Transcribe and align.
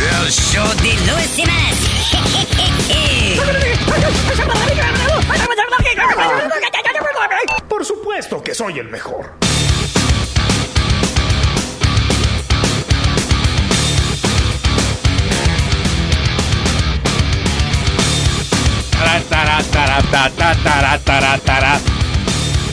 El. 0.00 0.32
Por 7.68 7.84
supuesto 7.84 8.42
que 8.42 8.54
soy 8.54 8.78
el 8.78 8.88
mejor. 8.88 9.32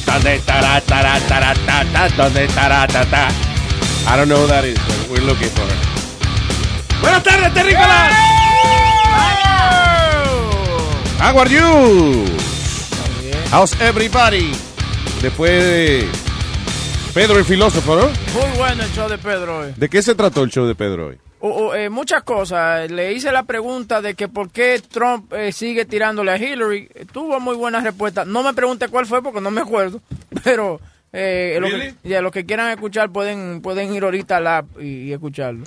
¿Dónde 0.06 0.40
tará, 0.40 0.82
tará, 0.82 1.20
tará, 1.28 1.54
ta, 1.54 1.84
ta, 1.92 2.10
¿Dónde 2.16 2.48
tará, 2.48 2.88
ta, 2.88 3.06
ta? 3.06 3.28
I 4.08 4.16
don't 4.16 4.30
know 4.30 4.38
who 4.38 4.48
that 4.48 4.64
is, 4.64 4.80
but 4.80 5.10
we're 5.10 5.26
looking 5.26 5.50
for 5.50 5.62
her. 5.62 5.97
Buenas 7.02 7.24
tardes, 7.24 7.54
terrícolas. 7.54 8.14
How 11.20 11.40
are 11.40 11.50
you? 11.50 12.26
How's 13.52 13.80
everybody? 13.82 14.52
Después 15.22 15.64
de 15.64 16.08
Pedro 17.14 17.40
el 17.40 17.46
filósofo, 17.46 17.96
¿no? 17.96 18.06
Muy 18.08 18.58
bueno 18.58 18.84
el 18.84 18.90
show 18.92 19.10
de 19.10 19.18
Pedro 19.18 19.60
hoy. 19.60 19.74
¿De 19.76 19.90
qué 19.90 20.02
se 20.02 20.16
trató 20.16 20.44
el 20.44 20.50
show 20.52 20.66
de 20.66 20.76
Pedro 20.76 21.08
hoy? 21.08 21.18
O- 21.40 21.50
o, 21.50 21.76
eh, 21.76 21.90
muchas 21.90 22.24
cosas. 22.24 22.90
Le 22.92 23.14
hice 23.14 23.32
la 23.32 23.44
pregunta 23.44 24.02
de 24.02 24.16
que 24.16 24.28
por 24.28 24.50
qué 24.52 24.82
Trump 24.92 25.32
eh, 25.34 25.52
sigue 25.52 25.86
tirándole 25.86 26.32
a 26.32 26.38
Hillary. 26.38 26.90
Tuvo 27.12 27.40
muy 27.40 27.56
buena 27.56 27.80
respuesta. 27.82 28.26
No 28.26 28.44
me 28.44 28.54
pregunte 28.54 28.88
cuál 28.90 29.06
fue 29.06 29.22
porque 29.24 29.42
no 29.42 29.52
me 29.52 29.62
acuerdo. 29.62 30.02
Pero 30.44 30.80
eh, 31.14 31.58
lo, 31.60 31.68
Really? 31.68 31.94
que, 32.04 32.10
ya, 32.10 32.22
los 32.22 32.32
que 32.32 32.46
quieran 32.46 32.70
escuchar 32.72 33.12
pueden 33.12 33.62
pueden 33.62 33.94
ir 33.94 34.04
ahorita 34.04 34.38
al 34.38 34.48
app 34.48 34.66
y, 34.82 35.04
y 35.10 35.14
escucharlo. 35.14 35.64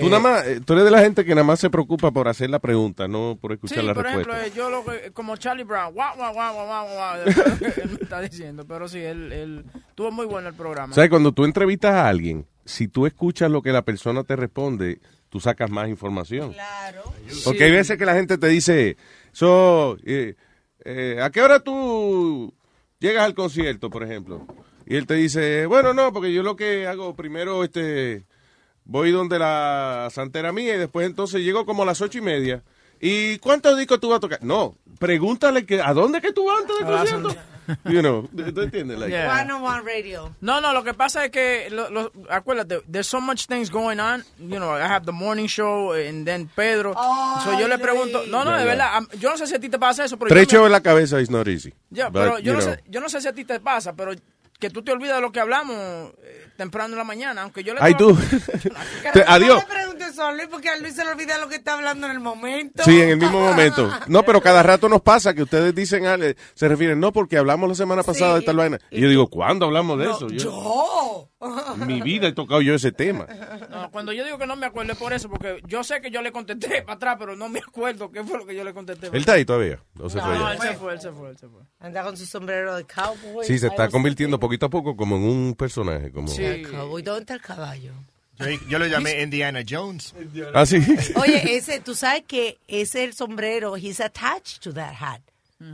Tú 0.00 0.06
Eh, 0.06 0.10
nada 0.10 0.20
más, 0.20 0.46
eh, 0.46 0.60
tú 0.64 0.72
eres 0.74 0.84
de 0.84 0.90
la 0.90 1.00
gente 1.00 1.24
que 1.24 1.34
nada 1.34 1.44
más 1.46 1.60
se 1.60 1.70
preocupa 1.70 2.10
por 2.10 2.28
hacer 2.28 2.50
la 2.50 2.58
pregunta, 2.58 3.08
no 3.08 3.38
por 3.40 3.50
Sí, 3.52 3.54
escuchar 3.54 3.84
la 3.84 3.94
por 3.94 4.04
respuesta. 4.04 4.40
ejemplo, 4.42 4.46
eh, 4.46 4.56
yo 4.56 4.70
lo 4.70 4.84
que- 4.84 5.12
como 5.12 5.36
Charlie 5.36 5.64
Brown, 5.64 5.92
guau, 5.94 6.16
guau, 6.16 6.32
guau, 6.34 6.54
guau, 6.54 6.66
guau, 6.66 6.86
guau, 6.94 7.16
él 7.26 7.88
me 7.90 8.02
está 8.02 8.20
diciendo, 8.20 8.64
pero 8.66 8.88
sí, 8.88 8.98
él, 8.98 9.32
él 9.32 9.64
tuvo 9.94 10.10
muy 10.10 10.26
bueno 10.26 10.48
el 10.48 10.54
programa. 10.54 10.94
¿Sabes? 10.94 11.10
Cuando 11.10 11.32
tú 11.32 11.44
entrevistas 11.44 11.92
a 11.92 12.08
alguien, 12.08 12.46
si 12.64 12.88
tú 12.88 13.06
escuchas 13.06 13.50
lo 13.50 13.62
que 13.62 13.72
la 13.72 13.82
persona 13.82 14.24
te 14.24 14.36
responde, 14.36 15.00
tú 15.28 15.40
sacas 15.40 15.70
más 15.70 15.88
información. 15.88 16.52
Claro. 16.52 17.02
Porque 17.44 17.64
hay 17.64 17.70
veces 17.72 17.98
que 17.98 18.06
la 18.06 18.14
gente 18.14 18.38
te 18.38 18.48
dice, 18.48 18.96
so, 19.32 19.96
eh, 20.04 20.34
eh, 20.84 21.18
¿a 21.22 21.30
qué 21.30 21.42
hora 21.42 21.60
tú 21.60 22.54
llegas 22.98 23.24
al 23.24 23.34
concierto, 23.34 23.90
por 23.90 24.02
ejemplo? 24.02 24.46
Y 24.86 24.96
él 24.96 25.06
te 25.06 25.14
dice, 25.14 25.66
bueno, 25.66 25.92
no, 25.94 26.12
porque 26.12 26.32
yo 26.32 26.42
lo 26.44 26.54
que 26.56 26.86
hago 26.86 27.14
primero, 27.16 27.64
este, 27.64 28.24
voy 28.86 29.10
donde 29.10 29.38
la 29.38 30.08
santera 30.12 30.52
mía 30.52 30.74
y 30.74 30.78
después 30.78 31.06
entonces 31.06 31.42
llego 31.42 31.66
como 31.66 31.82
a 31.82 31.86
las 31.86 32.00
ocho 32.00 32.18
y 32.18 32.22
media. 32.22 32.62
¿Y 33.00 33.36
cuántos 33.38 33.76
discos 33.76 34.00
tú 34.00 34.08
vas 34.08 34.16
a 34.16 34.20
tocar? 34.20 34.42
No, 34.42 34.74
pregúntale 34.98 35.66
que, 35.66 35.82
¿a 35.82 35.92
dónde 35.92 36.20
que 36.22 36.32
tú 36.32 36.46
vas 36.46 36.60
antes 36.62 36.76
del 36.78 36.86
concierto? 36.86 37.42
You 37.84 38.00
know, 38.00 38.28
¿tú 38.54 38.60
entiendes? 38.62 38.96
Like, 38.98 39.10
Yeah. 39.10 39.42
One 39.42 39.50
on 39.52 39.62
one 39.62 39.82
radio. 39.84 40.30
No, 40.40 40.60
no, 40.60 40.72
lo 40.72 40.82
que 40.84 40.94
pasa 40.94 41.24
es 41.24 41.30
que, 41.32 41.68
lo, 41.70 41.90
lo- 41.90 42.12
acuérdate, 42.30 42.80
there's 42.90 43.08
so 43.08 43.20
much 43.20 43.48
things 43.48 43.70
going 43.70 43.98
on. 43.98 44.22
You 44.38 44.58
know, 44.60 44.76
I 44.76 44.82
have 44.86 45.04
the 45.04 45.12
morning 45.12 45.46
show 45.48 45.92
and 45.92 46.24
then 46.24 46.48
Pedro. 46.54 46.94
Ay, 46.96 47.40
so 47.44 47.58
yo 47.58 47.66
le 47.68 47.76
pregunto, 47.78 48.24
no, 48.28 48.44
no, 48.44 48.52
Ya, 48.52 48.58
de 48.58 48.64
verdad, 48.64 49.02
yo 49.18 49.30
no 49.30 49.36
sé 49.36 49.46
si 49.48 49.54
a 49.56 49.58
ti 49.60 49.68
te 49.68 49.78
pasa 49.80 50.04
eso, 50.04 50.16
pero 50.16 50.32
me- 50.34 50.46
shows 50.46 50.66
en 50.66 50.72
la 50.72 50.80
cabeza 50.80 51.20
is 51.20 51.28
not 51.28 51.48
easy. 51.48 51.74
Ya, 51.90 52.08
But, 52.08 52.22
pero 52.22 52.38
yo 52.38 52.44
you 52.44 52.52
no, 52.54 52.60
know. 52.60 52.74
sé, 52.76 52.84
yo 52.88 53.00
no 53.00 53.08
sé 53.08 53.20
si 53.20 53.28
a 53.28 53.32
ti 53.34 53.44
te 53.44 53.58
pasa, 53.60 53.94
pero 53.94 54.12
que 54.58 54.70
tú 54.70 54.82
te 54.82 54.92
olvidas 54.92 55.16
de 55.16 55.22
lo 55.22 55.32
que 55.32 55.40
hablamos 55.40 55.76
eh, 56.22 56.48
temprano 56.56 56.94
en 56.94 56.98
la 56.98 57.04
mañana, 57.04 57.42
aunque 57.42 57.62
yo 57.62 57.74
le 57.74 57.80
Ay, 57.82 57.94
tú. 57.94 58.16
Te- 59.12 59.24
adiós. 59.26 59.62
No 59.62 59.68
le 59.68 59.74
preguntes 59.74 60.18
a 60.18 60.32
Luis 60.32 60.48
porque 60.50 60.68
a 60.70 60.76
Luis 60.78 60.94
se 60.94 61.04
le 61.04 61.10
olvida 61.10 61.36
lo 61.38 61.48
que 61.48 61.56
está 61.56 61.74
hablando 61.74 62.06
en 62.06 62.12
el 62.12 62.20
momento. 62.20 62.82
Sí, 62.84 63.00
en 63.00 63.10
el 63.10 63.16
mismo 63.18 63.40
momento. 63.40 63.90
No, 64.06 64.22
pero 64.22 64.40
cada 64.40 64.62
rato 64.62 64.88
nos 64.88 65.02
pasa 65.02 65.34
que 65.34 65.42
ustedes 65.42 65.74
dicen, 65.74 66.06
ah, 66.06 66.16
le- 66.16 66.36
se 66.54 66.68
refieren, 66.68 66.98
no, 67.00 67.12
porque 67.12 67.36
hablamos 67.36 67.68
la 67.68 67.74
semana 67.74 68.02
pasada 68.02 68.36
de 68.36 68.42
tal 68.42 68.56
vaina. 68.56 68.78
Y 68.90 69.00
yo 69.00 69.08
digo, 69.08 69.28
¿cuándo 69.28 69.66
hablamos 69.66 69.98
de 69.98 70.04
eso? 70.10 70.28
Yo, 70.28 70.36
Yo. 70.44 71.28
En 71.40 71.86
mi 71.86 72.00
vida 72.00 72.28
he 72.28 72.32
tocado 72.32 72.62
yo 72.62 72.74
ese 72.74 72.92
tema. 72.92 73.26
No, 73.70 73.90
cuando 73.90 74.12
yo 74.12 74.24
digo 74.24 74.38
que 74.38 74.46
no 74.46 74.56
me 74.56 74.66
acuerdo 74.66 74.92
es 74.92 74.98
por 74.98 75.12
eso, 75.12 75.28
porque 75.28 75.60
yo 75.66 75.84
sé 75.84 76.00
que 76.00 76.10
yo 76.10 76.22
le 76.22 76.32
contesté 76.32 76.82
para 76.82 76.94
atrás, 76.94 77.16
pero 77.18 77.36
no 77.36 77.48
me 77.48 77.58
acuerdo 77.58 78.10
qué 78.10 78.24
fue 78.24 78.38
lo 78.38 78.46
que 78.46 78.54
yo 78.54 78.64
le 78.64 78.72
contesté. 78.72 79.08
¿Él 79.08 79.16
está 79.16 79.34
ahí 79.34 79.44
todavía? 79.44 79.78
¿O 79.98 80.08
se 80.08 80.20
fue 80.20 80.38
No, 80.38 80.50
él 80.50 80.58
se 80.58 80.74
fue, 80.74 80.92
él 80.94 81.00
se 81.00 81.12
fue, 81.12 81.30
él 81.30 81.38
se 81.38 81.48
fue. 81.48 81.60
Anda 81.80 82.02
con 82.02 82.16
su 82.16 82.26
sombrero 82.26 82.76
de 82.76 82.84
cowboy. 82.84 83.44
Sí, 83.44 83.58
se 83.58 83.66
está 83.66 83.86
no 83.86 83.90
convirtiendo 83.90 84.40
poquito 84.40 84.66
a 84.66 84.70
poco 84.70 84.96
como 84.96 85.16
en 85.16 85.24
un 85.24 85.54
personaje. 85.54 86.10
Como... 86.10 86.28
Sí. 86.28 86.44
El 86.44 86.70
cowboy, 86.70 87.02
¿dónde 87.02 87.20
está 87.20 87.34
el 87.34 87.42
caballo? 87.42 87.92
Yo, 88.38 88.46
yo 88.68 88.78
lo 88.78 88.86
llamé 88.86 89.22
Indiana 89.22 89.62
Jones. 89.66 90.14
Ah, 90.52 90.66
sí. 90.66 90.78
Oye, 91.16 91.56
ese, 91.56 91.80
tú 91.80 91.94
sabes 91.94 92.24
que 92.26 92.58
ese 92.68 93.04
el 93.04 93.14
sombrero, 93.14 93.76
he's 93.76 94.00
attached 94.00 94.60
to 94.62 94.72
that 94.74 94.94
hat. 94.94 95.20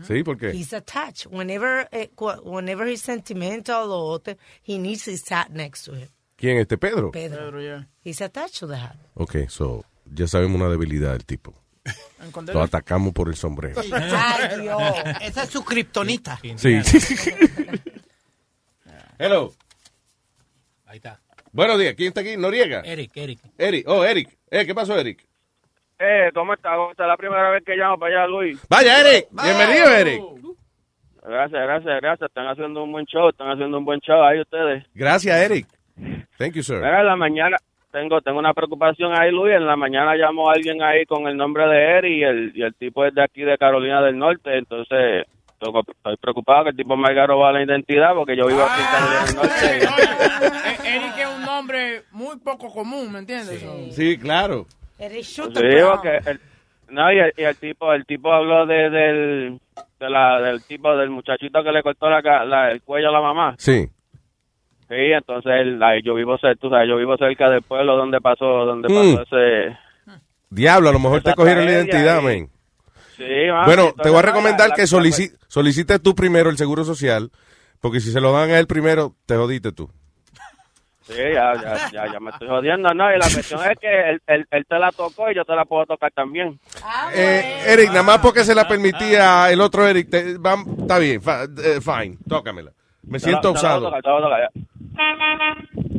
Sí, 0.06 0.22
¿por 0.22 0.38
qué? 0.38 0.52
He's 0.52 0.72
attached. 0.72 1.26
Whenever, 1.26 1.88
eh, 1.90 2.08
whenever 2.44 2.86
he's 2.86 3.02
sentimental 3.02 3.90
or 3.90 4.14
other, 4.16 4.36
he 4.62 4.78
needs 4.78 5.08
his 5.08 5.22
hat 5.30 5.50
next 5.50 5.84
to 5.84 5.94
him. 5.94 6.08
¿Quién? 6.36 6.58
¿Este 6.58 6.78
Pedro? 6.78 7.10
Pedro. 7.10 7.38
Pedro, 7.38 7.60
ya. 7.60 7.88
He's 8.04 8.20
attached 8.20 8.60
to 8.60 8.66
the 8.66 8.76
hat. 8.76 8.96
Ok, 9.14 9.48
so, 9.48 9.84
ya 10.06 10.26
sabemos 10.26 10.60
una 10.60 10.68
debilidad 10.68 11.12
del 11.12 11.24
tipo. 11.24 11.54
Lo 12.52 12.62
atacamos 12.62 13.12
por 13.12 13.28
el 13.28 13.34
sombrero. 13.34 13.80
Ay, 13.92 14.60
Dios. 14.60 14.80
Esa 15.20 15.42
es 15.44 15.50
su 15.50 15.64
kriptonita. 15.64 16.38
Sí. 16.56 16.80
Hello. 19.18 19.52
Ahí 20.86 20.96
está. 20.98 21.20
Buenos 21.52 21.78
días. 21.78 21.94
¿Quién 21.96 22.08
está 22.08 22.20
aquí? 22.22 22.36
Noriega. 22.36 22.80
Eric, 22.80 23.12
Eric. 23.14 23.40
Eric. 23.58 23.88
Oh, 23.88 24.04
Eric. 24.04 24.38
Eh, 24.50 24.64
¿Qué 24.64 24.74
pasó, 24.74 24.98
Eric? 24.98 25.26
Eh, 26.04 26.30
¿cómo 26.34 26.54
está? 26.54 26.74
¿Cómo 26.74 26.90
está? 26.90 27.06
La 27.06 27.16
primera 27.16 27.50
vez 27.50 27.62
que 27.64 27.76
llamo 27.76 27.96
para 27.98 28.22
allá, 28.22 28.26
Luis. 28.26 28.60
Vaya, 28.68 28.98
Eric. 29.00 29.26
Bienvenido, 29.30 29.88
Eric. 29.94 30.22
Gracias, 31.24 31.62
gracias, 31.62 32.00
gracias. 32.00 32.28
Están 32.28 32.48
haciendo 32.48 32.82
un 32.82 32.90
buen 32.90 33.06
show, 33.06 33.28
están 33.28 33.50
haciendo 33.50 33.78
un 33.78 33.84
buen 33.84 34.00
show 34.00 34.20
ahí 34.24 34.40
ustedes. 34.40 34.84
Gracias, 34.94 35.36
Eric. 35.40 35.66
Thank 36.38 36.54
you, 36.54 36.62
sir. 36.64 36.78
Mira, 36.78 37.00
en 37.00 37.06
la 37.06 37.14
mañana 37.16 37.56
tengo 37.92 38.20
tengo 38.20 38.40
una 38.40 38.52
preocupación 38.52 39.12
ahí, 39.16 39.30
Luis. 39.30 39.54
En 39.54 39.66
la 39.66 39.76
mañana 39.76 40.16
llamó 40.16 40.50
a 40.50 40.54
alguien 40.54 40.82
ahí 40.82 41.06
con 41.06 41.28
el 41.28 41.36
nombre 41.36 41.68
de 41.68 41.98
Eric 41.98 42.12
y 42.18 42.22
el, 42.24 42.52
y 42.56 42.62
el 42.62 42.74
tipo 42.74 43.04
es 43.04 43.14
de 43.14 43.22
aquí 43.22 43.42
de 43.42 43.56
Carolina 43.56 44.02
del 44.02 44.18
Norte. 44.18 44.58
Entonces, 44.58 45.26
tengo- 45.60 45.84
estoy 45.86 46.16
preocupado 46.16 46.64
que 46.64 46.70
el 46.70 46.76
tipo 46.76 46.96
me 46.96 47.08
haya 47.12 47.26
robado 47.28 47.52
la 47.52 47.62
identidad 47.62 48.14
porque 48.16 48.36
yo 48.36 48.46
vivo 48.48 48.62
aquí 48.64 48.80
en 48.80 48.86
Carolina 48.88 49.24
del 49.26 49.34
Norte. 49.36 49.78
Eh, 50.84 50.96
Eric 50.96 51.18
es 51.18 51.28
un 51.36 51.44
nombre 51.44 52.02
muy 52.10 52.36
poco 52.40 52.72
común, 52.72 53.12
¿me 53.12 53.20
entiendes? 53.20 53.64
Sí, 53.94 54.18
claro. 54.18 54.66
Brown. 54.98 55.90
porque 56.00 56.30
el, 56.30 56.40
no, 56.90 57.12
y 57.12 57.18
el, 57.18 57.32
y 57.36 57.42
el 57.42 57.56
tipo 57.56 57.92
el 57.92 58.04
tipo 58.06 58.32
habló 58.32 58.66
de, 58.66 58.90
del 58.90 59.60
de 59.98 60.10
la, 60.10 60.40
del 60.40 60.62
tipo 60.64 60.94
del 60.96 61.10
muchachito 61.10 61.62
que 61.62 61.72
le 61.72 61.82
cortó 61.82 62.08
la, 62.10 62.22
ca- 62.22 62.44
la- 62.44 62.70
el 62.70 62.82
cuello 62.82 63.08
a 63.08 63.12
la 63.12 63.20
mamá. 63.20 63.54
Sí. 63.58 63.86
Sí, 64.88 64.96
entonces 65.12 65.52
él- 65.60 65.82
ahí 65.82 66.02
yo 66.02 66.14
vivo 66.14 66.36
cerca, 66.38 66.60
tú 66.60 66.68
sabes, 66.68 66.88
yo 66.88 66.96
vivo 66.96 67.16
cerca 67.16 67.48
del 67.48 67.62
pueblo 67.62 67.96
donde 67.96 68.20
pasó 68.20 68.44
donde 68.66 68.88
Mm. 68.92 69.16
pasó 69.16 69.36
ese 69.38 69.76
Diablo, 70.50 70.90
a 70.90 70.92
lo 70.92 70.98
mejor 70.98 71.22
te 71.22 71.32
cogieron 71.34 71.64
la 71.64 71.72
identidad, 71.72 72.18
ahí. 72.18 72.24
men. 72.24 72.50
Sí, 73.16 73.24
mami, 73.50 73.64
Bueno, 73.66 73.94
te 74.02 74.10
voy 74.10 74.18
a 74.18 74.22
recomendar 74.22 74.68
la- 74.70 74.74
que 74.74 74.82
solici- 74.82 75.32
solicites 75.48 76.02
tú 76.02 76.14
primero 76.14 76.50
el 76.50 76.58
seguro 76.58 76.84
social, 76.84 77.30
porque 77.80 78.00
si 78.00 78.10
se 78.10 78.20
lo 78.20 78.32
dan 78.32 78.50
a 78.50 78.58
él 78.58 78.66
primero, 78.66 79.14
te 79.24 79.36
jodiste 79.36 79.72
tú. 79.72 79.88
Sí, 81.12 81.22
ya, 81.34 81.52
ya, 81.54 81.90
ya, 81.92 82.12
ya 82.12 82.20
me 82.20 82.30
estoy 82.30 82.48
jodiendo, 82.48 82.88
¿no? 82.94 83.10
Y 83.14 83.18
la 83.18 83.26
cuestión 83.32 83.60
es 83.70 83.78
que 83.78 84.10
él, 84.10 84.22
él, 84.26 84.46
él 84.50 84.66
te 84.68 84.78
la 84.78 84.90
tocó 84.92 85.30
y 85.30 85.34
yo 85.34 85.44
te 85.44 85.54
la 85.54 85.64
puedo 85.64 85.86
tocar 85.86 86.10
también. 86.12 86.58
Eh, 87.14 87.64
Eric, 87.66 87.88
nada 87.88 88.02
más 88.02 88.18
porque 88.18 88.44
se 88.44 88.54
la 88.54 88.66
permitía 88.66 89.50
el 89.50 89.60
otro 89.60 89.86
Eric, 89.86 90.10
te- 90.10 90.38
va- 90.38 90.62
está 90.80 90.98
bien, 90.98 91.20
fa- 91.22 91.44
eh, 91.44 91.80
fine, 91.80 92.16
tócamela. 92.28 92.70
Me 93.04 93.18
siento 93.18 93.48
usado. 93.52 93.90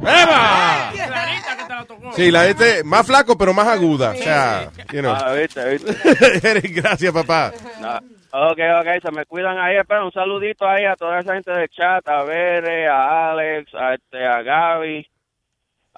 ¡Eva! 0.04 0.92
Clarita 0.94 1.58
que 1.58 1.64
te 1.64 1.74
la 1.74 1.86
tocó. 1.86 2.14
Sí, 2.14 2.32
la 2.32 2.48
este 2.48 2.84
más 2.84 3.06
flaco 3.08 3.38
pero 3.38 3.54
más 3.54 3.68
aguda. 3.68 4.12
O 4.12 4.16
sea, 4.16 4.70
you 4.92 5.00
know. 5.00 5.16
Ah, 5.16 5.34
viste, 5.34 5.70
viste. 5.70 6.48
Eric, 6.50 6.76
gracias, 6.76 7.14
papá. 7.14 7.52
No. 7.80 7.98
Ok, 8.36 8.60
ok, 8.82 8.88
se 9.02 9.12
me 9.12 9.26
cuidan 9.26 9.60
ahí. 9.60 9.78
Espera, 9.78 10.04
un 10.04 10.12
saludito 10.12 10.68
ahí 10.68 10.86
a 10.86 10.96
toda 10.96 11.20
esa 11.20 11.36
gente 11.36 11.52
del 11.52 11.70
chat, 11.70 12.08
a 12.08 12.24
Bere, 12.24 12.88
a 12.88 13.32
Alex, 13.32 13.74
a, 13.76 13.94
este, 13.94 14.26
a 14.26 14.42
Gaby. 14.42 15.08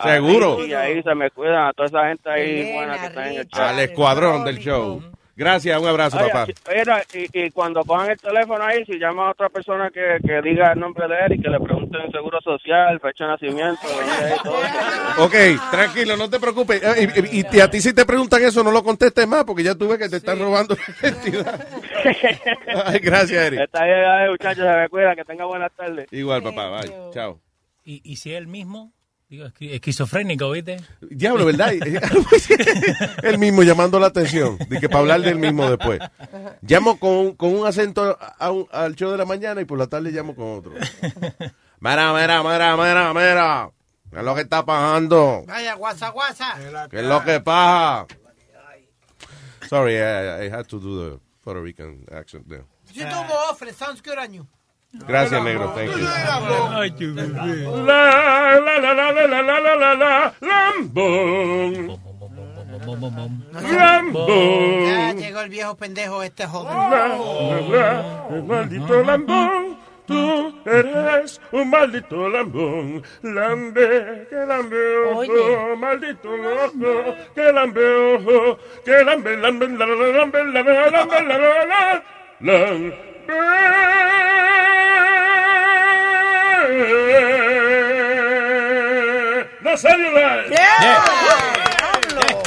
Seguro. 0.03 0.65
Y 0.65 0.73
ahí 0.73 1.01
se 1.01 1.15
me 1.15 1.31
cuidan 1.31 1.67
a 1.67 1.73
toda 1.73 1.87
esa 1.87 2.07
gente 2.09 2.29
ahí 2.29 2.73
buena 2.73 2.99
que 2.99 3.05
está 3.05 3.29
en 3.29 3.39
el 3.39 3.47
chat. 3.47 3.69
Al 3.69 3.79
escuadrón 3.79 4.43
del 4.43 4.57
show. 4.59 5.01
Gracias, 5.37 5.81
un 5.81 5.87
abrazo, 5.87 6.17
Oye, 6.17 6.29
papá. 6.29 6.45
si- 6.45 6.53
mira, 6.73 7.03
y, 7.13 7.45
y 7.45 7.51
cuando 7.51 7.83
cojan 7.83 8.09
el 8.11 8.17
teléfono 8.17 8.63
ahí, 8.63 8.85
si 8.85 8.93
llama 8.97 9.27
a 9.27 9.31
otra 9.31 9.49
persona 9.49 9.89
que, 9.91 10.17
que 10.25 10.41
diga 10.41 10.71
el 10.71 10.79
nombre 10.79 11.07
de 11.09 11.15
él 11.25 11.33
y 11.33 11.41
que 11.41 11.49
le 11.49 11.59
pregunten 11.59 12.09
seguro 12.11 12.39
social, 12.41 12.99
fecha 13.01 13.25
de 13.25 13.29
nacimiento, 13.31 13.81
es, 13.85 14.41
todo 14.43 14.63
eso. 14.63 15.23
Ok, 15.25 15.71
tranquilo, 15.71 16.15
no 16.15 16.29
te 16.29 16.39
preocupes. 16.39 16.81
Eh, 16.81 17.09
Y, 17.31 17.37
y- 17.39 17.45
y 17.51 17.59
a 17.59 17.69
ti 17.69 17.81
si 17.81 17.93
te 17.93 18.05
preguntan 18.05 18.43
eso, 18.43 18.63
no 18.63 18.71
lo 18.71 18.81
contestes 18.83 19.27
más, 19.27 19.43
porque 19.43 19.63
ya 19.63 19.75
tú 19.75 19.89
ves 19.89 19.99
que 19.99 20.07
te 20.09 20.17
están 20.17 20.39
robando 20.39 20.75
la 21.01 21.09
identidad. 21.09 21.67
Ay, 22.85 22.99
gracias, 22.99 23.45
Eric. 23.47 23.59
Está 23.59 23.83
bien, 23.83 24.29
muchachos, 24.31 24.63
se 24.63 24.79
me 24.79 24.89
cuida, 24.89 25.15
que 25.15 25.23
tenga 25.25 25.45
buenas 25.45 25.71
tardes. 25.73 26.07
Igual, 26.11 26.43
papá, 26.43 26.69
bye. 26.79 26.93
Chao. 27.11 27.39
¿Y, 27.83 28.01
y 28.09 28.15
si 28.15 28.31
es 28.31 28.37
el 28.37 28.47
mismo? 28.47 28.93
Esquizofrénico, 29.59 30.51
¿viste? 30.51 30.77
Diablo, 31.01 31.45
¿verdad? 31.45 31.73
el 33.23 33.37
mismo 33.37 33.63
llamando 33.63 33.99
la 33.99 34.07
atención. 34.07 34.57
De 34.69 34.79
que 34.79 34.87
para 34.87 34.99
hablar 34.99 35.21
del 35.21 35.37
mismo 35.39 35.69
después. 35.69 35.99
Llamo 36.61 36.99
con, 36.99 37.35
con 37.35 37.55
un 37.55 37.65
acento 37.67 38.17
a 38.39 38.51
un- 38.51 38.67
al 38.71 38.95
show 38.95 39.11
de 39.11 39.17
la 39.17 39.25
mañana 39.25 39.61
y 39.61 39.65
por 39.65 39.77
la 39.77 39.87
tarde 39.87 40.11
llamo 40.11 40.35
con 40.35 40.57
otro. 40.59 40.71
Mira, 41.79 42.13
mira, 42.13 42.41
mira, 42.41 42.75
mira, 42.77 43.13
mira. 43.13 43.69
¿Qué 44.09 44.17
es 44.19 44.23
lo 44.23 44.33
que 44.33 44.41
está 44.41 44.65
pasando? 44.65 45.43
Vaya, 45.45 45.73
guasa, 45.75 46.09
guasa. 46.09 46.55
¿Qué 46.89 46.99
es 46.99 47.05
lo 47.05 47.23
que 47.23 47.41
pasa? 47.41 48.07
Sorry, 49.69 49.95
I, 49.97 50.45
I 50.45 50.49
had 50.49 50.65
to 50.67 50.79
do 50.79 51.09
the 51.11 51.19
Puerto 51.43 51.61
Rican 51.61 52.05
accent 52.11 52.47
there. 52.47 52.65
You 52.93 53.03
do 53.03 53.15
more 53.27 53.49
often. 53.49 53.67
It 53.67 53.75
sounds 53.75 54.01
good 54.01 54.17
on 54.17 54.33
you. 54.33 54.47
Gracias, 54.93 55.43
negro. 55.43 55.73
Thank 55.75 55.91
you. 56.99 57.15
La, 57.85 58.59
la, 58.59 58.79
la, 58.79 58.93
la, 58.93 59.11
la, 59.11 59.27
la, 59.27 59.41
la, 59.41 59.59
la, 59.59 59.75
la, 59.75 59.95
la, 59.95 60.33
lambón. 60.41 61.99
Ya 63.53 64.01
Lambón. 64.01 65.17
llegó 65.17 65.39
el 65.41 65.49
viejo 65.49 65.75
pendejo 65.75 66.23
este 66.23 66.45
joven. 66.45 66.73
La, 66.77 67.07
la, 67.09 68.41
Maldito 68.45 69.03
lambón, 69.03 69.77
tú 70.05 70.53
eres 70.65 71.41
un 71.51 71.69
maldito 71.69 72.29
lambón. 72.29 73.03
Lambe, 73.23 74.27
que 74.29 74.35
lambe, 74.35 74.97
ojo, 75.13 75.75
maldito 75.77 76.37
loco, 76.37 77.15
que 77.33 77.51
lambe, 77.51 78.15
ojo, 78.15 78.57
que 78.85 79.03
lambe, 79.03 79.37
lambe, 79.37 79.67
la, 79.69 79.85
la, 79.85 79.95
la, 79.95 80.07
lambe, 80.19 80.43
lambe, 80.43 80.91
lambe, 80.91 81.21
la, 82.41 82.83
¡No 89.61 89.77
cellular! 89.77 90.45
Yeah. 90.49 90.57
Yeah. 90.81 91.03
Yeah. 91.59 92.45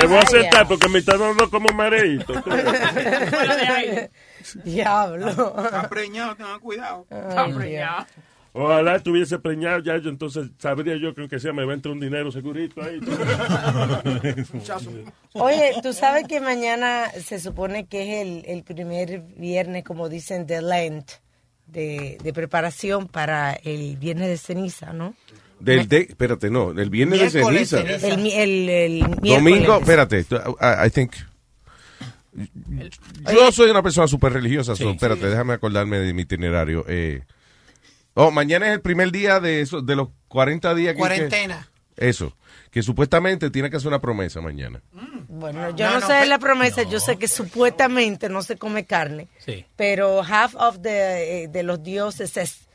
Me 0.00 0.06
voy 0.06 0.16
a 0.16 0.20
aceptar 0.20 0.66
porque 0.66 0.88
me 0.88 0.98
está 0.98 1.16
dando 1.16 1.48
como 1.48 1.68
mareito. 1.72 2.32
Diablo. 4.64 5.28
Está 5.28 5.88
preñado, 5.88 6.34
tengan 6.34 6.58
cuidado. 6.60 7.06
Está 7.08 7.46
preñado. 7.54 8.06
Ojalá 8.54 8.96
estuviese 8.96 9.38
preñado 9.38 9.78
ya, 9.80 9.96
yo 9.96 10.10
entonces 10.10 10.50
sabría 10.58 10.96
yo 10.96 11.14
que 11.14 11.22
aunque 11.22 11.40
sea 11.40 11.54
me 11.54 11.64
va 11.64 11.72
a 11.72 11.74
entrar 11.76 11.92
un 11.94 12.00
dinero 12.00 12.30
segurito 12.30 12.82
ahí. 12.82 13.00
Oye, 15.32 15.72
tú 15.82 15.94
sabes 15.94 16.26
que 16.28 16.38
mañana 16.40 17.10
se 17.12 17.40
supone 17.40 17.86
que 17.86 18.02
es 18.02 18.26
el, 18.26 18.44
el 18.46 18.62
primer 18.62 19.22
viernes, 19.38 19.84
como 19.84 20.10
dicen, 20.10 20.46
de 20.46 20.60
Lent, 20.60 21.12
de, 21.66 22.18
de 22.22 22.32
preparación 22.34 23.08
para 23.08 23.54
el 23.54 23.96
viernes 23.96 24.28
de 24.28 24.36
ceniza, 24.36 24.92
¿no? 24.92 25.14
Del 25.58 25.88
de, 25.88 26.00
espérate, 26.10 26.50
no, 26.50 26.72
el 26.72 26.90
viernes 26.90 27.20
de 27.20 27.42
ceniza. 27.42 27.80
El, 27.80 28.26
el, 28.26 28.68
el 28.68 29.00
Domingo, 29.00 29.40
miércoles. 29.40 29.80
espérate, 29.80 30.26
I, 30.60 30.86
I 30.86 30.90
think. 30.90 31.12
Yo 33.32 33.52
soy 33.52 33.70
una 33.70 33.82
persona 33.82 34.08
súper 34.08 34.32
religiosa, 34.32 34.74
so, 34.76 34.90
espérate, 34.90 35.26
déjame 35.26 35.54
acordarme 35.54 35.98
de 35.98 36.12
mi 36.12 36.22
itinerario. 36.22 36.84
Eh, 36.88 37.22
oh, 38.14 38.30
mañana 38.30 38.66
es 38.68 38.72
el 38.74 38.80
primer 38.80 39.10
día 39.12 39.40
de 39.40 39.60
eso, 39.60 39.80
de 39.82 39.96
los 39.96 40.08
40 40.28 40.74
días 40.74 40.94
que- 40.94 40.98
Cuarentena. 40.98 41.68
que- 41.96 42.08
eso, 42.08 42.36
que 42.70 42.82
supuestamente 42.82 43.50
tiene 43.50 43.70
que 43.70 43.76
hacer 43.76 43.88
una 43.88 44.00
promesa 44.00 44.40
mañana. 44.40 44.82
Bueno, 45.28 45.70
yo 45.76 45.86
No, 45.86 45.92
no, 45.94 46.00
no, 46.00 46.06
sé 46.06 46.12
de 46.14 46.20
pe- 46.20 46.26
la 46.26 46.38
promesa, 46.38 46.82
yo 46.84 47.00
sé 47.00 47.16
que 47.16 47.28
supuestamente 47.28 48.28
no 48.28 48.42
se 48.42 48.56
come 48.56 48.84
carne, 48.86 49.28
Sí. 49.38 49.64
pero 49.76 50.22
half 50.22 50.54
of 50.56 50.80
the, 50.82 51.44
eh, 51.44 51.48
de 51.48 51.62
los 51.62 51.82
dioses 51.82 52.36
es- 52.36 52.68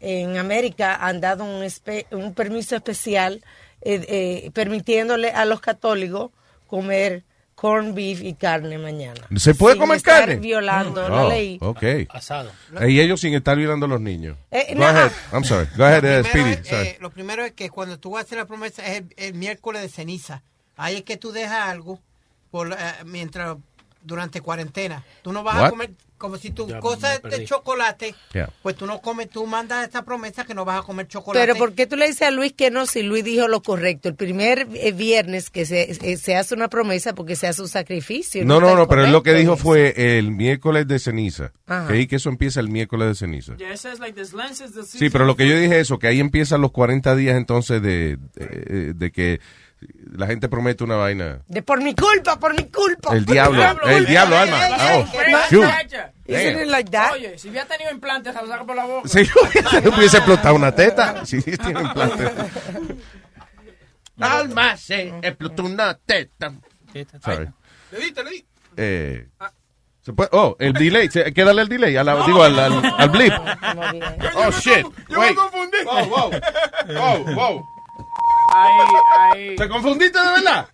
en 0.00 0.36
América 0.36 0.94
han 0.96 1.20
dado 1.20 1.44
un, 1.44 1.62
espe- 1.64 2.06
un 2.12 2.34
permiso 2.34 2.76
especial 2.76 3.42
eh, 3.80 4.04
eh, 4.08 4.50
permitiéndole 4.52 5.30
a 5.30 5.44
los 5.44 5.60
católicos 5.60 6.30
comer 6.66 7.24
corn 7.60 7.92
beef 7.92 8.22
y 8.22 8.34
carne 8.34 8.78
mañana. 8.78 9.20
¿Se 9.36 9.52
puede 9.52 9.74
Sin 9.74 9.80
comer 9.80 9.96
estar 9.96 10.20
carne? 10.20 10.36
violando 10.36 11.08
la 11.08 11.24
Oh, 11.24 11.28
ley. 11.28 11.58
ok. 11.60 11.82
Asado. 12.10 12.52
Y 12.86 13.00
ellos 13.00 13.20
sin 13.20 13.34
estar 13.34 13.56
violando 13.56 13.86
a 13.86 13.88
los 13.88 14.00
niños. 14.00 14.36
Eh, 14.52 14.74
Go 14.74 14.80
no. 14.80 14.86
ahead, 14.86 15.10
I'm 15.32 15.42
sorry. 15.42 15.66
Go 15.76 15.84
ahead, 15.84 16.04
uh, 16.04 16.22
Primero 16.22 16.28
Speedy. 16.28 16.50
es, 16.62 16.68
Sorry. 16.68 16.86
eh, 16.86 16.98
lo 17.00 17.10
primero 17.10 17.44
es 17.44 17.52
que 17.54 17.68
cuando 17.68 17.98
tú 17.98 18.16
haces 18.16 18.38
la 18.38 18.44
promesa 18.44 18.86
es 18.86 18.98
el, 18.98 19.06
el 19.16 19.34
miércoles 19.34 19.82
de 19.82 19.88
ceniza. 19.88 20.42
Ahí 20.76 20.98
es 20.98 21.02
que 21.02 21.16
tú 21.16 21.32
dejas 21.32 21.68
algo 21.68 21.98
por, 22.52 22.72
eh, 22.72 22.76
mientras 23.04 23.56
durante 24.02 24.40
cuarentena. 24.40 25.02
Tú 25.22 25.32
no 25.32 25.42
vas 25.42 25.56
What? 25.56 25.66
a 25.66 25.70
comer 25.70 25.90
como 26.18 26.36
si 26.36 26.50
tu 26.50 26.68
Ya, 26.68 26.80
cosa 26.80 27.14
es 27.14 27.22
de 27.22 27.44
chocolate. 27.44 28.14
Yeah. 28.32 28.50
Pues 28.62 28.76
tú 28.76 28.86
no 28.86 29.00
comes, 29.00 29.30
tú 29.30 29.46
mandas 29.46 29.84
esta 29.84 30.04
promesa 30.04 30.44
que 30.44 30.54
no 30.54 30.64
vas 30.64 30.80
a 30.80 30.82
comer 30.82 31.08
chocolate. 31.08 31.46
Pero 31.46 31.56
¿por 31.58 31.74
qué 31.74 31.86
tú 31.86 31.96
le 31.96 32.06
dices 32.06 32.22
a 32.22 32.30
Luis 32.30 32.52
que 32.52 32.70
no 32.70 32.86
si 32.86 33.02
Luis 33.02 33.24
dijo 33.24 33.48
lo 33.48 33.62
correcto? 33.62 34.08
El 34.08 34.16
primer 34.16 34.68
eh, 34.74 34.92
viernes 34.92 35.50
que 35.50 35.64
se, 35.64 35.90
eh, 35.90 36.16
se 36.16 36.36
hace 36.36 36.54
una 36.54 36.68
promesa 36.68 37.14
porque 37.14 37.36
se 37.36 37.46
hace 37.46 37.62
un 37.62 37.68
sacrificio. 37.68 38.44
No, 38.44 38.60
no, 38.60 38.74
no, 38.74 38.88
pero 38.88 39.04
él 39.04 39.12
lo 39.12 39.22
que 39.22 39.34
dijo 39.34 39.56
fue 39.56 40.18
el 40.18 40.30
miércoles 40.32 40.86
de 40.86 40.98
ceniza. 40.98 41.52
Ajá. 41.66 41.86
Que 41.88 41.94
ahí 41.94 42.06
que 42.06 42.16
eso 42.16 42.28
empieza 42.28 42.60
el 42.60 42.68
miércoles 42.68 43.08
de 43.08 43.14
ceniza. 43.14 43.56
Yeah, 43.56 43.74
like 43.98 44.24
Sí, 44.86 45.10
pero 45.10 45.24
lo 45.24 45.36
que 45.36 45.48
yo 45.48 45.58
dije 45.58 45.80
eso, 45.80 45.98
que 45.98 46.08
ahí 46.08 46.20
empiezan 46.20 46.60
los 46.60 46.72
40 46.72 47.14
días 47.16 47.36
entonces 47.36 47.80
de, 47.80 48.18
de, 48.34 48.94
de 48.94 49.12
que 49.12 49.40
la 50.12 50.26
gente 50.26 50.48
promete 50.48 50.82
una 50.84 50.96
vaina. 50.96 51.40
De 51.46 51.62
por 51.62 51.80
mi 51.82 51.94
culpa, 51.94 52.38
por 52.38 52.52
mi 52.54 52.68
culpa. 52.68 53.14
El 53.14 53.24
diablo, 53.24 53.62
el 53.86 54.06
diablo, 54.06 54.36
Alma. 54.36 54.58
Ah, 54.72 55.04
oh. 55.04 55.18
Isn't 56.26 56.66
like 56.68 56.90
that? 56.90 57.12
Oye, 57.12 57.38
si 57.38 57.48
hubiera 57.48 57.66
tenido 57.66 57.90
implantes, 57.90 58.34
se 58.34 58.40
lo 58.42 58.48
saco 58.48 58.66
por 58.66 58.76
la 58.76 58.84
boca. 58.84 59.08
Si 59.08 59.20
hubiese 59.88 60.16
explotado 60.18 60.54
una 60.56 60.74
teta. 60.74 61.24
Sí, 61.24 61.40
tiene 61.42 61.80
implante. 61.80 62.30
Alma 64.20 64.76
se 64.76 65.14
explotó 65.22 65.64
una 65.64 65.94
teta. 65.94 66.52
Sorry. 67.24 67.48
Le 67.92 67.98
di, 68.00 68.12
te 68.12 68.24
le 68.24 68.30
di. 68.30 68.46
Eh, 68.76 69.28
¿se 70.02 70.12
puede? 70.12 70.28
Oh, 70.32 70.56
el 70.58 70.72
delay. 70.72 71.08
¿Se- 71.08 71.24
Hay 71.24 71.32
que 71.32 71.44
darle 71.44 71.62
el 71.62 71.68
delay. 71.68 71.96
a 71.96 72.02
la- 72.04 72.26
digo, 72.26 72.42
al, 72.42 72.58
al, 72.58 72.94
al 72.98 73.10
blip. 73.10 73.32
Oh, 74.34 74.50
shit. 74.50 74.84
Yo 75.08 75.20
Wait. 75.20 75.30
me 75.30 75.34
confundí. 75.36 75.76
Wow, 75.84 76.06
wow. 76.08 76.30
Wow, 76.96 77.34
wow. 77.34 77.64
Ahí, 78.50 78.86
ahí. 79.50 79.56
¿Te 79.56 79.68
confundiste 79.68 80.18
de 80.18 80.30
verdad? 80.32 80.68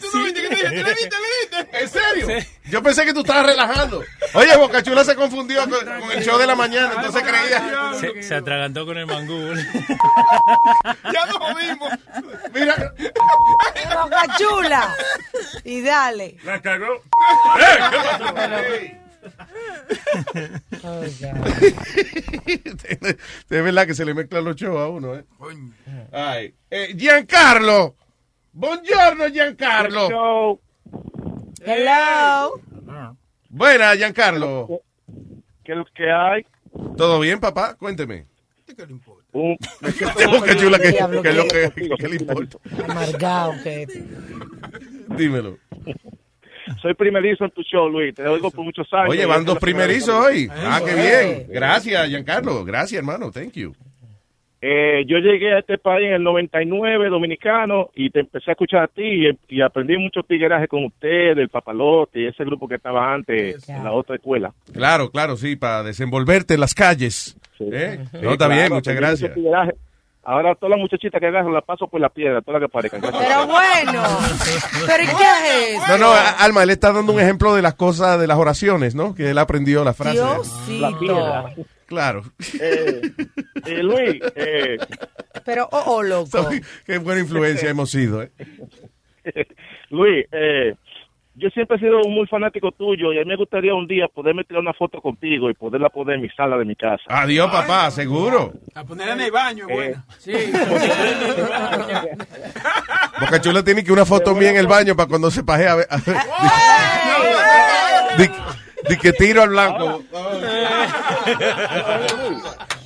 Tú 0.00 0.18
no 0.18 0.24
viste 0.24 0.42
que 0.42 0.48
te 0.48 0.54
dije, 0.54 0.68
te 0.68 0.82
le 0.84 0.90
di, 0.94 1.08
te 1.08 1.16
le 1.16 1.64
di. 1.64 1.68
¿En 1.80 1.88
serio? 1.88 2.46
Yo 2.66 2.82
pensé 2.82 3.04
que 3.04 3.12
tú 3.12 3.20
estabas 3.20 3.46
relajando. 3.46 4.02
Oye, 4.34 4.56
Bocachula 4.56 5.04
se 5.04 5.14
confundió 5.16 5.60
con, 5.68 5.84
con 6.00 6.12
el 6.12 6.24
show 6.24 6.38
de 6.38 6.46
la 6.46 6.54
mañana, 6.54 6.92
entonces 6.96 7.22
creía. 7.22 7.92
Se, 8.00 8.22
se 8.22 8.34
atragantó 8.34 8.86
con 8.86 8.96
el 8.98 9.06
mangú. 9.06 9.54
Ya 11.12 11.26
nos 11.26 11.36
jodimos. 11.36 11.90
Mira, 12.52 12.74
Boca 14.02 14.22
chula. 14.38 14.94
Y 15.64 15.82
dale. 15.82 16.36
la 16.44 16.60
cagó. 16.60 16.86
¡Eh! 17.58 17.78
¿Qué 17.90 17.96
pasó? 17.98 18.34
Oh, 20.84 21.02
Es 21.02 21.20
verdad 23.48 23.86
que 23.86 23.94
se 23.94 24.04
le 24.04 24.14
mezclan 24.14 24.44
los 24.44 24.56
shows 24.56 24.78
a 24.78 24.88
uno, 24.88 25.14
¿eh? 25.14 25.24
Ay. 26.12 26.54
Eh, 26.70 26.94
Giancarlo. 26.96 27.96
Buongiorno, 28.52 29.28
Giancarlo. 29.28 30.60
Hello. 31.64 32.60
Buena, 33.48 33.94
Giancarlo. 33.96 34.82
¿Qué 35.64 35.72
es 35.72 35.78
lo 35.78 35.84
que 35.86 36.10
hay? 36.10 36.46
¿Todo 36.96 37.20
bien, 37.20 37.40
papá? 37.40 37.74
Cuénteme. 37.74 38.26
¿Qué 38.66 38.86
le 38.86 38.92
importa? 38.92 39.24
Un, 39.32 39.56
Boca 40.30 40.56
Chula, 40.56 40.78
¿qué, 40.78 40.92
Diablo, 40.92 41.22
qué 41.22 41.28
es 41.28 41.36
lo 41.36 41.44
¿qué? 41.44 41.70
que, 41.74 41.88
qué 41.98 42.08
le 42.08 42.16
importa? 42.16 42.58
Amargado 42.88 43.52
que 43.62 43.86
Dímelo. 45.16 45.58
Soy 46.80 46.94
primerizo 46.94 47.44
en 47.44 47.50
tu 47.50 47.62
show, 47.62 47.88
Luis. 47.88 48.14
Te 48.14 48.26
oigo 48.26 48.50
por 48.50 48.64
muchos 48.64 48.86
años. 48.92 49.10
Oye, 49.10 49.26
van 49.26 49.44
dos 49.44 49.58
primerizos 49.58 50.14
hoy. 50.14 50.48
Ah, 50.50 50.80
qué 50.84 50.94
bien. 50.94 51.46
Gracias, 51.48 52.08
Giancarlo. 52.08 52.64
Gracias, 52.64 52.98
hermano. 52.98 53.30
Thank 53.30 53.52
you. 53.52 53.74
Eh, 54.60 55.04
yo 55.06 55.18
llegué 55.18 55.52
a 55.52 55.58
este 55.58 55.78
país 55.78 56.06
en 56.08 56.14
el 56.14 56.22
99, 56.22 57.08
dominicano, 57.08 57.90
y 57.94 58.10
te 58.10 58.20
empecé 58.20 58.50
a 58.50 58.52
escuchar 58.52 58.84
a 58.84 58.88
ti 58.88 59.02
y, 59.04 59.38
y 59.48 59.60
aprendí 59.60 59.96
mucho 59.98 60.22
tigueraje 60.22 60.66
con 60.66 60.84
usted, 60.84 61.38
el 61.38 61.48
papalote 61.50 62.22
y 62.22 62.26
ese 62.26 62.42
grupo 62.44 62.66
que 62.66 62.76
estaba 62.76 63.12
antes 63.14 63.68
en 63.68 63.84
la 63.84 63.92
otra 63.92 64.16
escuela. 64.16 64.52
Claro, 64.72 65.10
claro, 65.10 65.36
sí, 65.36 65.56
para 65.56 65.82
desenvolverte 65.82 66.54
en 66.54 66.60
las 66.60 66.74
calles. 66.74 67.36
Sí. 67.58 67.64
¿Eh? 67.70 67.98
Sí, 68.10 68.18
No, 68.22 68.32
está 68.32 68.46
claro, 68.46 68.54
bien, 68.54 68.72
muchas 68.72 68.96
gracias. 68.96 69.32
Ahora 70.28 70.56
todas 70.56 70.70
las 70.70 70.80
muchachitas 70.80 71.20
que 71.20 71.26
agarran 71.28 71.52
la 71.52 71.60
paso 71.60 71.86
por 71.86 72.00
la 72.00 72.08
piedra, 72.08 72.42
todas 72.42 72.60
las 72.60 72.68
que 72.68 72.72
parezcan. 72.72 73.00
Pero 73.00 73.46
bueno, 73.46 74.02
¿pero 74.84 75.02
y 75.04 75.06
qué 75.06 75.12
es 75.12 75.76
eso? 75.76 75.86
No, 75.86 75.98
no, 75.98 76.12
Alma, 76.38 76.64
él 76.64 76.70
está 76.70 76.90
dando 76.90 77.12
un 77.12 77.20
ejemplo 77.20 77.54
de 77.54 77.62
las 77.62 77.74
cosas, 77.74 78.18
de 78.18 78.26
las 78.26 78.36
oraciones, 78.36 78.96
¿no? 78.96 79.14
Que 79.14 79.30
él 79.30 79.38
aprendió 79.38 79.84
la 79.84 79.94
frase. 79.94 80.14
Diosito. 80.20 81.44
Claro. 81.86 82.22
Eh, 82.60 83.02
eh, 83.66 83.82
Luis, 83.84 84.20
eh, 84.34 84.78
Pero, 85.44 85.68
oh, 85.70 85.84
oh, 85.86 86.02
loco. 86.02 86.48
Qué 86.84 86.98
buena 86.98 87.20
influencia 87.20 87.70
hemos 87.70 87.92
sido, 87.92 88.24
¿eh? 88.24 88.32
Luis, 89.90 90.26
eh, 90.32 90.74
yo 91.38 91.50
siempre 91.50 91.76
he 91.76 91.80
sido 91.80 92.00
muy 92.08 92.26
fanático 92.26 92.72
tuyo 92.72 93.12
y 93.12 93.18
a 93.18 93.22
mí 93.22 93.26
me 93.28 93.36
gustaría 93.36 93.74
un 93.74 93.86
día 93.86 94.08
poderme 94.08 94.44
tirar 94.44 94.62
una 94.62 94.72
foto 94.72 95.00
contigo 95.00 95.50
y 95.50 95.54
poderla 95.54 95.90
poner 95.90 96.16
en 96.16 96.22
mi 96.22 96.28
sala 96.30 96.56
de 96.56 96.64
mi 96.64 96.74
casa. 96.76 97.02
Adiós, 97.08 97.50
papá, 97.50 97.90
seguro. 97.90 98.52
A 98.74 98.84
ponerla 98.84 99.12
en 99.14 99.20
el 99.20 99.30
baño, 99.30 99.66
Eh, 99.68 99.74
bueno. 99.74 100.02
Sí. 100.18 100.32
Boca 103.20 103.40
Chula 103.40 103.62
tiene 103.62 103.84
que 103.84 103.92
una 103.92 104.04
foto 104.04 104.34
mía 104.34 104.50
en 104.50 104.56
el 104.56 104.66
baño 104.66 104.96
para 104.96 105.08
cuando 105.08 105.30
se 105.30 105.44
pajea. 105.44 105.72
a 105.72 105.76
ver- 105.76 105.86
a 105.90 105.96
ver. 105.98 106.16
Di, 108.18 108.28
di 108.88 108.96
que 108.96 109.12
tiro 109.12 109.42
al 109.42 109.50
blanco. 109.50 110.02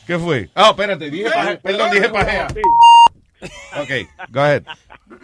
¿Qué 0.06 0.18
fue? 0.18 0.50
Ah, 0.56 0.70
espérate, 0.70 1.08
dije 1.10 1.30
pajea. 1.30 1.60
Perdón, 1.60 1.90
dije 1.92 2.08
pajea. 2.08 2.48
Ok, 3.80 3.90
go 4.30 4.40
ahead. 4.40 4.64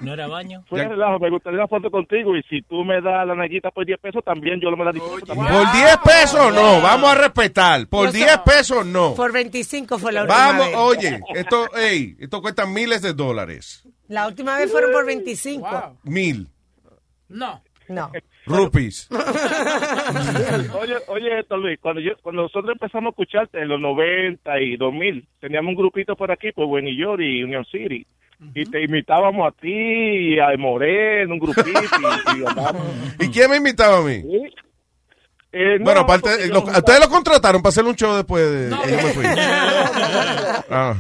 ¿No 0.00 0.12
era 0.12 0.26
baño? 0.26 0.62
Fuera 0.68 0.88
relajo, 0.88 1.18
me 1.18 1.30
gustaría 1.30 1.58
una 1.58 1.68
foto 1.68 1.90
contigo 1.90 2.36
y 2.36 2.42
si 2.44 2.60
tú 2.62 2.84
me 2.84 3.00
das 3.00 3.26
la 3.26 3.34
naguita 3.34 3.70
por 3.70 3.86
10 3.86 3.98
pesos, 3.98 4.22
también 4.24 4.60
yo 4.60 4.70
lo 4.70 4.76
me 4.76 4.84
la 4.84 4.92
disfruto. 4.92 5.26
también. 5.26 5.48
Por 5.48 5.72
10 5.72 5.96
pesos 6.04 6.54
no, 6.54 6.80
vamos 6.82 7.10
a 7.10 7.14
respetar. 7.14 7.86
Por 7.88 8.12
10 8.12 8.38
pesos 8.44 8.84
no. 8.84 9.14
Por 9.14 9.32
25 9.32 9.98
fue 9.98 10.12
la 10.12 10.22
última 10.22 10.38
Vamos, 10.38 10.66
vez. 10.66 10.76
oye, 10.76 11.20
esto, 11.34 11.74
ey, 11.76 12.14
esto 12.18 12.42
cuesta 12.42 12.66
miles 12.66 13.00
de 13.02 13.14
dólares. 13.14 13.88
La 14.08 14.26
última 14.26 14.56
vez 14.58 14.70
fueron 14.70 14.92
por 14.92 15.06
25. 15.06 15.98
Mil 16.04 16.48
No. 17.28 17.62
No. 17.88 18.10
rupees. 18.46 19.08
Oye, 20.80 20.94
oye, 21.08 21.38
esto, 21.40 21.56
Luis, 21.56 21.78
cuando, 21.80 22.00
yo, 22.00 22.12
cuando 22.22 22.42
nosotros 22.42 22.72
empezamos 22.72 23.06
a 23.08 23.10
escucharte 23.10 23.60
en 23.60 23.68
los 23.68 23.80
90 23.80 24.60
y 24.60 24.76
2000, 24.76 25.26
teníamos 25.40 25.70
un 25.70 25.76
grupito 25.76 26.16
por 26.16 26.30
aquí, 26.30 26.52
por 26.52 26.66
Buen 26.66 26.86
York 26.86 27.20
y 27.22 27.42
Union 27.42 27.64
City. 27.66 28.06
Y 28.54 28.64
te 28.66 28.82
imitábamos 28.84 29.48
a 29.48 29.52
ti, 29.60 29.68
y 29.70 30.38
a 30.38 30.54
Moreno, 30.58 31.34
un 31.34 31.38
grupito. 31.40 31.70
Y, 31.70 32.40
y 32.40 32.46
andábamos. 32.46 32.86
¿Y 33.20 33.28
quién 33.30 33.50
me 33.50 33.56
invitaba 33.56 33.98
a 33.98 34.02
mí? 34.02 34.22
Eh, 35.52 35.78
Bueno, 35.80 35.94
no, 35.94 36.00
aparte, 36.00 36.48
lo- 36.48 36.60
ustedes 36.64 37.00
lo 37.00 37.08
contrataron 37.08 37.62
para 37.62 37.70
hacer 37.70 37.84
un 37.84 37.94
show 37.96 38.14
después 38.14 38.44
de 38.70 38.76
que 38.84 38.90
yo 38.90 38.96
me 38.96 39.12
fui. 39.14 39.24
Ah. 40.68 40.96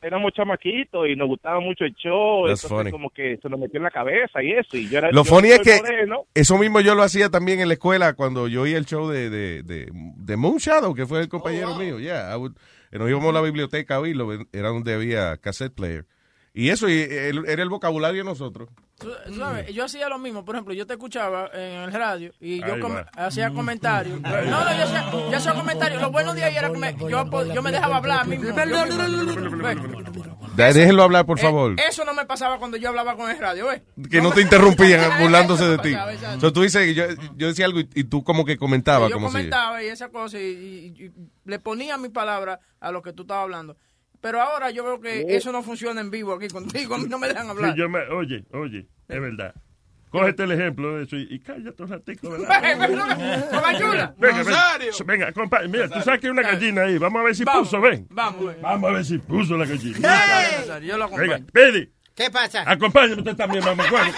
Éramos 0.00 0.32
chamaquitos 0.32 1.06
y 1.06 1.16
nos 1.16 1.28
gustaba 1.28 1.60
mucho 1.60 1.84
el 1.84 1.94
show. 1.96 2.46
That's 2.46 2.64
entonces 2.64 2.68
funny. 2.78 2.90
como 2.90 3.10
que 3.10 3.36
se 3.42 3.48
nos 3.50 3.60
metió 3.60 3.76
en 3.76 3.82
la 3.84 3.90
cabeza 3.90 4.42
y 4.42 4.52
eso. 4.52 4.74
Y 4.78 4.88
yo 4.88 4.96
era, 4.98 5.10
Lo 5.10 5.22
yo 5.22 5.24
funny 5.24 5.48
es 5.50 5.60
que 5.60 5.76
moreno. 5.82 6.24
eso 6.32 6.56
mismo 6.56 6.80
yo 6.80 6.94
lo 6.94 7.02
hacía 7.02 7.28
también 7.28 7.60
en 7.60 7.68
la 7.68 7.74
escuela 7.74 8.14
cuando 8.14 8.48
yo 8.48 8.62
oía 8.62 8.78
el 8.78 8.86
show 8.86 9.06
de, 9.10 9.28
de, 9.28 9.62
de, 9.64 9.88
de 9.92 10.36
Moon 10.38 10.56
Shadow, 10.56 10.94
que 10.94 11.04
fue 11.04 11.20
el 11.20 11.28
compañero 11.28 11.74
mío. 11.74 11.98
Yeah, 12.00 12.30
I 12.32 12.36
would- 12.38 12.56
nos 12.92 13.08
íbamos 13.08 13.28
a 13.30 13.32
la 13.32 13.40
biblioteca 13.42 13.96
a 13.96 14.00
oírlo, 14.00 14.28
era 14.52 14.68
donde 14.68 14.94
había 14.94 15.36
cassette 15.38 15.74
player. 15.74 16.06
Y 16.54 16.70
eso 16.70 16.88
era 16.88 17.62
el 17.62 17.68
vocabulario 17.68 18.22
de 18.22 18.24
nosotros. 18.24 18.70
Sabes, 19.36 19.74
yo 19.74 19.84
hacía 19.84 20.08
lo 20.08 20.18
mismo, 20.18 20.42
por 20.42 20.54
ejemplo, 20.54 20.72
yo 20.72 20.86
te 20.86 20.94
escuchaba 20.94 21.50
en 21.52 21.82
el 21.82 21.92
radio 21.92 22.32
y 22.40 22.60
yo 22.60 22.80
com- 22.80 22.96
hacía 23.14 23.50
comentarios. 23.52 24.18
No, 24.22 24.30
no, 24.30 24.46
yo 24.78 24.84
hacía, 24.84 25.10
yo 25.12 25.36
hacía 25.36 25.52
comentarios. 25.52 26.00
Lo 26.00 26.10
bueno 26.10 26.32
de 26.32 26.44
ahí 26.44 26.56
era 26.56 26.72
que 26.72 26.78
me- 26.78 26.96
yo, 26.96 27.62
me 27.62 27.72
dejaba 27.72 27.98
hablar 27.98 28.20
a 28.20 28.24
mí 28.24 28.38
mismo. 28.38 28.56
Déjenlo 30.56 31.02
hablar, 31.02 31.26
por 31.26 31.38
Eh, 31.38 31.42
favor. 31.42 31.76
eso 31.88 32.04
no 32.04 32.14
me 32.14 32.24
pasaba 32.26 32.58
cuando 32.58 32.76
yo 32.76 32.88
hablaba 32.88 33.16
con 33.16 33.30
el 33.30 33.38
radio, 33.38 33.66
¿ves? 33.66 33.82
que 34.10 34.20
no 34.20 34.32
te 34.32 34.40
interrumpían 34.42 35.00
burlándose 35.20 35.64
de 35.66 35.78
ti. 35.78 35.94
Entonces 35.94 36.52
tú 36.52 36.62
dices, 36.62 36.94
yo, 36.94 37.04
yo 37.36 37.48
decía 37.48 37.66
algo 37.66 37.80
y, 37.80 37.88
y 37.94 38.04
tú 38.04 38.24
como 38.24 38.44
que 38.44 38.56
comentabas. 38.56 39.08
yo 39.10 39.14
como 39.16 39.28
si- 39.28 39.34
comentaba 39.34 39.82
y 39.82 39.86
esa 39.88 40.08
cosa 40.08 40.38
y, 40.40 40.42
y- 40.44 41.04
y 41.04 41.12
le 41.44 41.58
ponía 41.58 41.96
mi 41.98 42.08
palabra 42.08 42.60
a 42.80 42.90
lo 42.90 43.02
que 43.02 43.12
tú 43.12 43.22
estabas 43.22 43.44
hablando. 43.44 43.76
Pero 44.20 44.40
ahora 44.40 44.70
yo 44.70 44.82
veo 44.82 45.00
que 45.00 45.24
eso 45.36 45.52
no 45.52 45.62
funciona 45.62 46.00
en 46.00 46.10
vivo 46.10 46.32
aquí 46.34 46.48
contigo. 46.48 46.94
A 46.94 46.98
mí 46.98 47.06
no 47.08 47.18
me 47.18 47.28
dejan 47.28 47.48
hablar. 47.50 47.72
Sí, 47.72 47.78
yo 47.78 47.88
me- 47.88 48.08
oye, 48.08 48.44
oye, 48.52 48.88
es 49.08 49.20
verdad. 49.20 49.54
Cógete 50.10 50.44
el 50.44 50.52
ejemplo 50.52 50.96
de 50.96 51.04
eso 51.04 51.16
y, 51.16 51.26
y 51.30 51.40
cállate 51.40 51.82
un 51.82 51.88
ratico. 51.90 52.30
¿verdad? 52.30 53.48
Comachula. 53.50 54.14
Venga, 54.16 54.18
venga, 54.18 54.38
Rosario. 54.44 54.92
venga, 55.04 55.32
compadre, 55.32 55.68
mira, 55.68 55.88
tú 55.88 56.00
sabes 56.00 56.20
que 56.20 56.26
hay 56.28 56.30
una 56.30 56.42
gallina 56.42 56.82
ahí. 56.82 56.96
Vamos 56.98 57.20
a 57.20 57.24
ver 57.24 57.34
si 57.34 57.44
Vamos, 57.44 57.68
puso, 57.68 57.80
ven. 57.80 58.06
Vamos, 58.10 58.46
ven. 58.46 58.56
Vamos 58.62 58.90
a 58.90 58.92
ver 58.94 59.04
si 59.04 59.18
puso 59.18 59.56
la 59.56 59.66
gallina. 59.66 59.98
Rosario, 60.60 60.88
Yo 60.88 60.96
lo 60.96 61.08
Venga, 61.10 61.34
acompaño. 61.36 61.46
Pidi, 61.72 61.90
¿Qué 62.14 62.30
pasa? 62.30 62.62
acompáñame 62.70 63.16
usted 63.20 63.36
también, 63.36 63.64
mamá. 63.64 63.84
Bueno, 63.90 64.12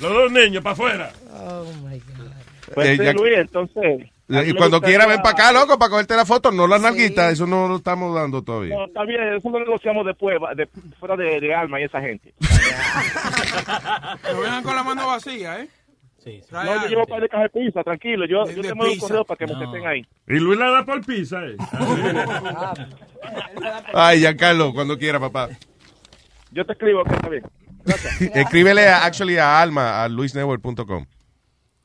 Los 0.00 0.12
dos 0.12 0.30
niños, 0.32 0.62
para 0.62 0.72
afuera. 0.74 1.12
Oh 1.32 1.64
my 1.84 1.98
God. 1.98 2.30
Pues 2.74 2.88
Eh, 2.90 2.96
sí, 2.98 3.04
ya- 3.04 3.12
Luis, 3.14 3.38
entonces. 3.38 4.10
Y 4.28 4.52
cuando 4.54 4.80
quiera 4.82 5.06
ven 5.06 5.22
para 5.22 5.30
acá, 5.30 5.52
loco, 5.52 5.78
para 5.78 5.90
cogerte 5.90 6.14
la 6.14 6.26
foto, 6.26 6.50
no 6.52 6.66
las 6.66 6.82
nalguitas, 6.82 7.32
eso 7.32 7.46
no 7.46 7.66
lo 7.66 7.76
estamos 7.76 8.14
dando 8.14 8.42
todavía. 8.42 8.74
No, 8.76 8.84
está 8.86 9.04
bien, 9.04 9.22
eso 9.34 9.48
lo 9.48 9.58
negociamos 9.60 10.04
después, 10.04 10.36
de- 10.54 10.66
fuera 10.98 11.16
de, 11.16 11.40
de 11.40 11.54
alma 11.54 11.80
y 11.80 11.84
esa 11.84 12.00
gente. 12.00 12.34
No 14.32 14.40
vengan 14.40 14.62
con 14.62 14.76
la 14.76 14.82
mano 14.82 15.06
vacía, 15.06 15.60
¿eh? 15.60 15.68
Sí, 16.22 16.40
sí. 16.42 16.48
No, 16.52 16.64
yo 16.82 16.88
llevo 16.88 17.06
para 17.06 17.22
de 17.22 17.28
caja 17.28 17.44
de 17.44 17.48
pizza, 17.50 17.82
tranquilo. 17.82 18.26
Yo, 18.26 18.44
yo 18.50 18.60
te 18.62 18.74
mando 18.74 18.92
un 18.92 18.98
correo 18.98 19.24
para 19.24 19.38
que 19.38 19.46
me 19.46 19.64
estén 19.64 19.86
ahí. 19.86 20.06
Y 20.26 20.34
Luis 20.40 20.58
la 20.58 20.70
da 20.70 20.84
por 20.84 21.04
pizza, 21.04 21.38
eh. 21.46 21.56
Ay, 23.94 24.20
Giancarlo, 24.20 24.72
cuando 24.74 24.98
quiera, 24.98 25.18
papá. 25.20 25.48
Yo 26.50 26.64
te 26.66 26.72
escribo, 26.72 27.04
que 27.04 27.14
está 27.14 27.28
bien. 27.28 27.42
Escríbele 28.34 28.88
a, 28.88 29.04
actually 29.04 29.38
a 29.38 29.60
Alma, 29.60 30.02
a 30.02 30.08
luisnetwork.com. 30.08 31.06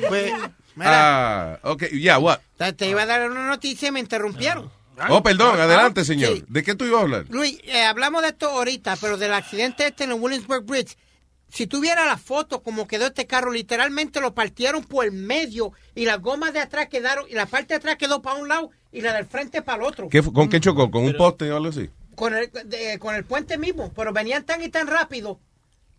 Pues, 0.07 0.31
mira, 0.75 1.53
Ah, 1.53 1.59
ok, 1.63 1.83
yeah, 1.91 2.17
what? 2.19 2.39
te, 2.77 2.87
iba 2.87 3.01
a 3.03 3.05
dar 3.05 3.29
una 3.29 3.47
noticia 3.47 3.89
y 3.89 3.91
me 3.91 3.99
interrumpieron. 3.99 4.71
Oh, 5.09 5.23
perdón, 5.23 5.59
Ah, 5.59 5.63
adelante, 5.63 6.05
señor. 6.05 6.35
sí. 6.35 6.43
¿De 6.47 6.61
qué 6.63 6.75
tú 6.75 6.85
ibas 6.85 6.99
a 6.99 7.03
hablar? 7.03 7.25
Luis, 7.29 7.59
eh, 7.63 7.83
hablamos 7.83 8.21
de 8.21 8.29
esto 8.29 8.49
ahorita, 8.49 8.95
pero 9.01 9.17
del 9.17 9.33
accidente 9.33 9.87
este 9.87 10.03
en 10.03 10.11
el 10.11 10.19
Williamsburg 10.19 10.63
Bridge. 10.65 10.95
Si 11.49 11.67
tuviera 11.67 12.05
la 12.05 12.17
foto 12.17 12.63
como 12.63 12.87
quedó 12.87 13.07
este 13.07 13.27
carro, 13.27 13.51
literalmente 13.51 14.19
lo 14.21 14.33
partieron 14.33 14.83
por 14.83 15.05
el 15.05 15.11
medio 15.11 15.71
y 15.93 16.05
las 16.05 16.19
gomas 16.21 16.53
de 16.53 16.59
atrás 16.59 16.87
quedaron, 16.89 17.25
y 17.29 17.33
la 17.33 17.45
parte 17.47 17.69
de 17.73 17.75
atrás 17.75 17.95
quedó 17.97 18.21
para 18.21 18.39
un 18.39 18.47
lado 18.47 18.71
y 18.91 19.01
la 19.01 19.13
del 19.13 19.25
frente 19.25 19.61
para 19.61 19.77
el 19.83 19.87
otro. 19.87 20.09
¿Qué 20.09 20.21
fu- 20.23 20.33
¿Con 20.33 20.49
qué 20.49 20.59
chocó? 20.59 20.89
¿Con 20.89 21.03
un 21.03 21.13
poste 21.17 21.51
o 21.51 21.57
algo 21.57 21.69
así? 21.69 21.89
Con 22.15 22.35
el, 22.35 22.51
de- 22.65 22.97
con 22.99 23.13
el 23.15 23.23
puente 23.25 23.57
mismo, 23.57 23.91
pero 23.95 24.13
venían 24.13 24.43
tan 24.45 24.61
y 24.63 24.69
tan 24.69 24.87
rápido 24.87 25.39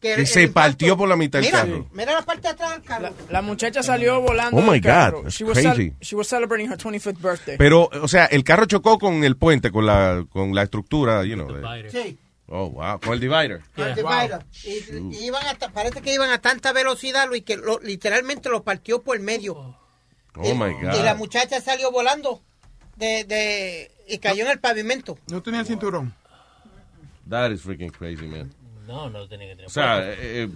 que, 0.04 0.10
el- 0.10 0.14
Que 0.16 0.20
el 0.22 0.26
se 0.26 0.42
impacto- 0.42 0.52
partió 0.52 0.96
por 0.96 1.08
la 1.08 1.16
mitad 1.16 1.40
el 1.40 1.46
mira, 1.46 1.60
carro. 1.62 1.88
Mira 1.92 2.12
la 2.12 2.22
parte 2.22 2.42
de 2.42 2.48
atrás 2.48 2.70
del 2.72 2.82
carro. 2.82 3.08
La 3.30 3.40
muchacha 3.42 3.82
salió 3.82 4.20
volando 4.20 4.58
Oh, 4.58 4.62
my 4.62 4.72
del 4.72 4.82
carro. 4.82 5.22
God, 5.22 5.30
She 5.30 5.44
was, 5.44 5.58
crazy. 5.58 5.94
she 6.02 6.14
was 6.14 6.28
celebrating 6.28 6.70
her 6.70 6.76
25th 6.76 7.18
birthday. 7.20 7.56
Pero, 7.56 7.88
o 8.02 8.06
sea, 8.08 8.26
el 8.26 8.44
carro 8.44 8.66
chocó 8.66 8.98
con 8.98 9.24
el 9.24 9.36
puente, 9.36 9.70
con 9.70 9.86
la, 9.86 10.26
con 10.30 10.54
la 10.54 10.62
estructura, 10.62 11.24
you 11.24 11.34
know. 11.36 11.50
de- 11.50 11.90
Sí. 11.90 12.18
oh, 12.48 12.68
wow. 12.70 13.00
Con 13.00 13.14
el 13.14 13.20
divider. 13.20 13.60
Con 13.74 13.86
el 13.88 13.94
divider. 13.94 14.44
Y, 14.64 15.16
y 15.16 15.24
iban 15.26 15.42
a 15.46 15.54
parece 15.72 16.02
que 16.02 16.12
iban 16.12 16.30
a 16.30 16.38
tanta 16.40 16.72
velocidad, 16.72 17.26
Luis, 17.28 17.42
que 17.44 17.56
lo- 17.56 17.80
literalmente 17.80 18.48
lo 18.50 18.62
partió 18.62 19.02
por 19.02 19.16
el 19.16 19.22
medio. 19.22 19.54
Oh, 20.36 20.54
my 20.54 20.72
Y 20.80 21.02
la 21.02 21.12
God. 21.14 21.18
muchacha 21.18 21.60
salió 21.60 21.90
volando 21.90 22.42
de, 22.96 23.24
de 23.24 23.90
y 24.08 24.18
cayó 24.18 24.44
en 24.44 24.50
el 24.50 24.58
pavimento. 24.60 25.16
No 25.30 25.42
tenía 25.42 25.60
el 25.60 25.66
cinturón. 25.66 26.14
That 27.30 27.52
is 27.52 27.62
freaking 27.62 27.90
crazy, 27.90 28.26
man. 28.26 28.52
No, 28.86 29.08
no 29.10 29.26
tenía 29.28 29.48
que 29.48 29.54
tener. 29.56 29.66
O 29.66 29.70
sea, 29.70 30.02
eh, 30.02 30.48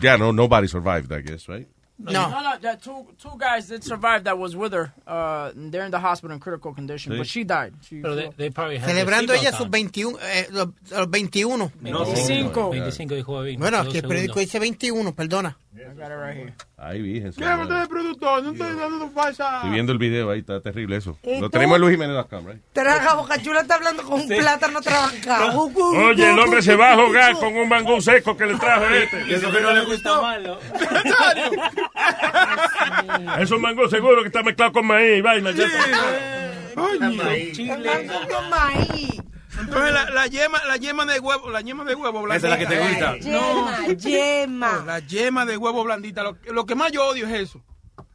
ya, 0.00 0.16
no, 0.16 0.32
nobody 0.32 0.68
survived, 0.68 1.12
I 1.12 1.22
guess, 1.22 1.48
right? 1.48 1.68
No, 2.02 2.28
no, 2.30 2.58
yeah, 2.62 2.76
two 2.76 3.06
two 3.20 3.36
guys 3.38 3.68
did 3.68 3.82
survive 3.84 4.24
that 4.24 4.38
was 4.38 4.56
with 4.56 4.72
her. 4.72 4.92
Uh, 5.06 5.50
they're 5.54 5.84
in 5.84 5.90
the 5.90 5.98
hospital 5.98 6.34
in 6.34 6.40
critical 6.40 6.72
condition, 6.74 7.12
Sí. 7.12 7.18
but 7.18 7.26
she 7.26 7.44
died. 7.44 7.74
She 7.82 8.00
Pero 8.00 8.14
they, 8.14 8.30
they 8.36 8.50
probably 8.50 8.78
had 8.78 8.88
Celebrando 8.88 9.34
ella 9.34 9.50
sus 9.52 9.66
on. 9.66 9.70
21, 9.70 10.18
eh, 10.22 10.46
los, 10.50 10.68
los 10.90 11.10
21. 11.10 11.72
25. 11.80 12.70
25 12.70 13.14
dijo 13.14 13.32
Bobby. 13.32 13.56
Bueno, 13.56 13.78
aquí 13.78 13.98
el 13.98 14.08
periódico 14.08 14.40
dice 14.40 14.58
21, 14.58 15.14
perdona. 15.14 15.56
I 15.72 15.94
got 15.96 16.10
it 16.10 16.16
right 16.16 16.36
here. 16.36 16.54
Ay, 16.76 17.00
virgen. 17.00 17.32
¿Qué 17.32 17.44
es 17.44 17.88
productor? 17.88 18.42
No 18.42 18.52
estoy 18.52 18.74
dando 18.74 19.08
falsa. 19.10 19.56
Estoy 19.56 19.70
viendo 19.70 19.92
el 19.92 19.98
video 19.98 20.30
ahí, 20.30 20.40
está 20.40 20.60
terrible 20.60 20.96
eso. 20.96 21.16
¿Y 21.22 21.38
Lo 21.40 21.48
tenemos 21.48 21.76
en 21.76 21.82
luisjiménez.com, 21.82 22.46
right? 22.46 22.60
Traga 22.72 23.14
Boca 23.14 23.40
Chula 23.40 23.60
está 23.60 23.76
hablando 23.76 24.02
con 24.02 24.20
un 24.20 24.28
plátano 24.28 24.80
trabancado. 24.80 25.70
Oye, 26.08 26.30
el 26.32 26.38
hombre 26.38 26.60
se 26.62 26.74
va 26.74 26.92
a 26.92 26.96
jugar 26.96 27.34
con 27.34 27.54
un 27.56 27.68
mangú 27.68 28.00
seco 28.00 28.36
que 28.36 28.46
le 28.46 28.56
trajo 28.56 28.84
este. 28.86 29.28
Y 29.28 29.34
eso 29.34 29.50
que 29.50 29.60
no 29.60 29.72
le 29.72 29.84
gustó. 29.84 30.22
Es 30.30 31.89
un 33.54 33.60
mango 33.62 33.88
seguro 33.88 34.22
que 34.22 34.28
está 34.28 34.42
mezclado 34.42 34.72
con 34.72 34.86
maíz 34.86 35.22
vaina. 35.22 35.50
ya 35.52 35.64
está. 35.66 36.74
Con 36.74 38.50
maíz. 38.50 39.22
Entonces 39.60 39.92
la, 39.92 40.10
la 40.10 40.26
yema, 40.26 40.58
la 40.66 40.76
yema 40.76 41.04
de 41.04 41.18
huevo, 41.20 41.50
la 41.50 41.60
yema 41.60 41.84
de 41.84 41.94
huevo 41.94 42.22
blandita. 42.22 42.36
Esa 42.36 42.46
es 42.46 42.50
la 42.50 42.58
que 42.58 42.74
te 42.74 42.88
gusta. 42.88 43.16
Yema, 43.18 43.86
yema. 43.94 44.82
La 44.86 44.98
yema 45.00 45.44
de 45.46 45.56
huevo 45.56 45.84
blandita. 45.84 46.22
Lo, 46.22 46.36
lo 46.52 46.64
que 46.66 46.74
más 46.74 46.92
yo 46.92 47.06
odio 47.06 47.26
es 47.26 47.34
eso. 47.40 47.60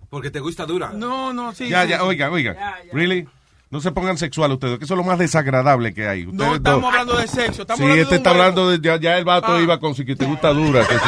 Porque 0.09 0.31
te 0.31 0.39
gusta 0.39 0.65
dura. 0.65 0.91
No, 0.93 1.33
no, 1.33 1.53
sí. 1.53 1.67
Ya, 1.69 1.83
sí, 1.83 1.89
ya, 1.89 1.97
sí. 1.99 2.03
oiga, 2.03 2.31
oiga. 2.31 2.77
Really? 2.93 3.27
No 3.69 3.81
se 3.81 3.91
pongan 3.91 4.17
sexual 4.17 4.51
ustedes, 4.53 4.77
que 4.79 4.85
eso 4.85 4.93
es 4.93 4.97
lo 4.97 5.03
más 5.03 5.19
desagradable 5.19 5.93
que 5.93 6.07
hay. 6.07 6.25
Ustedes 6.25 6.49
No 6.49 6.55
estamos 6.55 6.81
dos. 6.81 6.89
hablando 6.91 7.17
de 7.17 7.27
sexo. 7.27 7.63
Estamos 7.63 7.77
Sí, 7.79 7.83
hablando 7.83 8.01
este 8.03 8.13
de 8.15 8.17
está 8.17 8.29
huevo. 8.31 8.41
hablando 8.43 8.69
de. 8.69 8.79
Ya, 8.79 8.95
ya 8.97 9.17
el 9.17 9.25
vato 9.25 9.53
Ah. 9.55 9.59
iba 9.61 9.79
con 9.79 9.93
si 9.95 10.05
que 10.05 10.15
te 10.15 10.25
gusta 10.25 10.49
dura. 10.53 10.87
que 10.87 10.93
si- 10.93 10.99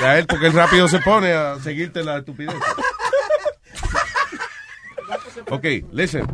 ya 0.00 0.18
él, 0.18 0.26
porque 0.26 0.46
él 0.46 0.52
rápido 0.52 0.88
se 0.88 0.98
pone 1.00 1.32
a 1.32 1.58
seguirte 1.60 2.02
la 2.02 2.18
estupidez. 2.18 2.54
ok, 5.50 5.64
listen. 5.92 6.26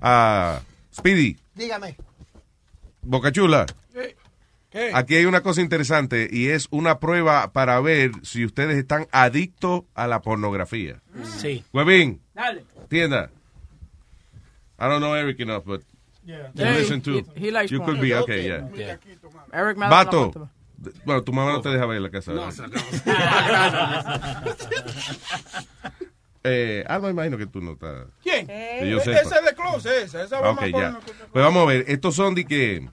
Ah, 0.00 0.60
Speedy, 0.94 1.36
Dígame. 1.54 1.96
Bocachula. 3.02 3.66
¿Qué? 4.70 4.90
Aquí 4.94 5.16
hay 5.16 5.26
una 5.26 5.42
cosa 5.42 5.60
interesante 5.60 6.28
y 6.32 6.48
es 6.48 6.66
una 6.70 6.98
prueba 6.98 7.52
para 7.52 7.78
ver 7.80 8.10
si 8.22 8.44
ustedes 8.46 8.78
están 8.78 9.06
adictos 9.12 9.82
a 9.94 10.06
la 10.06 10.22
pornografía. 10.22 11.02
Sí. 11.38 11.62
Huevín, 11.74 12.22
Dale. 12.32 12.64
tienda. 12.88 13.30
I 14.78 14.84
don't 14.84 15.00
know 15.00 15.14
Eric 15.14 15.38
enough, 15.40 15.64
but 15.66 15.82
you 16.24 16.34
Yeah, 16.54 16.72
listen 16.72 17.02
he- 17.04 17.22
to. 17.22 17.32
he- 17.34 17.48
he 17.48 17.50
likes 17.52 17.70
you 17.70 17.80
porn. 17.80 17.90
could 17.96 18.00
be, 18.00 18.14
okay, 18.14 18.44
yeah. 18.46 18.66
Yeah. 18.74 18.96
Eric 19.52 19.76
no 19.76 19.90
Bueno, 21.04 21.22
tu 21.22 21.32
mamá 21.32 21.52
no 21.52 21.60
te 21.60 21.68
deja 21.68 21.86
ver 21.86 22.00
la 22.00 22.10
casa. 22.10 22.32
No, 22.32 22.48
Eh, 26.44 26.84
ah, 26.88 26.98
no, 26.98 27.08
imagino 27.08 27.38
que 27.38 27.46
tú 27.46 27.60
no 27.60 27.74
estás. 27.74 28.06
¿Quién? 28.20 28.48
Que 28.48 28.88
yo 28.90 28.98
sepa. 28.98 29.20
Esa 29.20 29.38
es 29.38 29.44
de 29.44 29.54
close, 29.54 30.02
esa. 30.02 30.24
Esa 30.24 30.50
Ok, 30.50 30.64
ya. 30.74 30.98
Pues 31.32 31.44
vamos 31.44 31.62
a 31.62 31.66
ver, 31.66 31.84
estos 31.86 32.16
son 32.16 32.34
de 32.34 32.44
que 32.44 32.88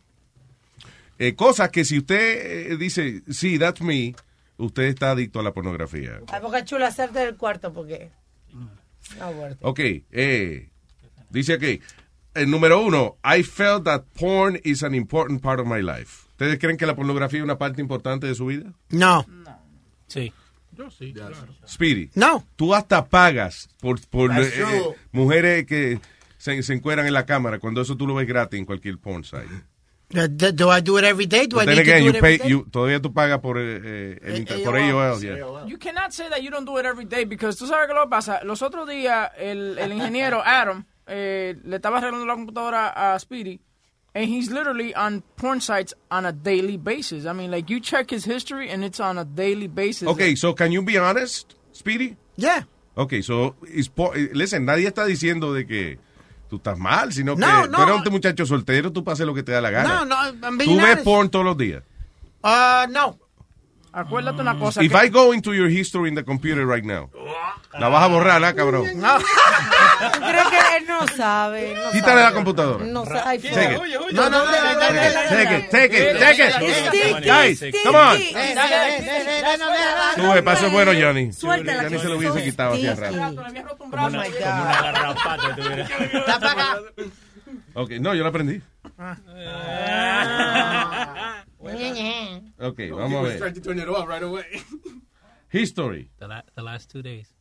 eh, 1.18 1.36
cosas 1.36 1.70
que 1.70 1.84
si 1.84 1.98
usted 1.98 2.72
eh, 2.72 2.78
dice, 2.78 3.24
sí, 3.30 3.58
that's 3.58 3.82
me, 3.82 4.16
usted 4.58 4.84
está 4.84 5.12
adicto 5.12 5.40
a 5.40 5.44
la 5.44 5.52
pornografía. 5.52 6.22
A 6.32 6.40
Boca 6.40 6.64
Chula, 6.64 6.92
salte 6.92 7.20
del 7.20 7.36
cuarto 7.36 7.74
porque. 7.74 8.12
No. 8.54 8.70
Ok, 9.62 9.80
eh, 10.12 10.70
dice 11.30 11.54
aquí, 11.54 11.82
el 12.36 12.50
número 12.50 12.80
uno, 12.82 13.18
I 13.24 13.44
felt 13.44 13.86
that 13.86 14.04
porn 14.18 14.60
is 14.64 14.84
an 14.84 14.94
important 14.94 15.42
part 15.42 15.60
of 15.60 15.66
my 15.66 15.82
life. 15.82 16.29
¿Ustedes 16.40 16.58
creen 16.58 16.78
que 16.78 16.86
la 16.86 16.96
pornografía 16.96 17.40
es 17.40 17.44
una 17.44 17.58
parte 17.58 17.82
importante 17.82 18.26
de 18.28 18.34
su 18.34 18.46
vida? 18.46 18.72
No. 18.92 19.26
Sí. 20.08 20.32
Yo 20.72 20.90
sí, 20.90 21.12
claro. 21.12 21.36
Speedy. 21.68 22.10
No. 22.16 22.46
Tú 22.56 22.74
hasta 22.74 23.04
pagas 23.06 23.68
por, 23.82 24.00
por 24.08 24.32
eh, 24.32 24.46
true. 24.50 24.96
mujeres 25.12 25.66
que 25.66 26.00
se, 26.38 26.64
se 26.64 26.74
encueran 26.74 27.06
en 27.08 27.12
la 27.12 27.26
cámara 27.26 27.60
cuando 27.60 27.82
eso 27.82 27.98
tú 27.98 28.08
lo 28.08 28.16
ves 28.16 28.26
gratis 28.26 28.58
en 28.58 28.66
cualquier 28.66 28.98
porn 29.00 29.26
site. 29.26 29.50
Do, 30.12 30.28
do- 30.30 30.54
do 30.54 30.76
I 30.76 30.82
do 30.82 30.98
it 30.98 31.04
every 31.04 31.28
day? 31.28 31.46
Do 31.46 31.62
I 31.62 31.66
need 31.66 31.76
to 31.76 31.82
again, 31.82 32.00
do 32.00 32.06
you 32.06 32.10
it 32.18 32.22
pay- 32.22 32.36
every 32.36 32.38
day? 32.44 32.50
you- 32.52 32.66
todavía 32.72 33.02
tú 33.02 33.14
pagas 33.14 33.40
por, 33.40 33.58
eh, 33.60 33.82
eh, 33.84 34.20
el 34.24 34.38
inter- 34.38 34.64
por 34.64 34.78
AOL. 34.78 35.20
yeah. 35.22 35.36
You 35.68 35.78
cannot 35.78 36.12
say 36.14 36.30
that 36.30 36.40
you 36.42 36.50
don't 36.50 36.66
do 36.66 36.80
it 36.80 36.86
every 36.86 37.06
day 37.06 37.26
because 37.26 37.58
tú 37.60 37.68
sabes 37.68 37.88
qué 37.90 37.94
lo 37.94 38.04
que 38.04 38.10
pasa. 38.10 38.40
Los 38.46 38.62
otros 38.62 38.88
días 38.88 39.30
el, 39.38 39.78
el 39.78 39.92
ingeniero 40.02 40.42
Adam 40.46 40.86
eh, 41.06 41.58
le 41.66 41.76
estaba 41.76 41.98
arreglando 41.98 42.26
la 42.26 42.36
computadora 42.36 43.14
a 43.14 43.20
Speedy 43.20 43.60
and 44.16 44.26
he's 44.30 44.50
literally 44.52 44.94
on 44.96 45.22
porn 45.38 45.62
sites 45.62 45.94
on 46.10 46.26
a 46.26 46.32
daily 46.32 46.78
basis. 46.78 47.26
I 47.26 47.34
mean, 47.34 47.52
like 47.52 47.70
you 47.70 47.80
check 47.80 48.10
his 48.10 48.26
history 48.26 48.70
and 48.70 48.84
it's 48.84 49.00
on 49.00 49.18
a 49.18 49.26
daily 49.26 49.68
basis. 49.68 50.08
Okay, 50.08 50.36
so 50.36 50.54
can 50.54 50.72
you 50.72 50.82
be 50.82 50.98
honest, 50.98 51.56
Speedy? 51.72 52.16
Yeah. 52.36 52.64
Okay, 52.98 53.22
so, 53.22 53.56
eh, 53.66 54.30
listen, 54.34 54.66
nadie 54.66 54.88
está 54.88 55.06
diciendo 55.06 55.54
de 55.54 55.66
que 55.66 56.00
tú 56.50 56.58
estás 56.58 56.78
mal, 56.78 57.14
sino 57.14 57.36
que 57.36 57.42
No, 57.42 57.64
tú 57.66 57.72
no. 57.72 57.84
eres 57.84 58.06
un 58.08 58.12
muchacho 58.12 58.46
soltero, 58.46 58.92
tú 58.92 59.04
pases 59.04 59.26
lo 59.26 59.34
que 59.34 59.44
te 59.44 59.52
da 59.54 59.62
la 59.62 59.70
gana. 59.72 60.04
No, 60.04 60.06
no, 60.06 60.16
I'm 60.48 60.58
being 60.58 60.72
Tú 60.72 60.76
ves 60.78 60.84
honest. 60.94 61.04
porn 61.04 61.30
todos 61.30 61.46
los 61.46 61.56
días. 61.58 61.84
Uh, 62.44 62.88
no. 62.92 63.18
Acuérdate 63.92 64.42
una 64.42 64.58
cosa. 64.58 64.84
If 64.84 64.92
que- 64.92 65.06
I 65.06 65.10
go 65.10 65.34
into 65.34 65.54
your 65.54 65.68
history 65.70 66.10
in 66.10 66.16
the 66.16 66.24
computer 66.24 66.66
right 66.68 66.84
now, 66.86 67.10
la 67.80 67.90
vas 67.90 68.04
a 68.04 68.08
borrar, 68.08 68.44
¿ah, 68.44 68.54
cabrón? 68.54 68.86
No. 68.96 69.18
¿Tú 69.18 70.20
crees 70.22 70.48
que 70.48 70.78
él 70.78 70.86
no 70.88 71.08
sabe? 71.10 71.74
No 71.76 71.92
Quítale 71.92 72.02
sabe. 72.14 72.24
la 72.24 72.32
computadora. 72.34 72.86
No 72.86 73.06
sabe. 73.06 73.40
No, 74.14 74.30
no, 74.30 74.46
no, 74.46 74.52
Take 75.30 75.58
it, 75.58 75.70
take 75.70 75.86
it, 75.98 76.20
take 76.20 76.20
it, 76.20 76.20
take 76.20 76.48
it. 76.48 76.54
Sticky, 76.88 77.28
Guys, 77.28 77.58
sticky. 77.58 77.78
come 77.84 77.98
on. 77.98 78.18
Sube, 80.16 80.44
paso 80.44 80.70
bueno, 80.70 80.92
Johnny. 80.94 81.34
Suéltala, 81.34 81.84
Johnny 81.84 82.00
se 82.00 82.08
lo 82.08 82.18
hubiese 82.18 82.44
quitado 82.44 82.74
hacia 82.76 82.94
un 82.94 83.36
Como 83.90 84.06
una, 84.08 84.24
garrapata. 84.82 85.50
Está 86.14 86.40
para 86.40 86.52
acá. 86.52 86.78
Ok, 87.74 87.92
no, 88.00 88.14
yo 88.16 88.24
lo 88.24 88.30
aprendí. 88.30 88.62
Ok, 91.60 92.80
vamos 92.92 93.20
a 93.20 93.22
ver. 93.28 93.54
To 93.54 93.62
turn 93.62 93.80
it 93.80 93.88
off 93.88 94.08
right 94.08 94.24
away. 94.24 94.46
History. 95.52 96.10
The, 96.20 96.28
la- 96.28 96.46
the 96.56 96.62
last 96.62 96.92
two 96.92 97.02
days, 97.02 97.36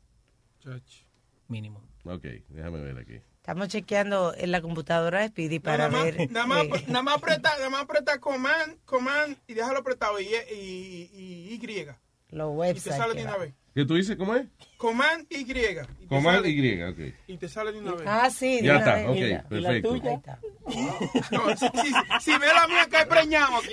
mínimo. 1.48 1.82
Ok, 2.04 2.24
déjame 2.48 2.80
ver 2.80 2.98
aquí. 2.98 3.20
Estamos 3.36 3.68
chequeando 3.68 4.34
en 4.36 4.50
la 4.50 4.60
computadora 4.60 5.20
de 5.20 5.28
Speedy 5.28 5.58
para 5.58 5.88
nada, 5.88 6.04
ver. 6.04 6.16
más, 6.18 6.30
nada, 6.30 6.46
más, 6.46 6.64
eh, 6.64 6.84
nada 6.88 7.02
más 7.02 7.16
aprieta, 7.16 7.50
nada 7.56 7.70
más 7.70 7.82
aprieta 7.82 8.18
command, 8.20 8.78
command 8.84 9.36
y 9.46 9.54
déjalo 9.54 9.78
apretado 9.78 10.20
y, 10.20 10.24
y, 10.24 10.28
y, 10.52 11.54
y, 11.54 11.54
y 11.54 11.86
los 12.30 12.50
te 12.50 12.56
websites. 12.56 12.96
sale 12.96 13.14
que 13.14 13.20
de 13.20 13.24
va. 13.24 13.30
una 13.36 13.38
vez. 13.38 13.54
¿Qué 13.74 13.84
tú 13.84 13.94
dices? 13.94 14.16
¿Cómo 14.16 14.34
es? 14.34 14.46
Command 14.76 15.26
Y. 15.30 15.36
y 15.40 16.06
Command 16.08 16.38
sale- 16.38 16.48
Y, 16.50 16.82
ok. 16.82 16.98
Y 17.28 17.36
te 17.36 17.48
sale 17.48 17.72
de 17.72 17.78
una 17.80 17.92
vez. 17.92 18.02
Ah, 18.06 18.28
sí. 18.30 18.56
de 18.60 18.62
Ya 18.64 18.78
está, 18.78 18.94
vez. 18.94 19.06
ok, 19.08 19.14
Mira. 19.14 19.42
perfecto. 19.48 19.92
Ahí 19.92 20.14
está. 20.14 20.38
No, 21.30 21.56
si, 21.56 21.66
si, 21.66 21.92
si 22.32 22.38
ve 22.38 22.46
la 22.54 22.66
mía 22.66 22.86
cae 22.90 23.06
preñado 23.06 23.56
aquí. 23.56 23.72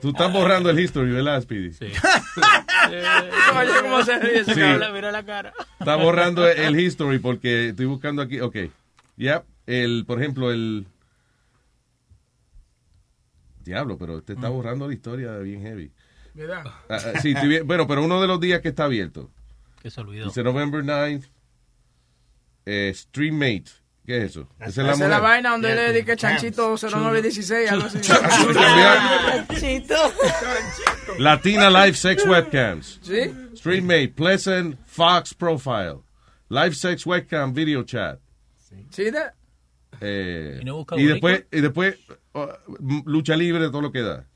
Tú 0.00 0.08
estás 0.10 0.32
borrando 0.32 0.70
el 0.70 0.78
history, 0.78 1.10
¿verdad, 1.12 1.40
Speedy? 1.42 1.72
Sí. 1.72 1.86
Oye, 3.58 3.70
cómo 3.82 4.02
se 4.04 4.18
ríe 4.18 4.40
ese 4.40 4.54
Sí. 4.54 4.60
Mira 4.60 5.10
la 5.12 5.24
cara. 5.24 5.52
Está 5.80 5.96
borrando 5.96 6.46
el 6.48 6.78
history 6.78 7.18
porque 7.18 7.70
estoy 7.70 7.86
buscando 7.86 8.22
aquí. 8.22 8.40
Ok. 8.40 8.56
Ya, 9.16 9.44
el, 9.66 10.04
por 10.06 10.20
ejemplo, 10.20 10.50
el. 10.52 10.86
Diablo, 13.64 13.96
pero 13.96 14.22
te 14.22 14.34
está 14.34 14.48
borrando 14.50 14.86
la 14.88 14.94
historia 14.94 15.36
bien 15.38 15.62
heavy. 15.62 15.90
¿Verdad? 16.34 16.64
Ah, 16.66 16.74
ah, 16.88 17.20
sí, 17.22 17.30
estoy 17.32 17.48
bien- 17.48 17.66
bueno, 17.66 17.86
pero 17.86 18.04
uno 18.04 18.20
de 18.20 18.26
los 18.26 18.40
días 18.40 18.60
que 18.60 18.68
está 18.68 18.84
abierto. 18.84 19.30
Que 19.80 19.90
se 19.90 20.00
olvidó. 20.00 20.26
Dice 20.26 20.42
November 20.42 20.82
9th. 20.82 21.28
Eh, 22.66 22.92
Streammate. 22.94 23.64
¿Qué 24.06 24.18
es 24.18 24.24
eso? 24.32 24.48
Esa 24.58 24.66
es 24.66 24.70
Esa 24.70 24.82
la 24.82 24.92
es 24.92 24.98
la 24.98 25.18
vaina 25.18 25.50
donde 25.50 25.74
le 25.74 25.80
dedique 25.92 26.14
Chanchito 26.16 26.76
0916, 26.76 27.70
algo 27.70 27.86
así. 27.86 28.00
Chanchito. 29.54 29.94
Latina 31.18 31.70
Live 31.70 31.94
Sex 31.94 32.26
Webcams. 32.26 33.00
¿Sí? 33.02 33.32
Street 33.54 33.82
Mate, 33.82 34.08
Pleasant 34.08 34.76
Fox 34.86 35.32
Profile. 35.32 36.00
Live 36.50 36.74
Sex 36.74 37.06
Webcam 37.06 37.54
Video 37.54 37.82
Chat. 37.84 38.18
¿Sí? 38.90 39.10
Eh, 40.00 40.58
¿Y 40.60 40.64
no 40.64 40.84
y 40.96 41.04
después, 41.06 41.44
y 41.50 41.60
después 41.60 41.98
uh, 42.34 42.46
lucha 43.06 43.36
libre, 43.36 43.68
todo 43.68 43.80
lo 43.80 43.92
que 43.92 44.02
da. 44.02 44.26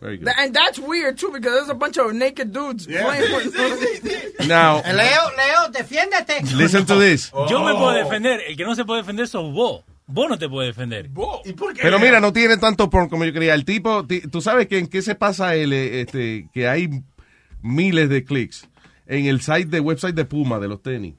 Very 0.00 0.18
good. 0.18 0.28
And 0.36 0.52
that's 0.54 0.78
weird 0.78 1.16
too 1.18 1.30
because 1.32 1.52
there's 1.52 1.68
a 1.70 1.74
bunch 1.74 1.98
of 1.98 2.12
naked 2.12 2.52
dudes 2.52 2.86
playing 2.86 3.32
with 3.36 4.46
Now, 4.48 4.82
Leo, 4.82 4.94
Leo, 5.36 5.70
defiéndete. 5.72 6.42
listen 6.56 6.84
to 6.86 6.98
this. 6.98 7.30
Yo 7.48 7.62
me 7.64 7.72
puedo 7.74 7.92
defender. 7.92 8.40
El 8.48 8.56
que 8.56 8.64
no 8.64 8.74
se 8.74 8.84
puede 8.84 9.02
defender 9.02 9.28
sos 9.28 9.52
vos. 9.52 9.84
Vos 10.06 10.28
no 10.28 10.38
te 10.38 10.48
puedes 10.48 10.74
defender. 10.74 11.10
¿Y 11.44 11.52
por 11.52 11.74
qué? 11.74 11.82
Pero 11.82 11.98
mira, 11.98 12.18
no 12.18 12.32
tiene 12.32 12.56
tanto 12.56 12.88
porn 12.88 13.08
como 13.10 13.24
yo 13.26 13.32
creía. 13.32 13.52
El 13.54 13.64
tipo, 13.66 14.06
ti- 14.06 14.22
tú 14.22 14.40
sabes 14.40 14.66
que 14.66 14.78
en 14.78 14.86
qué 14.86 15.02
se 15.02 15.14
pasa 15.14 15.54
él, 15.54 15.72
eh, 15.74 16.00
este, 16.00 16.48
que 16.54 16.66
hay 16.66 16.88
miles 17.60 18.08
de 18.08 18.24
clics 18.24 18.66
en 19.06 19.26
el 19.26 19.42
site 19.42 19.66
de 19.66 19.80
website 19.80 20.14
de 20.14 20.24
Puma 20.24 20.58
de 20.58 20.68
los 20.68 20.82
tenis. 20.82 21.14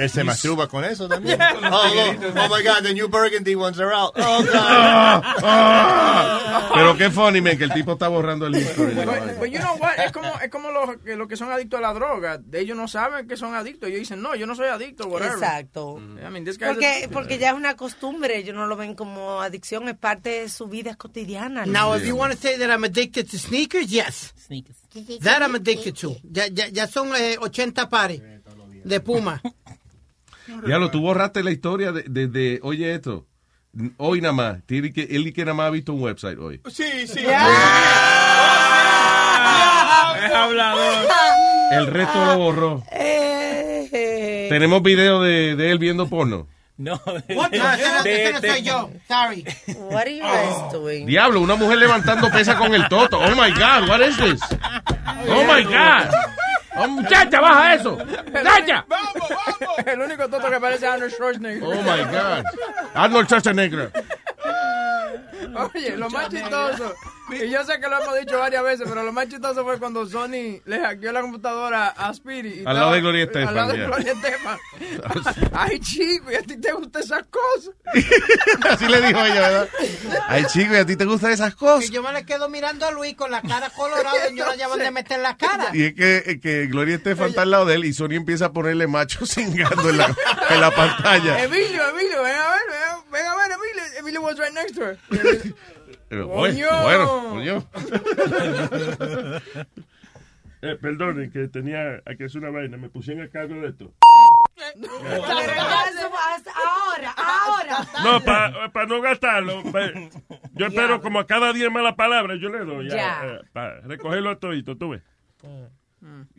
Él 0.00 0.10
se 0.10 0.24
masturba 0.24 0.66
con 0.66 0.84
eso 0.84 1.08
también. 1.08 1.38
Oh, 1.72 1.92
look. 1.94 2.36
oh 2.36 2.48
my 2.48 2.62
God, 2.62 2.82
the 2.82 2.92
new 2.92 3.08
burgundy 3.08 3.54
ones 3.54 3.78
are 3.78 3.92
out. 3.92 4.12
Oh, 4.16 4.42
God. 4.42 4.54
Ah, 4.54 5.36
ah. 5.42 6.70
Pero 6.74 6.96
qué 6.96 7.10
funny, 7.10 7.40
man, 7.40 7.56
que 7.56 7.64
el 7.64 7.72
tipo 7.72 7.92
está 7.92 8.08
borrando 8.08 8.46
el 8.46 8.56
history. 8.56 8.94
de. 8.94 9.04
But, 9.04 9.50
you 9.50 9.58
know 9.58 9.76
what? 9.76 9.98
Es 9.98 10.12
como, 10.12 10.28
es 10.40 10.50
como 10.50 10.70
los 10.70 10.96
que, 10.98 11.16
los 11.16 11.28
que 11.28 11.36
son 11.36 11.52
adictos 11.52 11.78
a 11.78 11.82
la 11.82 11.92
droga. 11.92 12.40
Ellos 12.52 12.76
no 12.76 12.88
saben 12.88 13.28
que 13.28 13.36
son 13.36 13.54
adictos. 13.54 13.88
Ellos 13.88 14.00
dicen, 14.00 14.22
no, 14.22 14.34
yo 14.34 14.46
no 14.46 14.54
soy 14.54 14.68
adicto, 14.68 15.06
whatever. 15.06 15.34
Exacto. 15.34 15.98
I 15.98 16.30
mean, 16.30 16.44
Porque, 16.44 17.08
porque 17.12 17.38
ya 17.38 17.50
es 17.50 17.54
una 17.54 17.76
costumbre, 17.76 18.38
ellos 18.38 18.54
no 18.54 18.66
lo 18.66 18.76
ven 18.76 18.94
como 18.94 19.40
adicción, 19.40 19.88
es 19.88 19.96
parte 19.96 20.42
de 20.42 20.48
su 20.48 20.66
vida 20.66 20.96
cotidiana. 20.96 21.66
Now, 21.66 21.94
if 21.94 22.04
you 22.04 22.16
want 22.16 22.32
to 22.32 22.38
say 22.38 22.56
that 22.58 22.70
I'm 22.70 22.84
addicted 22.84 23.30
to 23.30 23.38
sneakers, 23.38 23.90
yes. 23.90 24.32
Sneakers. 24.36 24.76
That 25.20 25.42
I'm 25.42 25.54
addicted 25.54 25.94
to. 26.00 26.16
Ya, 26.24 26.46
ya, 26.48 26.68
ya 26.68 26.86
son 26.86 27.14
eh, 27.16 27.36
80 27.38 27.88
pares 27.88 28.20
de 28.84 29.00
Puma. 29.00 29.40
Ya 30.68 30.78
lo, 30.78 30.90
tú 30.90 31.00
borraste 31.00 31.42
la 31.42 31.50
historia 31.50 31.92
de, 31.92 32.02
de- 32.02 32.28
de- 32.28 32.60
oye 32.62 32.94
esto, 32.94 33.26
hoy 33.96 34.20
nada 34.20 34.32
más, 34.32 34.56
tiene 34.66 34.92
que, 34.92 35.02
él 35.10 35.26
y 35.26 35.32
que 35.32 35.44
nada 35.44 35.54
más 35.54 35.66
ha 35.68 35.70
visto 35.70 35.92
un 35.92 36.02
website 36.02 36.38
hoy. 36.38 36.60
Sí, 36.70 37.06
sí. 37.06 37.20
Es 40.24 40.32
hablador. 40.32 41.08
El 41.72 41.86
resto 41.86 42.24
lo 42.24 42.38
borró. 42.38 42.82
Eh, 42.92 44.46
Tenemos 44.50 44.82
video 44.82 45.22
de, 45.22 45.54
de 45.56 45.70
él 45.70 45.78
viendo 45.78 46.08
porno. 46.08 46.46
No, 46.76 46.94
What? 47.04 47.50
No, 47.52 47.72
ese 47.74 47.88
no, 47.92 48.04
ese 48.04 48.32
no 48.32 48.40
soy 48.40 48.62
yo. 48.62 48.90
Sorry. 49.06 49.44
What 49.90 50.02
are 50.06 50.16
you 50.16 50.22
guys 50.22 50.72
doing? 50.72 51.04
Diablo, 51.06 51.40
una 51.42 51.54
mujer 51.54 51.76
levantando 51.76 52.30
pesa 52.30 52.56
con 52.56 52.74
el 52.74 52.88
toto. 52.88 53.18
Oh 53.18 53.30
my 53.36 53.50
God, 53.52 53.86
what 53.88 54.00
is 54.00 54.16
this? 54.16 54.40
Oh 55.28 55.44
my 55.44 55.62
God. 55.62 56.08
Oh, 56.76 56.88
muchacha, 56.88 57.40
baja 57.40 57.74
eso. 57.74 57.96
Muchacha. 57.96 58.84
Vamos, 58.88 59.28
vamos. 59.28 59.78
El 59.86 60.00
único 60.00 60.28
toto 60.28 60.50
que 60.50 60.60
parece 60.60 60.86
a 60.86 60.94
Arnold 60.94 61.12
Schwarzenegger. 61.12 61.62
Oh 61.64 61.74
my 61.82 62.04
God. 62.04 62.44
Arnold 62.94 63.26
Schwarzenegger. 63.28 63.92
Oye, 65.74 65.96
lo 65.96 66.10
más 66.10 66.28
chistoso, 66.28 66.94
y 67.30 67.48
yo 67.48 67.64
sé 67.64 67.80
que 67.80 67.88
lo 67.88 68.02
hemos 68.02 68.18
dicho 68.18 68.38
varias 68.38 68.62
veces, 68.64 68.86
pero 68.88 69.04
lo 69.04 69.12
más 69.12 69.28
chistoso 69.28 69.64
fue 69.64 69.78
cuando 69.78 70.06
Sony 70.06 70.60
le 70.64 70.80
hackeó 70.80 71.12
la 71.12 71.20
computadora 71.20 71.88
a 71.88 72.12
Speedy. 72.12 72.60
y 72.60 72.64
Al 72.66 72.74
lado 72.76 72.92
de 72.92 73.00
Gloria 73.00 73.24
Estefan, 73.24 73.48
Al 73.48 73.54
lado 73.54 73.72
de. 73.72 73.84
Gloria 73.86 74.12
Estefan. 74.12 74.58
Ay, 75.52 75.80
chico, 75.80 76.30
¿y 76.30 76.34
a 76.34 76.42
ti 76.42 76.56
te 76.56 76.72
gustan 76.72 77.02
esas 77.02 77.24
cosas? 77.30 77.74
Así 78.70 78.86
le 78.88 79.00
dijo 79.00 79.20
ella, 79.20 79.40
¿verdad? 79.40 79.68
Ay, 80.28 80.44
chico, 80.46 80.74
¿y 80.74 80.78
a 80.78 80.86
ti 80.86 80.96
te 80.96 81.04
gustan 81.04 81.30
esas 81.32 81.54
cosas? 81.54 81.88
Y 81.88 81.92
yo 81.92 82.02
me 82.02 82.12
le 82.12 82.24
quedo 82.24 82.48
mirando 82.48 82.86
a 82.86 82.90
Luis 82.90 83.14
con 83.14 83.30
la 83.30 83.42
cara 83.42 83.70
colorada 83.70 84.30
y 84.30 84.36
yo 84.36 84.46
no 84.46 84.54
llevo 84.54 84.76
de 84.76 84.90
meter 84.90 85.20
la 85.20 85.36
cara. 85.36 85.70
Y 85.72 85.84
es 85.84 85.94
que, 85.94 86.22
es 86.26 86.40
que 86.40 86.66
Gloria 86.66 86.96
Estefan 86.96 87.28
está 87.28 87.42
al 87.42 87.50
lado 87.50 87.66
de 87.66 87.74
él 87.74 87.84
y 87.84 87.92
Sony 87.92 88.12
empieza 88.14 88.46
a 88.46 88.52
ponerle 88.52 88.86
macho 88.86 89.24
cingando 89.26 89.90
en 89.90 89.98
la, 89.98 90.14
en 90.48 90.60
la 90.60 90.70
pantalla. 90.70 91.42
Emilio, 91.42 91.88
Emilio, 91.90 92.22
ven 92.22 92.34
a 92.34 92.50
ver, 92.50 92.60
ven 93.10 93.26
a 93.26 93.36
ver, 93.36 93.52
Emilio. 93.52 93.82
Emilio 94.00 94.20
was 94.22 94.38
right 94.38 94.52
next 94.54 94.74
to 94.74 94.80
her. 94.84 94.98
Eh. 96.12 96.24
Bueno, 96.82 97.06
coño. 97.30 97.64
Eh, 100.62 100.76
perdonen, 100.76 101.30
que 101.30 101.48
tenía 101.48 102.02
que 102.18 102.24
hacer 102.24 102.42
una 102.42 102.50
vaina. 102.50 102.76
Me 102.76 102.90
pusieron 102.90 103.24
a 103.24 103.30
cargo 103.30 103.54
de 103.62 103.68
esto. 103.68 103.94
Ahora, 106.54 107.14
ahora. 107.16 107.88
No, 108.04 108.20
para 108.70 108.86
no 108.86 109.00
gastarlo. 109.00 109.62
pa- 109.72 109.90
yo 110.52 110.66
espero 110.66 111.00
como 111.00 111.18
a 111.18 111.26
cada 111.26 111.54
10 111.54 111.70
malas 111.70 111.94
palabras 111.94 112.38
yo 112.42 112.50
le 112.50 112.58
doy. 112.66 112.90
Ya. 112.90 113.40
para 113.54 113.80
recogerlo 113.80 114.36
todito, 114.36 114.76
tú 114.76 114.90
ves. 114.90 115.02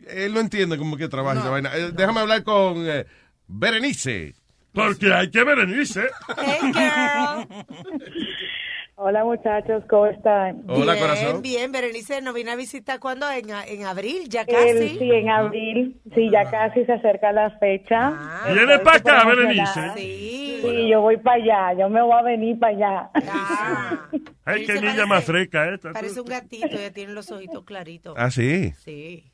Él 0.06 0.34
no 0.34 0.38
entiende 0.40 0.78
cómo 0.78 0.96
que 0.96 1.08
trabaja 1.08 1.40
esa 1.40 1.50
vaina. 1.50 1.74
Eh, 1.76 1.90
déjame 1.92 2.20
hablar 2.20 2.44
con 2.44 2.88
eh, 2.88 3.06
Berenice. 3.48 4.34
Porque 4.72 5.12
hay 5.12 5.30
que 5.30 5.44
Berenice. 5.44 6.02
Hey, 6.36 6.72
girl. 6.72 7.46
Hola 8.94 9.24
muchachos, 9.24 9.82
¿cómo 9.90 10.06
están? 10.06 10.62
Hola, 10.68 10.92
bien, 10.94 11.04
corazón. 11.06 11.42
bien. 11.42 11.72
Berenice 11.72 12.20
nos 12.22 12.34
vino 12.34 12.52
a 12.52 12.56
visitar 12.56 13.00
cuando 13.00 13.28
en, 13.30 13.46
en 13.50 13.84
abril, 13.84 14.28
ya 14.28 14.42
El- 14.42 14.46
casi. 14.54 14.98
sí, 14.98 15.10
en 15.10 15.28
abril, 15.28 16.00
sí, 16.14 16.30
ya 16.30 16.48
casi 16.48 16.84
se 16.84 16.92
acerca 16.92 17.32
la 17.32 17.50
fecha. 17.58 18.42
Viene 18.46 18.74
Estoy 18.74 18.84
para 18.84 18.96
acá, 18.98 19.26
Berenice. 19.28 19.80
Sí. 19.96 20.60
Sí, 20.62 20.88
yo 20.88 21.00
voy 21.00 21.16
para 21.16 21.42
allá, 21.42 21.80
yo 21.80 21.88
me 21.88 22.00
voy 22.00 22.12
a 22.16 22.22
venir 22.22 22.56
para 22.60 22.76
allá. 22.76 23.10
Ah, 23.28 24.08
Ay, 24.44 24.64
qué 24.66 24.74
niña 24.74 24.82
parece- 24.92 25.06
más 25.06 25.24
fresca 25.24 25.74
esta. 25.74 25.92
Parece 25.92 26.20
un 26.20 26.26
gatito, 26.28 26.66
ella 26.68 26.92
tiene 26.92 27.12
los 27.12 27.28
ojitos 27.32 27.64
claritos. 27.64 28.14
Ah, 28.16 28.30
sí. 28.30 28.72
Sí. 28.84 29.31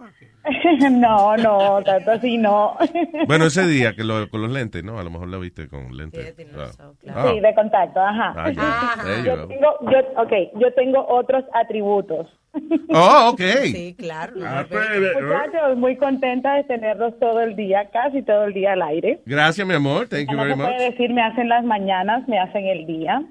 no, 0.90 1.36
no, 1.36 1.82
tanto 1.84 2.10
así 2.12 2.38
no. 2.38 2.76
Bueno, 3.26 3.46
ese 3.46 3.66
día 3.66 3.94
que 3.94 4.04
lo, 4.04 4.28
con 4.30 4.40
los 4.42 4.50
lentes, 4.50 4.82
¿no? 4.82 4.98
A 4.98 5.02
lo 5.02 5.10
mejor 5.10 5.28
lo 5.28 5.40
viste 5.40 5.68
con 5.68 5.96
lentes. 5.96 6.24
ella 6.26 6.36
tiene 6.36 6.52
Ah. 6.56 6.92
Ah. 7.14 7.30
Sí, 7.32 7.40
de 7.40 7.54
contacto, 7.54 8.00
ajá. 8.00 8.34
Ah. 8.36 8.96
There 9.04 9.18
you 9.18 9.24
Yo 9.24 9.36
go. 9.36 9.46
tengo, 9.48 9.76
yo, 9.92 10.22
okay, 10.22 10.50
yo 10.58 10.72
tengo 10.74 11.06
otros 11.08 11.44
atributos. 11.54 12.26
Oh, 12.92 13.30
ok. 13.32 13.40
Sí, 13.66 13.94
claro. 13.96 14.32
Ah, 14.44 14.64
Muchachos, 14.68 15.76
muy 15.76 15.96
contenta 15.96 16.54
de 16.54 16.64
tenerlos 16.64 17.16
todo 17.20 17.40
el 17.40 17.54
día, 17.54 17.88
casi 17.92 18.22
todo 18.22 18.44
el 18.46 18.52
día 18.54 18.72
al 18.72 18.82
aire. 18.82 19.20
Gracias, 19.24 19.64
mi 19.64 19.74
amor. 19.74 20.08
Thank 20.08 20.28
you 20.30 20.36
No 20.36 20.42
very 20.42 20.50
se 20.54 20.56
puede 20.56 20.72
much. 20.72 20.90
decir 20.90 21.10
me 21.14 21.22
hacen 21.22 21.48
las 21.48 21.64
mañanas, 21.64 22.26
me 22.26 22.40
hacen 22.40 22.66
el 22.66 22.86
día. 22.86 23.22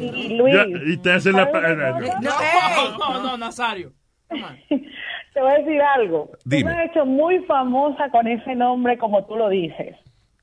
Y 0.00 0.36
Luis, 0.38 0.54
ya, 0.54 0.64
y 0.86 0.96
te 0.96 1.12
hacen 1.12 1.34
la. 1.36 1.44
No, 1.44 2.98
no, 2.98 3.22
no, 3.22 3.36
Nazario. 3.36 3.92
Te 5.38 5.42
voy 5.44 5.52
a 5.52 5.58
decir 5.58 5.80
algo. 5.80 6.30
Dime. 6.44 6.62
Tú 6.62 6.66
me 6.76 6.82
has 6.82 6.90
hecho 6.90 7.06
muy 7.06 7.38
famosa 7.44 8.10
con 8.10 8.26
ese 8.26 8.56
nombre 8.56 8.98
como 8.98 9.24
tú 9.24 9.36
lo 9.36 9.48
dices. 9.48 9.94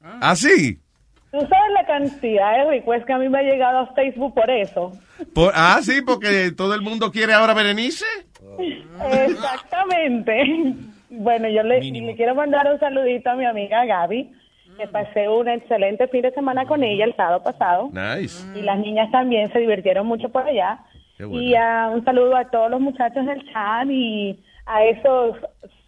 ¿Ah, 0.01 0.35
sí? 0.37 0.79
Tú 1.31 1.39
sabes 1.39 1.71
la 1.73 1.85
cantidad 1.85 2.53
de 2.59 2.69
requests 2.69 3.05
que 3.05 3.11
a 3.11 3.17
mí 3.17 3.27
me 3.27 3.39
ha 3.39 3.43
llegado 3.43 3.79
a 3.79 3.93
Facebook 3.93 4.33
por 4.33 4.49
eso. 4.49 4.93
Por- 5.33 5.51
ah, 5.53 5.79
sí, 5.81 6.01
porque 6.01 6.51
todo 6.55 6.75
el 6.75 6.81
mundo 6.81 7.11
quiere 7.11 7.33
ahora 7.33 7.53
Berenice. 7.53 8.05
Exactamente. 9.27 10.43
Bueno, 11.09 11.49
yo 11.49 11.63
le, 11.63 11.81
le 11.81 12.15
quiero 12.15 12.35
mandar 12.35 12.71
un 12.71 12.79
saludito 12.79 13.31
a 13.31 13.35
mi 13.35 13.45
amiga 13.45 13.83
Gaby, 13.85 14.31
que 14.77 14.87
pasé 14.87 15.27
un 15.27 15.49
excelente 15.49 16.07
fin 16.07 16.21
de 16.21 16.31
semana 16.31 16.65
con 16.65 16.83
ella 16.85 17.03
el 17.03 17.15
sábado 17.17 17.43
pasado. 17.43 17.89
Nice. 17.91 18.45
Y 18.57 18.61
las 18.61 18.79
niñas 18.79 19.11
también 19.11 19.51
se 19.51 19.59
divirtieron 19.59 20.07
mucho 20.07 20.29
por 20.29 20.43
allá. 20.47 20.79
Qué 21.17 21.25
bueno. 21.25 21.41
Y 21.41 21.53
ah, 21.55 21.89
un 21.93 22.05
saludo 22.05 22.37
a 22.37 22.45
todos 22.49 22.71
los 22.71 22.79
muchachos 22.79 23.25
del 23.25 23.43
chat 23.51 23.87
y 23.89 24.39
a 24.65 24.83
esos 24.85 25.37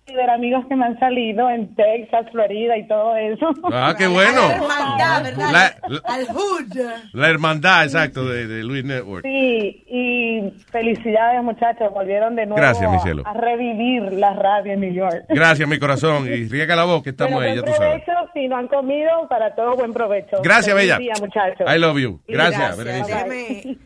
ciberamigos 0.06 0.66
que 0.68 0.76
me 0.78 0.86
han 0.86 0.98
salido 1.00 1.50
en 1.50 1.76
Texas, 1.76 2.28
Florida 2.32 2.78
y 2.78 2.88
todo 2.88 3.14
eso. 3.18 3.50
Ah, 3.74 3.94
qué 3.98 4.08
bueno. 4.08 4.48
La 4.48 4.56
hermandad, 4.56 5.24
¿verdad? 5.24 5.52
La- 5.52 5.76
la- 5.90 6.02
Al 6.06 6.26
hood. 6.28 6.78
La 7.12 7.30
hermandad, 7.30 7.84
exacto, 7.84 8.26
de, 8.26 8.48
de 8.48 8.64
Luis 8.64 8.86
Network. 8.86 9.26
Sí, 9.26 9.84
y 9.86 10.54
felicidades 10.72 11.44
muchachos, 11.44 11.92
volvieron 11.94 12.38
de 12.38 12.46
nuevo 12.46 12.56
Gracias, 12.62 12.90
mi 12.90 12.96
a- 12.96 13.00
cielo. 13.02 13.24
a 13.26 13.34
revivir 13.34 14.14
la 14.14 14.32
radio 14.34 14.72
en 14.74 14.80
New 14.80 14.94
York. 14.94 15.26
Gracias, 15.28 15.68
mi 15.68 15.78
corazón. 15.78 16.26
Y 16.26 16.48
riega 16.48 16.78
la 16.78 16.86
voz 16.86 17.04
que 17.04 17.10
estamos 17.10 17.34
Bueno, 17.34 17.50
ahí, 17.50 17.58
ya 17.58 17.64
tú 17.66 17.74
sabes. 17.74 18.02
provecho, 18.04 18.32
si 18.34 18.48
no 18.48 18.56
han 18.56 18.68
comido, 18.70 19.28
para 19.28 19.54
todos 19.56 19.76
buen 19.76 19.92
provecho. 19.92 20.38
Gracias, 20.42 20.74
Feliz 20.74 20.90
Bella. 20.94 21.00
día, 21.00 21.14
muchachos. 21.20 21.68
I 21.70 21.78
love 21.80 21.98
you. 22.00 22.22
Gracias, 22.30 22.78
Gracias. 22.82 23.78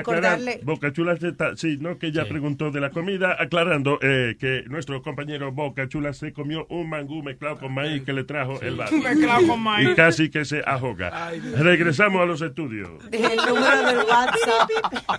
Acordarle. 0.00 0.60
Boca 0.62 0.92
Chula 0.92 1.16
se 1.16 1.28
está- 1.28 1.56
sí, 1.56 1.78
no, 1.80 1.98
que 1.98 2.08
ella 2.08 2.28
preguntó 2.28 2.70
de 2.70 2.80
la 2.80 2.90
comida, 2.90 3.36
aclarando 3.38 3.98
eh, 4.02 4.36
que 4.38 4.62
nuestro 4.68 5.02
compañero 5.02 5.52
Boca 5.52 5.88
Chula 5.88 6.12
se 6.12 6.32
comió 6.32 6.66
un 6.68 6.88
mangú 6.88 7.22
mezclado 7.22 7.58
con 7.58 7.72
maíz 7.74 8.02
que 8.04 8.12
le 8.12 8.24
trajo 8.24 8.60
el 8.62 8.76
vato. 8.76 8.94
Mezclado 9.02 9.46
con 9.46 9.60
maíz. 9.60 9.90
Y 9.90 9.94
casi 9.94 10.30
que 10.30 10.44
se 10.44 10.62
ahoga. 10.66 11.30
Regresamos 11.56 12.22
a 12.22 12.26
los 12.26 12.40
estudios. 12.42 12.90
El 13.10 13.36
número 13.36 13.86
del 13.86 13.96
WhatsApp 13.98 14.70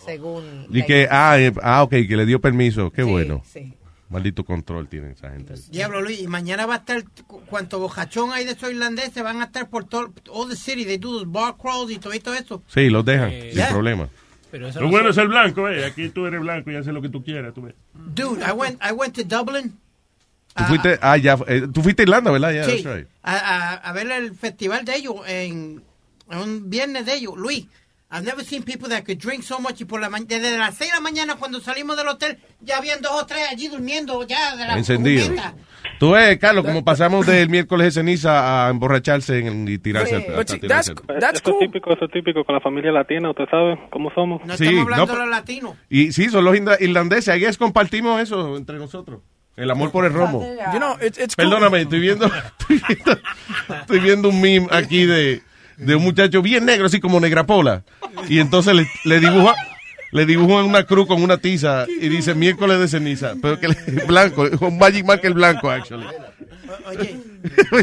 Según... 0.05 0.65
Y 0.71 0.83
que, 0.83 1.07
ah, 1.11 1.37
eh, 1.39 1.51
ah, 1.61 1.83
ok, 1.83 1.91
que 2.07 2.15
le 2.17 2.25
dio 2.25 2.39
permiso. 2.41 2.89
Qué 2.91 3.03
bueno. 3.03 3.41
sí. 3.45 3.73
Maldito 4.11 4.43
control 4.43 4.87
tiene 4.87 5.11
esa 5.11 5.31
gente. 5.31 5.53
Diablo 5.69 6.01
Luis, 6.01 6.19
y 6.21 6.27
mañana 6.27 6.65
va 6.65 6.75
a 6.75 6.77
estar, 6.77 7.03
cu- 7.27 7.41
cuanto 7.45 7.79
bojachón 7.79 8.31
hay 8.31 8.45
de 8.45 8.51
esos 8.51 8.69
irlandeses, 8.69 9.23
van 9.23 9.41
a 9.41 9.45
estar 9.45 9.69
por 9.69 9.85
todo, 9.85 10.13
all 10.29 10.49
the 10.49 10.55
city, 10.55 10.85
they 10.85 10.97
do 10.97 11.25
bar 11.25 11.55
crawls 11.57 11.89
y 11.91 11.97
todo, 11.97 12.13
y 12.13 12.19
todo 12.19 12.33
eso. 12.35 12.61
Sí, 12.67 12.89
los 12.89 13.03
dejan, 13.05 13.29
Eh, 13.31 13.49
sin 13.51 13.57
ya. 13.57 13.69
problema. 13.69 14.09
Pero 14.51 14.67
eso 14.67 14.79
Lo 14.81 14.87
no 14.87 14.91
bueno 14.91 15.09
es 15.11 15.17
el 15.17 15.29
blanco, 15.29 15.69
eh. 15.69 15.85
Aquí 15.85 16.09
tú 16.09 16.25
eres 16.25 16.41
blanco 16.41 16.69
y 16.71 16.75
haces 16.75 16.93
lo 16.93 17.01
que 17.01 17.07
tú 17.09 17.23
quieras, 17.23 17.53
tú 17.53 17.61
ves. 17.61 17.73
Dude, 17.93 18.41
I 18.45 18.51
went, 18.51 18.79
I 18.83 18.91
went 18.91 19.15
to 19.15 19.23
Dublin 19.23 19.77
Tú 20.53 20.63
fuiste, 20.65 20.99
ah, 21.01 21.15
ya, 21.15 21.37
eh, 21.47 21.65
tú 21.73 21.81
fuiste 21.81 22.01
a 22.01 22.03
Irlanda, 22.03 22.29
¿verdad? 22.29 22.51
Yeah, 22.51 22.65
sí, 22.65 22.83
right. 22.85 23.07
a, 23.23 23.35
a- 23.37 23.73
a 23.75 23.93
ver 23.93 24.11
el 24.11 24.35
festival 24.35 24.83
de 24.83 24.95
ellos, 24.97 25.15
en, 25.25 25.81
en 26.29 26.37
un 26.37 26.69
viernes 26.69 27.05
de 27.05 27.13
ellos. 27.15 27.37
Luis, 27.37 27.67
I've 28.13 28.25
never 28.25 28.43
seen 28.43 28.63
people 28.63 28.89
that 28.89 29.03
could 29.05 29.19
drink 29.19 29.41
so 29.43 29.59
much 29.59 29.79
y 29.79 29.85
por 29.85 30.01
la 30.01 30.09
desde 30.09 30.57
las 30.57 30.75
6 30.75 30.91
de 30.91 30.95
la 30.95 31.01
mañana 31.01 31.35
cuando 31.37 31.61
salimos 31.61 31.95
del 31.95 32.07
hotel 32.09 32.37
ya 32.59 32.77
habían 32.77 33.01
dos 33.01 33.13
o 33.13 33.25
tres 33.25 33.43
allí 33.49 33.69
durmiendo 33.69 34.21
ya 34.27 34.55
de 34.57 34.65
la 34.65 34.77
Encendido. 34.77 35.27
Tú 35.99 36.11
ves, 36.11 36.37
Carlos, 36.39 36.65
como 36.65 36.83
pasamos 36.83 37.25
del 37.25 37.47
miércoles 37.49 37.85
de 37.85 37.91
ceniza 38.01 38.65
a 38.67 38.69
emborracharse 38.69 39.39
en- 39.39 39.67
y 39.67 39.77
tirarse 39.77 40.17
Sí. 40.19 40.25
al- 40.27 40.45
that's- 40.67 40.89
eso 40.89 41.51
es 41.51 41.59
típico, 41.59 41.93
eso 41.93 42.05
es 42.05 42.11
típico 42.11 42.43
con 42.43 42.55
la 42.55 42.61
familia 42.61 42.91
latina, 42.91 43.29
usted 43.29 43.45
sabe 43.49 43.79
cómo 43.91 44.11
somos. 44.13 44.41
No 44.45 44.57
Sí, 44.57 44.65
estamos 44.65 44.83
hablando 44.83 45.05
no, 45.05 45.13
de 45.13 45.19
los 45.19 45.29
latinos. 45.29 45.75
Y 45.89 46.11
sí, 46.11 46.29
son 46.29 46.43
los 46.43 46.55
irla- 46.55 46.77
irlandeses. 46.81 47.29
Ahí 47.29 47.45
es 47.45 47.57
compartimos 47.57 48.19
eso 48.21 48.57
entre 48.57 48.77
nosotros. 48.77 49.21
El 49.55 49.69
amor 49.71 49.91
por 49.91 50.05
el 50.05 50.13
romo. 50.13 50.43
You 50.73 50.79
know, 50.79 50.95
it's, 51.05 51.17
it's 51.19 51.35
cool. 51.35 51.45
Perdóname, 51.45 51.81
estoy 51.81 51.99
viendo, 51.99 52.25
estoy 52.59 52.81
viendo, 52.87 53.19
estoy 53.81 53.99
viendo 53.99 54.29
un 54.29 54.41
meme 54.41 54.67
aquí 54.71 55.05
de, 55.05 55.41
de 55.81 55.95
un 55.95 56.03
muchacho 56.03 56.41
bien 56.41 56.65
negro, 56.65 56.85
así 56.85 56.99
como 56.99 57.19
negrapola. 57.19 57.83
Y 58.29 58.39
entonces 58.39 58.75
le, 58.75 58.87
le 59.03 59.19
dibuja, 59.19 59.55
le 60.11 60.25
dibujan 60.25 60.65
una 60.65 60.85
cruz 60.85 61.07
con 61.07 61.23
una 61.23 61.37
tiza 61.37 61.85
y 61.87 62.07
dice 62.07 62.35
miércoles 62.35 62.79
de 62.79 62.87
ceniza. 62.87 63.33
Pero 63.41 63.59
que 63.59 63.67
es 63.67 64.07
blanco, 64.07 64.45
es 64.45 64.61
un 64.61 64.77
Magic 64.77 65.05
Marker 65.05 65.33
blanco, 65.33 65.69
actually. 65.69 66.05
Oye, 66.85 67.19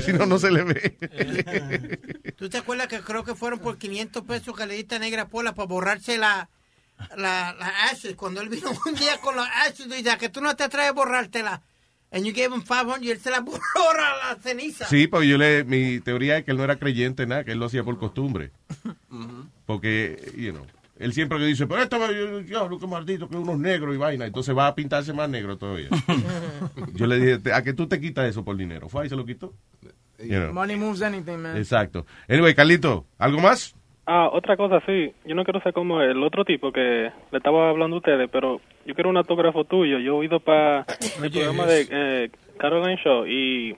si 0.05 0.13
no, 0.13 0.27
no 0.27 0.39
se 0.39 0.51
le 0.51 0.63
ve. 0.63 2.35
¿tú 2.37 2.49
te 2.49 2.59
acuerdas 2.59 2.87
que 2.87 3.01
creo 3.01 3.25
que 3.25 3.35
fueron 3.35 3.59
por 3.59 3.79
500 3.79 4.23
pesos 4.23 4.57
que 4.57 4.67
le 4.67 4.75
diste 4.75 4.95
a 4.95 4.99
Negra 4.99 5.29
Pola 5.29 5.55
para 5.55 5.67
borrarse 5.67 6.19
la, 6.19 6.49
la, 7.17 7.55
la 7.59 7.85
ashes? 7.91 8.15
Cuando 8.15 8.41
él 8.41 8.49
vino 8.49 8.71
un 8.87 8.95
día 8.95 9.19
con 9.19 9.35
los 9.35 9.47
ashes, 9.67 9.87
y 9.87 10.03
dice 10.03 10.17
que 10.19 10.29
tú 10.29 10.41
no 10.41 10.55
te 10.55 10.65
atreves 10.65 10.91
a 10.91 10.93
borrártela. 10.93 11.63
And 12.11 12.25
you 12.25 12.33
gave 12.33 12.55
him 12.55 12.63
500 12.63 13.03
y 13.03 13.11
él 13.11 13.19
se 13.19 13.31
la 13.31 13.41
borró 13.43 13.61
a 13.85 14.35
la 14.35 14.41
ceniza. 14.41 14.87
Sí, 14.87 15.07
porque 15.07 15.29
yo 15.29 15.37
le, 15.37 15.65
mi 15.65 16.01
teoría 16.01 16.39
es 16.39 16.45
que 16.45 16.53
él 16.53 16.57
no 16.57 16.65
era 16.65 16.77
creyente 16.77 17.25
en 17.25 17.31
nada, 17.31 17.45
que 17.45 17.53
él 17.53 17.59
lo 17.59 17.67
hacía 17.67 17.85
por 17.85 17.99
costumbre. 17.99 18.51
Porque, 19.67 20.33
you 20.37 20.53
know, 20.53 20.65
él 20.99 21.13
siempre 21.13 21.39
que 21.39 21.45
dice, 21.45 21.67
pero 21.67 21.83
esto, 21.83 21.99
yo, 22.13 22.41
yo, 22.41 22.79
qué 22.79 22.87
maldito, 22.87 23.29
que 23.29 23.37
unos 23.37 23.59
negros 23.59 23.95
y 23.95 23.99
vaina, 23.99 24.27
entonces 24.27 24.57
va 24.57 24.67
a 24.67 24.75
pintarse 24.75 25.13
más 25.13 25.29
negro 25.29 25.57
todavía. 25.57 25.89
yo 26.95 27.07
le 27.07 27.19
dije, 27.21 27.53
¿a 27.53 27.63
que 27.63 27.73
tú 27.73 27.87
te 27.87 28.01
quitas 28.01 28.29
eso 28.29 28.45
por 28.45 28.57
dinero? 28.57 28.89
Fue 28.89 29.03
ahí 29.03 29.09
se 29.09 29.17
lo 29.17 29.25
quitó. 29.25 29.55
You 30.19 30.41
know. 30.41 30.53
Money 30.53 30.77
moves 30.77 31.03
anything, 31.03 31.37
man. 31.37 31.57
Exacto. 31.57 32.05
Anyway, 32.29 32.55
Carlito, 32.55 33.07
¿algo 33.19 33.39
más? 33.39 33.77
Ah, 34.11 34.31
otra 34.33 34.57
cosa, 34.57 34.81
sí. 34.87 35.13
Yo 35.27 35.35
no 35.35 35.45
quiero 35.45 35.61
ser 35.61 35.75
como 35.75 36.01
el 36.01 36.23
otro 36.23 36.43
tipo 36.43 36.73
que 36.73 36.81
le 37.31 37.37
estaba 37.37 37.69
hablando 37.69 37.97
a 37.97 37.99
ustedes, 37.99 38.31
pero 38.33 38.59
yo 38.87 38.95
quiero 38.95 39.11
un 39.11 39.19
autógrafo 39.19 39.65
tuyo. 39.65 39.99
Yo 39.99 40.23
he 40.23 40.25
ido 40.25 40.41
para 40.41 40.87
el 41.23 41.31
programa 41.31 41.67
de 41.67 41.87
eh, 41.91 42.31
Caroline 42.59 42.97
Show 43.05 43.27
y 43.27 43.77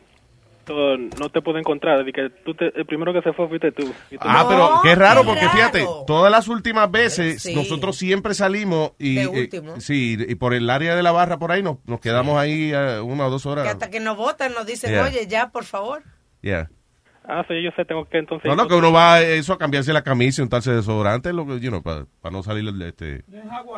todo, 0.64 0.97
no 0.99 1.31
te 1.31 1.43
pude 1.43 1.59
encontrar. 1.59 2.01
Así 2.01 2.12
que 2.12 2.31
tú 2.45 2.55
te- 2.55 2.71
el 2.79 2.87
primero 2.87 3.12
que 3.12 3.23
se 3.23 3.33
fue 3.33 3.49
fuiste 3.49 3.73
tú. 3.73 3.93
Ah, 4.21 4.43
no- 4.45 4.49
pero 4.49 4.71
qué 4.85 4.95
raro, 4.95 5.25
porque 5.25 5.49
fíjate, 5.49 5.85
todas 6.07 6.31
las 6.31 6.47
últimas 6.47 6.88
veces 6.93 7.43
Sí. 7.43 7.53
nosotros 7.57 7.97
siempre 7.97 8.33
salimos 8.35 8.93
y, 9.01 9.16
De 9.16 9.43
eh, 9.53 9.62
sí, 9.79 10.16
y 10.29 10.35
por 10.37 10.55
el 10.55 10.71
área 10.71 10.95
de 10.95 11.03
la 11.03 11.11
barra 11.11 11.38
por 11.40 11.51
ahí 11.51 11.64
nos, 11.64 11.79
nos 11.88 11.99
quedamos 11.99 12.38
ahí 12.38 12.71
eh, 12.73 13.01
una 13.01 13.27
o 13.27 13.31
dos 13.31 13.47
horas. 13.47 13.64
Que 13.64 13.71
hasta 13.71 13.90
que 13.90 13.99
nos 13.99 14.16
votan 14.16 14.55
nos 14.55 14.64
dicen, 14.64 14.93
Yeah. 14.93 15.05
oye, 15.07 15.27
ya, 15.27 15.51
por 15.51 15.64
favor. 15.64 16.05
Yeah. 16.40 16.71
Ah, 17.24 17.44
sí, 17.46 17.62
yo 17.62 17.70
sé, 17.76 17.85
tengo 17.85 18.09
que 18.09 18.18
entonces... 18.18 18.48
No, 18.48 18.56
no, 18.56 18.66
que 18.66 18.74
uno 18.74 18.90
va 18.92 19.14
a 19.16 19.22
eso 19.22 19.52
a 19.52 19.59
cambiarse 19.59 19.92
la 19.92 20.02
camisa 20.02 20.40
y 20.40 20.44
untarse 20.44 20.72
desodorante, 20.72 21.33
lo 21.33 21.46
que, 21.46 21.61
you 21.61 21.70
know, 21.70 21.83
para 21.83 22.06
no 22.30 22.42
salir 22.42 22.64
este, 22.83 23.24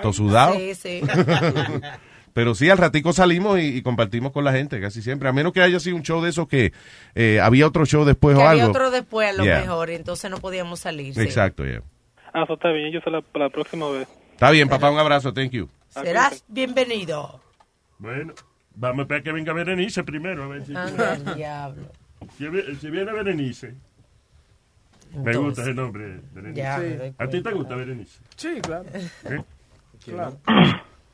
todo 0.01 0.13
sudado. 0.13 0.55
Sí, 0.55 0.75
sí. 0.75 1.01
Pero 2.33 2.55
sí, 2.55 2.71
al 2.71 2.79
ratico 2.79 3.13
salimos 3.13 3.59
y, 3.59 3.77
y 3.77 3.83
compartimos 3.83 4.33
con 4.33 4.45
la 4.45 4.53
gente, 4.53 4.81
casi 4.81 5.03
siempre. 5.03 5.29
A 5.29 5.33
menos 5.33 5.53
que 5.53 5.61
haya 5.61 5.79
sido 5.81 5.97
un 5.97 6.03
show 6.03 6.23
de 6.23 6.31
esos 6.31 6.49
que 6.49 6.73
eh, 7.15 7.41
había 7.43 7.67
otro 7.67 7.85
show 7.85 8.05
después 8.07 8.37
que 8.37 8.43
o 8.43 8.47
había 8.49 8.63
algo. 8.63 8.73
otro 8.73 8.91
después 8.91 9.29
a 9.29 9.33
lo 9.35 9.45
Yeah. 9.45 9.61
mejor 9.61 9.91
y 9.91 9.97
entonces 9.97 10.31
no 10.31 10.39
podíamos 10.39 10.81
salir. 10.81 11.19
Exacto, 11.21 11.65
yeah. 11.67 11.83
Ah, 12.33 12.45
eso 12.45 12.55
está 12.55 12.71
bien, 12.73 12.91
yo 12.91 13.01
sé 13.01 13.11
la, 13.11 13.21
para 13.21 13.47
la 13.47 13.51
próxima 13.51 13.91
vez. 13.91 14.09
Está 14.33 14.51
bien, 14.51 14.67
papá, 14.69 14.91
un 14.91 14.99
abrazo, 14.99 15.35
thank 15.35 15.51
you. 15.51 15.69
Serás 15.89 16.43
bienvenido. 16.49 17.43
Bueno, 17.99 18.33
vamos 18.75 19.01
a 19.01 19.03
esperar 19.03 19.23
que 19.25 19.33
venga 19.33 19.53
Berenice 19.53 20.03
primero. 20.03 20.45
A 20.45 20.47
ver 20.49 20.65
si, 20.65 20.75
Anda, 20.75 21.15
el 21.15 21.35
diablo. 21.35 21.83
Si, 22.37 22.49
vi- 22.49 22.77
si 22.81 22.91
viene 22.91 23.13
Berenice. 23.13 23.75
Me 25.13 25.19
Entonces. 25.19 25.39
gusta 25.43 25.63
ese 25.63 25.75
nombre, 25.75 26.21
Berenice. 26.33 26.61
Ya, 26.63 26.79
me 26.79 26.97
doy 26.97 27.15
¿A 27.19 27.27
ti 27.29 27.43
te 27.43 27.51
gusta 27.53 27.75
Berenice? 27.77 28.19
Sí, 28.37 28.61
claro. 28.63 28.85
¿Eh? 28.95 29.43
Claro. 30.05 30.39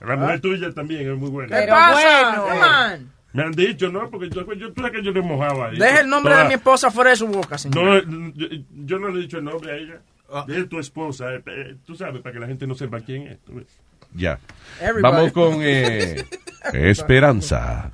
La 0.00 0.16
mujer 0.16 0.40
tuya 0.40 0.72
también 0.72 1.10
es 1.10 1.18
muy 1.18 1.30
buena. 1.30 1.60
¿Qué 1.60 1.66
pasa? 1.66 2.36
Come 2.36 2.60
on. 3.04 3.12
Me 3.32 3.42
han 3.42 3.52
dicho, 3.52 3.90
¿no? 3.90 4.08
Porque 4.10 4.30
yo, 4.30 4.50
yo 4.54 4.72
tú 4.72 4.80
sabes 4.80 4.96
que 4.98 5.04
yo 5.04 5.10
le 5.12 5.20
mojaba 5.20 5.68
ahí. 5.68 5.78
Deja 5.78 6.00
el 6.00 6.08
nombre 6.08 6.32
Toda- 6.32 6.42
de 6.44 6.48
mi 6.48 6.54
esposa 6.54 6.90
fuera 6.90 7.10
de 7.10 7.16
su 7.16 7.26
boca, 7.26 7.58
señor. 7.58 8.06
No, 8.06 8.32
yo, 8.34 8.46
yo 8.86 8.98
no 8.98 9.08
le 9.08 9.18
he 9.18 9.22
dicho 9.22 9.38
el 9.38 9.44
nombre 9.44 9.72
a 9.72 9.76
ella. 9.76 10.00
Es 10.48 10.68
tu 10.68 10.78
esposa. 10.78 11.34
eh, 11.34 11.42
eh, 11.46 11.76
tú 11.84 11.94
sabes, 11.96 12.22
para 12.22 12.32
que 12.32 12.38
la 12.40 12.46
gente 12.46 12.66
no 12.66 12.74
sepa 12.74 13.00
quién 13.00 13.26
es. 13.26 13.38
tú 13.40 13.54
ves. 13.56 13.66
Ya. 14.14 14.38
Everybody. 14.80 15.02
Vamos 15.02 15.32
con 15.32 15.58
eh, 15.62 16.24
Esperanza. 16.72 17.90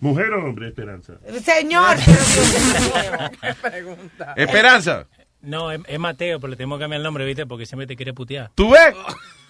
¿Mujer 0.00 0.32
o 0.32 0.44
hombre, 0.44 0.68
Esperanza? 0.68 1.14
Señor, 1.42 1.96
¿Qué 3.40 3.54
pregunta? 3.54 4.34
Esperanza. 4.36 5.06
No, 5.42 5.70
es, 5.72 5.80
es 5.86 5.98
Mateo, 5.98 6.38
pero 6.40 6.50
le 6.50 6.56
tenemos 6.56 6.78
que 6.78 6.82
cambiar 6.84 6.98
el 7.00 7.04
nombre, 7.04 7.24
¿viste? 7.24 7.46
Porque 7.46 7.66
siempre 7.66 7.86
te 7.86 7.96
quiere 7.96 8.12
putear. 8.12 8.50
¿Tú 8.54 8.70
ves? 8.70 8.94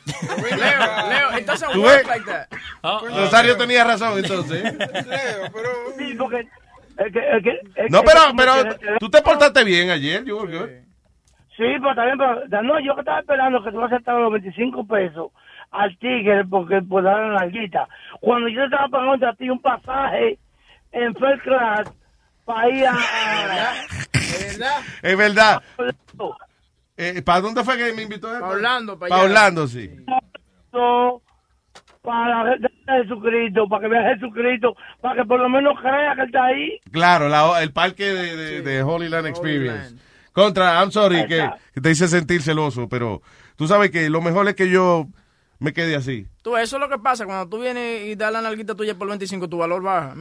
Leo, 0.07 1.09
Leo, 1.09 1.39
it 1.39 1.47
doesn't 1.47 1.73
¿Tú 1.73 1.83
work 1.83 1.99
ves? 1.99 2.07
like 2.07 2.25
that. 2.27 2.47
Oh, 2.83 3.01
Rosario 3.07 3.57
tenía 3.57 3.85
razón 3.85 4.19
entonces. 4.19 4.63
Sí, 5.99 6.15
porque... 6.19 6.41
es 6.99 7.13
que- 7.13 7.37
es 7.37 7.43
que- 7.43 7.61
es 7.85 7.91
No, 7.91 8.03
pero, 8.03 8.21
pero 8.37 8.53
tú 8.99 9.11
te 9.11 9.21
portaste 9.23 9.63
bien 9.65 9.91
ayer, 9.91 10.25
good. 10.25 10.49
Sí, 11.57 11.67
pero 11.81 11.95
también, 11.95 12.17
pero, 12.19 12.63
no, 12.63 12.81
yo 12.81 12.95
que 12.95 13.01
estaba 13.01 13.21
esperando 13.21 13.63
que 13.63 13.71
tú 13.71 13.83
aceptaras 13.85 14.21
los 14.23 14.33
25 14.33 14.87
pesos 14.87 15.31
al 15.73 15.97
tigre 15.99 16.45
porque 16.47 16.81
por 16.83 17.03
dar 17.05 17.19
la 17.19 17.33
larguita. 17.35 17.87
Cuando 18.21 18.49
yo 18.49 18.65
estaba 18.65 18.89
pagando 18.89 19.29
a 19.29 19.35
ti 19.35 19.49
un 19.51 19.61
pasaje 19.61 20.39
en 20.93 21.15
first 21.15 21.43
class 21.43 21.89
para 22.45 22.69
ir 22.71 22.87
a... 22.87 22.97
Es 25.03 25.17
verdad. 25.17 25.63
Eh, 26.97 27.23
¿Para 27.23 27.41
dónde 27.41 27.65
fue 27.65 27.79
que 27.79 27.93
me 27.95 28.03
invitó? 28.03 28.29
Pa' 28.39 28.49
Orlando, 28.49 28.99
pa' 28.99 29.09
Para 29.09 29.23
allá. 29.23 29.25
Orlando, 29.31 29.67
sí. 29.67 29.91
Para 32.03 32.57
Jesucristo, 33.03 33.69
para 33.69 33.83
que 33.83 33.89
vea 33.89 34.01
a 34.11 34.15
Jesucristo, 34.15 34.75
para 35.03 35.21
que 35.23 35.27
por 35.29 35.39
lo 35.39 35.49
menos 35.51 35.79
crea 35.81 36.15
que 36.17 36.23
está 36.23 36.45
ahí. 36.47 36.81
Claro, 36.91 37.29
la- 37.29 37.63
el 37.63 37.73
parque 37.73 38.05
de, 38.07 38.37
de, 38.37 38.63
de 38.63 38.83
Holy 38.83 39.09
Land 39.11 39.27
Experience. 39.27 39.97
Contra, 40.33 40.81
I'm 40.81 40.91
sorry 40.93 41.27
que, 41.27 41.51
que 41.75 41.81
te 41.81 41.91
hice 41.91 42.09
sentir 42.09 42.41
celoso, 42.41 42.89
pero 42.89 43.21
tú 43.57 43.67
sabes 43.67 43.91
que 43.91 44.09
lo 44.09 44.23
mejor 44.23 44.49
es 44.49 44.55
que 44.55 44.71
yo 44.71 45.09
me 45.61 45.73
quede 45.73 45.95
así. 45.95 46.27
Tú, 46.43 46.57
eso 46.57 46.77
es 46.77 46.81
lo 46.81 46.89
que 46.89 46.99
pasa. 46.99 47.25
Cuando 47.27 47.49
tú 47.49 47.61
vienes 47.63 48.07
y 48.09 48.17
das 48.17 48.33
la 48.33 48.41
nalguita 48.43 48.75
tuya 48.75 48.97
por 48.97 49.09
25, 49.09 49.49
tu 49.49 49.59
valor 49.59 49.83
baja. 49.83 50.15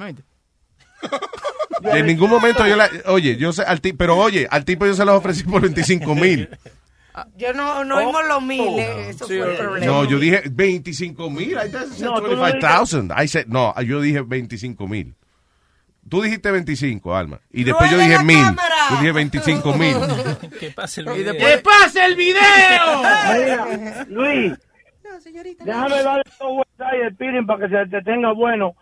En 1.83 2.05
ningún 2.05 2.29
momento 2.29 2.67
yo 2.67 2.75
la... 2.75 2.89
Oye, 3.07 3.37
yo 3.37 3.51
sé, 3.53 3.63
al 3.63 3.81
ti- 3.81 3.93
pero 3.93 4.17
oye, 4.17 4.47
al 4.51 4.65
tipo 4.65 4.85
yo 4.85 4.93
se 4.93 5.05
los 5.05 5.15
ofrecí 5.15 5.43
por 5.43 5.61
25 5.61 6.13
mil. 6.15 6.49
Yo 7.35 7.51
no, 7.53 7.83
no 7.83 7.97
oímos 7.97 8.25
los 8.29 8.41
miles, 8.41 9.09
eso 9.09 9.25
fue 9.27 9.39
el 9.39 9.57
problema. 9.57 9.85
No, 9.85 10.05
yo 10.05 10.19
dije 10.19 10.43
25 10.49 11.29
mil. 11.29 11.51
I 11.51 11.69
said 11.69 11.99
No, 11.99 12.21
tú 12.21 12.27
no 12.33 12.41
25,000. 12.43 13.11
I 13.21 13.27
said, 13.27 13.45
no, 13.47 13.73
yo 13.81 13.99
dije 13.99 14.21
25 14.21 14.87
mil. 14.87 15.15
Tú 16.07 16.21
dijiste 16.21 16.49
25, 16.49 17.13
Alma. 17.17 17.41
Y 17.51 17.65
después 17.65 17.91
yo 17.91 17.97
¡Ruede 17.97 18.09
dije 18.11 18.23
mil. 18.23 18.45
Yo 18.91 18.95
dije 19.01 19.11
25 19.11 19.73
mil. 19.73 19.97
Que 20.61 20.69
pase 20.71 21.01
el 21.01 21.07
video. 21.09 21.33
después- 21.33 21.55
¡Que 21.57 21.61
pase 21.61 22.05
el 22.05 22.15
video! 22.15 23.01
Mira, 23.33 24.05
Luis, 24.07 24.53
déjame 25.65 26.03
darle 26.03 26.23
dos 26.39 26.51
websites 26.57 27.03
de 27.03 27.11
Pirin 27.17 27.45
para 27.45 27.67
que 27.67 27.75
se 27.75 27.85
te 27.87 28.01
tenga 28.01 28.31
bueno 28.33 28.75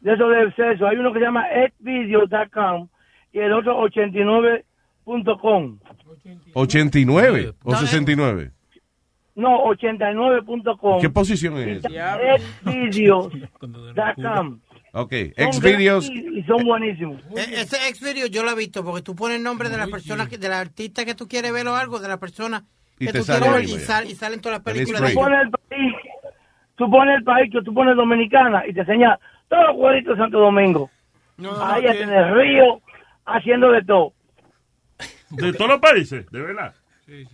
de 0.00 0.14
eso 0.14 0.28
del 0.28 0.54
sexo. 0.56 0.86
Hay 0.86 0.96
uno 0.96 1.12
que 1.12 1.18
se 1.20 1.24
llama 1.24 1.44
xvideo.com 1.78 2.88
y 3.32 3.38
el 3.38 3.52
otro 3.52 3.78
89.com. 3.82 5.78
89 6.54 7.52
o 7.64 7.74
69. 7.74 8.50
No, 9.34 9.64
89.com. 9.64 11.00
¿Qué 11.00 11.08
posición 11.08 11.56
es 11.56 11.82
xvideos.com. 12.62 14.60
Ok, 14.94 15.12
Xvideos. 15.52 16.10
Y 16.10 16.42
son 16.42 16.64
buenísimos. 16.64 17.22
E- 17.34 17.60
Ese 17.62 17.88
ex 17.88 18.02
video 18.02 18.26
yo 18.26 18.42
lo 18.42 18.50
he 18.50 18.54
visto 18.54 18.84
porque 18.84 19.00
tú 19.00 19.16
pones 19.16 19.38
el 19.38 19.42
nombre 19.42 19.70
de 19.70 19.78
la 19.78 19.86
persona, 19.86 20.28
que- 20.28 20.36
del 20.36 20.52
artista 20.52 21.06
que 21.06 21.14
tú 21.14 21.26
quieres 21.28 21.50
ver 21.52 21.66
o 21.66 21.74
algo, 21.76 21.98
de 21.98 22.08
la 22.08 22.20
persona 22.20 22.64
Y 23.02 23.06
que 23.06 23.12
te 23.12 23.18
tú 23.18 23.24
sale 23.24 23.46
y, 23.46 23.50
güey. 23.50 23.66
sal- 23.80 24.06
y 24.06 24.14
salen 24.14 24.40
todas 24.40 24.58
las 24.58 24.64
películas. 24.64 25.02
Tú 25.12 25.14
pones 25.14 25.40
el 25.42 25.50
país, 25.50 25.94
tú 26.76 26.90
pones 26.90 27.16
el 27.18 27.24
país 27.24 27.52
que 27.52 27.62
tú 27.62 27.74
pones 27.74 27.96
Dominicana 27.96 28.62
y 28.66 28.72
te 28.72 28.80
enseña 28.80 29.18
todos 29.48 29.66
los 29.68 29.76
cuadritos 29.76 30.16
de 30.16 30.22
Santo 30.22 30.38
Domingo. 30.38 30.90
Ahí 31.62 31.84
en 31.86 32.10
el 32.10 32.34
río, 32.34 32.80
haciendo 33.26 33.70
de 33.72 33.82
todo. 33.82 34.12
De 35.30 35.52
todos 35.52 35.70
los 35.72 35.80
países, 35.80 36.30
de 36.30 36.40
verdad. 36.40 36.72
Sí, 37.06 37.26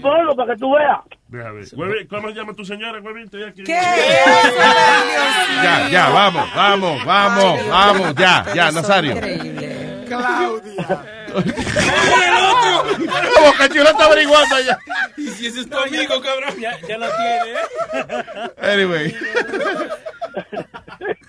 ponlo 0.00 0.36
para 0.36 0.54
que 0.54 0.60
tú 0.60 0.72
veas. 0.74 0.98
Déjame 1.28 1.62
¿Cómo 2.08 2.28
se 2.28 2.34
llama 2.34 2.54
tu 2.54 2.64
señora, 2.64 3.00
Huevín? 3.00 3.24
Estoy 3.24 3.42
aquí. 3.44 3.64
Ya, 3.64 3.82
ya, 5.90 6.08
vamos, 6.10 6.48
vamos, 6.54 7.04
vamos, 7.04 7.68
vamos, 7.68 8.14
ya, 8.14 8.44
ya, 8.54 8.70
Nazario. 8.70 9.14
Claudia. 10.06 11.02
Como 13.34 13.52
Cachulo 13.58 13.90
está 13.90 14.04
averiguando 14.04 14.56
allá. 14.56 14.78
Y 15.16 15.28
si 15.28 15.46
ese 15.46 15.60
es 15.60 15.70
tu 15.70 15.78
amigo, 15.78 16.20
cabrón. 16.20 16.54
Ya, 16.60 16.78
ya 16.80 16.98
lo 16.98 17.06
tiene, 17.06 17.52
¿eh? 17.52 18.50
Anyway. 18.60 19.16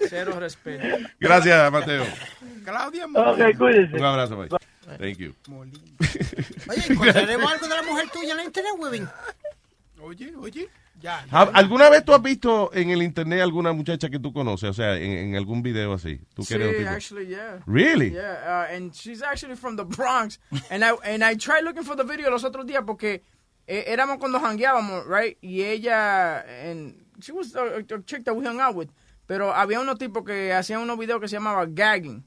Cero 0.10 0.38
respeto. 0.40 0.86
Gracias, 1.20 1.72
Mateo. 1.72 2.06
Claudia 2.64 3.06
Ok, 3.06 3.58
cuídese. 3.58 3.96
Un 3.96 4.06
abrazo, 4.06 4.38
bye. 4.38 4.50
Thank 4.98 5.18
you. 5.18 5.34
Oye, 5.48 6.84
¿encontraremos 6.90 7.52
algo 7.52 7.68
de 7.68 7.76
la 7.76 7.84
mujer 7.84 8.10
tuya 8.10 8.32
en 8.32 8.38
la 8.38 8.44
internet, 8.44 8.74
Webin? 8.78 9.10
Oye, 10.02 10.34
oye. 10.38 10.70
Ya. 11.04 11.26
¿Al- 11.32 11.52
¿Alguna 11.54 11.90
vez 11.90 12.06
tú 12.06 12.14
has 12.14 12.22
visto 12.22 12.72
en 12.74 12.90
el 12.90 13.04
internet 13.04 13.42
alguna 13.42 13.74
muchacha 13.74 14.10
que 14.10 14.20
tú 14.20 14.32
conoces? 14.32 14.70
O 14.70 14.74
sea, 14.74 14.96
en, 14.96 15.12
en 15.12 15.36
algún 15.36 15.62
video 15.62 15.92
así. 15.94 16.22
¿Tú 16.34 16.44
Sí, 16.44 16.56
tipo? 16.58 16.90
actually, 16.90 17.28
yeah. 17.28 17.60
Really? 17.68 18.12
Yeah, 18.12 18.68
uh, 18.72 18.74
and 18.74 18.94
she's 18.94 19.22
actually 19.22 19.58
from 19.58 19.76
the 19.76 19.84
Bronx. 19.84 20.40
And 20.70 20.82
I, 20.84 20.94
and 21.04 21.22
I 21.22 21.36
tried 21.36 21.66
looking 21.66 21.84
for 21.84 21.98
the 21.98 22.06
video 22.06 22.30
los 22.30 22.46
otros 22.46 22.66
días 22.66 22.84
porque 22.88 23.22
eh, 23.68 23.84
éramos 23.88 24.18
cuando 24.18 24.40
hangueábamos, 24.40 25.06
right? 25.06 25.38
Y 25.42 25.62
ella, 25.64 26.40
and 26.70 26.96
she 27.20 27.34
was 27.34 27.54
a, 27.54 27.80
a 27.80 28.02
chick 28.06 28.24
that 28.24 28.34
we 28.34 28.46
hung 28.48 28.62
out 28.62 28.74
with. 28.74 28.88
Pero 29.28 29.54
había 29.54 29.82
unos 29.82 29.98
tipos 29.98 30.24
que 30.24 30.54
hacían 30.54 30.80
unos 30.82 30.98
videos 30.98 31.20
que 31.20 31.28
se 31.28 31.36
llamaba 31.36 31.66
gagging. 31.68 32.24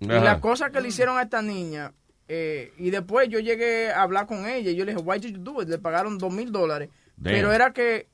Y 0.00 0.10
Ajá. 0.10 0.24
la 0.24 0.40
cosa 0.40 0.70
que 0.70 0.80
le 0.80 0.88
hicieron 0.88 1.18
a 1.18 1.22
esta 1.22 1.42
niña, 1.42 1.92
eh, 2.26 2.72
y 2.78 2.88
después 2.90 3.28
yo 3.28 3.38
llegué 3.38 3.90
a 3.90 4.00
hablar 4.02 4.26
con 4.26 4.46
ella, 4.46 4.70
y 4.70 4.76
yo 4.76 4.84
le 4.86 4.92
dije, 4.94 5.04
why 5.04 5.18
did 5.18 5.34
you 5.36 5.42
do 5.42 5.60
it? 5.60 5.68
Le 5.68 5.76
pagaron 5.78 6.16
dos 6.16 6.32
mil 6.32 6.50
dólares. 6.50 6.88
Damn. 7.20 7.34
Pero 7.34 7.52
era 7.52 7.72
que, 7.72 8.06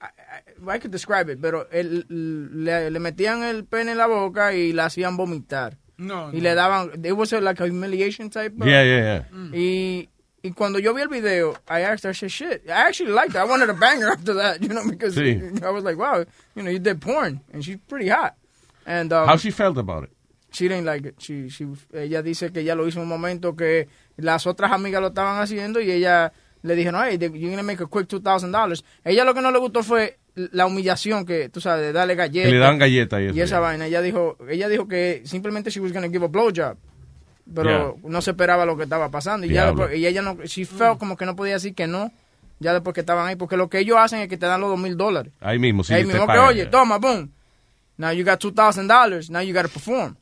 I, 0.00 0.04
I- 0.04 0.76
I 0.76 0.78
could 0.78 0.90
describe 0.90 1.28
it, 1.30 1.38
pero 1.40 1.68
el- 1.70 2.06
le, 2.08 2.90
le 2.90 2.98
metían 3.00 3.42
el 3.42 3.64
pene 3.64 3.92
en 3.92 3.98
la 3.98 4.06
boca 4.06 4.54
y 4.54 4.72
la 4.72 4.86
hacían 4.86 5.16
vomitar. 5.16 5.76
No, 5.98 6.30
Y 6.32 6.36
no. 6.38 6.42
le 6.42 6.54
daban, 6.54 7.04
it 7.04 7.12
was 7.12 7.32
a, 7.34 7.40
like 7.40 7.60
a 7.62 7.66
humiliation 7.66 8.30
type. 8.30 8.54
of- 8.58 8.66
Yeah, 8.66 8.82
yeah, 8.84 9.02
yeah. 9.32 9.52
Y, 9.52 10.08
y 10.42 10.50
cuando 10.52 10.78
yo 10.78 10.94
vi 10.94 11.02
el 11.02 11.08
video, 11.08 11.52
I 11.68 11.82
asked 11.82 12.04
her, 12.04 12.10
I 12.10 12.14
said, 12.14 12.30
shit, 12.30 12.62
I 12.66 12.88
actually 12.88 13.12
liked 13.12 13.34
her. 13.34 13.40
I 13.40 13.44
wanted 13.44 13.66
to 13.66 13.74
bang 13.74 14.00
her 14.00 14.08
after 14.12 14.32
that, 14.34 14.62
you 14.62 14.68
know, 14.70 14.82
because 14.88 15.14
Sí. 15.14 15.62
I 15.62 15.70
was 15.70 15.84
like, 15.84 15.98
wow, 15.98 16.24
you 16.54 16.62
know, 16.62 16.70
you 16.70 16.78
did 16.78 17.00
porn, 17.02 17.40
and 17.52 17.62
she's 17.62 17.76
pretty 17.86 18.08
hot. 18.08 18.34
And, 18.86 19.12
um, 19.12 19.26
How 19.28 19.36
she 19.36 19.50
felt 19.50 19.76
about 19.76 20.04
it? 20.04 20.10
She 20.52 20.66
didn't 20.68 20.86
like 20.86 21.04
it. 21.04 21.16
She, 21.20 21.48
she, 21.50 21.66
ella 21.92 22.22
dice 22.22 22.50
que 22.50 22.62
ella 22.62 22.74
lo 22.74 22.86
hizo 22.86 22.96
en 22.96 23.02
un 23.02 23.08
momento 23.08 23.54
que 23.54 23.86
las 24.16 24.46
otras 24.46 24.72
amigas 24.72 25.00
lo 25.02 25.08
estaban 25.08 25.38
haciendo 25.40 25.80
y 25.80 25.90
ella 25.92 26.32
le 26.62 26.74
dijeron, 26.74 27.02
hey, 27.04 27.18
you're 27.18 27.50
gonna 27.50 27.62
make 27.62 27.82
a 27.82 27.86
quick 27.86 28.06
$2,000. 28.08 28.84
Ella 29.04 29.24
lo 29.24 29.34
que 29.34 29.40
no 29.40 29.50
le 29.50 29.58
gustó 29.58 29.82
fue 29.82 30.18
la 30.34 30.66
humillación 30.66 31.24
que, 31.26 31.48
tú 31.48 31.60
sabes, 31.60 31.86
de 31.86 31.92
darle 31.92 32.14
galletas. 32.14 32.48
Que 32.50 32.54
le 32.54 32.60
dan 32.60 32.78
galletas 32.78 33.20
y 33.20 33.26
eso, 33.26 33.36
Y 33.36 33.40
esa 33.40 33.60
vaina. 33.60 33.86
Ella 33.86 34.00
dijo, 34.02 34.36
ella 34.48 34.68
dijo 34.68 34.86
que 34.88 35.22
simplemente 35.24 35.70
she 35.70 35.80
was 35.80 35.92
gonna 35.92 36.08
give 36.08 36.24
a 36.24 36.28
blowjob. 36.28 36.76
Pero 37.52 37.96
Yeah. 38.02 38.08
no 38.10 38.22
se 38.22 38.30
esperaba 38.30 38.64
lo 38.64 38.76
que 38.76 38.84
estaba 38.84 39.10
pasando. 39.10 39.46
Y, 39.46 39.50
ya 39.50 39.66
después, 39.66 39.96
y 39.98 40.06
ella 40.06 40.22
no, 40.22 40.36
she 40.44 40.64
felt 40.64 40.98
como 40.98 41.16
que 41.16 41.26
no 41.26 41.34
podía 41.34 41.54
decir 41.54 41.74
que 41.74 41.86
no. 41.86 42.12
Ya 42.60 42.72
después 42.74 42.94
que 42.94 43.00
estaban 43.00 43.26
ahí. 43.26 43.36
Porque 43.36 43.56
lo 43.56 43.68
que 43.68 43.78
ellos 43.80 43.96
hacen 43.98 44.20
es 44.20 44.28
que 44.28 44.36
te 44.36 44.46
dan 44.46 44.60
los 44.60 44.70
dos 44.70 44.78
mil 44.78 44.96
dólares. 44.96 45.32
Ahí 45.40 45.58
mismo, 45.58 45.82
sí. 45.82 45.94
Ahí 45.94 46.02
te 46.02 46.08
mismo 46.08 46.22
que, 46.22 46.26
pagan, 46.26 46.48
oye, 46.48 46.66
toma, 46.66 46.98
boom. 46.98 47.30
Now 47.96 48.12
you 48.12 48.24
got 48.24 48.38
two 48.38 48.52
thousand 48.52 48.86
dollars. 48.88 49.30
Now 49.30 49.40
you 49.40 49.52
got 49.52 49.62
to 49.62 49.68
perform, 49.68 50.16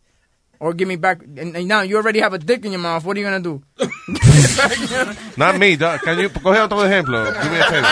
or 0.60 0.74
give 0.74 0.88
me 0.88 0.96
back. 0.96 1.22
And, 1.22 1.56
and 1.56 1.68
now 1.68 1.82
you 1.82 1.96
already 1.96 2.20
have 2.20 2.32
a 2.32 2.38
dick 2.38 2.64
in 2.64 2.72
your 2.72 2.80
mouth. 2.80 3.04
What 3.04 3.16
are 3.16 3.20
you 3.20 3.26
gonna 3.26 3.40
do? 3.40 3.62
Not 5.36 5.58
me. 5.58 5.76
dog. 5.76 6.00
Can 6.00 6.18
you, 6.18 6.28
coge 6.30 6.58
otro 6.58 6.78
ejemplo. 6.84 7.24
Give 7.42 7.52
me 7.52 7.58
a 7.58 7.64
favor. 7.64 7.86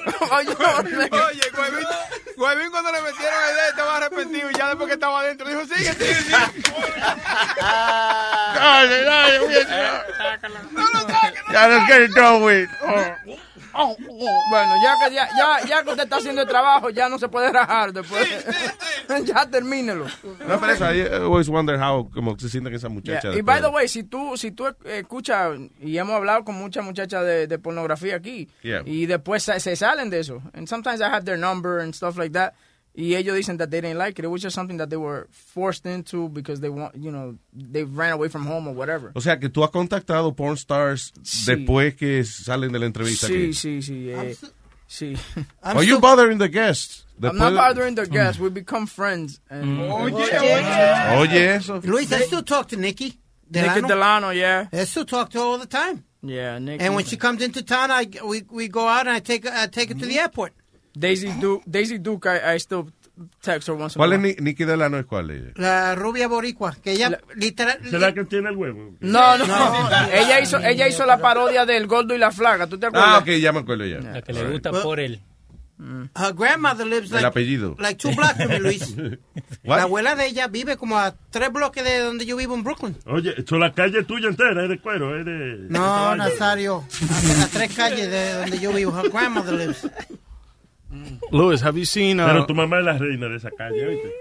Oye, 0.32 0.54
Huevín, 0.54 1.86
Huevín 2.36 2.70
cuando 2.70 2.92
le 2.92 3.02
metieron 3.02 3.40
el 3.48 3.54
dedo 3.56 3.68
estaba 3.70 3.96
arrepentido 3.96 4.50
y 4.50 4.54
ya 4.54 4.68
después 4.68 4.88
que 4.88 4.94
estaba 4.94 5.20
adentro 5.20 5.48
dijo, 5.48 5.62
sigue, 5.66 5.92
sigue, 5.92 6.14
sigue. 6.14 6.36
Dale, 8.54 9.02
dale, 9.02 9.36
eh, 9.36 10.02
Ya 11.52 11.68
no 11.68 11.86
get 11.86 12.02
it 12.02 12.14
done 12.14 12.42
with. 12.44 12.68
Bueno, 13.72 14.74
ya 14.82 14.94
que 15.08 15.14
ya, 15.14 15.28
ya, 15.36 15.66
ya 15.66 15.82
que 15.82 15.90
usted 15.90 16.04
está 16.04 16.16
haciendo 16.16 16.42
el 16.42 16.48
trabajo, 16.48 16.90
ya 16.90 17.08
no 17.08 17.18
se 17.18 17.28
puede 17.28 17.52
rajar 17.52 17.92
después. 17.92 18.26
ya 19.24 19.46
termínelo. 19.48 20.06
No, 20.46 20.60
pero 20.60 20.72
eso, 20.72 20.92
I 20.92 21.02
always 21.06 21.48
wonder 21.48 21.78
how, 21.80 22.10
como 22.10 22.38
se 22.38 22.48
sienten 22.48 22.74
esas 22.74 22.90
muchachas. 22.90 23.32
Yeah. 23.32 23.38
Y 23.38 23.42
by 23.42 23.60
the 23.60 23.68
way, 23.68 23.88
si 23.88 24.02
tú, 24.04 24.36
si 24.36 24.50
tú 24.50 24.66
escuchas, 24.84 25.56
y 25.80 25.96
hemos 25.98 26.14
hablado 26.16 26.44
con 26.44 26.54
muchas 26.56 26.84
muchachas 26.84 27.24
de, 27.24 27.46
de 27.46 27.58
pornografía 27.58 28.16
aquí, 28.16 28.48
Yeah. 28.62 28.82
y 28.84 29.06
después 29.06 29.42
se, 29.42 29.58
se 29.60 29.76
salen 29.76 30.10
de 30.10 30.20
eso. 30.20 30.42
And 30.54 30.66
sometimes 30.68 31.00
I 31.00 31.04
have 31.04 31.24
their 31.24 31.38
number 31.38 31.80
and 31.80 31.94
stuff 31.94 32.16
like 32.16 32.32
that. 32.32 32.54
Y 32.92 33.14
ellos 33.14 33.36
dicen 33.36 33.56
that 33.58 33.70
they 33.70 33.80
didn't 33.80 33.98
like 33.98 34.18
it. 34.18 34.24
It 34.24 34.28
was 34.28 34.42
just 34.42 34.54
something 34.54 34.78
that 34.78 34.90
they 34.90 34.96
were 34.96 35.28
forced 35.30 35.86
into 35.86 36.28
because 36.28 36.60
they 36.60 36.68
want, 36.68 36.96
you 36.96 37.12
know, 37.12 37.36
they 37.52 37.84
ran 37.84 38.12
away 38.12 38.28
from 38.28 38.46
home 38.46 38.66
or 38.66 38.74
whatever. 38.74 39.12
O 39.14 39.20
sea, 39.20 39.38
que 39.38 39.48
tú 39.48 39.62
has 39.62 39.70
contactado 39.70 40.34
porn 40.34 40.56
stars 40.56 41.12
después 41.46 41.94
que 41.94 42.24
salen 42.24 42.72
de 42.72 42.78
la 42.80 42.86
entrevista. 42.86 43.28
Sí, 43.28 43.34
aquí. 43.34 43.54
sí, 43.54 43.82
sí. 43.82 44.10
eh, 44.10 44.36
sí. 44.88 45.16
Are 45.62 45.84
you 45.84 46.00
bothering 46.00 46.38
the 46.38 46.48
guests? 46.48 47.06
I'm 47.22 47.38
not 47.38 47.54
bothering 47.54 47.94
the 47.94 48.06
guests. 48.06 48.40
Mm. 48.40 48.44
We 48.44 48.50
become 48.50 48.86
friends. 48.86 49.40
And 49.48 49.78
mm. 49.78 51.18
Oye, 51.20 51.54
eso. 51.54 51.80
Luis, 51.82 52.12
I 52.12 52.22
still 52.22 52.42
talk 52.42 52.68
to 52.68 52.76
Nikki. 52.76 53.18
Nikki 53.50 53.82
Delano, 53.82 54.30
yeah. 54.30 54.66
I 54.72 54.84
still 54.84 55.04
talk 55.04 55.30
to 55.30 55.38
her 55.38 55.44
all 55.44 55.58
the 55.58 55.66
time. 55.66 56.04
Yeah, 56.22 56.58
Nikki. 56.58 56.84
And 56.84 56.94
when 56.94 57.04
she 57.04 57.16
comes 57.16 57.42
into 57.42 57.62
town, 57.62 57.90
I 57.90 58.06
we, 58.24 58.42
we 58.50 58.68
go 58.68 58.86
out 58.86 59.06
and 59.06 59.10
I 59.10 59.20
take 59.20 59.46
I 59.46 59.66
take 59.66 59.88
her 59.88 59.94
to 59.94 60.00
the 60.00 60.06
mm-hmm. 60.06 60.18
airport. 60.18 60.52
Daisy 60.94 61.28
Duke, 61.40 61.62
Daisy 61.66 61.98
Duke, 61.98 62.26
I, 62.28 62.54
I 62.54 62.58
still 62.58 62.86
text 63.42 63.68
her 63.68 63.74
once 63.74 63.94
in 63.96 64.00
a 64.02 64.06
¿Cuál 64.06 64.12
es 64.14 64.40
Nicky 64.40 64.64
Delano? 64.64 64.98
¿Es 64.98 65.06
cuál 65.06 65.30
es? 65.30 65.42
La 65.56 65.94
rubia 65.94 66.26
boricua, 66.26 66.74
que 66.82 66.92
ella 66.92 67.20
literal. 67.36 67.78
¿Será 67.88 68.12
que 68.14 68.24
tiene 68.24 68.48
el 68.50 68.56
huevo? 68.56 68.94
No, 69.00 69.38
no, 69.38 69.44
ella 70.12 70.40
hizo, 70.40 70.58
ella 70.58 70.88
hizo 70.88 71.04
la 71.06 71.18
parodia 71.18 71.66
del 71.66 71.86
gordo 71.86 72.14
y 72.14 72.18
la 72.18 72.30
flaca. 72.30 72.66
¿Tú 72.66 72.78
te 72.78 72.86
acuerdas? 72.86 73.08
Ah, 73.12 73.18
ok, 73.18 73.28
ya 73.40 73.52
me 73.52 73.60
acuerdo 73.60 73.84
ya. 73.86 74.00
La 74.00 74.22
que 74.22 74.32
le 74.32 74.50
gusta 74.50 74.70
por 74.72 75.00
él. 75.00 75.20
Her 76.14 76.34
grandmother 76.34 76.86
lives 76.86 77.10
El 77.10 77.22
like, 77.22 77.26
apellido. 77.28 77.74
like 77.78 77.96
two 77.96 78.14
blocks 78.14 78.34
from 78.36 78.48
me, 78.50 78.58
Luis. 78.58 78.94
What? 79.64 79.78
La 79.78 79.82
abuela 79.84 80.14
de 80.14 80.26
ella 80.26 80.46
vive 80.46 80.76
como 80.76 80.98
a 80.98 81.14
tres 81.30 81.50
bloques 81.50 81.82
de 81.82 82.00
donde 82.00 82.26
yo 82.26 82.36
vivo 82.36 82.54
en 82.54 82.62
Brooklyn. 82.62 82.96
Oye, 83.06 83.34
eso 83.38 83.56
la 83.56 83.72
calle 83.72 84.02
tuya 84.04 84.28
entera 84.28 84.62
es 84.64 84.68
de 84.68 84.78
cuero, 84.78 85.18
es 85.18 85.24
de... 85.24 85.56
No. 85.70 86.14
Nazario. 86.16 86.84
A, 87.40 87.44
a 87.44 87.46
tres 87.48 87.74
calles 87.74 88.10
de 88.10 88.32
donde 88.34 88.58
yo 88.58 88.74
vivo. 88.74 88.92
Her 88.98 89.08
grandmother 89.10 89.54
lives. 89.54 89.86
Louis, 91.30 91.62
have 91.62 91.78
you 91.78 91.84
seen? 91.86 92.18
Uh, 92.20 92.26
Pero 92.26 92.46
tu 92.46 92.54
mamá 92.54 92.78
es 92.78 92.84
la 92.84 92.98
reina 92.98 93.28
de 93.28 93.36
esa 93.36 93.50
calle, 93.50 93.86
¿oíste? 93.86 94.12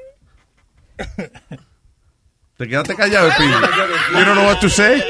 Te 2.57 2.67
quedaste 2.67 2.95
callado, 2.95 3.29
Pili. 3.37 3.51
You 4.13 4.25
don't 4.25 4.35
know 4.35 4.45
what 4.45 4.59
to 4.59 4.69
say. 4.69 5.01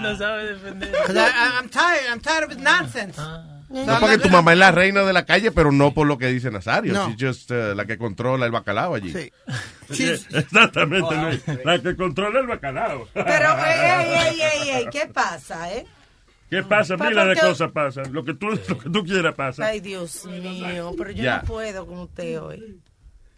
No 0.00 0.16
sabe 0.16 0.52
defender. 0.54 0.92
'Cause 1.04 1.16
I, 1.16 1.58
I'm 1.58 1.68
tired. 1.68 2.06
I'm 2.10 2.20
tired 2.20 2.44
of 2.44 2.50
his 2.50 2.58
nonsense. 2.58 3.18
No 3.68 3.98
porque 3.98 4.18
tu 4.18 4.28
mamá 4.30 4.52
es 4.52 4.58
la 4.58 4.70
reina 4.70 5.02
de 5.02 5.12
la 5.12 5.24
calle, 5.26 5.50
pero 5.50 5.72
no 5.72 5.92
por 5.92 6.06
lo 6.06 6.16
que 6.18 6.28
dice 6.28 6.50
Nazario. 6.52 6.92
No. 6.92 7.08
She's 7.08 7.16
just 7.18 7.50
uh, 7.50 7.74
la 7.74 7.84
que 7.84 7.98
controla 7.98 8.46
el 8.46 8.52
bacalao 8.52 8.94
allí. 8.94 9.12
Sí. 9.12 9.32
Exactamente, 10.32 11.14
Luis. 11.16 11.42
La 11.64 11.80
que 11.82 11.96
controla 11.96 12.38
el 12.40 12.46
bacalao. 12.46 13.08
Pero, 13.12 13.56
ey, 13.58 14.12
ey, 14.12 14.40
ey, 14.40 14.68
ey, 14.70 14.86
¿qué 14.92 15.06
pasa, 15.12 15.72
eh? 15.72 15.84
¿Qué 16.50 16.62
pasa? 16.62 16.96
Pa- 16.96 17.08
Miles 17.10 17.26
de 17.28 17.36
cosas 17.36 17.72
pasan. 17.72 18.12
Lo 18.12 18.24
que 18.24 18.34
tú, 18.34 18.46
lo 18.68 18.78
que 18.78 18.90
tú 18.90 19.04
quieras 19.04 19.34
pasa. 19.34 19.66
Ay, 19.66 19.80
Dios 19.80 20.24
mío, 20.26 20.92
pero 20.96 21.10
yo 21.10 21.22
Ya. 21.24 21.38
no 21.38 21.44
puedo 21.44 21.86
con 21.86 21.98
usted 22.00 22.40
hoy. 22.40 22.80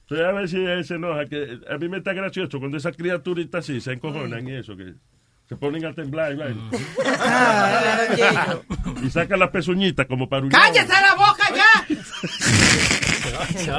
Entonces, 0.02 0.26
a 0.26 0.32
ver 0.32 0.48
si 0.48 0.56
él 0.64 0.84
se 0.84 0.94
enoja. 0.96 1.24
Que 1.26 1.60
a 1.70 1.78
mí 1.78 1.88
me 1.88 1.98
está 1.98 2.12
gracioso 2.12 2.58
cuando 2.58 2.76
esas 2.76 2.96
criaturitas 2.96 3.64
así 3.64 3.80
se 3.80 3.92
encojonan 3.92 4.46
y 4.48 4.54
eso, 4.56 4.76
que 4.76 4.94
se 5.48 5.56
ponen 5.56 5.84
a 5.86 5.94
temblar 5.94 6.32
y, 6.32 6.36
vaina. 6.36 6.70
y 9.02 9.10
sacan 9.10 9.38
las 9.40 9.50
pezuñitas 9.50 10.06
como 10.06 10.28
para 10.28 10.42
un. 10.42 10.50
¡Cállese 10.50 10.92
la 10.92 11.14
boca 11.14 11.48
ya! 11.54 11.86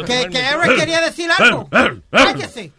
que, 0.05 0.27
que 0.29 0.39
Eric 0.39 0.75
quería 0.77 1.01
decir 1.01 1.29
algo. 1.37 1.69
Cállese. 2.11 2.71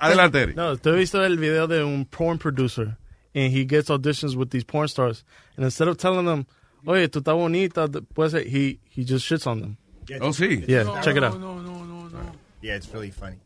Adelante, 0.00 0.42
Eric. 0.42 0.56
No, 0.56 0.76
te 0.76 0.90
he 0.90 0.92
visto 0.92 1.24
el 1.24 1.38
video 1.38 1.66
de 1.66 1.82
un 1.82 2.04
porn 2.06 2.38
producer 2.38 2.96
and 3.34 3.52
he 3.52 3.64
gets 3.64 3.88
auditions 3.88 4.34
with 4.36 4.50
these 4.50 4.64
porn 4.64 4.88
stars 4.88 5.24
and 5.56 5.64
instead 5.64 5.88
of 5.88 5.96
telling 5.98 6.26
them, 6.26 6.46
oye, 6.86 7.06
tú 7.08 7.20
estás 7.20 7.36
bonita, 7.36 7.88
pues 8.14 8.32
he 8.32 8.78
he 8.88 9.04
just 9.04 9.24
shits 9.28 9.46
on 9.46 9.60
them. 9.60 9.76
Oh, 10.20 10.30
sí. 10.30 10.64
Yeah, 10.66 11.00
check 11.02 11.16
it 11.16 11.22
out. 11.22 11.38
No, 11.38 11.58
no, 11.58 11.84
no, 11.84 12.08
no. 12.08 12.20
Yeah, 12.62 12.74
it's 12.74 12.92
really 12.92 13.10
funny. 13.10 13.36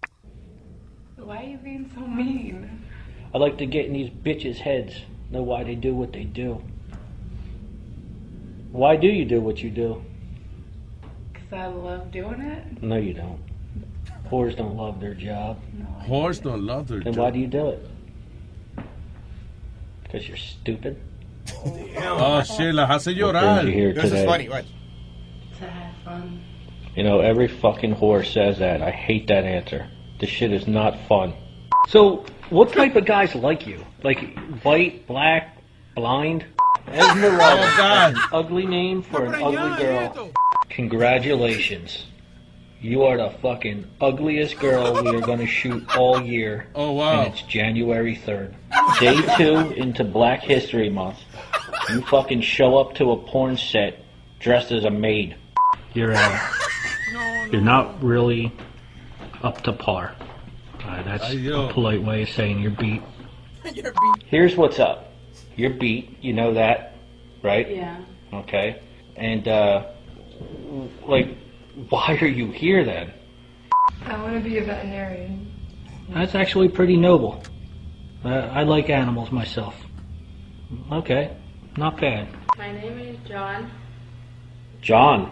Why 1.16 1.38
are 1.38 1.48
you 1.48 1.58
being 1.58 1.90
so 1.94 2.00
mean? 2.06 2.86
I 3.34 3.38
like 3.38 3.58
to 3.58 3.66
get 3.66 3.86
in 3.86 3.92
these 3.92 4.10
bitches' 4.10 4.56
heads, 4.58 4.94
know 5.30 5.42
why 5.42 5.64
they 5.64 5.74
do 5.74 5.94
what 5.94 6.12
they 6.12 6.24
do. 6.24 6.62
Why 8.72 8.96
do 8.96 9.06
you 9.06 9.24
do 9.24 9.40
what 9.40 9.62
you 9.62 9.70
do? 9.70 10.02
Because 11.32 11.52
I 11.52 11.66
love 11.66 12.10
doing 12.10 12.40
it. 12.40 12.82
No, 12.82 12.96
you 12.96 13.14
don't. 13.14 13.38
Whores 14.30 14.56
don't 14.56 14.76
love 14.76 15.00
their 15.00 15.14
job. 15.14 15.58
Whores 16.06 16.42
don't 16.42 16.64
love 16.66 16.88
their 16.88 17.00
Then 17.00 17.12
job. 17.12 17.22
why 17.24 17.30
do 17.30 17.38
you 17.38 17.46
do 17.46 17.68
it? 17.68 17.88
Because 20.14 20.28
you're 20.28 20.36
stupid. 20.36 20.96
Oh, 21.66 21.88
oh 21.98 22.42
shit, 22.44 22.72
las 22.72 22.88
hace 22.88 23.06
What 23.20 23.34
llorar. 23.34 23.62
brings 23.62 23.66
you 23.66 23.72
here 23.74 23.92
This 23.92 24.04
is 24.04 24.10
today? 24.12 24.26
funny. 24.26 24.48
What? 24.48 24.64
To 25.58 25.68
have 25.68 25.94
fun. 26.04 26.40
You 26.94 27.02
know, 27.02 27.18
every 27.18 27.48
fucking 27.48 27.96
whore 27.96 28.24
says 28.24 28.60
that. 28.60 28.80
I 28.80 28.92
hate 28.92 29.26
that 29.26 29.42
answer. 29.42 29.90
This 30.20 30.30
shit 30.30 30.52
is 30.52 30.68
not 30.68 30.96
fun. 31.08 31.34
So, 31.88 32.24
what 32.50 32.72
type 32.72 32.94
of 32.94 33.06
guys 33.06 33.34
like 33.34 33.66
you? 33.66 33.84
Like 34.04 34.38
white, 34.62 35.04
black, 35.08 35.58
blind? 35.96 36.46
Esmeralda. 36.86 38.14
An 38.14 38.16
ugly 38.32 38.66
name 38.66 39.02
for 39.02 39.24
an 39.24 39.34
ugly 39.34 39.82
girl. 39.82 40.30
Congratulations. 40.68 42.06
You 42.84 43.04
are 43.04 43.16
the 43.16 43.30
fucking 43.40 43.86
ugliest 43.98 44.58
girl 44.58 45.02
we 45.02 45.08
are 45.16 45.20
going 45.22 45.38
to 45.38 45.46
shoot 45.46 45.96
all 45.96 46.20
year. 46.20 46.66
Oh, 46.74 46.92
wow. 46.92 47.22
And 47.22 47.32
it's 47.32 47.40
January 47.42 48.14
3rd. 48.14 48.54
Day 49.00 49.36
two 49.38 49.72
into 49.72 50.04
Black 50.04 50.42
History 50.42 50.90
Month. 50.90 51.16
You 51.88 52.02
fucking 52.02 52.42
show 52.42 52.76
up 52.76 52.94
to 52.96 53.12
a 53.12 53.16
porn 53.16 53.56
set 53.56 54.04
dressed 54.38 54.70
as 54.70 54.84
a 54.84 54.90
maid. 54.90 55.34
You're 55.94 56.12
uh, 56.14 56.50
you're 57.50 57.62
not 57.62 58.02
really 58.04 58.52
up 59.42 59.62
to 59.62 59.72
par. 59.72 60.14
Uh, 60.84 61.02
that's 61.04 61.24
Ay, 61.24 61.48
a 61.54 61.72
polite 61.72 62.02
way 62.02 62.22
of 62.24 62.28
saying 62.28 62.58
you're 62.60 62.70
beat. 62.70 63.02
Here's 64.26 64.56
what's 64.56 64.78
up. 64.78 65.10
You're 65.56 65.70
beat. 65.70 66.18
You 66.20 66.34
know 66.34 66.52
that, 66.52 66.96
right? 67.42 67.66
Yeah. 67.66 67.98
Okay. 68.34 68.82
And 69.16 69.48
uh, 69.48 69.86
like, 71.06 71.38
why 71.88 72.16
are 72.20 72.26
you 72.26 72.50
here 72.50 72.84
then? 72.84 73.12
I 74.06 74.20
want 74.22 74.34
to 74.34 74.40
be 74.40 74.58
a 74.58 74.64
veterinarian. 74.64 75.52
That's 76.10 76.34
actually 76.34 76.68
pretty 76.68 76.96
noble. 76.96 77.42
Uh, 78.24 78.28
I 78.28 78.62
like 78.62 78.90
animals 78.90 79.30
myself. 79.32 79.74
Okay, 80.92 81.36
not 81.76 82.00
bad. 82.00 82.28
My 82.56 82.72
name 82.72 82.98
is 82.98 83.18
John. 83.26 83.70
John. 84.80 85.30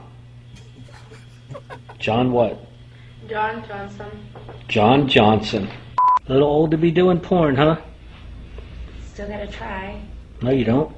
John 1.98 2.32
what? 2.32 2.58
John 3.28 3.64
Johnson. 3.66 4.10
John 4.68 5.08
Johnson. 5.08 5.68
A 6.28 6.32
little 6.32 6.48
old 6.48 6.70
to 6.72 6.78
be 6.78 6.90
doing 6.90 7.20
porn, 7.20 7.56
huh? 7.56 7.80
Still 9.12 9.28
gotta 9.28 9.46
try. 9.46 10.00
No, 10.40 10.50
you 10.50 10.64
don't. 10.64 10.94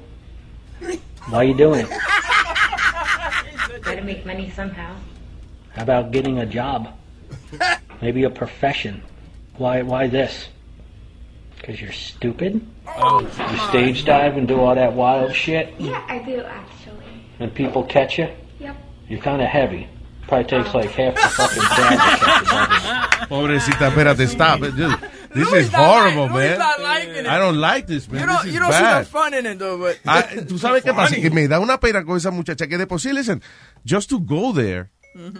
Why 1.29 1.37
are 1.37 1.43
you 1.43 1.55
doing 1.55 1.85
it? 1.85 1.89
Gotta 3.81 4.01
make 4.03 4.25
money 4.25 4.49
somehow. 4.49 4.95
How 5.75 5.83
about 5.83 6.11
getting 6.11 6.39
a 6.39 6.45
job? 6.45 6.89
Maybe 8.01 8.23
a 8.23 8.29
profession. 8.29 9.03
Why? 9.57 9.81
Why 9.81 10.07
this? 10.07 10.47
Because 11.57 11.81
you're 11.81 11.91
stupid. 11.91 12.65
You 12.99 13.57
stage 13.69 14.05
dive 14.05 14.37
and 14.37 14.47
do 14.47 14.59
all 14.59 14.75
that 14.75 14.93
wild 14.93 15.33
shit, 15.33 15.73
Yeah, 15.79 16.03
I 16.07 16.19
do 16.19 16.41
actually. 16.43 17.05
and 17.39 17.53
people 17.53 17.83
catch 17.83 18.19
you. 18.19 18.29
Yep. 18.59 18.75
You're 19.09 19.21
kind 19.21 19.41
of 19.41 19.47
heavy. 19.47 19.87
Probably 20.27 20.45
takes 20.45 20.73
like 20.73 20.89
half 20.91 21.15
the 21.15 21.21
fucking 21.21 21.61
crowd 21.61 21.89
to 21.91 22.25
catch 22.25 23.29
you. 23.29 23.35
Pobrecita, 23.35 23.89
espérate, 23.91 24.27
stop 24.27 24.61
it. 24.61 24.75
Just- 24.75 24.99
This 25.35 25.51
Luis 25.51 25.65
is 25.65 25.71
not 25.73 25.83
horrible, 25.83 26.23
like- 26.27 26.31
Luis 26.33 26.49
man. 26.49 26.59
not 26.59 26.79
liking 26.81 27.15
it. 27.15 27.25
I 27.27 27.37
don't 27.39 27.57
like 27.59 27.87
this, 27.87 28.07
man. 28.09 28.21
You 28.21 28.27
don't, 28.27 28.37
this 28.37 28.45
is 28.45 28.53
you 28.53 28.59
don't 28.61 28.71
see 28.71 28.79
bad. 28.79 29.01
the 29.05 29.09
fun 29.09 29.33
in 29.33 29.45
it, 29.45 29.59
though, 29.59 29.77
but... 29.77 29.99
Ah, 30.07 30.21
Tú 30.47 30.57
sabes 30.57 30.81
qué 30.81 30.93
pasa, 30.95 31.15
que 31.15 31.29
me 31.29 31.47
da 31.47 31.59
una 31.59 31.77
pena 31.77 32.05
con 32.05 32.15
esa 32.15 32.31
muchacha 32.31 32.67
que 32.67 32.77
de 32.77 32.87
por 32.87 32.99
sí, 32.99 33.11
listen, 33.13 33.41
just 33.85 34.09
to 34.09 34.19
go 34.19 34.53
there 34.53 34.91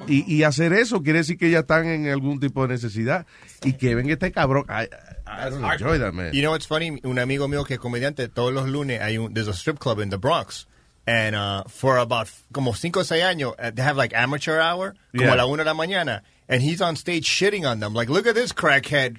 y, 0.07 0.34
y 0.34 0.43
hacer 0.43 0.73
eso 0.73 1.01
quiere 1.03 1.19
decir 1.19 1.38
que 1.38 1.49
ya 1.49 1.59
están 1.59 1.86
en 1.88 2.07
algún 2.07 2.39
tipo 2.39 2.61
de 2.65 2.73
necesidad 2.73 3.26
y 3.63 3.73
que 3.73 3.93
venga 3.95 4.13
este 4.13 4.32
cabrón. 4.32 4.65
I, 4.69 4.88
I 5.28 5.49
don't 5.49 5.63
enjoy 5.65 5.99
that, 5.99 6.13
man. 6.13 6.32
You 6.34 6.41
know 6.41 6.51
what's 6.51 6.67
funny? 6.67 6.99
Un 7.03 7.19
amigo 7.19 7.47
mío 7.47 7.65
que 7.65 7.76
es 7.76 7.80
comediante, 7.80 8.28
todos 8.30 8.53
los 8.53 8.67
lunes 8.69 9.01
hay 9.01 9.17
un, 9.17 9.34
there's 9.34 9.47
a 9.49 9.53
strip 9.53 9.80
club 9.80 9.99
in 9.99 10.09
the 10.09 10.17
Bronx. 10.17 10.65
And 11.07 11.36
uh, 11.36 11.63
for 11.67 11.97
about 11.99 12.28
como 12.51 12.73
cinco 12.73 13.01
o 13.01 13.03
seis 13.03 13.21
años, 13.23 13.53
uh, 13.59 13.69
they 13.71 13.84
have 13.84 13.95
like 13.95 14.13
amateur 14.15 14.59
hour, 14.59 14.95
como 15.15 15.26
Yeah. 15.26 15.34
a 15.34 15.38
la 15.38 15.45
una 15.45 15.63
de 15.63 15.69
la 15.69 15.76
mañana. 15.76 16.21
And 16.49 16.61
he's 16.63 16.82
on 16.82 16.95
stage 16.95 17.26
shitting 17.28 17.63
on 17.65 17.80
them. 17.80 17.93
Like, 17.93 18.09
look 18.09 18.26
at 18.28 18.34
this 18.36 18.53
crackhead. 18.53 19.17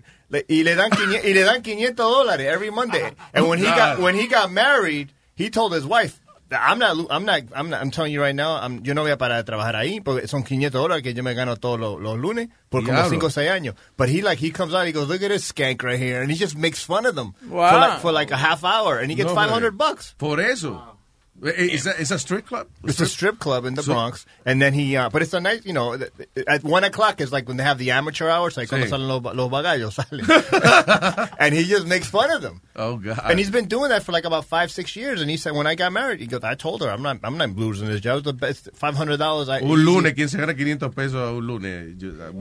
Y 0.48 0.62
le 0.64 0.74
dan, 0.74 0.90
quini- 0.90 1.22
y 1.24 1.32
le 1.32 1.44
dan 1.44 1.62
500 1.62 1.94
dólares 1.96 2.46
every 2.46 2.70
Monday. 2.70 3.12
And 3.32 3.46
when 3.48 3.58
he 3.60 3.66
got, 3.66 4.00
when 4.00 4.16
he 4.16 4.26
got 4.26 4.50
married, 4.50 5.12
he 5.36 5.48
told 5.50 5.72
his 5.72 5.84
wife, 5.86 6.18
I'm 6.50 6.78
not, 6.78 6.96
I'm 7.10 7.24
not, 7.24 7.42
I'm 7.56 7.70
not, 7.70 7.80
I'm 7.82 7.90
telling 7.90 8.12
you 8.12 8.20
right 8.22 8.34
now, 8.34 8.56
I'm, 8.62 8.84
yo 8.84 8.94
no 8.94 9.02
voy 9.02 9.10
a 9.10 9.16
parar 9.18 9.38
de 9.38 9.44
trabajar 9.44 9.74
ahí 9.74 10.00
porque 10.00 10.28
son 10.28 10.44
500 10.44 10.80
dólares 10.80 11.02
que 11.02 11.12
yo 11.12 11.22
me 11.24 11.34
gano 11.34 11.56
todos 11.56 11.80
los, 11.80 12.00
los 12.00 12.16
lunes 12.18 12.48
por 12.70 12.82
como 12.82 12.92
Diablo. 12.98 13.10
5 13.10 13.26
o 13.26 13.30
6 13.30 13.50
años. 13.50 13.74
But 13.96 14.08
he 14.10 14.22
like, 14.22 14.38
he 14.38 14.50
comes 14.52 14.72
out, 14.72 14.86
he 14.86 14.92
goes, 14.92 15.08
look 15.08 15.22
at 15.22 15.30
this 15.30 15.50
skank 15.52 15.82
right 15.82 15.98
here. 15.98 16.22
And 16.22 16.30
he 16.30 16.36
just 16.38 16.56
makes 16.56 16.84
fun 16.84 17.04
of 17.04 17.16
them 17.16 17.34
Wow. 17.48 17.70
for, 17.72 17.78
like, 17.80 18.00
for 18.00 18.12
like 18.12 18.30
a 18.30 18.36
half 18.36 18.62
hour. 18.62 18.98
And 19.00 19.10
he 19.10 19.16
gets 19.16 19.28
No, 19.30 19.34
500 19.34 19.72
man. 19.72 19.76
bucks. 19.76 20.14
Por 20.18 20.38
eso. 20.38 20.74
Eh, 20.76 20.95
It's 21.42 21.84
a, 21.84 22.00
it's 22.00 22.10
a 22.10 22.18
strip 22.18 22.46
club? 22.46 22.66
It's 22.84 22.98
a 23.00 23.06
strip 23.06 23.38
club 23.38 23.66
in 23.66 23.74
the 23.74 23.82
So- 23.82 23.92
Bronx, 23.92 24.24
and 24.46 24.60
then 24.60 24.72
he, 24.72 24.96
uh, 24.96 25.10
but 25.10 25.20
it's 25.20 25.34
a 25.34 25.40
nice, 25.40 25.66
you 25.66 25.74
know, 25.74 25.98
at 26.46 26.64
one 26.64 26.82
o'clock 26.82 27.20
is 27.20 27.30
like 27.30 27.46
when 27.46 27.58
they 27.58 27.62
have 27.64 27.76
the 27.78 27.90
amateur 27.90 28.28
hours, 28.30 28.56
like 28.56 28.68
cuando 28.70 28.86
Sí. 28.86 28.90
salen 28.90 29.06
los, 29.06 29.22
los 29.34 29.50
bagallos, 29.50 29.92
salen. 29.98 31.30
and 31.38 31.54
he 31.54 31.64
just 31.64 31.86
makes 31.86 32.06
fun 32.08 32.30
of 32.30 32.40
them. 32.40 32.62
Oh, 32.74 32.96
God. 32.96 33.20
And 33.24 33.38
he's 33.38 33.50
been 33.50 33.66
doing 33.68 33.90
that 33.90 34.02
for 34.02 34.12
like 34.12 34.24
about 34.24 34.46
five, 34.46 34.70
six 34.70 34.96
years. 34.96 35.20
And 35.20 35.30
he 35.30 35.36
said, 35.36 35.52
when 35.54 35.66
I 35.66 35.74
got 35.74 35.92
married, 35.92 36.20
he 36.20 36.26
goes, 36.26 36.42
I 36.42 36.54
told 36.54 36.80
her, 36.82 36.88
I'm 36.90 37.02
not, 37.02 37.18
I'm 37.22 37.36
not 37.36 37.50
losing 37.54 37.88
this 37.88 38.00
job. 38.00 38.18
It's 38.18 38.24
the 38.26 38.32
best, 38.32 38.68
five 38.74 38.94
hundred 38.94 39.18
dollars. 39.18 39.48
I 39.50 39.60
Un 39.60 39.84
lunes, 39.84 40.14
¿quién 40.14 40.28
se 40.30 40.38
gana 40.38 40.54
500 40.54 40.94
pesos 40.94 41.36
un 41.36 41.46
lunes? 41.46 41.94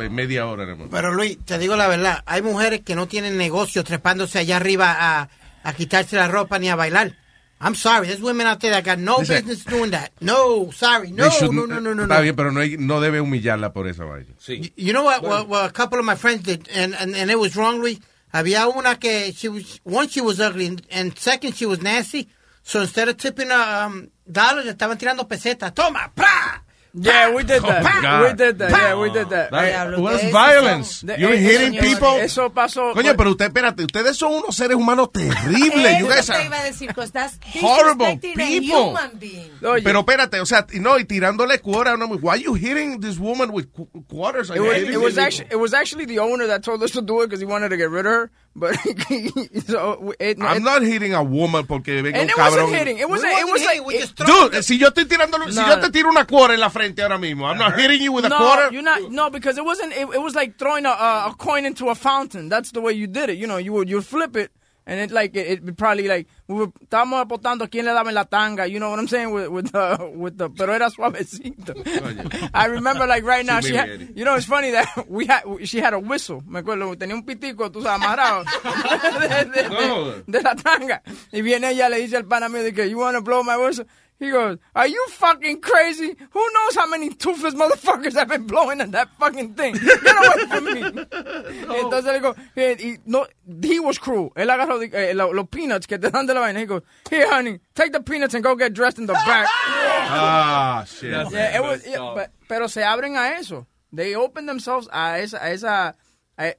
Media 0.10 0.48
hora, 0.48 0.66
más. 0.76 0.88
Pero 0.90 1.14
Luis, 1.14 1.38
te 1.46 1.58
digo 1.58 1.76
la 1.76 1.88
verdad, 1.90 2.24
hay 2.26 2.42
mujeres 2.42 2.82
que 2.82 2.96
no 2.96 3.08
tienen 3.08 3.38
negocio 3.38 3.84
trepándose 3.84 4.40
allá 4.40 4.56
arriba 4.58 4.96
a, 4.98 5.30
a 5.64 5.74
quitarse 5.74 6.16
la 6.16 6.28
ropa 6.30 6.60
ni 6.60 6.70
a 6.70 6.76
bailar. 6.76 7.14
I'm 7.62 7.74
sorry, 7.76 8.08
there's 8.08 8.22
women 8.22 8.46
out 8.48 8.60
there 8.60 8.72
that 8.72 8.84
got 8.84 9.00
no 9.00 9.18
Dice- 9.20 9.30
business 9.42 9.64
doing 9.64 9.92
that. 9.92 10.12
No, 10.22 10.72
sorry, 10.72 11.12
no, 11.12 11.30
should- 11.30 11.52
no, 11.54 11.66
no, 11.66 11.80
no, 11.80 11.94
no. 11.94 12.04
Está 12.04 12.18
no. 12.18 12.22
bien, 12.22 12.36
pero 12.36 12.52
no, 12.52 12.60
hay- 12.62 12.76
no 12.78 13.00
debe 13.00 13.22
humillarla 13.22 13.72
por 13.74 13.88
esa 13.88 14.04
vaina. 14.04 14.28
You- 14.48 14.72
You 14.76 14.94
know 14.94 15.04
what, 15.04 15.24
what, 15.24 15.48
what 15.48 15.66
a 15.70 15.72
couple 15.72 15.98
of 15.98 16.06
my 16.06 16.16
friends 16.16 16.44
did, 16.44 16.68
and, 16.74 16.94
and, 16.96 17.16
and 17.16 17.32
it 17.32 17.40
was 17.40 17.56
wrong, 17.56 17.80
Luis? 17.80 18.00
Había 18.34 18.68
una 18.68 18.98
que, 18.98 19.32
she 19.32 19.48
was, 19.48 19.80
one, 19.84 20.10
she 20.10 20.20
was 20.20 20.42
ugly, 20.42 20.66
and, 20.68 20.82
and 20.92 21.18
second, 21.18 21.56
she 21.56 21.66
was 21.66 21.82
nasty. 21.82 22.28
So 22.64 22.82
instead 22.82 23.08
of 23.08 23.16
tipping 23.18 23.50
um, 23.52 24.10
dollars, 24.30 24.66
le 24.66 24.74
estaban 24.74 24.98
tirando 24.98 25.24
pesetas. 25.24 25.74
Toma, 25.74 26.12
pra! 26.14 26.62
Yeah, 26.98 27.36
we 27.36 27.44
did 27.44 27.62
Oh, 27.64 27.68
that. 27.68 28.02
God. 28.02 28.24
we 28.24 28.34
did 28.38 28.58
that. 28.60 28.72
Yeah, 28.72 28.96
we 28.96 29.10
did 29.12 29.28
that. 29.30 29.52
That 29.52 30.00
was 30.00 30.24
violence. 30.32 31.02
De- 31.02 31.20
You're 31.20 31.36
hitting 31.36 31.76
eso- 31.76 31.86
people. 31.86 32.16
Eso 32.22 32.50
pasó. 32.52 32.94
Coño, 32.94 33.16
pero 33.18 33.32
usted, 33.32 33.48
espérate, 33.48 33.84
ustedes 33.84 34.16
son 34.18 34.34
unos 34.34 34.56
seres 34.56 34.78
humanos 34.78 35.12
terribles. 35.12 36.00
You 36.00 36.08
guys 36.08 36.30
are 36.30 36.46
iba 36.46 36.60
a 36.62 36.64
decir, 36.64 36.94
that's 37.12 37.38
horrible 37.62 38.06
disrespecting 38.06 38.32
a 38.34 38.60
people. 38.62 38.90
human 38.92 39.12
being. 39.20 39.52
pero 39.84 40.00
espérate, 40.00 40.40
o 40.40 40.46
sea, 40.46 40.66
no, 40.80 40.98
y 40.98 41.04
tirándole 41.06 41.60
cuora 41.60 41.92
a 41.92 41.96
una 41.96 42.06
mujer. 42.08 42.24
Why 42.24 42.30
are 42.36 42.42
you 42.42 42.54
hitting 42.56 43.02
this 43.02 43.18
woman 43.20 43.52
with 43.52 43.68
quarters? 44.08 44.50
It 44.50 44.60
was, 44.62 44.78
it 44.78 44.98
was 44.98 45.18
actually 45.18 45.48
it 45.52 45.60
was 45.60 45.74
actually 45.74 46.06
the 46.06 46.20
owner 46.20 46.48
that 46.48 46.64
told 46.64 46.82
us 46.82 46.92
to 46.92 47.02
do 47.02 47.22
it 47.22 47.28
because 47.28 47.42
he 47.42 47.46
wanted 47.46 47.70
to 47.70 47.78
get 47.78 47.90
rid 47.90 48.06
of 48.06 48.12
her. 48.14 48.32
But 48.58 48.76
so 49.68 50.14
it, 50.20 50.38
I'm 50.42 50.58
it- 50.58 50.64
not 50.64 50.82
hitting 50.82 51.14
a 51.14 51.22
woman 51.22 51.66
porque 51.68 52.02
venga 52.02 52.20
And 52.20 52.30
un 52.30 52.30
it 52.30 52.38
wasn't 52.38 52.70
cabrón. 52.70 52.78
hitting. 52.78 52.98
It 53.00 53.10
wasn't. 53.10 53.34
It 53.34 53.52
was 53.52 53.64
like. 53.64 53.82
it- 53.96 54.16
Dude, 54.16 54.64
si 54.64 54.78
yo 54.78 54.88
estoy 54.90 55.06
tirando, 55.06 55.38
si 55.50 55.56
No, 55.60 55.68
yo 55.68 55.76
no. 55.76 55.82
te 55.82 55.90
tiro 55.92 56.10
una 56.10 56.26
cuora 56.26 56.54
en 56.54 56.60
la 56.62 56.70
frente 56.70 57.02
ahora 57.02 57.18
mismo, 57.18 57.46
I'm 57.48 57.58
not 57.58 57.78
hitting 57.78 58.02
you 58.02 58.14
with 58.14 58.26
a 58.26 58.30
no, 58.30 58.38
quarter. 58.38 58.72
you're 58.72 58.82
not. 58.82 59.12
No, 59.12 59.30
because 59.30 59.58
it 59.58 59.66
wasn't. 59.66 59.92
It, 59.94 60.08
it 60.14 60.22
was 60.22 60.36
like 60.36 60.58
throwing 60.58 60.86
a, 60.86 60.90
a, 60.90 61.28
a 61.32 61.36
coin 61.38 61.66
into 61.66 61.90
a 61.90 61.96
fountain. 61.96 62.48
That's 62.48 62.72
the 62.72 62.80
way 62.82 62.94
you 62.94 63.08
did 63.08 63.30
it. 63.30 63.38
You 63.38 63.48
know, 63.48 63.58
you 63.58 63.74
would 63.74 63.90
you 63.90 64.02
flip 64.02 64.38
it, 64.38 64.52
and 64.88 65.00
it 65.00 65.12
like 65.12 65.36
it, 65.36 65.64
it 65.68 65.76
probably 65.78 66.08
like 66.08 66.28
we 66.48 66.56
were 66.56 66.68
estábamos 66.84 67.22
apostando 67.22 67.68
quién 67.70 67.86
le 67.86 67.92
daba 67.92 68.10
en 68.10 68.16
la 68.16 68.26
tanga. 68.26 68.68
You 68.68 68.80
know 68.80 68.90
what 68.92 69.00
I'm 69.00 69.08
saying 69.08 69.32
with 69.32 69.48
with 69.50 69.72
the 69.72 70.12
with 70.16 70.38
the. 70.38 70.50
Pero 70.50 70.74
era 70.74 70.90
suavecito. 70.90 71.74
I 72.54 72.66
remember 72.68 73.08
like 73.08 73.24
right 73.24 73.46
now 73.46 73.60
Sí, 73.60 73.68
she 73.70 73.76
had. 73.76 74.10
You 74.16 74.26
know, 74.26 74.36
it's 74.36 74.46
funny 74.46 74.72
that 74.72 75.06
we 75.10 75.26
had 75.26 75.44
she 75.66 75.80
had 75.80 75.94
a 75.94 76.00
whistle. 76.00 76.44
Me 76.48 76.60
acuerdo 76.60 76.96
tenía 76.98 77.16
un 77.16 77.24
pitico, 77.26 77.72
tú 77.72 77.82
sabes, 77.82 78.02
amarrado 78.04 78.44
de, 79.20 79.46
de- 79.46 79.70
de- 79.70 80.24
de 80.28 80.42
la 80.42 80.56
tanga. 80.56 81.02
Y 81.32 81.42
viene 81.42 81.72
ella 81.72 81.90
le 81.90 81.98
dice 82.00 82.18
al 82.18 82.26
pana 82.26 82.50
mío 82.50 82.64
de 82.64 82.74
que 82.74 82.90
you 82.90 83.00
want 83.00 83.16
to 83.16 83.22
blow 83.22 83.44
my 83.44 83.58
whistle. 83.58 83.86
He 84.18 84.32
goes, 84.32 84.58
"Are 84.74 84.88
you 84.88 85.06
fucking 85.10 85.60
crazy? 85.60 86.16
Who 86.32 86.40
knows 86.54 86.76
how 86.76 86.88
many 86.88 87.10
toothless 87.10 87.54
motherfuckers 87.54 88.14
have 88.14 88.30
been 88.30 88.48
blowing 88.48 88.80
at 88.80 88.92
that 88.94 89.10
fucking 89.20 89.56
thing? 89.56 89.74
Get 89.76 90.16
away 90.16 90.46
from 90.48 90.66
me!" 90.66 90.82
Entonces 91.82 92.06
le 92.06 92.20
digo, 92.20 92.36
eh, 92.56 92.76
y 92.80 92.98
no, 93.06 93.28
he 93.62 93.80
was 93.80 94.00
cruel. 94.00 94.32
Él 94.36 94.50
agarró 94.50 94.82
eh, 94.82 95.14
lo- 95.14 95.34
los 95.34 95.48
peanuts 95.50 95.86
que 95.86 95.98
te 95.98 96.10
dan 96.10 96.26
de 96.26 96.34
la 96.34 96.40
vaina. 96.40 96.60
He 96.62 96.66
goes, 96.66 96.82
"Here, 97.10 97.28
honey, 97.30 97.60
take 97.74 97.92
the 97.92 98.00
peanuts 98.00 98.34
and 98.34 98.44
go 98.44 98.56
get 98.56 98.74
dressed 98.74 99.00
in 99.00 99.06
the 99.06 99.14
back." 99.14 99.48
Ah, 100.08 100.86
shit. 100.88 101.12
Yeah, 101.32 101.58
it 101.58 101.62
was- 101.64 101.86
yeah, 101.86 101.98
but- 102.16 102.32
pero 102.48 102.68
se 102.68 102.82
abren 102.84 103.16
a 103.18 103.38
eso. 103.40 103.66
They 103.92 104.16
open 104.16 104.46
themselves 104.46 104.88
a 104.94 105.18
esa, 105.20 105.38
a 105.42 105.50
esa 105.52 105.96
a- 106.38 106.54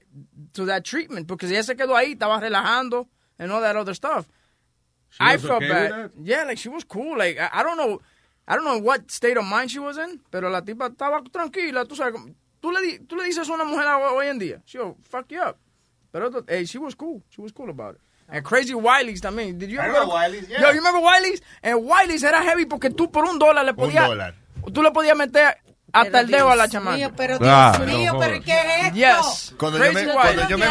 to 0.55 0.67
that 0.67 0.85
treatment 0.85 1.27
porque 1.29 1.45
ella 1.47 1.63
se 1.63 1.75
quedó 1.75 1.95
ahí, 1.97 2.17
estaba 2.19 2.41
relajando 2.41 3.07
and 3.39 3.53
all 3.53 3.61
that 3.61 3.77
other 3.77 3.95
stuff. 3.95 4.27
She 5.17 5.25
I 5.25 5.33
was 5.35 5.43
felt 5.43 5.63
okay 5.63 5.69
bad. 5.73 5.91
with 6.03 6.15
that? 6.15 6.25
Yeah, 6.25 6.45
like 6.45 6.59
she 6.59 6.69
was 6.69 6.85
cool. 6.85 7.17
Like 7.17 7.39
I, 7.39 7.49
I 7.53 7.63
don't 7.63 7.77
know, 7.79 8.01
I 8.47 8.55
don't 8.55 8.65
know 8.65 8.79
what 8.79 9.11
state 9.11 9.37
of 9.37 9.45
mind 9.45 9.71
she 9.71 9.79
was 9.79 9.97
in, 9.99 10.21
pero 10.31 10.51
la 10.51 10.61
tipa 10.61 10.91
estaba 10.91 11.23
tranquila. 11.33 11.85
Tú 11.87 11.97
sabes, 11.97 12.21
tú 12.61 12.71
le, 12.73 12.81
di- 12.83 12.99
tú 13.07 13.17
le 13.17 13.25
dices 13.25 13.49
a 13.49 13.53
una 13.53 13.65
mujer 13.65 13.87
ho- 13.87 14.17
hoy 14.17 14.27
en 14.29 14.39
día, 14.39 14.61
she'll 14.67 14.97
fuck 15.05 15.31
you 15.31 15.41
up. 15.41 15.57
Pero 16.13 16.31
hey, 16.49 16.65
she 16.67 16.79
was 16.79 16.95
cool. 16.95 17.23
She 17.31 17.41
was 17.41 17.53
cool 17.53 17.71
about 17.71 17.95
it. 17.97 18.01
And 18.29 18.45
Crazy 18.45 18.75
Wiley's 18.75 19.21
también. 19.21 19.59
Did 19.59 19.71
you 19.71 19.79
I 19.79 19.85
ever 19.85 19.93
remember 19.93 20.07
go- 20.07 20.15
Wiley's, 20.15 20.49
yeah. 20.49 20.61
Yo, 20.61 20.71
you 20.71 20.79
remember 20.79 21.01
Wiley's? 21.01 21.41
And 21.63 21.85
Wiley's 21.85 22.25
era 22.25 22.43
heavy 22.43 22.67
porque 22.67 22.91
tú 22.91 23.11
por 23.11 23.25
un 23.25 23.39
dólar 23.39 23.65
le 23.65 23.73
podías. 23.73 24.07
dólar. 24.09 24.35
Tú 24.73 24.83
le 24.83 24.91
podías 24.91 25.17
meter 25.17 25.59
hasta 26.01 26.21
el 26.21 26.27
dedo 26.29 26.51
a 26.51 26.57
la 26.57 26.69
chamaca. 26.69 26.97
mío, 26.97 27.11
pero 27.17 27.39
Ah, 27.43 27.73
Dios 27.77 27.89
no 27.93 27.99
mío, 27.99 28.13
jodas. 28.13 28.29
pero 28.29 28.45
¿qué 28.45 28.53
es 28.53 28.85
esto? 28.87 28.97
Yes. 28.97 29.55
Cuando 29.59 29.79
yo 29.85 29.93
me, 29.93 30.05
cuando 30.13 30.49
yo 30.49 30.59
me. 30.59 30.67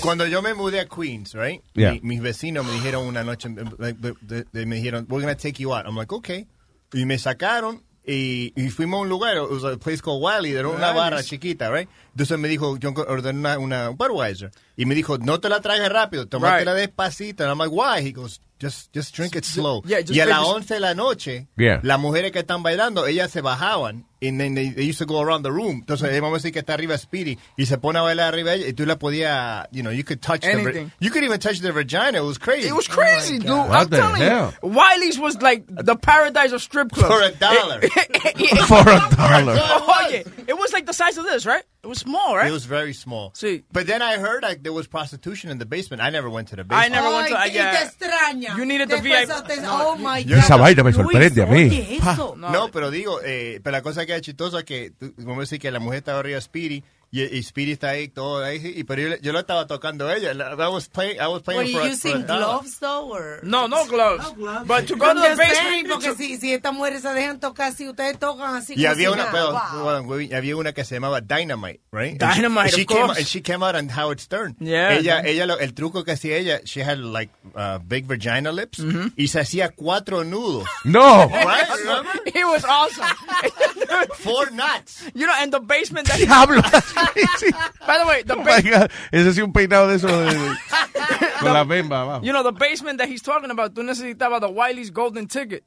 Cuando 0.00 0.26
yo 0.26 0.42
me 0.42 0.54
mudé 0.54 0.80
a 0.80 0.86
Queens, 0.86 1.34
right? 1.34 1.62
Yeah. 1.74 1.92
Mi- 1.92 2.00
mis 2.02 2.20
vecinos 2.20 2.64
me 2.66 2.72
dijeron 2.72 3.06
una 3.06 3.24
noche, 3.24 3.48
like, 3.78 3.98
de- 4.00 4.14
de- 4.20 4.44
de- 4.52 4.66
me 4.66 4.76
dijeron, 4.76 5.06
we're 5.08 5.22
going 5.24 5.34
to 5.34 5.40
take 5.40 5.60
you 5.62 5.74
out. 5.74 5.86
I'm 5.86 5.96
like, 5.96 6.12
okay. 6.14 6.46
Y 6.92 7.04
me 7.04 7.18
sacaron 7.18 7.82
y, 8.06 8.52
y 8.56 8.70
fuimos 8.70 8.98
a 8.98 9.02
un 9.02 9.08
lugar, 9.10 9.36
it 9.36 9.50
was 9.50 9.64
a 9.64 9.76
place 9.76 10.00
called 10.00 10.22
Wiley, 10.22 10.54
era 10.54 10.68
una 10.68 10.78
Nice. 10.92 10.94
barra 10.98 11.22
chiquita, 11.22 11.70
right? 11.70 11.88
Entonces 12.18 12.36
me 12.40 12.48
dijo, 12.48 12.76
yo 12.78 12.92
ordené 13.06 13.38
una, 13.38 13.58
una 13.60 13.88
Budweiser. 13.90 14.50
Y 14.76 14.86
me 14.86 14.96
dijo, 14.96 15.18
no 15.18 15.38
te 15.38 15.48
la 15.48 15.60
trajes 15.60 15.88
rápido, 15.88 16.26
tómatela 16.26 16.74
despacito. 16.74 17.44
And 17.44 17.50
I'm 17.52 17.58
like, 17.58 17.70
why? 17.72 18.00
He 18.04 18.10
goes, 18.10 18.40
just, 18.60 18.92
just 18.92 19.14
drink 19.14 19.36
it 19.36 19.44
slow. 19.44 19.82
yeah, 19.86 20.00
just 20.00 20.14
y 20.16 20.20
a 20.20 20.26
las 20.26 20.40
it- 20.42 20.46
11 20.52 20.74
de 20.74 20.80
la 20.80 20.94
noche, 20.94 21.46
Yeah. 21.56 21.78
las 21.84 22.00
mujeres 22.00 22.32
que 22.32 22.40
están 22.40 22.64
bailando, 22.64 23.06
ellas 23.06 23.30
se 23.30 23.40
bajaban. 23.40 24.04
And 24.20 24.40
then 24.40 24.56
they, 24.56 24.70
they 24.70 24.82
used 24.84 24.98
to 24.98 25.06
go 25.06 25.20
around 25.20 25.44
the 25.44 25.52
room. 25.52 25.78
Entonces, 25.86 26.10
vamos 26.20 26.34
a 26.34 26.42
decir 26.42 26.52
que 26.52 26.58
está 26.58 26.74
arriba 26.74 26.98
Speedy 26.98 27.38
y 27.56 27.66
se 27.66 27.78
pone 27.78 28.00
a 28.00 28.02
bailar 28.02 28.34
arriba 28.34 28.52
ella 28.54 28.66
y 28.66 28.72
tú 28.72 28.84
la 28.84 28.98
podías, 28.98 29.68
you 29.70 29.82
know, 29.82 29.92
you 29.92 30.02
could 30.02 30.20
touch 30.20 30.40
the, 30.40 30.50
Anything. 30.50 30.86
vir- 30.86 30.92
you 30.98 31.10
could 31.12 31.22
even 31.22 31.38
touch 31.38 31.60
the 31.60 31.70
vagina. 31.70 32.18
It 32.18 32.24
was 32.24 32.36
crazy. 32.36 32.66
It 32.66 32.74
was 32.74 32.88
crazy, 32.88 33.38
dude. 33.38 33.48
What 33.50 33.70
I'm 33.70 33.88
the 33.88 33.96
telling 33.96 34.20
hell? 34.22 34.54
you, 34.60 34.70
Wiley's 34.70 35.20
was 35.20 35.40
like 35.40 35.66
the 35.68 35.94
paradise 35.94 36.50
of 36.50 36.60
strip 36.62 36.90
clubs. 36.90 37.14
For 37.14 37.22
a 37.22 37.30
dollar. 37.30 37.80
For 38.66 38.80
a 38.80 39.08
dollar. 39.14 39.56
Oh 39.90 40.08
yeah, 40.10 40.22
it 40.46 40.56
was 40.58 40.72
like 40.72 40.86
the 40.86 40.92
size 40.92 41.16
of 41.18 41.24
this, 41.24 41.44
right? 41.46 41.62
It 41.82 41.86
was 41.86 42.04
small, 42.08 42.36
right? 42.36 42.48
It 42.48 42.52
was 42.52 42.64
very 42.66 42.94
small. 42.94 43.30
Sí. 43.34 43.62
But 43.72 43.86
then 43.86 44.00
I 44.02 44.18
heard 44.18 44.42
like 44.42 44.62
there 44.62 44.72
was 44.72 44.86
prostitution 44.88 45.50
in 45.50 45.58
the 45.58 45.66
basement. 45.66 46.02
I 46.02 46.10
never 46.10 46.30
went 46.30 46.48
to 46.48 46.56
the 46.56 46.62
I 46.62 46.88
basement. 46.88 46.92
never 46.92 47.10
went 47.12 47.28
to. 47.28 47.38
I, 47.38 47.48
te 47.48 47.54
yeah. 47.54 47.84
extraña. 47.84 48.56
You 48.56 48.64
needed 48.64 48.88
the 48.88 49.00
VIP. 49.00 49.28
pensaste, 49.28 49.58
oh 49.66 49.96
my 49.96 50.18
Yo- 50.18 50.36
God. 50.36 50.44
Esa 50.44 50.56
vaina 50.56 50.82
me 50.84 50.92
sorprende 50.92 51.42
a 51.42 51.46
mí. 51.46 51.68
Oye, 51.68 51.96
eso. 51.98 52.34
No, 52.36 52.70
pero 52.70 52.90
digo, 52.90 53.20
eh, 53.24 53.60
pero 53.62 53.72
la 53.76 53.82
cosa 53.82 54.06
que 54.06 54.14
es 54.14 54.22
chistosa 54.22 54.58
es 54.60 54.64
que, 54.64 54.92
vamos 55.18 55.38
a 55.38 55.40
decir 55.40 55.60
que 55.60 55.70
la 55.70 55.80
mujer 55.80 55.98
estaba 55.98 56.20
arriba 56.20 56.40
Speedy 56.40 56.82
y, 57.10 57.22
y 57.22 57.42
Speedy 57.42 57.72
está 57.72 57.90
ahí, 57.90 58.08
todo 58.08 58.44
ahí, 58.44 58.60
y, 58.76 58.84
pero 58.84 59.02
yo, 59.02 59.16
yo 59.22 59.32
lo 59.32 59.38
estaba 59.40 59.66
tocando 59.66 60.06
a 60.08 60.14
ella. 60.16 60.34
La- 60.34 60.52
I 60.52 60.68
was 60.68 60.88
playing, 60.88 61.18
I 61.20 61.26
was 61.28 61.42
playing 61.42 61.60
Were 61.62 61.68
you 61.70 61.78
for, 61.78 61.86
a- 61.86 61.90
using 61.90 62.26
for 62.26 62.36
gloves 62.36 62.78
though, 62.80 63.08
or? 63.10 63.40
No, 63.42 63.66
no 63.66 63.86
gloves. 63.86 64.24
But 64.66 64.86
to 64.88 64.96
go 64.96 65.06
I'm 65.06 65.16
to 65.16 65.22
the 65.22 65.28
just 65.28 65.42
saying, 65.42 65.84
basement, 65.88 65.88
porque 65.88 66.14
si, 66.16 66.36
si 66.36 66.52
estas 66.52 66.74
mujeres 66.74 67.02
se 67.02 67.08
dejan 67.14 67.40
tocar, 67.40 67.72
si 67.74 67.88
ustedes 67.88 68.18
tocan 68.18 68.54
así 68.56 68.74
Y 68.76 68.84
había 68.86 69.08
si 69.08 69.14
una, 69.14 69.30
pero, 69.30 69.52
wow. 69.52 70.02
well, 70.06 70.34
había 70.34 70.56
una 70.56 70.72
que 70.72 70.84
se 70.84 70.96
llamaba 70.96 71.20
Dynamite, 71.20 71.80
right? 71.92 72.12
She- 72.12 72.18
Dynamite, 72.18 72.60
and 72.66 72.74
she, 72.74 72.82
of 72.82 72.86
came, 72.88 73.06
course. 73.06 73.18
and 73.18 73.26
she 73.26 73.40
came 73.42 73.62
out 73.62 73.74
on 73.74 73.88
Howard 73.88 74.20
Stern. 74.20 74.56
Yeah. 74.60 74.92
Ella, 74.92 75.22
ella, 75.24 75.46
lo- 75.46 75.58
el 75.58 75.72
truco 75.74 76.04
que 76.04 76.12
hacía 76.12 76.36
ella, 76.36 76.60
she 76.64 76.80
had 76.82 76.98
like 76.98 77.30
uh, 77.54 77.78
big 77.78 78.06
vagina 78.06 78.52
lips 78.52 78.78
Mm-hmm. 78.80 79.14
y 79.16 79.28
se 79.28 79.40
hacía 79.40 79.70
cuatro 79.74 80.24
nudos. 80.24 80.66
No. 80.84 81.26
Right? 81.28 81.66
Remember? 81.78 82.12
It 82.26 82.44
was 82.46 82.64
awesome. 82.64 83.06
Four 84.16 84.50
knots. 84.50 85.04
You 85.14 85.26
know, 85.26 85.34
and 85.38 85.52
the 85.52 85.60
basement 85.60 86.06
that. 86.08 86.18
Diablo. 86.22 86.60
By 87.86 87.98
the 87.98 88.06
way, 88.06 88.22
the 88.22 88.34
Oh 88.34 88.38
my 88.38 88.44
basement. 88.60 88.90
God. 88.90 88.90
Ese 89.12 89.34
sí 89.36 89.42
un 89.42 89.52
peinado 89.52 89.88
de 89.88 89.94
eso 89.96 90.06
de- 90.08 90.28
eh, 90.28 90.54
de- 90.94 91.38
con 91.40 91.52
la 91.52 91.64
bemba 91.64 92.02
abajo. 92.02 92.24
You 92.24 92.32
know, 92.32 92.42
the 92.42 92.52
basement 92.52 92.98
that 92.98 93.08
he's 93.08 93.22
talking 93.22 93.50
about, 93.50 93.74
tú 93.74 93.82
necesitabas 93.82 94.40
the 94.40 94.50
Wiley's 94.50 94.90
golden 94.90 95.26
ticket. 95.26 95.64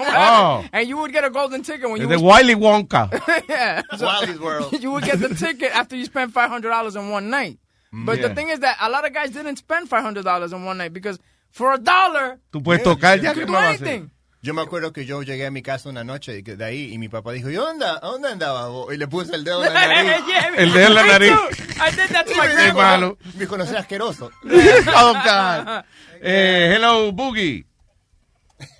Oh. 0.00 0.64
And 0.72 0.88
you 0.88 0.96
would 0.98 1.12
get 1.12 1.24
a 1.24 1.30
golden 1.30 1.62
ticket 1.62 1.88
when 1.90 2.00
you 2.00 2.06
The 2.06 2.14
was- 2.14 2.22
Wiley 2.22 2.54
Wonka. 2.54 3.10
yeah. 3.48 3.82
So 3.96 4.06
Wiley's 4.06 4.40
World. 4.40 4.72
you 4.82 4.90
would 4.92 5.04
get 5.04 5.20
the 5.20 5.34
ticket 5.34 5.74
after 5.74 5.96
you 5.96 6.04
spent 6.04 6.32
five 6.32 6.50
hundred 6.50 6.70
dollars 6.70 6.96
in 6.96 7.10
one 7.10 7.30
night. 7.30 7.58
Mm, 7.94 8.04
but 8.06 8.18
Yeah. 8.18 8.28
the 8.28 8.34
thing 8.34 8.48
is 8.50 8.60
that 8.60 8.76
a 8.80 8.88
lot 8.90 9.06
of 9.06 9.12
guys 9.14 9.30
didn't 9.30 9.56
spend 9.56 9.88
five 9.88 10.02
hundred 10.02 10.24
dollars 10.24 10.52
in 10.52 10.64
one 10.64 10.78
night 10.78 10.92
because 10.92 11.18
for 11.50 11.72
a 11.72 11.78
dollar 11.78 12.38
Tú 12.52 12.62
puedes 12.62 12.82
tocar 12.82 13.16
ya 13.22 13.30
you 13.30 13.34
que 13.34 13.34
could 13.40 13.46
do 13.46 13.52
va 13.52 13.58
a 13.58 13.62
hacer. 13.72 13.84
anything. 13.86 14.10
Yo 14.40 14.54
me 14.54 14.62
acuerdo 14.62 14.92
que 14.92 15.04
yo 15.04 15.22
llegué 15.22 15.46
a 15.46 15.50
mi 15.50 15.62
casa 15.62 15.88
una 15.88 16.04
noche 16.04 16.38
y 16.38 16.42
que 16.44 16.54
de 16.54 16.64
ahí 16.64 16.92
y 16.92 16.98
mi 16.98 17.08
papá 17.08 17.32
dijo, 17.32 17.50
¿y 17.50 17.54
dónde, 17.54 17.84
dónde 18.00 18.28
andaba 18.28 18.68
vos? 18.68 18.94
Y 18.94 18.96
le 18.96 19.08
puse 19.08 19.34
el 19.34 19.42
dedo 19.42 19.64
en 19.64 19.74
la 19.74 19.88
nariz. 19.88 20.12
Yeah, 20.28 20.52
El 20.56 20.72
dedo 20.72 20.86
en 20.86 20.94
la 20.94 21.04
nariz. 21.04 21.32
Qué 22.26 22.72
malo. 22.72 23.18
Me 23.34 23.40
dijo, 23.40 23.58
no 23.58 23.66
seas 23.66 23.80
asqueroso. 23.80 24.30
oh, 24.44 25.12
God. 25.12 25.84
Eh, 26.20 26.74
hello, 26.76 27.10
Boogie. 27.12 27.64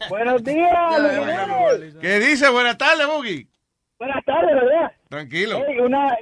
Buenos 0.08 0.42
días. 0.44 0.72
¿Qué 2.00 2.20
dice? 2.20 2.48
Buenas 2.50 2.78
tardes, 2.78 3.06
Boogie. 3.06 3.48
Buenas 3.98 4.24
tardes, 4.24 4.54
¿verdad? 4.54 4.92
Tranquilo. 5.08 5.62
Hey, 5.66 5.78
una, 5.80 6.16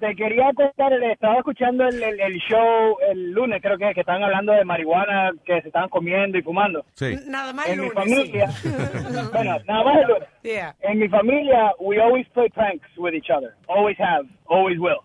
te 0.00 0.16
quería 0.16 0.50
contar, 0.54 0.92
estaba 0.94 1.36
escuchando 1.36 1.86
el, 1.86 2.02
el, 2.02 2.18
el 2.20 2.34
show 2.40 2.96
el 3.10 3.32
lunes, 3.32 3.60
creo 3.62 3.76
que, 3.78 3.92
que 3.94 4.00
estaban 4.00 4.22
hablando 4.24 4.52
de 4.52 4.64
marihuana 4.64 5.30
que 5.44 5.60
se 5.60 5.68
estaban 5.68 5.90
comiendo 5.90 6.38
y 6.38 6.42
fumando. 6.42 6.84
Sí. 6.94 7.14
Nada 7.28 7.52
más 7.52 7.68
En 7.68 7.74
el 7.74 7.80
mi 7.80 7.88
lunes, 7.88 7.94
familia, 7.94 8.50
sí. 8.50 8.68
bueno, 9.32 9.58
nada 9.68 9.84
más 9.84 9.96
el 9.98 10.08
lunes. 10.08 10.28
Yeah. 10.42 10.74
En 10.80 10.98
mi 10.98 11.08
familia, 11.08 11.72
we 11.78 12.00
always 12.00 12.26
play 12.30 12.48
pranks 12.48 12.88
with 12.96 13.14
each 13.14 13.30
other. 13.30 13.54
Always 13.68 13.98
have, 13.98 14.26
always 14.48 14.78
will. 14.80 15.04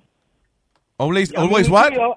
Always, 0.98 1.34
always 1.36 1.68
mi 1.68 1.74
what? 1.74 1.92
tío, 1.94 2.16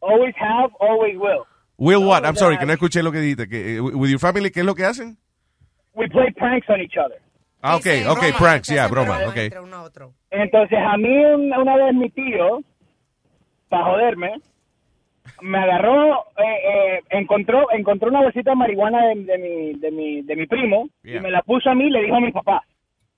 Always 0.00 0.34
have, 0.36 0.70
always 0.80 1.16
will. 1.16 1.46
Will 1.78 2.04
what? 2.06 2.24
I'm 2.24 2.36
sorry, 2.36 2.58
que 2.58 2.66
no 2.66 2.74
escuché 2.74 3.02
lo 3.02 3.10
que 3.10 3.18
dijiste. 3.20 3.48
Que, 3.48 3.76
eh, 3.76 3.80
with 3.80 4.10
your 4.10 4.20
family, 4.20 4.50
¿qué 4.50 4.60
es 4.60 4.66
lo 4.66 4.74
que 4.74 4.84
hacen? 4.84 5.16
We 5.94 6.08
play 6.08 6.30
pranks 6.36 6.68
on 6.68 6.80
each 6.80 6.96
other. 6.98 7.18
Ah, 7.66 7.76
ok, 7.76 7.86
ok, 8.10 8.22
pranks, 8.38 8.68
yeah, 8.68 8.86
broma, 8.88 9.20
ok. 9.26 9.36
Entre 9.38 9.60
uno 9.60 9.76
a 9.76 9.82
otro. 9.84 10.12
Entonces, 10.30 10.78
a 10.78 10.98
mí 10.98 11.08
una, 11.24 11.58
una 11.60 11.76
vez 11.76 11.94
mi 11.94 12.10
tío, 12.10 12.60
para 13.70 13.84
joderme, 13.86 14.32
me 15.40 15.58
agarró, 15.58 16.26
eh, 16.36 16.42
eh, 16.68 17.00
encontró, 17.10 17.70
encontró 17.72 18.10
una 18.10 18.20
bolsita 18.20 18.50
de 18.50 18.56
marihuana 18.56 19.06
de, 19.06 19.14
de 19.24 19.38
mi, 19.38 19.72
de, 19.78 19.90
mi, 19.90 20.22
de 20.22 20.36
mi 20.36 20.46
primo 20.46 20.88
Yeah. 21.02 21.16
y 21.16 21.20
me 21.20 21.30
la 21.30 21.40
puso 21.42 21.70
a 21.70 21.74
mí 21.74 21.84
y 21.86 21.90
le 21.90 22.02
dijo 22.02 22.16
a 22.16 22.20
mi 22.20 22.32
papá. 22.32 22.62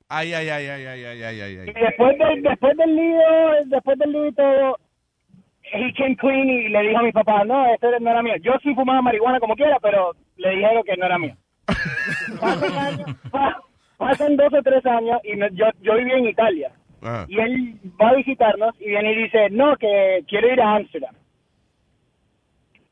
Ay, 0.09 0.32
ay, 0.34 0.49
ay, 0.49 0.66
ay, 0.68 0.86
ay, 0.86 1.05
ay, 1.05 1.22
ay, 1.24 1.40
ay, 1.40 1.53
Y 1.55 1.59
ay. 1.59 1.74
después 1.82 2.16
del, 2.16 2.42
después 2.44 2.76
del 2.76 2.94
lío, 2.94 3.18
después 3.66 3.99
del 3.99 4.12
lío 4.12 4.26
y 4.28 4.32
todo, 4.32 4.78
he 5.72 5.92
came 5.94 6.16
clean 6.16 6.49
y 6.49 6.68
le 6.68 6.82
dijo 6.82 6.99
a 7.01 7.03
mi 7.03 7.11
papá, 7.12 7.42
no, 7.44 7.66
esto 7.74 7.88
no 7.99 8.11
era 8.11 8.22
mío. 8.22 8.34
Yo 8.42 8.53
sí 8.62 8.72
fumaba 8.76 9.03
marihuana 9.03 9.40
como 9.40 9.57
quiera, 9.57 9.78
pero 9.82 10.12
le 10.36 10.51
dijeron 10.51 10.84
que 10.84 10.97
no 10.97 11.07
era 11.07 11.18
mío. 11.18 11.34
pasan, 12.40 12.78
años- 12.78 13.16
pa- 13.32 13.61
pasan 13.97 14.36
dos 14.36 14.53
o 14.53 14.62
tres 14.62 14.84
años 14.86 15.18
y 15.24 15.36
me- 15.36 15.51
yo, 15.53 15.66
yo 15.82 15.94
vivía 15.97 16.16
en 16.16 16.26
Italia. 16.26 16.70
Ajá. 17.03 17.26
Y 17.28 17.38
él 17.38 17.74
va 18.01 18.11
a 18.11 18.14
visitarnos 18.14 18.74
y 18.80 18.86
viene 18.88 19.12
y 19.12 19.22
dice, 19.24 19.51
no, 19.51 19.76
que 19.76 20.24
quiero 20.28 20.53
ir 20.53 20.61
a 20.61 20.76
Ámsterdam. 20.76 21.14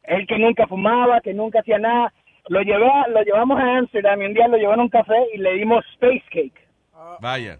Él 0.04 0.26
que 0.26 0.38
nunca 0.38 0.66
fumaba, 0.66 1.20
que 1.20 1.32
nunca 1.32 1.60
hacía 1.60 1.78
nada. 1.78 2.12
Lo, 2.48 2.60
llevé, 2.60 2.86
a- 2.86 3.08
lo 3.08 3.22
llevamos 3.22 3.58
a 3.58 3.78
Ámsterdam 3.78 4.20
y 4.22 4.26
un 4.26 4.34
día 4.34 4.48
lo 4.48 4.56
llevó 4.58 4.74
en 4.74 4.80
un 4.80 4.88
café 4.88 5.14
y 5.34 5.38
le 5.38 5.54
dimos 5.54 5.84
space 5.94 6.22
cake. 6.30 6.60
Vaya. 7.20 7.58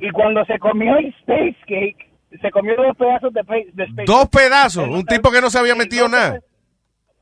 Y 0.00 0.10
cuando 0.10 0.44
se 0.44 0.58
comió 0.58 0.96
el 0.96 1.06
space 1.20 1.56
cake, 1.66 2.10
se 2.40 2.50
comió 2.50 2.74
dos 2.76 2.96
pedazos 2.96 3.32
de, 3.32 3.42
de 3.72 3.84
Space 3.84 4.04
Dos 4.06 4.28
Cake. 4.28 4.44
pedazos. 4.44 4.88
Un 4.88 5.04
tipo 5.04 5.30
que 5.30 5.40
no 5.40 5.50
se 5.50 5.58
había 5.58 5.74
metido 5.74 6.08
nada. 6.08 6.40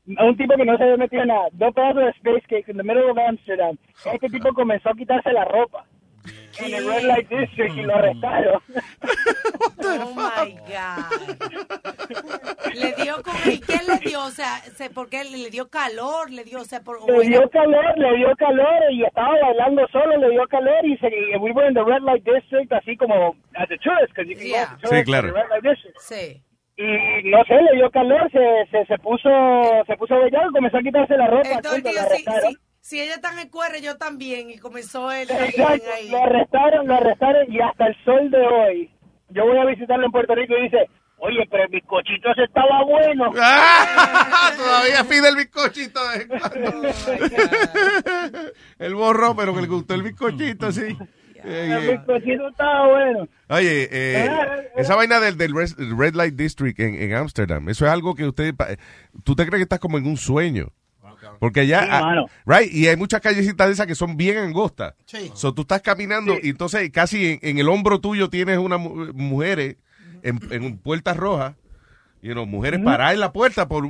Un 0.05 0.35
tipo 0.35 0.55
que 0.57 0.65
no 0.65 0.77
se 0.77 0.83
había 0.83 0.97
metido 0.97 1.25
nada. 1.25 1.47
Dos 1.53 1.73
pedazos 1.73 2.03
de 2.03 2.09
Space 2.11 2.41
Cake 2.49 2.69
in 2.71 2.77
the 2.77 2.83
middle 2.83 3.09
of 3.09 3.17
Amsterdam. 3.17 3.77
Este 4.11 4.27
tipo 4.29 4.53
comenzó 4.53 4.89
a 4.89 4.93
quitarse 4.93 5.31
la 5.31 5.45
ropa. 5.45 5.85
En 6.59 6.73
el 6.73 6.87
Red 6.87 7.03
Light 7.03 7.29
District 7.29 7.75
y 7.77 7.81
lo 7.83 7.95
arrestaron. 7.95 8.61
Oh 9.85 10.13
my 10.15 10.55
God. 10.55 11.35
Le 12.73 12.93
dio 13.03 13.21
como, 13.21 13.37
¿y 13.51 13.59
qué 13.59 13.77
le 13.87 13.97
dio? 13.99 14.23
O 14.23 14.29
sea, 14.29 14.57
se- 14.75 14.89
¿por 14.89 15.09
qué 15.09 15.23
le 15.25 15.49
dio 15.49 15.69
calor? 15.69 16.31
Le 16.31 16.43
dio, 16.45 16.61
o 16.61 16.63
sea, 16.63 16.81
por, 16.81 16.99
Le 17.09 17.27
dio 17.27 17.49
calor, 17.49 17.97
le 17.97 18.15
dio 18.17 18.33
calor 18.37 18.91
y 18.91 19.03
estaba 19.03 19.33
bailando 19.41 19.85
solo, 19.89 20.17
le 20.17 20.29
dio 20.29 20.47
calor 20.47 20.85
y 20.85 20.97
se, 20.97 21.07
y 21.07 21.35
we 21.37 21.51
were 21.51 21.67
in 21.67 21.73
the 21.73 21.83
Red 21.83 22.01
Light 22.01 22.23
District 22.23 22.71
así 22.71 22.95
como 22.97 23.35
as 23.55 23.69
a 23.69 23.77
tourist, 23.83 24.13
because 24.15 24.27
you 24.29 24.35
can 24.37 24.47
Yeah. 24.47 24.65
go 24.65 24.73
a 24.75 24.77
tourist 24.79 24.93
Sí, 24.93 25.03
claro. 25.05 25.27
to 25.27 25.33
the 25.33 25.39
Red 25.41 25.49
Light 25.49 25.63
District. 25.63 25.97
Sí. 25.99 26.41
Y 26.75 27.29
no 27.29 27.43
sé, 27.45 27.53
le 27.61 27.75
dio 27.75 27.91
calor, 27.91 28.29
se, 28.31 28.39
se, 28.71 28.85
se 28.87 28.97
puso 28.97 29.29
se 29.85 29.95
puso 29.95 30.15
bellado 30.19 30.49
y 30.49 30.53
comenzó 30.53 30.77
a 30.77 30.81
quitarse 30.81 31.15
la 31.15 31.27
ropa. 31.27 31.49
Entonces, 31.51 31.83
lo 31.83 31.91
si, 31.91 31.97
arrestaron. 31.97 32.51
si, 32.53 32.57
si 32.81 33.01
ella 33.01 33.15
está 33.15 33.31
en 33.33 33.39
el 33.39 33.49
cuerre, 33.51 33.81
yo 33.81 33.97
también. 33.97 34.49
Y 34.49 34.57
comenzó 34.57 35.11
él 35.11 35.29
Exacto, 35.29 35.83
ahí. 35.95 36.09
lo 36.09 36.17
arrestaron, 36.23 36.87
lo 36.87 36.95
arrestaron 36.95 37.51
y 37.53 37.59
hasta 37.61 37.87
el 37.87 37.95
sol 38.03 38.31
de 38.31 38.39
hoy. 38.45 38.91
Yo 39.29 39.45
voy 39.45 39.57
a 39.57 39.65
visitarlo 39.65 40.05
en 40.05 40.11
Puerto 40.11 40.33
Rico 40.35 40.53
y 40.57 40.63
dice, 40.63 40.89
oye, 41.17 41.47
pero 41.49 41.63
el 41.63 41.69
bizcochito 41.69 42.31
ese 42.31 42.43
estaba 42.43 42.83
bueno. 42.83 43.31
Todavía 44.57 45.03
pide 45.09 45.29
el 45.29 45.35
bizcochito. 45.35 45.99
de 46.09 46.17
vez 46.17 46.27
en 46.31 46.39
cuando. 46.39 46.89
el 48.79 48.95
borró, 48.95 49.35
pero 49.35 49.53
que 49.53 49.61
le 49.61 49.67
gustó 49.67 49.93
el 49.93 50.03
bizcochito, 50.03 50.71
sí. 50.71 50.97
Eh, 51.45 51.67
eh. 51.93 52.01
bueno. 52.89 53.27
Oye, 53.49 53.89
eh, 53.91 54.29
esa 54.75 54.95
vaina 54.95 55.19
del, 55.19 55.37
del 55.37 55.53
Red 55.97 56.15
Light 56.15 56.35
District 56.35 56.79
en, 56.79 56.95
en 56.95 57.13
Amsterdam, 57.15 57.67
eso 57.69 57.85
es 57.85 57.91
algo 57.91 58.15
que 58.15 58.25
usted, 58.27 58.55
tú 59.23 59.35
te 59.35 59.45
crees 59.45 59.59
que 59.59 59.63
estás 59.63 59.79
como 59.79 59.97
en 59.97 60.05
un 60.07 60.17
sueño. 60.17 60.71
Porque 61.39 61.61
allá, 61.61 61.81
Sí, 61.83 61.87
ah, 61.89 62.25
right, 62.45 62.71
y 62.73 62.87
hay 62.87 62.97
muchas 62.97 63.21
callecitas 63.21 63.67
de 63.67 63.73
esas 63.73 63.87
que 63.87 63.95
son 63.95 64.17
bien 64.17 64.37
angostas. 64.37 64.93
Sí. 65.05 65.31
So, 65.33 65.53
tú 65.53 65.61
estás 65.61 65.81
caminando 65.81 66.35
y 66.41 66.49
entonces 66.49 66.89
casi 66.91 67.33
en, 67.33 67.39
en 67.41 67.57
el 67.59 67.69
hombro 67.69 67.99
tuyo 68.01 68.29
tienes 68.29 68.57
unas 68.57 68.79
mu- 68.79 69.13
mujeres 69.13 69.77
en, 70.21 70.39
en 70.51 70.77
puertas 70.77 71.15
rojas, 71.15 71.55
you 72.21 72.33
know, 72.33 72.45
mujeres 72.45 72.81
paradas 72.81 73.13
en 73.13 73.21
la 73.21 73.31
puerta 73.31 73.69
por, 73.69 73.85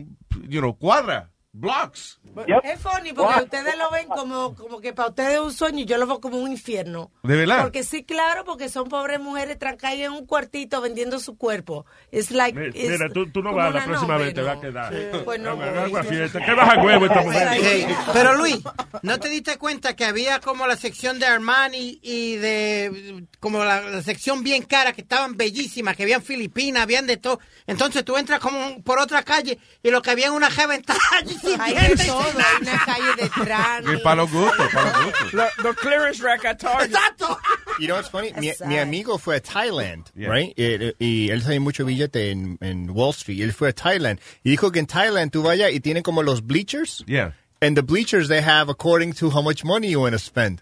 you 0.48 0.60
know, 0.60 0.78
cuadras, 0.78 1.30
blocks. 1.54 2.20
Es 2.64 2.80
funny 2.82 3.14
porque 3.14 3.44
ustedes 3.44 3.78
lo 3.78 3.92
ven 3.92 4.08
como, 4.08 4.56
como 4.56 4.82
que 4.82 4.92
para 4.92 5.10
ustedes 5.10 5.36
es 5.36 5.40
un 5.40 5.54
sueño 5.54 5.82
y 5.82 5.86
yo 5.86 5.98
lo 6.00 6.08
veo 6.08 6.20
como 6.20 6.38
un 6.38 6.52
infierno. 6.52 7.12
¿De 7.22 7.36
verdad? 7.38 7.62
Porque 7.62 7.84
sí, 7.84 8.04
claro, 8.04 8.44
porque 8.44 8.70
son 8.70 8.90
pobres 8.90 9.20
mujeres 9.20 9.60
trancadas 9.60 10.00
en 10.00 10.12
un 10.14 10.26
cuartito 10.26 10.82
vendiendo 10.82 11.20
su 11.20 11.38
cuerpo. 11.38 11.86
Es 12.12 12.32
like. 12.32 12.60
It's 12.70 12.90
Mira, 12.90 13.08
tú, 13.14 13.32
tú 13.32 13.44
no 13.44 13.54
vas, 13.54 13.72
la 13.74 13.86
próxima 13.86 14.18
vez 14.18 14.34
te 14.34 14.42
va 14.42 14.54
a 14.54 14.60
quedar. 14.60 14.92
Sí, 14.94 15.00
pues 15.24 15.40
no 15.40 15.52
Agua- 15.52 15.70
voy. 15.70 15.80
agua 15.80 16.04
fiesta. 16.04 16.44
¿Qué 16.44 16.54
vas 16.56 16.76
a 16.78 16.82
huevo 16.82 17.06
esta 17.06 17.22
mujer? 17.22 17.48
Hey, 17.62 17.88
pero 18.14 18.36
Luis, 18.36 18.58
¿no 19.04 19.20
te 19.20 19.30
diste 19.30 19.58
cuenta 19.58 19.96
que 19.96 20.06
había 20.06 20.40
como 20.40 20.66
la 20.66 20.76
sección 20.76 21.20
de 21.20 21.28
Armani 21.28 22.00
y 22.02 22.36
de 22.38 23.28
como 23.40 23.64
la, 23.64 23.82
la 23.82 24.02
sección 24.02 24.44
bien 24.44 24.64
cara 24.64 24.94
que 24.94 25.02
estaban 25.02 25.38
bellísimas, 25.38 25.96
que 25.96 26.02
habían 26.04 26.24
Filipinas, 26.24 26.82
habían 26.82 27.06
de 27.06 27.18
todo? 27.18 27.40
Entonces 27.68 28.04
tú 28.04 28.18
entras 28.18 28.40
como 28.40 28.82
por 28.82 28.98
otra 28.98 29.22
calle 29.22 29.60
y 29.84 29.92
lo 29.92 30.02
que 30.02 30.10
había 30.10 30.28
en 30.28 30.34
una 30.34 30.50
jeva 30.50 30.74
sin 30.74 31.40
Hay 31.60 31.74
de 31.90 31.96
todo, 32.06 32.22
hay 32.22 32.62
una 32.62 32.86
calle 32.86 33.22
detrás. 33.22 33.84
Es 33.86 34.02
para 34.02 34.16
los 34.18 34.32
gustos, 34.32 34.68
para 34.74 34.92
los 34.92 35.06
gustos. 35.06 35.32
The, 35.32 35.64
the 35.64 35.74
clearance 35.76 36.24
rack 36.24 36.46
at 36.46 36.58
Target. 36.60 36.88
Exacto. 36.92 37.38
You 37.80 37.88
know 37.88 37.96
what's 37.98 38.10
funny? 38.10 38.32
Mi, 38.40 38.52
mi 38.68 38.78
amigo 38.78 39.18
fue 39.18 39.38
a 39.38 39.42
Thailand, 39.42 40.06
Yeah. 40.16 40.30
right? 40.30 40.54
Y, 40.58 40.94
y 41.00 41.30
él 41.30 41.42
tiene 41.42 41.60
mucho 41.60 41.86
billete 41.86 42.32
en, 42.32 42.58
en 42.62 42.90
Wall 42.90 43.12
Street. 43.12 43.38
Y 43.38 43.44
él 43.44 43.54
fue 43.54 43.70
a 43.70 43.74
Thailand. 43.74 44.20
Y 44.44 44.52
dijo 44.52 44.72
que 44.72 44.80
en 44.80 44.88
Thailand 44.88 45.32
tú 45.32 45.42
vayas 45.44 45.72
y 45.72 45.80
tienen 45.80 46.04
como 46.04 46.22
los 46.24 46.46
bleachers. 46.46 47.04
Yeah. 47.08 47.36
And 47.64 47.78
the 47.78 47.84
bleachers 47.84 48.28
they 48.28 48.42
have 48.42 48.68
according 48.68 49.14
to 49.14 49.30
how 49.30 49.42
much 49.42 49.64
money 49.64 49.88
you 49.88 50.02
want 50.02 50.12
to 50.14 50.20
spend. 50.20 50.62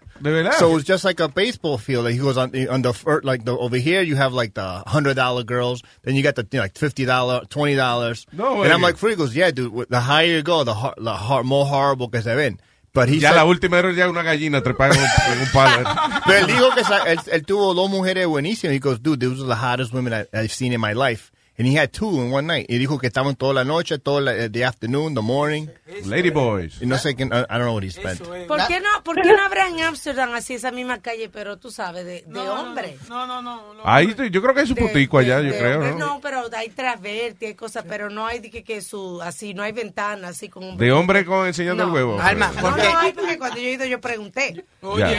So 0.58 0.76
it's 0.76 0.86
just 0.86 1.04
like 1.04 1.18
a 1.18 1.28
baseball 1.28 1.76
field. 1.76 2.04
Like 2.04 2.14
he 2.14 2.20
goes 2.20 2.36
on 2.36 2.54
eh, 2.54 2.68
on 2.68 2.82
the 2.82 2.92
like 3.24 3.44
the 3.44 3.58
over 3.58 3.76
here 3.76 4.02
you 4.02 4.14
have 4.14 4.32
like 4.32 4.54
the 4.54 4.84
hundred 4.86 5.16
dollar 5.16 5.42
girls. 5.42 5.82
Then 6.02 6.14
you 6.14 6.22
got 6.22 6.36
the 6.36 6.46
you 6.52 6.58
know, 6.58 6.62
like 6.62 6.78
fifty 6.78 7.04
dollar, 7.04 7.44
twenty 7.46 7.74
dollars. 7.74 8.24
No 8.32 8.62
and 8.62 8.72
I'm 8.72 8.80
like, 8.80 8.96
Free 8.98 9.16
goes, 9.16 9.34
yeah, 9.34 9.50
dude. 9.50 9.88
The 9.88 10.00
higher 10.00 10.26
you 10.36 10.42
go, 10.42 10.62
the, 10.62 10.74
the 10.96 11.42
more 11.44 11.66
horrible 11.66 12.08
que 12.08 12.22
se 12.22 12.36
ven. 12.36 12.60
But 12.94 13.08
he 13.08 13.16
ya 13.18 13.30
said- 13.30 13.36
la 13.36 13.44
última 13.46 13.78
era 13.78 13.92
ya 13.92 14.08
una 14.08 14.22
gallina 14.22 14.62
trepada 14.62 14.94
en 14.94 15.00
un, 15.00 15.08
en 15.32 15.40
un 15.40 15.48
palo. 15.52 15.82
Pero 16.26 16.38
él 16.38 16.46
dijo 16.46 16.74
que 16.74 16.82
él, 17.10 17.18
él 17.32 17.46
tuvo 17.46 17.74
dos 17.74 17.90
mujeres 17.90 18.26
buenísimas. 18.26 18.74
He 18.74 18.78
goes, 18.78 19.00
dude, 19.00 19.18
those 19.18 19.42
are 19.42 19.46
the 19.46 19.56
hottest 19.56 19.92
women 19.92 20.12
I, 20.12 20.26
I've 20.32 20.52
seen 20.52 20.72
in 20.72 20.80
my 20.80 20.92
life. 20.92 21.32
And 21.58 21.68
he 21.68 21.74
had 21.78 21.90
two 21.92 22.08
in 22.08 22.32
one 22.32 22.46
night. 22.46 22.66
Y 22.70 22.78
dijo 22.78 22.98
que 22.98 23.06
estaban 23.06 23.36
toda 23.36 23.52
la 23.52 23.62
noche, 23.64 23.98
toda 23.98 24.20
la, 24.22 24.48
the 24.48 24.64
afternoon, 24.64 25.14
the 25.14 25.20
morning. 25.20 25.66
Lady 26.06 26.30
boys. 26.30 26.80
Y 26.80 26.86
no 26.86 26.96
sé, 26.96 27.14
qué- 27.14 27.24
I, 27.24 27.28
don't 27.28 27.48
know 27.60 27.74
what 27.74 27.82
he 27.84 27.90
spent. 27.90 28.20
¿Por 28.48 28.66
qué, 28.66 28.80
no, 28.80 28.88
¿Por 29.04 29.20
qué 29.20 29.30
no 29.30 29.42
habrá 29.44 29.68
en 29.68 29.80
Amsterdam 29.82 30.32
así 30.32 30.54
esa 30.54 30.70
misma 30.70 31.00
calle, 31.02 31.28
pero 31.28 31.58
tú 31.58 31.70
sabes, 31.70 32.06
de, 32.06 32.24
de 32.26 32.40
hombres? 32.40 33.06
No, 33.08 33.26
no, 33.26 33.42
no. 33.42 33.74
no. 33.74 33.82
Ahí, 33.84 34.14
yo 34.30 34.40
creo 34.42 34.54
que 34.54 34.60
hay 34.62 34.66
su 34.66 34.74
De- 34.74 34.80
putico 34.80 35.18
de- 35.18 35.26
allá, 35.26 35.40
yo 35.46 35.52
de 35.52 35.58
creo, 35.58 35.74
hombres 35.74 35.96
¿no? 35.96 36.06
No, 36.06 36.20
pero 36.22 36.44
hay 36.56 36.70
trasverte, 36.70 37.48
hay 37.48 37.54
cosas, 37.54 37.84
pero 37.86 38.08
no 38.08 38.26
hay 38.26 38.38
de 38.40 38.50
que, 38.50 38.64
que 38.64 38.80
su, 38.80 39.20
así, 39.22 39.52
no 39.52 39.62
hay 39.62 39.72
ventana, 39.72 40.28
así 40.28 40.48
con 40.48 40.64
un 40.64 40.76
De 40.78 40.90
hombre 40.90 41.24
con 41.26 41.46
enseñando 41.46 41.84
el 41.84 41.90
huevo. 41.90 42.18
Alma, 42.18 42.50
No, 42.56 42.60
porque 42.62 42.82
no 42.82 42.98
hay, 42.98 43.12
porque 43.12 43.38
cuando 43.38 43.58
yo 43.60 43.68
he 43.68 43.72
ido 43.72 43.84
yo 43.84 44.00
pregunté. 44.00 44.64
Ya. 44.96 45.12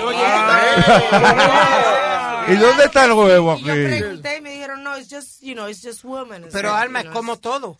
Ah. 1.15 2.45
¿Y 2.49 2.55
dónde 2.55 2.85
está 2.85 3.05
el 3.05 3.13
huevo 3.13 3.55
Y 3.57 3.63
yo 3.63 3.71
aquí? 3.73 3.83
pregunté 3.83 4.37
y 4.37 4.41
me 4.41 4.51
dijeron, 4.51 4.83
no, 4.83 4.97
it's 4.97 5.09
just, 5.13 5.41
you 5.41 5.53
know, 5.53 5.67
it's 5.69 5.81
just 5.81 6.03
pero 6.51 6.69
like, 6.69 6.83
Alma 6.83 7.01
es 7.01 7.09
como 7.09 7.37
todo. 7.37 7.77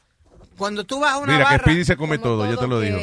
Cuando 0.58 0.84
tú 0.84 1.00
vas 1.00 1.14
a 1.14 1.18
una 1.18 1.34
Mira, 1.34 1.46
que 1.46 1.52
barra, 1.54 1.64
Speedy 1.64 1.86
se 1.86 1.98
come 1.98 2.18
todo, 2.20 2.50
ya 2.52 2.60
te 2.60 2.68
lo 2.68 2.80
digo. 2.80 3.00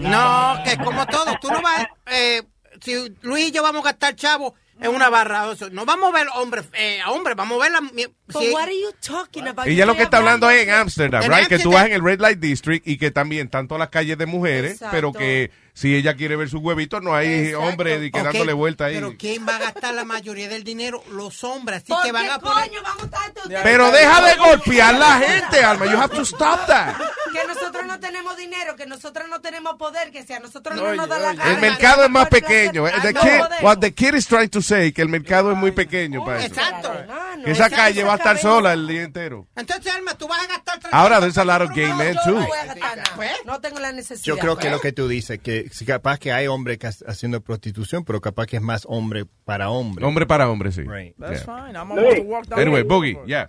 no, 0.00 0.56
que 0.64 0.70
es 0.72 0.78
como 0.78 1.06
todo. 1.06 1.36
Tú 1.40 1.48
no 1.50 1.60
vas, 1.60 1.86
eh, 2.06 2.42
si 2.80 3.14
Luis 3.22 3.48
y 3.48 3.50
yo 3.52 3.62
vamos 3.62 3.82
a 3.82 3.90
gastar 3.90 4.14
chavo 4.16 4.54
en 4.80 4.90
una 4.94 5.08
barra, 5.10 5.46
o 5.48 5.54
sea, 5.54 5.68
no 5.70 5.84
vamos 5.84 6.12
a 6.12 6.18
ver 6.18 6.26
hombres, 6.34 6.64
eh, 6.72 6.98
hombres, 7.08 7.36
vamos 7.36 7.60
a 7.60 7.62
ver 7.64 7.72
la, 7.72 7.80
mi- 7.80 8.06
But 8.26 8.42
si- 8.42 8.50
what 8.50 8.62
are 8.64 8.74
you 8.74 8.90
talking 9.06 9.46
about? 9.46 9.66
Ella 9.66 9.80
Yo 9.80 9.86
lo 9.86 9.94
que 9.96 10.02
está 10.02 10.16
hablando 10.16 10.50
es 10.50 10.66
en 10.66 10.70
Amsterdam, 10.74 11.22
En 11.22 11.30
right? 11.32 11.46
Que 11.46 11.58
tú 11.58 11.72
vas 11.72 11.86
en 11.86 11.92
el 11.92 12.02
Red 12.02 12.20
Light 12.20 12.38
District 12.40 12.86
y 12.86 12.96
que 12.98 13.10
también 13.10 13.46
están 13.46 13.68
todas 13.68 13.78
las 13.80 13.90
calles 13.90 14.18
de 14.18 14.26
mujeres, 14.26 14.72
Exacto. 14.72 14.92
pero 14.96 15.12
que 15.12 15.50
si 15.76 15.94
ella 15.96 16.14
quiere 16.14 16.36
ver 16.36 16.48
sus 16.48 16.60
huevitos, 16.62 17.02
no 17.02 17.14
hay 17.14 17.26
Exacto. 17.48 17.66
hombres 17.66 18.02
y 18.04 18.10
que 18.12 18.22
dándole 18.22 18.52
vuelta 18.52 18.84
ahí. 18.86 18.94
Pero 18.94 19.14
¿quién 19.18 19.46
va 19.46 19.56
a 19.56 19.58
gastar 19.58 19.92
la 19.92 20.04
mayoría 20.04 20.48
del 20.48 20.62
dinero? 20.62 21.02
Los 21.10 21.42
hombres, 21.42 21.78
así 21.82 21.88
¿Por 21.92 22.02
que 22.04 22.12
van 22.12 22.24
qué 22.26 22.30
a 22.30 22.38
poner... 22.38 22.68
coño 22.68 22.80
vamos 22.82 23.10
tanto? 23.10 23.40
ustedes? 23.42 23.60
Pero 23.64 23.90
deja 23.90 24.22
de 24.22 24.36
golpear 24.36 24.94
la 24.94 25.18
gente, 25.18 25.64
Alma. 25.64 25.86
You 25.86 25.98
have 25.98 26.14
to 26.14 26.22
stop 26.22 26.64
that. 26.66 26.94
Que 27.32 27.44
nosotros 27.48 27.84
no 27.86 27.98
tenemos 27.98 28.36
dinero, 28.36 28.76
que 28.76 28.86
nosotros 28.86 29.26
no 29.28 29.40
tenemos 29.40 29.74
poder, 29.74 30.12
que 30.12 30.22
si 30.22 30.32
a 30.32 30.38
nosotros 30.38 30.76
no 30.76 30.94
nos 30.94 31.08
da 31.08 31.18
la 31.18 31.34
gana. 31.34 31.50
El 31.54 31.60
mercado 31.60 32.04
es 32.04 32.10
más 32.10 32.28
pequeño. 32.28 32.84
The 33.02 33.12
no 33.12 33.20
kid, 33.20 33.38
podemos. 33.38 33.62
what 33.62 33.78
the 33.78 33.92
kid 33.92 34.14
is 34.14 34.26
trying 34.28 34.50
to 34.50 34.62
say, 34.62 34.92
que 34.92 35.02
el 35.02 35.08
mercado 35.08 35.50
es 35.50 35.56
muy 35.58 35.72
pequeño 35.72 36.24
para 36.24 36.38
eso. 36.38 36.46
Exacto. 36.54 36.92
Hermano, 36.94 37.44
Que 37.44 37.50
esa 37.50 37.66
esa- 37.66 37.76
calle 37.76 37.98
esa 38.00 38.06
va 38.06 38.12
a 38.14 38.16
estar 38.16 38.38
sola 38.38 38.72
el 38.74 38.86
día 38.86 39.02
entero. 39.02 39.48
Entonces, 39.56 39.92
Alma, 39.92 40.16
tú 40.16 40.28
vas 40.28 40.40
a 40.44 40.46
gastar... 40.46 40.78
Ahora, 40.92 41.18
there's 41.18 41.36
a 41.36 41.44
lot 41.44 41.60
of 41.62 41.70
gay 41.74 41.88
No, 41.88 41.96
men 41.96 42.16
too. 42.24 42.30
no 42.38 42.46
voy 42.46 42.58
a 42.58 42.64
gastar 42.66 42.96
nada. 42.98 43.30
No 43.44 43.60
tengo 43.60 43.80
la 43.80 43.90
necesidad. 43.90 44.24
Yo 44.24 44.38
creo 44.38 44.56
que 44.56 44.70
lo 44.70 44.80
que 44.80 44.92
tú 44.92 45.08
dices, 45.08 45.40
que 45.42 45.63
si 45.70 45.84
capaz 45.84 46.18
que 46.18 46.32
hay 46.32 46.46
hombre 46.46 46.78
que 46.78 46.86
ha- 46.86 46.92
haciendo 47.06 47.40
prostitución, 47.40 48.04
pero 48.04 48.20
capaz 48.20 48.46
que 48.46 48.56
es 48.56 48.62
más 48.62 48.84
hombre 48.88 49.24
para 49.44 49.70
hombre. 49.70 50.04
Hombre 50.04 50.26
para 50.26 50.48
hombre, 50.50 50.72
sí. 50.72 50.82
Right. 50.82 51.14
That's 51.18 51.44
Yeah. 51.44 51.66
fine. 51.66 51.76
I'm 51.78 51.90
about 51.92 52.16
to 52.16 52.22
walk 52.22 52.46
down 52.46 52.60
Anyway, 52.60 52.82
Boogie, 52.82 53.18
yeah. 53.26 53.48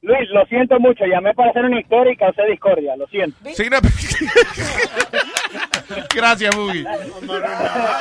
Luis, 0.00 0.28
lo 0.30 0.44
siento 0.46 0.78
mucho, 0.78 1.04
llamé 1.06 1.34
para 1.34 1.50
hacer 1.50 1.64
una 1.64 1.80
historia 1.80 2.12
y 2.12 2.16
causé 2.16 2.42
discordia, 2.48 2.94
lo 2.96 3.06
siento. 3.08 3.36
Sí, 3.54 3.64
no- 3.68 3.78
Gracias, 6.14 6.54
Boogie. 6.54 6.84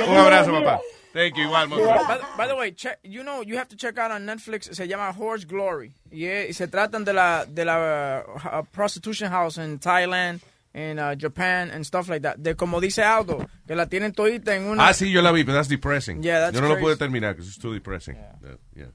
Un 0.07 0.17
abrazo, 0.17 0.51
papá. 0.51 0.79
Thank 1.13 1.35
you, 1.35 1.43
igual, 1.45 1.67
By, 1.69 2.19
by 2.37 2.47
the 2.47 2.53
way, 2.53 2.71
check, 2.73 2.99
you 3.01 3.23
know, 3.23 3.41
you 3.41 3.57
have 3.57 3.67
to 3.69 3.75
check 3.75 3.97
out 3.97 4.11
on 4.11 4.25
Netflix. 4.27 4.65
Se 4.75 4.87
llama 4.87 5.11
Horse 5.17 5.45
Glory. 5.47 5.91
Y, 6.11 6.25
eh, 6.25 6.47
y 6.49 6.53
se 6.53 6.67
tratan 6.67 7.03
de 7.05 7.13
la 7.13 7.45
de 7.47 7.65
la 7.65 8.23
uh, 8.27 8.63
prostitution 8.71 9.31
house 9.31 9.57
en 9.57 9.79
Thailand, 9.79 10.39
en 10.77 10.99
uh, 10.99 11.15
Japan, 11.17 11.71
and 11.71 11.83
stuff 11.83 12.07
like 12.07 12.21
that. 12.21 12.37
De 12.37 12.55
como 12.55 12.79
dice 12.79 13.03
Aldo, 13.03 13.49
que 13.65 13.75
la 13.75 13.87
tienen 13.87 14.13
todita 14.13 14.55
en 14.55 14.65
una. 14.65 14.87
Ah, 14.87 14.93
sí, 14.93 15.11
yo 15.11 15.23
la 15.23 15.31
vi, 15.31 15.43
pero 15.43 15.57
that's 15.57 15.67
depressing. 15.67 16.21
Yeah, 16.21 16.39
that's 16.39 16.53
yo 16.53 16.61
no 16.61 16.67
lo 16.67 16.75
crazy. 16.75 16.85
pude 16.85 16.97
terminar, 16.97 17.33
because 17.33 17.47
it's 17.49 17.57
too 17.57 17.73
depressing. 17.73 18.15
Yeah, 18.15 18.57
yeah. 18.75 18.85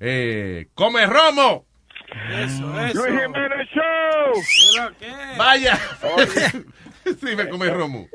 Eh, 0.00 0.66
¡Come 0.74 1.06
Romo! 1.06 1.64
Eso, 2.30 2.80
eso. 2.80 3.04
Jiménez 3.04 3.68
Show. 3.72 4.88
Vaya. 5.36 5.76
sí, 7.04 7.36
me 7.36 7.48
come 7.48 7.70
Romo. 7.70 8.08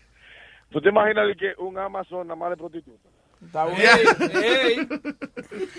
¿Tú 0.70 0.80
te 0.80 0.88
imaginas 0.88 1.28
de 1.28 1.36
que 1.36 1.54
un 1.58 1.78
Amazon 1.78 2.26
nada 2.26 2.36
más 2.36 2.50
de 2.50 2.56
prostituta? 2.56 3.08
Está 3.46 3.66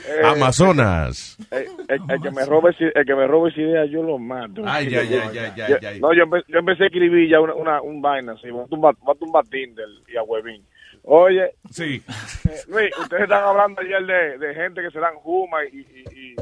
Eh, 0.10 0.22
Amazonas. 0.24 1.38
eh, 1.52 1.68
el, 1.88 2.00
el 2.10 2.22
que 2.22 2.32
me 2.32 2.46
robe 2.46 2.72
el 2.80 3.06
que 3.06 3.16
me 3.16 3.28
robe 3.28 3.50
esa 3.52 3.62
idea 3.62 3.86
yo 3.86 4.04
lo 4.04 4.18
mato. 4.18 4.62
Ay, 4.66 4.88
ay, 4.96 5.08
ay, 5.14 5.38
ay, 5.38 5.62
ay, 5.62 5.86
ay. 5.86 6.00
No, 6.00 6.14
yo, 6.14 6.24
empe- 6.26 6.44
yo 6.48 6.60
empecé 6.60 6.84
a 6.84 6.88
escribir 6.88 7.30
ya 7.30 7.40
una, 7.40 7.54
una 7.54 7.82
un 7.82 8.02
vaina 8.02 8.34
así, 8.34 8.50
voy 8.50 8.64
a 8.64 8.68
tumbar, 8.68 9.46
Tinder 9.50 9.86
y 10.12 10.18
a 10.18 10.24
Webin. 10.24 10.64
Oye, 11.04 11.52
Sí. 11.70 12.02
eh, 12.50 12.62
Luis, 12.68 12.92
ustedes 13.00 13.24
están 13.24 13.44
hablando 13.44 13.82
ayer 13.82 14.06
de, 14.06 14.38
de 14.46 14.56
gente 14.56 14.82
que 14.82 14.92
se 14.92 15.00
dan 15.00 15.16
juma 15.16 15.64
y, 15.66 15.78
y, 15.78 16.04
y, 16.12 16.36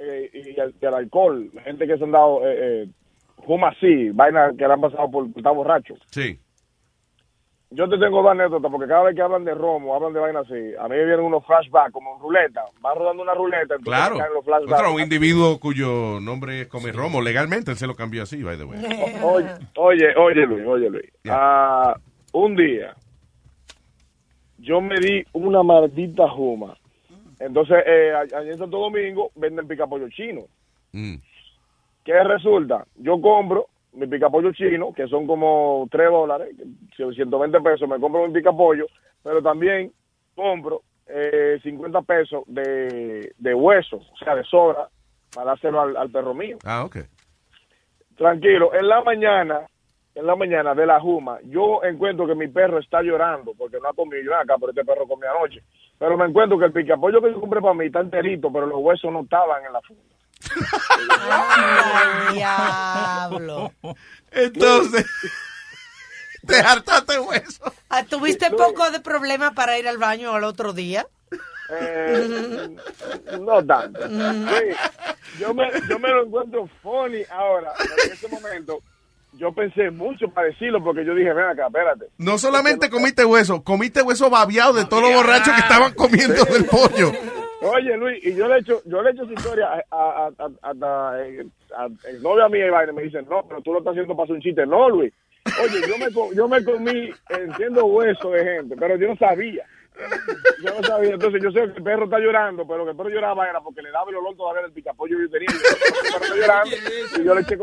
y, 0.00 0.60
el, 0.60 0.74
y 0.80 0.84
el 0.86 0.94
alcohol, 0.94 1.50
gente 1.64 1.86
que 1.86 1.98
se 1.98 2.04
han 2.04 2.12
dado, 2.12 2.46
eh, 2.48 2.84
eh, 2.84 2.88
fuma 3.44 3.68
así, 3.68 4.10
vaina 4.10 4.50
que 4.56 4.66
le 4.66 4.72
han 4.72 4.80
pasado 4.80 5.10
por 5.10 5.26
estar 5.34 5.54
borracho. 5.54 5.94
Sí. 6.10 6.38
Yo 7.70 7.86
te 7.86 7.98
tengo 7.98 8.22
dos 8.22 8.30
anécdotas, 8.30 8.70
porque 8.70 8.86
cada 8.88 9.02
vez 9.04 9.14
que 9.14 9.20
hablan 9.20 9.44
de 9.44 9.54
romo, 9.54 9.94
hablan 9.94 10.14
de 10.14 10.20
vaina 10.20 10.40
así, 10.40 10.54
a 10.78 10.84
mí 10.84 10.96
me 10.96 11.04
vienen 11.04 11.20
unos 11.26 11.44
flashbacks, 11.44 11.92
como 11.92 12.14
en 12.14 12.20
ruleta, 12.22 12.64
van 12.80 12.96
rodando 12.96 13.22
una 13.22 13.34
ruleta, 13.34 13.74
entonces 13.74 13.84
Claro. 14.16 14.34
los 14.34 14.44
flashbacks. 14.44 14.72
Otro, 14.80 14.94
un 14.94 15.02
individuo 15.02 15.60
cuyo 15.60 16.18
nombre 16.18 16.62
es 16.62 16.68
Come 16.68 16.92
Romo, 16.92 17.20
legalmente 17.20 17.70
él 17.70 17.76
se 17.76 17.86
lo 17.86 17.94
cambió 17.94 18.22
así, 18.22 18.42
by 18.42 18.56
the 18.56 18.64
way. 18.64 18.78
Oye, 19.22 19.48
oye, 19.76 20.16
oye, 20.16 20.46
Luis, 20.46 20.66
oye, 20.66 20.88
Luis. 20.88 21.12
Ah, 21.28 21.94
un 22.32 22.56
día, 22.56 22.94
yo 24.58 24.80
me 24.80 24.98
di 24.98 25.22
una 25.34 25.62
maldita 25.62 26.26
juma. 26.30 26.74
Entonces, 27.38 27.76
eh, 27.86 28.12
allá 28.14 28.50
en 28.50 28.58
Santo 28.58 28.78
Domingo 28.78 29.30
venden 29.36 29.68
picapollo 29.68 30.08
chino. 30.08 30.42
Mm. 30.92 31.16
¿Qué 32.04 32.22
resulta? 32.24 32.86
Yo 32.96 33.20
compro 33.20 33.66
mi 33.92 34.06
picapollo 34.06 34.52
chino, 34.52 34.92
que 34.92 35.06
son 35.08 35.26
como 35.26 35.88
3 35.90 36.10
dólares, 36.10 36.54
120 36.96 37.60
pesos, 37.60 37.88
me 37.88 37.98
compro 37.98 38.26
mi 38.26 38.34
picapollo, 38.34 38.86
pero 39.22 39.42
también 39.42 39.92
compro 40.34 40.82
eh, 41.06 41.58
50 41.62 42.02
pesos 42.02 42.44
de, 42.46 43.32
de 43.36 43.54
huesos, 43.54 44.06
o 44.12 44.16
sea, 44.16 44.34
de 44.34 44.44
sobra, 44.44 44.88
para 45.34 45.52
hacerlo 45.52 45.80
al, 45.80 45.96
al 45.96 46.10
perro 46.10 46.34
mío. 46.34 46.58
Ah, 46.64 46.84
ok. 46.84 46.98
Tranquilo, 48.16 48.74
en 48.74 48.88
la 48.88 49.02
mañana, 49.02 49.60
en 50.14 50.26
la 50.26 50.36
mañana 50.36 50.74
de 50.74 50.86
la 50.86 51.00
juma, 51.00 51.38
yo 51.44 51.82
encuentro 51.84 52.26
que 52.26 52.34
mi 52.34 52.48
perro 52.48 52.78
está 52.78 53.02
llorando 53.02 53.52
porque 53.56 53.78
no 53.80 53.88
ha 53.88 53.94
comido 53.94 54.22
yo 54.22 54.34
acá, 54.34 54.56
pero 54.58 54.70
este 54.70 54.84
perro 54.84 55.06
comió 55.06 55.30
anoche. 55.30 55.62
Pero 55.98 56.16
me 56.16 56.26
encuentro 56.26 56.58
que 56.58 56.66
el 56.66 56.72
picapollo 56.72 57.20
que 57.20 57.30
yo 57.32 57.40
compré 57.40 57.60
para 57.60 57.74
mí 57.74 57.86
está 57.86 58.00
enterito, 58.00 58.52
pero 58.52 58.66
los 58.66 58.80
huesos 58.80 59.12
no 59.12 59.20
estaban 59.20 59.64
en 59.64 59.72
la 59.72 59.80
funda. 59.82 60.02
Diablo. 62.32 63.72
Entonces, 64.30 65.06
te 66.46 66.60
hartaste 66.60 67.18
hueso. 67.18 67.72
Ah, 67.88 68.04
¿Tuviste 68.04 68.50
poco 68.50 68.90
de 68.90 69.00
problema 69.00 69.52
para 69.52 69.78
ir 69.78 69.88
al 69.88 69.98
baño 69.98 70.34
al 70.34 70.44
otro 70.44 70.72
día? 70.72 71.06
Eh, 71.70 72.76
no 73.40 73.64
tanto. 73.64 74.08
Sí, 74.08 75.38
yo, 75.38 75.52
me, 75.52 75.70
yo 75.88 75.98
me 75.98 76.08
lo 76.08 76.24
encuentro 76.24 76.68
funny 76.82 77.22
ahora, 77.30 77.72
pero 77.76 77.94
en 78.06 78.12
ese 78.12 78.28
momento 78.28 78.82
yo 79.32 79.52
pensé 79.52 79.90
mucho 79.90 80.28
para 80.28 80.48
decirlo 80.48 80.82
porque 80.82 81.04
yo 81.04 81.14
dije, 81.14 81.32
ven 81.32 81.44
acá, 81.44 81.66
espérate. 81.66 82.06
No 82.16 82.38
solamente 82.38 82.88
comiste 82.88 83.24
hueso, 83.24 83.62
comiste 83.62 84.00
hueso 84.02 84.30
babiado 84.30 84.72
de 84.72 84.86
todos 84.86 85.02
los 85.02 85.14
borrachos 85.14 85.54
que 85.54 85.60
estaban 85.60 85.92
comiendo 85.94 86.44
del 86.44 86.64
pollo. 86.64 87.12
Oye, 87.60 87.96
Luis, 87.96 88.24
y 88.24 88.34
yo 88.34 88.46
le 88.46 88.56
he 88.56 88.58
hecho, 88.60 88.80
yo 88.84 89.02
le 89.02 89.10
he 89.10 89.12
hecho 89.12 89.24
esa 89.24 89.32
historia 89.32 89.84
a, 89.90 90.28
a, 90.28 90.30
a, 90.62 90.70
a, 90.70 91.16
el 92.08 92.22
novio 92.22 92.44
a 92.44 92.48
mí 92.48 92.58
y 92.58 92.92
me 92.92 93.02
dicen, 93.02 93.26
no, 93.28 93.44
pero 93.48 93.60
tú 93.62 93.72
lo 93.72 93.78
estás 93.78 93.92
haciendo 93.92 94.16
para 94.16 94.32
un 94.32 94.40
chiste. 94.40 94.64
No, 94.64 94.88
Luis. 94.88 95.12
Oye, 95.62 95.80
yo 95.88 95.98
me, 95.98 96.34
yo 96.36 96.48
me 96.48 96.62
comí, 96.62 97.10
entiendo 97.30 97.86
hueso 97.86 98.30
de 98.30 98.44
gente, 98.44 98.76
pero 98.78 98.96
yo 98.96 99.08
no 99.08 99.16
sabía. 99.16 99.64
Yo 100.62 100.74
no 100.74 100.82
sabía, 100.86 101.14
entonces 101.14 101.42
yo 101.42 101.50
sé 101.50 101.60
que 101.72 101.78
el 101.78 101.82
perro 101.82 102.04
está 102.04 102.18
llorando, 102.18 102.66
pero 102.66 102.84
que 102.84 102.90
el 102.90 102.96
perro 102.96 103.08
lloraba 103.10 103.48
era 103.48 103.60
porque 103.60 103.82
le 103.82 103.90
daba 103.90 104.10
el 104.10 104.16
olor 104.16 104.36
todavía 104.36 104.62
del 104.62 104.72
picapollo 104.72 105.16
que 105.16 105.22
yo 105.22 105.30
tenía. 105.30 105.48
Y 105.50 105.54
el 105.54 106.12
perro 106.12 106.24
está 106.24 106.36
llorando 106.36 106.76
y 107.18 107.24
yo 107.24 107.34
le 107.34 107.40
eché, 107.40 107.58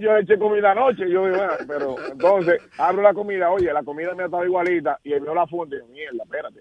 yo 0.00 0.14
le 0.14 0.20
eché 0.20 0.38
comida 0.38 0.70
anoche. 0.72 1.06
Y 1.06 1.12
yo 1.12 1.24
digo, 1.26 1.36
bueno, 1.36 1.52
pero 1.66 1.96
entonces 2.10 2.62
abro 2.78 3.02
la 3.02 3.14
comida, 3.14 3.50
oye, 3.50 3.72
la 3.72 3.82
comida 3.82 4.14
me 4.14 4.24
estaba 4.24 4.44
igualita 4.44 4.98
y 5.04 5.10
veo 5.10 5.34
la 5.34 5.46
fuente 5.46 5.76
y 5.76 5.78
digo, 5.78 5.88
mierda, 5.92 6.24
espérate. 6.24 6.60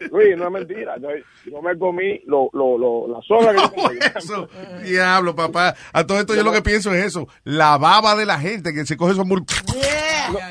Luis, 0.10 0.36
no 0.36 0.46
es 0.46 0.52
mentira. 0.52 0.96
Yo, 0.98 1.08
yo 1.46 1.62
me 1.62 1.78
comí 1.78 2.20
lo, 2.26 2.50
lo, 2.52 2.78
lo, 2.78 3.08
la 3.08 3.20
soga 3.22 3.52
que 3.52 3.60
yo 3.60 3.72
comí. 3.72 3.98
Eso, 4.16 4.48
diablo, 4.82 5.34
papá. 5.34 5.74
A 5.92 6.06
todo 6.06 6.18
esto 6.18 6.34
yo 6.34 6.42
lo 6.42 6.52
que 6.52 6.62
pienso 6.62 6.92
es 6.92 7.04
eso. 7.04 7.28
La 7.44 7.78
baba 7.78 8.14
de 8.14 8.26
la 8.26 8.38
gente 8.38 8.72
que 8.72 8.84
se 8.84 8.96
coge 8.96 9.12
esos 9.12 9.26
mur... 9.26 9.42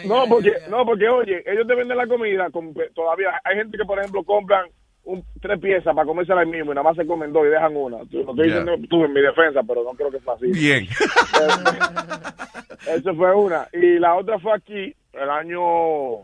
No, 0.05 0.25
no, 0.25 0.29
porque, 0.29 0.51
no, 0.69 0.85
porque 0.85 1.07
oye, 1.07 1.43
ellos 1.45 1.65
te 1.67 1.75
venden 1.75 1.97
la 1.97 2.07
comida, 2.07 2.49
con, 2.51 2.73
todavía 2.93 3.18
hay 3.43 3.55
gente 3.55 3.77
que, 3.77 3.85
por 3.85 3.99
ejemplo, 3.99 4.23
compran 4.23 4.65
un, 5.03 5.23
tres 5.41 5.59
piezas 5.59 5.95
para 5.95 6.05
comerse 6.05 6.33
ahí 6.33 6.45
mismo 6.45 6.71
y 6.71 6.75
nada 6.75 6.83
más 6.83 6.95
se 6.95 7.05
comen 7.05 7.33
dos 7.33 7.45
y 7.45 7.49
dejan 7.49 7.75
una. 7.75 7.97
Lo 7.97 8.03
estoy 8.03 8.45
diciendo 8.45 8.75
tú 8.89 9.05
en 9.05 9.13
mi 9.13 9.21
defensa, 9.21 9.61
pero 9.67 9.83
no 9.83 9.91
creo 9.91 10.11
que 10.11 10.19
sea 10.19 10.33
así. 10.33 10.51
Bien. 10.51 10.85
Eso 12.87 13.15
fue 13.15 13.35
una. 13.35 13.67
Y 13.73 13.99
la 13.99 14.15
otra 14.15 14.39
fue 14.39 14.53
aquí, 14.53 14.95
el 15.13 15.29
año, 15.29 16.19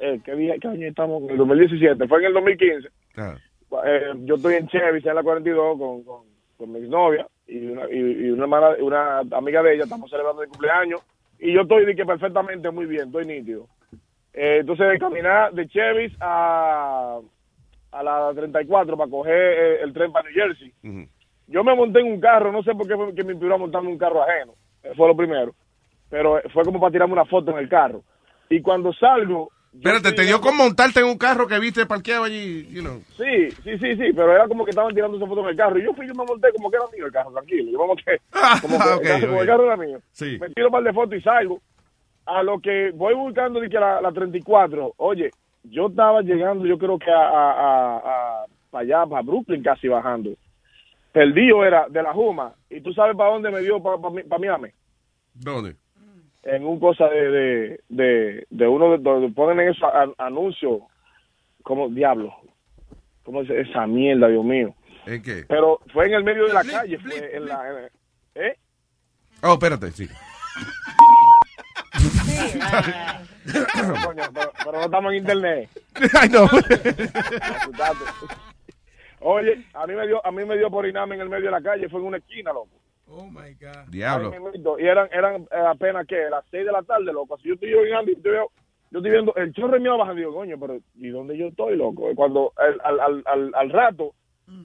eh, 0.00 0.20
¿qué, 0.24 0.34
día, 0.34 0.54
¿qué 0.60 0.68
año 0.68 0.88
estamos? 0.88 1.22
En 1.24 1.30
el 1.30 1.36
2017, 1.36 2.08
fue 2.08 2.20
en 2.20 2.26
el 2.26 2.32
2015. 2.34 2.88
Ah. 3.16 3.34
Eh, 3.86 4.12
yo 4.24 4.36
estoy 4.36 4.54
en 4.54 4.68
Chevy, 4.68 5.02
en 5.04 5.14
la 5.14 5.22
42, 5.22 5.78
con, 5.78 6.04
con, 6.04 6.22
con 6.56 6.72
mi 6.72 6.78
exnovia 6.78 7.26
y 7.46 7.66
una, 7.66 7.90
y, 7.90 7.98
y 7.98 8.30
una, 8.30 8.44
hermana, 8.44 8.68
una 8.80 9.18
amiga 9.36 9.62
de 9.62 9.74
ella, 9.74 9.84
estamos 9.84 10.10
celebrando 10.10 10.42
mi 10.42 10.48
cumpleaños. 10.48 11.00
Y 11.38 11.52
yo 11.52 11.62
estoy 11.62 11.84
de 11.84 11.94
que 11.94 12.04
perfectamente 12.04 12.70
muy 12.70 12.86
bien, 12.86 13.06
estoy 13.06 13.26
nítido. 13.26 13.66
Eh, 14.34 14.58
entonces, 14.60 14.88
de 14.88 14.98
caminar 14.98 15.52
de 15.52 15.68
Chevy 15.68 16.16
a, 16.20 17.20
a 17.92 18.02
la 18.02 18.32
34 18.34 18.96
para 18.96 19.10
coger 19.10 19.32
eh, 19.32 19.82
el 19.82 19.92
tren 19.92 20.12
para 20.12 20.28
New 20.28 20.34
Jersey. 20.34 21.08
Yo 21.46 21.62
me 21.62 21.74
monté 21.74 22.00
en 22.00 22.12
un 22.12 22.20
carro, 22.20 22.50
no 22.50 22.62
sé 22.62 22.72
por 22.74 22.88
qué 22.88 22.96
fue 22.96 23.14
que 23.14 23.22
me 23.22 23.32
inspiró 23.32 23.54
a 23.54 23.58
montarme 23.58 23.88
en 23.88 23.94
un 23.94 23.98
carro 23.98 24.22
ajeno. 24.22 24.54
Eh, 24.82 24.92
Fue 24.96 25.06
lo 25.06 25.16
primero. 25.16 25.54
Pero 26.10 26.38
eh, 26.38 26.42
fue 26.52 26.64
como 26.64 26.80
para 26.80 26.92
tirarme 26.92 27.14
una 27.14 27.24
foto 27.26 27.52
en 27.52 27.58
el 27.58 27.68
carro. 27.68 28.02
Y 28.50 28.60
cuando 28.60 28.92
salgo... 28.92 29.50
Espérate, 29.72 30.12
te 30.12 30.22
dio 30.22 30.40
con 30.40 30.56
montarte 30.56 31.00
en 31.00 31.06
un 31.06 31.18
carro 31.18 31.48
que 31.48 31.58
viste 31.58 31.84
parqueado 31.84 32.24
allí, 32.24 32.64
you 32.70 32.80
know. 32.80 33.02
Sí, 33.16 33.50
sí, 33.64 33.76
sí, 33.78 33.96
sí, 33.96 34.12
pero 34.14 34.32
era 34.32 34.46
como 34.46 34.64
que 34.64 34.70
estaban 34.70 34.94
tirando 34.94 35.16
esa 35.16 35.26
foto 35.26 35.40
en 35.40 35.48
el 35.48 35.56
carro. 35.56 35.78
Y 35.78 35.84
yo 35.84 35.92
fui, 35.94 36.06
yo 36.06 36.14
me 36.14 36.24
monté 36.24 36.48
como 36.52 36.70
que 36.70 36.76
era 36.76 36.86
mío 36.92 37.06
el 37.06 37.12
carro, 37.12 37.32
tranquilo. 37.32 37.72
Yo 37.72 37.78
me 37.80 37.86
monté 37.86 38.20
como 38.62 38.78
que, 38.78 38.88
ok, 38.88 39.02
el, 39.02 39.08
carro, 39.08 39.26
como 39.26 39.40
el 39.40 39.46
carro 39.46 39.64
era 39.64 39.76
mío. 39.76 39.98
Sí. 40.12 40.38
Me 40.40 40.48
tiro 40.50 40.68
un 40.68 40.72
par 40.72 40.84
de 40.84 40.92
fotos 40.92 41.18
y 41.18 41.22
salgo. 41.22 41.60
A 42.26 42.42
lo 42.42 42.58
que 42.60 42.90
voy 42.94 43.14
buscando 43.14 43.60
de 43.60 43.68
que 43.68 43.78
la, 43.78 44.00
la 44.00 44.10
34, 44.12 44.94
oye, 44.96 45.30
yo 45.64 45.88
estaba 45.88 46.22
llegando, 46.22 46.64
yo 46.66 46.78
creo 46.78 46.98
que 46.98 47.10
a, 47.10 47.16
a, 47.28 47.50
a- 47.52 47.96
a- 47.98 48.44
para 48.70 48.82
allá, 48.82 49.06
para 49.06 49.22
Brooklyn 49.22 49.62
casi 49.62 49.88
bajando. 49.88 50.30
Perdido 51.12 51.64
era 51.64 51.88
de 51.88 52.02
la 52.02 52.12
Juma. 52.12 52.54
¿Y 52.68 52.80
tú 52.80 52.92
sabes 52.92 53.16
para 53.16 53.30
dónde 53.30 53.50
me 53.50 53.60
dio? 53.60 53.80
Para 53.82 53.98
Miami. 54.38 54.70
¿Dónde? 55.34 55.76
En 56.42 56.66
un 56.66 56.80
cosa 56.80 57.08
de, 57.08 57.30
de, 57.30 57.80
de, 57.88 58.46
de 58.50 58.66
uno 58.68 58.90
de 58.92 58.98
donde 58.98 59.28
ponen 59.30 59.60
en 59.60 59.68
esos 59.72 59.88
an- 59.94 60.12
anuncios 60.18 60.80
como 61.62 61.88
diablo. 61.88 62.34
¿Cómo 63.22 63.42
es 63.42 63.50
esa 63.50 63.86
mierda, 63.86 64.28
Dios 64.28 64.44
mío? 64.44 64.74
¿En 65.06 65.22
qué? 65.22 65.44
Pero 65.48 65.80
fue 65.92 66.06
en 66.06 66.14
el 66.14 66.24
medio 66.24 66.46
de 66.46 66.52
la 66.52 66.64
calle, 66.64 66.98
fue 66.98 67.36
en 67.36 67.46
la... 67.46 67.68
en- 67.70 67.90
¿Eh? 68.34 68.56
Oh, 69.42 69.52
espérate, 69.52 69.90
sí. 69.92 70.08
Coño, 74.04 74.22
pero, 74.34 74.52
pero 74.64 74.72
no 74.78 74.84
estamos 74.84 75.12
en 75.12 75.18
internet. 75.18 75.68
Ay, 76.20 76.28
no. 76.30 76.46
Oye, 79.20 79.64
a 79.72 79.86
mí 79.86 79.94
me 79.94 80.06
dio 80.06 80.24
a 80.26 80.30
mí 80.30 80.44
me 80.44 80.56
dio 80.58 80.70
por 80.70 80.86
iname 80.86 81.14
en 81.14 81.22
el 81.22 81.28
medio 81.28 81.46
de 81.46 81.50
la 81.50 81.62
calle, 81.62 81.88
fue 81.88 82.00
en 82.00 82.06
una 82.06 82.18
esquina, 82.18 82.52
loco. 82.52 82.68
Oh 83.08 83.26
my 83.26 83.54
God. 83.60 83.88
Diablo. 83.88 84.30
Y 84.78 84.86
eran 84.86 85.08
eran 85.12 85.42
eh, 85.42 85.46
apenas 85.66 86.06
que 86.06 86.16
las 86.30 86.44
seis 86.50 86.64
de 86.66 86.72
la 86.72 86.82
tarde, 86.82 87.12
loco. 87.12 87.36
Si 87.38 87.48
yo 87.48 87.54
estoy 87.54 87.70
llegando 87.70 88.10
y 88.10 88.16
yo, 88.16 88.30
veo- 88.30 88.50
yo 88.90 88.98
estoy 88.98 89.10
viendo 89.10 89.34
el 89.36 89.52
chorro 89.52 89.78
mío 89.80 89.96
bajando, 89.98 90.20
digo, 90.20 90.34
coño, 90.34 90.56
pero 90.58 90.78
¿y 90.96 91.08
dónde 91.08 91.36
yo 91.38 91.46
estoy, 91.48 91.76
loco? 91.76 92.10
Y 92.10 92.14
Cuando 92.14 92.52
al, 92.56 92.80
al, 92.84 93.00
al, 93.00 93.22
al, 93.26 93.52
al 93.54 93.70
rato 93.70 94.14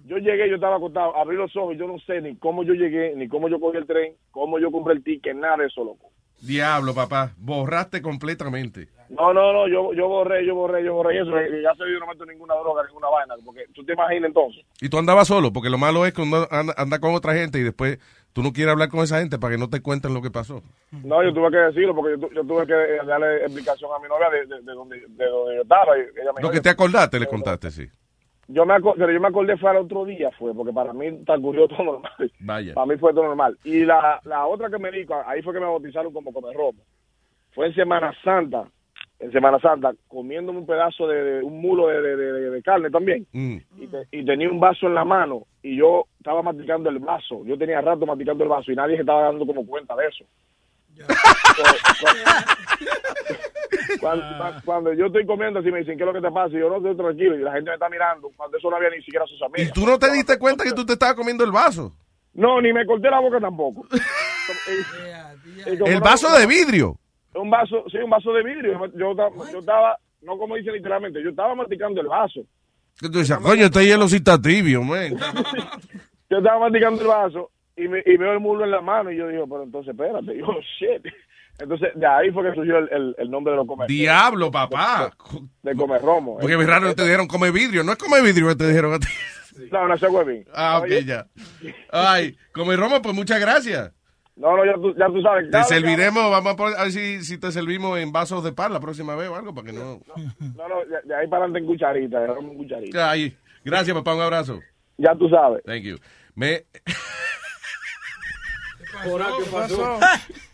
yo 0.06 0.18
llegué, 0.18 0.50
yo 0.50 0.56
estaba 0.56 0.76
acostado, 0.76 1.16
abrí 1.16 1.38
los 1.38 1.56
ojos, 1.56 1.78
yo 1.78 1.88
no 1.88 1.98
sé 2.00 2.20
ni 2.22 2.36
cómo 2.36 2.64
yo 2.64 2.74
llegué, 2.74 3.14
ni 3.16 3.30
cómo 3.30 3.48
yo 3.48 3.60
cogí 3.62 3.78
el 3.78 3.86
tren, 3.88 4.14
cómo 4.32 4.60
yo 4.60 4.72
compré 4.72 4.94
el 4.94 5.04
ticket, 5.04 5.36
nada 5.36 5.58
de 5.58 5.68
eso, 5.68 5.84
loco. 5.86 6.12
Diablo, 6.42 6.94
papá. 6.94 7.32
Borraste 7.38 8.02
completamente. 8.02 8.88
No, 9.10 9.34
no, 9.34 9.52
no, 9.52 9.68
yo, 9.68 9.92
yo 9.94 10.08
borré, 10.08 10.46
yo 10.46 10.54
borré, 10.54 10.84
yo 10.84 10.94
borré 10.94 11.16
y 11.16 11.18
eso. 11.18 11.32
Ya 11.32 11.74
se 11.74 11.92
yo 11.92 12.00
no 12.00 12.06
meto 12.06 12.26
ninguna 12.26 12.54
droga, 12.56 12.84
ninguna 12.86 13.10
vaina, 13.10 13.34
porque 13.44 13.66
tú 13.74 13.84
te 13.84 13.94
imaginas 13.94 14.28
entonces. 14.28 14.64
Y 14.82 14.90
tú 14.90 15.00
andabas 15.00 15.28
solo, 15.28 15.52
porque 15.52 15.70
lo 15.72 15.80
malo 15.80 16.06
es 16.06 16.14
que 16.14 16.22
uno 16.22 16.48
anda, 16.52 16.76
anda 16.78 17.00
con 17.00 17.16
otra 17.16 17.34
gente 17.34 17.58
y 17.58 17.64
después 17.64 17.98
tú 18.34 18.44
no 18.44 18.54
quieres 18.54 18.72
hablar 18.72 18.90
con 18.90 19.00
esa 19.00 19.20
gente 19.20 19.40
para 19.40 19.56
que 19.56 19.60
no 19.60 19.68
te 19.68 19.82
cuenten 19.82 20.14
lo 20.14 20.22
que 20.22 20.30
pasó. 20.30 20.62
No, 20.92 21.24
yo 21.24 21.34
tuve 21.34 21.50
que 21.50 21.58
decirlo 21.58 21.96
porque 21.96 22.22
yo, 22.22 22.30
yo 22.32 22.44
tuve 22.44 22.68
que 22.68 22.74
eh, 22.74 23.00
darle 23.06 23.38
explicación 23.46 23.90
a 23.96 24.00
mi 24.00 24.08
novia 24.08 24.30
de, 24.30 24.46
de, 24.46 24.62
de 24.62 24.74
donde, 24.74 25.00
de 25.00 25.26
donde 25.26 25.56
yo 25.56 25.62
estaba. 25.64 25.98
y 25.98 26.02
ella 26.02 26.32
me 26.36 26.42
Lo 26.44 26.52
que 26.52 26.62
te 26.62 26.70
acordaste, 26.70 27.20
le 27.20 27.26
contaste, 27.26 27.72
sí. 27.72 27.90
Yo 28.52 28.66
me 28.66 28.76
pero 28.82 29.12
yo 29.12 29.20
me 29.22 29.28
acordé 29.28 29.58
fue 29.58 29.70
al 29.70 29.78
otro 29.78 30.06
día, 30.06 30.32
fue, 30.38 30.54
porque 30.54 30.74
para 30.74 30.92
mí 30.94 31.24
transcurrió 31.26 31.68
todo 31.68 31.84
normal. 31.84 32.32
Vaya. 32.40 32.74
Para 32.74 32.88
mí 32.88 32.98
fue 32.98 33.14
todo 33.14 33.26
normal. 33.26 33.58
Y 33.64 33.86
la, 33.86 34.20
la 34.26 34.46
otra 34.48 34.70
que 34.70 34.80
me 34.80 34.92
dijo, 34.92 35.16
ahí 35.26 35.42
fue 35.42 35.54
que 35.54 35.60
me 35.60 35.66
bautizaron 35.68 36.12
como 36.12 36.34
comer 36.34 36.56
romo. 36.56 36.82
Fue 37.52 37.68
en 37.68 37.76
Semana 37.76 38.14
Santa, 38.24 38.66
en 39.20 39.32
Semana 39.32 39.60
Santa, 39.60 39.94
comiéndome 40.08 40.60
un 40.60 40.66
pedazo 40.66 41.08
de, 41.08 41.24
de- 41.24 41.44
un 41.44 41.62
mulo 41.62 41.88
de, 41.88 42.02
de- 42.02 42.16
de- 42.16 42.50
de 42.50 42.64
carne 42.64 42.90
también. 42.90 43.26
Mm. 43.34 43.58
Y, 43.80 43.88
te- 43.88 44.08
y 44.12 44.26
tenía 44.26 44.50
un 44.50 44.60
vaso 44.60 44.88
en 44.88 44.96
la 44.96 45.06
mano 45.06 45.44
y 45.62 45.78
yo 45.78 46.06
estaba 46.18 46.42
masticando 46.42 46.90
el 46.90 47.00
vaso. 47.00 47.44
Yo 47.46 47.58
tenía 47.58 47.82
rato 47.82 48.06
masticando 48.06 48.44
el 48.44 48.50
vaso 48.50 48.72
y 48.72 48.76
nadie 48.76 48.96
se 48.96 49.02
estaba 49.02 49.24
dando 49.24 49.46
como 49.46 49.66
cuenta 49.66 49.96
de 49.96 50.08
eso. 50.08 50.26
Cu- 50.96 51.04
Cuando, 54.00 54.26
cuando 54.66 54.94
yo 54.94 55.06
estoy 55.08 55.26
comiendo, 55.26 55.60
así 55.60 55.72
me 55.72 55.80
dicen, 55.80 55.98
¿qué 55.98 56.04
es 56.04 56.08
lo 56.08 56.14
que 56.14 56.22
te 56.22 56.32
pasa? 56.32 56.56
Y 56.56 56.60
yo 56.60 56.70
no 56.70 56.78
estoy 56.78 56.96
tranquilo. 56.98 57.36
Y 57.36 57.42
la 57.42 57.54
gente 57.54 57.70
me 57.70 57.76
está 57.76 57.90
mirando. 57.90 58.30
Cuando 58.36 58.58
eso 58.58 58.70
no 58.70 58.76
había 58.76 58.90
ni 58.90 59.02
siquiera 59.04 59.26
sus 59.26 59.40
¿Y 59.40 59.44
amigos. 59.46 59.74
tú 59.74 59.86
no 59.86 59.98
te 59.98 60.12
diste 60.12 60.38
cuenta 60.38 60.64
que 60.64 60.72
tú 60.74 60.86
te 60.86 60.94
estabas 60.94 61.16
comiendo 61.16 61.44
el 61.44 61.52
vaso? 61.52 61.94
No, 62.34 62.62
ni 62.62 62.72
me 62.74 62.86
corté 62.86 63.10
la 63.10 63.20
boca 63.20 63.40
tampoco. 63.40 63.86
Y 65.66 65.70
El 65.72 65.80
no- 65.96 66.00
vaso 66.02 66.28
de 66.38 66.46
vidrio. 66.48 66.96
Un 67.36 67.50
vaso, 67.50 67.84
sí, 67.92 67.98
un 67.98 68.10
vaso 68.10 68.34
de 68.34 68.44
vidrio. 68.44 68.80
Yo, 68.96 69.14
yo 69.52 69.60
estaba, 69.60 69.98
no 70.22 70.38
como 70.38 70.56
dice 70.56 70.72
literalmente, 70.72 71.22
yo 71.24 71.30
estaba 71.30 71.54
masticando 71.56 72.02
el 72.02 72.08
vaso. 72.08 72.42
Que 73.00 73.10
tú 73.10 73.20
decías, 73.20 73.40
coño, 73.40 73.66
este 73.66 73.86
hielo 73.86 74.08
sí 74.08 74.18
está 74.18 74.42
tibio, 74.42 74.82
man. 74.84 75.16
Yo 76.32 76.38
estaba 76.38 76.60
masticando 76.60 77.02
el 77.02 77.08
vaso 77.08 77.50
y, 77.76 77.88
me, 77.88 78.04
y 78.06 78.16
veo 78.18 78.34
el 78.34 78.40
mulo 78.40 78.64
en 78.64 78.70
la 78.72 78.82
mano 78.82 79.12
y 79.12 79.18
yo 79.18 79.28
digo, 79.30 79.48
pero 79.48 79.64
entonces 79.64 79.92
espérate, 79.96 80.38
yo, 80.38 80.46
shit. 80.78 81.12
Entonces, 81.60 81.90
de 81.96 82.06
ahí 82.08 82.32
fue 82.32 82.44
que 82.50 82.56
surgió 82.56 82.78
el, 82.78 82.90
el, 82.92 83.16
el 83.18 83.30
nombre 83.32 83.52
de 83.52 83.58
los 83.58 83.68
comer. 83.68 83.88
Diablo, 83.88 84.50
papá. 84.50 85.12
De, 85.62 85.76
comer 85.76 86.02
romo. 86.02 86.38
Porque 86.40 86.56
es 86.56 86.66
raro 86.68 86.96
te 86.96 87.04
dijeron 87.04 87.28
come 87.28 87.52
vidrio. 87.52 87.84
No 87.84 87.92
es 87.92 87.98
come 87.98 88.22
vidrio 88.22 88.48
que 88.50 88.56
te 88.56 88.68
dijeron 88.68 88.94
a 88.94 89.00
ti. 89.00 89.08
No, 89.72 89.88
no, 89.88 89.94
ese 89.94 90.08
huevín. 90.08 90.46
Ah, 90.54 90.80
ok, 90.80 90.88
ya. 91.06 91.28
Ay, 91.92 92.38
come 92.54 92.78
Roma, 92.78 93.02
pues 93.02 93.14
muchas 93.14 93.40
gracias. 93.42 93.92
No, 94.38 94.56
no, 94.56 94.66
ya 94.66 94.74
tú, 94.76 94.96
ya 94.98 95.08
tú 95.08 95.22
sabes. 95.22 95.52
Te 95.52 95.64
serviremos, 95.66 96.32
vamos 96.32 96.54
a, 96.54 96.56
poner- 96.56 96.78
a 96.78 96.84
ver 96.84 96.94
si, 96.94 97.22
si 97.26 97.38
te 97.38 97.52
servimos 97.52 98.00
en 98.00 98.14
vasos 98.14 98.42
de 98.42 98.54
pan 98.54 98.72
la 98.72 98.80
próxima 98.80 99.14
vez 99.16 99.28
o 99.28 99.36
algo, 99.36 99.54
para 99.54 99.68
que 99.68 99.74
no... 99.74 100.00
No, 100.56 100.68
no, 100.70 100.80
de, 100.86 101.02
de 101.04 101.14
ahí 101.16 101.28
para 101.28 101.44
adelante 101.44 101.60
en 101.60 101.66
cucharita, 101.66 102.22
de 102.22 102.32
en 102.40 102.56
cucharita. 102.56 103.12
Ay, 103.12 103.36
gracias, 103.66 103.94
papá, 103.98 104.16
un 104.16 104.22
abrazo. 104.22 104.62
Ya 104.98 105.14
tú 105.16 105.28
sabes. 105.28 105.62
Thank 105.66 105.84
you. 105.84 105.98
Me, 106.36 106.64
¿Qué 109.04 109.52
pasó? 109.52 110.00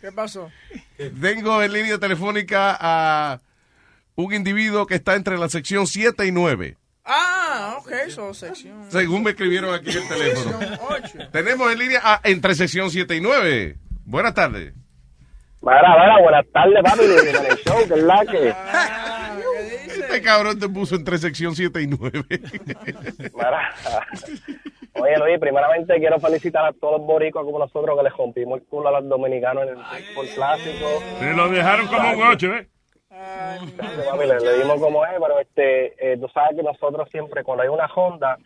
¿Qué 0.00 0.12
pasó? 0.12 0.50
tengo 1.20 1.62
en 1.62 1.72
línea 1.72 1.98
telefónica 1.98 2.76
a 2.80 3.40
un 4.14 4.32
individuo 4.32 4.86
que 4.86 4.94
está 4.94 5.14
entre 5.14 5.36
la 5.38 5.48
sección 5.48 5.86
7 5.86 6.26
y 6.26 6.32
9, 6.32 6.76
Ah, 7.04 7.76
ok, 7.78 7.90
eso 8.06 8.34
sección. 8.34 8.90
según 8.90 9.22
me 9.22 9.30
escribieron 9.30 9.72
aquí 9.72 9.90
en 9.90 9.98
el 10.02 10.08
teléfono. 10.08 10.58
Sección 10.58 10.80
8. 10.88 11.18
Tenemos 11.30 11.70
en 11.72 11.78
línea 11.78 12.00
a 12.02 12.20
entre 12.24 12.54
sección 12.56 12.90
7 12.90 13.14
y 13.14 13.20
9. 13.20 13.76
Buenas 14.04 14.34
tardes. 14.34 14.74
Mira, 15.62 15.80
mira, 15.80 16.20
buenas 16.20 16.46
tardes, 16.52 16.82
papi, 16.82 17.04
el 17.04 17.56
show, 17.64 17.88
que 17.88 17.94
es 17.94 18.02
la 18.02 18.24
que... 18.26 18.54
Este 20.00 20.22
cabrón 20.22 20.58
te 20.58 20.68
puso 20.68 20.94
entre 20.94 21.18
sección 21.18 21.54
7 21.56 21.82
y 21.82 21.86
9. 21.86 22.24
Oye, 25.00 25.18
Luis, 25.18 25.38
primeramente 25.38 25.98
quiero 25.98 26.18
felicitar 26.18 26.64
a 26.66 26.72
todos 26.72 26.98
los 26.98 27.06
boricuas 27.06 27.44
como 27.44 27.58
nosotros 27.58 27.96
que 27.96 28.04
les 28.04 28.16
rompimos 28.16 28.60
el 28.60 28.66
culo 28.66 28.88
a 28.88 29.00
los 29.00 29.08
dominicanos 29.08 29.64
en 29.64 29.70
el 29.70 29.76
fútbol 29.84 30.26
clásico. 30.34 30.86
Se 31.18 31.32
lo 31.34 31.48
dejaron 31.48 31.86
como 31.86 32.10
un 32.12 32.22
8, 32.22 32.54
¿eh? 32.54 32.68
Papi, 33.08 34.26
le, 34.26 34.40
le 34.40 34.58
dimos 34.58 34.80
como 34.80 35.04
es, 35.04 35.12
pero 35.12 35.40
este, 35.40 36.12
eh, 36.12 36.18
tú 36.18 36.28
sabes 36.28 36.56
que 36.56 36.62
nosotros 36.62 37.08
siempre, 37.10 37.44
cuando 37.44 37.62
hay 37.62 37.68
una 37.68 37.86
ronda, 37.86 38.38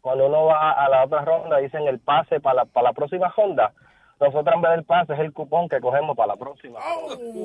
cuando 0.00 0.26
uno 0.26 0.46
va 0.46 0.72
a 0.72 0.88
la 0.88 1.04
otra 1.04 1.24
ronda, 1.24 1.58
dicen 1.58 1.86
el 1.86 1.98
pase 2.00 2.40
para 2.40 2.56
la, 2.56 2.64
para 2.64 2.88
la 2.88 2.92
próxima 2.92 3.32
ronda. 3.36 3.72
Nosotros 4.20 4.54
en 4.54 4.62
vez 4.62 4.70
del 4.72 4.84
pase 4.84 5.14
es 5.14 5.18
el 5.20 5.32
cupón 5.32 5.68
que 5.68 5.80
cogemos 5.80 6.16
para 6.16 6.28
la 6.28 6.36
próxima. 6.36 6.78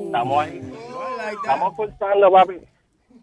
Estamos 0.06 0.44
ahí. 0.46 0.62
Estamos 1.32 1.76
forzando, 1.76 2.32
papi. 2.32 2.60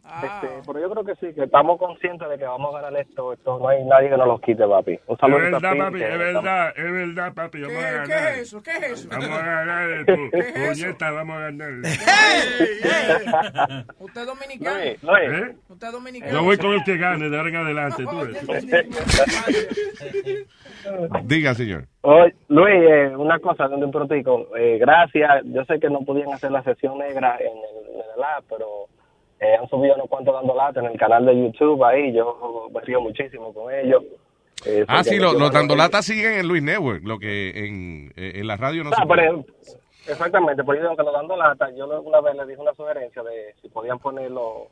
Este, 0.05 0.49
pero 0.67 0.81
yo 0.81 0.91
creo 0.91 1.05
que 1.05 1.15
sí, 1.17 1.33
que 1.35 1.45
estamos 1.45 1.79
conscientes 1.79 2.29
de 2.29 2.37
que 2.37 2.45
vamos 2.45 2.75
a 2.75 2.81
ganar 2.83 3.01
esto. 3.01 3.33
esto 3.33 3.59
no 3.59 3.69
hay 3.69 3.83
nadie 3.85 4.11
que 4.11 4.17
nos 4.19 4.27
los 4.29 4.41
quite, 4.43 4.67
papi. 4.67 4.99
Un 5.07 5.15
Es 5.15 5.19
saludo 5.19 5.39
verdad, 5.39 5.65
a 5.65 5.71
Pete, 5.71 5.83
papi, 5.83 6.03
es 6.03 6.19
verdad, 6.19 6.69
es 6.77 6.93
verdad, 6.93 7.35
papi. 7.35 7.61
Vamos 7.63 7.77
a 7.77 7.79
¿Qué, 7.81 7.93
ganar. 7.93 8.07
¿Qué 8.07 8.15
es 8.15 8.39
eso? 8.41 8.63
¿Qué 8.63 8.71
es 8.71 8.83
eso? 8.93 9.09
Vamos 9.11 9.31
a 9.31 9.43
ganar 9.43 10.05
tu 10.07 10.31
¿Qué 10.31 10.39
es 10.39 10.57
eso? 10.57 10.83
puñeta, 10.85 11.11
vamos 11.11 11.37
a 11.37 11.41
ganar. 11.41 11.73
¿Usted 13.99 14.21
es 14.21 14.27
dominicano? 14.27 14.79
¿Eh? 14.79 14.99
¿Usted 15.69 15.87
es 15.87 15.93
dominicano? 15.93 16.33
Yo 16.33 16.43
voy 16.45 16.59
con 16.59 16.73
el 16.75 16.85
que 16.85 16.97
gane 16.99 17.31
de 17.31 17.37
ahora 17.37 17.49
en 17.49 17.57
adelante, 17.57 18.05
tú. 18.05 18.21
Diga, 21.25 21.55
señor. 21.55 21.85
Oye, 22.03 22.35
Luis, 22.49 22.75
eh, 22.75 23.17
una 23.17 23.39
cosa 23.39 23.69
de 23.69 23.77
un 23.77 23.91
protico. 23.91 24.49
Eh, 24.57 24.77
gracias. 24.79 25.45
Yo 25.47 25.65
sé 25.65 25.81
que 25.81 25.89
no 25.89 26.01
podían 26.01 26.33
hacer 26.33 26.51
la 26.51 26.63
sesión 26.63 26.99
negra 26.99 27.37
en 27.41 27.47
el, 27.57 27.95
en 27.95 28.01
el 28.17 28.23
app, 28.23 28.45
pero 28.51 28.87
eh, 29.45 29.57
han 29.61 29.69
subido 29.69 29.95
unos 29.95 30.09
cuantos 30.09 30.35
dando 30.35 30.55
lata 30.55 30.81
en 30.81 30.87
el 30.87 30.99
canal 30.99 31.27
de 31.27 31.35
YouTube 31.35 31.83
ahí. 31.85 32.13
Yo 32.13 32.69
me 32.73 32.81
río 32.81 33.01
muchísimo 33.01 33.53
con 33.53 33.73
ellos. 33.73 34.03
Eh, 34.67 34.85
Ah, 34.89 35.05
sí, 35.05 35.19
los 35.19 35.35
lo 35.35 35.51
Dandolatas 35.51 36.05
siguen 36.07 36.35
en 36.35 36.49
Luis 36.49 36.63
Network, 36.63 37.03
lo 37.05 37.19
que 37.19 37.51
en, 37.67 38.13
eh, 38.17 38.33
en 38.37 38.47
la 38.47 38.57
radio 38.57 38.83
no 38.85 38.91
Ah, 38.93 39.01
se 39.03 39.07
puede. 39.07 39.45
exactamente, 40.09 40.65
por 40.65 40.77
eso 40.77 40.97
que 40.97 41.03
lo 41.03 41.13
dando 41.13 41.37
lata, 41.37 41.69
yo 41.77 41.87
una 42.01 42.21
vez 42.21 42.35
le 42.37 42.47
dije 42.47 42.61
una 42.61 42.73
sugerencia 42.75 43.23
de 43.23 43.55
si 43.61 43.69
podían 43.69 43.99
ponerlo, 43.99 44.69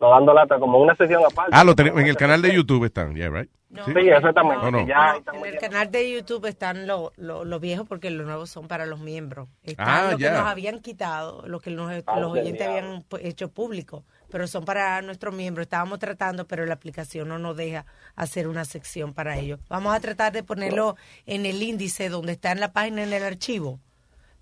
lo 0.00 0.10
dando 0.10 0.34
lata 0.34 0.58
como 0.58 0.78
una 0.78 0.94
sesión 0.96 1.22
aparte. 1.24 1.52
Ah, 1.54 1.64
lo 1.64 1.74
tenemos 1.74 2.00
en 2.00 2.08
el 2.08 2.16
canal 2.16 2.42
de 2.42 2.54
YouTube 2.54 2.84
están, 2.84 3.14
yeah, 3.14 3.30
right? 3.30 3.50
Sí, 3.72 3.92
exactamente. 3.96 4.66
¿O 4.66 4.70
no? 4.72 4.84
Ya, 4.86 5.14
En 5.32 5.44
el 5.46 5.58
canal 5.58 5.90
de 5.92 6.10
YouTube 6.12 6.44
están 6.46 6.88
los 6.88 7.12
lo, 7.16 7.44
los 7.44 7.60
viejos 7.60 7.86
porque 7.86 8.10
los 8.10 8.26
nuevos 8.26 8.50
son 8.50 8.66
para 8.66 8.84
los 8.84 8.98
miembros. 8.98 9.48
Están 9.62 9.86
Ah, 9.88 10.10
los 10.10 10.20
ya. 10.20 10.32
que 10.32 10.38
nos 10.38 10.46
habían 10.48 10.80
quitado, 10.80 11.46
los 11.46 11.62
que 11.62 11.70
nos- 11.70 12.02
Ah, 12.06 12.18
los 12.18 12.32
oyentes 12.32 12.60
genial. 12.66 12.84
habían 12.84 13.02
pu- 13.08 13.20
hecho 13.22 13.48
público, 13.52 14.04
pero 14.28 14.48
son 14.48 14.64
para 14.64 15.00
nuestros 15.02 15.32
miembros. 15.34 15.64
Estábamos 15.66 16.00
tratando, 16.00 16.48
pero 16.48 16.66
la 16.66 16.74
aplicación 16.74 17.28
no 17.28 17.38
nos 17.38 17.56
deja 17.56 17.86
hacer 18.16 18.48
una 18.48 18.64
sección 18.64 19.14
para 19.14 19.38
ellos. 19.38 19.60
Vamos 19.68 19.94
a 19.94 20.00
tratar 20.00 20.32
de 20.32 20.42
ponerlo 20.42 20.96
en 21.26 21.46
el 21.46 21.62
índice 21.62 22.08
donde 22.08 22.32
está 22.32 22.50
en 22.50 22.58
la 22.60 22.72
página 22.72 23.04
en 23.04 23.12
el 23.12 23.22
archivo 23.22 23.78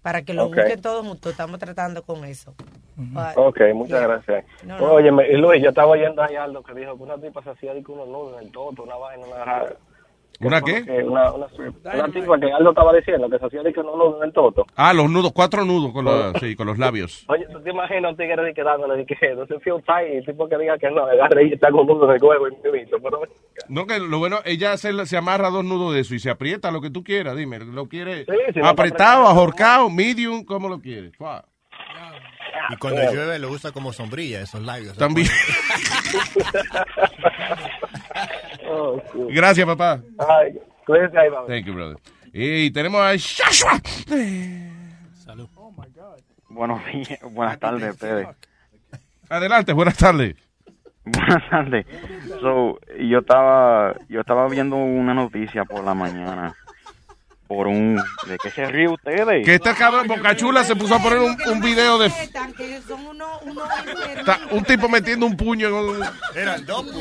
para 0.03 0.23
que 0.23 0.35
lo 0.35 0.45
Ok. 0.47 0.57
busquen 0.57 0.81
todos 0.81 1.07
juntos. 1.07 1.33
Estamos 1.33 1.59
tratando 1.59 2.03
con 2.03 2.25
eso. 2.25 2.55
Ah, 3.15 3.33
Ok, 3.37 3.61
muchas 3.75 4.03
gracias. 4.03 4.45
No, 4.65 4.79
no. 4.79 4.93
Oye, 4.95 5.11
Luis, 5.37 5.63
yo 5.63 5.69
estaba 5.69 5.89
oyendo 5.89 6.23
ahí 6.23 6.35
algo 6.37 6.63
que 6.63 6.75
dijo 6.75 6.97
que 6.97 7.03
una 7.03 7.17
tipa 7.17 7.43
se 7.43 7.51
hacía 7.51 7.75
de 7.75 7.83
que 7.83 7.93
unos 7.93 8.09
nudos 8.09 8.41
en 8.41 8.47
el 8.47 8.53
toto, 8.53 8.83
una 8.83 8.97
vaina, 8.97 9.25
una 9.27 9.45
rara. 9.45 9.77
¿Una 10.41 10.61
Que- 10.62 10.84
qué? 10.84 11.03
Una, 11.03 11.32
una, 11.32 11.47
una 11.95 12.09
tipa 12.12 12.39
que 12.39 12.53
Aldo 12.53 12.70
estaba 12.70 12.93
diciendo 12.95 13.28
que 13.28 13.39
se 13.39 13.47
hacía 13.47 13.62
de 13.62 13.72
que 13.72 13.80
unos 13.80 13.97
nudos 13.97 14.16
en 14.18 14.28
el 14.28 14.32
toto. 14.32 14.64
Ah, 14.76 14.93
los 14.95 15.11
nudos, 15.11 15.32
cuatro 15.34 15.64
nudos 15.64 15.93
con 15.93 16.05
los, 16.05 16.32
sí, 16.41 16.55
con 16.55 16.66
los 16.68 16.78
labios. 16.78 17.24
Oye, 17.28 17.47
¿tú 17.51 17.61
te 17.61 17.70
imaginas 17.70 18.12
un 18.12 18.16
tigre 18.16 18.43
de 18.45 18.55
que 18.55 18.62
dándole 18.62 18.97
de 18.99 19.05
que 19.07 19.34
no 19.34 19.47
se 19.47 19.59
feel 19.61 19.82
tight 19.84 20.12
y 20.12 20.16
el 20.18 20.24
tipo 20.24 20.49
que 20.49 20.57
diga 20.59 20.78
que 20.78 20.91
no, 20.91 21.05
agarre 21.05 21.49
y 21.49 21.53
está 21.55 21.70
con 21.72 21.86
nudos 21.86 22.09
en 22.11 22.16
el 22.16 22.22
huevo 22.22 22.47
y 22.49 22.53
me 22.62 22.70
visto, 22.70 22.99
pero 23.03 23.20
No, 23.68 23.86
que 23.86 23.99
lo 23.99 24.18
bueno, 24.20 24.39
ella 24.45 24.76
se, 24.76 25.07
se 25.07 25.16
amarra 25.16 25.51
dos 25.51 25.64
nudos 25.64 25.95
de 25.95 26.01
eso 26.01 26.14
y 26.14 26.20
se 26.20 26.30
aprieta 26.30 26.70
lo 26.70 26.80
que 26.80 26.91
tú 26.91 27.03
quieras, 27.03 27.36
dime. 27.36 27.59
¿Lo 27.59 27.86
quieres 27.89 28.26
Sí, 28.26 28.32
si 28.55 28.61
no 28.61 28.66
está 28.66 28.68
apretado, 28.70 29.22
apretado. 29.22 29.26
ahorcado, 29.41 29.91
medium? 29.91 30.45
¿Cómo 30.45 30.68
lo 30.68 30.78
quieres? 30.80 31.16
Fua. 31.16 31.45
Y 32.71 32.77
cuando 32.77 33.03
llueve 33.13 33.39
lo 33.39 33.51
usa 33.51 33.73
como 33.73 33.93
sombrilla, 33.93 34.41
esos 34.41 34.63
labios. 34.63 34.97
También. 34.97 35.29
Oh, 38.71 39.01
Gracias, 39.31 39.67
papá. 39.67 40.03
Ay, 40.19 40.53
cuídense 40.85 41.19
ahí, 41.19 41.31
vamos. 41.31 41.49
Thank 41.49 41.65
you, 41.65 41.73
brother. 41.73 41.97
Y 42.35 42.71
tenemos 42.71 43.01
a 43.01 43.17
Shashua. 43.17 43.81
Salud. 45.25 45.49
Buenos 46.51 46.85
días, 46.87 47.19
buenas 47.23 47.59
tardes, 47.59 47.97
Pérez. 47.97 48.29
Adelante, 49.29 49.73
buenas 49.73 49.97
tardes. 49.97 50.37
Buenas 51.05 51.49
tardes. 51.49 51.87
So, 52.41 52.79
yo 52.99 53.21
estaba, 53.21 53.95
yo 54.09 54.21
estaba 54.21 54.49
viendo 54.49 54.77
una 54.77 55.15
noticia 55.15 55.65
por 55.65 55.83
la 55.83 55.95
mañana 55.95 56.55
por 57.49 57.67
un, 57.67 57.97
¿de 58.27 58.37
qué 58.43 58.51
se 58.51 58.67
ríe 58.67 58.89
ustedes? 58.89 59.45
Que 59.45 59.55
este 59.55 59.75
cabrón 59.75 60.07
Bocachula 60.07 60.63
se 60.65 60.77
puso 60.77 60.95
a 60.95 60.99
poner 61.03 61.19
un, 61.21 61.37
un 61.51 61.61
video 61.61 61.97
de 61.99 62.11
ta- 64.25 64.41
un 64.51 64.63
tipo 64.65 64.89
metiendo 64.89 65.25
un 65.27 65.37
puño 65.37 65.69
en 65.69 65.75
un... 65.75 66.05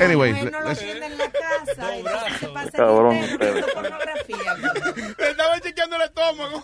Anyway, 0.01 0.33
let's- 0.33 0.81
Cabrón, 2.73 3.17
ustedes. 3.17 3.65
Le 5.17 5.29
estaba 5.29 5.59
chequeando 5.59 5.95
el 5.97 6.01
estómago. 6.03 6.63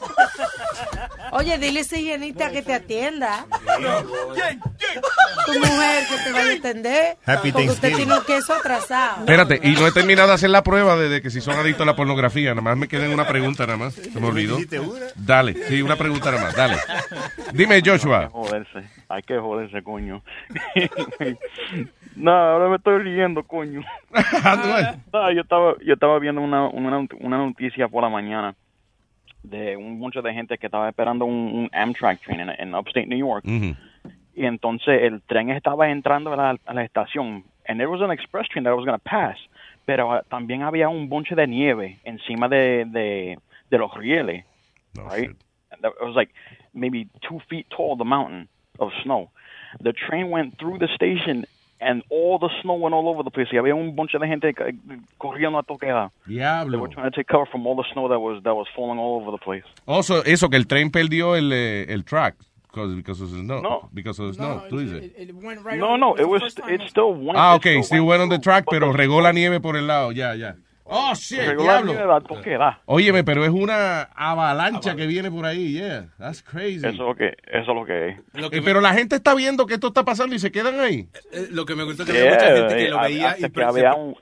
Oye, 1.32 1.58
dile 1.58 1.80
a 1.80 1.82
esa 1.82 1.98
higienista 1.98 2.52
que 2.52 2.62
te 2.62 2.74
atienda. 2.74 3.46
Tu 5.46 5.54
mujer 5.60 6.04
que 6.08 6.18
te 6.24 6.32
vaya 6.32 6.52
a 6.52 6.56
atender. 6.56 7.18
Happy 7.26 7.52
porque 7.52 7.70
usted 7.70 7.82
Thanksgiving. 7.90 7.96
tiene 7.98 8.14
un 8.20 8.26
queso 8.26 8.54
atrasado. 8.54 9.20
Espérate, 9.22 9.60
y 9.64 9.72
no 9.76 9.88
he 9.88 9.92
terminado 9.92 10.30
de 10.30 10.34
hacer 10.36 10.50
la 10.50 10.64
prueba 10.64 10.96
de, 10.96 11.10
de 11.10 11.22
que 11.22 11.30
si 11.30 11.42
son 11.42 11.58
adictos 11.58 11.82
a 11.84 11.86
la 11.86 11.96
pornografía. 11.96 12.50
Nada 12.52 12.62
más 12.62 12.78
me 12.78 12.88
queda 12.88 13.10
una 13.10 13.28
pregunta, 13.28 13.66
nada 13.74 13.86
más. 13.86 13.94
Se 13.94 14.20
me 14.20 14.28
olvidó. 14.28 14.58
Dale, 15.16 15.54
sí, 15.54 15.82
una 15.82 15.96
pregunta 15.96 16.32
nada 16.32 16.44
más. 16.44 16.56
Dale. 16.56 16.76
Dime, 17.54 17.82
Joshua. 17.84 18.20
Hay 18.20 18.28
que 18.28 18.32
joderse, 18.34 18.84
hay 19.10 19.22
que 19.24 19.38
joderse, 19.40 19.84
coño. 19.84 20.22
no, 22.16 22.32
ahora 22.32 22.70
me 22.70 22.76
estoy 22.78 23.00
riendo, 23.00 23.44
coño. 23.44 23.82
No, 25.12 25.32
yo 25.32 25.42
estaba, 25.42 25.76
yo 25.84 25.94
estaba 25.94 26.20
viendo 26.20 26.42
una, 26.42 26.68
una, 26.68 27.06
una 27.20 27.38
noticia 27.38 27.88
por 27.88 28.04
la 28.04 28.10
mañana 28.10 28.56
de 29.42 29.76
un 29.76 30.00
mucho 30.00 30.22
de 30.22 30.34
gente 30.34 30.58
que 30.58 30.68
estaba 30.68 30.88
esperando 30.90 31.26
un, 31.26 31.36
un 31.36 31.70
Amtrak 31.74 32.22
train 32.22 32.40
en, 32.40 32.50
en 32.50 32.76
upstate 32.76 33.08
New 33.08 33.18
York. 33.18 33.46
Y 34.36 34.46
entonces 34.46 35.02
el 35.04 35.22
tren 35.22 35.50
estaba 35.50 35.90
entrando 35.90 36.34
a 36.34 36.36
la, 36.36 36.58
a 36.66 36.74
la 36.74 36.84
estación. 36.84 37.44
And 37.68 37.80
there 37.80 37.88
was 37.88 38.02
an 38.02 38.12
express 38.12 38.48
train 38.50 38.64
that 38.66 38.76
was 38.76 38.86
going 38.86 38.98
to 38.98 39.04
pass. 39.04 39.38
Pero 39.86 40.14
ah, 40.14 40.24
también 40.30 40.64
había 40.64 40.90
un 40.90 41.10
bonche 41.10 41.36
de 41.36 41.48
nieve 41.48 42.00
encima 42.04 42.48
de, 42.48 42.86
de, 42.88 43.40
de 43.78 43.80
los 43.80 43.92
rieles. 43.98 44.46
right? 44.96 45.30
And 45.72 45.82
that- 45.82 45.94
It 46.00 46.06
was 46.06 46.16
like 46.16 46.32
maybe 46.74 47.08
two 47.28 47.40
feet 47.50 47.66
tall, 47.70 47.98
the 47.98 48.06
mountain 48.06 48.48
of 48.80 48.92
snow. 49.04 49.30
the 49.82 49.92
train 49.92 50.30
went 50.30 50.56
through 50.60 50.78
the 50.78 50.88
station 50.96 51.46
and 51.82 52.04
all 52.10 52.38
the 52.38 52.50
snow 52.62 52.76
went 52.76 52.94
all 52.94 53.08
over 53.10 53.24
the 53.24 53.32
place. 53.32 53.50
Y 53.52 53.58
había 53.58 53.74
un 53.74 53.96
bunch 53.96 54.12
de 54.14 54.28
gente 54.28 54.54
ca- 54.54 54.72
corriendo 55.18 55.58
a 55.58 55.64
toquera. 55.64 56.12
They 56.28 56.78
were 56.78 56.88
trying 56.94 57.10
to 57.10 57.12
take 57.12 57.28
cover 57.28 57.48
from 57.52 57.66
all 57.66 57.76
the 57.76 57.84
snow 57.92 58.08
that 58.08 58.20
was 58.20 58.42
that 58.44 58.54
was 58.56 58.68
falling 58.76 59.00
all 59.00 59.20
over 59.20 59.32
the 59.32 59.44
place. 59.44 59.66
Also, 59.86 60.24
eso, 60.26 60.48
que 60.50 60.58
el 60.58 60.68
tren 60.68 60.92
perdió 60.92 61.36
el, 61.36 61.52
eh, 61.52 61.92
el 61.92 62.04
track. 62.06 62.36
Because, 62.72 62.96
because 62.96 63.22
of 63.22 63.30
the 63.32 63.38
snow. 63.42 63.62
No. 63.62 63.90
Because 63.94 64.20
of 64.22 64.28
the 64.30 64.34
snow. 64.36 64.64
Tú 64.70 64.78
dices. 64.80 65.12
no, 65.78 65.96
no, 65.98 66.16
it 66.16 66.26
was 66.28 66.42
it 66.70 66.82
still 66.90 67.14
went. 67.14 67.36
Ah, 67.38 67.56
it 67.56 67.58
ok. 67.58 67.84
Still 67.84 68.06
went 68.06 68.22
on 68.22 68.30
the 68.30 68.40
track, 68.40 68.66
pero 68.70 68.92
regó 68.94 69.22
la 69.22 69.32
nieve 69.32 69.60
por 69.60 69.76
el 69.76 69.86
lado. 69.88 70.12
Yeah, 70.12 70.36
ya. 70.36 70.56
Oh, 70.86 71.14
shit, 71.16 71.40
diablo. 71.58 71.94
Óyeme, 72.86 73.24
pero 73.24 73.44
es 73.46 73.52
una 73.52 74.04
avalancha 74.16 74.96
que 74.96 75.08
viene 75.08 75.32
por 75.32 75.46
ahí. 75.46 75.74
Yeah, 75.74 76.08
that's 76.20 76.44
crazy. 76.44 76.78
Eso 76.78 76.90
es 76.90 76.96
lo 76.98 77.16
que 77.16 77.28
eso 77.48 77.60
es 77.62 77.68
lo 77.68 77.86
que 77.86 78.10
es. 78.10 78.18
Eh, 78.52 78.62
pero 78.64 78.82
la 78.82 78.94
gente 78.94 79.16
está 79.16 79.34
viendo 79.34 79.66
que 79.66 79.76
esto 79.76 79.88
está 79.88 80.04
pasando 80.04 80.36
y 80.36 80.40
se 80.40 80.52
quedan 80.52 80.80
ahí. 80.80 81.08
Eh, 81.32 81.48
Lo 81.52 81.66
que 81.66 81.76
me 81.76 81.84
gustó 81.84 82.04
es 82.04 82.12
que 82.12 82.18
había 82.20 82.34
mucha 82.34 82.46
gente 82.56 82.76
que 82.76 82.90
lo 82.90 82.98
Yeah, 82.98 83.02
veía 83.08 83.30
hasta 83.32 83.48
y 83.48 83.52
que 83.52 83.64
había 83.64 83.94
un 83.94 84.16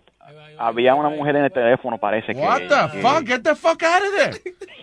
había 0.60 0.94
una 0.94 1.10
mujer 1.10 1.36
en 1.38 1.46
el 1.46 1.52
teléfono, 1.52 1.98
parece 1.98 2.34
que. 2.34 2.40
What 2.40 2.62
the 2.70 2.92
que- 2.92 3.02
fuck? 3.02 3.26
Get 3.26 3.42
the 3.42 3.56
fuck 3.56 3.82
out 3.84 4.04
of 4.04 4.16
there. 4.16 4.56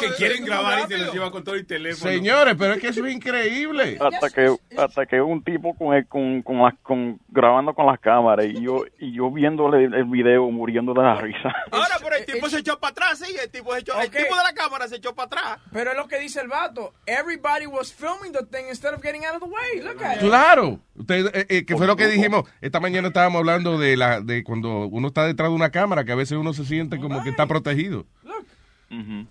que 0.00 0.10
quieren 0.16 0.44
grabar 0.44 0.80
y 0.80 0.92
se 0.92 0.98
los 0.98 1.12
lleva 1.12 1.30
con 1.30 1.44
todo 1.44 1.54
el 1.54 1.66
teléfono. 1.66 2.10
Señores, 2.10 2.54
pero 2.58 2.74
es 2.74 2.80
que 2.80 2.88
eso 2.88 3.04
es 3.06 3.14
increíble. 3.14 3.98
hasta 4.00 4.30
que 4.30 4.54
hasta 4.76 5.06
que 5.06 5.20
un 5.20 5.42
tipo 5.42 5.74
con 5.76 5.94
el, 5.94 6.06
con 6.06 6.42
con, 6.42 6.58
las- 6.62 6.74
con 6.82 7.20
grabando 7.28 7.74
con 7.74 7.86
las 7.86 7.98
cámaras 8.00 8.46
y 8.46 8.62
yo 8.62 8.84
y 8.98 9.12
yo 9.14 9.30
viéndole 9.30 9.84
el, 9.84 9.94
el 9.94 10.04
video 10.04 10.50
muriendo 10.50 10.94
de 10.94 11.02
la 11.02 11.14
risa. 11.16 11.52
Ahora, 11.70 11.96
pero 12.02 12.16
el 12.16 12.24
tipo 12.24 12.48
se 12.48 12.58
echó 12.58 12.78
para 12.78 12.92
atrás, 12.92 13.18
sí, 13.18 13.34
el 13.42 13.50
tipo, 13.50 13.72
se 13.74 13.80
echó, 13.80 14.00
el 14.00 14.10
tipo 14.10 14.36
de 14.36 14.42
la 14.42 14.52
cámara 14.54 14.88
se 14.88 14.96
echó 14.96 15.14
para 15.14 15.26
atrás. 15.26 15.58
Pero 15.72 15.90
es 15.92 15.96
lo 15.96 16.06
que 16.08 16.18
dice 16.18 16.40
el 16.40 16.48
vato. 16.48 16.92
Everybody 17.06 17.66
was 17.66 17.92
filming 17.92 18.32
the 18.32 18.44
thing 18.46 18.68
instead 18.68 18.94
of 18.94 19.02
getting 19.02 19.24
out 19.24 19.34
of 19.34 19.42
the 19.42 19.48
way. 19.48 19.82
Look 19.82 20.02
at 20.02 20.16
it. 20.16 20.20
Claro. 20.20 20.78
Usted, 20.96 21.26
eh, 21.34 21.46
eh, 21.48 21.64
que 21.66 21.76
fue 21.76 21.86
lo 21.86 21.96
que 21.96 22.06
dijimos. 22.06 22.48
Esta 22.60 22.78
mañana 22.78 23.08
estábamos 23.08 23.40
hablando 23.40 23.78
de 23.78 23.96
la 23.96 24.20
de 24.20 24.44
cuando 24.44 24.86
uno 24.86 25.08
está 25.08 25.26
detrás 25.26 25.48
de 25.50 25.54
una 25.56 25.70
cámara, 25.70 26.04
que 26.04 26.12
a 26.12 26.16
veces 26.16 26.38
uno 26.38 26.52
se 26.52 26.64
siente 26.64 26.98
como 27.00 27.22
que 27.24 27.30
está 27.30 27.46
protegido. 27.46 28.06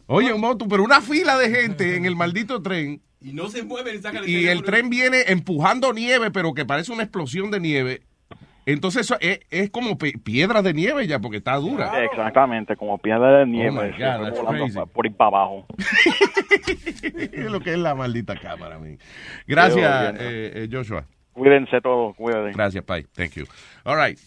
Oye, 0.07 0.33
un 0.33 0.41
moto, 0.41 0.67
pero 0.67 0.83
una 0.83 1.01
fila 1.01 1.37
de 1.37 1.49
gente 1.49 1.95
en 1.95 2.05
el 2.05 2.15
maldito 2.15 2.61
tren 2.61 3.01
Y 3.21 3.33
no 3.33 3.49
se 3.49 3.63
mueven 3.63 3.95
y 3.95 3.97
sacan 3.99 4.23
el 4.23 4.29
y 4.29 4.47
el 4.47 4.63
tren 4.63 4.89
viene 4.89 5.23
empujando 5.27 5.93
nieve, 5.93 6.31
pero 6.31 6.53
que 6.53 6.65
parece 6.65 6.91
una 6.91 7.03
explosión 7.03 7.51
de 7.51 7.59
nieve. 7.59 8.01
Entonces 8.65 9.01
eso 9.01 9.17
es, 9.19 9.41
es 9.49 9.69
como 9.69 9.97
piedra 9.97 10.61
de 10.61 10.73
nieve 10.73 11.05
ya, 11.05 11.19
porque 11.19 11.37
está 11.37 11.55
dura. 11.57 12.03
Exactamente, 12.03 12.77
como 12.77 12.97
piedra 12.97 13.39
de 13.39 13.45
nieve, 13.45 13.93
Oh 13.99 14.53
God, 14.53 14.87
por 14.93 15.05
ir 15.05 15.13
para 15.15 15.27
abajo. 15.29 15.65
es 17.03 17.51
lo 17.51 17.59
que 17.59 17.71
es 17.71 17.77
la 17.77 17.95
maldita 17.95 18.35
cámara, 18.35 18.79
man. 18.79 18.97
Gracias, 19.47 20.15
eh, 20.19 20.51
eh, 20.55 20.69
Joshua. 20.71 21.05
Cuídense 21.33 21.81
todos, 21.81 22.15
cuídense. 22.15 22.53
Gracias, 22.53 22.83
Pai. 22.83 23.05
Thank 23.15 23.33
you. 23.33 23.45
All 23.83 23.95
right. 23.95 24.17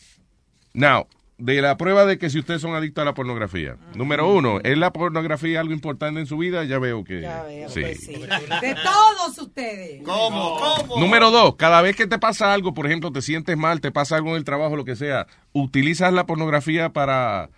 Now, 0.74 1.06
de 1.38 1.60
la 1.60 1.76
prueba 1.76 2.06
de 2.06 2.18
que 2.18 2.30
si 2.30 2.38
ustedes 2.38 2.62
son 2.62 2.74
adictos 2.74 3.02
a 3.02 3.04
la 3.04 3.14
pornografía. 3.14 3.76
Número 3.94 4.32
uno, 4.32 4.58
¿es 4.62 4.76
la 4.78 4.92
pornografía 4.92 5.60
algo 5.60 5.72
importante 5.72 6.20
en 6.20 6.26
su 6.26 6.38
vida? 6.38 6.64
Ya 6.64 6.78
veo 6.78 7.04
que 7.04 7.28
sí. 7.68 7.82
De 7.82 8.74
todos 8.74 9.38
ustedes. 9.38 10.02
¿Cómo? 10.02 10.58
¿Cómo? 10.58 11.00
Número 11.00 11.30
dos, 11.30 11.56
cada 11.56 11.82
vez 11.82 11.94
que 11.96 12.06
te 12.06 12.18
pasa 12.18 12.52
algo, 12.54 12.72
por 12.72 12.86
ejemplo, 12.86 13.12
te 13.12 13.20
sientes 13.20 13.56
mal, 13.56 13.80
te 13.80 13.92
pasa 13.92 14.16
algo 14.16 14.30
en 14.30 14.36
el 14.36 14.44
trabajo, 14.44 14.76
lo 14.76 14.84
que 14.84 14.96
sea, 14.96 15.26
¿utilizas 15.52 16.12
la 16.12 16.24
pornografía 16.26 16.90
para 16.90 17.50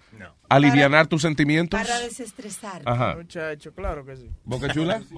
alivianar 0.49 1.07
tus 1.07 1.23
sentimientos? 1.23 1.81
Para 1.81 2.01
desestresar. 2.01 2.83
Ajá. 2.85 3.15
Muchacho, 3.17 3.73
claro 3.75 4.05
que 4.05 4.17
sí. 4.17 4.31
¿Boca 4.45 4.73
chula? 4.73 5.03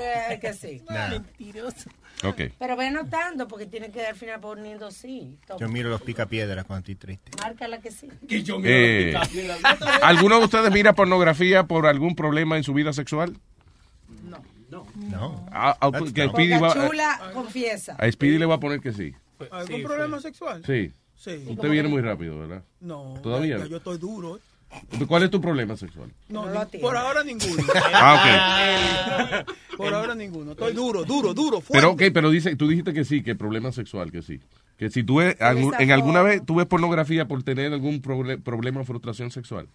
Eh, 0.00 0.38
que 0.40 0.52
sí. 0.52 0.82
Mentiroso. 0.88 1.90
Ok. 2.24 2.40
Pero 2.58 2.76
ve 2.76 2.90
notando 2.90 3.48
porque 3.48 3.66
tiene 3.66 3.90
que 3.90 4.06
al 4.06 4.14
final 4.16 4.40
poniendo 4.40 4.90
sí. 4.90 5.38
Toma. 5.46 5.60
Yo 5.60 5.68
miro 5.68 5.88
los 5.90 6.02
picapiedras 6.02 6.64
cuando 6.64 6.80
estoy 6.80 6.94
triste. 6.94 7.30
Márcala 7.40 7.80
que 7.80 7.90
sí. 7.90 8.08
Eh, 8.28 9.14
¿Alguno 10.02 10.38
de 10.38 10.44
ustedes 10.44 10.70
mira 10.72 10.92
pornografía 10.94 11.64
por 11.64 11.86
algún 11.86 12.14
problema 12.14 12.56
en 12.56 12.64
su 12.64 12.74
vida 12.74 12.92
sexual? 12.92 13.36
No. 15.10 15.44
Ah, 15.52 15.76
ah, 15.80 15.90
That's 15.90 16.12
que 16.12 16.26
no. 16.26 16.32
Speedy 16.32 16.54
Boca 16.58 16.74
va- 16.74 16.88
chula, 16.88 17.20
confiesa. 17.34 17.96
a 17.98 18.10
Speedy 18.10 18.38
le 18.38 18.46
voy 18.46 18.54
a 18.54 18.58
poner 18.58 18.80
que 18.80 18.92
sí. 18.92 19.14
¿Algún 19.50 19.82
problema 19.82 20.20
sexual? 20.20 20.62
Sí. 20.64 20.92
Sí. 21.14 21.44
Usted 21.48 21.70
viene 21.70 21.88
muy 21.88 22.00
rápido, 22.00 22.38
¿verdad? 22.38 22.62
No. 22.80 23.14
¿Todavía? 23.22 23.58
ya 23.58 23.66
yo 23.66 23.76
estoy 23.76 23.98
duro. 23.98 24.40
¿Cuál 25.06 25.24
es 25.24 25.30
tu 25.30 25.40
problema 25.40 25.76
sexual? 25.76 26.12
No, 26.28 26.46
No 26.46 26.66
por 26.80 26.96
ahora 26.96 27.22
ninguno. 27.24 27.62
Ah, 27.94 29.44
Por 29.76 29.92
ahora 29.94 30.14
ninguno. 30.14 30.52
Estoy 30.52 30.72
duro, 30.74 31.04
duro, 31.04 31.34
duro, 31.34 31.60
fuerte. 31.60 31.72
Pero, 31.72 31.90
ok, 31.92 32.02
pero 32.12 32.30
dice, 32.30 32.56
tú 32.56 32.68
dijiste 32.68 32.92
que 32.92 33.04
sí, 33.04 33.22
que 33.22 33.34
problema 33.34 33.72
sexual, 33.72 34.12
que 34.12 34.22
sí. 34.22 34.40
Que 34.76 34.90
si 34.90 35.02
tú 35.02 35.16
ves, 35.16 35.40
algún- 35.40 35.74
en 35.78 35.90
alguna 35.92 36.22
vez 36.22 36.44
tú 36.44 36.56
ves 36.56 36.66
pornografía 36.66 37.26
por 37.26 37.42
tener 37.42 37.72
algún 37.72 38.00
proble- 38.02 38.42
problema 38.42 38.80
o 38.80 38.84
frustración 38.84 39.30
sexual. 39.30 39.68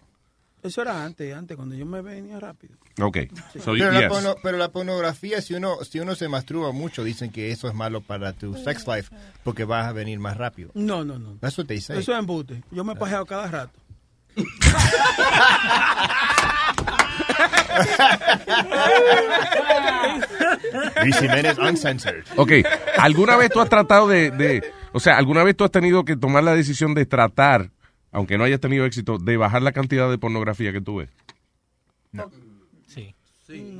Eso 0.62 0.82
era 0.82 1.04
antes, 1.04 1.32
antes, 1.34 1.56
cuando 1.56 1.76
yo 1.76 1.86
me 1.86 2.00
venía 2.02 2.40
rápido. 2.40 2.74
Ok. 3.00 3.18
So, 3.62 3.72
pero, 3.78 3.92
la 3.92 4.00
yes. 4.00 4.08
porno- 4.08 4.34
pero 4.42 4.58
la 4.58 4.70
pornografía, 4.70 5.40
si 5.40 5.54
uno, 5.54 5.76
si 5.84 6.00
uno 6.00 6.14
se 6.16 6.28
masturba 6.28 6.72
mucho, 6.72 7.04
dicen 7.04 7.30
que 7.30 7.52
eso 7.52 7.68
es 7.68 7.74
malo 7.74 8.00
para 8.00 8.32
tu 8.32 8.54
sex 8.54 8.86
life 8.88 9.14
porque 9.44 9.64
vas 9.64 9.86
a 9.86 9.92
venir 9.92 10.18
más 10.18 10.36
rápido. 10.36 10.70
No, 10.74 11.04
no, 11.04 11.18
no. 11.18 11.38
What 11.40 11.66
they 11.66 11.80
say. 11.80 11.98
Eso 11.98 12.12
es 12.12 12.18
embute. 12.18 12.62
Yo 12.72 12.82
me 12.82 12.96
pajeo 12.96 13.24
cada 13.24 13.46
rato. 13.48 13.78
Luis 21.02 21.16
Jiménez 21.18 21.58
Uncensored. 21.58 22.24
Ok, 22.36 22.52
¿alguna 22.98 23.36
vez 23.36 23.50
tú 23.50 23.60
has 23.60 23.68
tratado 23.68 24.08
de, 24.08 24.30
de- 24.30 24.62
o 24.92 25.00
sea, 25.00 25.16
alguna 25.18 25.44
vez 25.44 25.56
tú 25.56 25.64
has 25.64 25.70
tenido 25.70 26.04
que 26.04 26.16
tomar 26.16 26.44
la 26.44 26.54
decisión 26.54 26.94
de 26.94 27.06
tratar, 27.06 27.70
aunque 28.10 28.38
no 28.38 28.44
hayas 28.44 28.60
tenido 28.60 28.84
éxito, 28.84 29.18
de 29.18 29.36
bajar 29.36 29.62
la 29.62 29.72
cantidad 29.72 30.10
de 30.10 30.18
pornografía 30.18 30.72
que 30.72 30.80
tú 30.80 30.96
ves? 30.96 31.10
Sí. 32.86 33.14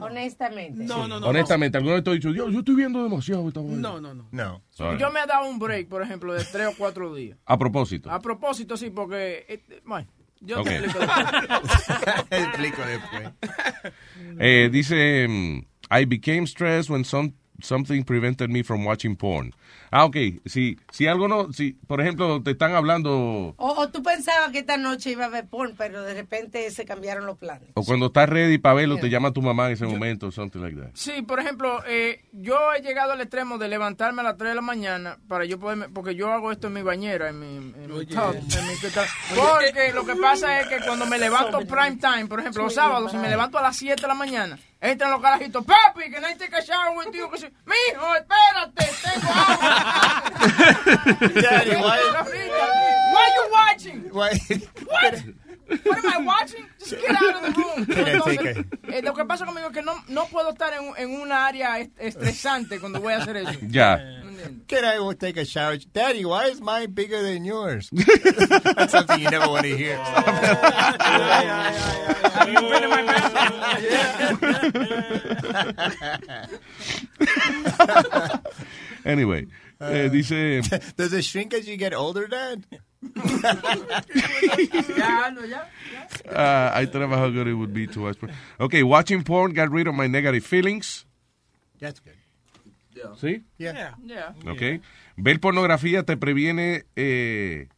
Honestamente. 0.01 0.83
No, 0.83 1.07
no, 1.07 1.21
no. 1.21 1.27
Honestamente, 1.27 1.77
¿alguna 1.77 1.97
vez 1.97 2.05
te 2.05 2.09
has 2.09 2.17
dicho, 2.17 2.33
Dios, 2.33 2.51
yo 2.51 2.61
estoy 2.61 2.75
viendo 2.75 3.03
demasiado 3.03 3.47
esta 3.49 3.61
vaina"? 3.61 3.77
No, 3.77 4.01
no, 4.01 4.15
no. 4.15 4.27
No. 4.33 4.63
Sorry. 4.71 4.99
Yo 4.99 5.11
me 5.11 5.21
he 5.21 5.27
dado 5.27 5.47
un 5.47 5.59
break, 5.59 5.89
por 5.89 6.01
ejemplo, 6.01 6.33
de 6.33 6.43
tres 6.43 6.69
o 6.69 6.73
cuatro 6.79 7.15
días. 7.15 7.37
A 7.45 7.59
propósito. 7.59 8.11
A 8.11 8.19
propósito, 8.19 8.79
sí, 8.79 8.89
porque... 8.89 9.45
eh, 9.47 9.81
bueno, 9.85 10.09
yo 10.41 10.61
Ok. 10.61 10.69
te 10.69 10.77
explico 10.85 10.99
después. 11.07 12.29
Explico 12.31 12.83
después. 12.85 13.31
Eh, 14.39 14.69
dice, 14.71 15.27
mm, 15.29 15.65
I 15.91 16.05
became 16.05 16.47
stressed 16.47 16.91
when 16.91 17.05
some, 17.05 17.33
something 17.61 18.03
prevented 18.05 18.51
me 18.51 18.63
from 18.63 18.85
watching 18.85 19.17
porn. 19.17 19.55
Ah, 19.91 20.05
ok. 20.05 20.17
Si, 20.47 20.79
si 20.91 21.07
algo 21.07 21.29
no, 21.29 21.53
si, 21.53 21.73
por 21.87 22.01
ejemplo, 22.01 22.43
te 22.43 22.53
están 22.53 22.75
hablando, 22.75 23.55
O, 23.57 23.75
o 23.79 23.89
tú 23.89 24.03
pensabas 24.03 24.51
que 24.51 24.59
esta 24.59 24.77
noche 24.77 25.11
iba 25.11 25.25
a 25.25 25.29
haber 25.29 25.47
porn, 25.47 25.75
pero 25.77 26.03
de 26.03 26.15
repente 26.15 26.71
se 26.71 26.85
cambiaron 26.85 27.27
los 27.27 27.39
planes. 27.39 27.71
o 27.75 27.85
cuando 27.85 28.07
estás 28.07 28.29
ready 28.29 28.59
para 28.59 28.75
verlo, 28.75 28.99
te 28.99 29.09
llama 29.11 29.33
tu 29.33 29.43
mamá 29.43 29.67
en 29.67 29.73
ese 29.73 29.87
momento, 29.87 30.31
something 30.31 30.61
like 30.61 30.81
that. 30.81 30.91
Sí, 30.95 31.23
por 31.23 31.41
ejemplo, 31.41 31.83
eh, 31.87 32.25
yo 32.33 32.57
he 32.75 32.83
llegado 32.83 33.13
al 33.13 33.21
extremo 33.21 33.59
de 33.59 33.69
levantarme 33.69 34.21
a 34.21 34.25
las 34.25 34.37
3 34.37 34.51
de 34.51 34.55
la 34.55 34.61
mañana 34.63 35.19
para 35.29 35.45
yo 35.45 35.59
poderme, 35.59 35.89
porque 35.89 36.15
yo 36.15 36.33
hago 36.33 36.53
esto 36.53 36.67
en 36.69 36.75
mi 36.75 36.83
bañera, 36.83 37.29
en 37.31 37.41
mi, 37.41 37.57
en 37.57 37.93
mi 37.95 38.07
tub, 38.07 38.35
en 38.35 38.67
mi 38.67 38.75
porque 39.35 39.93
lo 39.93 40.05
que 40.05 40.17
pasa 40.17 40.61
es 40.61 40.69
que 40.69 40.79
cuando 40.85 41.07
me 41.07 41.19
levanto 41.19 41.61
prime 41.61 41.97
time, 41.97 42.27
por 42.27 42.41
ejemplo, 42.41 42.65
los 42.65 42.75
sábados, 42.75 43.11
si 43.11 43.17
me 43.17 43.29
levanto 43.29 43.59
a 43.59 43.63
las 43.63 43.77
7 43.77 44.01
de 44.01 44.09
la 44.09 44.15
mañana, 44.15 44.59
entran 44.81 45.11
los 45.11 45.21
carajitos, 45.21 45.65
papi, 45.65 46.11
que 46.11 46.21
no 46.21 46.27
hay 46.27 46.37
que 46.37 46.49
shower 46.63 46.97
with 46.97 47.13
you, 47.15 47.29
que 47.31 47.39
si, 47.39 47.47
mijo, 47.67 48.15
espérate, 48.15 48.87
tengo 49.03 49.33
agua. 49.33 50.25
Daddy, 51.43 51.71
why- 51.77 51.99
Why 53.13 53.25
are 53.25 53.35
you 53.35 53.51
watching? 53.53 54.01
Why- 54.13 54.41
What? 54.87 55.23
What 55.85 55.99
am 55.99 56.07
I 56.07 56.17
watching? 56.25 56.65
Just 56.79 56.93
get 56.93 57.11
out 57.11 57.35
of 57.35 57.43
the 57.43 57.61
room. 57.61 57.87
Entonces, 58.07 58.65
eh, 58.91 59.03
lo 59.03 59.13
que 59.13 59.25
pasa 59.27 59.45
conmigo 59.45 59.67
es 59.69 59.75
que 59.75 59.83
no, 59.83 59.93
no 60.09 60.25
puedo 60.27 60.51
estar 60.51 60.73
en, 60.73 60.93
en 60.97 61.21
una 61.21 61.47
área 61.47 61.79
est- 61.79 61.93
estresante 61.99 62.81
cuando 62.81 63.01
voy 63.03 63.13
a 63.13 63.19
hacer 63.19 63.37
eso. 63.37 63.53
Ya. 63.69 63.97
Can 64.69 64.85
I 64.85 64.97
go 64.97 65.13
take 65.13 65.37
a 65.37 65.45
shower? 65.45 65.77
Daddy, 65.93 66.25
why 66.25 66.47
is 66.47 66.61
mine 66.61 66.93
bigger 66.93 67.23
than 67.23 67.45
yours? 67.45 67.91
That's 67.93 68.93
something 68.93 69.21
you 69.21 69.31
never 69.31 69.49
want 69.49 69.67
to 69.67 69.77
hear. 69.77 69.99
Anyway, 79.05 79.47
eh, 79.81 80.09
dice, 80.09 80.69
Does 80.97 81.13
it 81.13 81.25
shrink 81.25 81.55
as 81.55 81.69
you 81.69 81.77
get 81.77 81.95
older, 81.95 82.27
Dad? 82.27 82.65
Ya, 83.01 83.13
no, 85.31 85.45
ya. 85.45 85.61
uh, 86.29 86.71
I 86.75 86.85
thought 86.87 87.03
about 87.03 87.19
how 87.19 87.31
good 87.31 87.47
it 87.47 87.55
would 87.55 87.73
be 87.73 87.87
to 87.87 88.01
watch 88.03 88.19
porn. 88.19 88.33
Okay, 88.61 88.83
watching 88.83 89.23
porn 89.25 89.53
got 89.55 89.71
rid 89.71 89.87
of 89.87 89.95
my 89.95 90.07
negative 90.09 90.45
feelings. 90.45 91.05
That's 91.81 92.01
good. 92.01 92.17
¿Sí? 93.17 93.45
Yeah. 93.59 93.97
Yeah. 94.05 94.35
Ok. 94.47 94.83
Ver 95.17 95.41
pornografía 95.41 96.03
te 96.05 96.17
previene, 96.17 96.85
eh, 96.97 97.69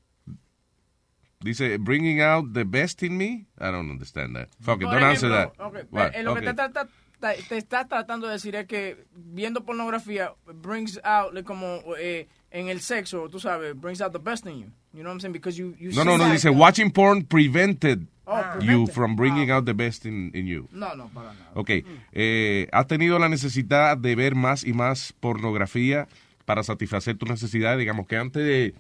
dice, 1.41 1.79
bringing 1.79 2.21
out 2.21 2.53
the 2.53 2.64
best 2.64 3.03
in 3.03 3.16
me. 3.16 3.47
I 3.59 3.71
don't 3.71 3.91
understand 3.91 4.37
that. 4.37 4.49
Fuck 4.61 4.83
it, 4.83 4.85
Por 4.89 4.95
don't 4.95 5.05
answer 5.05 5.31
that. 5.31 5.53
ejemplo, 5.55 5.66
ok, 5.68 5.87
What? 5.91 6.14
en 6.14 6.25
lo 6.25 6.33
Okay. 6.33 6.45
que 6.47 6.55
te, 6.55 6.68
te- 6.68 6.91
te 7.21 7.57
está 7.57 7.87
tratando 7.87 8.27
de 8.27 8.35
decir 8.35 8.57
es 8.57 8.66
que 8.66 9.05
viendo 9.14 9.64
pornografía 9.64 10.33
brings 10.62 11.01
out 11.05 11.33
like, 11.33 11.47
como 11.47 11.81
eh, 11.99 12.29
en 12.51 12.68
el 12.68 12.81
sexo, 12.81 13.29
tú 13.29 13.39
sabes, 13.39 13.75
brings 13.79 14.01
out 14.01 14.12
the 14.12 14.18
best 14.18 14.47
in 14.47 14.59
you. 14.59 14.66
You 14.93 15.03
know 15.03 15.11
what 15.11 15.12
I'm 15.12 15.21
saying? 15.21 15.33
Because 15.33 15.57
you, 15.57 15.75
you 15.79 15.93
No, 15.93 16.05
no, 16.05 16.16
no, 16.16 16.31
dice 16.31 16.51
watching 16.51 16.91
porn 16.91 17.25
prevented 17.25 18.07
Oh, 18.27 18.37
you 18.61 18.87
prevented. 18.87 18.95
from 18.95 19.16
bringing 19.16 19.51
out 19.51 19.64
the 19.64 19.75
best 19.75 20.05
in, 20.07 20.31
in 20.35 20.47
you. 20.47 20.68
No, 20.73 20.95
no, 20.95 21.09
para 21.09 21.33
nada. 21.35 21.51
Ok, 21.55 21.71
eh, 22.12 22.68
¿has 22.73 22.87
tenido 22.87 23.18
la 23.18 23.29
necesidad 23.29 23.97
de 23.99 24.14
ver 24.14 24.35
más 24.35 24.64
y 24.64 24.73
más 24.73 25.12
pornografía 25.21 26.07
para 26.45 26.62
satisfacer 26.62 27.16
tus 27.18 27.29
necesidades? 27.29 27.79
Digamos 27.79 28.07
que 28.07 28.16
antes 28.16 28.45
de... 28.45 28.75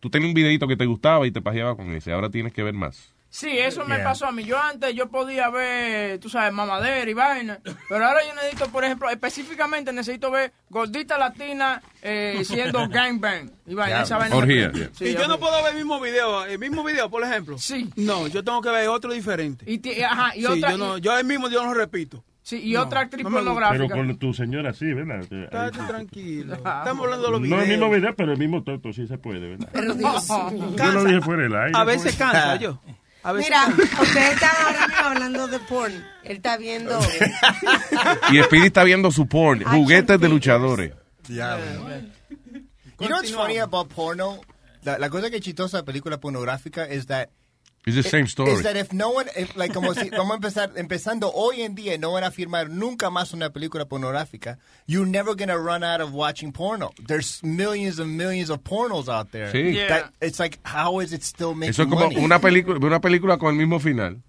Tú 0.00 0.10
tenías 0.10 0.28
un 0.28 0.34
videito 0.34 0.68
que 0.68 0.76
te 0.76 0.86
gustaba 0.86 1.26
y 1.26 1.32
te 1.32 1.42
paseabas 1.42 1.74
con 1.74 1.90
ese, 1.92 2.12
ahora 2.12 2.30
tienes 2.30 2.52
que 2.52 2.62
ver 2.62 2.74
más. 2.74 3.12
Sí, 3.30 3.58
eso 3.58 3.84
me 3.84 3.96
Yeah. 3.96 4.04
pasó 4.04 4.26
a 4.26 4.32
mí. 4.32 4.42
Yo 4.44 4.58
antes 4.58 4.94
yo 4.94 5.10
podía 5.10 5.50
ver, 5.50 6.18
tú 6.18 6.30
sabes, 6.30 6.50
mamadera 6.52 7.10
y 7.10 7.12
vaina, 7.14 7.58
pero 7.88 8.06
ahora 8.06 8.20
yo 8.26 8.34
necesito, 8.34 8.68
por 8.70 8.84
ejemplo, 8.84 9.10
específicamente 9.10 9.92
necesito 9.92 10.30
ver 10.30 10.52
gordita 10.70 11.18
latina 11.18 11.82
eh, 12.00 12.40
siendo 12.44 12.88
gangbang 12.88 13.50
y 13.66 13.74
vaina. 13.74 14.02
esa 14.02 14.16
vaina. 14.16 14.34
Orgía, 14.34 14.72
yeah. 14.72 14.88
Sí, 14.92 15.04
y 15.08 15.14
yo 15.14 15.28
no 15.28 15.38
puedo 15.38 15.62
ver 15.62 15.72
el 15.72 15.76
mismo 15.76 16.00
video, 16.00 16.46
el 16.46 16.58
mismo 16.58 16.82
video, 16.82 17.10
por 17.10 17.22
ejemplo. 17.22 17.58
Sí. 17.58 17.90
No, 17.96 18.26
yo 18.28 18.42
tengo 18.42 18.62
que 18.62 18.70
ver 18.70 18.88
otro 18.88 19.12
diferente. 19.12 19.64
Y, 19.70 19.78
ti- 19.78 20.02
ajá, 20.02 20.34
y 20.34 20.40
Sí, 20.40 20.46
otra- 20.46 20.70
yo, 20.70 20.78
no, 20.78 20.96
yo 20.98 21.18
el 21.18 21.26
mismo 21.26 21.50
yo 21.50 21.62
no 21.62 21.74
lo 21.74 21.78
repito. 21.78 22.24
Sí, 22.42 22.62
y 22.70 22.72
No, 22.72 22.84
otra 22.84 23.00
actriz 23.00 23.24
no 23.24 23.30
pornográfica. 23.30 23.84
Pero 23.88 23.94
con 23.94 24.18
tu 24.18 24.32
señora 24.32 24.72
sí, 24.72 24.86
¿verdad? 24.94 25.20
Estate 25.20 25.78
tranquilo. 25.86 26.54
Estamos 26.54 27.04
hablando 27.04 27.26
de 27.26 27.30
los 27.32 27.40
No 27.42 27.46
videos. 27.46 27.62
el 27.64 27.68
mismo 27.68 27.90
video, 27.90 28.16
pero 28.16 28.32
el 28.32 28.38
mismo 28.38 28.62
toto 28.64 28.90
sí 28.90 29.06
se 29.06 29.18
puede, 29.18 29.50
¿verdad? 29.50 29.68
Pero 29.70 29.92
Dios 29.94 30.28
mío. 30.30 30.74
Yo 30.78 30.92
lo 30.92 31.04
dije 31.04 31.20
fuera 31.20 31.42
del 31.42 31.54
aire. 31.54 31.72
A 31.78 31.84
veces 31.84 32.02
pues. 32.04 32.16
cansa 32.16 32.56
yo. 32.56 32.80
A 33.22 33.32
veces 33.32 33.50
Mira, 33.50 33.66
ustedes 34.00 34.34
están 34.34 34.50
ahora 34.64 34.86
mismo 34.86 35.04
hablando 35.04 35.48
de 35.48 35.58
porn. 35.60 35.92
Él 36.24 36.36
está 36.36 36.56
viendo. 36.56 36.98
Y 38.30 38.42
Speedy 38.42 38.66
está 38.66 38.84
viendo 38.84 39.10
su 39.10 39.26
porn, 39.26 39.64
juguetes 39.64 40.20
de 40.20 40.28
luchadores. 40.28 40.92
Yeah. 41.28 41.58
You 43.00 43.06
know 43.06 43.18
what's 43.18 43.32
funny 43.32 43.58
about 43.58 43.88
porno? 43.92 44.40
La, 44.82 44.98
la 44.98 45.10
cosa 45.10 45.30
que 45.30 45.36
es 45.36 45.42
chistosa 45.42 45.78
de 45.78 45.82
película 45.84 46.18
pornográfica 46.18 46.84
es 46.84 47.06
that 47.06 47.28
It's 47.88 47.96
the 47.96 48.08
same 48.08 48.26
story. 48.26 48.52
is 48.52 48.62
that 48.62 48.76
if 48.76 48.92
no 48.92 49.10
one, 49.10 49.26
if, 49.36 49.56
like 49.56 49.72
como 49.72 49.94
si 49.94 50.10
vamos 50.10 50.32
a 50.32 50.38
empezar 50.38 50.72
empezando 50.76 51.30
hoy 51.34 51.62
en 51.62 51.74
día, 51.74 51.98
no 51.98 52.12
van 52.12 52.24
a 52.24 52.30
firmar 52.30 52.68
nunca 52.70 53.10
más 53.10 53.32
una 53.32 53.50
película 53.50 53.86
pornográfica. 53.86 54.58
You're 54.86 55.06
never 55.06 55.34
gonna 55.34 55.58
run 55.58 55.82
out 55.82 56.00
of 56.00 56.12
watching 56.12 56.52
porno. 56.52 56.92
There's 57.06 57.42
millions 57.42 57.98
and 57.98 58.16
millions 58.16 58.50
of 58.50 58.62
pornos 58.62 59.08
out 59.08 59.32
there. 59.32 59.50
Sí. 59.52 59.74
Yeah. 59.74 59.88
That, 59.88 60.12
it's 60.20 60.38
like 60.38 60.58
how 60.64 61.00
is 61.00 61.12
it 61.12 61.22
still 61.22 61.54
making 61.54 61.70
Eso 61.70 61.82
es 61.82 61.88
como 61.88 62.04
money? 62.08 62.16
una 62.22 62.38
película, 62.38 62.78
una 62.84 63.00
película 63.00 63.38
con 63.38 63.54
el 63.54 63.66
mismo 63.66 63.80
final. 63.80 64.22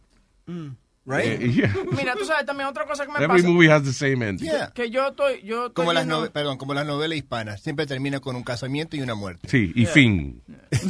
Right? 1.09 1.41
Eh, 1.41 1.51
yeah. 1.51 1.73
Mira, 1.97 2.13
tú 2.15 2.23
sabes 2.23 2.45
también 2.45 2.67
otra 2.69 2.85
cosa 2.85 3.05
que 3.05 3.11
me 3.11 3.17
Every 3.17 3.41
pasa. 3.41 3.47
movie 3.49 3.69
has 3.71 3.83
the 3.83 3.91
same 3.93 4.23
ending. 4.27 4.47
Yeah. 4.49 4.71
Que 4.73 4.89
yo 4.89 5.07
estoy, 5.07 5.41
yo 5.43 5.65
estoy 5.67 5.73
Como 5.73 5.91
las 5.93 6.05
viendo- 6.05 6.31
perdón, 6.31 6.57
como 6.57 6.73
las 6.73 6.85
novelas 6.85 7.17
hispanas, 7.17 7.61
siempre 7.61 7.85
termina 7.85 8.19
con 8.19 8.35
un 8.35 8.43
casamiento 8.43 8.95
y 8.95 9.01
una 9.01 9.15
muerte. 9.15 9.47
Sí, 9.49 9.71
y 9.75 9.85
fin. 9.85 10.41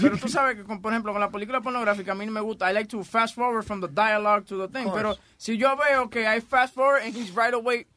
Pero 0.01 0.17
tú 0.17 0.27
sabes 0.27 0.57
que, 0.57 0.63
con- 0.63 0.81
por 0.81 0.91
ejemplo, 0.91 1.11
con 1.13 1.21
la 1.21 1.31
película 1.31 1.61
pornográfica 1.61 2.11
a 2.11 2.15
mí 2.15 2.25
no 2.25 2.31
me 2.33 2.41
gusta. 2.41 2.69
I 2.69 2.73
like 2.73 2.89
to 2.89 3.03
fast 3.03 3.35
forward 3.35 3.63
from 3.63 3.81
the 3.81 3.87
dialogue 3.87 4.45
to 4.45 4.67
the 4.67 4.67
thing. 4.67 4.89
Pero 4.93 5.17
si 5.37 5.57
yo 5.57 5.75
veo 5.77 6.09
que 6.09 6.21
I 6.23 6.41
fast 6.41 6.75
forward 6.75 7.03
and 7.05 7.15
he's 7.15 7.31
right 7.35 7.53
away 7.53 7.87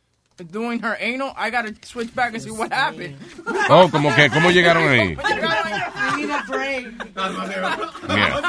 doing 0.51 0.81
her 0.81 0.97
anal, 1.01 1.33
I 1.37 1.51
gotta 1.51 1.75
switch 1.85 2.15
back 2.15 2.33
and 2.35 2.43
see 2.43 2.51
what 2.51 2.73
happened. 2.73 3.17
Oh, 3.69 3.89
como 3.91 4.15
que, 4.15 4.29
¿cómo 4.31 4.51
llegaron 4.51 4.89
ahí? 4.89 5.17
We 6.17 6.27
need 6.27 6.31
a 6.31 6.43
break. 6.49 6.87
Yeah. 7.15 8.41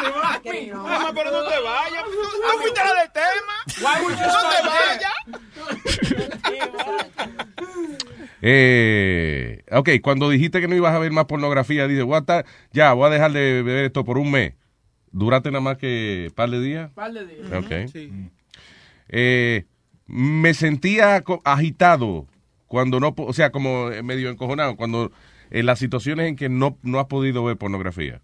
Mamá, 0.73 1.11
pero 1.13 1.31
no 1.31 1.43
te 1.49 1.59
vayas. 1.59 2.03
No 2.41 2.57
fuiste 2.59 2.81
la 2.83 2.93
de 2.93 3.09
tema. 3.13 3.55
Why 3.81 3.95
would 4.03 4.17
you 4.17 4.27
no 4.27 4.41
te 4.49 4.59
vayas. 4.67 5.13
Eh, 8.45 9.63
ok, 9.71 9.89
cuando 10.01 10.29
dijiste 10.29 10.59
que 10.59 10.67
no 10.67 10.75
ibas 10.75 10.93
a 10.93 10.99
ver 10.99 11.11
más 11.13 11.23
pornografía, 11.25 11.87
voy 11.87 12.15
a 12.15 12.17
estar- 12.19 12.45
ya, 12.73 12.91
voy 12.91 13.07
a 13.07 13.09
dejar 13.09 13.31
de 13.31 13.63
ver 13.63 13.85
esto 13.85 14.03
por 14.03 14.17
un 14.17 14.31
mes. 14.31 14.53
¿Duraste 15.13 15.49
nada 15.49 15.61
más 15.61 15.77
que 15.77 16.25
un 16.27 16.35
par 16.35 16.49
de 16.49 16.59
días? 16.59 16.91
Par 16.91 17.13
de 17.13 17.25
días. 17.25 17.53
Ok. 17.53 17.71
Eh, 19.07 19.63
me 20.05 20.53
sentía 20.53 21.23
agitado 21.43 22.27
cuando 22.67 22.99
no, 22.99 23.13
o 23.15 23.33
sea, 23.33 23.51
como 23.51 23.91
eh, 23.91 24.01
medio 24.03 24.29
encojonado, 24.29 24.75
cuando 24.75 25.11
en 25.51 25.65
las 25.65 25.79
situaciones 25.79 26.27
en 26.29 26.35
que 26.35 26.49
no, 26.49 26.77
no 26.81 26.99
has 26.99 27.05
podido 27.05 27.43
ver 27.43 27.57
pornografía. 27.57 28.21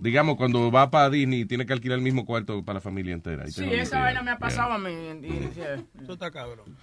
Digamos, 0.00 0.36
cuando 0.36 0.70
va 0.70 0.90
para 0.90 1.08
Disney 1.08 1.40
y 1.40 1.44
tiene 1.46 1.64
que 1.64 1.72
alquilar 1.72 1.96
el 1.96 2.04
mismo 2.04 2.26
cuarto 2.26 2.62
para 2.62 2.74
la 2.74 2.80
familia 2.82 3.14
entera. 3.14 3.44
Y 3.48 3.52
Sí, 3.52 3.64
esa 3.72 4.00
vaina 4.00 4.22
me 4.22 4.30
ha 4.30 4.34
yeah. 4.34 4.38
pasado 4.38 4.74
a 4.74 4.78
mí. 4.78 4.92
Eso 6.02 6.12
está 6.12 6.30
cabrón. 6.30 6.76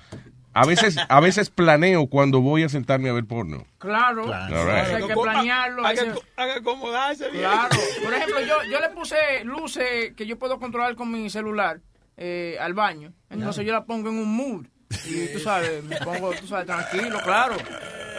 A 0.53 0.65
veces, 0.65 0.97
a 1.07 1.19
veces 1.19 1.49
planeo 1.49 2.07
cuando 2.07 2.41
voy 2.41 2.63
a 2.63 2.69
sentarme 2.69 3.09
a 3.09 3.13
ver 3.13 3.25
porno. 3.25 3.65
Claro, 3.77 4.23
Claro. 4.25 4.59
All 4.59 4.65
right. 4.65 4.95
hay 4.95 5.07
que 5.07 5.13
planearlo. 5.13 5.85
Hay 5.85 5.95
que 5.95 6.51
acomodarse 6.57 7.29
bien. 7.29 7.43
Claro. 7.43 7.77
Por 8.03 8.13
ejemplo, 8.13 8.41
yo, 8.41 8.69
yo 8.69 8.79
le 8.81 8.89
puse 8.89 9.15
luces 9.45 10.13
que 10.15 10.25
yo 10.25 10.37
puedo 10.37 10.59
controlar 10.59 10.95
con 10.95 11.11
mi 11.11 11.29
celular 11.29 11.79
eh, 12.23 12.55
al 12.59 12.75
baño. 12.75 13.13
Entonces 13.31 13.65
yo 13.65 13.73
la 13.73 13.83
pongo 13.83 14.09
en 14.09 14.19
un 14.19 14.35
mood. 14.35 14.67
Y 15.07 15.33
tú 15.33 15.39
sabes, 15.39 15.83
me 15.83 15.97
pongo, 15.97 16.31
tú 16.33 16.45
sabes, 16.45 16.67
tranquilo, 16.67 17.19
claro. 17.23 17.55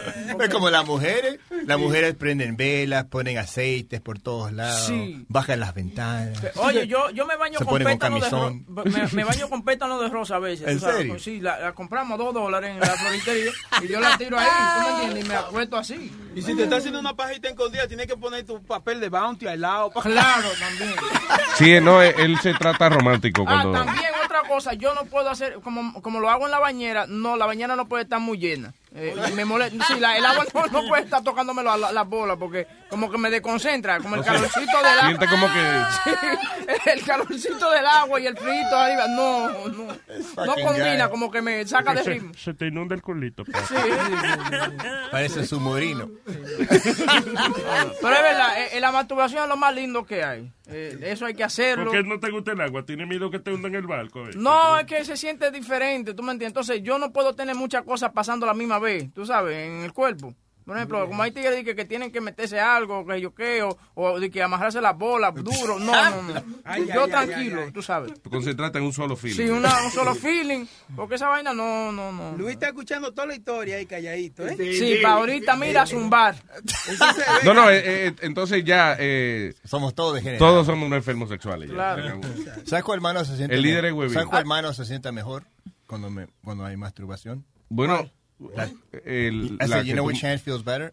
Es 0.43 0.49
como 0.49 0.69
las 0.69 0.85
mujeres. 0.85 1.39
Las 1.65 1.79
mujeres 1.79 2.15
prenden 2.15 2.57
velas, 2.57 3.05
ponen 3.05 3.37
aceites 3.37 4.01
por 4.01 4.19
todos 4.19 4.51
lados, 4.51 4.87
Sí. 4.87 5.25
bajan 5.29 5.59
las 5.59 5.73
ventanas. 5.73 6.37
Oye, 6.55 6.87
yo, 6.87 7.09
yo 7.11 7.25
me 7.25 7.35
baño 7.37 7.59
Se 7.59 7.65
con 7.65 7.81
pétalo 7.83 8.19
de. 8.19 8.89
Me, 8.89 9.07
me 9.13 9.23
baño 9.25 9.49
con 9.49 9.63
pétalo 9.63 10.01
de 10.01 10.09
rosa 10.09 10.35
a 10.35 10.39
veces. 10.39 10.67
¿En 10.67 10.79
serio? 10.79 11.17
Sí, 11.19 11.39
la, 11.39 11.59
la 11.59 11.71
compramos 11.73 12.17
dos 12.17 12.33
dólares 12.33 12.71
en 12.71 12.79
la 12.79 12.87
floristería 12.87 13.51
y 13.81 13.87
yo 13.87 13.99
la 13.99 14.17
tiro 14.17 14.37
ahí, 14.37 14.47
¿tú 14.47 14.81
me 14.81 14.89
entiendes? 14.95 15.25
Y 15.25 15.27
me 15.29 15.35
acuesto 15.35 15.77
así. 15.77 16.11
Y 16.35 16.41
si 16.41 16.55
te 16.55 16.63
está 16.63 16.77
haciendo 16.77 16.99
una 16.99 17.15
pajita 17.15 17.47
escondida, 17.49 17.87
tienes 17.87 18.07
que 18.07 18.17
poner 18.17 18.45
tu 18.45 18.61
papel 18.63 18.99
de 18.99 19.09
bounty 19.09 19.47
al 19.47 19.61
lado. 19.61 19.91
Claro, 20.03 20.49
también. 20.59 20.93
Sí, 21.57 21.79
no, 21.81 22.01
él, 22.01 22.13
él 22.17 22.37
se 22.41 22.53
trata 22.53 22.89
romántico 22.89 23.43
Ah, 23.47 23.61
cuando... 23.63 23.71
también 23.83 24.11
otra 24.25 24.41
cosa, 24.47 24.73
yo 24.73 24.93
no 24.93 25.05
puedo 25.05 25.29
hacer, 25.29 25.59
como, 25.63 26.01
como 26.01 26.19
lo 26.19 26.29
hago 26.29 26.45
en 26.45 26.51
la 26.51 26.59
bañera, 26.59 27.05
no, 27.07 27.35
la 27.37 27.45
bañera 27.45 27.75
no 27.75 27.87
puede 27.87 28.03
estar 28.03 28.19
muy 28.19 28.37
llena. 28.37 28.73
Eh, 28.95 29.15
me 29.35 29.43
molesta, 29.45 29.83
la- 29.99 30.17
el 30.17 30.25
agua 30.25 30.45
no, 30.53 30.67
no 30.67 30.87
puede 30.87 31.03
estar 31.03 31.23
tocándome 31.23 31.63
la- 31.63 31.77
la- 31.77 31.91
las 31.91 32.07
bolas 32.07 32.37
porque 32.39 32.67
como 32.89 33.09
que 33.11 33.17
me 33.17 33.29
desconcentra, 33.29 33.97
como 33.99 34.15
el 34.15 34.21
O 34.21 34.23
sea, 34.23 34.33
calorcito 34.33 34.77
del 34.77 34.85
agua. 34.99 35.07
siente 35.07 35.27
como 35.27 35.47
que- 35.47 35.83
Sí, 36.83 36.89
el 36.89 37.03
calorcito 37.05 37.71
del 37.71 37.85
agua 37.85 38.19
y 38.19 38.27
el 38.27 38.37
frito 38.37 38.75
arriba, 38.77 39.07
no, 39.07 39.49
no, 39.49 39.87
no 40.45 40.55
combina, 40.55 41.05
guy. 41.05 41.09
como 41.11 41.29
que 41.31 41.41
me 41.41 41.65
saca 41.67 41.93
de 41.93 42.03
ritmo. 42.03 42.33
se 42.35 42.53
te 42.53 42.67
inunda 42.67 42.95
el 42.95 43.01
culito. 43.01 43.43
pa. 43.45 43.59
Sí, 43.65 43.75
sí, 43.75 43.81
sí, 43.83 44.15
sí. 44.49 44.87
Parece 45.11 45.45
submarino. 45.45 46.09
Pero 46.25 48.15
es 48.15 48.21
verdad, 48.21 48.59
eh, 48.61 48.69
eh, 48.73 48.79
la 48.79 48.91
masturbación 48.91 49.43
es 49.43 49.49
lo 49.49 49.57
más 49.57 49.73
lindo 49.73 50.05
que 50.05 50.23
hay. 50.23 50.51
Eh, 50.67 50.97
eso 51.03 51.25
hay 51.25 51.33
que 51.33 51.43
hacerlo. 51.43 51.85
¿Por 51.85 51.93
qué 51.93 52.03
no 52.07 52.19
te 52.19 52.31
gusta 52.31 52.53
el 52.53 52.61
agua? 52.61 52.85
¿Tienes 52.85 53.07
miedo 53.07 53.29
que 53.29 53.39
te 53.39 53.51
hunda 53.51 53.67
en 53.67 53.75
el 53.75 53.85
barco? 53.87 54.27
eh? 54.27 54.31
No, 54.35 54.79
es 54.79 54.85
que 54.85 55.03
se 55.03 55.17
siente 55.17 55.51
diferente, 55.51 56.13
¿tú 56.13 56.23
me 56.23 56.31
entiendes? 56.31 56.51
Entonces, 56.51 56.81
yo 56.83 56.97
no 56.97 57.11
puedo 57.11 57.35
tener 57.35 57.55
muchas 57.55 57.83
cosas 57.83 58.11
pasando 58.13 58.45
la 58.45 58.53
misma 58.53 58.79
vez, 58.79 59.11
tú 59.13 59.25
sabes, 59.25 59.57
en 59.57 59.83
el 59.83 59.91
cuerpo. 59.93 60.33
Por 60.65 60.77
ejemplo, 60.77 61.07
como 61.07 61.21
hay 61.23 61.31
tigres 61.31 61.63
que, 61.63 61.75
que 61.75 61.85
tienen 61.85 62.11
que 62.11 62.21
meterse 62.21 62.59
algo, 62.59 63.05
que 63.05 63.19
yo 63.19 63.33
qué, 63.35 63.61
o, 63.63 63.77
o 63.95 64.19
de 64.19 64.29
que 64.31 64.41
amarrarse 64.41 64.79
las 64.81 64.97
bolas 64.97 65.33
duro. 65.43 65.77
No, 65.79 66.09
no, 66.09 66.21
no. 66.33 66.43
Ay, 66.63 66.87
yo 66.93 67.03
ay, 67.03 67.09
tranquilo, 67.11 67.59
ay, 67.61 67.65
ay. 67.67 67.71
tú 67.71 67.81
sabes. 67.81 68.13
Concentrate 68.29 68.77
en 68.77 68.85
un 68.85 68.93
solo 68.93 69.15
film. 69.15 69.35
Sí, 69.35 69.43
una, 69.49 69.83
un 69.83 69.91
solo 69.91 70.15
feeling, 70.15 70.65
porque 70.95 71.15
esa 71.15 71.27
vaina 71.27 71.53
no, 71.53 71.91
no, 71.91 72.11
no. 72.11 72.37
Luis 72.37 72.53
está 72.53 72.67
escuchando 72.67 73.11
toda 73.13 73.27
la 73.27 73.35
historia 73.35 73.75
ahí 73.77 73.85
calladito, 73.85 74.47
¿eh? 74.47 74.55
Sí, 74.73 74.99
para 75.01 75.15
ahorita 75.15 75.55
mira 75.55 75.85
zumbar. 75.85 76.35
No, 77.43 77.53
no, 77.53 77.69
eh, 77.69 77.81
eh, 78.07 78.15
entonces 78.21 78.63
ya... 78.63 78.95
eh, 78.99 79.53
Somos 79.65 79.93
todos 79.95 80.15
degenerados. 80.15 80.47
Todos 80.49 80.65
somos 80.65 80.85
unos 80.87 80.97
enfermos 80.97 81.29
sexuales. 81.29 81.69
ya. 81.69 81.75
Claro. 81.75 82.21
¿Sabes 82.65 82.83
cuál 82.83 83.01
mano 83.01 83.23
se 83.25 83.35
siente 83.37 83.55
El 83.55 83.61
líder 83.61 83.85
es. 83.85 84.13
¿Sabes 84.13 84.27
cuál 84.27 84.45
mano 84.45 84.73
se 84.73 84.85
siente 84.85 85.11
mejor 85.11 85.43
cuando, 85.87 86.09
me, 86.09 86.27
cuando 86.43 86.65
hay 86.65 86.77
masturbación? 86.77 87.45
Bueno, 87.69 88.09
La- 88.55 88.69
el, 89.05 89.57
I 89.61 89.65
la 89.65 89.67
said, 89.67 89.85
you 89.85 89.93
know 89.95 90.03
which 90.03 90.21
hand 90.21 90.41
feels 90.41 90.63
better? 90.63 90.91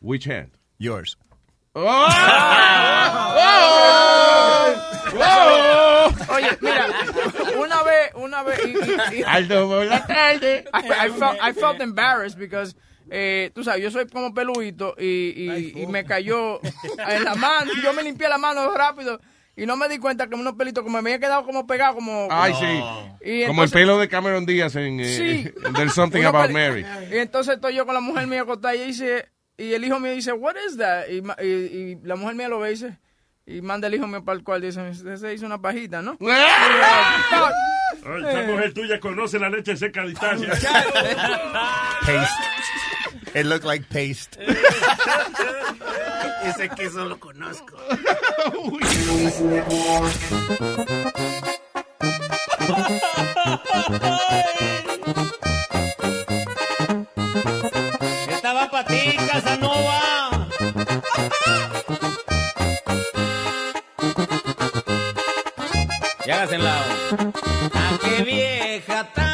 Which 0.00 0.24
hand? 0.26 0.50
Yours. 0.78 1.16
Oye, 6.28 6.50
mira, 6.60 6.86
una 7.58 7.82
vez, 7.82 8.10
una 8.14 8.42
vez. 8.42 8.58
y- 8.64 9.16
y- 9.16 9.18
y- 9.20 9.22
Aldo 9.26 9.68
por 9.68 9.86
la 9.86 10.06
tarde. 10.06 10.64
I, 10.72 11.06
I 11.06 11.10
felt, 11.10 11.38
I 11.40 11.52
felt 11.52 11.80
embarrassed 11.80 12.38
because, 12.38 12.74
eh, 13.10 13.50
tú 13.54 13.62
sabes, 13.64 13.82
yo 13.82 13.90
soy 13.90 14.06
como 14.06 14.32
peluito 14.34 14.94
y, 14.98 15.32
y, 15.76 15.82
y 15.82 15.86
me 15.86 16.04
cayó 16.04 16.60
en 17.08 17.24
la 17.24 17.34
mano. 17.34 17.70
Yo 17.82 17.92
me 17.92 18.02
limpié 18.02 18.28
la 18.28 18.38
mano 18.38 18.72
rápido 18.74 19.20
y 19.56 19.66
no 19.66 19.76
me 19.76 19.88
di 19.88 19.98
cuenta 19.98 20.28
que 20.28 20.34
unos 20.34 20.54
pelitos 20.54 20.82
que 20.82 20.90
me 20.90 20.98
había 20.98 21.18
quedado 21.18 21.44
como 21.44 21.66
pegado 21.66 21.94
como 21.94 22.28
ay 22.30 22.52
como, 22.52 23.16
sí 23.20 23.44
como 23.46 23.64
el 23.64 23.70
pelo 23.70 23.98
de 23.98 24.08
Cameron 24.08 24.46
Díaz 24.46 24.76
en. 24.76 24.98
Eh, 25.00 25.52
There's 25.74 25.92
Something 25.94 26.22
About 26.24 26.50
Mary 26.50 26.86
y 27.10 27.18
entonces 27.18 27.56
estoy 27.56 27.74
yo 27.74 27.84
con 27.84 27.94
la 27.94 28.00
mujer 28.00 28.26
mía 28.26 28.42
acostada 28.42 28.74
y 28.74 28.86
dice 28.86 29.28
y 29.56 29.74
el 29.74 29.84
hijo 29.84 30.00
mío 30.00 30.12
dice 30.12 30.32
what 30.32 30.54
is 30.66 30.78
that 30.78 31.04
y, 31.08 31.22
y, 31.44 31.46
y 31.46 31.98
la 32.02 32.16
mujer 32.16 32.34
mía 32.34 32.48
lo 32.48 32.60
ve 32.60 32.70
y 32.70 32.72
dice 32.72 32.98
y 33.44 33.60
manda 33.60 33.88
el 33.88 33.94
hijo 33.94 34.06
mío 34.06 34.24
para 34.24 34.38
el 34.38 34.44
cual 34.44 34.62
dice 34.62 34.94
se 34.94 35.34
hizo 35.34 35.46
una 35.46 35.60
pajita 35.60 36.00
¿no? 36.02 36.16
Esa 38.02 38.42
mujer 38.46 38.72
tuya 38.72 38.98
conoce 38.98 39.38
la 39.38 39.48
leche 39.50 39.76
seca 39.76 40.02
a 40.02 40.06
distancia. 40.06 40.52
It 43.34 43.46
looked 43.46 43.64
like 43.64 43.88
paste. 43.88 44.36
Ese 46.44 46.68
queso 46.76 47.06
lo 47.06 47.18
conozco. 47.18 47.76
Esta 58.28 58.52
va 58.52 58.70
para 58.70 58.84
ti, 58.86 59.16
Casanova. 59.30 60.48
Y 66.26 66.30
hágase 66.30 66.54
en 66.56 66.64
lado. 66.64 66.84
A 67.74 67.98
qué 68.04 68.22
vieja 68.24 69.10
tan 69.14 69.31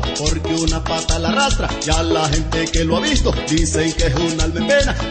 porque 0.00 0.54
una 0.54 0.82
pata 0.82 1.18
la 1.18 1.28
arrastra. 1.28 1.68
Y 1.86 1.90
a 1.90 2.02
la 2.02 2.28
gente 2.28 2.64
que 2.66 2.84
lo 2.84 2.96
ha 2.96 3.00
visto 3.00 3.32
dicen 3.48 3.92
que 3.92 4.06
es 4.06 4.14
un 4.14 4.40
alma 4.40 4.62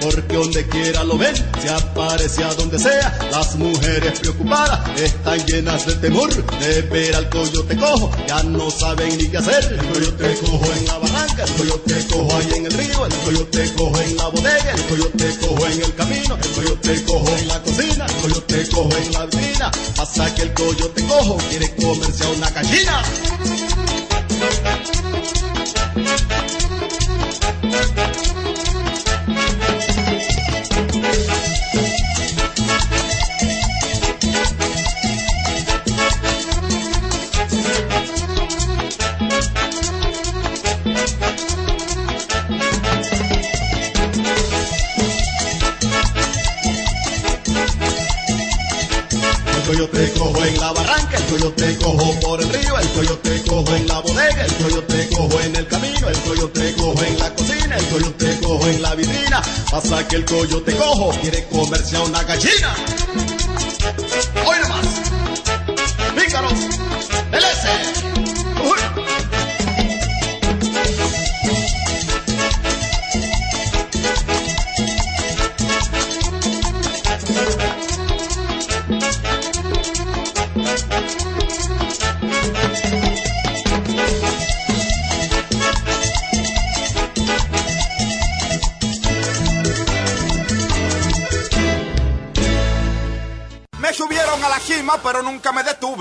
porque 0.02 0.36
donde 0.36 0.68
quiera 0.68 1.04
lo 1.04 1.18
ven, 1.18 1.36
se 1.36 1.70
aparece 1.70 2.44
a 2.44 2.54
donde 2.54 2.80
sea. 2.80 3.18
Las 3.32 3.56
mujeres 3.56 4.20
preocupadas 4.20 5.00
están 5.00 5.46
llenas 5.46 5.86
de 5.86 5.96
temor 5.96 6.30
de 6.60 6.82
ver 6.84 7.16
al 7.16 7.30
coyote 7.30 7.76
cojo. 7.76 8.12
Ya 8.28 8.44
no 8.44 8.70
saben 8.72 9.18
ni 9.18 9.28
qué 9.28 9.38
hacer. 9.38 9.64
El 9.80 9.88
coyote 9.88 10.36
cojo 10.46 10.66
en 10.78 10.86
la 10.86 10.98
barranca, 10.98 11.44
el 11.44 11.54
coyote 11.54 12.08
cojo 12.12 12.38
ahí 12.38 12.54
en 12.58 12.66
el 12.66 12.74
río, 12.74 13.06
el 13.06 13.14
coyote 13.14 13.74
cojo 13.74 14.02
en 14.02 14.18
la 14.18 14.28
bodega, 14.28 14.72
el 14.74 14.84
coyote 14.84 15.38
cojo 15.40 15.68
en 15.68 15.82
el 15.82 15.96
camino, 15.96 16.38
el 16.42 16.50
coyote 16.52 17.04
cojo 17.04 17.38
en 17.38 17.48
la 17.48 17.62
cocina, 17.62 18.06
el 18.06 18.16
coyote 18.16 18.70
cojo 18.70 18.98
en 18.98 19.14
la 19.14 19.26
vitrina. 19.26 19.72
Pasa 19.96 20.36
que 20.36 20.42
el 20.44 20.54
coyote 20.54 21.04
cojo 21.06 21.38
quiere 21.50 21.76
comerse 21.76 22.24
a 22.24 22.30
una 22.30 22.50
gallina. 22.52 23.02
Que 60.12 60.18
el 60.18 60.26
coyote 60.26 60.76
cojo 60.76 61.18
quiere 61.22 61.48
comerse 61.48 61.96
a 61.96 62.02
una 62.02 62.22
gallina. 62.24 62.76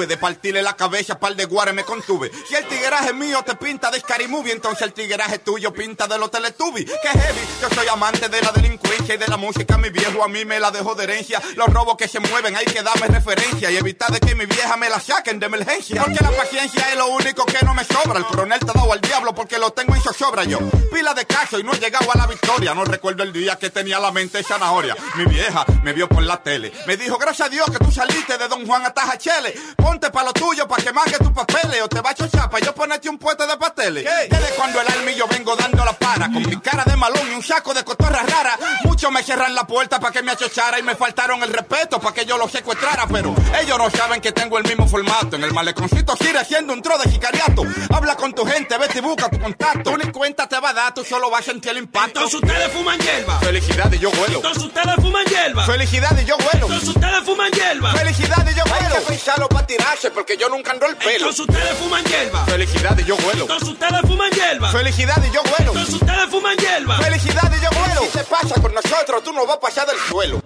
De 0.06 0.16
partirle 0.16 0.62
la 0.62 0.74
cabeza, 0.76 1.18
par 1.18 1.36
de 1.36 1.44
guares 1.44 1.74
me 1.74 1.84
contuve. 1.84 2.30
Si 2.48 2.54
el 2.54 2.64
tigueraje 2.66 3.12
mío 3.12 3.42
te 3.44 3.54
pinta 3.54 3.90
de 3.90 4.00
Scary 4.00 4.28
entonces 4.50 4.82
el 4.82 4.92
tigueraje 4.92 5.38
tuyo 5.40 5.72
pinta 5.72 6.06
de 6.06 6.18
los 6.18 6.30
Teletubbies. 6.30 6.86
Que 6.86 7.08
heavy, 7.08 7.40
yo 7.60 7.68
soy 7.74 7.86
amante 7.88 8.28
de 8.28 8.40
la 8.40 8.50
delincuencia 8.52 9.14
y 9.14 9.18
de 9.18 9.28
la 9.28 9.36
música. 9.36 9.76
Mi 9.76 9.90
viejo 9.90 10.24
a 10.24 10.28
mí 10.28 10.44
me 10.44 10.58
la 10.58 10.70
dejó 10.70 10.94
de 10.94 11.04
herencia. 11.04 11.40
Los 11.56 11.68
robos 11.68 11.96
que 11.96 12.08
se 12.08 12.18
mueven, 12.20 12.56
hay 12.56 12.64
que 12.64 12.82
darme 12.82 13.08
referencia 13.08 13.70
y 13.70 13.76
evitar 13.76 14.10
de 14.10 14.20
que 14.20 14.34
mi 14.34 14.46
vieja 14.46 14.76
me 14.76 14.88
la 14.88 15.00
saquen 15.00 15.38
de 15.38 15.46
emergencia. 15.46 16.02
Porque 16.02 16.22
la 16.22 16.30
paciencia 16.30 16.90
es 16.90 16.96
lo 16.96 17.08
único 17.08 17.44
que 17.44 17.64
no 17.64 17.74
me 17.74 17.84
sobra. 17.84 18.18
El 18.18 18.24
coronel 18.24 18.60
te 18.60 18.70
ha 18.70 18.74
dado 18.74 18.92
al 18.92 19.00
diablo 19.00 19.34
porque 19.34 19.58
lo 19.58 19.70
tengo 19.72 19.94
en 19.94 20.00
zozobra 20.00 20.44
yo. 20.44 20.58
Pila 20.92 21.14
de 21.14 21.26
caso 21.26 21.58
y 21.58 21.62
no 21.62 21.72
he 21.72 21.78
llegado 21.78 22.10
a 22.12 22.16
la 22.16 22.26
victoria. 22.26 22.74
No 22.74 22.84
recuerdo 22.84 23.22
el 23.22 23.32
día 23.32 23.56
que 23.56 23.70
tenía 23.70 23.98
la 23.98 24.12
mente 24.12 24.42
zanahoria. 24.42 24.96
Mi 25.16 25.24
vieja 25.26 25.66
me 25.82 25.92
vio 25.92 26.08
por 26.08 26.22
la 26.22 26.42
tele. 26.42 26.72
Me 26.86 26.96
dijo, 26.96 27.18
gracias 27.18 27.48
a 27.48 27.50
Dios 27.50 27.70
que 27.70 27.78
tú 27.78 27.90
saliste 27.90 28.38
de 28.38 28.48
Don 28.48 28.66
Juan 28.66 28.84
hasta 28.86 29.02
Jachele. 29.02 29.54
Ponte 29.90 30.08
pa' 30.08 30.22
lo 30.22 30.32
tuyo 30.32 30.68
pa' 30.68 30.76
que 30.76 30.92
mangue 30.92 31.18
tus 31.18 31.32
papeles. 31.32 31.82
O 31.82 31.88
te 31.88 32.00
va 32.00 32.10
a 32.10 32.14
chochar 32.14 32.48
pa' 32.48 32.60
yo 32.60 32.72
ponerte 32.72 33.08
un 33.08 33.18
puente 33.18 33.44
de 33.44 33.56
pasteles. 33.56 34.04
Desde 34.04 34.54
cuando 34.54 34.80
el 34.80 34.86
alma 34.86 35.10
y 35.10 35.16
yo 35.16 35.26
vengo 35.26 35.56
dando 35.56 35.84
la 35.84 35.92
para. 35.94 36.26
Con 36.26 36.48
mi 36.48 36.56
cara 36.60 36.84
de 36.84 36.94
malón 36.94 37.28
y 37.28 37.34
un 37.34 37.42
saco 37.42 37.74
de 37.74 37.82
cotorra 37.82 38.22
rara. 38.22 38.56
Muchos 38.84 39.10
me 39.10 39.20
cierran 39.24 39.52
la 39.52 39.66
puerta 39.66 39.98
pa' 39.98 40.12
que 40.12 40.22
me 40.22 40.30
achochara. 40.30 40.78
Y 40.78 40.84
me 40.84 40.94
faltaron 40.94 41.42
el 41.42 41.52
respeto 41.52 41.98
pa' 41.98 42.14
que 42.14 42.24
yo 42.24 42.38
los 42.38 42.52
secuestrara. 42.52 43.08
Pero 43.08 43.34
ellos 43.60 43.78
no 43.78 43.90
saben 43.90 44.20
que 44.20 44.30
tengo 44.30 44.58
el 44.58 44.64
mismo 44.64 44.86
formato. 44.86 45.34
En 45.34 45.42
el 45.42 45.52
maleconcito 45.52 46.14
sigue 46.16 46.38
haciendo 46.38 46.72
un 46.72 46.82
tro 46.82 46.96
de 46.96 47.10
jicariato. 47.10 47.64
Habla 47.92 48.14
con 48.14 48.32
tu 48.32 48.46
gente, 48.46 48.78
vete 48.78 48.98
y 48.98 49.00
busca 49.00 49.28
tu 49.28 49.40
contacto. 49.40 49.90
Tú 49.90 49.96
ni 49.96 50.12
cuenta 50.12 50.46
te 50.46 50.60
va 50.60 50.68
a 50.68 50.72
dar, 50.72 50.94
tú 50.94 51.04
solo 51.04 51.30
vas 51.30 51.40
a 51.40 51.44
sentir 51.46 51.72
el 51.72 51.78
impacto. 51.78 52.20
Entonces 52.20 52.40
ustedes 52.40 52.72
fuman 52.72 53.00
hierba. 53.00 53.40
Felicidad 53.40 53.92
y 53.92 53.98
yo 53.98 54.12
vuelo. 54.12 54.36
Entonces 54.36 54.62
ustedes 54.62 54.94
fuman 54.94 55.24
hierba. 55.26 55.66
Felicidad 55.66 56.16
y 56.16 56.24
yo 56.26 56.36
vuelo. 56.36 56.66
Entonces 56.66 56.88
ustedes 56.90 57.24
fuman 57.24 57.50
hierba. 57.50 57.90
Felicidad 57.90 58.48
y 58.48 58.54
yo 58.54 58.62
vuelo. 58.66 58.94
Hay 58.94 59.66
que 59.66 59.79
porque 60.14 60.36
yo 60.36 60.48
nunca 60.48 60.72
ando 60.72 60.86
el 60.86 60.96
pelo. 60.96 61.28
Entonces 61.28 61.40
ustedes 61.40 61.78
fuman 61.78 62.04
hierba. 62.04 62.44
Felicidad 62.46 62.98
y 62.98 63.04
yo 63.04 63.16
vuelo. 63.16 63.42
Entonces 63.42 63.68
ustedes 63.68 64.00
fuman 64.02 64.30
hierba. 64.30 64.72
Felicidad 64.72 65.22
y 65.22 65.34
yo 65.34 65.42
vuelo. 65.42 65.72
Entonces 65.72 65.94
ustedes 65.94 66.30
fuman 66.30 66.56
hierba. 66.56 66.98
Felicidad 66.98 67.52
y 67.52 67.62
yo 67.62 67.70
vuelo. 67.78 68.00
Si 68.02 68.18
te 68.18 68.24
pasa 68.24 68.60
con 68.60 68.74
nosotros, 68.74 69.22
tú 69.22 69.32
no 69.32 69.46
vas 69.46 69.56
a 69.56 69.60
pasar 69.60 69.86
del 69.86 69.98
suelo. 69.98 70.40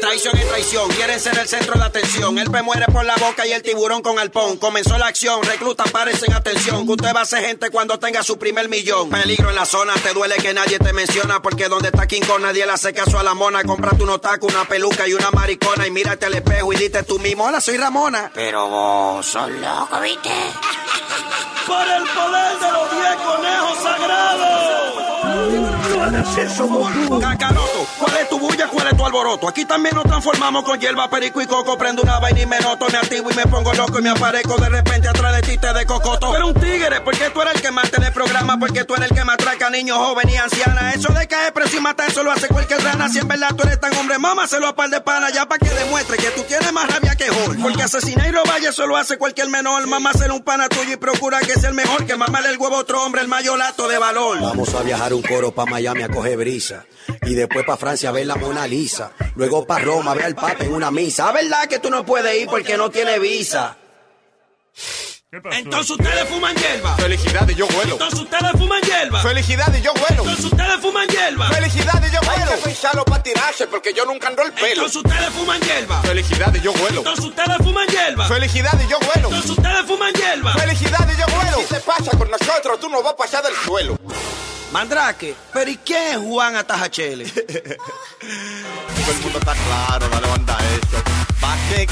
Traición 0.00 0.36
y 0.36 0.44
traición, 0.44 0.90
quieren 0.90 1.18
ser 1.20 1.38
el 1.38 1.48
centro 1.48 1.78
de 1.78 1.84
atención. 1.84 2.38
El 2.38 2.50
pe 2.50 2.62
muere 2.62 2.86
por 2.86 3.04
la 3.04 3.16
boca 3.16 3.46
y 3.46 3.52
el 3.52 3.62
tiburón 3.62 4.02
con 4.02 4.18
alpón. 4.18 4.56
Comenzó 4.58 4.98
la 4.98 5.06
acción, 5.06 5.42
recluta, 5.42 5.84
en 6.26 6.32
atención. 6.34 6.86
Que 6.86 6.92
usted 6.92 7.14
va 7.14 7.22
a 7.22 7.26
ser 7.26 7.44
gente 7.44 7.70
cuando 7.70 7.98
tenga 7.98 8.22
su 8.22 8.38
primer 8.38 8.68
millón. 8.68 9.10
Peligro 9.10 9.48
en 9.50 9.56
la 9.56 9.64
zona, 9.64 9.94
te 9.94 10.12
duele 10.12 10.36
que 10.36 10.52
nadie 10.54 10.78
te 10.78 10.92
menciona. 10.92 11.40
Porque 11.42 11.68
donde 11.68 11.88
está 11.88 12.06
King 12.06 12.22
Kong 12.22 12.42
nadie 12.42 12.66
le 12.66 12.72
hace 12.72 12.92
caso 12.92 13.18
a 13.18 13.22
la 13.22 13.34
mona. 13.34 13.62
Comprate 13.64 14.02
un 14.02 14.10
otaku, 14.10 14.46
una 14.46 14.64
peluca 14.64 15.08
y 15.08 15.14
una 15.14 15.30
maricona. 15.30 15.86
Y 15.86 15.90
mírate 15.90 16.26
al 16.26 16.34
espejo 16.34 16.72
y 16.72 16.76
dite 16.76 17.02
tú 17.02 17.18
mismo, 17.18 17.44
hola, 17.44 17.60
soy 17.60 17.76
Ramona. 17.76 18.30
Pero 18.34 18.68
vos 18.68 19.26
sos 19.26 19.50
loco, 19.50 20.00
¿viste? 20.00 20.30
Por 21.66 21.88
el 21.88 22.04
poder 22.04 22.58
de 22.58 22.72
los 22.72 22.90
diez 22.92 23.16
conejos 23.16 23.78
sagrados. 23.82 25.75
Cacaroto, 27.20 27.86
¿cuál 27.98 28.16
es 28.18 28.28
tu 28.28 28.38
bulla? 28.38 28.68
¿Cuál 28.68 28.88
es 28.88 28.96
tu 28.96 29.04
alboroto? 29.04 29.48
Aquí 29.48 29.64
también 29.64 29.94
nos 29.94 30.04
transformamos 30.04 30.64
con 30.64 30.78
hierba, 30.78 31.08
perico 31.10 31.40
y 31.40 31.46
coco. 31.46 31.76
Prendo 31.76 32.02
una 32.02 32.18
vaina 32.20 32.40
y 32.40 32.46
me 32.46 32.60
noto, 32.60 32.86
me 32.90 32.98
activo 32.98 33.30
y 33.30 33.34
me 33.34 33.46
pongo 33.46 33.72
loco 33.74 33.98
y 33.98 34.02
me 34.02 34.10
aparezco 34.10 34.56
de 34.56 34.68
repente 34.68 35.08
atrás 35.08 35.34
de 35.36 35.42
ti 35.42 35.58
te 35.58 35.72
de 35.72 35.84
cocoto. 35.84 36.30
Pero 36.32 36.46
un 36.48 36.54
tigre, 36.54 37.00
porque 37.00 37.30
tú 37.30 37.42
eres 37.42 37.56
el 37.56 37.62
que 37.62 37.70
más 37.70 37.90
tiene 37.90 38.12
programa, 38.12 38.56
porque 38.58 38.84
tú 38.84 38.94
eres 38.94 39.10
el 39.10 39.16
que 39.16 39.24
más 39.24 39.34
atraca 39.34 39.66
a 39.66 39.70
niños, 39.70 39.98
jóvenes 39.98 40.34
y 40.34 40.36
ancianas. 40.36 40.94
Eso 40.96 41.12
de 41.12 41.26
caer 41.26 41.52
preso 41.52 41.76
y 41.76 41.80
matar, 41.80 42.08
eso 42.08 42.22
lo 42.22 42.30
hace 42.30 42.48
cualquier 42.48 42.82
rana. 42.82 43.08
Si 43.08 43.18
en 43.18 43.28
verdad 43.28 43.54
tú 43.56 43.64
eres 43.64 43.80
tan 43.80 43.94
hombre, 43.96 44.18
mamá, 44.18 44.46
se 44.46 44.60
lo 44.60 44.68
a 44.68 44.74
par 44.76 44.90
de 44.90 45.00
pana, 45.00 45.30
ya 45.30 45.46
para 45.46 45.58
que 45.58 45.74
demuestre 45.74 46.16
que 46.18 46.30
tú 46.30 46.42
tienes 46.42 46.72
más 46.72 46.88
rabia 46.88 47.16
que 47.16 47.30
Hulk. 47.30 47.60
Porque 47.60 47.82
asesinar 47.82 48.28
y 48.28 48.30
robar, 48.30 48.60
eso 48.60 48.86
lo 48.86 48.96
hace 48.96 49.18
cualquier 49.18 49.48
menor. 49.48 49.86
Mamá, 49.86 50.12
ser 50.12 50.30
un 50.30 50.42
pana 50.42 50.68
tuyo 50.68 50.92
y 50.92 50.96
procura 50.96 51.40
que 51.40 51.54
sea 51.54 51.70
el 51.70 51.74
mejor, 51.74 52.06
que 52.06 52.16
mamarle 52.16 52.50
el 52.50 52.58
huevo 52.58 52.76
a 52.76 52.80
otro 52.80 53.02
hombre, 53.02 53.22
el 53.22 53.28
mayolato 53.28 53.88
de 53.88 53.98
valor. 53.98 54.40
Vamos 54.40 54.72
a 54.74 54.82
viajar 54.82 55.12
un 55.12 55.22
coro 55.22 55.52
pa' 55.52 55.66
Miami 55.66 55.95
a 56.02 56.08
coger 56.08 56.36
brisa. 56.36 56.84
Y 57.22 57.34
después 57.34 57.64
pa' 57.64 57.76
Francia 57.76 58.08
a 58.08 58.12
ver 58.12 58.26
la 58.26 58.36
Mona 58.36 58.66
Lisa. 58.66 59.12
Luego 59.34 59.66
pa' 59.66 59.78
Roma 59.78 60.12
a 60.12 60.14
ver 60.14 60.24
al 60.24 60.34
Papa 60.34 60.64
en 60.64 60.72
una 60.72 60.90
misa. 60.90 61.28
¿A 61.28 61.32
verdad 61.32 61.66
que 61.68 61.78
tú 61.78 61.90
no 61.90 62.04
puedes 62.04 62.40
ir 62.40 62.48
porque 62.48 62.76
no 62.76 62.90
tiene 62.90 63.18
visa? 63.18 63.76
Entonces 65.52 65.90
ustedes 65.90 66.28
fuman 66.28 66.54
hierba. 66.54 66.96
Felicidad 66.96 67.48
y 67.48 67.54
yo 67.54 67.66
vuelo. 67.66 67.92
Entonces 67.94 68.20
ustedes 68.20 68.52
fuman 68.52 68.80
hierba. 68.82 69.20
Felicidad 69.20 69.74
y 69.76 69.82
yo 69.82 69.92
vuelo. 69.94 70.22
Entonces 70.22 70.44
ustedes 70.44 70.76
fuman 70.80 71.08
hierba. 71.08 71.48
Felicidad 71.48 72.02
y 72.06 72.14
yo 72.14 72.20
vuelo. 72.20 72.50
Hay 72.50 72.56
que 72.56 72.62
pensarlo 72.62 73.04
para 73.04 73.22
tirarse 73.22 73.66
porque 73.66 73.92
yo 73.92 74.04
nunca 74.04 74.28
ando 74.28 74.42
el 74.42 74.52
pelo. 74.52 74.86
Entonces 74.86 74.96
ustedes 74.96 75.30
fuman 75.30 75.60
hierba. 75.60 76.02
Felicidad 76.02 76.54
y 76.54 76.60
yo 76.60 76.72
vuelo. 76.72 76.98
Entonces 76.98 77.24
ustedes 77.24 77.56
fuman 77.58 77.88
hierba. 77.88 78.28
Felicidad 78.28 78.80
y 78.82 78.88
yo 78.88 78.98
vuelo. 79.00 79.28
Entonces 79.28 79.50
ustedes 79.50 79.86
fuman 79.86 80.12
hierba. 80.14 80.52
Felicidad 80.54 81.08
y 81.12 81.20
yo 81.20 81.26
vuelo. 81.36 81.58
Si 81.58 81.74
te 81.74 81.80
pasa 81.80 82.16
con 82.16 82.30
nosotros, 82.30 82.80
tú 82.80 82.88
no 82.88 83.02
vas 83.02 83.12
a 83.12 83.16
pasar 83.16 83.42
del 83.42 83.54
suelo. 83.56 83.98
Mandrake, 84.72 85.34
pero 85.52 85.70
¿y 85.70 85.76
quién 85.78 86.02
es 86.12 86.16
Juan 86.18 86.56
Atajachele? 86.56 87.24
Todo 87.30 87.44
el 89.12 89.20
mundo 89.22 89.38
está 89.38 89.54
claro, 89.54 90.08
dale 90.08 90.26
banda 90.28 90.58
eso. 90.58 91.02
Pase. 91.40 91.86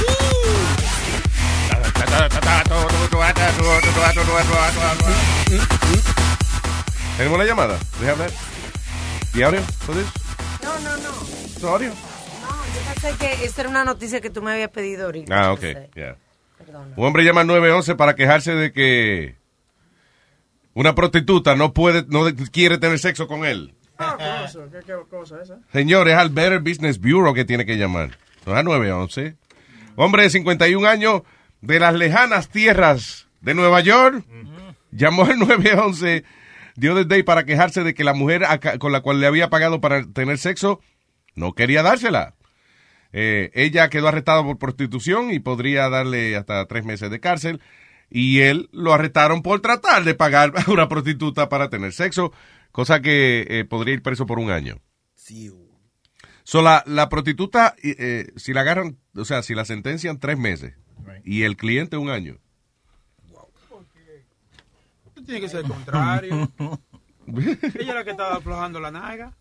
¿Tenemos 7.16 7.36
una 7.36 7.44
llamada? 7.44 7.78
Deja 8.00 8.12
hablar. 8.12 8.30
¿Y 9.34 9.42
audio? 9.42 9.62
for 9.62 9.94
this? 9.94 10.06
No, 10.62 10.78
no, 10.80 10.96
no. 10.96 11.10
¿No 11.62 11.68
audio? 11.68 11.88
No, 11.88 11.94
yo 11.94 12.92
pensé 12.92 13.16
que 13.18 13.44
esta 13.44 13.60
era 13.62 13.70
una 13.70 13.84
noticia 13.84 14.20
que 14.20 14.30
tú 14.30 14.42
me 14.42 14.52
habías 14.52 14.70
pedido 14.70 15.06
ahorita. 15.06 15.34
Ah, 15.34 15.52
ok. 15.52 15.62
ya. 15.94 16.16
Un 16.96 17.06
hombre 17.06 17.24
llama 17.24 17.42
al 17.42 17.46
911 17.46 17.94
para 17.94 18.14
quejarse 18.14 18.52
de 18.54 18.72
que 18.72 19.36
una 20.74 20.94
prostituta 20.94 21.54
no 21.54 21.72
puede, 21.72 22.04
no 22.08 22.24
quiere 22.52 22.78
tener 22.78 22.98
sexo 22.98 23.26
con 23.26 23.44
él. 23.44 23.74
Ah, 23.98 24.46
cosa, 24.46 24.60
¿qué, 24.70 24.78
qué 24.84 24.94
cosa 25.08 25.36
es 25.36 25.42
esa? 25.50 25.60
Señor, 25.72 26.08
es 26.08 26.16
al 26.16 26.30
Better 26.30 26.60
Business 26.60 27.00
Bureau 27.00 27.32
que 27.32 27.44
tiene 27.44 27.64
que 27.64 27.76
llamar. 27.76 28.18
No 28.44 28.54
a 28.54 28.62
911. 28.62 29.36
Hombre 29.96 30.24
de 30.24 30.30
51 30.30 30.88
años 30.88 31.22
de 31.60 31.80
las 31.80 31.94
lejanas 31.94 32.48
tierras 32.48 33.28
de 33.40 33.54
Nueva 33.54 33.80
York 33.80 34.24
llamó 34.90 35.24
al 35.24 35.38
911 35.38 36.24
the 36.78 36.90
other 36.90 37.06
day 37.06 37.22
para 37.22 37.44
quejarse 37.44 37.84
de 37.84 37.94
que 37.94 38.04
la 38.04 38.14
mujer 38.14 38.42
con 38.78 38.92
la 38.92 39.00
cual 39.00 39.20
le 39.20 39.26
había 39.26 39.50
pagado 39.50 39.80
para 39.80 40.04
tener 40.06 40.38
sexo 40.38 40.80
no 41.34 41.52
quería 41.52 41.82
dársela. 41.82 42.34
Eh, 43.12 43.50
ella 43.54 43.88
quedó 43.90 44.08
arrestada 44.08 44.42
por 44.42 44.58
prostitución 44.58 45.32
y 45.32 45.38
podría 45.38 45.88
darle 45.88 46.36
hasta 46.36 46.66
tres 46.66 46.84
meses 46.84 47.10
de 47.10 47.20
cárcel. 47.20 47.60
Y 48.16 48.42
él 48.42 48.68
lo 48.70 48.94
arrestaron 48.94 49.42
por 49.42 49.60
tratar 49.60 50.04
de 50.04 50.14
pagar 50.14 50.52
a 50.66 50.70
una 50.70 50.88
prostituta 50.88 51.48
para 51.48 51.68
tener 51.68 51.92
sexo, 51.92 52.32
cosa 52.70 53.00
que 53.00 53.44
eh, 53.48 53.64
podría 53.64 53.94
ir 53.94 54.02
preso 54.02 54.24
por 54.24 54.38
un 54.38 54.52
año. 54.52 54.80
So, 56.44 56.62
la, 56.62 56.84
la 56.86 57.08
prostituta, 57.08 57.74
eh, 57.82 58.28
si 58.36 58.52
la 58.52 58.60
agarran, 58.60 58.98
o 59.16 59.24
sea, 59.24 59.42
si 59.42 59.56
la 59.56 59.64
sentencian 59.64 60.20
tres 60.20 60.38
meses 60.38 60.74
y 61.24 61.42
el 61.42 61.56
cliente 61.56 61.96
un 61.96 62.08
año. 62.08 62.38
Tiene 65.26 65.40
que 65.40 65.48
ser 65.48 65.64
el 65.64 65.70
contrario. 65.70 66.52
Ella 67.26 67.58
es 67.72 67.86
la 67.86 68.04
que 68.04 68.10
estaba 68.10 68.36
aflojando 68.36 68.78
la 68.78 68.92
naga. 68.92 69.32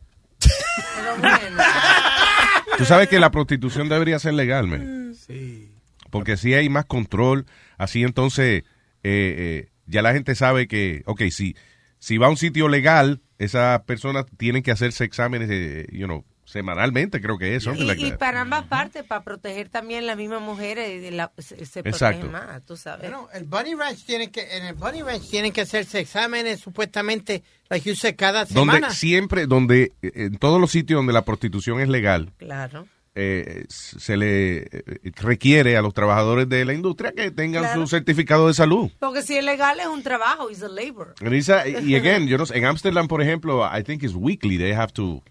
Tú 2.77 2.85
sabes 2.85 3.07
que 3.07 3.19
la 3.19 3.29
prostitución 3.29 3.87
debería 3.87 4.17
ser 4.17 4.33
legal, 4.33 4.65
man. 4.65 5.13
Sí. 5.13 5.69
Porque 6.09 6.37
si 6.37 6.53
hay 6.53 6.69
más 6.69 6.85
control, 6.85 7.45
así 7.83 8.03
entonces 8.03 8.63
eh, 9.03 9.35
eh, 9.37 9.69
ya 9.85 10.01
la 10.01 10.13
gente 10.13 10.33
sabe 10.35 10.67
que, 10.67 11.03
ok, 11.05 11.23
si, 11.29 11.55
si 11.99 12.17
va 12.17 12.27
a 12.27 12.29
un 12.29 12.37
sitio 12.37 12.67
legal, 12.69 13.21
esas 13.37 13.81
personas 13.83 14.25
tienen 14.37 14.63
que 14.63 14.71
hacerse 14.71 15.03
exámenes, 15.03 15.49
eh, 15.51 15.87
you 15.91 16.05
know, 16.05 16.23
semanalmente, 16.45 17.19
creo 17.19 17.37
que 17.37 17.55
es. 17.55 17.63
something 17.63 17.85
like 17.85 18.01
Y, 18.01 18.07
y 18.07 18.11
para 18.13 18.41
ambas 18.41 18.65
partes, 18.65 19.03
para 19.03 19.23
proteger 19.23 19.69
también 19.69 20.05
las 20.05 20.15
mismas 20.15 20.41
mujeres, 20.41 21.11
la- 21.13 21.31
se, 21.37 21.65
se 21.65 21.79
Exacto. 21.81 22.19
protege 22.21 22.45
más, 22.45 22.63
tú 22.65 22.77
sabes. 22.77 23.01
Bueno, 23.09 23.27
el 23.33 23.43
Bunny 23.45 23.73
Ranch 23.75 24.05
tiene 24.05 24.29
que, 24.31 24.55
en 24.57 24.65
el 24.65 24.75
Bunny 24.75 25.01
Ranch 25.01 25.29
tienen 25.29 25.51
que 25.51 25.61
hacerse 25.61 25.99
exámenes 25.99 26.59
supuestamente, 26.59 27.43
like 27.69 27.89
you 27.89 27.95
said, 27.95 28.15
cada 28.15 28.45
Donde 28.45 28.73
semana. 28.73 28.89
siempre, 28.91 29.47
donde, 29.47 29.91
eh, 30.01 30.11
en 30.15 30.37
todos 30.37 30.61
los 30.61 30.71
sitios 30.71 30.97
donde 30.99 31.13
la 31.13 31.25
prostitución 31.25 31.79
es 31.81 31.89
legal, 31.89 32.31
Claro. 32.37 32.87
Eh, 33.15 33.65
se 33.69 34.17
le 34.17 34.57
eh, 34.63 34.83
requiere 35.17 35.77
a 35.77 35.81
los 35.81 35.93
trabajadores 35.93 36.49
de 36.49 36.65
la 36.65 36.73
industria 36.73 37.11
que 37.11 37.29
tengan 37.31 37.63
Claro. 37.63 37.81
su 37.81 37.87
certificado 37.87 38.47
de 38.47 38.53
salud. 38.55 38.89
Porque 38.99 39.21
si 39.21 39.37
es 39.37 39.43
legal 39.43 39.79
es 39.79 39.87
un 39.87 40.01
trabajo, 40.03 40.49
es 40.49 40.63
a 40.63 40.67
labor. 40.67 41.13
And 41.21 41.33
it's 41.33 41.49
a- 41.49 41.67
y 41.67 41.95
again, 41.95 42.27
yo 42.27 42.37
no 42.37 42.45
sé, 42.45 42.57
en 42.57 42.65
Amsterdam, 42.65 43.07
por 43.07 43.21
ejemplo, 43.21 43.63
I 43.71 43.83
think 43.83 44.01
it's 44.03 44.15
weekly. 44.15 44.57
They 44.57 44.71
have 44.73 44.91
to, 44.93 45.21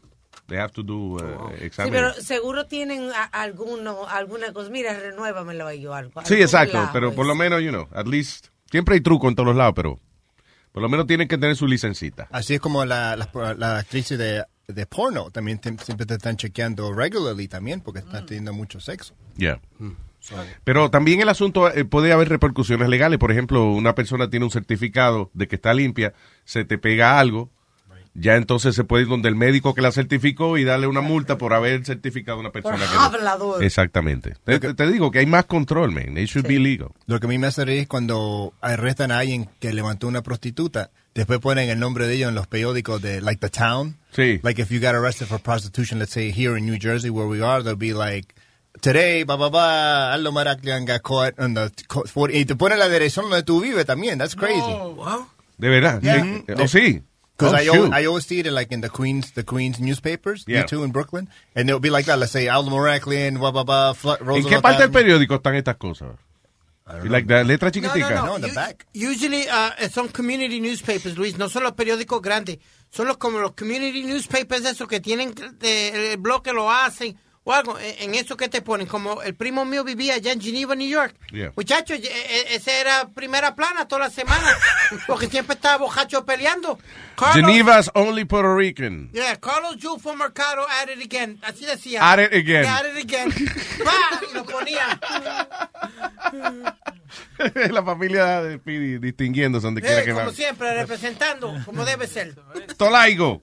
they 0.47 0.59
have 0.59 0.73
to 0.75 0.83
do 0.85 1.17
uh, 1.17 1.51
Sí, 1.59 1.91
pero 1.91 2.13
seguro 2.15 2.67
tienen 2.67 3.11
a- 3.13 3.25
alguno, 3.25 4.07
alguna 4.09 4.53
cosa. 4.53 4.71
Mira, 4.71 4.97
renuévamelo 4.99 5.73
yo 5.73 5.93
algo. 5.95 6.23
Sí, 6.25 6.35
exacto, 6.35 6.75
lado, 6.79 6.91
pero 6.93 7.13
por 7.15 7.27
lo 7.27 7.33
es. 7.33 7.39
menos, 7.39 7.61
you 7.63 7.71
know, 7.71 7.89
at 7.95 8.07
least, 8.07 8.47
siempre 8.71 8.95
hay 8.95 9.01
truco 9.01 9.29
en 9.29 9.35
todos 9.35 9.49
los 9.49 9.57
lados, 9.57 9.73
pero 9.75 9.99
por 10.71 10.83
lo 10.83 10.89
menos 10.89 11.07
tienen 11.07 11.27
que 11.29 11.37
tener 11.37 11.57
su 11.57 11.67
licencita. 11.67 12.29
Así 12.31 12.55
es 12.55 12.61
como 12.61 12.85
la, 12.85 13.17
las 13.17 13.29
la 13.59 13.79
actrices 13.79 14.19
de, 14.19 14.45
de 14.69 14.87
porno 14.87 15.31
también 15.31 15.59
te- 15.59 15.77
siempre 15.79 16.07
te 16.07 16.15
están 16.15 16.37
chequeando 16.37 16.93
regularly 16.93 17.49
también 17.49 17.81
porque 17.81 18.01
están 18.01 18.27
teniendo 18.27 18.53
mucho 18.53 18.81
sexo. 18.81 19.15
Yeah. 19.37 19.61
Pero 20.65 20.91
también 20.91 21.21
el 21.21 21.29
asunto 21.29 21.69
eh, 21.73 21.85
puede 21.85 22.13
haber 22.13 22.29
repercusiones 22.29 22.89
legales. 22.89 23.19
Por 23.19 23.33
ejemplo, 23.33 23.65
una 23.73 23.95
persona 23.95 24.31
tiene 24.31 24.45
un 24.45 24.51
certificado 24.53 25.31
de 25.35 25.49
que 25.49 25.57
está 25.57 25.75
limpia, 25.75 26.15
se 26.45 26.65
te 26.65 26.79
pega 26.79 27.19
algo, 27.19 27.51
ya 28.15 28.37
entonces 28.37 28.75
se 28.75 28.85
puede 28.85 29.05
ir 29.05 29.09
donde 29.09 29.29
el 29.29 29.37
médico 29.37 29.75
que 29.75 29.81
la 29.83 29.91
certificó 29.93 30.59
y 30.59 30.65
darle 30.65 30.87
una 30.87 31.01
multa 31.01 31.39
por 31.39 31.55
haber 31.55 31.85
certificado 31.85 32.37
a 32.37 32.41
una 32.41 32.51
persona 32.51 32.77
que 32.79 32.95
no- 32.95 33.01
hablador. 33.01 33.65
Exactamente. 33.65 34.35
Te, 34.45 34.87
digo 34.89 35.11
que 35.11 35.21
hay 35.21 35.27
más 35.27 35.47
control, 35.47 35.93
man. 35.93 36.17
It 36.19 36.29
should 36.29 36.47
be 36.47 36.59
legal. 36.59 36.89
Lo 37.07 37.19
que 37.21 37.27
a 37.27 37.29
mí 37.29 37.39
me 37.39 37.47
hace 37.47 37.65
reír 37.65 37.81
es 37.81 37.87
cuando 37.89 38.53
arrestan 38.61 39.11
a 39.13 39.19
alguien 39.21 39.49
que 39.61 39.73
levantó 39.73 40.09
una 40.09 40.23
prostituta, 40.23 40.91
después 41.15 41.41
ponen 41.41 41.71
el 41.71 41.79
nombre 41.79 42.07
de 42.07 42.15
ellos 42.15 42.29
en 42.29 42.35
los 42.35 42.47
periódicos 42.47 43.01
de, 43.01 43.21
like, 43.23 43.41
the 43.41 43.51
town. 43.51 43.97
Sí. 44.15 44.41
Like, 44.43 44.61
if 44.61 44.71
you 44.71 44.81
got 44.81 44.95
arrested 44.95 45.27
for 45.27 45.39
prostitution, 45.41 45.99
let's 45.99 46.13
say 46.13 46.31
here 46.33 46.59
in 46.59 46.67
New 46.67 46.79
Jersey 46.79 47.09
where 47.11 47.27
we 47.29 47.43
are, 47.43 47.63
they'll 47.63 47.77
be 47.77 47.95
like, 47.95 48.35
today, 48.83 49.25
blah, 49.25 49.37
blah, 49.37 49.49
blah, 49.49 50.13
Aldo 50.13 50.33
Maraclian 50.33 50.85
got 50.87 51.03
caught 51.03 51.39
on 51.39 51.55
the, 51.55 51.71
co- 51.89 52.05
40 52.05 52.37
y 52.39 52.45
te 52.45 52.57
ponen 52.57 52.79
la 52.79 52.89
dirección 52.89 53.29
donde 53.31 53.43
tú 53.43 53.61
vives 53.61 53.87
también. 53.87 54.19
That's 54.19 54.35
crazy. 54.37 54.61
De 55.59 55.69
verdad. 55.69 56.01
Yeah. 56.03 56.23
Sí. 56.23 56.45
Oh, 56.59 56.69
sí. 56.69 57.03
Because 57.51 57.69
Oh, 57.69 57.73
I, 57.73 57.77
always. 57.77 57.93
I 57.93 58.05
always 58.07 58.27
see 58.27 58.39
it 58.41 58.47
in, 58.47 58.55
like 58.55 58.73
in 58.73 58.81
the 58.81 58.89
Queens, 58.89 59.33
the 59.33 59.43
Queens 59.45 59.79
newspapers, 59.81 60.45
Yeah. 60.47 60.61
you 60.61 60.67
too 60.67 60.85
in 60.85 60.93
Brooklyn, 60.93 61.29
and 61.55 61.69
it'll 61.69 61.81
be 61.81 61.91
like 61.91 62.07
that. 62.07 62.19
Let's 62.19 62.33
say 62.33 62.49
Aldo 62.49 62.71
Maraclian, 62.71 63.39
blah 63.39 63.51
blah 63.51 63.65
blah. 63.65 63.93
Fla- 63.95 64.19
¿En 64.21 64.27
Roosevelt 64.27 64.49
qué 64.57 64.63
parte 64.63 64.83
del 64.83 64.91
Avenue. 64.91 64.93
periódico 64.93 65.35
están 65.37 65.55
estas 65.57 65.77
cosas? 65.77 66.17
Y 67.05 67.09
like, 67.09 67.27
la 67.33 67.43
letra 67.45 67.71
chiquitica. 67.71 68.11
No, 68.11 68.27
no, 68.27 68.39
no. 68.39 68.47
In 68.49 68.55
the 68.55 68.77
U- 68.95 69.11
Usually 69.13 69.47
uh, 69.49 69.89
son 69.89 70.09
community 70.09 70.61
newspapers, 70.61 71.17
Luis, 71.17 71.39
no 71.39 71.49
son 71.49 71.63
los 71.63 71.73
periódicos 71.73 72.21
grandes. 72.21 72.59
Son 72.91 73.07
los 73.07 73.17
como 73.17 73.39
los 73.39 73.53
community 73.53 74.03
newspapers 74.03 74.65
esos 74.67 74.89
que 74.89 75.01
tienen 75.01 75.33
de- 75.59 76.13
el 76.13 76.17
bloque 76.19 76.53
lo 76.53 76.71
hacen 76.71 77.17
o 77.45 77.53
algo. 77.53 77.79
En, 77.79 77.95
en 78.11 78.15
eso 78.15 78.37
que 78.37 78.49
te 78.49 78.63
ponen, 78.63 78.87
como 78.87 79.23
el 79.23 79.35
primo 79.35 79.65
mío 79.65 79.85
vivía 79.85 80.15
allá 80.15 80.33
en 80.33 80.41
Geneva, 80.41 80.75
New 80.75 80.89
York. 80.89 81.15
Yeah. 81.33 81.53
Muchachos, 81.57 81.99
e- 81.99 82.07
e- 82.07 82.55
ese 82.55 82.81
era 82.81 83.09
primera 83.09 83.55
plana 83.55 83.87
toda 83.89 84.03
la 84.03 84.11
semana, 84.11 84.47
porque 85.07 85.27
siempre 85.29 85.55
estaba 85.55 85.79
bojacho 85.79 86.25
peleando. 86.25 86.79
Carlos, 87.17 87.47
Geneva's 87.47 87.91
only 87.95 88.25
Puerto 88.25 88.55
Rican. 88.57 89.11
Yeah, 89.13 89.37
Carlos 89.37 89.77
from 90.01 90.19
Mercado 90.19 90.63
at 90.83 90.89
it 90.89 91.03
again. 91.05 91.39
Así 91.43 91.65
decía. 91.67 92.01
At 92.03 92.19
it 92.21 92.33
again. 92.33 92.63
Yeah, 92.65 92.77
at 92.79 92.87
it 92.87 93.05
again. 93.05 93.33
¡Pah! 93.85 94.21
y 94.31 94.35
lo 94.35 94.45
ponía. 94.45 95.01
la 97.71 97.83
familia 97.83 98.43
de 98.43 98.59
Speedy 98.59 98.99
distinguiéndose 98.99 99.67
donde 99.67 99.81
quiera 99.83 100.01
Eh, 100.01 100.05
que 100.05 100.13
como 100.13 100.27
va. 100.27 100.33
siempre, 100.33 100.75
representando, 100.75 101.55
como 101.65 101.85
debe 101.85 102.07
ser. 102.07 102.35
Tolaigo. 102.77 103.43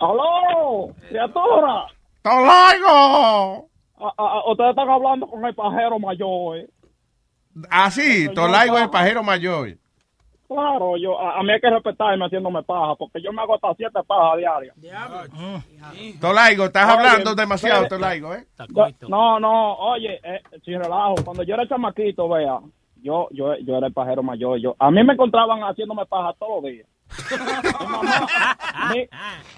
¡Aló! 0.00 0.94
¡Criatura! 1.08 1.86
¡Tolaigo! 2.24 3.68
Ah, 4.00 4.12
ah, 4.16 4.42
ustedes 4.50 4.70
están 4.70 4.88
hablando 4.88 5.26
con 5.26 5.44
el 5.44 5.54
pajero 5.54 5.98
mayor. 5.98 6.56
¿eh? 6.56 6.68
Ah, 7.70 7.90
sí, 7.90 8.28
Tolaigo 8.34 8.78
es 8.78 8.84
el 8.84 8.90
pajero 8.90 9.22
mayor. 9.22 9.76
Claro, 10.48 10.96
yo, 10.96 11.20
a, 11.20 11.38
a 11.38 11.42
mí 11.42 11.50
hay 11.52 11.60
que 11.60 11.68
respetarme 11.68 12.24
haciéndome 12.24 12.62
paja, 12.62 12.94
porque 12.96 13.20
yo 13.20 13.30
me 13.32 13.42
hago 13.42 13.54
hasta 13.56 13.74
siete 13.76 14.00
pajas 14.06 14.38
diarias. 14.38 14.74
Tolaigo, 16.20 16.64
estás 16.64 16.84
Oye, 16.84 16.92
hablando 17.08 17.34
demasiado, 17.34 17.82
espere. 17.84 17.98
Tolaigo, 18.00 18.34
¿eh? 18.34 18.46
Yo- 18.68 19.08
no, 19.08 19.38
no, 19.40 19.74
oye, 19.74 20.18
eh, 20.22 20.40
sin 20.64 20.80
relajo, 20.82 21.16
cuando 21.24 21.42
yo 21.42 21.54
era 21.54 21.68
chamaquito, 21.68 22.28
vea, 22.28 22.58
yo, 23.02 23.28
yo, 23.32 23.54
yo 23.58 23.76
era 23.76 23.86
el 23.88 23.92
pajero 23.92 24.22
mayor, 24.22 24.58
yo, 24.58 24.74
a 24.78 24.90
mí 24.90 25.04
me 25.04 25.12
encontraban 25.12 25.60
haciéndome 25.60 26.06
paja 26.06 26.32
todos 26.38 26.62
los 26.62 26.72
días. 26.72 26.86
Mi, 27.30 27.88
mamá, 27.88 28.26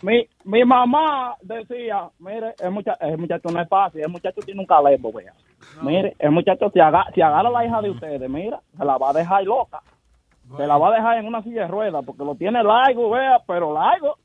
mi, 0.03 0.29
mi, 0.45 0.65
mamá 0.65 1.37
decía, 1.43 2.09
mire, 2.19 2.55
el 2.59 2.71
muchacho, 2.71 3.01
el 3.01 3.19
muchacho 3.19 3.49
no 3.51 3.61
es 3.61 3.69
fácil, 3.69 4.03
el 4.03 4.11
muchacho 4.11 4.41
tiene 4.43 4.61
un 4.61 4.67
calebo, 4.67 5.13
vea. 5.13 5.33
Mire, 5.83 6.15
el 6.19 6.31
muchacho 6.31 6.71
si, 6.73 6.81
aga, 6.81 7.07
si 7.15 7.23
agarra 7.23 7.49
a 7.49 7.53
la 7.53 7.65
hija 7.65 7.81
de 7.81 7.91
ustedes, 7.91 8.29
mira, 8.31 8.61
se 8.77 8.85
la 8.85 8.99
va 8.99 9.11
a 9.11 9.15
dejar 9.15 9.45
loca. 9.45 9.81
Se 10.57 10.67
la 10.67 10.79
va 10.79 10.89
a 10.91 10.95
dejar 10.95 11.19
en 11.19 11.27
una 11.27 11.43
silla 11.43 11.63
de 11.63 11.69
ruedas 11.69 12.05
porque 12.05 12.25
lo 12.25 12.37
tiene 12.37 12.63
largo, 12.63 13.11
vea, 13.11 13.41
pero 13.47 13.75
largo. 13.75 14.17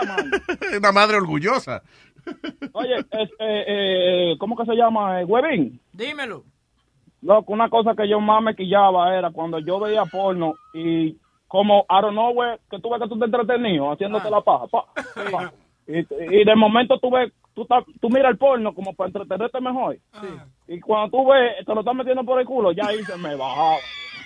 tamaño. 0.00 0.30
Una 0.78 0.92
madre 0.92 1.18
orgullosa. 1.18 1.82
Oye, 2.72 2.96
es, 2.98 3.30
eh, 3.38 3.64
eh, 3.66 4.34
¿cómo 4.38 4.56
que 4.56 4.64
se 4.64 4.74
llama? 4.74 5.20
Eh, 5.20 5.24
Huevín. 5.24 5.80
Dímelo. 5.92 6.44
Loco, 7.20 7.52
una 7.52 7.68
cosa 7.68 7.94
que 7.94 8.08
yo 8.08 8.20
más 8.20 8.42
me 8.42 8.54
quillaba 8.54 9.14
era 9.16 9.30
cuando 9.30 9.58
yo 9.58 9.80
veía 9.80 10.04
porno 10.06 10.54
y 10.72 11.18
como, 11.54 11.86
I 11.88 12.02
don't 12.02 12.14
know, 12.14 12.34
que 12.68 12.80
tú 12.80 12.90
ves 12.90 13.00
que 13.00 13.08
tú 13.08 13.16
te 13.16 13.26
entretenido 13.26 13.92
haciéndote 13.92 14.28
la 14.28 14.40
paja. 14.40 14.66
pa, 14.66 14.86
pa. 15.30 15.52
Y, 15.86 15.98
y 15.98 16.44
de 16.44 16.56
momento 16.56 16.98
tú 16.98 17.12
ves, 17.12 17.32
tú, 17.54 17.64
tú 18.00 18.10
miras 18.10 18.32
el 18.32 18.38
porno 18.38 18.74
como 18.74 18.92
para 18.92 19.06
entretenerte 19.06 19.60
mejor. 19.60 19.96
Y 20.66 20.80
cuando 20.80 21.16
tú 21.16 21.30
ves, 21.30 21.64
te 21.64 21.72
lo 21.72 21.82
estás 21.82 21.94
metiendo 21.94 22.24
por 22.24 22.40
el 22.40 22.46
culo, 22.46 22.72
ya 22.72 22.88
ahí 22.88 23.04
se 23.04 23.16
me 23.18 23.36
bajaba. 23.36 23.76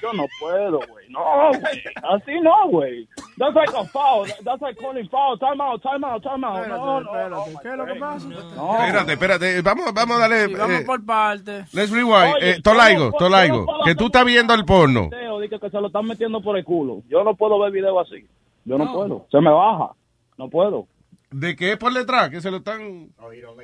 Yo 0.03 0.13
no 0.13 0.27
puedo, 0.41 0.81
güey. 0.89 1.09
No, 1.11 1.51
güey. 1.51 1.83
Así 2.03 2.41
no, 2.41 2.69
güey. 2.69 3.09
That's 3.37 3.55
like 3.55 3.73
a 3.77 3.85
foul. 3.85 4.27
That's 4.45 4.61
like 4.61 4.79
calling 4.81 5.09
foul. 5.09 5.39
Time 5.39 5.61
out, 5.61 5.83
time 5.83 6.05
out, 6.05 6.23
time 6.23 6.45
out. 6.47 6.67
No, 6.69 7.01
no, 7.01 7.29
no. 7.29 7.45
¿Qué 7.63 7.69
es 7.71 7.77
lo 7.77 7.87
que 7.87 7.95
pasa? 7.97 8.29
No. 8.29 8.79
Espérate, 8.79 9.13
espérate. 9.13 9.63
Vamos, 9.63 9.93
vamos 9.95 10.17
a 10.17 10.21
darle. 10.21 10.47
Sí, 10.47 10.55
vamos 10.55 10.81
eh, 10.81 10.85
por 10.85 11.05
partes. 11.05 11.75
let's 11.75 11.91
rewind. 11.91 12.35
Oye, 12.37 12.51
Eh, 12.51 12.61
Tolaigo, 12.63 13.13
Tolaigo. 13.13 13.67
Que 13.85 13.95
tú 13.95 14.07
estás 14.07 14.25
viendo 14.25 14.55
el 14.55 14.65
porno. 14.65 15.11
dice 15.41 15.59
que 15.59 15.71
se 15.71 15.81
lo 15.81 15.87
están 15.89 16.07
metiendo 16.07 16.41
por 16.41 16.57
el 16.57 16.65
culo. 16.65 17.03
Yo 17.09 17.25
no 17.25 17.35
puedo 17.35 17.59
ver 17.59 17.73
video 17.73 17.99
así. 18.01 18.27
Yo 18.65 18.77
no, 18.79 18.93
puedo. 18.93 19.27
Se 19.31 19.41
me 19.41 19.51
baja. 19.51 19.93
No 20.37 20.49
puedo. 20.49 20.87
¿De 21.31 21.55
qué 21.57 21.73
es 21.73 21.77
por 21.77 21.93
detrás? 21.93 22.31
Que 22.31 22.41
se 22.41 22.51
lo 22.51 22.57
están. 22.59 23.11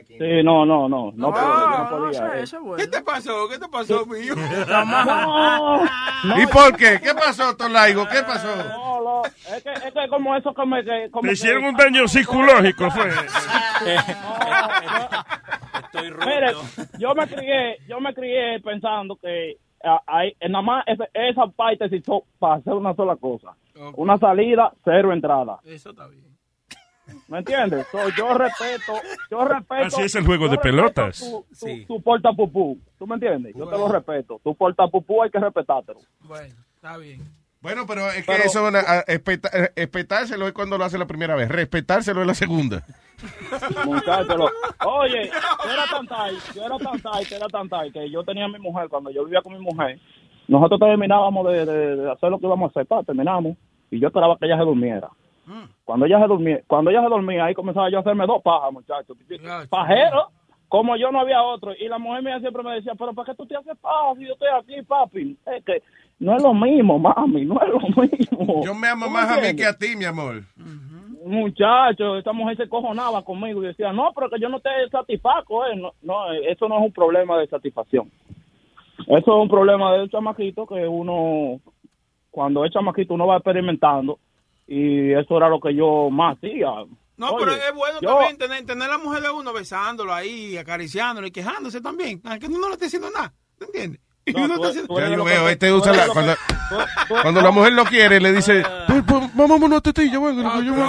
Sí, 0.07 0.43
no, 0.45 0.66
no, 0.66 0.86
no. 0.89 1.12
No, 1.15 1.31
puedo. 1.32 1.45
yo 1.45 1.78
no 1.78 1.89
podía. 1.91 2.41
eh. 2.43 2.45
¿Qué 2.77 2.86
te 2.89 3.03
pasó? 3.03 3.49
¿Qué 3.49 3.59
te 3.59 3.69
pasó, 3.69 4.05
mío? 4.07 4.35
No, 6.24 6.41
¿Y 6.41 6.47
por 6.47 6.74
qué? 6.77 6.99
¿Qué 7.03 7.15
pasó, 7.15 7.55
Tolaigo? 7.57 8.07
¿Qué 8.09 8.23
pasó? 8.23 8.49
no, 8.69 9.01
no. 9.03 9.23
Es 9.24 9.62
que 9.62 9.73
es 9.73 9.93
que 9.93 10.09
como 10.09 10.35
eso 10.36 10.55
que 10.55 10.66
me... 10.66 10.82
que- 10.85 11.11
como 11.11 11.23
Te 11.23 11.28
que- 11.28 11.32
hicieron 11.35 11.65
un 11.65 11.74
daño 11.74 12.07
psicológico, 12.09 12.91
fue. 12.91 13.11
Mire, 16.27 16.53
yo 16.99 17.15
me 17.15 17.27
crié, 17.27 17.78
yo 17.89 18.01
me 18.01 18.12
crié 18.15 18.61
pensando 18.61 19.16
que 19.16 19.59
ah, 19.85 20.01
hay, 20.07 20.35
nada 20.49 20.62
más 20.62 20.85
esa, 20.86 21.05
esa 21.15 21.47
parte 21.47 21.89
se 21.89 21.97
hizo 21.97 22.24
para 22.39 22.55
hacer 22.57 22.73
una 22.73 22.95
sola 22.95 23.16
cosa. 23.16 23.53
Una 23.97 24.16
salida, 24.19 24.73
cero 24.85 25.12
entrada. 25.12 25.59
Eso 25.65 25.91
está 25.91 26.07
bien. 26.09 26.24
¿Me 27.28 27.39
entiendes? 27.39 27.86
So, 27.93 27.98
yo 28.16 28.35
respeto, 28.35 28.93
yo 29.31 29.44
respeto. 29.44 29.86
Así 29.86 30.02
es 30.02 30.14
el 30.14 30.24
juego 30.24 30.47
yo 30.47 30.52
de 30.52 30.59
pelotas. 30.59 31.18
Tu, 31.20 31.44
tu, 31.59 31.85
tu 31.86 32.02
porta 32.02 32.32
pupú. 32.32 32.78
¿Tú 32.98 33.06
me 33.06 33.14
entiendes? 33.14 33.55
Yo 33.56 33.66
te 33.66 33.76
lo 33.76 33.89
respeto. 33.89 34.40
Tu 34.43 34.55
porta 34.55 34.86
pupú 34.89 35.22
hay 35.22 35.31
que 35.31 35.39
respetártelo. 35.39 36.01
Bueno, 36.20 36.55
está 36.76 36.97
bien. 36.97 37.20
Bueno, 37.60 37.86
pero 37.86 38.06
es 38.09 38.16
que 38.26 38.32
Pero- 38.32 38.44
eso, 38.44 38.66
una- 38.68 38.81
a- 38.81 39.01
espeta- 39.06 39.48
eh, 39.52 39.70
respetárselo 39.74 40.47
es 40.47 40.52
cuando 40.52 40.76
lo 40.76 40.85
hace 40.85 40.98
la 40.98 41.06
primera 41.06 41.35
vez, 41.35 41.48
respetárselo 41.48 42.20
es 42.20 42.26
la 42.26 42.35
segunda. 42.35 42.85
Oye, 44.86 45.31
yo 45.64 45.70
era 45.72 45.86
tan 45.90 46.06
tight, 46.06 46.55
yo 46.55 46.64
era 46.64 46.76
tan 46.78 47.01
tight, 47.01 47.32
era 47.32 47.47
tan 47.48 47.68
tight, 47.68 47.93
que 47.93 48.10
yo 48.10 48.22
tenía 48.24 48.44
a 48.44 48.48
mi 48.48 48.59
mujer, 48.59 48.89
cuando 48.89 49.10
yo 49.10 49.24
vivía 49.24 49.40
con 49.43 49.52
mi 49.55 49.60
mujer, 49.60 49.98
nosotros 50.48 50.78
terminábamos 50.81 51.47
de, 51.52 51.64
de- 51.64 51.97
de 51.97 52.12
hacer 52.12 52.31
lo 52.31 52.39
que 52.39 52.47
íbamos 52.47 52.68
a 52.68 52.70
hacer, 52.70 52.86
pa, 52.86 53.02
terminamos, 53.02 53.56
y 53.90 53.98
yo 54.01 54.09
esperaba 54.09 54.36
que 54.39 54.47
ella 54.47 54.59
se 54.59 54.64
durmiera. 54.64 55.09
Cuando 55.85 56.07
ella 56.07 56.21
se 56.21 56.27
dormía, 56.27 56.61
cuando 56.66 56.91
ella 56.91 57.03
se 57.03 57.09
dormía, 57.09 57.45
ahí 57.45 57.55
comenzaba 57.55 57.91
yo 57.91 57.99
a 57.99 58.01
hacerme 58.01 58.27
dos 58.27 58.43
pajas, 58.43 58.73
muchachos. 58.73 59.16
Pajero, 59.69 60.31
como 60.69 60.97
yo 60.97 61.12
no 61.12 61.21
había 61.21 61.43
otro. 61.43 61.73
Y 61.79 61.89
la 61.89 61.99
mujer 61.99 62.23
mía 62.23 62.41
siempre 62.41 62.62
me 62.62 62.75
decía, 62.75 62.95
pero 62.99 63.12
¿para 63.12 63.27
qué 63.27 63.37
tú 63.37 63.47
te 63.47 63.57
haces 63.57 63.77
paja 63.79 64.15
si 64.16 64.27
yo 64.27 64.33
estoy 64.33 64.49
aquí, 64.59 64.83
papi? 64.83 65.37
Es 65.47 65.65
que 65.65 65.83
no 66.19 66.37
es 66.37 66.43
lo 66.43 66.55
mismo, 66.55 66.99
mami, 66.99 67.45
no 67.45 67.61
es 67.61 67.69
lo 67.69 67.81
mismo. 68.03 68.65
Yo 68.65 68.75
me 68.75 68.89
amo 68.89 69.07
¿Tú 69.07 69.12
más 69.12 69.31
a 69.31 69.41
mí 69.41 69.55
que 69.55 69.66
a 69.66 69.77
ti, 69.77 69.97
mi 69.97 70.05
amor. 70.05 70.43
Muchacho, 71.25 72.19
esta 72.19 72.33
mujer 72.33 72.57
se 72.57 72.69
cojonaba 72.69 73.23
conmigo 73.23 73.62
y 73.62 73.69
decía, 73.69 73.93
no, 73.93 74.12
pero 74.15 74.29
que 74.29 74.39
yo 74.39 74.49
no 74.49 74.61
te 74.61 74.69
satisfaco, 74.91 75.65
eh. 75.66 75.77
no, 75.77 75.93
no, 76.03 76.33
eso 76.33 76.69
no 76.69 76.79
es 76.79 76.85
un 76.85 76.93
problema 76.93 77.39
de 77.39 77.47
satisfacción. 77.47 78.11
Eso 79.07 79.16
es 79.16 79.43
un 79.43 79.49
problema 79.49 79.93
del 79.95 80.11
chamaquito 80.11 80.66
que 80.66 80.87
uno, 80.87 81.61
cuando 82.31 82.65
es 82.65 82.73
chamaquito, 82.73 83.15
uno 83.15 83.27
va 83.27 83.37
experimentando 83.37 84.19
y 84.66 85.12
eso 85.12 85.36
era 85.36 85.49
lo 85.49 85.61
que 85.61 85.74
yo 85.74 86.09
más 86.11 86.36
hacía. 86.39 86.69
No, 87.16 87.28
Oye, 87.31 87.45
pero 87.47 87.53
es 87.53 87.74
bueno 87.74 88.01
yo- 88.01 88.09
también 88.09 88.39
tener, 88.39 88.66
tener 88.66 88.89
la 88.89 88.99
mujer 88.99 89.23
de 89.23 89.31
uno 89.31 89.53
besándolo 89.53 90.12
ahí, 90.12 90.57
acariciándolo 90.57 91.27
y 91.27 91.31
quejándose 91.31 91.81
también. 91.81 92.20
Aunque 92.24 92.47
uno 92.47 92.59
no 92.59 92.69
le 92.69 92.73
esté 92.74 92.86
haciendo 92.86 93.11
nada. 93.11 93.32
¿te 93.59 93.66
entiendes? 93.66 94.01
Está 94.27 94.41
haciendo- 94.69 94.99
Ya 94.99 95.09
yo 95.11 95.23
veo, 95.24 95.49
este 95.49 95.73
usa 95.73 95.93
la, 95.93 96.09
cuando, 96.09 96.35
cuando 97.23 97.41
la 97.43 97.51
mujer 97.53 97.73
lo 97.74 97.85
quiere, 97.85 98.19
le 98.20 98.32
dice, 98.32 98.65
"Pues, 98.89 99.03
pues, 99.07 99.31
vamos 99.36 99.62
a 99.62 99.65
una 99.66 99.81
tetilla, 99.81 100.19
bueno, 100.19 100.51
que 100.59 100.66
yo 100.66 100.74
voy". 100.74 100.89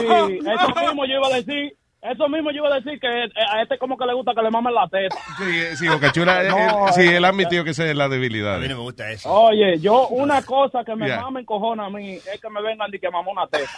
Sí, 0.00 0.38
eso 0.38 0.80
mismo 0.80 1.04
yo 1.06 1.14
iba 1.14 1.26
a 1.26 1.30
decir, 1.40 1.76
eso 2.12 2.28
mismo 2.28 2.50
yo 2.50 2.58
iba 2.64 2.68
a 2.74 2.80
decir 2.80 3.00
que 3.00 3.06
eh, 3.24 3.30
a 3.50 3.62
este 3.62 3.78
como 3.78 3.96
que 3.96 4.04
le 4.06 4.14
gusta 4.14 4.32
que 4.34 4.42
le 4.42 4.50
mamen 4.50 4.74
la 4.74 4.86
teta. 4.88 5.16
Sí, 5.38 5.76
sí, 5.76 5.88
Boca 5.88 6.12
Chula, 6.12 6.42
él- 6.42 6.48
No, 6.50 6.86
él- 6.88 6.92
sí, 6.94 7.00
eh, 7.02 7.16
él 7.16 7.24
ha 7.24 7.28
admitido 7.28 7.64
que 7.64 7.70
esa 7.70 7.84
es 7.86 7.96
la 7.96 8.08
debilidad. 8.08 8.56
A 8.56 8.58
mí 8.58 8.68
no 8.68 8.76
me 8.76 8.82
gusta 8.82 9.10
eso. 9.10 9.32
Oye, 9.32 9.78
yo 9.80 10.08
una 10.08 10.42
cosa 10.42 10.84
que 10.84 10.94
me 10.94 11.06
Yeah. 11.06 11.20
mama 11.22 11.40
encojona 11.40 11.86
a 11.86 11.90
mí 11.90 12.12
es 12.14 12.40
que 12.40 12.50
me 12.50 12.62
vengan 12.62 12.88
y 12.94 12.98
que 12.98 13.10
mamó 13.10 13.32
una 13.32 13.46
teta. 13.46 13.70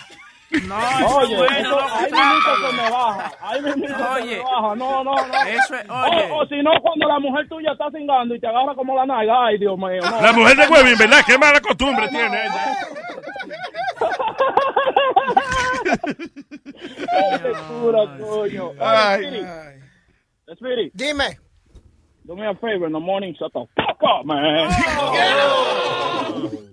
No, 0.69 0.77
Oye, 0.77 1.35
eso 1.35 1.35
es 1.35 1.39
bueno, 1.39 1.57
eso, 1.59 1.71
no, 1.71 1.97
ahí 1.97 2.13
mismo 2.13 2.69
se 2.71 2.77
me 2.77 2.91
baja, 2.91 3.33
ahí 3.43 3.63
mismo 3.63 3.87
se 3.89 4.05
Oye. 4.23 4.37
me 4.37 4.43
baja, 4.45 4.75
no, 4.77 5.03
no, 5.05 5.15
no. 5.15 5.23
Eso 5.45 5.75
es- 5.75 5.91
oye. 5.91 6.31
O, 6.31 6.37
o 6.39 6.47
si 6.47 6.63
no, 6.63 6.71
cuando 6.83 7.09
la 7.09 7.19
mujer 7.19 7.49
tuya 7.49 7.73
está 7.73 7.91
cingando 7.91 8.33
y 8.33 8.39
te 8.39 8.47
agarra 8.47 8.73
como 8.77 8.95
la 8.95 9.07
nalga, 9.07 9.47
ay, 9.47 9.59
Dios 9.59 9.77
mío, 9.77 10.01
no. 10.09 10.23
La 10.23 10.33
mujer 10.33 10.57
de 10.57 10.69
Huevín, 10.69 10.97
¿verdad? 11.01 11.19
Qué 11.27 11.37
mala 11.37 11.61
costumbre 11.61 12.07
tiene 12.11 12.27
ella. 12.45 12.77
Cura, 17.69 18.19
coño. 18.19 18.73
Ay. 18.81 19.25
Speedy. 19.25 19.47
Speedy. 20.57 20.91
Dime. 20.95 21.39
Do 22.25 22.35
me 22.35 22.47
a 22.47 22.55
favor 22.55 22.87
in 22.87 22.93
the 22.93 22.99
morning, 22.99 23.35
shut 23.39 23.53
the 23.53 23.65
fuck 23.77 24.03
up, 24.03 24.25
man. 24.25 24.69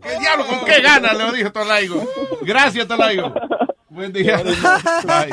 ¿Qué 0.02 0.20
diablo? 0.20 0.48
¿Con 0.48 0.66
qué 0.66 0.82
ganas? 0.82 1.16
Le 1.16 1.32
dijo 1.38 1.52
Tolaigo. 1.52 2.04
Gracias, 2.42 2.88
Tolaigo. 2.88 3.34
Buen 3.90 4.12
día. 4.12 4.38
Bye. 4.38 5.30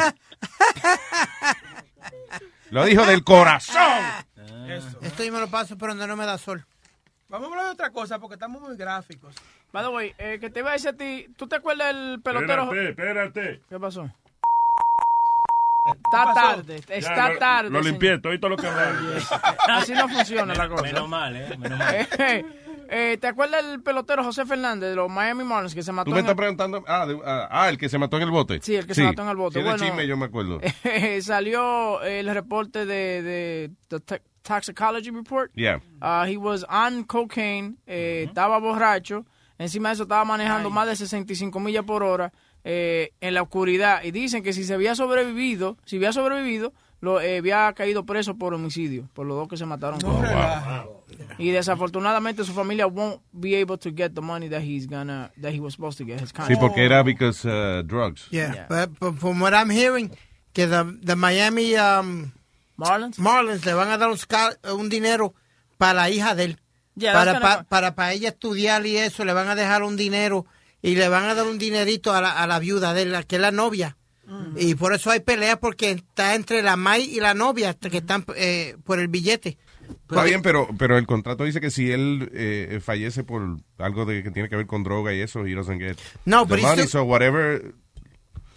Lo 2.71 2.85
dijo 2.85 3.07
del 3.07 3.25
corazón. 3.25 4.03
Esto 5.01 5.25
yo 5.25 5.33
me 5.33 5.41
lo 5.41 5.49
paso, 5.49 5.79
pero 5.79 5.93
donde 5.93 6.07
no 6.07 6.17
me 6.17 6.27
da 6.27 6.37
sol. 6.37 6.65
Vamos 7.29 7.49
a 7.49 7.51
hablar 7.51 7.67
de 7.67 7.73
otra 7.73 7.91
cosa 7.91 8.19
porque 8.19 8.35
estamos 8.35 8.61
muy 8.61 8.77
gráficos. 8.77 9.35
By 9.73 9.85
the 9.85 9.89
way, 9.91 10.15
eh, 10.19 10.39
que 10.41 10.51
te 10.51 10.61
iba 10.61 10.71
a 10.71 10.73
decir 10.73 10.89
a 10.91 10.93
ti, 10.95 11.27
¿tú 11.37 11.47
te 11.47 11.57
acuerdas 11.57 11.95
del 11.95 12.21
pelotero? 12.23 12.65
Espérate, 12.65 12.89
espérate. 12.91 13.61
¿Qué 13.69 13.79
pasó? 13.79 14.11
Está 16.05 16.35
tarde, 16.35 16.77
está 16.89 16.99
Ya, 17.01 17.29
lo- 17.33 17.39
tarde. 17.39 17.71
Lo 17.71 17.79
señor. 17.79 17.93
limpié, 17.93 18.19
todo 18.19 18.35
y 18.35 18.39
todo 18.39 18.51
lo 18.51 18.57
que. 18.57 18.67
Así 19.69 19.93
no 19.93 20.09
funciona 20.09 20.55
la 20.55 20.69
cosa. 20.69 20.83
Menos 20.83 21.09
mal, 21.09 21.35
¿eh? 21.37 21.57
Menos 21.59 21.79
mal. 21.79 21.95
Eh, 22.93 23.13
eh, 23.13 23.19
¿Te 23.21 23.29
acuerdas 23.29 23.65
del 23.65 23.81
pelotero 23.83 24.25
José 24.25 24.45
Fernández 24.45 24.91
de 24.91 24.97
los 24.97 25.09
Miami 25.09 25.45
Marlins 25.45 25.75
que 25.77 25.83
se 25.85 25.93
mató 25.93 26.07
Tú 26.07 26.11
me 26.11 26.19
en 26.19 26.25
estás 26.27 26.33
el- 26.33 26.37
preguntando. 26.37 26.85
Ah, 26.89 27.07
de- 27.07 27.21
ah, 27.25 27.49
ah, 27.51 27.69
el 27.69 27.79
que 27.79 27.89
se 27.89 27.99
mató 27.99 28.17
en 28.17 28.25
el 28.25 28.31
bote. 28.33 28.59
Sí, 28.63 28.75
el 28.75 28.85
que 28.87 28.95
se 28.95 29.05
mató 29.05 29.23
en 29.23 29.29
el 29.29 29.37
bote. 29.37 29.55
Sí, 29.55 29.59
de 29.65 29.71
Bueno, 29.71 29.85
chisme, 29.85 30.07
yo 30.09 30.17
me 30.17 30.27
acuerdo. 30.27 30.61
salió 31.23 32.03
el 32.03 32.29
reporte 32.35 32.85
de, 32.87 33.23
de 33.23 33.71
the 33.89 34.01
to- 34.01 34.23
toxicology 34.43 35.11
report. 35.11 35.53
Yeah. 35.55 35.81
Uh, 36.03 36.25
he 36.27 36.37
was 36.37 36.65
on 36.69 37.05
cocaine, 37.05 37.77
eh, 37.87 38.25
estaba 38.27 38.59
borracho, 38.59 39.25
encima 39.65 39.91
de 39.91 39.95
eso 39.95 40.03
estaba 40.05 40.25
manejando 40.25 40.71
más 40.71 40.87
de 40.87 40.97
65 40.97 41.61
millas 41.61 41.85
por 41.85 42.03
hora 42.03 42.33
eh, 42.65 43.13
en 43.21 43.35
la 43.35 43.43
oscuridad. 43.43 44.03
Y 44.03 44.11
dicen 44.11 44.43
que 44.43 44.53
si 44.53 44.65
se 44.65 44.75
había 44.75 44.95
sobrevivido, 44.95 45.77
si 45.85 45.97
había 45.97 46.13
sobrevivido, 46.13 46.73
lo 47.01 47.21
eh, 47.21 47.39
había 47.39 47.73
caído 47.73 48.05
preso 48.05 48.37
por 48.37 48.55
homicidio, 48.55 49.09
por 49.15 49.27
los 49.27 49.37
dos 49.37 49.49
que 49.49 49.57
se 49.57 49.67
mataron. 49.67 49.99
Y 51.39 51.51
desafortunadamente 51.51 52.45
su 52.45 52.53
familia 52.53 52.87
won't 52.87 53.21
be 53.33 53.61
able 53.61 53.79
to 53.79 53.91
get 53.95 54.13
the 54.15 54.21
money 54.21 54.49
that 54.49 54.63
he's 54.63 54.87
gonna 54.87 55.31
that 55.41 55.53
he 55.53 55.61
was 55.61 55.75
supposed 55.75 55.99
to 55.99 56.05
get 56.05 56.21
his 56.21 56.33
Sí, 56.47 56.57
porque 56.57 56.85
era 56.85 57.03
because 57.03 57.47
uh, 57.47 57.83
drugs. 57.85 58.29
Yeah, 58.31 58.67
But, 58.69 58.99
but 58.99 59.19
from 59.19 59.41
what 59.41 59.55
I'm 59.55 59.71
hearing, 59.71 60.11
que 60.53 60.67
the, 60.67 60.99
the 61.03 61.17
Miami 61.17 61.77
um, 61.77 62.33
Marlins 62.77 63.19
Marlins 63.19 63.65
le 63.65 63.75
van 63.75 63.89
a 63.89 63.99
dar 63.99 64.11
un, 64.11 64.19
un 64.79 64.89
dinero 64.89 65.35
para 65.79 65.95
la 65.95 66.11
hija 66.11 66.35
de 66.35 66.45
él. 66.45 66.59
Yeah, 67.01 67.13
para, 67.15 67.41
pa- 67.41 67.63
para, 67.65 67.95
para 67.95 68.13
ella 68.13 68.29
estudiar 68.29 68.87
y 68.87 68.97
eso, 68.97 69.25
le 69.25 69.33
van 69.33 69.49
a 69.49 69.55
dejar 69.55 69.83
un 69.83 69.97
dinero 69.97 70.47
y 70.83 70.95
le 70.95 71.09
van 71.09 71.25
a 71.25 71.35
dar 71.35 71.47
un 71.47 71.59
dinerito 71.59 72.13
a 72.13 72.21
la, 72.21 72.31
a 72.31 72.47
la 72.47 72.59
viuda 72.59 72.95
de 72.95 73.03
él, 73.03 73.27
que 73.27 73.37
es 73.37 73.43
la 73.43 73.51
novia. 73.51 73.97
Y 74.55 74.77
por 74.77 74.95
eso 74.95 75.11
hay 75.11 75.19
peleas 75.21 75.59
porque 75.59 75.91
está 75.91 76.37
entre 76.37 76.63
la 76.63 76.77
May 76.77 77.03
y 77.03 77.19
la 77.19 77.35
novia 77.35 77.75
que 77.75 77.97
están 77.99 78.25
eh, 78.37 78.77
por 78.85 79.01
el 79.01 79.09
billete. 79.09 79.59
Está 80.09 80.23
bien, 80.23 80.41
pero, 80.41 80.69
pero 80.79 80.97
el 80.97 81.05
contrato 81.07 81.43
dice 81.43 81.61
que 81.61 81.73
si 81.73 81.91
él 81.91 82.31
eh, 82.33 82.81
fallece 82.81 83.25
por 83.25 83.57
algo 83.79 84.05
de 84.05 84.23
que 84.23 84.31
tiene 84.31 84.49
que 84.49 84.55
ver 84.55 84.67
con 84.69 84.85
droga 84.85 85.13
y 85.13 85.21
eso, 85.21 85.45
he 85.47 85.55
doesn't 85.55 85.81
get 85.81 85.97
No, 86.27 86.47
the 86.47 86.55
he's 86.55 86.63
money, 86.63 86.83
still- 86.85 86.89
so 87.01 87.03
whatever. 87.05 87.75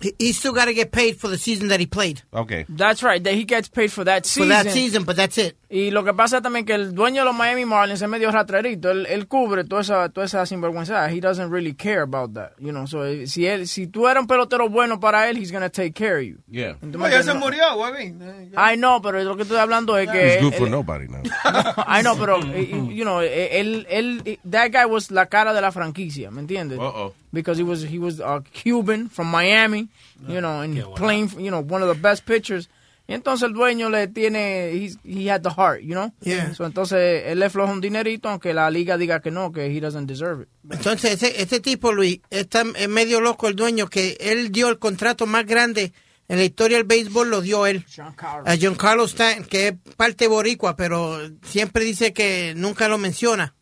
He, 0.03 0.13
he 0.19 0.34
still 0.34 0.51
got 0.53 0.65
to 0.65 0.73
get 0.73 0.91
paid 0.91 1.15
for 1.17 1.30
the 1.30 1.38
season 1.38 1.69
that 1.69 1.80
he 1.80 1.85
played. 1.85 2.21
Okay. 2.34 2.65
That's 2.69 3.01
right, 3.01 3.23
that 3.23 3.34
he 3.34 3.45
gets 3.45 3.69
paid 3.69 3.91
for 3.91 4.03
that 4.03 4.23
For 4.25 4.30
season. 4.43 4.49
that 4.49 4.69
season, 4.71 5.03
but 5.05 5.15
that's 5.15 5.38
it. 5.38 5.55
Y 5.69 5.89
lo 5.89 6.03
que 6.03 6.13
pasa 6.13 6.39
también 6.41 6.65
que 6.65 6.75
el 6.75 6.93
dueño 6.93 7.21
de 7.21 7.25
los 7.25 7.35
Miami 7.35 7.65
Marlins 7.65 8.01
es 8.01 8.07
medio 8.07 8.30
ratrerito. 8.31 8.91
Él, 8.91 9.07
él 9.09 9.27
cubre 9.27 9.63
toda 9.63 9.81
esa, 9.81 10.09
toda 10.09 10.25
esa 10.27 10.45
sinvergüenza. 10.45 11.09
He 11.11 11.19
doesn't 11.19 11.49
really 11.49 11.73
care 11.73 12.01
about 12.01 12.34
that. 12.35 12.51
You 12.59 12.71
know, 12.71 12.85
so 12.85 13.03
eh, 13.05 13.25
si 13.25 13.47
él, 13.47 13.67
si 13.67 13.88
tú 13.88 14.07
eres 14.07 14.21
un 14.21 14.27
pelotero 14.27 14.69
bueno 14.69 14.99
para 14.99 15.30
él, 15.30 15.38
he's 15.38 15.51
gonna 15.51 15.69
take 15.69 15.93
care 15.93 16.17
of 16.19 16.23
you. 16.25 16.38
Yeah. 16.47 16.75
No, 16.81 17.09
ya 17.09 17.23
se 17.23 17.34
murió, 17.34 17.75
Huevín. 17.75 18.21
Eh. 18.21 18.51
Ay, 18.55 18.77
no, 18.77 19.01
pero 19.01 19.23
lo 19.23 19.35
que 19.35 19.43
estoy 19.43 19.57
hablando 19.57 19.97
es 19.97 20.07
que... 20.11 20.34
It's 20.35 20.43
good 20.43 20.53
él- 20.53 20.57
for 20.59 20.67
él- 20.67 20.71
nobody 20.71 21.07
now. 21.07 21.23
I 21.88 22.01
know, 22.03 22.15
pero, 22.19 22.38
eh, 22.53 22.69
you 22.91 23.03
know, 23.03 23.21
él, 23.21 23.88
él, 23.89 24.39
that 24.49 24.69
guy 24.71 24.85
was 24.85 25.09
la 25.09 25.25
cara 25.25 25.53
de 25.53 25.61
la 25.61 25.71
franquicia, 25.71 26.30
¿me 26.30 26.41
entiendes? 26.41 26.77
Uh-oh. 26.77 27.13
Because 27.34 27.57
he 27.57 27.64
was, 27.64 27.81
he 27.81 27.97
was 27.97 28.19
a 28.19 28.43
Cuban 28.53 29.10
from 29.10 29.27
Miami, 29.27 29.89
you 30.27 30.39
know, 30.39 30.61
and 30.61 30.77
playing, 30.95 31.31
you 31.39 31.49
know, 31.49 31.61
one 31.61 31.81
of 31.81 31.88
the 31.88 31.99
best 31.99 32.26
pitchers. 32.26 32.69
Y 33.05 33.14
entonces 33.14 33.47
el 33.47 33.53
dueño 33.53 33.89
le 33.89 34.07
tiene, 34.07 34.72
he's, 34.72 34.97
he 35.03 35.30
had 35.30 35.41
the 35.43 35.49
heart, 35.49 35.81
you 35.81 35.93
know? 35.93 36.14
Yeah. 36.22 36.53
So, 36.53 36.65
entonces 36.65 37.23
él 37.26 37.39
le 37.39 37.49
floja 37.49 37.73
un 37.73 37.81
dinerito, 37.81 38.30
aunque 38.30 38.53
la 38.53 38.69
liga 38.69 38.97
diga 38.97 39.19
que 39.22 39.30
no, 39.30 39.51
que 39.51 39.65
he 39.65 39.81
doesn't 39.81 40.07
deserve 40.07 40.43
it. 40.43 40.49
Entonces, 40.72 41.22
ese, 41.22 41.41
ese 41.41 41.60
tipo, 41.60 41.91
Luis, 41.91 42.22
está 42.30 42.64
es 42.77 42.88
medio 42.88 43.19
loco 43.19 43.49
el 43.49 43.55
dueño, 43.55 43.88
que 43.88 44.15
él 44.22 44.51
dio 44.53 44.69
el 44.69 44.80
contrato 44.80 45.26
más 45.26 45.45
grande 45.45 45.91
en 46.30 46.38
la 46.38 46.45
historia 46.45 46.77
del 46.77 46.88
béisbol, 46.88 47.30
lo 47.30 47.41
dio 47.41 47.65
él. 47.65 47.85
A 47.97 48.55
John 48.60 48.76
Carlos 48.76 49.11
Stanton, 49.11 49.45
que 49.45 49.68
es 49.68 49.73
parte 49.97 50.27
boricua, 50.27 50.77
pero 50.77 51.19
siempre 51.43 51.84
dice 51.84 52.14
que 52.14 52.53
nunca 52.55 52.88
lo 52.88 52.97
menciona. 52.97 53.53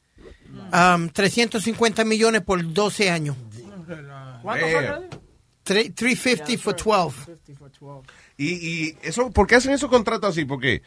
Um, 0.71 1.09
350 1.09 2.03
millones 2.05 2.41
por 2.41 2.73
12 2.73 3.09
años. 3.09 3.35
¿Cuánto 4.41 4.65
fue 4.67 4.87
fue? 4.87 5.09
Tre- 5.63 5.93
350 5.95 6.57
for 6.63 6.75
12. 6.75 7.31
Y, 8.37 8.47
y 8.53 8.97
eso, 9.03 9.29
¿por 9.31 9.45
qué 9.47 9.55
hacen 9.55 9.71
esos 9.73 9.89
contratos 9.89 10.31
así? 10.31 10.45
Porque 10.45 10.81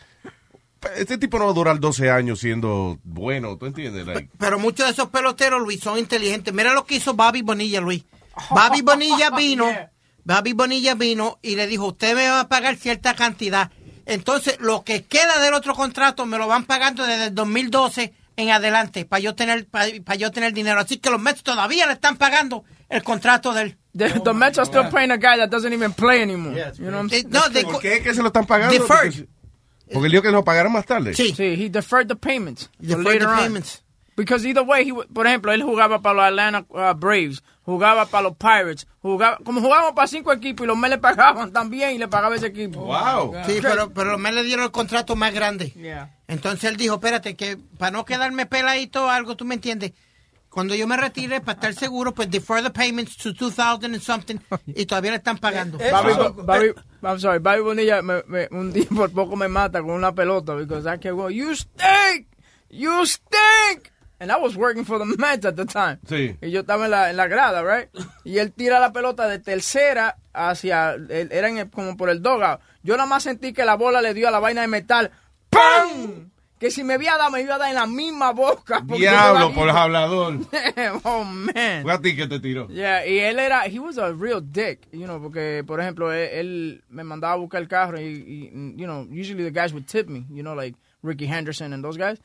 este 0.97 1.17
tipo 1.17 1.39
no 1.39 1.47
va 1.47 1.51
a 1.53 1.55
durar 1.55 1.81
12 1.81 2.11
años 2.11 2.41
siendo 2.41 2.99
bueno, 3.05 3.57
¿tú 3.57 3.67
entiendes? 3.67 4.07
Like, 4.07 4.31
Pero 4.39 4.59
muchos 4.59 4.87
de 4.87 4.93
esos 4.93 5.09
peloteros, 5.09 5.63
Luis, 5.63 5.81
son 5.81 5.99
inteligentes. 5.99 6.53
Mira 6.53 6.75
lo 6.75 6.85
que 6.85 6.97
hizo 6.97 7.15
Bobby 7.15 7.43
Bonilla, 7.43 7.81
Luis. 7.81 8.05
Bobby 8.51 8.83
Bonilla 8.83 9.31
vino, 9.31 9.67
Bobby 10.25 10.53
Bonilla 10.53 10.95
vino 10.95 11.39
y 11.41 11.55
le 11.57 11.67
dijo, 11.67 11.87
usted 11.87 12.15
me 12.17 12.29
va 12.29 12.41
a 12.41 12.49
pagar 12.49 12.77
cierta 12.77 13.15
cantidad. 13.15 13.71
Entonces, 14.07 14.59
lo 14.61 14.83
que 14.85 15.05
queda 15.05 15.39
del 15.41 15.55
otro 15.55 15.75
contrato 15.75 16.27
me 16.27 16.37
lo 16.37 16.47
van 16.49 16.65
pagando 16.65 17.07
desde 17.07 17.27
el 17.27 17.35
2012 17.35 18.13
en 18.37 18.51
adelante 18.51 19.05
para 19.05 19.21
yo 19.21 19.35
tener 19.37 19.67
para 19.67 20.17
yo 20.17 20.31
tener 20.33 20.53
dinero. 20.53 20.81
Así 20.81 20.99
que 20.99 21.09
los 21.09 21.21
Mets 21.23 21.43
todavía 21.45 21.87
le 21.87 21.93
están 21.95 22.17
pagando 22.19 22.65
el 22.95 23.03
contrato 23.03 23.53
del 23.53 23.77
The, 23.97 24.21
the 24.25 24.33
Mets 24.33 24.59
are 24.59 24.67
still 24.67 24.91
paying 24.91 25.13
a 25.13 25.17
guy 25.17 25.37
that 25.37 25.49
doesn't 25.51 25.73
even 25.73 25.93
play 25.93 26.21
anymore. 26.21 26.53
you 26.53 26.91
know 26.91 26.97
what 26.97 27.01
I'm 27.01 27.09
saying? 27.11 27.31
no, 27.31 27.49
they- 27.49 27.63
¿Por 27.65 27.81
qué 27.81 27.97
es 27.99 28.03
que 28.03 28.13
se 28.13 28.23
lo 28.23 28.29
están 28.29 28.45
pagando? 28.45 28.73
Deferred. 28.73 29.13
Porque, 29.13 29.29
porque 29.93 30.07
él 30.07 30.13
dijo 30.13 30.23
que 30.23 30.31
lo 30.33 30.43
pagaron 30.43 30.73
más 30.73 30.85
tarde. 30.85 31.15
Sí, 31.15 31.33
he 31.39 31.69
deferred 31.69 32.09
the 32.09 32.17
payments. 32.17 32.71
Deferred 32.81 33.05
later 33.05 33.21
the 33.21 33.27
on. 33.27 33.39
payments. 33.39 33.83
Because 34.17 34.45
either 34.47 34.63
way, 34.65 34.89
he, 34.89 34.93
por 34.93 35.27
ejemplo, 35.27 35.53
él 35.53 35.63
jugaba 35.63 36.01
para 36.01 36.15
los 36.15 36.25
Atlanta 36.25 36.65
uh, 36.69 36.95
Braves, 36.95 37.43
jugaba 37.65 38.07
para 38.07 38.23
los 38.25 38.37
Pirates, 38.37 38.87
jugaba, 39.03 39.39
como 39.45 39.61
jugábamos 39.61 39.93
para 39.95 40.07
cinco 40.07 40.33
equipos 40.33 40.65
y 40.65 40.69
los 40.69 40.77
Mets 40.77 40.91
le 40.91 40.99
pagaban 40.99 41.53
también 41.53 41.95
y 41.95 41.99
le 41.99 42.07
pagaba 42.09 42.37
ese 42.37 42.47
equipo. 42.47 42.97
Sí, 43.47 43.59
pero, 43.61 43.91
pero 43.91 44.13
los 44.13 44.21
Mets 44.21 44.35
le 44.37 44.43
dieron 44.45 44.65
el 44.65 44.71
contrato 44.71 45.17
más 45.17 45.33
grande. 45.33 45.71
Yeah. 45.71 46.11
Entonces 46.29 46.71
él 46.71 46.77
dijo, 46.77 46.95
espérate, 46.95 47.35
que 47.37 47.59
para 47.79 47.91
no 47.91 48.05
quedarme 48.05 48.47
peladito 48.47 49.05
o 49.07 49.09
algo, 49.09 49.37
tú 49.37 49.45
me 49.45 49.55
entiendes. 49.55 49.93
Cuando 50.55 50.77
yo 50.77 50.87
me 50.87 50.97
retire, 50.97 51.41
para 51.41 51.57
estar 51.57 51.75
seguro, 51.75 52.15
pues 52.15 52.31
defer 52.31 52.63
the 52.63 52.71
payments 52.71 53.17
to 53.17 53.33
2000 53.35 53.87
and 53.93 54.01
something 54.01 54.37
y 54.67 54.87
todavía 54.87 55.11
le 55.11 55.17
están 55.17 55.37
pagando. 55.39 55.79
Bobby, 55.79 56.13
Bobby, 56.45 56.73
I'm 57.03 57.19
sorry, 57.19 57.41
Bobby 57.41 57.61
Bonilla 57.61 58.01
me, 58.03 58.23
me- 58.29 58.47
un 58.53 58.73
día 58.73 58.87
por 58.95 59.11
poco 59.11 59.35
me 59.35 59.49
mata 59.49 59.81
con 59.81 59.91
una 59.91 60.13
pelota 60.15 60.55
because 60.55 60.87
I 60.87 60.99
kept 60.99 61.17
going, 61.17 61.35
you 61.35 61.57
stink, 61.57 62.29
you 62.71 63.05
stink. 63.05 63.91
And 64.21 64.31
I 64.31 64.37
was 64.37 64.57
working 64.57 64.85
for 64.85 64.99
the 65.01 65.05
Mets 65.19 65.45
at 65.45 65.57
the 65.57 65.67
time. 65.67 65.99
Sí. 66.09 66.37
Y 66.41 66.51
yo 66.53 66.61
estaba 66.61 66.85
en 66.85 66.93
la, 66.93 67.11
en 67.11 67.17
la 67.17 67.27
grada, 67.27 67.63
right? 67.65 67.89
Y 68.25 68.39
él 68.39 68.53
tira 68.53 68.79
la 68.79 68.93
pelota 68.93 69.27
de 69.27 69.41
tercera 69.41 70.17
hacia, 70.33 70.93
él- 70.95 71.31
era 71.33 71.49
en 71.49 71.59
el- 71.59 71.69
como 71.71 71.97
por 71.97 72.09
el 72.11 72.23
dogout. 72.23 72.61
Yo 72.85 72.97
nada 72.97 73.09
más 73.09 73.25
sentí 73.25 73.53
que 73.53 73.65
la 73.65 73.75
bola 73.75 74.01
le 74.01 74.15
dio 74.15 74.29
a 74.29 74.31
la 74.31 74.39
vaina 74.39 74.61
de 74.61 74.69
metal. 74.69 75.11
¡Pam! 75.51 76.31
Que 76.59 76.71
si 76.71 76.85
me 76.85 76.95
había 76.95 77.17
dado, 77.17 77.31
me 77.31 77.43
iba 77.43 77.57
a 77.57 77.59
dar 77.59 77.69
en 77.69 77.75
la 77.75 77.87
misma 77.87 78.33
boca. 78.33 78.81
Diablo, 78.81 79.53
por 79.53 79.69
hablador. 79.69 80.39
oh, 81.05 81.25
man. 81.25 81.83
Fue 81.83 81.93
a 81.93 82.01
ti 82.01 82.15
que 82.15 82.27
te 82.27 82.39
tiró. 82.39 82.69
Yeah, 82.69 83.07
y 83.07 83.19
él 83.19 83.39
era, 83.39 83.67
he 83.67 83.79
was 83.79 83.99
a 83.99 84.13
real 84.13 84.41
dick, 84.41 84.87
you 84.93 85.07
know, 85.07 85.21
porque, 85.21 85.65
por 85.67 85.81
ejemplo, 85.81 86.13
él, 86.13 86.31
él 86.33 86.85
me 86.89 87.03
mandaba 87.03 87.35
a 87.35 87.37
buscar 87.37 87.61
el 87.61 87.69
carro 87.69 87.99
y, 88.01 88.05
y, 88.05 88.75
you 88.77 88.87
know, 88.87 89.07
usually 89.11 89.43
the 89.43 89.51
guys 89.51 89.73
would 89.73 89.87
tip 89.87 90.09
me, 90.09 90.27
you 90.31 90.43
know, 90.43 90.55
like 90.55 90.77
Ricky 91.03 91.27
Henderson 91.27 91.73
and 91.73 91.85
those 91.85 91.97
guys. 91.97 92.21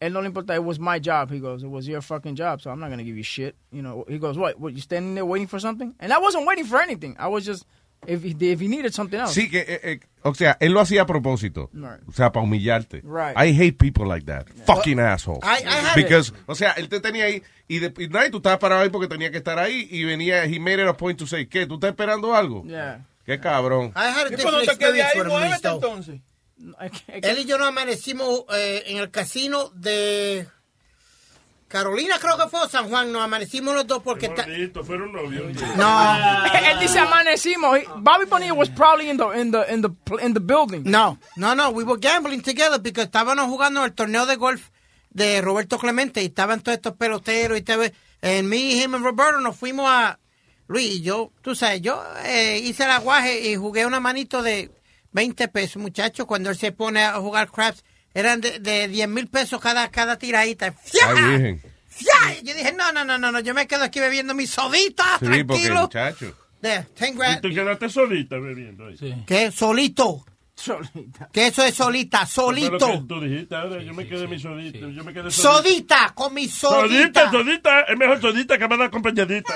Él 0.00 0.12
no 0.12 0.20
le 0.20 0.26
importa, 0.26 0.54
it 0.54 0.64
was 0.64 0.78
my 0.78 0.98
job. 0.98 1.30
He 1.30 1.38
goes, 1.38 1.62
it 1.62 1.70
was 1.70 1.88
your 1.88 2.02
fucking 2.02 2.34
job, 2.34 2.60
so 2.60 2.70
I'm 2.70 2.80
not 2.80 2.88
going 2.88 2.98
to 2.98 3.04
give 3.04 3.16
you 3.16 3.22
shit. 3.22 3.56
You 3.72 3.80
know, 3.82 4.04
he 4.08 4.18
goes, 4.18 4.36
what, 4.36 4.60
what, 4.60 4.74
you 4.74 4.80
standing 4.80 5.14
there 5.14 5.24
waiting 5.24 5.46
for 5.46 5.58
something? 5.58 5.94
And 6.00 6.12
I 6.12 6.18
wasn't 6.18 6.46
waiting 6.46 6.66
for 6.66 6.80
anything. 6.80 7.16
I 7.18 7.28
was 7.28 7.46
just, 7.46 7.64
if 8.06 8.22
he, 8.24 8.36
if 8.52 8.60
he 8.60 8.68
needed 8.68 8.92
something 8.92 9.18
else. 9.18 9.32
Sí, 9.34 9.48
que, 9.50 9.60
eh, 9.60 9.80
eh, 9.82 10.00
o 10.22 10.34
sea, 10.34 10.56
él 10.60 10.72
lo 10.72 10.80
hacía 10.80 11.02
a 11.02 11.06
propósito. 11.06 11.70
Right. 11.72 12.00
O 12.08 12.12
sea, 12.12 12.32
para 12.32 12.44
humillarte. 12.44 13.02
Right. 13.04 13.36
I 13.36 13.52
hate 13.58 13.78
people 13.78 14.06
like 14.06 14.26
that. 14.26 14.46
Fucking 14.66 14.98
assholes. 15.00 15.40
I- 15.42 15.64
I 15.64 15.94
Because, 16.02 16.32
o 16.46 16.54
sea, 16.54 16.72
él 16.72 16.88
te 16.88 17.00
tenía 17.00 17.24
ahí 17.24 17.42
y, 17.68 17.78
de, 17.80 17.92
y, 17.98 18.08
no, 18.08 18.24
y 18.24 18.30
tú 18.30 18.38
estabas 18.38 18.58
parado 18.58 18.82
ahí 18.82 18.90
porque 18.90 19.08
tenía 19.08 19.30
que 19.30 19.38
estar 19.38 19.58
ahí 19.58 19.88
y 19.90 20.04
venía, 20.04 20.44
he 20.44 20.58
made 20.60 20.82
it 20.82 20.88
a 20.88 20.96
point 20.96 21.18
to 21.18 21.26
say, 21.26 21.46
¿qué? 21.46 21.66
¿Tú 21.66 21.74
estás 21.74 21.90
esperando 21.90 22.34
algo? 22.34 22.64
Yeah. 22.64 23.06
Qué 23.24 23.40
cabrón. 23.40 23.92
I 23.96 23.98
had 23.98 24.26
a 24.26 24.28
¿Y 24.28 24.30
different 24.36 24.42
cuando 24.42 24.60
te 24.72 24.78
quedé 24.78 25.00
experience 25.00 25.54
ahí, 25.54 25.60
though. 25.62 25.74
entonces? 25.74 26.20
Él 27.08 27.38
y 27.40 27.44
yo 27.44 27.58
nos 27.58 27.68
amanecimos 27.68 28.44
eh, 28.54 28.84
en 28.86 28.96
el 28.98 29.10
casino 29.10 29.70
de 29.74 30.46
Carolina, 31.68 32.16
creo 32.20 32.36
que 32.38 32.48
fue, 32.48 32.60
o 32.60 32.68
San 32.68 32.88
Juan. 32.88 33.10
Nos 33.12 33.22
amanecimos 33.22 33.74
los 33.74 33.86
dos 33.86 34.02
porque... 34.02 34.28
ta- 34.28 34.44
Bonito, 34.44 34.84
fueron 34.84 35.12
novios. 35.12 35.52
No. 35.76 36.14
él 36.70 36.78
dice 36.80 36.98
amanecimos. 36.98 37.78
Bobby 37.96 38.26
Bonilla 38.26 38.54
was 38.54 38.68
probably 38.70 39.10
in 39.10 39.16
the, 39.16 39.24
in 39.40 39.50
the, 39.50 39.64
in 39.72 39.82
the, 39.82 39.90
in 40.24 40.34
the 40.34 40.40
building. 40.40 40.82
No, 40.84 41.18
no, 41.36 41.54
no. 41.54 41.70
We 41.70 41.82
were 41.84 41.98
gambling 42.00 42.42
together 42.42 42.80
porque 42.80 43.02
estábamos 43.02 43.46
jugando 43.46 43.84
el 43.84 43.92
torneo 43.92 44.26
de 44.26 44.36
golf 44.36 44.70
de 45.10 45.40
Roberto 45.40 45.78
Clemente 45.78 46.22
y 46.22 46.26
estaban 46.26 46.60
todos 46.60 46.76
estos 46.76 46.94
peloteros 46.94 47.56
y 47.56 47.60
estaba, 47.60 47.86
en 48.22 48.48
mí, 48.48 48.80
him 48.82 48.94
y 48.94 48.98
Roberto 48.98 49.40
nos 49.40 49.56
fuimos 49.56 49.86
a 49.88 50.18
Luis 50.68 50.96
y 50.96 51.02
yo, 51.02 51.32
tú 51.42 51.54
sabes, 51.54 51.80
yo 51.80 52.02
eh, 52.24 52.60
hice 52.62 52.84
el 52.84 52.90
aguaje 52.90 53.48
y 53.48 53.56
jugué 53.56 53.86
una 53.86 53.98
manito 53.98 54.42
de 54.42 54.70
20 55.12 55.48
pesos, 55.48 55.80
muchachos, 55.80 56.26
cuando 56.26 56.50
él 56.50 56.56
se 56.58 56.70
pone 56.72 57.02
a 57.02 57.14
jugar 57.14 57.50
craps, 57.50 57.82
eran 58.18 58.40
de, 58.40 58.58
de 58.58 58.88
10 58.88 59.08
mil 59.08 59.28
pesos 59.28 59.60
cada, 59.60 59.88
cada 59.90 60.18
tiradita. 60.18 60.72
¡Fia! 60.72 61.08
Ay. 61.14 61.60
Y 62.42 62.46
Yo 62.46 62.54
dije, 62.54 62.72
no, 62.72 62.92
no, 62.92 63.04
no, 63.04 63.18
no, 63.18 63.30
no, 63.32 63.40
yo 63.40 63.54
me 63.54 63.66
quedo 63.66 63.84
aquí 63.84 64.00
bebiendo 64.00 64.34
mi 64.34 64.46
sodita, 64.46 65.04
Sí, 65.18 65.26
porque, 65.26 65.44
tranquilo. 65.44 65.82
muchacho. 65.82 66.36
There, 66.60 66.86
10 66.98 67.10
Y 67.10 67.14
grand. 67.16 67.40
tú 67.42 67.48
quedaste 67.50 67.88
solita 67.88 68.36
bebiendo 68.38 68.86
ahí. 68.86 69.24
¿Qué? 69.26 69.50
Solito. 69.50 70.24
Solita. 70.56 71.28
Que 71.32 71.48
eso 71.48 71.62
es 71.62 71.74
solita, 71.74 72.24
solito. 72.24 72.78
que 72.90 73.02
tú 73.06 73.20
dijiste 73.20 73.54
ahora, 73.54 73.82
yo 73.82 73.92
me 73.92 74.06
quedé 74.08 74.26
mi 74.26 74.38
solita. 74.38 74.78
Yo 74.88 75.04
me 75.04 75.12
quedé 75.12 75.30
Sodita, 75.30 76.12
con 76.14 76.32
mi 76.32 76.48
Sodita, 76.48 77.30
sodita. 77.30 77.30
sodita, 77.30 77.80
es 77.82 77.98
mejor 77.98 78.20
sodita 78.22 78.56
que 78.58 78.66
mandar 78.66 78.88
acompañadita. 78.88 79.52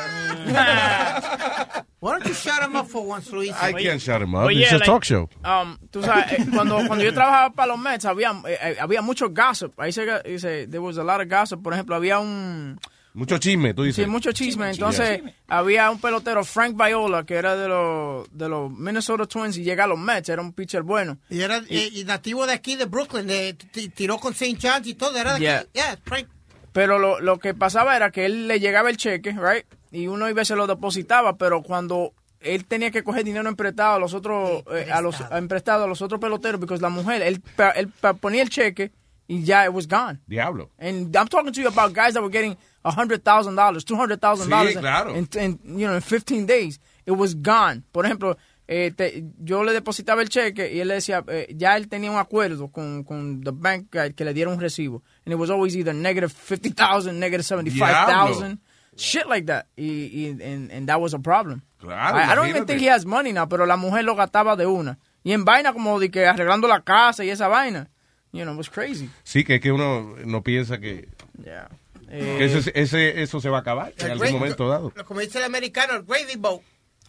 Why 2.01 2.13
don't 2.13 2.27
you 2.27 2.35
shut 2.35 2.63
him 2.63 2.77
up 2.77 2.87
for 2.89 3.03
once, 3.07 3.31
Luis? 3.33 3.53
I 3.61 3.73
can't 3.73 4.01
shut 4.01 4.23
him 4.23 4.35
up. 4.35 4.45
Oye, 4.45 4.63
It's 4.63 4.73
a 4.73 4.77
like, 4.77 4.85
talk 4.87 5.05
show. 5.05 5.29
Um, 5.45 5.79
tú 5.91 6.03
sabes, 6.03 6.33
eh, 6.33 6.47
cuando, 6.53 6.77
cuando 6.87 7.05
yo 7.05 7.13
trabajaba 7.13 7.51
para 7.55 7.69
los 7.73 7.79
Mets, 7.79 8.05
había, 8.05 8.31
eh, 8.47 8.59
eh, 8.63 8.77
había 8.81 9.03
mucho 9.03 9.29
gossip. 9.31 9.79
Ahí 9.81 9.93
se 9.93 10.07
dice, 10.25 10.67
there 10.67 10.81
was 10.81 10.97
a 10.99 11.05
lot 11.05 11.21
of 11.21 11.29
gossip. 11.29 11.63
Por 11.63 11.73
ejemplo, 11.75 11.97
había 11.97 12.19
un... 12.19 12.79
Mucho 13.13 13.39
chisme, 13.39 13.75
tú 13.75 13.83
dices. 13.83 14.05
Sí, 14.05 14.11
mucho 14.11 14.31
chisme. 14.33 14.71
Entonces, 14.71 15.21
había 15.49 15.91
un 15.91 16.01
pelotero, 16.01 16.45
Frank 16.45 16.77
Viola, 16.77 17.25
que 17.25 17.35
era 17.35 17.57
de 17.57 17.67
los, 17.69 18.29
de 18.31 18.49
los 18.49 18.71
Minnesota 18.71 19.27
Twins 19.27 19.57
y 19.57 19.65
llega 19.65 19.85
a 19.85 19.87
los 19.89 19.99
Mets. 19.99 20.29
Era 20.29 20.41
un 20.43 20.53
pitcher 20.53 20.83
bueno. 20.83 21.19
Y 21.29 21.41
era 21.41 21.59
eh, 21.69 21.91
y 21.93 22.05
nativo 22.05 22.47
de 22.47 22.53
aquí, 22.53 22.77
de 22.77 22.85
Brooklyn, 22.85 23.27
de, 23.27 23.55
tiró 23.95 24.19
con 24.19 24.33
St. 24.33 24.57
John's 24.63 24.87
y 24.87 24.95
todo. 24.95 25.17
Era 25.17 25.35
de 25.35 25.41
Yeah. 25.41 25.59
aquí. 25.59 25.69
Yeah, 25.73 25.99
Frank. 26.05 26.29
Pero 26.73 27.01
lo, 27.01 27.19
lo 27.21 27.39
que 27.41 27.53
pasaba 27.53 27.97
era 27.97 28.13
que 28.13 28.27
él 28.27 28.47
le 28.47 28.61
llegaba 28.61 28.91
el 28.91 28.97
cheque, 28.97 29.33
right? 29.33 29.65
Y 29.91 30.07
uno 30.07 30.29
iba 30.31 30.43
y 30.43 30.45
se 30.45 30.55
lo 30.55 30.69
depositaba, 30.69 31.37
pero 31.37 31.63
cuando 31.63 32.13
él 32.39 32.65
tenía 32.65 32.93
que 32.93 33.03
coger 33.03 33.25
dinero 33.25 33.49
emprestado 33.49 33.97
a 33.97 33.99
los 33.99 34.15
otros, 34.15 34.63
eh, 34.73 34.87
a 34.93 35.01
los 35.01 35.21
a 35.21 35.37
emprestado 35.39 35.83
a 35.85 35.89
los 35.89 36.01
otros 36.01 36.21
peloteros, 36.21 36.61
porque 36.61 36.81
la 36.81 36.89
mujer, 36.91 37.23
él, 37.23 37.41
pa- 37.57 37.71
él 37.73 37.89
pa- 37.89 38.15
ponía 38.15 38.43
el 38.43 38.51
cheque 38.51 38.93
y 39.27 39.43
ya 39.43 39.65
it 39.67 39.73
was 39.75 39.89
gone. 39.89 40.21
Diablo. 40.29 40.71
And 40.79 41.15
I'm 41.17 41.27
talking 41.27 41.53
to 41.53 41.61
you 41.61 41.67
about 41.69 41.93
guys 41.93 42.15
that 42.15 42.23
were 42.23 42.31
getting 42.33 42.57
hundred 42.85 43.23
thousand 43.25 43.57
dollars, 43.57 43.85
two 43.85 43.97
hundred 43.97 44.21
thousand 44.21 44.49
dollars, 44.51 44.75
Sí, 44.75 44.81
claro. 44.81 45.15
in, 45.15 45.29
in, 45.39 45.59
you 45.79 45.87
know, 45.87 45.95
in 45.97 46.01
15 46.03 46.47
days. 46.47 46.79
It 47.07 47.13
was 47.13 47.35
gone. 47.35 47.83
Por 47.93 48.05
ejemplo, 48.07 48.37
eh, 48.69 48.91
te- 48.97 49.25
yo 49.43 49.63
le 49.65 49.73
depositaba 49.73 50.23
el 50.23 50.29
cheque 50.29 50.73
y 50.73 50.81
él 50.81 50.89
le 50.89 50.95
decía, 50.95 51.25
eh, 51.29 51.53
ya 51.57 51.77
él 51.77 51.89
tenía 51.89 52.11
un 52.11 52.19
acuerdo 52.19 52.71
con, 52.71 53.03
con 53.05 53.43
the 53.43 53.51
bank 53.53 53.89
guy 53.93 54.13
que 54.15 54.25
le 54.25 54.33
diera 54.33 54.51
un 54.51 54.61
recibo. 54.61 55.03
And 55.27 55.33
it 55.33 55.39
was 55.39 55.51
always 55.51 55.75
either 55.77 55.93
negative 55.93 56.31
50,000, 56.33 57.19
negative 57.19 57.45
75,000, 57.45 58.59
shit 58.97 59.27
like 59.29 59.47
that. 59.47 59.67
Y, 59.77 60.11
y 60.13 60.27
and, 60.43 60.71
and 60.71 60.89
that 60.89 61.01
was 61.01 61.15
a 61.15 61.19
problem. 61.19 61.63
Claro, 61.81 62.17
I, 62.19 62.33
I 62.33 62.35
don't 62.35 62.49
even 62.49 62.67
think 62.67 62.81
he 62.81 62.87
has 62.91 63.05
money 63.05 63.33
now, 63.33 63.47
pero 63.47 63.67
la 63.67 63.77
mujer 63.77 64.05
lo 64.05 64.15
gastaba 64.15 64.57
de 64.57 64.67
una. 64.67 64.99
Y 65.25 65.33
en 65.33 65.45
vaina 65.45 65.73
como 65.73 65.99
de 65.99 66.11
que 66.11 66.27
arreglando 66.27 66.69
la 66.69 66.81
casa 66.81 67.25
y 67.25 67.31
esa 67.31 67.49
vaina. 67.49 67.89
You 68.33 68.45
know, 68.45 68.53
it 68.55 68.59
was 68.59 68.69
crazy. 68.71 69.11
Sí, 69.25 69.43
que 69.45 69.57
es 69.57 69.61
que 69.61 69.73
uno 69.73 70.15
no 70.25 70.43
piensa 70.43 70.79
que, 70.79 71.09
Yeah. 71.45 71.69
Que 72.11 72.45
ese, 72.45 72.73
ese- 72.75 73.23
eso 73.23 73.41
se 73.41 73.49
va 73.49 73.59
a 73.59 73.61
acabar 73.61 73.93
en 73.97 74.07
algún 74.11 74.19
great- 74.27 74.33
momento 74.33 74.69
dado. 74.69 74.93
Como 75.07 75.21
dice 75.21 75.39
el 75.39 75.45
americano, 75.45 75.95
el 75.95 76.03
gravy 76.05 76.37
boat. 76.37 76.61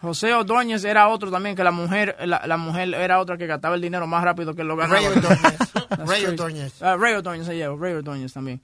José 0.01 0.33
Ordóñez 0.33 0.83
era 0.83 1.09
otro 1.09 1.29
también, 1.29 1.55
que 1.55 1.63
la 1.63 1.69
mujer 1.71 2.15
la, 2.25 2.41
la 2.47 2.57
mujer 2.57 2.91
era 2.95 3.19
otra 3.19 3.37
que 3.37 3.45
gastaba 3.45 3.75
el 3.75 3.81
dinero 3.81 4.07
más 4.07 4.23
rápido 4.23 4.55
que 4.55 4.63
lo 4.63 4.75
ganaba. 4.75 4.99
Ray 4.99 5.05
Ordóñez. 5.07 5.57
Ray. 6.07 6.25
Ordóñez. 6.25 6.81
Ah, 6.81 6.97
Ray 6.99 7.13
Ordóñez, 7.13 7.47
yeah, 7.49 7.69
Ray 7.77 7.93
Ordóñez 7.93 8.33
también. 8.33 8.61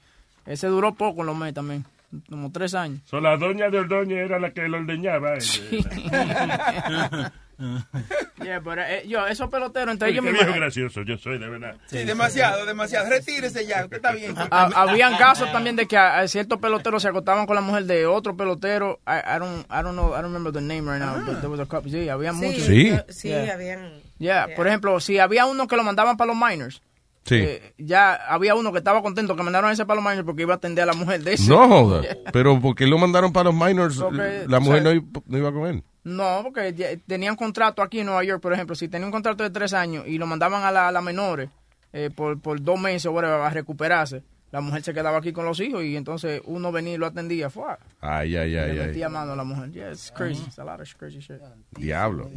Ese 0.47 0.65
duró 0.67 0.95
poco 0.95 1.21
en 1.21 1.27
los 1.27 1.35
meses 1.37 1.53
también, 1.55 1.85
como 2.29 2.51
tres 2.51 2.73
años. 2.73 3.01
So, 3.05 3.19
la 3.19 3.37
doña 3.37 3.69
de 3.69 3.79
Ordóñez 3.79 4.25
era 4.25 4.39
la 4.39 4.51
que 4.51 4.67
lo 4.67 4.77
ordeñaba. 4.77 5.35
eh. 5.35 5.39
Yeah, 8.43 8.61
pero 8.63 8.81
eh, 8.83 9.03
yo, 9.07 9.25
esos 9.27 9.49
peloteros, 9.49 9.95
ellos 9.95 10.13
qué 10.13 10.21
me 10.21 10.31
viejo 10.31 10.53
gracioso 10.53 11.01
yo 11.01 11.17
soy, 11.17 11.39
de 11.39 11.49
verdad. 11.49 11.75
Sí, 11.87 12.03
demasiado, 12.03 12.65
demasiado. 12.65 13.09
Retírese 13.09 13.65
ya, 13.65 13.83
usted 13.83 13.97
está 13.97 14.11
bien. 14.11 14.35
Ah, 14.51 14.69
habían 14.75 15.17
casos 15.17 15.51
también 15.51 15.75
de 15.75 15.87
que 15.87 15.97
a, 15.97 16.19
a 16.19 16.27
ciertos 16.27 16.59
peloteros 16.59 17.01
se 17.01 17.09
acostaban 17.09 17.45
con 17.47 17.55
la 17.55 17.61
mujer 17.61 17.85
de 17.85 18.05
otro 18.05 18.37
pelotero. 18.37 18.99
I, 19.07 19.35
I 19.35 19.39
don't, 19.39 19.65
I 19.71 19.81
don't 19.81 19.93
know, 19.95 20.13
I 20.13 20.21
don't 20.21 20.25
remember 20.31 20.53
the 20.53 20.61
name 20.61 20.89
right 20.89 20.99
now, 21.03 21.15
but 21.25 21.39
there 21.39 21.49
was 21.49 21.59
a 21.59 21.65
couple. 21.65 21.91
Sí, 21.91 22.07
había 22.09 22.31
muchos. 22.31 22.63
Sí, 22.63 22.95
sí, 23.09 23.29
Yeah. 23.29 23.53
habían. 23.53 24.01
Yeah, 24.19 24.47
por 24.55 24.67
ejemplo, 24.67 24.99
si 24.99 25.19
había 25.19 25.45
uno 25.45 25.67
que 25.67 25.75
lo 25.75 25.83
mandaban 25.83 26.15
para 26.15 26.33
los 26.33 26.37
minors, 26.37 26.81
Sí. 27.27 27.35
eh, 27.35 27.73
ya 27.77 28.15
había 28.15 28.55
uno 28.55 28.71
que 28.71 28.77
estaba 28.79 29.01
contento 29.01 29.35
que 29.35 29.43
mandaron 29.43 29.69
ese 29.69 29.85
para 29.85 29.99
los 30.01 30.09
minors 30.09 30.25
porque 30.25 30.43
iba 30.43 30.53
a 30.53 30.57
atender 30.57 30.83
a 30.83 30.87
la 30.87 30.93
mujer 30.93 31.21
de 31.23 31.33
ese. 31.33 31.49
No 31.49 31.67
joda. 31.67 32.01
Yeah. 32.01 32.17
Pero 32.33 32.59
porque 32.61 32.87
lo 32.87 32.97
mandaron 32.97 33.31
para 33.33 33.51
los 33.51 33.53
minors, 33.55 33.97
Porque, 33.99 34.45
la 34.47 34.59
mujer 34.59 34.79
o 34.81 34.83
no, 34.85 34.89
sea, 34.91 34.95
iba- 34.95 35.21
no 35.25 35.37
iba 35.37 35.49
a 35.49 35.53
comer. 35.53 35.83
No, 36.03 36.39
porque 36.43 36.99
tenían 37.05 37.35
contrato 37.35 37.81
aquí 37.81 37.99
en 37.99 38.05
Nueva 38.05 38.23
York, 38.23 38.41
por 38.41 38.53
ejemplo, 38.53 38.75
si 38.75 38.87
tenía 38.87 39.05
un 39.05 39.11
contrato 39.11 39.43
de 39.43 39.49
tres 39.49 39.73
años 39.73 40.05
y 40.07 40.17
lo 40.17 40.25
mandaban 40.25 40.63
a 40.63 40.71
la, 40.71 40.87
a 40.87 40.91
la 40.93 41.01
menores 41.01 41.49
eh, 41.91 42.09
por, 42.15 42.39
por 42.39 42.61
dos 42.61 42.79
meses 42.79 43.05
o 43.07 43.11
whatever, 43.11 43.41
a 43.41 43.49
recuperarse, 43.49 44.23
la 44.49 44.61
mujer 44.61 44.81
se 44.83 44.93
quedaba 44.93 45.17
aquí 45.17 45.33
con 45.33 45.43
los 45.43 45.59
hijos 45.59 45.83
y 45.83 45.97
entonces 45.97 46.41
uno 46.45 46.71
venía 46.71 46.93
y 46.93 46.97
lo 46.97 47.07
atendía. 47.07 47.49
Fue, 47.49 47.65
Ay, 47.99 48.37
ay, 48.37 48.55
ay, 48.55 48.73
le 48.73 48.81
ay. 48.83 48.87
metía 48.87 49.09
mano 49.09 49.33
a 49.33 49.35
la 49.35 49.43
mujer. 49.43 49.69
Yeah, 49.73 49.91
it's 49.91 50.09
crazy. 50.15 50.41
It's 50.47 50.57
a 50.59 50.63
lot 50.63 50.79
of 50.79 50.87
crazy 50.95 51.19
shit. 51.19 51.41
Diablo. 51.77 52.29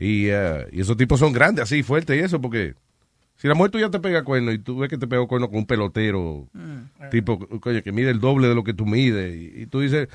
Y, 0.00 0.26
eh, 0.30 0.66
y 0.72 0.80
esos 0.80 0.96
tipos 0.96 1.20
son 1.20 1.32
grandes, 1.32 1.62
así, 1.62 1.84
fuertes 1.84 2.16
y 2.16 2.20
eso, 2.20 2.40
porque 2.40 2.74
si 3.44 3.48
la 3.48 3.52
mujer 3.54 3.70
tuya 3.72 3.90
te 3.90 4.00
pega 4.00 4.24
cuerno 4.24 4.52
y 4.52 4.58
tú 4.58 4.78
ves 4.78 4.88
que 4.88 4.96
te 4.96 5.06
pegó 5.06 5.28
cuerno 5.28 5.48
con 5.50 5.58
un 5.58 5.66
pelotero, 5.66 6.48
Mm. 6.54 7.10
tipo, 7.10 7.38
coño, 7.60 7.82
que 7.82 7.92
mide 7.92 8.08
el 8.08 8.18
doble 8.18 8.48
de 8.48 8.54
lo 8.54 8.64
que 8.64 8.72
tú 8.72 8.86
mides, 8.86 9.34
y, 9.36 9.52
y 9.64 9.66
tú 9.66 9.80
dices, 9.80 10.08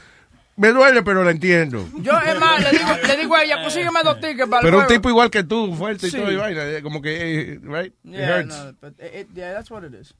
me 0.55 0.69
duele, 0.69 1.03
pero 1.03 1.23
la 1.23 1.29
entiendo. 1.29 1.87
Yo, 2.01 2.11
es 2.17 2.39
más, 2.39 2.59
le 2.63 2.71
digo, 2.75 2.89
le 3.07 3.17
digo 3.17 3.35
a 3.35 3.43
ella, 3.43 3.61
consígueme 3.61 3.99
dos 4.03 4.19
tickets 4.19 4.49
para 4.49 4.61
el 4.61 4.65
Pero 4.65 4.79
un 4.79 4.87
tipo 4.87 5.09
igual 5.09 5.29
que 5.29 5.43
tú, 5.43 5.75
fuerte 5.75 6.07
y 6.07 6.09
Sí. 6.09 6.17
todo, 6.17 6.31
y 6.31 6.37
vaina, 6.37 6.63
eh, 6.65 6.81
como 6.81 7.03
que, 7.03 7.51
eh, 7.53 7.59
right? 7.61 7.93
It 8.03 8.11
Yeah, 8.15 8.37
hurts. 8.39 8.47
no, 8.47 8.73
but 8.81 8.93
it- 8.99 9.15
it- 9.21 9.27
yeah, 9.35 9.53
that's 9.53 9.69
what 9.69 9.83
it 9.83 9.93
is. 9.93 10.15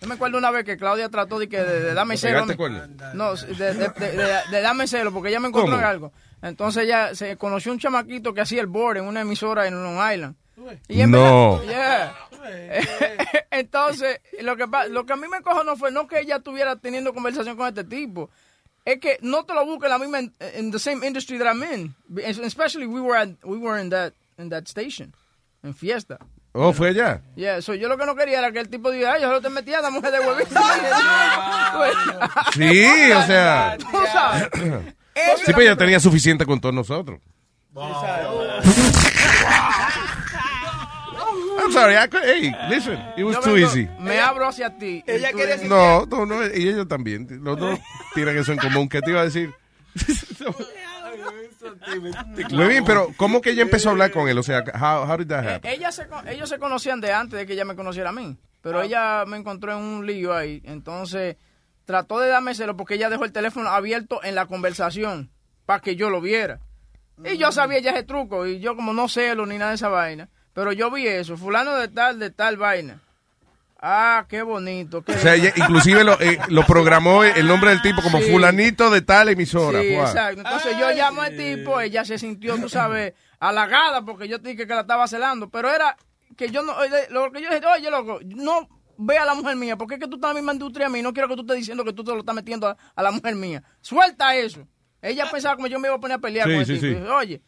Yo 0.00 0.08
me 0.08 0.14
acuerdo 0.14 0.38
una 0.38 0.50
vez 0.50 0.64
que 0.64 0.78
Claudia 0.78 1.10
trató 1.10 1.38
de, 1.38 1.50
que 1.50 1.58
de, 1.58 1.80
de 1.80 1.92
darme 1.92 2.14
¿De 2.14 2.18
celo. 2.18 2.46
No, 3.12 3.34
de, 3.34 3.54
de, 3.74 3.90
de, 4.50 4.60
darme 4.62 4.86
celo, 4.86 5.12
porque 5.12 5.28
ella 5.28 5.40
me 5.40 5.48
encontró 5.48 5.76
en 5.78 5.84
algo. 5.84 6.12
Entonces 6.40 6.84
ella 6.84 7.14
se 7.14 7.36
conoció 7.36 7.72
un 7.72 7.78
chamaquito 7.78 8.32
que 8.32 8.40
hacía 8.40 8.62
el 8.62 8.68
board 8.68 8.96
en 8.98 9.04
una 9.04 9.20
emisora 9.20 9.66
en 9.68 9.82
Long 9.82 9.98
Island. 10.14 10.34
Y 10.88 11.00
en 11.00 11.10
No. 11.10 11.58
verdad- 11.58 12.14
yeah. 12.42 13.38
Entonces, 13.50 14.20
lo 14.40 14.56
que, 14.56 14.66
lo 14.90 15.06
que 15.06 15.12
a 15.12 15.16
mí 15.16 15.26
me 15.28 15.40
cojo 15.42 15.64
no 15.64 15.76
fue 15.76 15.90
no 15.90 16.06
que 16.06 16.20
ella 16.20 16.36
estuviera 16.36 16.76
teniendo 16.76 17.12
conversación 17.14 17.56
con 17.56 17.68
este 17.68 17.84
tipo. 17.84 18.30
Es 18.84 18.98
que 19.00 19.18
no 19.22 19.44
te 19.44 19.54
lo 19.54 19.64
busque 19.64 19.88
la 19.88 19.98
misma 19.98 20.18
en 20.18 20.32
in 20.58 20.70
the 20.70 20.78
same 20.78 21.06
industry 21.06 21.38
that 21.38 21.46
I'm 21.46 21.62
in. 21.62 21.94
Especially 22.42 22.86
we 22.86 23.00
were 23.00 23.16
at, 23.18 23.28
we 23.44 23.56
were 23.56 23.80
in 23.80 23.88
that 23.90 24.12
in 24.38 24.50
that 24.50 24.64
station 24.66 25.14
en 25.62 25.74
fiesta. 25.74 26.18
Oh, 26.52 26.72
fue 26.72 26.90
allá. 26.90 27.20
Yeah, 27.34 27.60
so 27.62 27.74
yo 27.74 27.88
lo 27.88 27.96
que 27.96 28.06
no 28.06 28.14
quería 28.14 28.38
era 28.38 28.52
que 28.52 28.60
el 28.60 28.68
tipo 28.68 28.90
diga, 28.90 29.14
ay, 29.14 29.22
yo 29.22 29.26
solo 29.28 29.40
te 29.40 29.48
metía 29.48 29.78
a 29.78 29.82
la 29.82 29.90
mujer 29.90 30.12
de 30.12 30.20
huevito. 30.26 30.60
Sí, 32.52 33.12
o 33.12 33.22
sea. 33.26 33.76
Tú 33.78 33.86
sabes. 34.12 34.48
Sí, 35.38 35.42
pero 35.46 35.60
ella 35.62 35.76
tenía 35.76 35.98
suficiente 35.98 36.44
con 36.46 36.60
todos 36.60 36.74
nosotros. 36.74 37.20
I'm 41.64 41.72
sorry, 41.72 41.96
I 41.96 42.06
could, 42.08 42.22
hey, 42.24 42.52
listen, 42.68 42.98
it 43.16 43.24
was 43.24 43.40
too 43.40 43.56
easy. 43.56 43.88
Me 43.98 44.18
abro 44.20 44.46
hacia 44.46 44.70
ti. 44.76 45.02
Ella 45.06 45.30
quería 45.32 45.56
decir 45.56 45.68
No, 45.68 46.04
no, 46.06 46.26
no, 46.26 46.44
y 46.46 46.68
ellos 46.68 46.86
también. 46.88 47.26
Los 47.42 47.58
dos 47.58 47.78
tienen 48.14 48.36
eso 48.36 48.52
en 48.52 48.58
común. 48.58 48.88
¿Qué 48.88 49.00
te 49.00 49.10
iba 49.10 49.20
a 49.20 49.24
decir? 49.24 49.52
Muy 52.50 52.66
bien, 52.66 52.84
pero 52.84 53.08
¿cómo 53.16 53.40
que 53.40 53.50
ella 53.50 53.62
empezó 53.62 53.88
a 53.88 53.92
hablar 53.92 54.10
con 54.10 54.28
él? 54.28 54.36
O 54.38 54.42
sea, 54.42 54.62
how, 54.74 55.08
how 55.10 55.16
did 55.16 55.26
that 55.28 55.44
Eh, 55.44 55.54
happen? 55.54 55.70
ella 55.70 55.92
se, 55.92 56.06
ellos 56.28 56.48
se 56.48 56.58
conocían 56.58 57.00
de 57.00 57.12
antes 57.12 57.38
de 57.38 57.46
que 57.46 57.54
ella 57.54 57.64
me 57.64 57.74
conociera 57.76 58.10
a 58.10 58.12
mí. 58.12 58.36
Pero 58.60 58.82
ella 58.82 59.24
me 59.26 59.36
encontró 59.36 59.72
en 59.72 59.78
un 59.78 60.06
lío 60.06 60.34
ahí. 60.34 60.60
Entonces 60.64 61.36
trató 61.84 62.18
de 62.18 62.28
darme 62.28 62.54
celo 62.54 62.76
porque 62.76 62.94
ella 62.94 63.10
dejó 63.10 63.24
el 63.24 63.32
teléfono 63.32 63.68
abierto 63.68 64.22
en 64.24 64.34
la 64.34 64.46
conversación 64.46 65.30
para 65.66 65.80
que 65.80 65.96
yo 65.96 66.10
lo 66.10 66.20
viera. 66.20 66.60
Y 67.24 67.36
yo 67.36 67.52
sabía 67.52 67.78
ya 67.80 67.90
ese 67.92 68.02
truco. 68.04 68.46
Y 68.46 68.58
yo 68.60 68.74
como 68.74 68.92
no 68.92 69.08
celo 69.08 69.46
ni 69.46 69.58
nada 69.58 69.70
de 69.70 69.76
esa 69.76 69.88
vaina. 69.88 70.28
Pero 70.54 70.72
yo 70.72 70.90
vi 70.90 71.06
eso. 71.06 71.36
Fulano 71.36 71.76
de 71.76 71.88
tal, 71.88 72.18
de 72.18 72.30
tal 72.30 72.56
vaina. 72.56 73.00
Ah, 73.86 74.24
qué 74.30 74.40
bonito. 74.42 75.02
qué 75.02 75.12
O 75.12 75.18
sea, 75.18 75.34
ella 75.34 75.52
inclusive 75.56 76.04
lo, 76.04 76.18
eh, 76.18 76.38
lo 76.48 76.64
programó 76.64 77.22
el 77.22 77.46
nombre 77.46 77.68
del 77.70 77.82
tipo 77.82 78.00
como 78.00 78.18
Sí. 78.20 78.30
fulanito 78.30 78.88
de 78.90 79.02
tal 79.02 79.28
emisora. 79.28 79.82
Sí, 79.82 79.94
exacto. 79.94 80.40
Entonces 80.40 80.78
yo 80.78 80.90
llamo 80.92 81.20
al 81.20 81.36
tipo, 81.36 81.78
ella 81.80 82.02
se 82.04 82.16
sintió, 82.18 82.56
tú 82.56 82.68
sabes, 82.70 83.12
halagada 83.40 84.02
porque 84.02 84.26
yo 84.26 84.38
dije 84.38 84.66
que 84.66 84.74
la 84.74 84.80
estaba 84.82 85.06
celando, 85.06 85.50
pero 85.50 85.70
era 85.70 85.96
que 86.36 86.48
yo 86.50 86.62
no, 86.62 86.82
eh, 86.82 87.08
lo 87.10 87.30
que 87.30 87.42
yo 87.42 87.50
dije, 87.50 87.66
oye, 87.66 87.90
loco, 87.90 88.20
no 88.24 88.68
ve 88.96 89.18
a 89.18 89.26
la 89.26 89.34
mujer 89.34 89.56
mía, 89.56 89.76
porque 89.76 89.94
es 89.96 90.00
que 90.00 90.06
tú 90.08 90.14
estás 90.14 90.30
en 90.30 90.36
la 90.36 90.40
misma 90.40 90.52
industria 90.54 90.86
a 90.86 90.90
mí, 90.90 91.02
no 91.02 91.12
quiero 91.12 91.28
que 91.28 91.34
tú 91.34 91.42
estés 91.42 91.56
diciendo 91.56 91.84
que 91.84 91.92
tú 91.92 92.02
te 92.04 92.12
lo 92.12 92.20
estás 92.20 92.34
metiendo 92.34 92.68
a, 92.68 92.76
a 92.94 93.02
la 93.02 93.10
mujer 93.10 93.34
mía. 93.34 93.62
Suelta 93.82 94.34
eso. 94.34 94.66
Ella 95.02 95.30
pensaba 95.30 95.56
como 95.56 95.66
yo 95.66 95.78
me 95.78 95.88
iba 95.88 95.96
a 95.96 96.00
poner 96.00 96.16
a 96.16 96.20
pelear 96.20 96.46
Sí, 96.46 96.52
con 96.54 96.60
el 96.60 96.66
sí, 96.66 96.72
tipo. 96.74 96.86
sí. 96.86 96.90
Y 96.92 96.94
dije, 96.94 97.08
oye, 97.10 97.42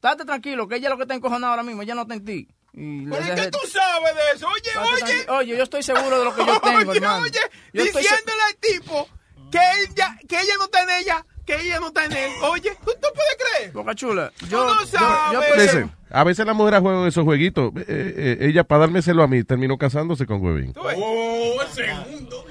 estate 0.00 0.24
tranquilo, 0.24 0.68
que 0.68 0.76
ella 0.76 0.88
lo 0.90 0.96
que 0.96 1.02
está 1.02 1.14
encojonada 1.14 1.50
ahora 1.52 1.62
mismo, 1.64 1.82
ella 1.82 1.94
no 1.94 2.02
está 2.02 2.14
en 2.14 2.24
ti. 2.24 2.48
Y 2.72 3.00
le 3.06 3.10
¿Pero 3.10 3.24
y 3.24 3.28
dejé- 3.30 3.44
qué 3.46 3.50
tú 3.50 3.58
sabes 3.66 4.14
de 4.14 4.20
eso? 4.36 4.46
Oye, 4.46 4.68
Estate 4.68 4.86
oye. 4.88 4.98
tranquilo. 5.02 5.36
Oye, 5.36 5.56
yo 5.56 5.62
estoy 5.64 5.82
seguro 5.82 6.18
de 6.18 6.24
lo 6.24 6.34
que 6.34 6.46
yo 6.46 6.60
tengo, 6.62 6.90
oye, 6.90 6.98
hermano. 6.98 7.22
oye, 7.24 7.40
Yo 7.72 7.82
estoy 7.82 8.02
diciéndole 8.02 8.42
al 8.48 8.56
tipo 8.56 9.08
que, 9.50 9.58
él 9.58 9.94
ya- 9.96 10.16
que 10.28 10.36
ella 10.40 10.54
no 10.58 10.64
está 10.66 10.82
en 10.84 10.90
ella, 11.02 11.26
que 11.44 11.54
ella 11.60 11.80
no 11.80 11.88
está 11.88 12.04
en 12.04 12.12
él. 12.12 12.30
Oye, 12.42 12.70
¿tú, 12.84 12.92
tú 13.00 13.08
puedes 13.14 13.36
creer? 13.56 13.72
Boca 13.72 13.94
chula. 13.94 14.32
Tú 14.38 14.46
Yo, 14.46 14.66
no 14.74 14.86
sabes. 14.86 15.32
yo 15.32 15.42
estoy 15.42 15.58
Listen, 15.62 15.92
a 16.10 16.24
veces 16.24 16.46
las 16.46 16.54
mujeres 16.54 16.80
juegan 16.80 17.06
esos 17.06 17.24
jueguitos. 17.24 17.72
Eh, 17.76 17.84
eh, 17.88 18.38
ella, 18.42 18.62
para 18.64 18.80
dármelo 18.86 19.22
a 19.22 19.26
mí, 19.26 19.42
terminó 19.42 19.76
casándose 19.78 20.26
con 20.26 20.40
Huevín. 20.44 20.72
Oh, 20.76 21.58
segundo. 21.74 22.44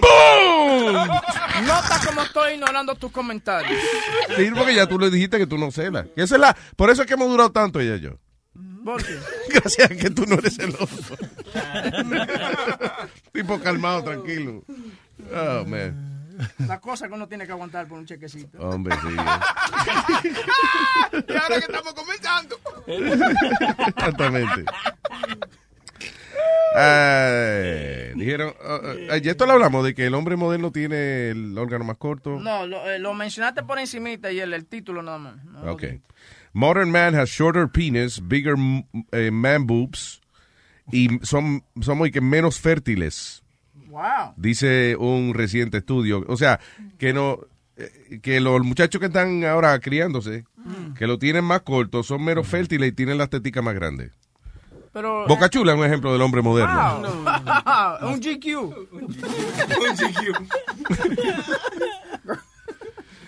¡Boom! 0.00 0.94
Nota 1.66 2.00
como 2.06 2.22
estoy 2.22 2.54
ignorando 2.54 2.94
tus 2.94 3.12
comentarios. 3.12 3.80
Sí, 4.36 4.50
porque 4.54 4.74
ya 4.74 4.86
tú 4.86 4.98
le 4.98 5.10
dijiste 5.10 5.38
que 5.38 5.46
tú 5.46 5.58
no 5.58 5.70
celas. 5.70 6.06
Que 6.14 6.22
esa 6.22 6.34
es 6.34 6.40
la, 6.40 6.56
por 6.76 6.90
eso 6.90 7.02
es 7.02 7.08
que 7.08 7.14
hemos 7.14 7.28
durado 7.28 7.52
tanto 7.52 7.80
ella 7.80 7.96
y 7.96 8.00
yo. 8.00 8.18
¿Por 8.84 9.02
qué? 9.02 9.18
Gracias 9.48 9.90
a 9.90 9.94
que 9.94 10.10
tú 10.10 10.24
no 10.26 10.34
eres 10.34 10.56
celoso. 10.56 10.86
tipo 13.32 13.60
calmado, 13.60 14.04
tranquilo. 14.04 14.62
Oh, 15.32 15.64
man. 15.64 16.14
La 16.66 16.80
cosa 16.80 17.06
que 17.08 17.14
uno 17.14 17.28
tiene 17.28 17.46
que 17.46 17.52
aguantar 17.52 17.86
por 17.86 17.98
un 17.98 18.06
chequecito. 18.06 18.58
Hombre, 18.58 18.96
sí. 19.00 19.14
y 21.28 21.32
ahora 21.36 21.60
que 21.60 21.72
estamos 21.72 21.94
comenzando. 21.94 22.58
Exactamente. 22.86 24.64
Ay, 26.76 28.12
dijeron, 28.16 28.52
uh, 28.60 29.12
uh, 29.12 29.16
y 29.22 29.28
esto 29.28 29.46
lo 29.46 29.52
hablamos 29.52 29.84
de 29.84 29.94
que 29.94 30.06
el 30.06 30.14
hombre 30.14 30.36
moderno 30.36 30.72
tiene 30.72 31.30
el 31.30 31.56
órgano 31.56 31.84
más 31.84 31.96
corto. 31.98 32.40
No, 32.40 32.66
lo, 32.66 32.90
eh, 32.90 32.98
lo 32.98 33.14
mencionaste 33.14 33.62
por 33.62 33.78
encimita 33.78 34.32
y 34.32 34.40
el, 34.40 34.52
el 34.52 34.66
título 34.66 35.02
nada 35.02 35.18
más. 35.18 35.44
No. 35.44 35.76
Modern 36.52 36.90
man 36.90 37.14
has 37.16 37.30
shorter 37.30 37.68
penis, 37.68 38.20
bigger 38.22 38.56
mm, 38.56 38.84
eh, 39.12 39.30
man 39.30 39.66
boobs 39.66 40.20
y 40.92 41.08
son 41.22 41.64
somos 41.80 42.08
y 42.08 42.10
que 42.10 42.20
menos 42.20 42.60
fértiles, 42.60 43.42
Wow. 43.88 44.34
dice 44.36 44.96
un 44.96 45.34
reciente 45.34 45.78
estudio. 45.78 46.24
O 46.28 46.36
sea, 46.36 46.60
que 46.98 47.12
no 47.12 47.40
eh, 47.76 48.20
que 48.22 48.40
los 48.40 48.62
muchachos 48.64 49.00
que 49.00 49.06
están 49.06 49.44
ahora 49.44 49.78
criándose, 49.80 50.44
que 50.96 51.06
lo 51.06 51.18
tienen 51.18 51.44
más 51.44 51.62
corto, 51.62 52.02
son 52.02 52.24
menos 52.24 52.46
fértiles 52.46 52.88
y 52.88 52.92
tienen 52.92 53.18
las 53.18 53.30
teticas 53.30 53.62
más 53.62 53.74
grandes. 53.74 54.12
Pero, 54.94 55.26
Boca 55.26 55.50
Chula 55.50 55.72
es 55.72 55.78
un 55.78 55.84
ejemplo 55.84 56.12
del 56.12 56.22
hombre 56.22 56.40
moderno. 56.40 57.02
Wow. 57.02 58.10
un 58.12 58.20
GQ. 58.20 58.46
Un 58.92 59.08
GQ. 59.98 60.38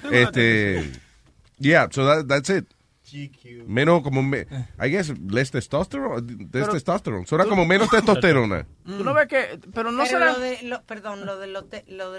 Este, 0.08 0.92
yeah, 1.58 1.88
so 1.90 2.06
that, 2.06 2.28
that's 2.28 2.48
it. 2.48 2.64
Menos 3.66 4.02
como, 4.02 4.22
me- 4.22 4.46
I 4.82 4.88
guess, 4.90 5.12
less 5.30 5.50
testosterone, 5.50 6.48
less 6.52 6.68
testosterone. 6.68 7.26
Suena 7.26 7.44
como 7.46 7.64
menos 7.66 7.88
testosterona. 7.90 8.66
Tú 8.84 9.02
no 9.04 9.14
ves 9.14 9.26
que, 9.28 9.58
pero 9.74 9.90
no 9.90 10.04
Pero 10.04 10.18
será... 10.18 10.32
lo 10.32 10.38
de, 10.40 10.62
lo- 10.62 10.82
perdón, 10.84 11.24
lo 11.26 11.38
de 11.38 11.46
lo, 11.48 11.64
te- 11.64 11.84
lo 11.88 12.12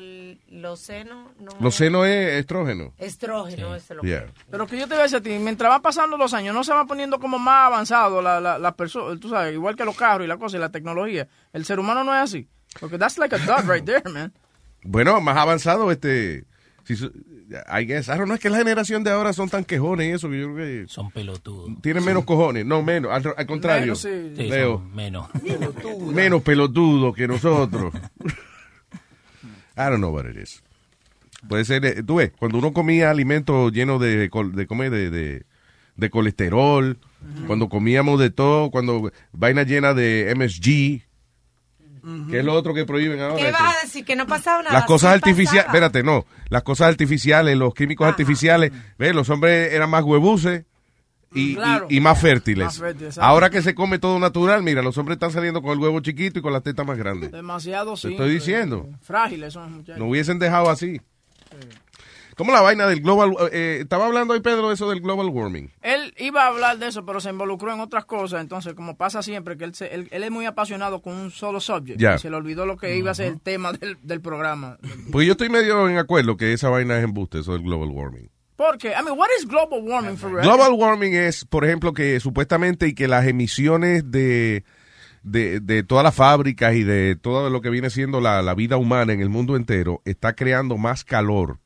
los 0.49 0.79
senos, 0.79 1.31
no. 1.39 1.51
Los 1.59 1.75
senos 1.75 2.07
es 2.07 2.39
estrógeno. 2.39 2.93
Estrógeno, 2.97 3.75
ese 3.75 3.93
es 3.93 3.97
lo 3.97 4.03
Yeah. 4.03 4.25
Pero 4.49 4.67
que 4.67 4.77
yo 4.77 4.87
te 4.87 4.93
voy 4.93 4.99
a 5.01 5.03
decir 5.03 5.17
a 5.17 5.21
ti, 5.21 5.29
mientras 5.39 5.69
van 5.69 5.81
pasando 5.81 6.17
los 6.17 6.33
años, 6.33 6.53
no 6.53 6.63
se 6.63 6.73
van 6.73 6.87
poniendo 6.87 7.19
como 7.19 7.39
más 7.39 7.67
avanzados 7.67 8.23
las 8.23 8.41
la, 8.41 8.57
las 8.57 8.73
personas, 8.75 9.19
tú 9.19 9.29
sabes, 9.29 9.53
igual 9.53 9.75
que 9.75 9.85
los 9.85 9.95
carros 9.97 10.25
y 10.25 10.27
la 10.27 10.37
cosa 10.37 10.57
y 10.57 10.59
la 10.59 10.69
tecnología. 10.71 11.27
El 11.53 11.65
ser 11.65 11.79
humano 11.79 12.03
no 12.03 12.13
es 12.13 12.21
así. 12.21 12.47
Porque 12.79 12.97
that's 12.97 13.17
like 13.17 13.33
a 13.35 13.39
dog 13.39 13.69
right 13.69 13.83
there, 13.85 14.03
man. 14.11 14.31
Bueno, 14.83 15.19
más 15.21 15.37
avanzado, 15.37 15.91
este. 15.91 16.45
Si, 16.87 16.93
I 16.93 17.85
guess, 17.85 18.07
I 18.07 18.11
don't 18.11 18.25
know, 18.25 18.35
es 18.35 18.39
que 18.39 18.49
la 18.49 18.57
generación 18.57 19.03
de 19.03 19.11
ahora 19.11 19.33
son 19.33 19.49
tan 19.49 19.65
quejones 19.65 20.07
y 20.07 20.11
eso 20.11 20.29
que 20.29 20.39
yo 20.39 20.53
creo 20.53 20.65
que. 20.85 20.87
Son 20.87 21.11
pelotudos. 21.11 21.69
Tienen 21.81 22.05
menos 22.05 22.23
cojones. 22.23 22.65
No, 22.65 22.81
menos. 22.81 23.11
Al, 23.11 23.33
al 23.35 23.45
contrario. 23.45 23.93
Menos, 23.93 23.99
sí. 23.99 24.33
Sí, 24.35 24.43
Leo. 24.49 24.77
son 24.77 24.95
menos. 24.95 25.27
menos 26.13 26.41
pelotudos 26.43 27.15
que 27.15 27.27
nosotros. 27.27 27.93
I 29.77 29.89
don't 29.89 29.97
know 29.97 30.13
what 30.13 30.25
it 30.25 30.37
is. 30.37 30.63
Puede 31.47 31.65
ser, 31.65 31.85
eh, 31.85 32.03
tú 32.03 32.15
ves, 32.15 32.31
cuando 32.37 32.57
uno 32.57 32.73
comía 32.73 33.11
alimentos 33.11 33.71
llenos 33.71 34.01
de, 34.01 34.17
de, 34.17 34.29
de, 34.29 35.09
de, 35.11 35.45
de 35.95 36.09
colesterol, 36.09 36.97
cuando 37.45 37.69
comíamos 37.69 38.19
de 38.19 38.29
todo, 38.31 38.71
cuando 38.71 39.11
vaina 39.31 39.63
llena 39.63 39.93
de 39.93 40.33
MSG, 40.35 41.06
que 42.29 42.39
es 42.39 42.45
lo 42.45 42.53
otro 42.53 42.73
que 42.73 42.85
prohíben 42.85 43.19
ahora. 43.21 43.35
¿Qué 43.37 43.51
vas 43.51 43.77
a 43.77 43.85
decir? 43.85 44.05
Que 44.05 44.15
no 44.15 44.25
pasaba 44.27 44.63
nada. 44.63 44.73
las 44.73 44.85
cosas 44.85 45.09
Sí 45.11 45.15
artificiales, 45.15 45.65
espérate, 45.65 46.03
no, 46.03 46.25
las 46.49 46.63
cosas 46.63 46.87
artificiales, 46.89 47.57
los 47.57 47.73
químicos 47.73 48.07
artificiales, 48.07 48.71
ves, 48.97 49.13
los 49.15 49.29
hombres 49.29 49.73
eran 49.73 49.89
más 49.89 50.03
huevuces 50.03 50.65
y, 51.33 51.51
y- 51.51 51.55
Claro. 51.55 51.87
y 51.89 51.99
más 51.99 52.19
fértiles. 52.21 52.65
Más 52.65 52.79
fértiles, 52.79 53.09
exacto. 53.09 53.27
Ahora 53.29 53.49
que 53.49 53.61
se 53.61 53.75
come 53.75 53.99
todo 53.99 54.17
natural, 54.19 54.63
mira, 54.63 54.81
los 54.81 54.97
hombres 54.97 55.17
están 55.17 55.31
saliendo 55.31 55.61
con 55.61 55.71
el 55.73 55.79
huevo 55.79 55.99
chiquito 55.99 56.39
y 56.39 56.41
con 56.41 56.53
las 56.53 56.63
tetas 56.63 56.85
más 56.85 56.97
grandes. 56.97 57.31
Demasiado 57.31 57.95
Te 57.95 58.01
simple. 58.01 58.15
estoy 58.17 58.33
diciendo. 58.35 58.89
Frágiles 59.01 59.53
son 59.53 59.63
los 59.63 59.71
muchachos. 59.71 59.99
No 59.99 60.05
hubiesen 60.07 60.39
dejado 60.39 60.69
así. 60.69 61.01
¿Cómo 62.37 62.51
la 62.53 62.61
vaina 62.61 62.85
del 62.85 63.01
global? 63.01 63.33
eh, 63.51 63.79
estaba 63.81 64.05
hablando 64.05 64.33
hoy 64.33 64.41
Pedro 64.41 64.67
de 64.67 64.75
eso 64.75 64.89
del 64.89 65.01
global 65.01 65.27
warming. 65.29 65.71
Él 65.81 66.13
iba 66.19 66.43
a 66.43 66.47
hablar 66.47 66.77
de 66.77 66.87
eso, 66.87 67.03
pero 67.05 67.19
se 67.19 67.31
involucró 67.31 67.73
en 67.73 67.79
otras 67.79 68.05
cosas. 68.05 68.41
Entonces, 68.41 68.75
como 68.75 68.95
pasa 68.95 69.23
siempre, 69.23 69.57
que 69.57 69.63
él, 69.63 69.73
se- 69.73 69.93
él, 69.93 70.07
él 70.11 70.23
es 70.23 70.29
muy 70.31 70.45
apasionado 70.45 71.01
con 71.01 71.13
un 71.15 71.31
solo 71.31 71.59
subject. 71.59 71.99
Ya. 71.99 72.15
Y 72.15 72.19
se 72.19 72.29
le 72.29 72.35
olvidó 72.35 72.65
lo 72.67 72.77
que 72.77 72.95
iba 72.95 73.09
a 73.11 73.15
ser 73.15 73.25
el 73.27 73.41
tema 73.41 73.73
del, 73.73 73.97
del 74.03 74.21
programa. 74.21 74.77
Porque 75.11 75.25
yo 75.25 75.31
estoy 75.31 75.49
medio 75.49 75.89
en 75.89 75.97
acuerdo 75.97 76.37
que 76.37 76.53
esa 76.53 76.69
vaina 76.69 76.97
es 76.97 77.03
embuste, 77.03 77.39
eso 77.39 77.53
del 77.53 77.63
global 77.63 77.89
warming. 77.89 78.29
Porque, 78.55 78.89
I 78.89 79.03
mean, 79.03 79.17
what 79.17 79.27
is 79.39 79.47
global 79.47 79.81
warming 79.83 80.17
for 80.17 80.31
real? 80.31 80.43
Global 80.43 80.73
warming 80.73 81.13
es, 81.15 81.43
por 81.45 81.63
ejemplo, 81.65 81.93
que 81.93 82.19
supuestamente 82.19 82.87
y 82.87 82.93
que 82.93 83.07
las 83.07 83.25
emisiones 83.27 84.09
de, 84.11 84.63
de, 85.23 85.59
de 85.59 85.83
todas 85.83 86.03
las 86.03 86.15
fábricas 86.15 86.73
y 86.75 86.83
de 86.83 87.15
todo 87.15 87.49
lo 87.49 87.61
que 87.61 87.69
viene 87.69 87.89
siendo 87.89 88.19
la, 88.21 88.41
la 88.41 88.53
vida 88.55 88.77
humana 88.77 89.13
en 89.13 89.21
el 89.21 89.29
mundo 89.29 89.55
entero 89.55 90.01
está 90.05 90.33
creando 90.35 90.77
más 90.77 91.03
calor. 91.03 91.59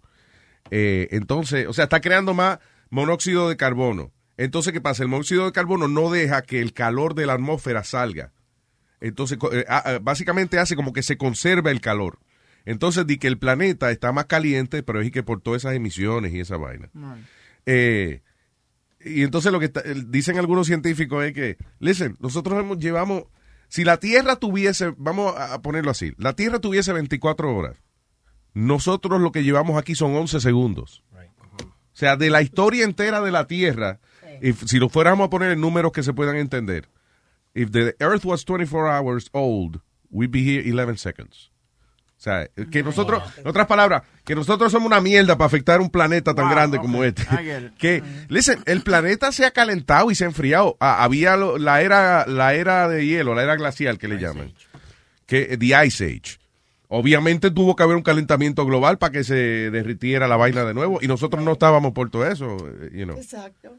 Eh, 0.71 1.07
entonces, 1.11 1.67
o 1.67 1.73
sea, 1.73 1.83
está 1.83 2.01
creando 2.01 2.33
más 2.33 2.59
monóxido 2.89 3.47
de 3.49 3.57
carbono. 3.57 4.11
Entonces, 4.37 4.73
¿qué 4.73 4.81
pasa? 4.81 5.03
El 5.03 5.09
monóxido 5.09 5.45
de 5.45 5.51
carbono 5.51 5.87
no 5.87 6.09
deja 6.09 6.41
que 6.41 6.61
el 6.61 6.73
calor 6.73 7.13
de 7.13 7.25
la 7.27 7.33
atmósfera 7.33 7.83
salga. 7.83 8.31
Entonces, 8.99 9.37
eh, 9.51 9.65
ah, 9.67 9.83
ah, 9.85 9.99
básicamente 10.01 10.57
hace 10.59 10.75
como 10.75 10.93
que 10.93 11.03
se 11.03 11.17
conserva 11.17 11.71
el 11.71 11.81
calor. 11.81 12.19
Entonces, 12.65 13.05
di 13.07 13.17
que 13.17 13.27
el 13.27 13.37
planeta 13.39 13.91
está 13.91 14.11
más 14.11 14.25
caliente, 14.25 14.83
pero 14.83 15.01
es 15.01 15.11
que 15.11 15.23
por 15.23 15.41
todas 15.41 15.61
esas 15.63 15.75
emisiones 15.75 16.33
y 16.33 16.39
esa 16.39 16.57
vaina. 16.57 16.89
Eh, 17.65 18.21
y 19.03 19.23
entonces 19.23 19.51
lo 19.51 19.59
que 19.59 19.65
está- 19.65 19.81
dicen 20.07 20.37
algunos 20.37 20.67
científicos 20.67 21.23
es 21.25 21.33
que, 21.33 21.57
listen, 21.79 22.15
nosotros 22.19 22.59
hemos, 22.59 22.77
llevamos, 22.77 23.23
si 23.67 23.83
la 23.83 23.97
Tierra 23.97 24.35
tuviese, 24.35 24.93
vamos 24.97 25.35
a 25.35 25.55
a 25.55 25.61
ponerlo 25.61 25.89
así, 25.91 26.13
la 26.17 26.33
Tierra 26.33 26.59
tuviese 26.59 26.93
24 26.93 27.55
horas, 27.55 27.77
nosotros 28.53 29.21
lo 29.21 29.31
que 29.31 29.43
llevamos 29.43 29.77
aquí 29.77 29.95
son 29.95 30.15
11 30.15 30.39
segundos. 30.39 31.03
O 31.63 31.97
sea, 32.01 32.15
de 32.15 32.29
la 32.29 32.41
historia 32.41 32.83
entera 32.85 33.21
de 33.21 33.31
la 33.31 33.47
Tierra, 33.47 33.99
if- 34.41 34.63
si 34.65 34.79
lo 34.79 34.89
fuéramos 34.89 35.27
a 35.27 35.29
poner 35.29 35.51
en 35.51 35.61
números 35.61 35.91
que 35.91 36.03
se 36.03 36.13
puedan 36.13 36.35
entender, 36.37 36.87
if 37.53 37.69
the 37.71 37.95
Earth 37.99 38.23
was 38.25 38.43
24 38.45 38.89
hours 38.89 39.29
old, 39.33 39.81
we'd 40.09 40.31
be 40.31 40.39
here 40.41 40.63
11 40.71 40.97
seconds. 40.97 41.51
O 42.17 42.23
sea, 42.23 42.47
que 42.69 42.83
nosotros, 42.83 43.23
en 43.37 43.47
otras 43.47 43.65
palabras, 43.65 44.03
que 44.23 44.35
nosotros 44.35 44.71
somos 44.71 44.85
una 44.85 45.01
mierda 45.01 45.35
para 45.37 45.47
afectar 45.47 45.81
un 45.81 45.89
planeta 45.89 46.35
tan 46.35 46.45
grande 46.51 46.77
como 46.77 47.03
este. 47.03 47.23
Que, 47.79 48.03
listen, 48.29 48.59
el 48.67 48.83
planeta 48.83 49.31
se 49.31 49.43
ha 49.43 49.49
calentado 49.51 50.11
y 50.11 50.15
se 50.15 50.25
ha 50.25 50.27
enfriado. 50.27 50.77
Ah, 50.79 51.03
había 51.03 51.35
lo- 51.35 51.57
la 51.57 51.81
era, 51.81 52.25
la 52.27 52.53
era 52.53 52.87
de 52.87 53.07
hielo, 53.07 53.33
la 53.33 53.41
era 53.43 53.55
glacial 53.55 53.97
que 53.97 54.07
le 54.07 54.19
llaman. 54.19 54.53
Que, 55.25 55.57
the 55.57 55.85
Ice 55.87 56.05
Age. 56.05 56.37
Obviamente 56.93 57.51
tuvo 57.51 57.77
que 57.77 57.83
haber 57.83 57.95
un 57.95 58.03
calentamiento 58.03 58.65
global 58.65 58.97
para 58.97 59.13
que 59.13 59.23
se 59.23 59.71
derritiera 59.71 60.27
la 60.27 60.35
vaina 60.35 60.65
de 60.65 60.73
nuevo 60.73 60.99
y 61.01 61.07
nosotros 61.07 61.41
no 61.41 61.53
estábamos 61.53 61.93
por 61.93 62.09
todo 62.09 62.27
eso, 62.27 62.57
eh, 62.81 62.89
you 62.93 63.05
know. 63.05 63.15
Exacto. 63.17 63.77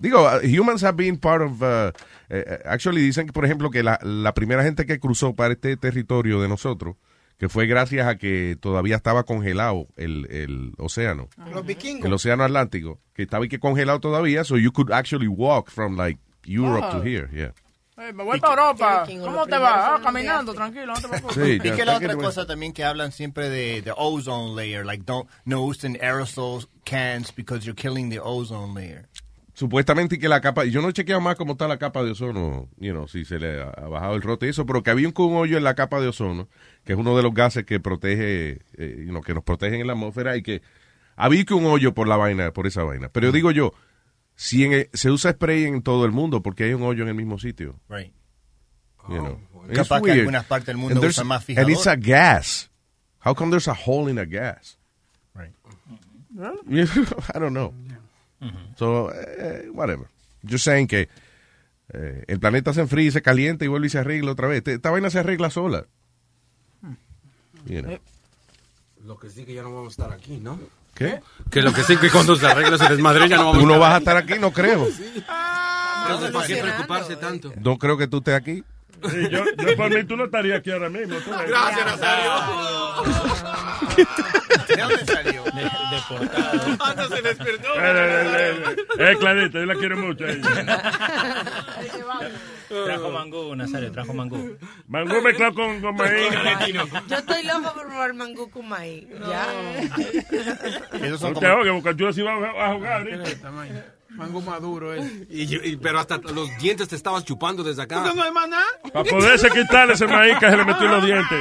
Digo, 0.00 0.24
uh, 0.26 0.40
humans 0.44 0.82
have 0.82 0.96
been 0.96 1.16
part 1.16 1.42
of, 1.42 1.62
uh, 1.62 1.92
eh, 2.28 2.58
actually 2.64 3.00
dicen 3.00 3.26
que, 3.26 3.32
por 3.32 3.44
ejemplo, 3.44 3.70
que 3.70 3.84
la, 3.84 4.00
la 4.02 4.34
primera 4.34 4.64
gente 4.64 4.84
que 4.84 4.98
cruzó 4.98 5.34
para 5.36 5.52
este 5.54 5.76
territorio 5.76 6.40
de 6.42 6.48
nosotros, 6.48 6.96
que 7.38 7.48
fue 7.48 7.66
gracias 7.66 8.08
a 8.08 8.16
que 8.16 8.56
todavía 8.60 8.96
estaba 8.96 9.22
congelado 9.22 9.86
el, 9.96 10.26
el 10.30 10.72
océano, 10.78 11.28
Los 11.52 11.64
vikingos. 11.64 12.04
el 12.04 12.12
océano 12.12 12.42
Atlántico, 12.42 12.98
que 13.14 13.22
estaba 13.22 13.46
y 13.46 13.48
que 13.48 13.60
congelado 13.60 14.00
todavía, 14.00 14.42
so 14.42 14.56
you 14.58 14.72
could 14.72 14.90
actually 14.90 15.28
walk 15.28 15.70
from 15.70 15.96
like 15.96 16.18
Europe 16.44 16.90
to 16.90 17.00
here, 17.00 17.28
yeah. 17.32 17.52
Eh, 17.96 18.12
me 18.12 18.24
voy 18.24 18.40
para 18.40 18.54
Europa. 18.54 19.06
¿Cómo 19.06 19.44
te 19.44 19.52
primeros 19.52 19.62
va? 19.62 19.94
Ah, 19.94 20.00
caminando, 20.02 20.52
tranquilo, 20.52 20.86
no 20.86 20.94
te 20.94 21.08
preocupes. 21.08 21.34
Sí, 21.34 21.58
Y 21.62 21.70
que 21.70 21.84
la 21.84 21.96
otra 21.96 22.16
cosa 22.16 22.44
también 22.46 22.72
que 22.72 22.84
hablan 22.84 23.12
siempre 23.12 23.48
de 23.48 23.82
the 23.82 23.92
ozone 23.96 24.56
layer, 24.56 24.84
like 24.84 25.04
don't 25.04 25.28
no 25.44 25.62
usen 25.62 25.96
aerosol 26.00 26.66
cans 26.84 27.32
because 27.34 27.64
you're 27.64 27.80
killing 27.80 28.10
the 28.10 28.18
ozone 28.20 28.74
layer. 28.74 29.08
Supuestamente 29.52 30.16
y 30.16 30.18
que 30.18 30.28
la 30.28 30.40
capa, 30.40 30.64
yo 30.64 30.82
no 30.82 30.88
he 30.88 30.92
chequeado 30.92 31.20
más 31.20 31.36
cómo 31.36 31.52
está 31.52 31.68
la 31.68 31.78
capa 31.78 32.02
de 32.02 32.10
ozono, 32.10 32.68
you 32.78 32.90
know, 32.90 33.06
si 33.06 33.24
se 33.24 33.38
le 33.38 33.62
ha, 33.62 33.68
ha 33.68 33.88
bajado 33.88 34.16
el 34.16 34.22
rote 34.22 34.46
y 34.46 34.48
eso, 34.48 34.66
pero 34.66 34.82
que 34.82 34.90
había 34.90 35.06
un, 35.06 35.14
un 35.16 35.36
hoyo 35.36 35.56
en 35.56 35.62
la 35.62 35.76
capa 35.76 36.00
de 36.00 36.08
ozono, 36.08 36.48
que 36.84 36.94
es 36.94 36.98
uno 36.98 37.16
de 37.16 37.22
los 37.22 37.32
gases 37.32 37.64
que 37.64 37.78
protege, 37.78 38.58
eh, 38.76 39.04
you 39.06 39.10
know, 39.10 39.22
que 39.22 39.32
nos 39.32 39.44
protegen 39.44 39.80
en 39.80 39.86
la 39.86 39.92
atmósfera 39.92 40.36
y 40.36 40.42
que 40.42 40.60
había 41.14 41.44
que 41.44 41.54
un 41.54 41.66
hoyo 41.66 41.94
por 41.94 42.08
la 42.08 42.16
vaina, 42.16 42.50
por 42.50 42.66
esa 42.66 42.82
vaina. 42.82 43.10
Pero 43.10 43.26
yo 43.28 43.32
digo 43.32 43.52
yo, 43.52 43.72
si 44.36 44.64
en 44.64 44.72
el- 44.72 44.90
se 44.92 45.10
usa 45.10 45.32
spray 45.32 45.64
en 45.64 45.82
todo 45.82 46.04
el 46.04 46.12
mundo, 46.12 46.42
porque 46.42 46.64
hay 46.64 46.74
un 46.74 46.82
hoyo 46.82 47.02
en 47.02 47.08
el 47.08 47.14
mismo 47.14 47.38
sitio. 47.38 47.78
Right. 47.88 48.12
You 49.08 49.18
know. 49.18 49.40
It's 49.68 49.76
Capaz 49.78 49.98
que 50.00 50.04
weird. 50.10 50.18
algunas 50.20 50.44
partes 50.46 50.66
del 50.66 50.76
mundo 50.76 51.00
usan 51.00 51.26
más 51.26 51.48
And 51.48 51.68
it's 51.70 51.82
fijador. 51.84 51.88
a 51.88 51.96
gas. 51.96 52.70
How 53.24 53.34
come 53.34 53.50
there's 53.50 53.68
a 53.68 53.74
hole 53.74 54.10
in 54.10 54.18
a 54.18 54.24
gas? 54.26 54.78
Right. 55.34 55.52
I 57.34 57.38
don't 57.38 57.52
know. 57.54 57.72
So, 58.76 59.10
eh, 59.14 59.68
whatever. 59.72 60.08
Just 60.46 60.64
saying 60.64 60.86
que 60.86 61.08
eh, 61.92 62.24
el 62.26 62.38
planeta 62.40 62.74
se 62.74 62.80
enfría 62.82 63.08
y 63.08 63.10
se 63.10 63.22
calienta 63.22 63.64
y 63.64 63.68
vuelve 63.68 63.86
y 63.86 63.90
se 63.90 63.98
arregla 63.98 64.32
otra 64.32 64.48
vez. 64.48 64.66
Esta 64.66 64.90
vaina 64.90 65.08
se 65.10 65.18
arregla 65.20 65.48
sola. 65.50 65.86
You 67.66 67.80
know. 67.82 67.98
Lo 69.04 69.18
que 69.18 69.30
sí 69.30 69.44
que 69.46 69.54
ya 69.54 69.62
no 69.62 69.72
vamos 69.74 69.98
a 69.98 70.02
estar 70.04 70.12
aquí, 70.18 70.38
¿no? 70.38 70.58
¿Qué? 70.94 71.20
Que 71.50 71.62
lo 71.62 71.72
que 71.72 71.82
sí 71.82 71.96
que 71.96 72.10
cuando 72.10 72.36
se 72.36 72.46
arregle 72.46 72.76
ese 72.76 72.88
desmadre 72.88 73.28
ya 73.28 73.36
no 73.36 73.46
vamos 73.46 73.58
Tú 73.60 73.66
no 73.66 73.74
a 73.74 73.78
vas 73.78 73.94
a 73.94 73.98
estar 73.98 74.16
aquí, 74.16 74.34
no 74.38 74.50
creo. 74.52 74.86
Entonces, 74.86 76.30
¿para 76.32 76.46
qué 76.46 76.56
preocuparse 76.56 77.16
tanto? 77.16 77.52
No 77.60 77.78
creo 77.78 77.96
que 77.96 78.06
tú 78.06 78.18
estés 78.18 78.34
aquí. 78.34 78.62
Sí, 79.10 79.28
yo, 79.30 79.44
yo 79.58 79.76
por 79.76 79.90
mí 79.90 80.04
tú 80.04 80.16
no 80.16 80.24
estarías 80.24 80.60
aquí 80.60 80.70
ahora 80.70 80.88
mismo. 80.88 81.16
tú. 81.16 81.30
Gracias, 81.30 81.84
Nazario. 81.86 82.32
¿De 84.68 84.76
dónde 84.76 85.06
salió? 85.06 85.44
Hasta 86.80 87.08
se 87.08 87.22
despertó. 87.22 87.68
Eh, 87.74 87.80
eh, 87.82 88.26
eh, 88.36 88.76
eh, 88.98 89.10
eh, 89.12 89.16
Clarita, 89.18 89.58
yo 89.58 89.66
la 89.66 89.74
quiero 89.74 89.96
mucho. 89.98 90.24
a 90.24 90.30
ella. 90.30 90.92
Trajo 92.68 93.10
mangú, 93.10 93.54
Nazario, 93.56 93.92
trajo 93.92 94.14
mangú. 94.14 94.56
Mangú 94.88 95.20
mezclado 95.22 95.54
con, 95.54 95.80
con 95.80 95.94
maíz. 95.96 96.28
Yo 97.08 97.16
estoy 97.16 97.42
loco 97.44 97.72
por 97.74 97.86
probar 97.86 98.14
mangú 98.14 98.50
con 98.50 98.68
maíz. 98.68 99.06
Ya. 99.28 99.46
Esos 101.02 101.20
son 101.20 101.32
No 101.34 101.40
te 101.40 101.46
ahogues, 101.46 101.72
porque 101.82 102.02
yo 102.02 102.12
sí 102.12 102.22
va 102.22 102.32
a 102.34 102.70
a 102.70 102.74
jugar. 102.74 103.06
¿eh? 103.08 103.84
Mango 104.10 104.40
maduro, 104.42 104.94
eh. 104.94 105.26
Y, 105.28 105.70
y- 105.70 105.76
pero 105.76 105.98
hasta 105.98 106.18
los 106.18 106.48
dientes 106.58 106.88
te 106.88 106.94
estabas 106.96 107.24
chupando 107.24 107.64
desde 107.64 107.82
acá. 107.82 108.02
¿Porque 108.02 108.16
no 108.16 108.22
hay 108.22 108.30
más 108.30 108.48
nada? 108.48 108.64
Para 108.92 109.04
poderse 109.10 109.50
quitarle 109.50 109.94
ese 109.94 110.06
maíz 110.06 110.38
que 110.38 110.48
se 110.50 110.56
le 110.56 110.64
metió 110.64 110.84
en 110.86 110.90
los 110.92 111.04
dientes. 111.04 111.38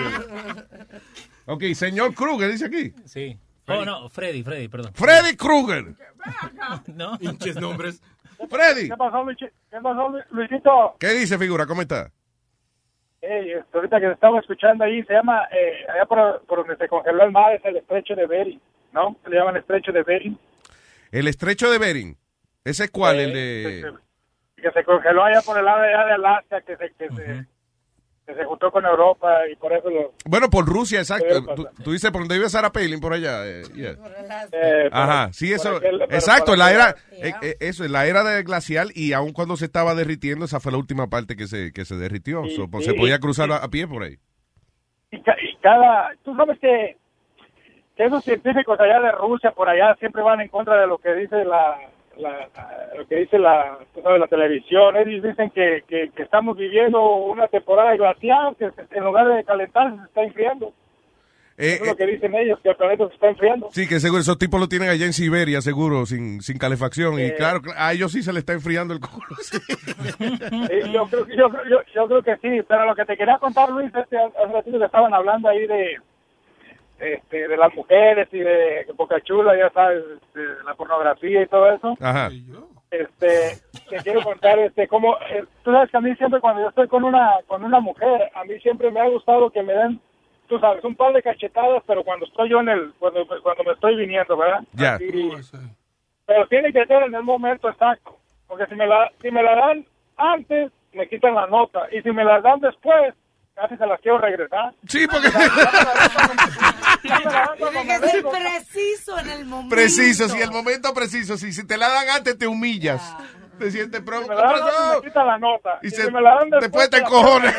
Ok, 1.46 1.64
señor 1.76 2.14
Kruger, 2.16 2.52
dice 2.52 2.66
aquí. 2.66 2.94
Sí. 3.06 3.38
Oh, 3.68 3.86
no, 3.86 4.10
Freddy, 4.10 4.44
Freddy, 4.44 4.68
perdón. 4.70 4.92
Freddy 4.94 5.36
Kruger. 5.36 5.96
No. 6.88 7.18
Pinches 7.20 7.58
nombres. 7.58 8.02
Freddy. 8.50 8.90
¿Qué 8.90 8.96
pasó, 8.98 9.24
Luchi- 9.24 9.52
¿Qué 9.70 9.78
pasó, 9.82 10.10
Lu- 10.10 10.24
Luisito? 10.32 10.96
¿Qué 11.00 11.10
dice, 11.10 11.38
figura? 11.38 11.66
¿Cómo 11.66 11.82
está? 11.82 12.12
Este, 13.22 13.64
ahorita 13.74 14.00
que 14.02 14.12
estaba 14.12 14.40
escuchando 14.40 14.84
ahí, 14.84 15.02
se 15.04 15.14
llama, 15.14 15.48
eh, 15.52 15.86
allá 15.94 16.06
por, 16.06 16.46
por 16.46 16.60
donde 16.60 16.76
se 16.76 16.90
congeló 16.90 17.24
el 17.24 17.32
mar, 17.32 17.54
es 17.54 17.64
el 17.64 17.78
estrecho 17.78 18.16
de 18.16 18.26
Bering, 18.28 18.62
¿no? 18.92 19.16
Le 19.28 19.38
llaman 19.38 19.56
estrecho 19.58 19.92
de 19.94 20.04
Bering. 20.04 20.38
El 21.12 21.28
estrecho 21.28 21.72
de 21.72 21.78
Bering. 21.78 22.18
¿Ese 22.66 22.86
es 22.86 22.92
cuál? 22.92 23.20
Eh, 23.20 23.24
el 23.24 23.34
de... 23.34 23.94
Que 24.58 24.72
se 24.72 24.84
congeló 24.84 25.24
allá 25.24 25.42
por 25.42 25.58
el 25.58 25.66
lado 25.66 25.82
de, 25.82 25.94
allá 25.94 26.06
de 26.06 26.14
Alaska, 26.14 26.62
que 26.62 26.76
se, 26.78 26.92
que, 26.94 27.10
se, 27.10 27.46
que 28.26 28.34
se 28.36 28.46
juntó 28.46 28.72
con 28.72 28.86
Europa 28.86 29.30
y 29.52 29.56
por 29.58 29.74
eso 29.74 29.90
lo... 29.90 30.14
Bueno, 30.26 30.50
por 30.50 30.66
Rusia, 30.66 31.00
exacto. 31.00 31.44
Tú, 31.84 31.92
dices 31.92 32.10
por 32.12 32.22
donde 32.22 32.36
vive 32.36 32.48
Sarah 32.50 32.72
Palin, 32.72 33.02
por 33.02 33.12
allá. 33.14 33.46
eh, 33.46 33.64
yeah. 33.76 33.96
eh, 34.54 34.90
Ajá, 34.94 35.34
sí, 35.34 35.52
eso. 35.52 35.78
aquel- 35.78 36.02
exacto, 36.04 36.56
la 36.56 36.72
era, 36.72 36.96
eh, 37.12 37.34
eh, 37.42 37.56
eso, 37.60 37.84
en 37.84 37.92
la 37.92 38.06
era 38.08 38.24
de 38.24 38.42
glacial 38.44 38.92
y 38.96 39.12
aun 39.14 39.34
cuando 39.34 39.58
se 39.58 39.66
estaba 39.66 39.94
derritiendo, 39.94 40.46
esa 40.46 40.62
fue 40.62 40.72
la 40.72 40.78
última 40.78 41.08
parte 41.10 41.36
que 41.36 41.48
se, 41.48 41.74
que 41.74 41.84
se 41.84 41.96
derritió. 41.96 42.46
Y- 42.46 42.52
So, 42.52 42.70
pues, 42.70 42.86
y- 42.88 42.92
se 42.92 42.94
podía 42.96 43.16
y- 43.16 43.20
cruzar 43.20 43.52
a, 43.52 43.58
a 43.58 43.68
pie 43.70 43.88
por 43.88 44.04
ahí. 44.04 44.18
y, 45.12 45.22
ca- 45.22 45.36
y 45.42 45.56
cada... 45.58 46.12
Tú 46.24 46.34
sabes 46.38 46.58
que, 46.60 46.96
que 47.98 48.06
esos 48.06 48.24
científicos 48.24 48.80
allá 48.80 49.02
de 49.02 49.12
Rusia, 49.12 49.52
por 49.52 49.68
allá, 49.68 49.96
siempre 50.00 50.22
van 50.24 50.40
en 50.40 50.48
contra 50.48 50.80
de 50.80 50.88
lo 50.88 50.98
que 50.98 51.14
dice 51.14 51.44
la... 51.44 51.76
la- 52.18 52.50
lo 52.98 53.08
que 53.08 53.16
dice 53.18 53.38
la, 53.40 53.78
sabes, 54.02 54.20
la 54.20 54.28
televisión, 54.28 54.96
ellos 54.98 55.24
dicen 55.24 55.50
que, 55.52 55.84
que, 55.88 56.12
que 56.16 56.24
estamos 56.24 56.58
viviendo 56.58 57.02
una 57.16 57.48
temporada 57.48 57.96
glacial, 57.96 58.56
que 58.58 58.70
en 58.92 59.04
lugar 59.04 59.28
de 59.28 59.44
calentarse 59.44 59.98
se 59.98 60.04
está 60.06 60.24
enfriando. 60.24 60.74
Eh, 61.56 61.74
Eso 61.76 61.84
es 61.84 61.90
lo 61.92 61.96
que 61.96 62.08
dicen 62.08 62.34
ellos, 62.34 62.60
que 62.64 62.70
el 62.70 62.76
planeta 62.76 63.08
se 63.10 63.14
está 63.14 63.30
enfriando. 63.30 63.70
Sí, 63.72 63.88
que 63.88 64.00
seguro 64.00 64.22
esos 64.22 64.40
tipos 64.40 64.60
lo 64.60 64.68
tienen 64.68 64.90
allá 64.90 65.06
en 65.06 65.14
Siberia, 65.14 65.62
seguro, 65.62 66.08
sin, 66.08 66.42
sin 66.42 66.58
calefacción. 66.58 67.20
Y 67.20 67.26
Eh. 67.26 67.36
claro, 67.38 67.62
a 67.78 67.94
ellos 67.94 68.12
sí 68.12 68.24
se 68.24 68.34
les 68.34 68.40
está 68.40 68.54
enfriando 68.54 68.94
el 68.94 69.00
culo. 69.00 69.28
Eh, 70.70 70.90
yo, 70.92 71.06
creo, 71.08 71.26
que- 71.26 71.36
yo, 71.36 71.50
creo- 71.50 71.66
yo, 71.70 71.78
yo 71.94 72.08
creo 72.08 72.24
que 72.24 72.36
sí, 72.38 72.62
pero 72.68 72.86
lo 72.86 72.96
que 72.96 73.06
te 73.06 73.16
quería 73.18 73.38
contar, 73.38 73.70
Luis, 73.70 73.92
este, 73.94 74.18
hace 74.18 74.52
ratito 74.54 74.80
que 74.80 74.86
estaban 74.86 75.14
hablando 75.14 75.48
ahí 75.50 75.68
de, 75.68 75.98
este, 77.04 77.48
de 77.48 77.58
las 77.58 77.74
mujeres 77.76 78.28
y 78.32 78.40
de 78.40 78.86
Boca 78.96 79.20
Chula, 79.22 79.58
ya 79.58 79.70
sabes, 79.72 80.04
de 80.34 80.64
la 80.66 80.74
pornografía 80.76 81.42
y 81.42 81.48
todo 81.48 81.72
eso. 81.72 81.98
Ajá. 82.00 82.30
Este, 82.90 83.58
te 83.90 83.98
quiero 84.04 84.22
contar, 84.22 84.60
este, 84.60 84.88
como, 84.88 85.18
eh, 85.30 85.44
tú 85.64 85.72
sabes 85.72 85.90
que 85.90 85.98
a 85.98 86.02
mí 86.02 86.16
siempre 86.16 86.40
cuando 86.40 86.62
yo 86.62 86.70
estoy 86.70 86.88
con 86.88 87.04
una, 87.04 87.40
con 87.48 87.64
una 87.64 87.80
mujer, 87.80 88.30
a 88.36 88.44
mí 88.46 88.60
siempre 88.60 88.92
me 88.92 89.00
ha 89.00 89.10
gustado 89.10 89.50
que 89.50 89.64
me 89.64 89.74
den, 89.74 90.00
tú 90.48 90.60
sabes, 90.60 90.84
un 90.84 90.96
par 90.96 91.12
de 91.14 91.24
cachetadas, 91.24 91.84
pero 91.88 92.04
cuando 92.04 92.26
estoy 92.26 92.50
yo 92.50 92.60
en 92.60 92.70
el, 92.70 92.94
cuando, 93.00 93.26
cuando 93.42 93.64
me 93.64 93.74
estoy 93.74 93.96
viniendo, 93.96 94.38
¿verdad? 94.38 94.64
Ya. 94.74 95.00
Pero 96.26 96.48
tiene 96.48 96.72
que 96.72 96.86
ser 96.86 97.04
en 97.04 97.16
el 97.16 97.24
momento 97.24 97.68
exacto, 97.68 98.18
porque 98.48 98.68
si 98.68 98.76
me 98.76 98.88
la, 98.88 99.12
si 99.22 99.32
me 99.32 99.42
la 99.42 99.56
dan 99.56 99.86
antes, 100.16 100.72
me 100.94 101.10
quitan 101.10 101.34
la 101.34 101.48
nota, 101.48 101.88
y 101.92 102.02
si 102.02 102.12
me 102.12 102.24
la 102.24 102.40
dan 102.42 102.60
después, 102.60 103.16
casi 103.56 103.78
se 103.78 103.86
las 103.86 104.00
quiero 104.02 104.18
regresar. 104.20 104.74
Sí, 104.88 105.06
porque... 105.08 105.30
Tiene 107.02 107.86
que 107.86 108.00
ser 108.08 108.24
preciso 108.26 109.20
en 109.20 109.30
el 109.30 109.46
momento. 109.46 109.76
Preciso, 109.76 110.30
si 110.30 110.42
el 110.42 110.52
momento 110.52 110.94
preciso. 110.94 111.38
Si, 111.38 111.52
si 111.54 111.66
te 111.66 111.78
la 111.78 111.90
dan 111.90 112.10
antes, 112.10 112.38
te 112.38 112.48
humillas. 112.48 113.16
Te 113.60 113.70
sientes 113.72 114.02
pronto. 114.02 114.30
Me 114.30 114.36
la 114.36 114.42
dan 114.42 114.56
antes, 114.56 115.04
me 115.04 115.08
quita 115.10 115.24
la 115.24 115.38
nota. 115.38 115.80
Y 115.84 115.88
Y 115.88 115.90
se- 115.92 116.06
si 116.06 116.12
me 116.12 116.22
la 116.22 116.36
dan 116.36 116.50
después 116.60 116.90
te 116.90 116.98
la 117.00 117.04
encojones. 117.06 117.56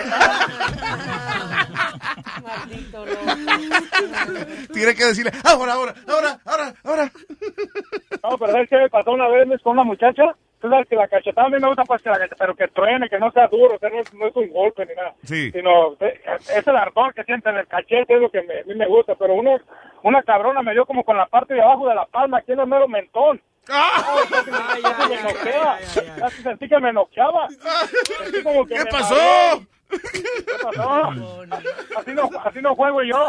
Maldito 2.42 3.04
Tienes 4.72 4.94
que 4.96 5.04
decirle, 5.04 5.30
ahora, 5.44 5.74
ahora, 5.74 5.94
ahora, 6.08 6.40
ahora, 6.44 6.74
ahora. 6.84 7.12
No, 8.22 8.38
pero 8.38 8.52
¿sabes 8.52 8.68
qué 8.68 8.76
me 8.76 8.90
pasó 8.90 9.12
una 9.12 9.28
vez 9.28 9.46
con 9.62 9.72
una 9.74 9.84
muchacha? 9.84 10.24
Tú 10.64 10.70
sabes 10.70 10.88
que 10.88 10.96
la 10.96 11.06
cachetada 11.08 11.46
a 11.46 11.50
mí 11.50 11.58
me 11.60 11.68
gusta 11.68 11.84
pues 11.84 12.00
que 12.00 12.08
la 12.08 12.16
cachetada, 12.18 12.38
pero 12.38 12.54
que 12.56 12.68
truene, 12.68 13.10
que 13.10 13.18
no 13.18 13.30
sea 13.32 13.48
duro, 13.48 13.78
que 13.78 13.90
no, 13.90 14.00
es- 14.00 14.14
no 14.14 14.26
es 14.28 14.34
un 14.34 14.48
golpe 14.48 14.86
ni 14.86 14.94
nada. 14.94 15.12
Sí. 15.22 15.50
Sino, 15.52 15.92
eh, 16.00 16.18
es 16.56 16.66
el 16.66 16.74
ardor 16.76 17.12
que 17.12 17.22
siente 17.24 17.50
en 17.50 17.58
el 17.58 17.66
cachete, 17.66 18.14
es 18.14 18.20
lo 18.22 18.30
que 18.30 18.40
me- 18.40 18.60
a 18.60 18.64
mí 18.64 18.74
me 18.74 18.86
gusta. 18.86 19.14
Pero 19.14 19.34
uno, 19.34 19.58
una 20.04 20.22
cabrona 20.22 20.62
me 20.62 20.72
dio 20.72 20.86
como 20.86 21.04
con 21.04 21.18
la 21.18 21.26
parte 21.26 21.52
de 21.52 21.60
abajo 21.60 21.86
de 21.86 21.94
la 21.96 22.06
palma, 22.06 22.38
aquí 22.38 22.52
en 22.52 22.60
el 22.60 22.66
mero 22.66 22.88
mentón. 22.88 23.42
¡Ah! 23.68 24.22
Ay. 24.72 24.82
Casi 26.18 26.42
sentí 26.42 26.66
que 26.68 26.78
me 26.80 26.92
noqueaba. 26.94 27.48
Sentí 28.22 28.42
como 28.42 28.64
que 28.64 28.74
¿Qué 28.74 28.84
me 28.84 28.90
pasó? 28.90 29.14
mareé. 29.14 29.66
¿Qué 30.12 30.22
pasó? 30.62 31.42
Así 31.98 32.12
no, 32.12 32.30
así 32.44 32.60
no 32.60 32.74
juego 32.74 33.02
yo. 33.02 33.28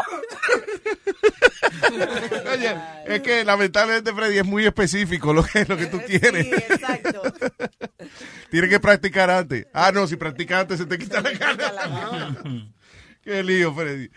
Oye, 2.52 2.76
es 3.06 3.20
que 3.22 3.44
lamentablemente 3.44 4.12
Freddy 4.12 4.38
es 4.38 4.44
muy 4.44 4.64
específico 4.66 5.32
lo 5.32 5.42
que, 5.44 5.64
lo 5.64 5.76
que 5.76 5.86
tú 5.86 6.00
quieres. 6.06 6.46
exacto. 6.46 7.22
Tienes 8.50 8.70
que 8.70 8.80
practicar 8.80 9.30
antes. 9.30 9.66
Ah, 9.72 9.90
no, 9.92 10.06
si 10.06 10.16
practicas 10.16 10.62
antes 10.62 10.78
se 10.78 10.86
te 10.86 10.98
quita 10.98 11.20
la 11.20 11.30
gana. 11.32 12.36
Qué 13.22 13.42
lío, 13.42 13.72
Freddy. 13.74 14.08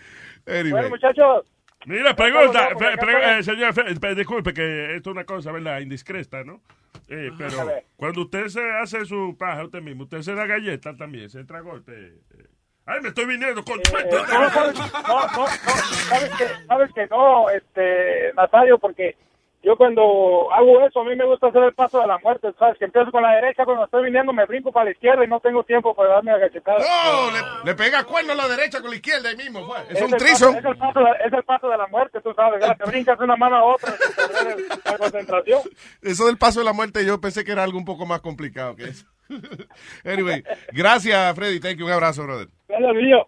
Anyway. 0.46 0.72
Bueno, 0.72 0.90
muchachos. 0.90 1.46
Mira, 1.86 2.16
pregunta, 2.16 2.70
pre- 2.78 2.98
pre- 2.98 3.40
eh, 3.40 3.44
señor, 3.44 3.74
disculpe 4.16 4.54
que 4.54 4.96
esto 4.96 5.10
es 5.10 5.14
una 5.14 5.24
cosa, 5.24 5.52
¿verdad? 5.52 5.80
Indiscreta, 5.80 6.44
¿no? 6.44 6.62
Eh, 7.08 7.32
pero 7.38 7.58
cuando 7.96 8.22
usted 8.22 8.48
se 8.48 8.62
hace 8.72 9.06
su 9.06 9.36
paja 9.38 9.64
usted 9.64 9.82
mismo, 9.82 10.04
usted 10.04 10.22
se 10.22 10.36
da 10.36 10.46
galleta 10.46 10.96
también, 10.96 11.30
se 11.30 11.44
traga 11.44 11.64
golpe. 11.64 11.94
eh. 11.94 12.48
Ay, 12.86 13.02
me 13.02 13.10
estoy 13.10 13.26
viniendo 13.26 13.64
con... 13.64 13.80
Eh, 13.80 13.84
no, 14.12 14.50
sabes, 14.50 14.80
no, 14.80 15.22
no, 15.22 15.48
sabes 15.48 16.32
que, 16.38 16.66
sabes 16.68 16.94
que 16.94 17.08
no, 17.08 17.50
este, 17.52 18.34
Natalio, 18.34 18.80
porque 18.80 19.16
yo 19.62 19.76
cuando 19.76 20.48
hago 20.54 20.86
eso, 20.86 21.02
a 21.02 21.04
mí 21.04 21.16
me 21.16 21.26
gusta 21.26 21.48
hacer 21.48 21.64
el 21.64 21.74
paso 21.74 22.00
de 22.00 22.08
la 22.08 22.18
muerte, 22.20 22.48
sabes, 22.58 22.78
que 22.78 22.86
empiezo 22.86 23.12
con 23.12 23.22
la 23.22 23.34
derecha, 23.34 23.66
cuando 23.66 23.84
estoy 23.84 24.06
viniendo 24.06 24.32
me 24.32 24.46
brinco 24.46 24.72
para 24.72 24.86
la 24.86 24.92
izquierda 24.92 25.26
y 25.26 25.28
no 25.28 25.40
tengo 25.42 25.64
tiempo 25.64 25.94
para 25.94 26.16
darme 26.16 26.32
la 26.32 26.40
cachetada. 26.40 26.80
No, 26.80 27.32
le, 27.32 27.40
le 27.66 27.76
pega 27.76 28.06
cuerno 28.06 28.34
a 28.34 28.36
la 28.36 28.48
derecha 28.48 28.80
con 28.80 28.90
la 28.90 28.96
izquierda 28.96 29.30
ahí 29.30 29.36
mismo. 29.36 29.66
fue. 29.66 29.80
Es 29.90 30.02
un 30.02 30.14
el 30.14 30.20
trizo. 30.20 30.50
Es 30.52 30.64
el, 30.64 30.78
paso 30.78 31.00
de, 31.00 31.12
es 31.26 31.34
el 31.34 31.44
paso 31.44 31.70
de 31.70 31.78
la 31.78 31.88
muerte, 31.88 32.22
tú 32.22 32.34
sabes, 32.34 32.60
¿verdad? 32.60 32.78
te 32.78 32.86
brincas 32.90 33.18
de 33.18 33.26
una 33.26 33.36
mano 33.36 33.58
a 33.58 33.64
otra, 33.66 33.92
sin 33.92 34.68
la 34.86 34.98
concentración. 34.98 35.62
Eso 36.02 36.26
del 36.28 36.38
paso 36.38 36.60
de 36.60 36.66
la 36.66 36.74
muerte 36.74 37.06
yo 37.06 37.20
pensé 37.20 37.44
que 37.44 37.52
era 37.52 37.64
algo 37.64 37.78
un 37.78 37.86
poco 37.86 38.06
más 38.06 38.22
complicado 38.22 38.76
que 38.76 38.86
eso. 38.86 39.06
Anyway, 40.04 40.44
gracias 40.72 41.36
Freddy, 41.36 41.60
thank 41.60 41.78
you, 41.78 41.86
un 41.86 41.92
abrazo, 41.92 42.24
brother. 42.24 42.48
Gracias, 42.68 42.96
mío. 42.96 43.28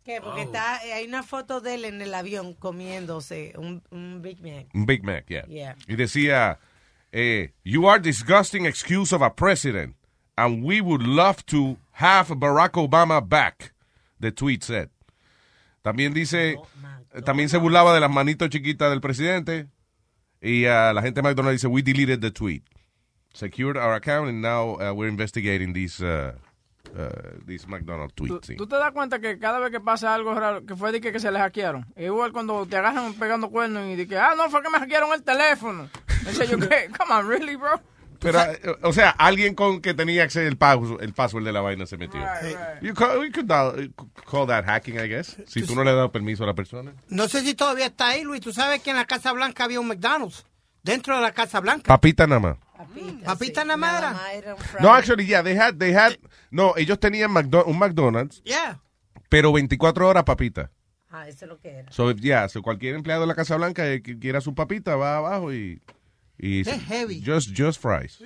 ¿Qué? 0.04 0.20
Porque 0.22 0.42
está, 0.42 0.78
hay 0.78 1.06
una 1.06 1.24
foto 1.24 1.62
de 1.62 1.76
él 1.76 1.86
en 1.86 2.02
el 2.02 2.14
avión 2.14 2.54
comiéndose 2.56 3.54
un, 3.58 3.84
un 3.92 4.22
Big 4.22 4.42
Mac. 4.42 4.68
Un 4.74 4.86
Big 4.86 5.04
Mac, 5.04 5.26
yeah. 5.28 5.46
Yeah. 5.46 5.76
Y 5.88 5.96
decía, 5.96 6.60
eh, 7.12 7.54
you 7.64 7.88
are 7.88 8.02
disgusting 8.02 8.66
excuse 8.66 9.14
of 9.14 9.22
a 9.22 9.36
president, 9.36 9.96
and 10.40 10.64
we 10.64 10.80
would 10.80 11.04
love 11.04 11.46
to 11.48 11.78
have 11.92 12.30
Barack 12.30 12.72
Obama 12.72 13.20
back, 13.22 13.74
the 14.20 14.32
tweet 14.32 14.64
said. 14.64 14.90
También 15.84 16.14
dice, 16.14 16.56
también 17.26 17.50
se 17.50 17.58
burlaba 17.58 17.94
de 17.94 18.00
las 18.00 18.10
manitos 18.10 18.50
chiquitas 18.50 18.90
del 18.90 19.02
presidente, 19.02 19.68
y 20.42 20.66
uh, 20.66 20.94
la 20.94 21.02
gente 21.02 21.22
de 21.22 21.24
McDonald's 21.24 21.62
dice, 21.62 21.68
we 21.68 21.82
deleted 21.82 22.22
the 22.22 22.32
tweet. 22.32 22.64
Secured 23.34 23.78
our 23.78 23.94
account, 23.94 24.30
and 24.30 24.42
now 24.42 24.78
uh, 24.80 24.94
we're 24.94 25.10
investigating 25.10 25.74
these, 25.74 26.02
uh, 26.02 26.34
uh, 26.98 27.10
these 27.46 27.68
McDonald's 27.68 28.14
¿Tú, 28.16 28.28
tweets. 28.28 28.48
sí. 28.48 28.56
tú 28.56 28.66
te 28.66 28.78
das 28.78 28.92
cuenta 28.92 29.20
que 29.20 29.38
cada 29.38 29.60
vez 29.60 29.72
que 29.72 29.82
pasa 29.82 30.16
algo 30.16 30.34
raro, 30.34 30.66
que 30.66 30.76
fue 30.76 30.92
de 30.94 31.02
que, 31.02 31.12
que 31.12 31.20
se 31.20 31.32
le 31.32 31.40
hackearon. 31.40 31.86
Igual 31.98 32.32
cuando 32.32 32.66
te 32.66 32.78
agarran 32.78 33.14
pegando 33.14 33.50
cuernos 33.50 33.88
y 33.88 33.96
de 33.96 34.08
que, 34.08 34.18
ah, 34.18 34.36
no, 34.38 34.50
fue 34.50 34.64
que 34.64 34.70
me 34.70 34.80
hackearon 34.80 35.12
el 35.14 35.22
teléfono. 35.24 35.90
Dice 36.26 36.48
yo, 36.48 36.58
¿qué? 36.70 36.90
Come 36.98 37.14
on, 37.14 37.28
really, 37.28 37.56
bro? 37.58 37.82
Pero, 38.20 38.42
eh, 38.42 38.60
o 38.84 38.92
sea, 38.94 39.10
alguien 39.12 39.56
con 39.56 39.82
que 39.82 39.94
tenía 39.94 40.24
acceso 40.24 40.48
el 40.48 40.58
paso, 40.58 41.00
el 41.00 41.14
password 41.14 41.46
de 41.46 41.52
la 41.54 41.62
vaina 41.62 41.86
se 41.86 41.98
metió. 41.98 42.20
You 42.82 42.94
call, 42.94 43.26
you 43.26 43.32
could 43.32 43.48
call, 43.48 43.94
call 44.30 44.48
that 44.48 44.66
hacking, 44.66 44.96
I 45.00 45.08
guess. 45.08 45.38
Si 45.48 45.64
tú 45.64 45.76
no 45.76 45.84
le 45.84 45.94
das 45.94 46.10
permiso 46.12 46.44
a 46.44 46.48
la 46.48 46.54
persona. 46.54 46.94
No 47.08 47.28
sé 47.28 47.42
si 47.42 47.54
todavía 47.56 47.86
está 47.88 48.10
ahí, 48.10 48.24
Luis. 48.24 48.42
Tú 48.42 48.52
sabes 48.54 48.82
que 48.82 48.90
en 48.92 48.98
la 48.98 49.06
Casa 49.06 49.32
Blanca 49.32 49.64
había 49.64 49.80
un 49.80 49.88
McDonald's. 49.88 50.46
Dentro 50.84 51.16
de 51.16 51.22
la 51.22 51.34
Casa 51.34 51.60
Blanca. 51.60 51.84
Papita 51.88 52.26
nada 52.28 52.40
más. 52.40 52.58
Papita 53.26 53.64
nada 53.66 53.78
más 53.78 54.02
era. 54.34 54.56
No, 54.80 54.94
actually, 54.94 55.26
yeah, 55.26 55.44
they 55.44 55.58
had, 55.58 55.76
they 55.78 55.94
had, 55.94 56.14
no, 56.52 56.74
ellos 56.78 57.00
tenían 57.00 57.32
McDo- 57.32 57.66
un 57.66 57.78
McDonald's, 57.78 58.42
Yeah. 58.46 58.80
pero 59.28 59.52
24 59.52 60.08
horas 60.08 60.24
papita. 60.24 60.72
Ah, 61.12 61.28
eso 61.28 61.46
es 61.46 61.50
lo 61.50 61.60
que 61.60 61.70
era. 61.80 61.92
So, 61.92 62.12
yeah, 62.12 62.48
so 62.48 62.62
cualquier 62.62 62.96
empleado 62.96 63.22
de 63.22 63.28
la 63.28 63.36
Casa 63.36 63.58
Blanca 63.58 63.86
eh, 63.88 64.02
que 64.02 64.18
quiera 64.18 64.40
su 64.42 64.56
papita 64.56 64.96
va 64.96 65.18
abajo 65.18 65.52
y, 65.54 65.82
y 66.40 66.64
Qué 66.64 66.72
heavy. 66.80 67.22
just, 67.22 67.50
just 67.56 67.80
fries. 67.82 68.20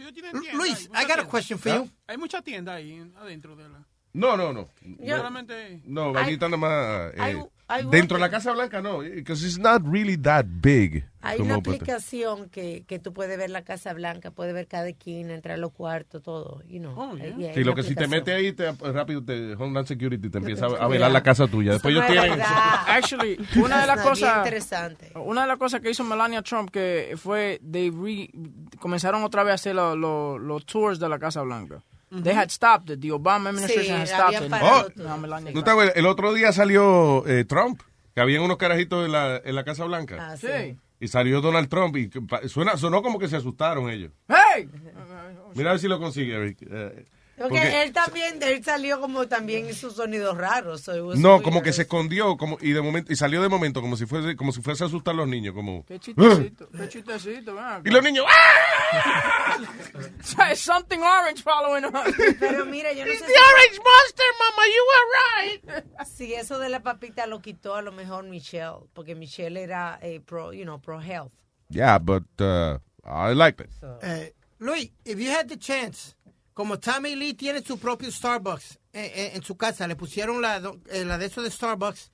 Luis, 0.54 0.90
I 0.94 1.06
got 1.06 1.20
a 1.20 1.26
question 1.26 1.58
for 1.58 1.70
you. 1.74 1.90
Hay 2.08 2.18
mucha 2.18 2.42
tienda 2.42 2.76
ahí 2.76 3.00
adentro 3.16 3.56
de 3.56 3.68
la. 3.70 3.84
No, 4.14 4.38
no, 4.38 4.54
no. 4.54 4.70
Yo- 5.00 5.18
Solamente- 5.18 5.82
No, 5.86 6.14
vainita 6.14 6.48
nada 6.48 6.58
más. 6.58 7.14
eh, 7.16 7.20
hay- 7.20 7.36
hay 7.36 7.44
dentro 7.90 8.18
de 8.18 8.22
la 8.22 8.30
Casa 8.30 8.52
Blanca 8.54 8.82
no, 8.82 9.00
because 9.00 9.46
it's 9.46 9.58
not 9.58 9.82
really 9.86 10.18
that 10.18 10.46
big. 10.48 11.06
Hay 11.22 11.40
una 11.40 11.56
aplicación 11.56 12.50
que, 12.50 12.84
que 12.86 13.00
tú 13.00 13.14
puedes 13.14 13.38
ver 13.38 13.50
la 13.50 13.64
Casa 13.64 13.94
Blanca, 13.94 14.32
puedes 14.32 14.54
ver 14.54 14.68
cada 14.68 14.90
esquina, 14.90 15.34
entrar 15.34 15.56
a 15.56 15.58
los 15.58 15.72
cuartos, 15.72 16.22
todo. 16.22 16.62
You 16.68 16.80
know. 16.80 17.14
Ahí 17.16 17.46
hay 17.46 17.54
Sí, 17.54 17.64
lo 17.64 17.74
que 17.74 17.84
si 17.84 17.96
te 17.96 18.04
aplicación. 18.04 18.10
metes 18.10 18.36
ahí, 18.36 18.52
te, 18.52 18.92
rápido 18.92 19.24
te, 19.24 19.54
Homeland 19.56 19.88
Security 19.88 20.30
te 20.30 20.38
empieza 20.40 20.66
a, 20.66 20.70
a 20.70 20.72
Yeah. 20.80 20.88
velar 20.88 21.12
la 21.12 21.24
casa 21.24 21.48
tuya. 21.48 21.72
Después 21.74 21.94
ellos 21.96 22.04
Eso 22.06 22.14
no 22.14 22.20
es 22.20 22.28
tienen... 22.30 22.40
verdad. 22.40 22.84
Actually, 22.88 23.38
una 23.64 23.82
de 23.82 23.88
las 23.88 24.02
cosas 24.02 24.38
interesante. 24.38 25.12
una 25.16 25.42
de 25.44 25.48
las 25.48 25.58
cosas 25.58 25.80
que 25.82 25.90
hizo 25.92 26.04
Melania 26.04 26.42
Trump 26.42 26.70
que 26.70 27.14
fue 27.18 27.62
they 27.72 27.90
re- 27.90 28.30
comenzaron 28.80 29.24
otra 29.24 29.44
vez 29.44 29.52
a 29.52 29.56
hacer 29.56 29.76
los 29.76 29.98
los- 29.98 30.42
los 30.42 30.66
tours 30.66 31.00
de 31.00 31.08
la 31.08 31.18
Casa 31.20 31.42
Blanca. 31.42 31.82
They 32.22 32.34
had 32.36 32.50
stopped 32.50 32.90
it. 32.92 33.00
The 33.02 33.10
Obama 33.10 33.50
administration 33.50 33.98
had 33.98 34.08
stopped 34.08 34.42
it. 34.42 34.52
Oh, 34.62 34.88
No, 34.96 35.18
Melania 35.18 35.52
¿no 35.52 35.64
te 35.64 35.72
acuerdas? 35.72 35.96
El 35.96 36.06
otro 36.06 36.34
día 36.34 36.52
salió 36.52 37.26
eh, 37.28 37.44
Trump, 37.46 37.82
que 38.14 38.22
habían 38.22 38.44
unos 38.44 38.58
carajitos 38.58 39.06
en 39.06 39.12
la, 39.12 39.42
en 39.44 39.56
la 39.56 39.64
Casa 39.64 39.86
Blanca. 39.86 40.18
Ah, 40.32 40.38
sí. 40.38 40.78
Y 41.00 41.08
salió 41.08 41.42
Donald 41.42 41.68
Trump 41.70 41.98
y 41.98 42.10
suena, 42.48 42.78
sonó 42.78 43.02
como 43.02 43.20
que 43.20 43.28
se 43.28 43.36
asustaron 43.36 43.90
ellos. 43.90 44.12
¡Hey! 44.28 44.70
Mira 45.56 45.72
a 45.72 45.74
ver 45.74 45.80
si 45.80 45.88
lo 45.88 46.00
consigue, 46.00 46.40
Rick. 46.40 46.60
Eh, 46.62 47.06
Porque, 47.36 47.56
porque- 47.56 47.82
él 47.84 47.94
también, 47.94 48.42
él 48.44 48.64
salió 48.64 49.02
como 49.02 49.28
también 49.28 49.68
hizo 49.68 49.90
sonidos 49.90 50.38
raros. 50.38 50.82
so 50.82 51.16
no, 51.16 51.42
como 51.42 51.64
que 51.64 51.74
se 51.74 51.82
escondió 51.84 52.38
como, 52.38 52.58
y 52.62 52.72
de 52.74 52.82
momento 52.82 53.12
y 53.12 53.16
salió 53.16 53.42
de 53.42 53.50
momento 53.50 53.82
como 53.82 53.98
si 53.98 54.06
fuese 54.06 54.36
como 54.36 54.52
si 54.52 54.62
fuese 54.62 54.84
a 54.84 54.88
asustar 54.88 55.14
a 55.16 55.18
los 55.18 55.28
niños, 55.28 55.54
como 55.56 55.84
Qué 55.86 56.00
chistecito, 56.00 56.70
qué 56.70 56.88
chistecito, 56.90 57.60
acá. 57.60 57.82
y 57.84 57.90
los 57.90 58.04
niños 58.04 58.26
There's 60.38 60.60
something 60.60 61.00
orange 61.00 61.42
following 61.42 61.86
us. 61.86 62.16
Pero 62.40 62.66
mira, 62.66 62.92
yo 62.94 63.06
no 63.06 63.12
sé 63.12 63.20
The 63.20 63.26
si- 63.26 63.34
orange 63.34 63.80
monster, 63.80 64.26
mama, 64.40 64.64
you 64.68 64.84
were 64.92 65.08
right. 65.82 66.08
Si 66.08 66.34
eso 66.34 66.60
de 66.60 66.70
la 66.70 66.82
papita 66.82 67.26
lo 67.28 67.42
quitó 67.42 67.76
a 67.76 67.82
lo 67.82 67.92
mejor 67.92 68.26
Michelle, 68.26 68.88
porque 68.94 69.16
Michelle 69.16 69.58
era 69.62 70.00
eh, 70.02 70.20
pro, 70.20 70.54
you 70.54 70.64
know, 70.64 70.80
pro 70.80 71.00
health. 71.00 71.32
Yeah, 71.70 71.98
but 72.00 72.24
uh, 72.40 72.78
I 73.06 73.34
liked 73.34 73.62
it. 73.62 73.70
Eh, 74.02 74.32
Luis, 74.60 74.92
if 75.06 75.20
you 75.20 75.32
had 75.32 75.48
the 75.50 75.58
chance, 75.58 76.16
como 76.54 76.80
Tommy 76.80 77.16
Lee 77.16 77.34
tiene 77.34 77.62
su 77.64 77.78
propio 77.80 78.12
Starbucks 78.12 78.80
eh, 78.94 79.12
eh, 79.16 79.32
en 79.36 79.44
su 79.44 79.56
casa, 79.58 79.88
le 79.88 79.96
pusieron 79.96 80.42
la, 80.42 80.60
do- 80.60 80.80
eh, 80.92 81.04
la 81.06 81.18
de 81.18 81.26
eso 81.28 81.42
de 81.42 81.50
Starbucks 81.50 82.12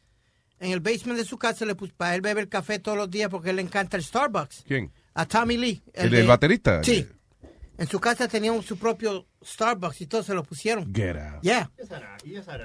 en 0.59 0.71
el 0.71 0.79
basement 0.81 1.17
de 1.17 1.25
su 1.25 1.37
casa, 1.37 1.65
le 1.65 1.75
pus, 1.75 1.91
para 1.93 2.15
él 2.15 2.21
beber 2.21 2.49
café 2.49 2.79
todos 2.79 2.97
los 2.97 3.09
días 3.09 3.29
porque 3.29 3.53
le 3.53 3.61
encanta 3.61 3.95
el 3.97 4.03
Starbucks. 4.03 4.63
¿Quién? 4.67 4.91
A 5.13 5.25
Tommy 5.25 5.57
Lee. 5.57 5.81
¿El, 5.93 6.09
de- 6.09 6.17
del 6.17 6.27
baterista? 6.27 6.83
Sí. 6.83 7.07
En 7.77 7.87
su 7.87 7.97
casa 8.01 8.27
tenían 8.27 8.61
su 8.61 8.77
propio 8.77 9.25
Starbucks 9.41 10.01
y 10.01 10.07
todo 10.07 10.21
se 10.21 10.33
lo 10.33 10.43
pusieron. 10.43 10.93
Get 10.93 11.15
out. 11.15 11.41
Yeah. 11.41 11.71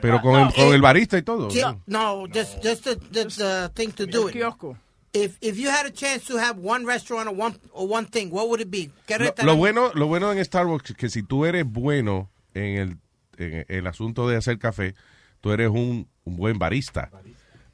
Pero 0.02 0.20
con 0.20 0.40
el, 0.40 0.52
con 0.52 0.74
el 0.74 0.80
barista 0.82 1.16
y 1.16 1.22
todo. 1.22 1.50
Sí, 1.50 1.60
¿no? 1.60 1.80
no, 1.86 2.24
just, 2.32 2.54
just 2.64 2.82
the, 2.84 2.96
the, 2.96 3.26
the 3.26 3.68
thing 3.74 3.90
to 3.92 4.06
do 4.06 4.28
it. 4.28 4.32
kiosco. 4.34 4.76
If, 5.14 5.38
if 5.40 5.56
you 5.56 5.70
had 5.70 5.86
a 5.86 5.92
chance 5.92 6.26
to 6.26 6.38
have 6.38 6.58
one 6.58 6.84
restaurant 6.84 7.28
or 7.28 7.34
one, 7.34 7.54
or 7.72 7.86
one 7.86 8.06
thing, 8.06 8.30
what 8.30 8.48
would 8.48 8.60
it 8.60 8.68
be? 8.68 8.90
¿Qué 9.06 9.16
Lo, 9.18 9.32
lo 9.44 9.56
bueno, 9.56 9.92
lo 9.94 10.08
bueno 10.08 10.32
en 10.32 10.44
Starbucks 10.44 10.90
es 10.90 10.96
que 10.96 11.08
si 11.08 11.22
tú 11.22 11.44
eres 11.44 11.64
bueno 11.64 12.30
en 12.52 12.76
el, 12.76 12.96
en 13.38 13.64
el 13.68 13.86
asunto 13.86 14.28
de 14.28 14.36
hacer 14.36 14.58
café, 14.58 14.96
tú 15.40 15.52
eres 15.52 15.68
un, 15.68 16.08
un 16.24 16.36
buen 16.36 16.58
barista. 16.58 17.10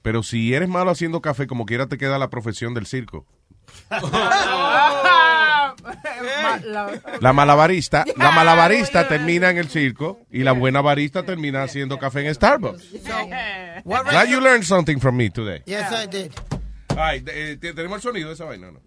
Pero 0.02 0.22
si 0.22 0.52
eres 0.52 0.68
malo 0.68 0.90
haciendo 0.90 1.22
café, 1.22 1.46
como 1.46 1.64
quiera 1.64 1.86
te 1.86 1.96
queda 1.96 2.18
la 2.18 2.28
profesión 2.28 2.74
del 2.74 2.86
circo. 2.86 3.24
La 7.20 7.32
malabarista, 7.32 8.04
la 8.16 8.32
malabarista 8.32 9.08
termina 9.08 9.50
en 9.50 9.58
el 9.58 9.68
circo 9.68 10.20
y 10.30 10.42
la 10.42 10.52
buena 10.52 10.80
barista 10.80 11.22
termina 11.24 11.62
haciendo 11.62 11.98
café 11.98 12.26
en 12.26 12.34
Starbucks. 12.34 12.82
What 13.84 14.04
Glad 14.10 14.28
you 14.28 14.40
learned 14.40 14.64
something 14.64 14.98
from 14.98 15.16
me 15.16 15.30
today. 15.30 15.62
Yes, 15.66 15.90
I 15.92 16.06
did. 16.06 16.32
Ay, 16.96 17.22
eh, 17.26 17.56
¿Tenemos 17.60 17.96
el 17.96 18.02
sonido 18.02 18.28
de 18.28 18.34
esa 18.34 18.44
vaina 18.44 18.68
o 18.68 18.72
no? 18.72 18.80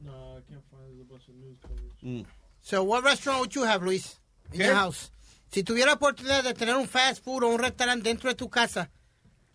Mm. 2.01 2.23
So, 2.61 2.83
what 2.83 3.03
restaurant 3.03 3.39
would 3.41 3.51
you 3.53 3.63
have, 3.63 3.83
Luis? 3.83 4.19
In 4.51 4.61
your 4.61 4.73
house. 4.75 5.11
Si 5.51 5.63
tuviera 5.63 5.93
oportunidad 5.93 6.43
de 6.43 6.53
tener 6.53 6.75
un 6.75 6.87
fast 6.87 7.23
food 7.23 7.43
o 7.43 7.47
un 7.47 7.59
restaurante 7.59 8.03
dentro 8.09 8.29
de 8.29 8.35
tu 8.35 8.49
casa, 8.49 8.89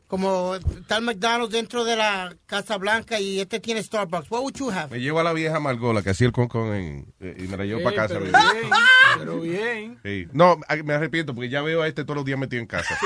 como 0.07 0.55
tal 0.87 1.03
McDonald's 1.03 1.53
dentro 1.53 1.85
de 1.85 1.97
la 1.97 2.35
Casa 2.47 2.79
Blanca 2.79 3.21
y 3.21 3.41
este 3.41 3.61
tiene 3.61 3.83
Starbucks, 3.83 4.31
what 4.31 4.41
would 4.43 4.55
you 4.57 4.71
have? 4.71 4.89
Me 4.95 5.01
llevo 5.01 5.21
a 5.21 5.23
la 5.25 5.33
vieja 5.35 5.61
Margola 5.61 6.03
que 6.03 6.11
hacía 6.11 6.27
el 6.29 6.33
concon 6.33 6.75
en, 6.75 7.15
eh, 7.21 7.37
y 7.39 7.43
me 7.49 7.57
la 7.59 7.65
llevo 7.65 7.83
para 7.83 7.97
casa. 7.97 8.15
pero 8.19 8.25
bien, 8.25 8.71
pero 9.19 9.41
bien. 9.41 9.99
Sí. 10.03 10.27
No, 10.33 10.59
a- 10.69 10.77
me 10.77 10.95
arrepiento 10.95 11.35
porque 11.35 11.51
ya 11.51 11.61
veo 11.63 11.83
a 11.83 11.89
este 11.89 12.05
todos 12.05 12.17
los 12.17 12.25
días 12.25 12.39
metido 12.39 12.61
en 12.63 12.67
casa. 12.69 12.97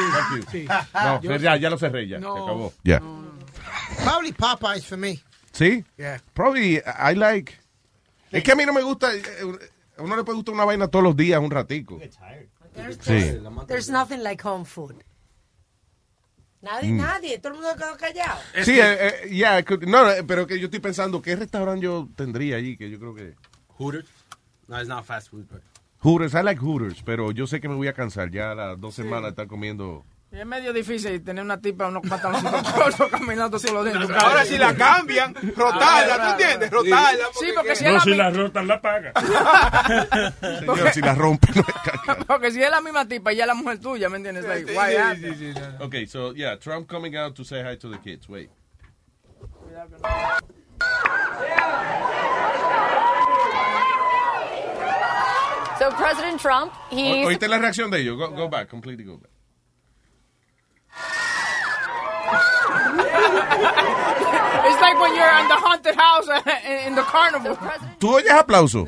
Sí. 0.53 0.67
No, 0.95 1.21
Yo- 1.23 1.37
ya, 1.37 1.57
ya 1.57 1.71
lo 1.71 1.79
cerré, 1.79 2.07
ya. 2.07 2.19
No. 2.19 2.37
Se 2.37 2.43
acabó. 2.43 2.73
Ya. 2.85 3.03
Probably 4.05 4.33
Popeyes 4.33 4.87
for 4.87 4.99
me. 4.99 5.21
¿Sí? 5.53 5.85
Yeah. 5.97 6.21
Probably, 6.35 6.77
I 6.79 7.15
like. 7.15 7.53
Es 8.31 8.43
que 8.43 8.53
a 8.53 8.57
mí 8.57 8.65
no 8.65 8.73
me 8.73 8.83
gusta. 8.83 9.15
eh, 9.15 9.23
A 9.99 10.03
uno 10.03 10.17
le 10.17 10.25
puede 10.25 10.37
gustar 10.37 10.55
una 10.55 10.65
vaina 10.65 10.89
todos 10.89 11.03
los 11.05 11.15
días, 11.17 11.39
un 11.41 11.51
ratico. 11.51 12.01
Sí. 13.01 13.39
There's 13.67 13.91
nothing 13.91 14.23
like 14.23 14.43
home 14.43 14.65
food. 14.65 14.95
Nadie, 16.63 16.93
Mm. 16.93 16.97
nadie, 16.97 17.39
todo 17.39 17.55
el 17.55 17.61
mundo 17.61 17.75
quedó 17.77 17.97
callado. 17.97 18.41
Sí, 18.65 18.79
eh, 18.81 19.25
eh, 19.25 19.29
yeah, 19.31 19.63
no, 19.87 20.09
eh, 20.11 20.23
pero 20.25 20.47
que 20.47 20.59
yo 20.61 20.67
estoy 20.67 20.79
pensando, 20.81 21.21
¿qué 21.21 21.35
restaurante 21.35 21.83
yo 21.85 22.09
tendría 22.15 22.57
allí? 22.57 22.77
Que 22.77 22.89
yo 22.89 22.99
creo 23.01 23.15
que. 23.15 23.35
Hooters? 23.79 24.09
No, 24.69 24.79
it's 24.79 24.89
not 24.89 25.05
fast 25.05 25.29
food, 25.31 25.45
but... 25.51 25.61
Hooters, 26.05 26.35
I 26.35 26.43
like 26.45 26.61
Hooters, 26.61 27.03
pero 27.03 27.33
yo 27.33 27.47
sé 27.49 27.61
que 27.61 27.69
me 27.69 27.75
voy 27.75 27.89
a 27.89 27.93
cansar 27.93 28.31
ya 28.31 28.53
a 28.53 28.55
las 28.55 28.81
dos 28.81 28.95
semanas 28.95 29.25
de 29.25 29.29
estar 29.31 29.47
comiendo. 29.49 30.05
Y 30.33 30.41
es 30.41 30.47
medio 30.47 30.73
difícil 30.73 31.23
tener 31.23 31.45
una 31.45 31.61
tipa, 31.61 31.89
unos 31.89 32.03
pantaloncitos 32.09 32.73
cortos 32.73 33.11
caminando 33.11 33.59
solo 33.59 33.85
dentro. 33.85 34.19
Ahora 34.19 34.47
si 34.47 34.57
la 34.57 34.75
cambian, 34.75 35.35
rotarla, 35.55 36.17
¿tú 36.25 36.31
entiendes? 36.43 36.71
Rotarla. 36.71 37.25
Sí, 37.39 37.47
porque 37.55 37.77
si 37.77 37.85
No, 37.85 37.93
la 37.93 38.01
si 38.01 38.15
la 38.15 38.31
rotan, 38.31 38.67
la 38.67 38.81
paga. 38.81 39.13
Señor, 40.61 40.91
si 40.95 41.01
la 41.03 41.15
rompe, 41.15 41.49
no 41.55 41.61
es 41.61 41.75
caca. 41.85 42.15
Porque 42.27 42.51
si 42.51 42.63
es 42.63 42.71
la 42.71 42.81
misma 42.81 43.07
tipa 43.07 43.33
y 43.33 43.37
ya 43.37 43.45
es 43.45 43.49
la 43.49 43.55
mujer 43.55 43.79
tuya, 43.79 44.09
¿me 44.09 44.17
entiendes? 44.17 44.47
Like, 44.47 44.73
why 44.73 44.97
happen? 44.97 45.55
Okay, 45.83 46.07
so 46.07 46.33
yeah, 46.35 46.57
Trump 46.59 46.89
coming 46.89 47.15
out 47.17 47.35
to 47.35 47.45
say 47.45 47.63
hi 47.63 47.77
to 47.77 47.91
the 47.91 47.99
kids. 47.99 48.27
Wait. 48.29 48.49
So 55.79 55.91
President 55.91 56.39
Trump, 56.41 56.73
O- 56.73 56.95
he's 56.97 57.27
¿Oíste 57.27 57.49
la 57.49 57.59
reacción 57.59 57.91
de 57.91 58.01
ellos? 58.01 58.17
Go, 58.17 58.31
go 58.31 58.49
back, 58.49 58.69
completely 58.69 59.05
go 59.05 59.19
back. 59.19 59.32
It's 64.65 64.81
like 64.81 64.99
when 65.01 65.15
you're 65.17 65.39
in 65.41 65.49
the 65.49 65.57
haunted 65.57 65.95
house 65.97 66.29
in, 66.65 66.87
in 66.89 66.95
the 66.95 67.03
carnival. 67.03 67.57
¿Tú 67.99 68.15
oyes 68.15 68.31
aplauso? 68.31 68.85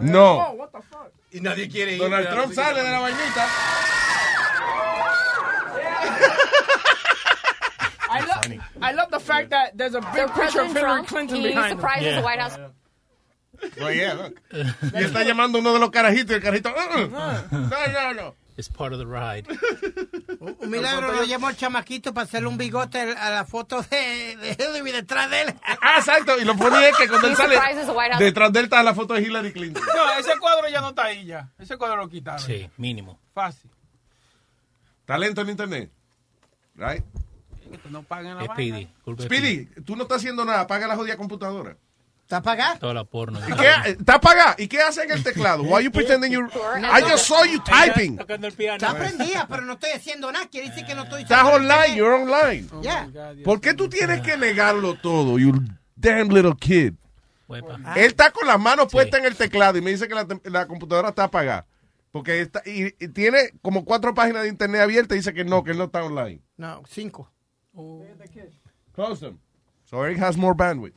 No. 0.00 0.54
what 0.56 0.72
the 0.72 0.80
fuck? 0.90 1.12
Y 1.32 1.40
nadie 1.40 1.68
quiere 1.70 1.92
ir. 1.94 1.98
Donald 2.00 2.28
Trump 2.28 2.52
sale 2.54 2.82
de 2.82 2.90
la 2.90 3.00
vainita. 3.00 3.46
I 8.10 8.20
love, 8.26 8.42
I 8.80 8.92
love 8.92 9.10
the 9.10 9.20
fact 9.20 9.50
that 9.50 9.76
there's 9.76 9.94
a 9.94 10.00
big 10.00 10.32
picture 10.34 10.62
of 10.62 10.72
Hillary 10.72 11.02
Clinton 11.04 11.42
behind 11.42 11.72
him. 11.72 11.78
surprises 11.78 12.14
the 12.16 12.22
White 12.22 12.40
House. 12.40 12.58
Well, 13.78 13.92
yeah, 13.92 14.14
look. 14.14 14.40
Y 14.94 15.02
está 15.04 15.24
llamando 15.24 15.58
uno 15.58 15.72
de 15.74 15.78
los 15.80 15.90
carajitos 15.90 16.30
y 16.30 16.34
el 16.34 16.40
carajito. 16.42 16.70
"Uh, 16.70 17.04
uh". 17.04 17.08
No, 17.68 17.86
no, 17.92 18.12
no. 18.14 18.34
It's 18.58 18.68
part 18.68 18.92
of 18.92 18.98
the 18.98 19.06
ride. 19.06 19.46
Un 20.40 20.68
milagro 20.68 21.12
lo 21.12 21.22
llamó 21.22 21.48
el 21.48 21.56
chamaquito 21.56 22.12
para 22.12 22.24
hacerle 22.24 22.48
un 22.48 22.58
bigote 22.58 23.00
a 23.00 23.30
la 23.30 23.44
foto 23.44 23.82
de, 23.82 24.36
de 24.36 24.56
Hillary 24.58 24.90
detrás 24.90 25.30
de 25.30 25.42
él. 25.42 25.54
Ah, 25.62 25.98
exacto. 25.98 26.36
Y 26.40 26.44
lo 26.44 26.56
funny 26.56 26.82
es 26.86 26.96
que 26.96 27.08
cuando 27.08 27.28
él 27.28 27.36
sale, 27.36 27.56
detrás 28.18 28.52
de 28.52 28.58
él 28.58 28.64
está 28.64 28.82
la 28.82 28.96
foto 28.96 29.14
de 29.14 29.22
Hillary 29.22 29.52
Clinton. 29.52 29.80
No, 29.94 30.12
ese 30.18 30.36
cuadro 30.40 30.68
ya 30.68 30.80
no 30.80 30.88
está 30.88 31.04
ahí 31.04 31.24
ya. 31.24 31.48
Ese 31.56 31.78
cuadro 31.78 31.98
lo 31.98 32.08
quitaron. 32.08 32.40
Sí, 32.40 32.68
mínimo. 32.78 33.20
Fácil. 33.32 33.70
Talento 35.04 35.42
en 35.42 35.50
internet. 35.50 35.92
Right? 36.74 37.04
Que 37.80 37.90
no 37.90 38.02
paguen 38.02 38.38
la 38.38 38.44
vaina. 38.44 38.54
Speedy. 38.54 38.88
Speedy, 39.22 39.66
tú 39.84 39.94
no 39.94 40.02
estás 40.02 40.18
haciendo 40.18 40.44
nada. 40.44 40.62
Apaga 40.62 40.88
la 40.88 40.96
jodida 40.96 41.16
computadora. 41.16 41.76
¿Está 42.28 42.36
apagada? 42.36 42.78
Toda 42.78 42.92
la 42.92 43.04
porno. 43.04 43.40
¿Y 43.40 43.52
qué? 43.54 43.92
¿Está 43.92 44.16
apagada? 44.16 44.54
¿Y 44.58 44.68
qué 44.68 44.82
hace 44.82 45.02
en 45.02 45.12
el 45.12 45.24
teclado? 45.24 45.62
Why 45.62 45.84
you 45.84 45.90
pretending 45.90 46.30
you... 46.30 46.44
I 46.44 47.00
just 47.00 47.24
saw 47.26 47.42
you 47.46 47.58
typing. 47.64 48.18
Está 48.20 48.92
prendida, 48.92 49.46
pero 49.48 49.62
no 49.62 49.72
estoy 49.72 49.92
haciendo 49.92 50.30
nada. 50.30 50.46
Quiere 50.46 50.68
decir 50.68 50.84
que 50.84 50.94
no 50.94 51.04
estoy... 51.04 51.22
Estás 51.22 51.42
online, 51.44 51.96
you're 51.96 52.14
online. 52.14 52.68
Yeah. 52.82 53.08
¿Por 53.42 53.62
qué 53.62 53.72
tú 53.72 53.88
tienes 53.88 54.20
que 54.20 54.36
negarlo 54.36 54.96
todo, 54.96 55.38
you 55.38 55.54
damn 55.96 56.28
little 56.28 56.54
kid? 56.54 56.92
Ah. 57.82 57.94
Él 57.96 58.04
está 58.04 58.30
con 58.30 58.46
las 58.46 58.60
manos 58.60 58.88
puestas 58.92 59.20
en 59.20 59.24
el 59.24 59.34
teclado 59.34 59.78
y 59.78 59.80
me 59.80 59.92
dice 59.92 60.06
que 60.06 60.14
la, 60.14 60.26
la 60.44 60.66
computadora 60.66 61.08
está 61.08 61.24
apagada. 61.24 61.66
Porque 62.12 62.42
está, 62.42 62.62
y, 62.66 62.88
y 63.02 63.08
tiene 63.08 63.54
como 63.62 63.86
cuatro 63.86 64.12
páginas 64.12 64.42
de 64.42 64.50
internet 64.50 64.82
abiertas 64.82 65.14
y 65.14 65.20
dice 65.20 65.32
que 65.32 65.46
no, 65.46 65.64
que 65.64 65.70
él 65.70 65.78
no 65.78 65.84
está 65.84 66.04
online. 66.04 66.42
No, 66.58 66.82
cinco. 66.90 67.32
Close 68.94 69.24
them. 69.24 69.38
So 69.86 70.04
Eric 70.04 70.20
has 70.20 70.36
more 70.36 70.54
bandwidth. 70.54 70.92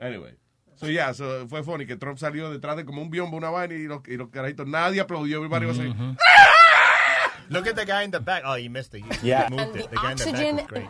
Anyway. 0.00 0.32
So 0.76 0.86
yeah, 0.86 1.10
so 1.12 1.46
fue 1.48 1.62
funny 1.64 1.86
que 1.86 1.96
Trump 1.96 2.18
salió 2.18 2.50
detrás 2.56 2.76
de 2.76 2.84
como 2.84 3.02
un 3.02 3.10
biombo, 3.10 3.36
una 3.36 3.50
vaina 3.50 3.74
y 3.74 3.88
los, 3.88 4.00
y 4.06 4.16
los 4.16 4.28
carajitos, 4.28 4.66
nadie 4.66 5.00
aplaudió. 5.00 5.36
Everybody 5.38 5.66
was 5.66 5.78
like, 5.78 5.88
mm-hmm. 5.88 6.12
ah". 6.20 7.32
Look 7.50 7.66
at 7.66 7.74
the 7.76 7.84
guy 7.84 8.02
in 8.04 8.10
the 8.12 8.20
back. 8.20 8.42
Oh, 8.44 8.54
you 8.54 8.70
missed 8.70 8.94
it. 8.94 9.00
You 9.00 9.10
Yeah. 9.22 9.48
moved 9.50 9.60
And 9.62 9.76
it. 9.76 9.82
the 9.84 9.88
The 9.88 9.96
guy 9.96 10.10
in 10.12 10.16
the 10.16 10.24
back 10.24 10.34
oxygen- 10.34 10.56
was 10.56 10.66
great. 10.66 10.88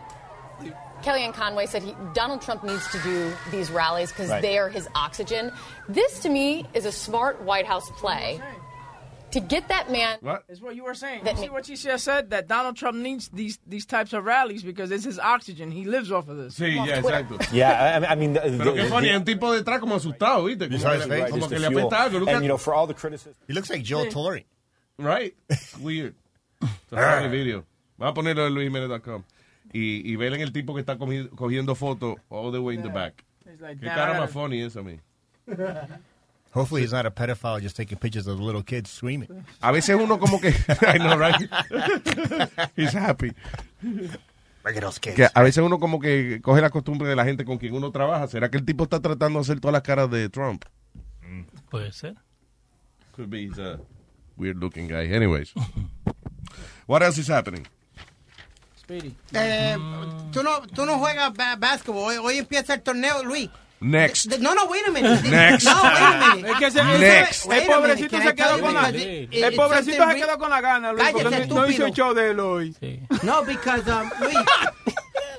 Kellyanne 1.03 1.33
Conway 1.33 1.67
said 1.67 1.85
he, 1.85 1.95
Donald 2.13 2.43
Trump 2.43 2.65
needs 2.65 2.87
to 2.91 2.99
do 2.99 3.33
these 3.53 3.71
rallies 3.71 4.11
because 4.11 4.29
Right. 4.29 4.43
they 4.43 4.59
are 4.59 4.69
his 4.69 4.89
oxygen. 4.97 5.53
This, 5.89 6.19
to 6.21 6.29
me, 6.29 6.67
is 6.75 6.85
a 6.85 6.91
smart 6.93 7.41
White 7.43 7.67
House 7.67 7.89
play 7.93 8.41
to 9.33 9.41
get 9.41 9.69
that 9.69 9.91
man. 9.91 10.19
What? 10.21 10.45
It's 10.49 10.61
what 10.61 10.75
you 10.77 10.85
were 10.85 10.95
saying. 10.95 11.27
You 11.27 11.37
see 11.37 11.49
what 11.49 11.67
she 11.67 11.77
just 11.77 12.05
said? 12.05 12.31
That 12.31 12.49
Donald 12.49 12.77
Trump 12.77 12.99
needs 12.99 13.29
these 13.29 13.59
these 13.67 13.85
types 13.87 14.13
of 14.13 14.25
rallies 14.25 14.63
because 14.63 14.91
it's 14.91 15.05
his 15.05 15.19
oxygen. 15.19 15.71
He 15.71 15.85
lives 15.85 16.11
off 16.11 16.29
of 16.29 16.37
this. 16.37 16.55
Sí, 16.59 16.75
ya, 16.77 16.97
exacto. 17.01 17.39
Yeah, 17.53 18.01
I, 18.03 18.13
I 18.13 18.15
mean, 18.17 18.33
the, 18.35 18.41
Pero 18.41 18.73
qué 18.75 18.83
the- 18.85 18.89
funny, 18.89 19.09
the- 19.09 19.13
hay 19.13 19.17
un 19.17 19.25
tipo 19.25 19.53
detrás 19.53 19.81
como 19.81 19.95
asustado, 19.97 20.45
¿viste? 20.45 20.69
Como, 20.69 21.49
que, 21.49 21.59
le 21.59 21.67
apesta 21.67 22.03
algo. 22.05 22.29
And, 22.29 22.43
you 22.43 22.49
know, 22.49 22.59
for 22.59 22.75
all 22.75 22.87
the 22.87 22.95
criticism. 22.95 23.35
He 23.47 23.53
looks 23.55 23.69
like 23.71 23.83
Joe 23.83 24.05
Sí. 24.07 24.11
Torre. 24.11 24.45
Right? 24.99 25.35
Weird. 25.81 26.15
It's 26.63 26.93
a 26.93 26.97
funny 26.97 27.29
video. 27.29 27.65
Va 28.01 28.09
a 28.09 28.15
ponerlo 28.15 28.47
en 28.47 28.55
luisjimenez.com. 28.55 29.25
Y, 29.73 30.03
y 30.11 30.17
ven 30.17 30.35
el 30.41 30.51
tipo 30.53 30.75
que 30.75 30.81
está 30.81 30.97
cogi- 30.97 31.29
cogiendo 31.37 31.75
fotos 31.75 32.17
all 32.31 32.51
the 32.51 32.59
way 32.61 32.75
in 32.77 32.83
the 32.83 32.89
back. 32.89 33.23
He's 33.45 33.61
like, 33.61 33.79
Qué 33.81 33.87
"Damn, 33.87 33.95
cara 33.95 34.13
más 34.15 34.21
gotta-" 34.21 34.33
funny 34.33 34.63
es 34.63 34.77
a 34.77 34.83
mí. 34.83 34.99
Hopefully 36.55 36.81
he's 36.83 36.93
not 36.93 37.05
a 37.07 37.11
pedophile 37.11 37.61
just 37.61 37.77
taking 37.77 37.99
pictures 37.99 38.27
of 38.27 38.41
little 38.41 38.63
kids 38.63 38.91
screaming. 38.91 39.29
A 39.63 39.71
veces 39.71 39.97
uno 39.97 40.19
como 40.19 40.41
que... 40.41 40.49
I 40.83 40.99
know, 40.99 41.17
right? 41.17 41.37
He's 42.75 42.93
happy. 42.93 43.33
Look 43.83 44.77
at 44.77 44.81
those 44.81 44.99
kids. 44.99 45.17
Que 45.17 45.29
a 45.35 45.43
veces 45.43 45.63
uno 45.63 45.79
como 45.79 46.01
que 46.01 46.41
coge 46.43 46.61
la 46.61 46.71
costumbre 46.71 47.09
de 47.09 47.15
la 47.17 47.25
gente 47.25 47.45
con 47.45 47.59
quien 47.59 47.75
uno 47.75 47.91
trabaja. 47.93 48.27
¿Será 48.29 48.51
que 48.51 48.57
el 48.59 48.65
tipo 48.65 48.85
está 48.85 49.01
tratando 49.01 49.39
de 49.39 49.43
hacer 49.43 49.61
todas 49.61 49.73
las 49.75 49.83
caras 49.83 50.11
de 50.11 50.29
Trump? 50.31 50.65
Puede 51.71 51.93
ser. 51.93 52.17
Could 53.15 53.29
be 53.31 53.43
he's 53.45 53.59
a 53.59 53.79
weird 54.37 54.57
looking 54.59 54.89
guy. 54.89 55.13
Anyways. 55.13 55.53
What 56.87 57.03
else 57.03 57.19
is 57.19 57.29
happening? 57.29 57.67
Speedy. 58.77 59.15
Eh, 59.35 59.77
tú, 60.33 60.43
no, 60.43 60.63
tú 60.75 60.87
no 60.87 60.99
juegas 60.99 61.35
ba- 61.35 61.57
basketball. 61.57 62.05
Hoy, 62.05 62.17
hoy 62.17 62.39
empieza 62.39 62.73
el 62.75 62.81
torneo, 62.81 63.23
Luis. 63.23 63.51
Next. 63.81 64.27
No, 64.41 64.55
no, 64.55 64.65
wait 64.67 64.87
a 64.89 64.91
minute. 64.91 65.23
Next. 65.31 65.65
No, 65.65 65.83
wait 65.83 66.03
a 66.03 66.35
minute. 66.35 66.51
Es 66.53 66.59
que 66.59 66.71
se, 66.71 66.83
Next. 66.85 67.45
el 67.45 67.51
Wait 67.51 67.63
a 67.71 67.75
pobrecito 67.77 68.17
minute, 68.19 68.29
se 68.31 68.35
quedó 68.35 68.61
con 68.61 68.75
la, 68.75 68.91
it- 68.91 69.29
el 69.33 69.55
pobrecito 69.55 70.09
se 70.09 70.15
quedó 70.17 70.39
con 70.39 70.51
la 70.51 70.61
gana, 70.61 70.93
Luis, 70.93 71.09
porque 71.13 71.47
no, 71.47 71.55
no 71.55 71.69
hizo 71.69 71.87
el 71.87 71.93
show 71.93 72.13
de 72.15 72.31
él 72.31 72.41
hoy. 72.41 72.77
No, 73.23 73.45
because, 73.45 73.89
um, 73.91 74.11
Luis, 74.21 74.37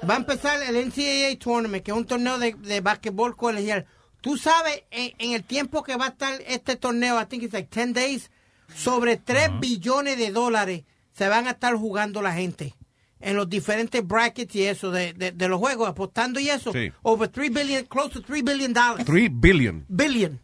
va 0.10 0.14
a 0.14 0.18
empezar 0.18 0.61
el 0.64 0.76
NCAA 0.88 1.38
Tournament, 1.38 1.84
que 1.84 1.91
es 1.91 1.98
un 1.98 2.06
torneo 2.06 2.40
de, 2.40 2.53
de 2.53 2.82
básquetbol 2.82 3.36
colegial. 3.36 3.86
Tú 4.22 4.38
sabes, 4.38 4.84
en, 4.91 5.14
en 5.18 5.34
el 5.34 5.44
tiempo 5.44 5.84
que 5.84 5.95
va 5.98 6.06
a 6.06 6.10
estar 6.10 6.41
este 6.48 6.76
torneo, 6.76 7.20
I 7.22 7.26
think 7.26 7.44
it's 7.44 7.53
like 7.53 7.70
10 7.70 7.94
days, 7.94 8.30
sobre 8.74 9.18
3 9.18 9.60
billones 9.60 10.18
de 10.18 10.32
dólares 10.32 10.84
se 11.14 11.28
van 11.28 11.48
a 11.48 11.52
estar 11.52 11.74
jugando 11.76 12.22
la 12.22 12.34
gente. 12.34 12.74
En 13.22 13.36
los 13.36 13.50
diferentes 13.50 14.06
brackets 14.06 14.56
y 14.56 14.64
eso 14.66 14.91
de, 14.91 15.14
de, 15.14 15.32
de 15.32 15.48
los 15.48 15.60
juegos, 15.60 15.90
apostando 15.90 16.40
y 16.40 16.50
eso. 16.50 16.72
Sí. 16.72 16.91
Over 17.02 17.28
3 17.30 17.52
billion, 17.54 17.86
close 17.86 18.10
to 18.12 18.22
3 18.22 18.44
billion 18.44 18.74
dollars. 18.74 19.06
3 19.06 19.30
billion. 19.32 19.86
Billion. 19.90 20.40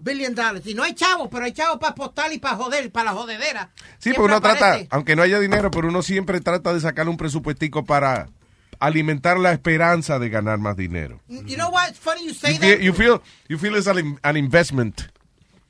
Billion 0.00 0.34
dollars. 0.34 0.66
Y 0.66 0.74
no 0.74 0.82
hay 0.84 0.94
chavos, 0.94 1.28
pero 1.30 1.44
hay 1.44 1.52
chavos 1.52 1.78
para 1.78 1.90
apostar 1.92 2.32
y 2.32 2.38
para 2.38 2.56
joder, 2.56 2.90
para 2.92 3.12
la 3.12 3.16
jodedera. 3.18 3.72
Sí, 3.98 4.10
porque 4.14 4.32
uno 4.32 4.40
trata, 4.40 4.78
aunque 4.90 5.16
no 5.16 5.22
haya 5.22 5.40
dinero, 5.40 5.70
pero 5.70 5.88
uno 5.88 6.00
siempre 6.02 6.40
trata 6.40 6.72
de 6.72 6.80
sacar 6.80 7.08
un 7.08 7.16
presupuestico 7.16 7.84
para 7.84 8.28
alimentar 8.78 9.38
la 9.38 9.52
esperanza 9.52 10.18
de 10.18 10.28
ganar 10.28 10.58
más 10.58 10.76
dinero. 10.76 11.20
You 11.28 11.56
know 11.56 11.70
what? 11.70 11.88
It's 11.88 11.98
funny 11.98 12.24
you 12.24 12.34
say 12.34 12.52
You 12.54 12.60
that. 12.60 12.66
feel, 12.68 12.80
you 12.82 12.92
feel, 12.92 13.22
you 13.48 13.58
feel 13.58 13.74
it's 13.76 13.88
an, 13.88 14.18
an 14.22 14.36
investment. 14.36 15.08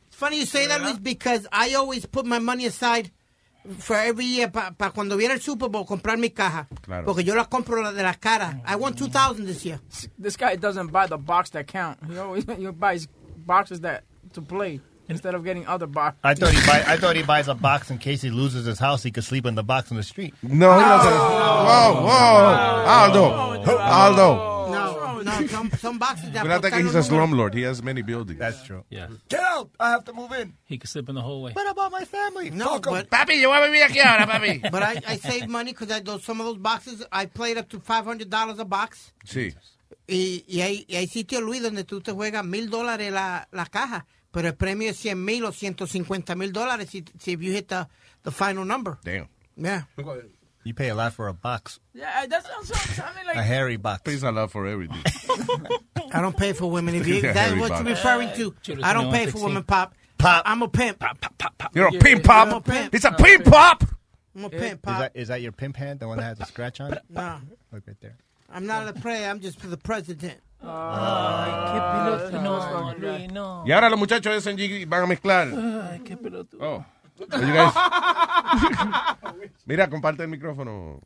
It's 0.09 0.17
funny 0.17 0.39
you 0.41 0.47
say 0.47 0.67
that, 0.67 0.83
Luis, 0.83 0.99
because 0.99 1.47
I 1.51 1.75
always 1.75 2.05
put 2.07 2.27
my 2.27 2.39
money 2.39 2.67
aside 2.67 3.11
for 3.79 3.97
every 3.97 4.27
year 4.27 4.51
para 4.51 4.91
cuando 4.91 5.17
viene 5.17 5.35
el 5.35 5.41
Super 5.41 5.69
Bowl 5.69 5.87
comprar 5.87 6.19
mi 6.19 6.31
caja. 6.31 6.69
Claro. 6.83 7.05
Porque 7.05 7.25
yo 7.25 7.35
las 7.35 7.49
compro 7.49 7.83
la 7.83 7.93
de 7.93 8.03
las 8.03 8.19
caras. 8.19 8.57
I 8.67 8.77
won 8.77 8.95
2000 8.95 9.47
this 9.47 9.65
year. 9.65 9.81
This 10.19 10.37
guy 10.37 10.57
doesn't 10.57 10.91
buy 10.93 11.07
the 11.07 11.19
box 11.19 11.51
that 11.51 11.67
count. 11.67 11.99
He 12.07 12.19
always 12.19 12.45
he 12.59 12.67
buys 12.71 13.09
boxes 13.47 13.81
that 13.81 14.05
to 14.35 14.43
play 14.43 14.81
instead 15.09 15.35
of 15.35 15.45
getting 15.45 15.67
other 15.67 15.87
boxes. 15.87 16.21
I 16.25 16.35
thought 16.35 16.53
he 16.53 16.67
buy, 16.67 16.85
I 16.87 16.97
thought 16.97 17.17
he 17.17 17.23
buys 17.23 17.49
a 17.49 17.55
box 17.55 17.91
in 17.91 17.99
case 17.99 18.23
he 18.23 18.31
loses 18.31 18.67
his 18.67 18.79
house. 18.79 19.03
He 19.03 19.11
could 19.11 19.25
sleep 19.25 19.47
in 19.47 19.55
the 19.55 19.63
box 19.63 19.91
on 19.91 19.97
the 19.97 20.03
street. 20.03 20.35
No, 20.43 20.77
he 20.79 20.85
doesn't. 20.85 21.13
Whoa, 21.13 22.03
whoa. 22.03 22.85
Aldo. 22.87 23.79
Aldo. 23.79 24.56
No, 24.95 25.21
no, 25.23 25.47
some, 25.49 25.71
some 25.73 25.99
boxes 25.99 26.31
apostaron 26.31 26.83
he's 26.83 26.95
a 26.95 27.01
slumlord. 27.01 27.55
He 27.55 27.63
has 27.63 27.83
many 27.83 28.03
buildings. 28.03 28.39
That's 28.39 28.63
true. 28.63 28.85
Yeah. 28.91 29.09
Get 29.29 29.41
out! 29.41 29.71
I 29.81 29.91
have 29.91 30.05
to 30.05 30.13
move 30.13 30.33
in. 30.33 30.55
He 30.65 30.79
could 30.79 30.89
slip 30.91 31.09
in 31.09 31.15
the 31.15 31.23
hallway. 31.23 31.53
What 31.53 31.69
about 31.71 31.91
my 31.93 32.05
family? 32.05 32.51
No, 32.51 32.75
Fuck 32.75 32.87
'em. 32.89 32.93
but 32.95 33.11
papi, 33.11 33.41
yo 33.41 33.49
voy 33.49 33.59
a 33.59 33.69
vivir 33.71 33.83
aquí 33.85 34.01
ahora, 34.01 34.27
papi. 34.27 34.61
But 34.71 34.83
I, 34.83 35.01
I 35.07 35.17
save 35.17 35.49
money 35.49 35.73
because 35.73 36.03
those, 36.03 36.23
some 36.25 36.41
of 36.41 36.47
those 36.47 36.59
boxes 36.59 37.05
I 37.11 37.27
played 37.27 37.59
up 37.59 37.69
to 37.71 37.79
$500 37.79 38.59
a 38.59 38.65
box. 38.65 39.13
Sí. 39.25 39.55
Y, 40.09 40.45
y, 40.49 40.61
hay, 40.61 40.85
y 40.89 40.97
hay 40.97 41.07
sitios, 41.09 41.43
Luis, 41.43 41.63
donde 41.63 41.85
tú 41.85 42.01
te 42.01 42.13
juegas 42.13 42.45
mil 42.45 42.71
dólares 42.71 43.13
la, 43.13 43.49
la 43.53 43.67
caja, 43.67 44.07
pero 44.31 44.49
el 44.49 44.55
premio 44.55 44.91
es 44.91 44.97
100 44.99 45.25
mil 45.25 45.45
o 45.45 45.53
150 45.53 46.35
mil 46.37 46.53
dólares 46.53 46.91
si, 46.91 47.05
si 47.19 47.33
if 47.33 47.41
you 47.41 47.53
hit 47.53 47.69
the, 47.69 47.87
the 48.23 48.31
final 48.31 48.65
number. 48.65 48.99
Damn. 49.03 49.29
Yeah. 49.57 49.87
You 50.67 50.75
pay 50.75 50.89
a 50.89 50.97
lot 50.97 51.13
for 51.13 51.29
a 51.29 51.33
box, 51.33 51.79
Yeah, 51.95 52.27
that's 52.27 52.43
that 52.49 52.65
sounds 52.65 52.95
something 52.97 53.25
like 53.25 53.37
a 53.37 53.43
hairy 53.43 53.77
box. 53.77 54.03
Pays 54.03 54.25
a 54.25 54.33
lot 54.33 54.51
for 54.51 54.67
everything. 54.67 54.99
I 56.13 56.21
don't 56.21 56.37
pay 56.37 56.55
for 56.55 56.69
women. 56.69 56.97
If 56.97 57.07
you, 57.07 57.15
Yeah, 57.15 57.33
that's 57.33 57.39
Harry 57.51 57.61
what 57.61 57.71
Potter. 57.71 57.85
you're 57.85 57.95
referring 57.95 58.33
to. 58.35 58.51
Chulos 58.51 58.83
I 58.83 58.93
don't 58.93 59.13
pay 59.13 59.27
for 59.27 59.45
women, 59.45 59.63
pop. 59.63 59.95
Pop. 60.19 60.43
I'm 60.45 60.63
a 60.63 60.69
pimp. 60.69 60.99
Pop, 60.99 61.21
pop, 61.21 61.39
pop, 61.39 61.57
pop. 61.57 61.77
You're 61.77 61.87
a 61.87 61.93
pimp 61.93 62.25
pop. 62.25 62.49
I'm 62.49 62.55
a 62.55 62.61
pimp. 62.61 62.93
It's 62.97 63.05
a 63.05 63.13
pimp 63.13 63.45
pop. 63.45 63.85
I'm 64.35 64.45
a 64.45 64.51
pimp, 64.51 64.65
Is 64.65 64.79
pop. 64.83 64.99
that, 64.99 65.13
is 65.15 65.29
that 65.29 65.41
your 65.41 65.53
pimp 65.53 65.77
hand, 65.77 66.01
the 66.01 66.09
one 66.09 66.19
that 66.19 66.25
has 66.25 66.41
a 66.41 66.47
scratch 66.47 66.81
on 66.81 66.95
it? 66.95 67.03
No. 67.11 67.39
Look 67.73 67.85
right 67.87 67.97
there. 68.01 68.17
I'm 68.51 68.67
not 68.67 68.89
a 68.89 68.93
player. 68.93 69.29
I'm 69.29 69.39
just 69.39 69.61
for 69.61 69.69
the 69.69 69.77
president. 69.77 70.41
Ay, 70.63 70.67
qué 70.67 71.79
ah. 71.81 72.19
pelotudo. 72.33 72.43
No, 72.43 72.95
Luis, 72.99 73.33
no. 73.33 73.65
Y 73.65 73.73
ahora 73.73 73.89
los 73.89 74.01
muchachos 74.01 74.35
de 74.35 74.41
SNG 74.41 74.89
van 74.89 75.05
a 75.05 75.07
mezclar. 75.07 75.49
Ay, 75.93 76.01
qué 76.01 76.17
pelotudo. 76.17 76.59
Oh. 76.61 76.85
Are 77.33 77.41
you 77.45 77.53
guys- 77.55 77.75
Mira, 79.67 79.89
comparte 79.89 80.23
el 80.23 80.29
micrófono. 80.29 81.01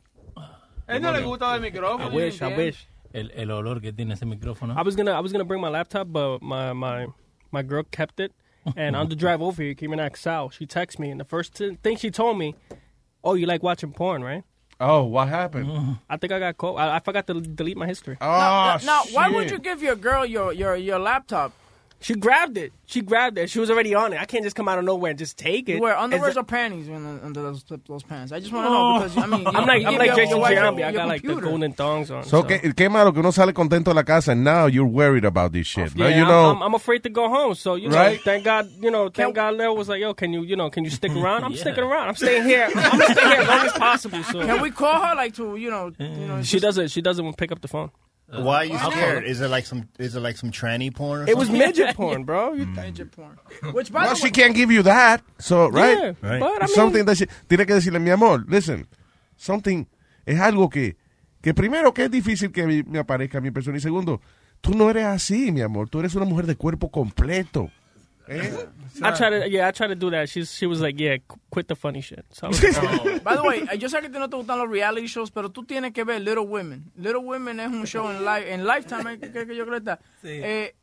Él 0.87 1.01
no 1.01 1.11
le 1.11 1.21
gusta 1.21 1.55
el 1.55 1.61
micrófono. 1.61 2.11
I 2.11 2.15
wish, 2.15 2.41
I 2.41 2.55
wish. 2.55 2.87
El, 3.13 3.31
el 3.35 3.51
olor 3.51 3.81
que 3.81 3.91
tiene 3.91 4.13
ese 4.13 4.25
micrófono. 4.25 4.75
I 4.77 4.83
was 4.83 4.95
gonna 4.95 5.11
I 5.11 5.19
was 5.19 5.31
gonna 5.31 5.43
bring 5.45 5.61
my 5.61 5.69
laptop, 5.69 6.07
but 6.11 6.41
my 6.41 6.73
my 6.73 7.07
my 7.51 7.61
girl 7.63 7.83
kept 7.91 8.19
it. 8.19 8.31
And 8.77 8.95
on 8.95 9.09
the 9.09 9.15
drive 9.15 9.41
over 9.41 9.61
here, 9.63 9.73
came 9.73 9.91
in 9.91 9.99
Excel. 9.99 10.49
She 10.51 10.67
texted 10.67 10.99
me, 10.99 11.09
and 11.09 11.19
the 11.19 11.25
first 11.25 11.55
thing 11.83 11.97
she 11.97 12.11
told 12.11 12.37
me, 12.37 12.53
"Oh, 13.23 13.33
you 13.33 13.47
like 13.47 13.63
watching 13.63 13.91
porn, 13.91 14.23
right?" 14.23 14.43
Oh, 14.79 15.03
what 15.03 15.27
happened? 15.29 15.97
I 16.09 16.17
think 16.17 16.31
I 16.31 16.39
got 16.39 16.57
caught. 16.57 16.75
I, 16.77 16.95
I 16.97 16.99
forgot 16.99 17.25
to 17.27 17.41
delete 17.41 17.77
my 17.77 17.85
history. 17.87 18.17
Oh, 18.21 18.25
now, 18.25 18.77
now, 18.83 19.01
why 19.13 19.29
would 19.29 19.49
you 19.51 19.59
give 19.59 19.81
your 19.81 19.95
girl 19.95 20.25
your 20.25 20.53
your 20.53 20.75
your 20.75 20.99
laptop? 20.99 21.53
She 22.03 22.15
grabbed 22.15 22.57
it. 22.57 22.73
She 22.87 23.01
grabbed 23.01 23.37
it. 23.37 23.47
She 23.49 23.59
was 23.59 23.69
already 23.69 23.93
on 23.93 24.11
it. 24.11 24.19
I 24.19 24.25
can't 24.25 24.43
just 24.43 24.55
come 24.55 24.67
out 24.67 24.79
of 24.79 24.83
nowhere 24.85 25.11
and 25.11 25.19
just 25.19 25.37
take 25.37 25.69
it. 25.69 25.75
You 25.75 25.81
wear 25.81 25.93
Is 25.93 25.99
underwears 26.01 26.33
that- 26.33 26.37
or 26.37 26.43
panties 26.43 26.89
when, 26.89 27.19
under 27.23 27.43
those 27.43 27.63
those 27.87 28.01
pants? 28.01 28.31
I 28.31 28.39
just 28.39 28.51
want 28.51 28.65
to 28.65 28.69
know 28.71 28.99
because 28.99 29.17
I 29.17 29.25
mean, 29.27 29.45
I'm 29.55 29.67
like 29.67 29.81
you 29.83 29.87
I'm 29.87 29.97
like 29.99 30.15
Jason 30.15 30.37
your 30.37 30.47
Giambi. 30.47 30.77
I 30.83 30.89
your 30.89 30.91
got 30.93 31.07
like 31.07 31.21
the 31.21 31.35
golden 31.35 31.73
thongs 31.73 32.09
on. 32.09 32.23
So, 32.23 32.41
¿qué, 32.43 32.73
qué 32.75 32.89
malo 32.89 33.11
que 33.13 33.19
uno 33.19 33.29
sale 33.31 33.53
contento 33.53 33.91
de 33.91 33.93
la 33.93 34.03
casa 34.03 34.31
and 34.31 34.43
now 34.43 34.65
you're 34.65 34.83
worried 34.85 35.25
about 35.25 35.51
this 35.53 35.67
shit. 35.67 35.95
Now 35.95 36.07
Yeah, 36.07 36.15
you 36.17 36.23
I'm- 36.23 36.27
know. 36.27 36.49
I'm, 36.51 36.61
I'm 36.63 36.73
afraid 36.73 37.03
to 37.03 37.09
go 37.09 37.29
home. 37.29 37.53
So 37.53 37.75
you 37.75 37.87
know, 37.89 37.95
Right? 37.97 38.19
thank 38.21 38.43
God, 38.45 38.67
you 38.81 38.89
know, 38.89 39.09
thank 39.09 39.35
God, 39.35 39.53
Leo 39.55 39.73
was 39.73 39.87
like, 39.87 40.01
"Yo, 40.01 40.15
can 40.15 40.33
you, 40.33 40.41
you 40.41 40.55
know, 40.55 40.71
can 40.71 40.83
you 40.83 40.89
stick 40.89 41.11
around?" 41.15 41.43
I'm 41.43 41.55
sticking 41.63 41.83
around. 41.83 42.07
I'm 42.09 42.15
staying 42.15 42.43
here. 42.45 42.67
I'm 42.73 42.97
gonna 42.97 43.13
stay 43.13 43.21
here 43.29 43.41
as 43.41 43.47
long 43.47 43.65
as 43.67 43.73
possible. 43.73 44.23
So 44.23 44.41
Can 44.43 44.59
we 44.61 44.71
call 44.71 44.99
her 45.05 45.13
like 45.15 45.35
to 45.35 45.55
you 45.55 45.69
know 45.69 45.91
you 45.99 46.07
know? 46.27 46.41
She 46.41 46.59
doesn't. 46.59 46.87
She 46.89 47.01
doesn't 47.03 47.37
pick 47.37 47.51
up 47.51 47.61
the 47.61 47.67
phone. 47.67 47.91
Why 48.33 48.55
are 48.57 48.65
you 48.65 48.77
scared? 48.79 49.25
Is 49.25 49.41
it 49.41 49.49
like 49.49 49.65
some? 49.65 49.89
Is 49.99 50.15
it 50.15 50.21
like 50.21 50.37
some 50.37 50.51
tranny 50.51 50.93
porn? 50.93 51.21
Or 51.21 51.29
It 51.29 51.35
was 51.37 51.47
something? 51.47 51.67
midget 51.67 51.95
porn, 51.95 52.23
bro. 52.23 52.53
You 52.57 52.65
midget 52.65 53.11
porn. 53.11 53.37
Which 53.73 53.91
by 53.91 54.03
well, 54.03 54.09
the 54.13 54.15
she 54.15 54.23
way, 54.27 54.31
can't 54.31 54.55
give 54.55 54.71
you 54.71 54.83
that. 54.83 55.21
So, 55.39 55.67
right? 55.69 55.97
Yeah, 55.97 56.13
Right. 56.21 56.39
but 56.39 56.61
I 56.63 56.65
mean- 56.65 56.75
something 56.75 57.05
that 57.05 57.17
she, 57.17 57.25
tiene 57.49 57.65
que 57.65 57.75
decirle, 57.75 57.99
mi 57.99 58.09
amor, 58.11 58.45
listen, 58.47 58.87
something 59.37 59.85
es 60.25 60.39
algo 60.39 60.69
que, 60.69 60.95
que 61.41 61.53
primero 61.53 61.93
que 61.93 62.05
es 62.05 62.11
difícil 62.11 62.51
que 62.53 62.65
mi- 62.65 62.83
me 62.83 62.99
aparezca 62.99 63.41
mi 63.41 63.51
persona 63.51 63.77
y 63.77 63.81
segundo, 63.81 64.21
tú 64.61 64.75
no 64.75 64.89
eres 64.89 65.05
así, 65.05 65.51
mi 65.51 65.61
amor, 65.61 65.89
tú 65.89 65.99
eres 65.99 66.15
una 66.15 66.25
mujer 66.25 66.45
de 66.45 66.55
cuerpo 66.55 66.89
completo. 66.89 67.69
¿Eh? 68.27 68.67
I 69.03 69.11
tried 69.11 69.29
to. 69.31 69.49
Yeah, 69.49 69.67
I 69.67 69.71
tried 69.71 69.87
to 69.87 69.95
do 69.95 70.09
that. 70.11 70.29
She's 70.29 70.51
she 70.53 70.65
was 70.67 70.79
like, 70.81 70.97
"Yeah, 70.99 71.17
qu- 71.27 71.39
quit 71.49 71.67
the 71.67 71.75
funny 71.75 72.01
shit." 72.01 72.25
So 72.31 72.47
I 72.47 72.49
was 72.49 72.61
like, 72.63 72.75
oh. 72.83 73.19
By 73.23 73.35
the 73.35 73.43
way, 73.43 73.65
yo 73.79 73.87
sé 73.89 73.99
que 73.99 74.07
a 74.07 74.11
ti 74.11 74.19
no 74.19 74.27
te 74.29 74.35
gustan 74.37 74.57
los 74.59 74.69
reality 74.69 75.07
shows, 75.07 75.31
pero 75.31 75.49
tú 75.49 75.63
tienes 75.65 75.93
que 75.93 76.03
ver 76.03 76.19
Little 76.21 76.45
Women. 76.45 76.91
Little 76.97 77.21
Women 77.21 77.59
es 77.59 77.67
un 77.67 77.85
show 77.85 78.09
en, 78.09 78.23
li 78.23 78.49
en 78.51 78.65
Lifetime, 78.65 79.13
eh, 79.13 79.19
que, 79.19 79.45
que 79.47 79.55
yo 79.55 79.65
creo 79.65 79.71
que 79.81 79.91
está. 79.91 79.99
Eh, 80.23 80.75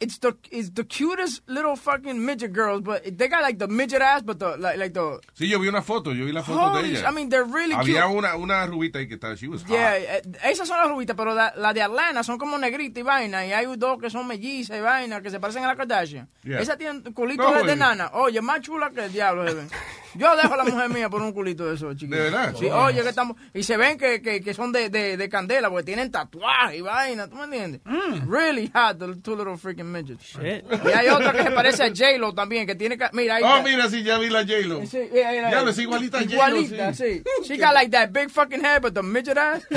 it's 0.00 0.18
the 0.18 0.36
it's 0.50 0.70
the 0.74 0.84
cutest 0.84 1.42
little 1.48 1.76
fucking 1.76 2.18
midget 2.24 2.52
girls, 2.52 2.82
but 2.82 3.02
they 3.04 3.28
got 3.28 3.42
like 3.42 3.58
the 3.58 3.68
midget 3.68 4.00
ass, 4.02 4.22
but 4.22 4.38
the 4.38 4.56
like 4.58 4.76
like 4.78 4.92
the 4.94 5.20
Sí, 5.34 5.48
yo 5.48 5.58
vi 5.58 5.68
una 5.68 5.82
foto, 5.82 6.12
yo 6.12 6.24
vi 6.24 6.32
la 6.32 6.42
foto 6.42 6.58
Holy 6.60 6.90
de 6.90 6.98
ella. 6.98 7.08
I 7.08 7.12
mean, 7.12 7.28
they're 7.28 7.44
really 7.44 7.74
Había 7.74 8.02
cute. 8.06 8.16
una, 8.18 8.36
una 8.36 8.66
rubita 8.66 8.98
ahí 8.98 9.08
que 9.08 9.14
estaba, 9.14 9.34
she 9.36 9.48
was 9.48 9.62
hot. 9.62 9.70
Yeah, 9.70 9.96
eh, 9.96 10.22
esas 10.44 10.68
son 10.68 10.78
las 10.78 10.88
rubitas, 10.88 11.16
pero 11.16 11.34
la, 11.34 11.52
la 11.56 11.72
de 11.72 11.82
Atlanta 11.82 12.22
son 12.22 12.38
como 12.38 12.58
negritas 12.58 13.00
y 13.00 13.02
vaina, 13.02 13.46
y 13.46 13.52
hay 13.52 13.66
dos 13.76 13.98
que 14.00 14.10
son 14.10 14.26
mellizas 14.26 14.76
y 14.78 14.80
vaina, 14.80 15.20
que 15.20 15.30
se 15.30 15.40
parecen 15.40 15.64
a 15.64 15.68
la 15.68 15.76
Kardashian. 15.76 16.28
Yeah. 16.44 16.60
Esa 16.60 16.76
tiene 16.76 17.02
culitos 17.12 17.44
No, 17.46 17.54
de, 17.54 17.62
oye. 17.62 17.76
nana. 17.76 18.10
Oye, 18.14 18.40
más 18.40 18.60
chula 18.60 18.90
que 18.90 19.04
el 19.06 19.12
diablo. 19.12 19.44
Yo 20.18 20.36
dejo 20.36 20.54
a 20.54 20.56
la 20.56 20.64
mujer 20.64 20.88
mía 20.90 21.08
por 21.08 21.22
un 21.22 21.32
culito 21.32 21.66
de 21.66 21.74
esos, 21.74 21.94
chiquitos. 21.96 22.18
¿De 22.18 22.24
verdad? 22.30 22.54
Sí, 22.58 22.66
oye, 22.66 23.02
que 23.02 23.08
estamos... 23.08 23.36
Y 23.54 23.62
se 23.62 23.76
ven 23.76 23.98
que, 23.98 24.20
que, 24.22 24.40
que 24.40 24.54
son 24.54 24.72
de, 24.72 24.88
de, 24.90 25.16
de 25.16 25.28
candela, 25.28 25.68
porque 25.70 25.84
tienen 25.84 26.10
tatuajes 26.10 26.78
y 26.78 26.80
vaina, 26.82 27.28
¿tú 27.28 27.36
me 27.36 27.44
entiendes? 27.44 27.80
Really 28.28 28.70
hot, 28.74 28.98
the 28.98 29.14
two 29.22 29.36
little 29.36 29.56
freaking 29.56 29.90
midgets. 29.90 30.34
Y 30.42 30.88
hay 30.92 31.08
otra 31.08 31.32
que 31.32 31.42
se 31.42 31.50
parece 31.50 31.82
a 31.84 31.88
J-Lo 31.88 32.32
también, 32.34 32.66
que 32.66 32.74
tiene... 32.74 32.96
Mira, 33.12 33.36
ahí 33.36 33.42
Oh, 33.44 33.56
está. 33.58 33.62
mira, 33.68 33.88
sí, 33.88 34.02
ya 34.02 34.18
vi 34.18 34.28
la 34.30 34.40
J-Lo. 34.40 34.84
Sí, 34.86 34.98
yeah, 35.12 35.30
Diablo, 35.48 35.70
es 35.70 35.78
igualita 35.78 36.18
a 36.18 36.22
J-Lo, 36.22 36.34
Igualita, 36.36 36.94
sí. 36.94 37.22
sí. 37.42 37.44
She 37.54 37.56
got 37.58 37.74
like 37.74 37.90
that 37.92 38.10
big 38.12 38.30
fucking 38.30 38.60
head, 38.64 38.82
but 38.82 38.94
the 38.94 39.02
midget 39.02 39.36
ass. 39.38 39.62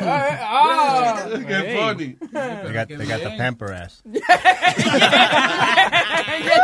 Ah, 0.00 1.26
Qué 1.46 1.76
funny. 1.76 2.16
They 2.32 2.72
got, 2.72 2.88
they 2.88 3.06
got 3.06 3.22
the 3.22 3.34
pamper 3.36 3.72
ass. 3.72 4.02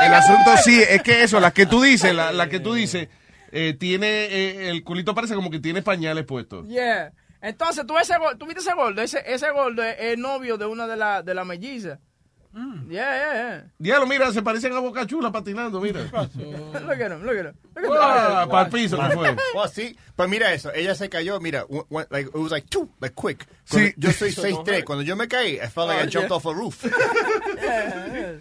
El 0.02 0.14
asunto 0.14 0.56
sí, 0.64 0.80
es 0.82 1.02
que 1.02 1.22
eso, 1.22 1.40
la 1.40 1.50
que 1.50 1.66
tú 1.66 1.73
dices, 1.82 2.14
la, 2.14 2.32
la 2.32 2.48
que 2.48 2.60
tú 2.60 2.74
dices, 2.74 3.08
eh, 3.52 3.74
tiene, 3.78 4.06
eh, 4.26 4.68
el 4.70 4.82
culito 4.84 5.14
parece 5.14 5.34
como 5.34 5.50
que 5.50 5.60
tiene 5.60 5.82
pañales 5.82 6.24
puestos. 6.24 6.66
Yeah. 6.68 7.12
Entonces, 7.40 7.86
¿tú, 7.86 7.96
ese, 7.98 8.16
gol- 8.18 8.36
¿tú 8.38 8.46
viste 8.46 8.60
ese 8.62 8.72
gordo? 8.74 9.02
Ese, 9.02 9.22
ese 9.26 9.50
gordo 9.50 9.82
es, 9.82 9.96
es 9.98 10.18
novio 10.18 10.56
de 10.56 10.66
una 10.66 10.86
de 10.86 10.96
las 10.96 11.24
de 11.24 11.34
la 11.34 11.44
mellizas. 11.44 11.98
Mm. 12.52 12.88
Yeah, 12.88 13.16
yeah, 13.16 13.32
yeah. 13.34 13.72
Diablo, 13.78 14.06
mira, 14.06 14.32
se 14.32 14.40
parecen 14.40 14.72
a 14.74 14.78
Boca 14.78 15.04
Chula 15.06 15.32
patinando, 15.32 15.80
mira. 15.80 16.02
look 16.12 16.12
at 17.02 17.10
him, 17.10 17.22
look 17.24 17.36
at 17.36 17.46
him. 17.46 17.54
Look 17.74 17.96
at 17.96 18.00
Ah, 18.00 18.28
that. 18.44 18.48
para 18.48 18.64
el 18.66 18.70
piso 18.72 18.96
que 18.96 19.10
fue. 19.10 19.36
Well, 19.56 19.68
sí, 19.68 19.96
pero 20.16 20.28
mira 20.28 20.52
eso, 20.54 20.72
ella 20.72 20.94
se 20.94 21.08
cayó, 21.08 21.40
mira, 21.40 21.66
like, 22.10 22.28
it 22.28 22.34
was 22.36 22.52
like 22.52 22.68
two, 22.70 22.88
like 23.00 23.14
quick. 23.16 23.44
Sí. 23.64 23.92
Yo 23.96 24.12
soy 24.12 24.30
So 24.32 24.42
6'3", 24.42 24.84
cuando 24.84 25.02
yo 25.02 25.16
me 25.16 25.26
caí, 25.26 25.54
I 25.56 25.66
felt 25.68 25.88
like 25.88 26.00
I 26.00 26.06
Oh, 26.06 26.10
jumped 26.10 26.30
off 26.30 26.46
a 26.46 26.52
roof. 26.54 26.84
Yeah, 27.60 28.06
yeah. 28.06 28.32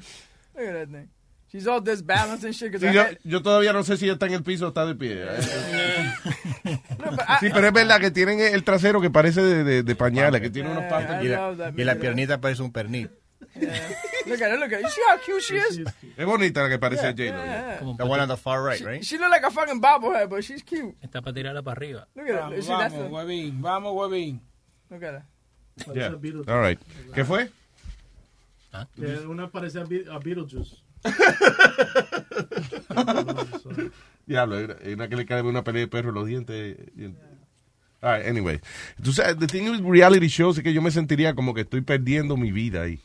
Look 0.55 0.67
at 0.67 0.73
that 0.73 0.89
thing. 0.91 1.09
She's 1.53 1.67
all 1.67 1.79
disbalanced 1.81 2.43
and 2.45 2.53
shit. 2.55 2.73
Sí, 2.79 2.91
yo, 2.91 3.03
yo 3.23 3.41
todavía 3.43 3.71
no 3.73 3.83
sé 3.83 3.95
si 3.95 4.09
está 4.09 4.25
en 4.25 4.33
el 4.33 4.41
piso 4.43 4.65
o 4.65 4.67
está 4.69 4.85
de 4.87 4.95
pie. 4.95 5.23
No, 6.97 7.11
but 7.11 7.19
I- 7.27 7.37
Sí, 7.41 7.49
pero 7.53 7.67
es 7.67 7.73
verdad 7.73 7.99
que 7.99 8.09
tienen 8.09 8.39
el 8.39 8.63
trasero 8.63 8.99
que 9.01 9.09
parece 9.11 9.41
de, 9.41 9.63
de, 9.63 9.83
de 9.83 9.95
pañales, 9.95 10.41
que 10.41 10.49
tiene 10.49 10.71
unos 10.71 10.85
I 10.85 10.89
patas. 10.89 11.23
Y 11.23 11.27
la, 11.27 11.73
y 11.77 11.83
la 11.83 11.95
piernita 11.95 12.39
parece 12.41 12.61
un 12.63 12.71
pernil. 12.71 13.11
Look 13.55 14.41
at 14.41 14.49
her, 14.51 14.57
look 14.57 14.73
at 14.73 14.79
her. 14.79 14.81
You 14.81 14.89
see 14.89 15.01
how 15.07 15.17
cute 15.23 15.41
she 15.43 15.57
is? 15.57 15.81
Es 16.17 16.25
bonita 16.25 16.63
la 16.63 16.69
que 16.69 16.79
parece 16.79 17.05
a 17.05 17.11
J-Lo. 17.11 17.43
Yeah, 17.43 17.79
yeah. 17.81 17.95
The 17.97 18.03
one 18.03 18.19
on 18.21 18.29
the 18.29 18.37
far 18.37 18.63
right, 18.63 18.81
right? 18.81 19.03
She 19.03 19.17
look 19.17 19.29
like 19.29 19.43
a 19.45 19.51
fucking 19.51 19.79
bobblehead, 19.81 20.29
but 20.29 20.41
she's 20.43 20.63
cute. 20.63 20.95
Está 21.03 21.21
para 21.21 21.33
tirarla 21.33 21.61
para 21.61 21.75
arriba. 21.77 22.07
Look 22.15 22.29
at 22.29 22.35
her. 22.51 22.61
Vamos, 22.61 22.67
vamos, 22.67 23.11
huevín, 23.11 23.61
vamos, 23.61 23.93
huevín. 23.93 24.39
Look 24.89 25.03
at 25.03 25.13
her. 25.15 25.23
Yeah. 25.93 26.15
All 26.47 26.61
right. 26.61 26.79
¿Qué 27.13 27.23
fue? 27.25 27.49
Que 28.95 29.05
una 29.27 29.51
parece 29.51 29.79
a, 29.79 29.83
Be- 29.83 30.05
a 30.09 30.17
Beetlejuice. 30.17 30.77
Diablo, 34.25 34.55
hay 34.83 34.93
una- 34.93 35.09
que 35.09 35.15
le 35.15 35.25
cae 35.25 35.41
una 35.41 35.63
pelea 35.63 35.81
de 35.81 35.87
perro 35.87 36.09
en 36.09 36.15
los 36.15 36.27
dientes. 36.27 36.77
y- 36.97 37.13
All 38.01 38.17
right, 38.17 38.27
anyway. 38.27 38.59
Tú 39.01 39.13
sabes, 39.13 39.37
the 39.39 39.47
thing 39.47 39.69
with 39.69 39.81
reality 39.81 40.27
shows 40.27 40.57
es 40.57 40.63
que 40.63 40.73
yo 40.73 40.81
me 40.81 40.91
sentiría 40.91 41.33
como 41.35 41.53
que 41.53 41.61
estoy 41.61 41.81
perdiendo 41.81 42.35
mi 42.35 42.51
vida 42.51 42.81
ahí. 42.83 42.99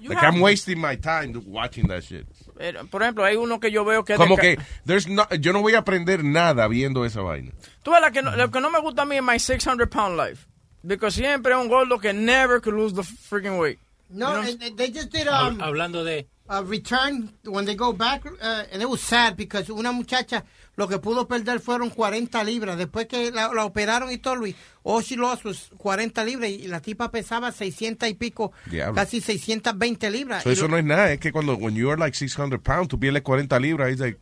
you 0.00 0.08
like 0.08 0.20
have- 0.20 0.34
I'm 0.34 0.40
wasting 0.42 0.80
my 0.80 0.96
time 0.96 1.40
watching 1.46 1.86
that 1.88 2.02
shit. 2.02 2.26
Eh, 2.58 2.72
Por 2.90 3.02
ejemplo, 3.02 3.24
hay 3.24 3.36
uno 3.36 3.60
que 3.60 3.70
yo 3.70 3.84
veo 3.84 4.04
que... 4.04 4.14
es 4.14 4.18
Como 4.18 4.36
de 4.36 4.42
que 4.42 4.58
there's 4.84 5.06
no, 5.08 5.26
yo 5.40 5.52
no 5.52 5.60
voy 5.60 5.74
a 5.74 5.78
aprender 5.78 6.24
nada 6.24 6.66
viendo 6.68 7.04
esa 7.04 7.20
vaina. 7.20 7.52
Tú 7.82 7.90
ves, 7.92 8.00
la 8.00 8.10
que 8.10 8.22
no, 8.22 8.34
lo 8.36 8.50
que 8.50 8.60
no 8.60 8.70
me 8.70 8.80
gusta 8.80 9.02
a 9.02 9.04
mí 9.04 9.16
es 9.16 9.22
My 9.22 9.38
600 9.38 9.88
Pound 9.88 10.18
Life. 10.20 10.46
Porque 10.86 11.10
siempre 11.12 11.52
es 11.52 11.58
un 11.58 11.68
gordo 11.68 11.98
que 11.98 12.12
never 12.12 12.60
could 12.60 12.74
lose 12.76 12.94
the 12.94 13.02
freaking 13.02 13.58
weight. 13.58 13.78
No, 14.08 14.42
You 14.44 14.56
know? 14.58 14.76
they 14.76 14.92
just 14.92 15.10
did 15.12 15.26
um, 15.28 15.60
Hablando 15.62 16.04
de... 16.04 16.26
a 16.48 16.62
return 16.62 17.30
when 17.44 17.64
they 17.64 17.74
go 17.74 17.92
back, 17.92 18.24
uh, 18.26 18.64
and 18.72 18.82
it 18.82 18.88
was 18.88 19.00
sad 19.00 19.36
because 19.36 19.70
una 19.70 19.92
muchacha 19.92 20.44
lo 20.76 20.88
que 20.88 20.98
pudo 20.98 21.26
perder 21.28 21.60
fueron 21.60 21.90
40 21.90 22.42
libras. 22.44 22.76
Después 22.78 23.06
que 23.06 23.30
la, 23.30 23.52
la 23.52 23.64
operaron 23.64 24.10
y 24.10 24.18
todo, 24.18 24.36
Luis, 24.36 24.54
all 24.82 25.02
she 25.02 25.16
lost 25.16 25.44
was 25.44 25.70
40 25.78 26.24
libras 26.24 26.50
y 26.50 26.66
la 26.68 26.80
tipa 26.80 27.10
pesaba 27.10 27.52
600 27.52 28.08
y 28.08 28.14
pico, 28.14 28.52
Diablo. 28.70 28.94
casi 28.94 29.20
620 29.20 30.10
libras. 30.10 30.42
So 30.42 30.50
eso 30.50 30.62
lo- 30.62 30.68
no 30.68 30.78
es 30.78 30.84
nada, 30.84 31.12
es 31.12 31.20
que 31.20 31.30
cuando 31.32 31.56
when 31.56 31.74
you 31.74 31.90
are 31.90 31.98
like 31.98 32.16
600 32.16 32.60
pounds, 32.60 32.88
tú 32.88 32.98
pierdes 32.98 33.22
40 33.22 33.58
libras, 33.60 33.90
it's 33.92 34.00
like, 34.00 34.18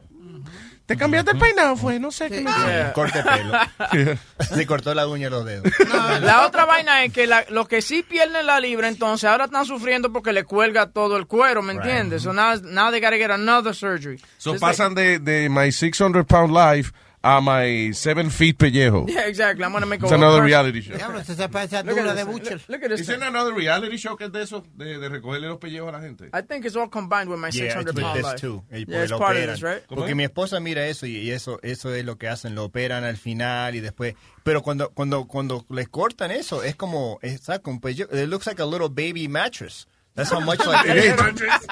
te 0.91 0.97
cambiaste 0.97 1.31
el 1.31 1.39
peinado, 1.39 1.77
fue, 1.77 2.01
no 2.01 2.11
sé 2.11 2.29
qué 2.29 2.41
me 2.41 2.51
Yeah. 2.51 2.93
Corte 2.93 3.23
pelo. 3.23 4.19
Se 4.41 4.67
cortó 4.67 4.93
la 4.93 5.07
uña 5.07 5.27
de 5.27 5.31
los 5.31 5.45
dedos. 5.45 5.73
La 6.21 6.45
otra 6.47 6.65
vaina 6.65 7.05
es 7.05 7.13
que 7.13 7.29
la- 7.29 7.45
los 7.49 7.69
que 7.69 7.81
sí 7.81 8.03
pierden 8.03 8.45
la 8.45 8.59
libra, 8.59 8.89
entonces 8.89 9.31
ahora 9.31 9.45
están 9.45 9.65
sufriendo 9.67 10.13
porque 10.13 10.33
le 10.33 10.43
cuelga 10.43 10.89
todo 10.89 11.17
el 11.17 11.29
cuero, 11.29 11.63
¿me 11.63 11.75
Right. 11.75 11.83
entiendes? 11.85 12.23
So 12.25 12.33
now, 12.33 12.57
now 12.63 12.91
they 12.91 13.01
gotta 13.01 13.19
get 13.19 13.31
another 13.31 13.73
surgery. 13.73 14.21
So 14.39 14.51
like- 14.51 14.61
pasan 14.61 14.97
de, 14.97 15.21
de 15.21 15.49
my 15.49 15.71
600 15.71 16.27
pound 16.27 16.53
life 16.53 16.91
a 17.23 17.41
my 17.41 17.91
7 17.93 18.31
feet 18.31 18.57
pellejo. 18.57 19.07
Yeah, 19.09 19.27
exactly. 19.27 19.63
I'm 19.65 19.73
gonna 19.73 19.85
make 19.87 20.01
a 20.03 20.07
It's 20.07 20.13
another 20.13 20.39
first- 20.39 20.47
reality 20.47 20.81
show. 20.81 20.95
Diablo, 20.97 21.23
se 21.23 21.35
parece 21.49 21.85
Look 21.85 21.99
at 21.99 22.05
de 22.05 22.15
this. 22.15 22.25
Butcher. 22.25 22.51
Look- 22.53 22.69
look 22.69 22.83
at 22.85 22.89
this 22.91 23.01
¿Isn't 23.01 23.23
another 23.23 23.53
reality 23.53 23.97
show 23.99 24.17
que 24.17 24.25
es 24.27 24.33
de 24.33 24.43
eso? 24.43 24.65
De, 24.75 24.99
de 24.99 25.09
recogerle 25.11 25.49
los 25.49 25.59
pellejos 25.59 25.89
a 25.91 25.93
la 25.93 26.01
gente. 26.01 26.31
I 26.33 26.41
think 26.41 26.65
it's 26.65 26.77
all 26.77 26.89
combined 26.89 27.29
with 27.29 27.39
my 27.39 27.49
Yeah, 27.53 27.75
600 27.75 27.91
it's 27.91 27.95
with 27.97 28.03
pound 28.05 28.17
this 28.17 28.25
life. 28.25 28.41
too. 28.41 28.63
Yeah, 28.71 29.03
it's 29.03 29.13
part 29.13 29.37
of 29.37 29.47
this, 29.47 29.63
right? 29.63 29.83
Porque 29.87 30.15
mi 30.15 30.25
esposa 30.25 30.61
mira 30.61 30.87
eso 30.87 31.05
y 31.07 31.31
eso 31.31 31.59
eso 31.63 31.93
es 31.93 32.05
lo 32.07 32.17
que 32.17 32.27
hacen, 32.29 32.55
lo 32.55 32.65
operan 32.65 33.05
al 33.05 33.17
final 33.19 33.75
y 33.75 33.81
después. 33.81 34.15
Pero 34.43 34.63
cuando 34.63 34.89
cuando 34.91 35.27
cuando 35.27 35.67
les 35.69 35.89
cortan 35.89 36.31
eso 36.31 36.63
es 36.63 36.75
como 36.77 37.21
un 37.67 37.81
pellejo. 37.81 38.11
It 38.17 38.29
looks 38.29 38.47
like 38.47 38.61
a 38.63 38.67
little 38.67 38.89
baby 38.89 39.29
mattress. 39.29 39.87
That's 40.15 40.31
how 40.33 40.41
much 40.41 40.59
like 40.67 40.87
it 40.91 40.97
is. 40.97 41.21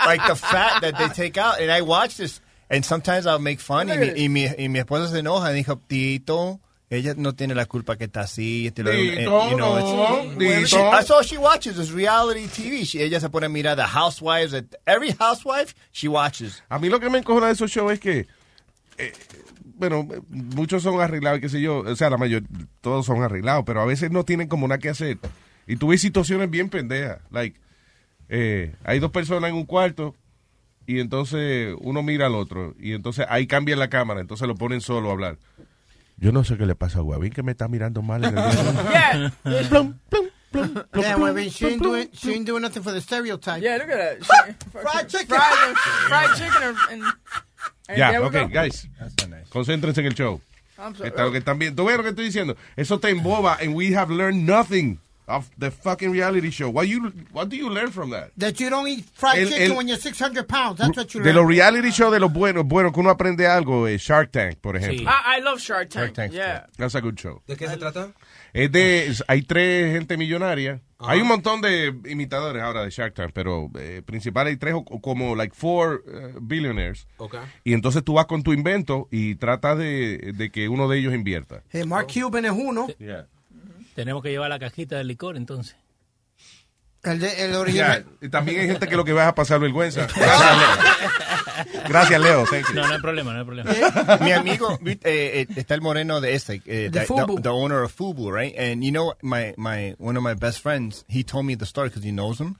like 0.06 0.20
the 0.26 0.36
fat 0.36 0.82
that 0.82 0.98
they 0.98 1.08
take 1.08 1.38
out. 1.38 1.58
And 1.60 1.70
I 1.70 1.80
watch 1.82 2.16
this 2.18 2.40
and 2.70 2.84
sometimes 2.84 3.26
I'll 3.26 3.38
make 3.40 3.58
fun 3.60 3.88
y 3.88 3.98
mi, 3.98 4.06
y 4.24 4.28
mi, 4.28 4.46
y 4.58 4.68
mi 4.68 4.78
esposa 4.78 5.08
se 5.08 5.18
enoja 5.20 5.52
y 5.52 5.56
dijo 5.56 5.78
Tito. 5.86 6.60
Ella 6.90 7.12
no 7.18 7.34
tiene 7.34 7.54
la 7.54 7.66
culpa 7.66 7.96
que 7.98 8.04
está 8.04 8.20
así. 8.22 8.70
Te 8.74 8.82
lo- 8.82 8.90
eh, 8.90 9.18
Tito, 9.18 9.50
you 9.50 9.56
know, 9.56 9.78
no, 9.78 10.38
Tito. 10.38 10.64
She- 10.66 10.76
that's 10.90 11.10
all 11.10 11.22
she 11.22 11.36
watches 11.36 11.76
is 11.78 11.92
reality 11.92 12.46
TV. 12.46 12.84
She- 12.86 13.02
ella 13.02 13.20
se 13.20 13.28
pone 13.28 13.44
a 13.44 13.48
mirar 13.50 13.76
the 13.76 13.82
housewives. 13.84 14.54
At, 14.54 14.64
every 14.86 15.10
housewife 15.18 15.74
she 15.92 16.08
watches. 16.08 16.62
A 16.70 16.78
mí 16.78 16.88
lo 16.88 16.98
que 16.98 17.10
me 17.10 17.18
encojona 17.18 17.48
de 17.48 17.52
esos 17.52 17.70
shows 17.70 17.92
es 17.92 18.00
que, 18.00 18.26
eh, 18.96 19.12
bueno, 19.62 20.08
muchos 20.30 20.82
son 20.82 20.98
arreglados, 21.02 21.40
qué 21.40 21.50
sé 21.50 21.60
yo, 21.60 21.80
o 21.80 21.94
sea, 21.94 22.08
la 22.08 22.16
mayoría, 22.16 22.48
todos 22.80 23.04
son 23.04 23.22
arreglados, 23.22 23.64
pero 23.66 23.82
a 23.82 23.84
veces 23.84 24.10
no 24.10 24.24
tienen 24.24 24.48
como 24.48 24.66
nada 24.66 24.78
que 24.78 24.88
hacer. 24.88 25.18
Y 25.66 25.76
tú 25.76 25.88
ves 25.88 26.00
situaciones 26.00 26.48
bien 26.48 26.70
pendejas. 26.70 27.20
Like, 27.30 27.60
eh, 28.30 28.74
hay 28.84 28.98
dos 28.98 29.10
personas 29.10 29.50
en 29.50 29.56
un 29.56 29.66
cuarto 29.66 30.14
y 30.88 31.00
entonces 31.00 31.74
uno 31.80 32.02
mira 32.02 32.26
al 32.26 32.34
otro 32.34 32.74
y 32.80 32.94
entonces 32.94 33.26
ahí 33.28 33.46
cambia 33.46 33.76
la 33.76 33.88
cámara, 33.88 34.20
entonces 34.22 34.48
lo 34.48 34.54
ponen 34.54 34.80
solo 34.80 35.10
a 35.10 35.12
hablar. 35.12 35.36
Yo 36.16 36.32
no 36.32 36.42
sé 36.44 36.56
qué 36.56 36.64
le 36.66 36.74
pasa 36.74 36.98
a 36.98 37.02
Guavín 37.02 37.30
que 37.32 37.42
me 37.42 37.52
está 37.52 37.68
mirando 37.68 38.00
mal 38.02 38.24
en 38.24 38.36
el 38.38 38.44
Yeah. 38.90 39.32
Plum, 39.68 39.94
Yeah, 40.94 41.16
well, 41.18 41.30
I 41.30 41.34
mean, 41.42 41.50
she 41.50 41.66
ain't 41.66 41.82
doing 41.82 42.08
she 42.14 42.32
ain't 42.32 42.46
doing 42.46 42.62
nothing 42.62 42.82
for 42.82 42.90
the 42.92 43.02
stereotype. 43.02 43.60
Yeah, 43.62 43.76
look 43.76 43.90
at 43.90 44.18
that. 44.18 44.64
fried 44.72 45.06
chicken. 45.08 45.26
Fried, 45.36 45.76
fried 46.08 46.36
chicken 46.36 46.62
and, 46.62 46.76
and, 46.90 47.02
and 47.90 47.98
Ya, 47.98 48.10
there 48.12 48.22
we 48.22 48.28
ok, 48.28 48.32
go. 48.32 48.48
guys. 48.48 48.88
Concéntrense 49.50 50.00
en 50.00 50.06
el 50.06 50.14
show. 50.14 50.40
I'm 50.78 50.94
sorry. 50.96 51.10
Está 51.10 51.24
lo 51.24 51.32
que 51.32 51.38
están 51.38 51.58
viendo. 51.58 51.82
¿Tú 51.82 51.86
ves 51.88 51.98
lo 51.98 52.02
que 52.02 52.08
estoy 52.10 52.24
diciendo? 52.24 52.56
Eso 52.76 52.98
te 52.98 53.10
emboba 53.10 53.58
and 53.60 53.74
we 53.74 53.94
have 53.94 54.10
learned 54.10 54.46
nothing 54.46 54.98
of 55.28 55.48
the 55.58 55.70
fucking 55.70 56.10
reality 56.10 56.50
show. 56.50 56.68
What 56.70 56.86
you 56.88 57.12
what 57.32 57.48
do 57.48 57.56
you 57.56 57.68
learn 57.70 57.90
from 57.92 58.10
that? 58.10 58.30
That 58.36 58.58
you 58.58 58.70
don't 58.70 58.88
eat 58.88 59.04
fried 59.14 59.38
El- 59.42 59.48
chicken 59.48 59.70
el- 59.72 59.76
when 59.76 59.86
you're 59.88 60.00
600 60.00 60.46
pounds. 60.48 60.78
That's 60.78 60.96
what 60.96 61.12
you 61.14 61.20
De 61.20 61.26
learn. 61.32 61.36
los 61.36 61.46
reality 61.48 61.90
show 61.90 62.10
de 62.10 62.18
los 62.20 62.32
buenos, 62.32 62.64
bueno, 62.66 62.92
que 62.92 63.00
uno 63.00 63.10
aprende 63.10 63.46
algo, 63.46 63.86
eh, 63.86 63.98
Shark 63.98 64.30
Tank, 64.32 64.56
por 64.60 64.76
ejemplo. 64.76 65.02
I, 65.08 65.38
I 65.38 65.42
love 65.42 65.60
Shark 65.60 65.88
Tank. 65.90 66.04
Shark 66.06 66.12
Tank, 66.14 66.32
yeah. 66.32 66.66
That's 66.76 66.94
a 66.94 67.00
good 67.00 67.16
show. 67.16 67.42
¿De 67.46 67.56
qué 67.56 67.68
se 67.68 67.76
trata? 67.76 68.12
Es 68.52 68.72
de, 68.72 69.06
es- 69.08 69.24
hay 69.28 69.42
tres 69.42 69.92
gente 69.94 70.16
millonaria. 70.16 70.80
Hay 71.00 71.20
un 71.20 71.28
montón 71.28 71.60
de 71.60 71.94
imitadores 72.08 72.60
ahora 72.60 72.82
de 72.82 72.90
Shark 72.90 73.14
Tank, 73.14 73.30
pero 73.32 73.70
eh, 73.78 74.02
principal 74.04 74.48
hay 74.48 74.56
tres 74.56 74.74
como 75.00 75.36
like 75.36 75.54
four 75.54 76.02
eh, 76.08 76.32
billionaires. 76.40 77.06
Ok. 77.18 77.36
Y 77.62 77.72
entonces 77.74 78.02
tú 78.02 78.14
vas 78.14 78.26
con 78.26 78.42
tu 78.42 78.52
invento 78.52 79.06
y 79.12 79.36
tratas 79.36 79.78
de, 79.78 80.32
de 80.34 80.50
que 80.50 80.68
uno 80.68 80.88
de 80.88 80.98
ellos 80.98 81.14
invierta. 81.14 81.62
Eh, 81.72 81.84
Mark 81.84 82.08
Cuban 82.12 82.46
es 82.46 82.50
uno. 82.52 82.88
Tenemos 83.98 84.22
que 84.22 84.30
llevar 84.30 84.48
la 84.48 84.60
cajita 84.60 84.96
del 84.96 85.08
licor 85.08 85.36
entonces. 85.36 85.74
El, 87.02 87.18
de, 87.18 87.44
el 87.44 87.50
Ya, 87.50 87.58
original. 87.58 88.06
y 88.20 88.28
también 88.28 88.60
hay 88.60 88.66
gente 88.68 88.86
que 88.86 88.94
lo 88.94 89.04
que 89.04 89.12
va 89.12 89.26
a 89.26 89.34
pasar 89.34 89.58
vergüenza. 89.58 90.06
Gracias, 90.16 90.56
Leo. 91.88 91.88
Gracias, 91.88 92.20
Leo. 92.20 92.44
No, 92.74 92.86
no 92.86 92.94
hay 92.94 93.00
problema, 93.00 93.32
no 93.32 93.40
hay 93.40 93.44
problema. 93.44 93.72
Mi 94.20 94.30
amigo, 94.30 94.78
eh, 94.84 94.98
eh, 95.04 95.46
está 95.56 95.74
el 95.74 95.80
moreno 95.80 96.20
de 96.20 96.34
este, 96.34 96.62
eh, 96.66 96.90
De 96.90 97.00
the, 97.00 97.06
Fubu. 97.06 97.36
the, 97.36 97.42
the 97.42 97.48
owner 97.48 97.82
of 97.82 97.92
Fubu, 97.92 98.30
right? 98.32 98.56
And 98.56 98.84
you 98.84 98.92
know, 98.92 99.14
my, 99.20 99.52
my, 99.56 99.96
one 99.98 100.16
of 100.16 100.22
my 100.22 100.34
best 100.34 100.60
friends, 100.60 101.04
he 101.08 101.24
told 101.24 101.44
me 101.44 101.56
the 101.56 101.66
story 101.66 101.88
because 101.88 102.04
he 102.04 102.12
knows 102.12 102.38
him. 102.40 102.54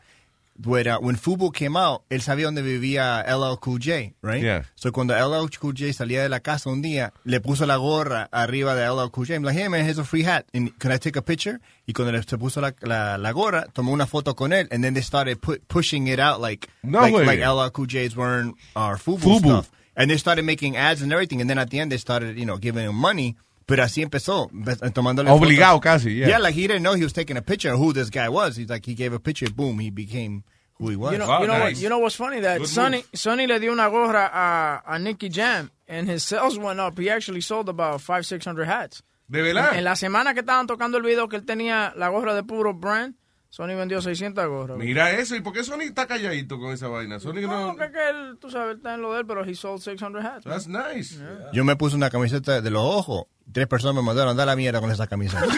But, 0.60 0.88
uh, 0.88 0.98
when 1.00 1.14
Fubu 1.14 1.52
came 1.52 1.76
out, 1.76 2.02
él 2.10 2.20
sabía 2.20 2.46
dónde 2.46 2.62
vivía 2.62 3.22
LL 3.28 3.58
Cool 3.60 3.78
J, 3.78 4.14
right? 4.22 4.42
Yeah. 4.42 4.64
So 4.74 4.90
cuando 4.90 5.14
LL 5.14 5.48
Cool 5.60 5.72
J 5.72 5.92
salía 5.92 6.20
de 6.22 6.28
la 6.28 6.40
casa 6.40 6.68
un 6.68 6.82
día, 6.82 7.12
le 7.24 7.40
puso 7.40 7.64
la 7.64 7.76
gorra 7.76 8.28
arriba 8.32 8.74
de 8.74 8.84
LL 8.88 9.10
Cool 9.12 9.26
J. 9.26 9.34
I'm 9.36 9.44
like, 9.44 9.56
hey 9.56 9.68
man, 9.68 9.84
here's 9.84 9.98
a 10.00 10.04
free 10.04 10.24
hat. 10.24 10.46
And 10.52 10.76
can 10.80 10.90
I 10.90 10.98
take 10.98 11.16
a 11.16 11.22
picture? 11.22 11.60
Y 11.86 11.92
cuando 11.92 12.10
le 12.10 12.22
se 12.24 12.36
puso 12.38 12.60
la, 12.60 12.72
la, 12.82 13.16
la 13.18 13.30
gorra, 13.32 13.66
tomó 13.72 13.92
una 13.92 14.06
foto 14.06 14.34
con 14.34 14.52
él. 14.52 14.66
And 14.72 14.82
then 14.82 14.94
they 14.94 15.02
started 15.02 15.40
pu- 15.40 15.60
pushing 15.68 16.08
it 16.08 16.18
out 16.18 16.40
like, 16.40 16.68
No 16.82 17.02
like, 17.02 17.14
way. 17.14 17.24
like 17.24 17.40
LL 17.40 17.70
Cool 17.70 17.86
J's 17.86 18.16
wearing 18.16 18.54
our 18.74 18.96
Fubu, 18.96 19.18
Fubu. 19.20 19.38
stuff. 19.38 19.70
And 19.94 20.10
they 20.10 20.16
started 20.16 20.44
making 20.44 20.76
ads 20.76 21.02
and 21.02 21.12
everything. 21.12 21.40
And 21.40 21.48
then 21.48 21.58
at 21.58 21.70
the 21.70 21.78
end, 21.78 21.92
they 21.92 21.98
started, 21.98 22.36
you 22.36 22.46
know, 22.46 22.56
giving 22.56 22.84
him 22.84 22.96
money. 22.96 23.36
Pero 23.68 23.82
así 23.82 24.00
empezó, 24.00 24.48
empe- 24.48 24.92
tomándole 24.94 25.30
Obligado 25.30 25.76
fotos. 25.76 25.82
casi, 25.82 26.14
yeah. 26.14 26.28
Yeah, 26.28 26.38
like 26.38 26.54
he 26.54 26.66
didn't 26.66 26.82
know 26.82 26.94
he 26.94 27.04
was 27.04 27.12
taking 27.12 27.36
a 27.36 27.42
picture 27.42 27.70
of 27.74 27.78
who 27.78 27.92
this 27.92 28.08
guy 28.08 28.30
was. 28.30 28.56
He's 28.56 28.70
like, 28.70 28.86
he 28.86 28.94
gave 28.94 29.12
a 29.12 29.20
picture, 29.20 29.50
boom, 29.54 29.78
he 29.78 29.90
became 29.90 30.42
who 30.78 30.88
he 30.88 30.96
was. 30.96 31.12
You 31.12 31.18
know, 31.18 31.40
you, 31.42 31.46
know 31.46 31.60
what, 31.60 31.76
you 31.76 31.88
know 31.90 31.98
what's 31.98 32.16
funny? 32.16 32.40
That 32.40 32.60
Good 32.60 32.68
Sonny, 32.68 32.96
move. 32.98 33.06
Sonny 33.14 33.46
le 33.46 33.60
dio 33.60 33.70
una 33.72 33.90
gorra 33.90 34.30
a, 34.32 34.82
a 34.94 34.98
Nicky 34.98 35.28
Jam, 35.28 35.70
and 35.86 36.08
his 36.08 36.22
sales 36.24 36.56
went 36.58 36.80
up. 36.80 36.98
He 36.98 37.10
actually 37.10 37.42
sold 37.42 37.68
about 37.68 38.00
five, 38.00 38.24
six 38.24 38.46
hundred 38.46 38.68
hats. 38.68 39.02
¿De 39.30 39.42
verdad? 39.42 39.72
En, 39.72 39.80
en 39.80 39.84
la 39.84 39.96
semana 39.96 40.32
que 40.32 40.40
estaban 40.40 40.66
tocando 40.66 40.96
el 40.96 41.02
video 41.02 41.28
que 41.28 41.36
él 41.36 41.44
tenía 41.44 41.92
la 41.94 42.08
gorra 42.08 42.34
de 42.34 42.44
puro 42.44 42.72
brand, 42.72 43.16
Sony 43.50 43.68
vendió 43.68 44.02
600 44.02 44.46
gorras. 44.46 44.78
Mira 44.78 45.10
eso. 45.12 45.34
¿Y 45.34 45.40
por 45.40 45.52
qué 45.54 45.64
Sony 45.64 45.80
está 45.82 46.06
calladito 46.06 46.58
con 46.58 46.72
esa 46.72 46.88
vaina? 46.88 47.18
Sony 47.18 47.40
No, 47.42 47.48
no... 47.48 47.66
porque 47.68 47.84
es 47.84 47.90
que 47.92 48.10
él, 48.10 48.38
tú 48.38 48.50
sabes, 48.50 48.76
está 48.76 48.94
en 48.94 49.02
lo 49.02 49.14
de 49.14 49.20
él, 49.20 49.26
pero 49.26 49.44
he 49.44 49.54
sold 49.54 49.80
600 49.80 50.24
hats. 50.24 50.44
That's 50.44 50.68
nice. 50.68 51.18
Yo 51.52 51.64
me 51.64 51.76
puse 51.76 51.96
una 51.96 52.10
camiseta 52.10 52.60
de 52.60 52.70
los 52.70 52.82
ojos. 52.82 53.24
Tres 53.50 53.66
personas 53.66 53.94
me 53.96 54.02
mandaron 54.02 54.32
a 54.32 54.34
dar 54.34 54.46
la 54.46 54.56
mierda 54.56 54.80
con 54.80 54.90
esa 54.90 55.06
camiseta. 55.06 55.46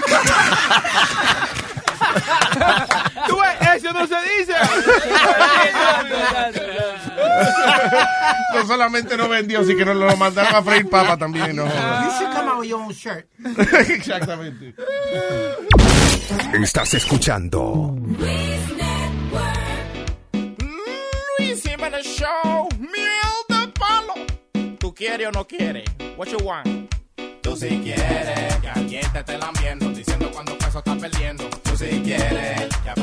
Eso 3.91 3.99
no 3.99 4.07
se 4.07 4.15
dice. 4.39 4.53
no 8.55 8.67
solamente 8.67 9.17
no 9.17 9.29
vendió, 9.29 9.65
sino 9.65 9.79
que 9.79 9.85
nos 9.85 9.97
lo 9.97 10.17
mandaron 10.17 10.55
a 10.55 10.63
freír 10.63 10.89
papa 10.89 11.17
también. 11.17 11.57
No. 11.57 11.65
You 11.65 11.71
should 12.19 12.33
come 12.33 12.49
out 12.49 12.61
with 12.61 12.69
your 12.69 12.81
own 12.81 12.93
shirt. 12.93 13.27
Exactamente. 13.89 14.75
Estás 16.63 16.95
escuchando 16.95 17.97
Luis 21.39 21.63
Jiménez 21.63 22.07
Show, 22.07 22.69
miel 22.79 23.45
de 23.49 23.69
palo. 23.79 24.15
¿Tú 24.79 24.95
quieres 24.95 25.29
o 25.29 25.33
no 25.33 25.47
quieres? 25.47 25.85
What 26.17 26.29
you 26.29 26.39
want? 26.45 26.95
Tú 27.43 27.57
si 27.57 27.69
quieres 27.81 28.55
que 28.57 28.69
alguien 28.69 29.13
te 29.13 29.19
esté 29.19 29.39
lambiendo, 29.39 29.89
diciendo 29.91 30.31
cuando 30.33 30.57
peso 30.59 30.79
estás 30.79 30.97
perdiendo. 30.99 31.45
Tú 31.65 31.77
si 31.77 31.87
quieres 32.03 32.69
que 32.85 33.00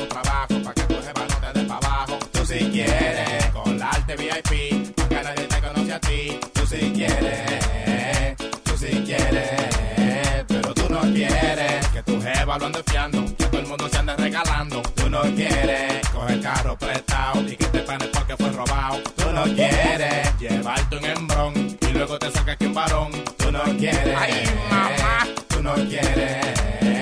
un 0.00 0.08
trabajo 0.08 0.62
para 0.62 0.74
que 0.74 0.82
tu 0.82 0.94
no 0.94 1.52
te 1.52 1.58
dé 1.58 1.66
para 1.66 1.86
abajo. 1.86 2.18
Tú 2.32 2.46
si 2.46 2.58
quieres 2.70 3.46
colarte 3.52 4.16
VIP, 4.16 4.96
para 4.96 5.08
que 5.08 5.22
nadie 5.24 5.46
te 5.46 5.60
conoce 5.60 5.92
a 5.92 6.00
ti. 6.00 6.40
Tú 6.52 6.66
si 6.66 6.92
quieres, 6.92 8.36
tú 8.64 8.76
si 8.76 9.02
quieres, 9.04 10.44
pero 10.46 10.74
tú 10.74 10.88
no 10.88 11.00
quieres 11.00 11.88
que 11.88 12.02
tu 12.02 12.20
jefa 12.20 12.58
lo 12.58 12.66
ande 12.66 12.82
fiando, 12.86 13.24
que 13.36 13.44
todo 13.44 13.60
el 13.60 13.66
mundo 13.66 13.88
se 13.88 13.98
ande 13.98 14.16
regalando. 14.16 14.82
Tú 14.94 15.10
no 15.10 15.22
quieres 15.22 16.08
coger 16.08 16.40
carro 16.40 16.76
prestado 16.78 17.40
y 17.42 17.56
que 17.56 17.66
te 17.66 17.80
panes 17.80 18.08
porque 18.08 18.36
fue 18.36 18.50
robado. 18.50 19.00
Tú 19.16 19.32
no 19.32 19.44
quieres 19.44 20.38
llevarte 20.38 20.96
un 20.96 21.04
embrón 21.04 21.78
y 21.80 21.92
luego 21.92 22.18
te 22.18 22.30
saques 22.30 22.72
varón. 22.72 23.10
Tú 23.36 23.50
no 23.50 23.62
quieres. 23.78 24.16
Ay, 24.16 24.44
mamá. 24.70 25.26
Tú 25.48 25.62
no 25.62 25.74
quieres. 25.74 26.97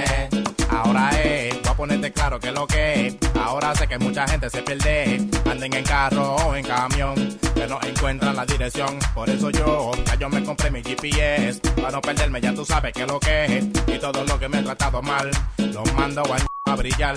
Claro 2.13 2.39
que 2.39 2.53
lo 2.53 2.67
que 2.67 3.07
es. 3.07 3.17
Ahora 3.41 3.75
sé 3.75 3.87
que 3.87 3.99
mucha 3.99 4.27
gente 4.27 4.49
se 4.51 4.63
pierde. 4.63 5.27
Anden 5.51 5.75
en 5.75 5.85
carro 5.85 6.37
o 6.37 6.55
en 6.55 6.65
camión, 6.65 7.15
que 7.55 7.67
no 7.67 7.79
encuentran 7.83 8.37
la 8.37 8.45
dirección. 8.47 8.99
Por 9.15 9.29
eso 9.29 9.51
yo, 9.51 9.93
ya 10.07 10.15
yo 10.17 10.29
me 10.29 10.43
compré 10.45 10.71
mi 10.71 10.83
GPS. 10.83 11.61
Para 11.77 11.91
no 11.91 12.01
perderme, 12.01 12.41
ya 12.41 12.55
tú 12.55 12.65
sabes 12.65 12.93
que 12.93 13.07
lo 13.07 13.19
que 13.19 13.45
es. 13.59 13.65
Y 13.87 13.99
todo 13.99 14.25
lo 14.25 14.39
que 14.39 14.49
me 14.49 14.61
he 14.61 14.63
tratado 14.63 15.03
mal, 15.03 15.31
lo 15.59 15.85
mando 15.95 16.23
a, 16.23 16.73
a 16.73 16.77
brillar. 16.77 17.17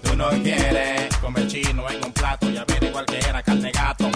No 0.21 0.29
quieres 0.43 1.17
comer 1.17 1.47
chino 1.47 1.89
en 1.89 2.05
un 2.05 2.13
plato 2.13 2.47
y 2.47 2.55
averiguar 2.55 3.05
que 3.07 3.17
era 3.17 3.41
carne 3.41 3.71
gato. 3.71 4.07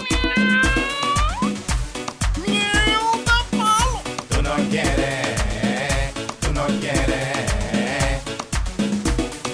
Tú 4.30 4.42
no 4.44 4.54
quieres, 4.70 6.14
tú 6.42 6.54
no 6.54 6.66
quieres. 6.80 8.22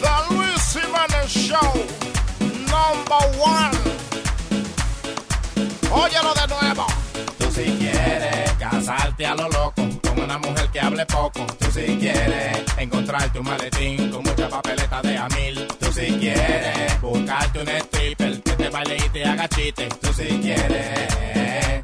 The 0.02 0.36
Luis 0.36 0.74
Jiménez 0.74 1.30
Show, 1.30 1.74
number 2.68 3.24
one. 3.40 3.78
Óyelo 5.90 6.34
de 6.34 6.48
nuevo. 6.50 6.86
Tú 7.40 7.46
si 7.50 7.64
quieres 7.78 8.52
casarte 8.60 9.26
a 9.26 9.36
lo 9.36 9.48
loco 9.48 9.91
una 10.24 10.38
mujer 10.38 10.70
que 10.72 10.80
hable 10.80 11.06
poco. 11.06 11.46
Tú 11.60 11.72
si 11.72 11.98
quieres 11.98 12.64
encontrarte 12.78 13.40
un 13.40 13.46
maletín 13.46 14.12
con 14.12 14.24
mucha 14.24 14.50
papeleta 14.50 15.02
de 15.02 15.18
a 15.18 15.28
mil. 15.30 15.68
Tú 15.80 15.92
si 15.92 16.08
quieres 16.20 17.02
buscarte 17.02 17.60
un 17.62 17.68
stripper 17.68 18.42
que 18.42 18.52
te 18.52 18.70
baile 18.70 18.98
y 18.98 19.10
te 19.10 19.26
haga 19.26 19.48
chiste. 19.48 19.90
Tú 20.02 20.14
si 20.14 20.28
quieres, 20.40 21.84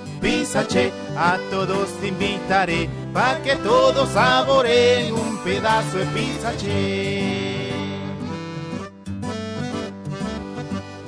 Pizza 0.21 0.63
Che, 0.63 0.91
a 1.17 1.37
todos 1.49 1.89
invitaré. 2.03 2.87
Pa' 3.11 3.39
que 3.43 3.55
todos 3.57 4.07
saboreen 4.09 5.13
un 5.13 5.37
pedazo 5.43 5.97
de 5.97 6.05
Pizza 6.05 6.53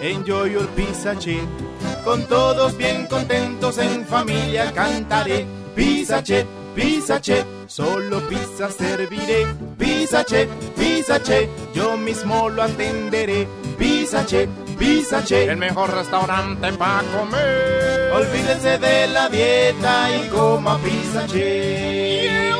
Enjoy 0.00 0.52
your 0.52 0.66
Pizza 0.68 1.14
Che. 1.14 1.40
Con 2.04 2.26
todos 2.26 2.74
bien 2.76 3.06
contentos 3.06 3.76
en 3.78 4.06
familia 4.06 4.72
cantaré. 4.72 5.44
Pizza 5.74 6.22
Che, 6.22 6.46
Pizza 6.74 7.20
Che. 7.20 7.44
Solo 7.66 8.20
pizza 8.26 8.70
serviré. 8.70 9.46
Pizza 9.76 10.24
Che, 10.24 10.48
Pizza 10.74 11.20
Che. 11.20 11.48
Yo 11.74 11.98
mismo 11.98 12.48
lo 12.48 12.62
atenderé. 12.62 13.46
Pizza 13.76 14.24
Che, 14.24 14.48
Pizza 14.78 15.22
Che. 15.22 15.44
El 15.44 15.58
mejor 15.58 15.90
restaurante 15.90 16.72
para 16.72 17.02
comer. 17.14 18.10
Olvídense 18.12 18.78
de 18.78 19.06
la 19.08 19.28
dieta 19.28 20.08
y 20.16 20.28
coma 20.30 20.78
Pizza 20.78 21.26
Che. 21.26 22.50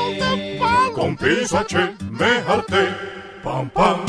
Con 0.95 1.17
Pizza 1.17 1.65
Che 1.65 1.97
me 2.11 2.43
harté. 2.47 2.95
Pam, 3.43 3.71
pam. 3.71 4.05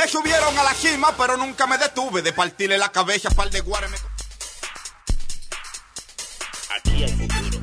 Me 0.00 0.08
subieron 0.08 0.58
a 0.58 0.62
la 0.62 0.72
cima, 0.72 1.14
pero 1.14 1.36
nunca 1.36 1.66
me 1.66 1.76
detuve 1.76 2.22
de 2.22 2.32
partirle 2.32 2.78
la 2.78 2.90
cabeza 2.90 3.28
a 3.28 3.32
par 3.32 3.50
de 3.50 3.60
guares. 3.60 4.02
Aquí 6.74 7.04
hay 7.04 7.12
futuro. 7.12 7.59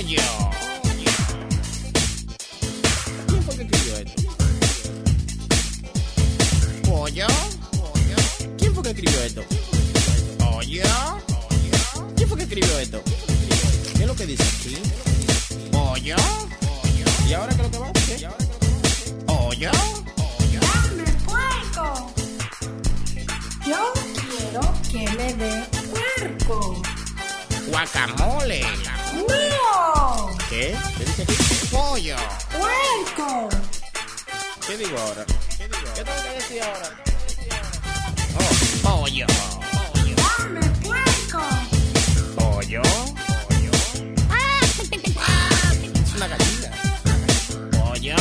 ¿Quién 0.00 0.18
fue 3.44 3.54
que 3.54 3.62
escribió 3.64 3.96
esto? 3.98 4.22
¿Quién 8.56 8.74
fue 8.74 8.82
que 8.82 8.90
escribió 8.90 9.20
esto? 9.22 9.44
¿Quién 12.16 12.28
fue 12.28 12.36
que 12.38 12.44
escribió 12.44 12.78
esto? 12.78 13.02
¿Qué 13.94 14.00
es 14.00 14.06
lo 14.06 14.16
que 14.16 14.24
dice 14.24 14.42
aquí? 14.42 14.78
Pollo. 15.70 16.16
¿Y 17.28 17.32
ahora 17.34 17.54
qué 17.54 17.60
es 17.60 17.66
lo 17.66 17.70
que 17.70 17.78
va? 17.78 17.92
¿Qué? 17.92 18.28
Pollo. 19.26 19.70
Dame 20.62 21.04
puerco. 21.26 22.10
Yo 23.66 23.92
quiero 24.14 24.62
que 24.90 25.02
me 25.18 25.34
dé 25.34 25.66
puerco. 25.90 26.99
Guacamole. 27.70 28.60
¡No! 29.14 30.28
¿Qué? 30.48 30.76
¿Qué 30.98 31.04
dice 31.04 31.22
aquí? 31.22 31.34
Pollo. 31.70 32.16
Puerco. 32.50 33.48
¿Qué 34.66 34.76
digo 34.76 34.98
ahora? 34.98 35.24
¿Qué 35.56 35.68
tengo 35.68 36.22
que 36.22 36.30
decir 36.34 36.62
ahora? 36.62 36.90
Oh, 38.36 39.00
pollo. 39.02 39.26
Dame 40.16 40.60
puerco. 40.82 41.42
Pollo. 42.36 42.82
Es 46.02 46.14
una 46.16 46.26
gallina. 46.26 46.70
Pollo. 47.70 48.16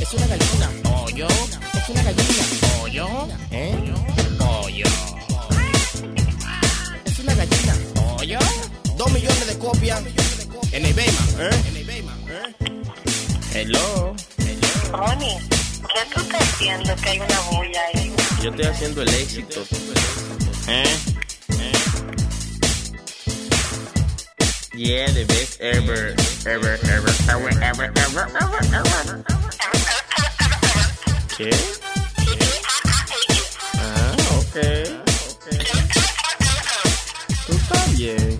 Es 0.00 0.14
una 0.14 0.26
gallina. 0.26 0.70
Pollo. 0.82 1.28
Es 1.28 1.88
una 1.90 2.02
gallina. 2.02 2.44
Pollo. 2.80 3.28
¿Eh? 3.50 3.76
Pollo. 3.78 4.03
Dos 9.04 9.12
millones 9.12 9.46
de 9.46 9.58
copias 9.58 10.00
en 10.72 10.86
eBay, 10.86 11.06
man. 11.12 11.28
¿Eh? 11.38 11.50
En 11.68 11.76
eBay, 11.76 12.02
man. 12.04 12.18
¿Eh? 12.26 12.54
Hello. 13.52 14.16
Ronnie, 14.92 15.38
¿qué 15.92 16.14
tú 16.14 16.20
estás 16.22 16.40
haciendo 16.40 16.96
que 16.96 17.10
hay 17.10 17.20
una 17.20 17.40
bulla 17.50 17.80
ahí? 17.92 18.14
Yo 18.42 18.48
estoy 18.48 18.64
haciendo 18.64 19.02
el 19.02 19.08
éxito. 19.10 19.60
¿Eh? 20.68 20.84
¿Eh? 21.58 21.72
Yeah, 24.74 25.12
the 25.12 25.24
best 25.26 25.60
ever, 25.60 26.14
ever, 26.46 26.78
ever, 26.84 27.14
ever, 27.28 27.52
ever, 27.60 27.92
ever, 28.00 28.26
ever, 28.40 28.64
ever. 28.72 29.24
¿Qué? 31.36 31.50
Ah, 33.74 34.16
ok. 34.38 34.56
Tú 37.46 37.52
estás 37.52 37.98
bien. 37.98 38.33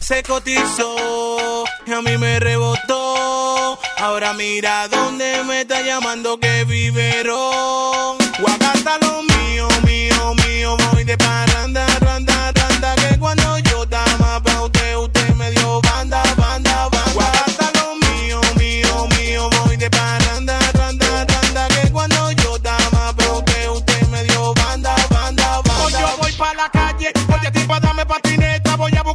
Se 0.00 0.22
cotizó 0.22 1.64
y 1.86 1.92
a 1.92 2.00
mí 2.00 2.16
me 2.16 2.40
rebotó. 2.40 3.78
Ahora 3.98 4.32
mira 4.32 4.88
dónde 4.88 5.44
me 5.44 5.62
está 5.62 5.82
llamando 5.82 6.38
que 6.38 6.64
viverón. 6.64 8.21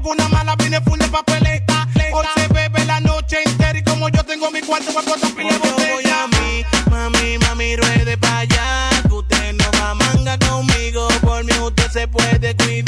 Voy 0.08 0.16
una 0.16 0.30
mala, 0.30 0.56
vine 0.56 0.80
full 0.80 0.98
de 0.98 1.08
papeleta. 1.10 1.86
Hoy 2.14 2.26
se 2.34 2.48
bebe 2.54 2.86
la 2.86 3.02
noche 3.02 3.40
entera 3.46 3.78
y 3.78 3.84
como 3.84 4.08
yo 4.08 4.24
tengo 4.24 4.50
mi 4.52 4.62
cuarto, 4.62 4.94
voy 4.94 5.04
a 5.06 5.10
botar 5.10 5.32
pila 5.32 5.52
de 5.52 5.58
botella. 5.58 6.24
a 6.24 6.28
mí, 6.28 6.66
mami, 6.90 7.38
mami, 7.40 7.76
ruede 7.76 8.18
pa' 8.18 8.40
allá. 8.40 8.90
Que 9.06 9.14
usted 9.14 9.54
no 9.54 9.66
va 9.78 9.90
a 9.90 9.96
manga 9.96 10.38
conmigo, 10.48 11.10
por 11.22 11.44
mí 11.44 11.52
usted 11.60 11.92
se 11.92 12.08
puede 12.08 12.56
cuidar. 12.56 12.87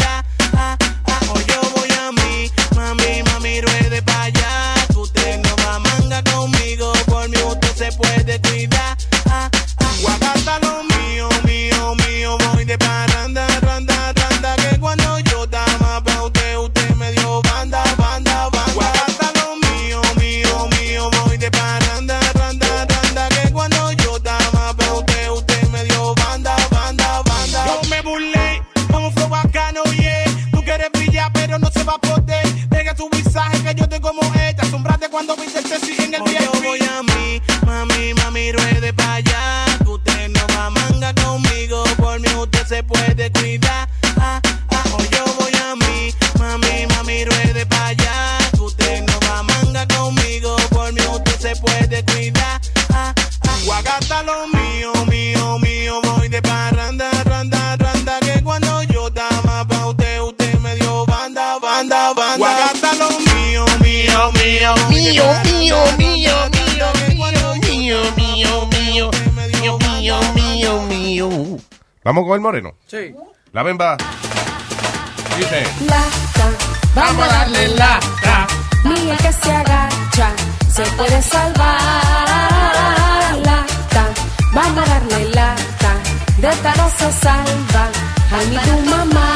se 42.70 42.84
puede 42.84 43.32
cuidar. 43.32 43.90
Ah, 44.20 44.40
ah, 44.70 44.84
hoy 44.96 45.10
yo 45.12 45.26
voy 45.40 45.52
a 45.56 45.76
mí, 45.76 46.14
mami, 46.38 46.86
mami, 46.90 47.26
ruede 47.26 47.66
para 47.66 47.88
allá. 47.88 48.38
Usted 48.60 49.02
no 49.08 49.20
va 49.22 49.40
a 49.40 49.44
manga 49.44 49.88
conmigo, 49.88 50.56
por 50.70 50.94
mí 50.94 51.02
usted 51.12 51.40
se 51.40 51.56
puede 51.56 52.06
cuidar. 52.06 52.62
Ah, 52.94 53.12
ah. 53.48 53.58
Guagata 53.66 54.22
lo 54.22 54.48
mío, 54.50 54.94
mío, 55.08 55.58
mío, 55.58 56.00
voy 56.04 56.30
de 56.30 56.44
parranda, 56.44 57.10
randa, 57.24 57.76
randa, 57.76 58.20
que 58.20 58.44
cuando 58.44 58.84
yo 58.84 59.08
estaba 59.08 59.68
pa' 59.68 59.88
usted, 59.88 60.22
usted 60.22 60.60
me 60.60 60.76
dio 60.76 61.08
banda, 61.08 61.58
banda, 61.58 62.14
banda. 62.14 62.38
Guagata 62.38 62.94
lo 62.94 63.10
mío, 63.20 63.66
mío, 63.82 64.32
mío, 64.34 64.76
mío, 64.90 65.26
mío, 65.44 65.76
mío. 65.98 66.50
mío. 66.52 66.59
Vamos 72.10 72.26
con 72.26 72.34
el 72.34 72.42
moreno. 72.42 72.74
Sí. 72.88 73.16
La 73.52 73.62
bemba. 73.62 73.96
Dice. 75.38 75.64
lata. 75.86 76.50
Vamos 76.96 77.24
a 77.24 77.28
darle 77.28 77.68
lata. 77.68 78.48
El 78.84 79.18
que 79.18 79.32
se 79.32 79.52
agacha 79.52 80.32
se 80.74 80.86
puede 80.98 81.22
salvar. 81.22 81.78
Lata. 83.46 84.06
Vamos 84.56 84.90
a 84.90 84.92
darle 84.92 85.30
lata. 85.36 85.92
De 86.40 86.48
esta 86.48 86.74
no 86.78 86.90
se 86.90 87.12
salva. 87.12 87.92
Ay, 88.32 88.48
ni 88.48 88.58
tu 88.58 88.80
mamá. 88.90 89.36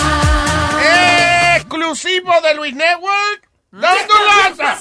Exclusivo 1.57 2.31
de 2.41 2.55
Luis 2.55 2.73
Network. 2.73 3.49
Dando 3.69 4.15
lata. 4.49 4.79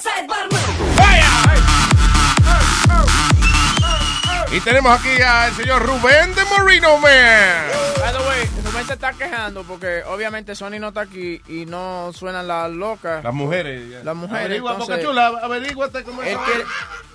Y 4.53 4.59
tenemos 4.61 4.91
aquí 4.99 5.19
al 5.21 5.51
señor 5.53 5.83
Rubén 5.83 6.35
de 6.35 6.45
Moreno 6.45 6.99
Man. 6.99 7.65
By 7.99 8.11
the 8.13 8.19
way, 8.19 8.45
Rubén 8.63 8.85
se 8.85 8.93
está 8.93 9.11
quejando 9.13 9.63
porque 9.63 10.03
obviamente 10.03 10.53
Sony 10.53 10.77
no 10.79 10.89
está 10.89 11.01
aquí 11.01 11.41
y 11.47 11.65
no 11.65 12.11
suenan 12.13 12.47
las 12.47 12.69
locas. 12.69 13.23
Las 13.23 13.33
mujeres. 13.33 13.89
ya. 13.89 14.03
Las 14.03 14.15
mujeres. 14.15 14.45
Averigua, 14.45 14.73
entonces, 14.73 14.95
Boca 14.97 15.07
Chula, 15.07 15.27
averíguate 15.41 16.03
cómo 16.03 16.21
él 16.21 16.37
quiere, 16.45 16.63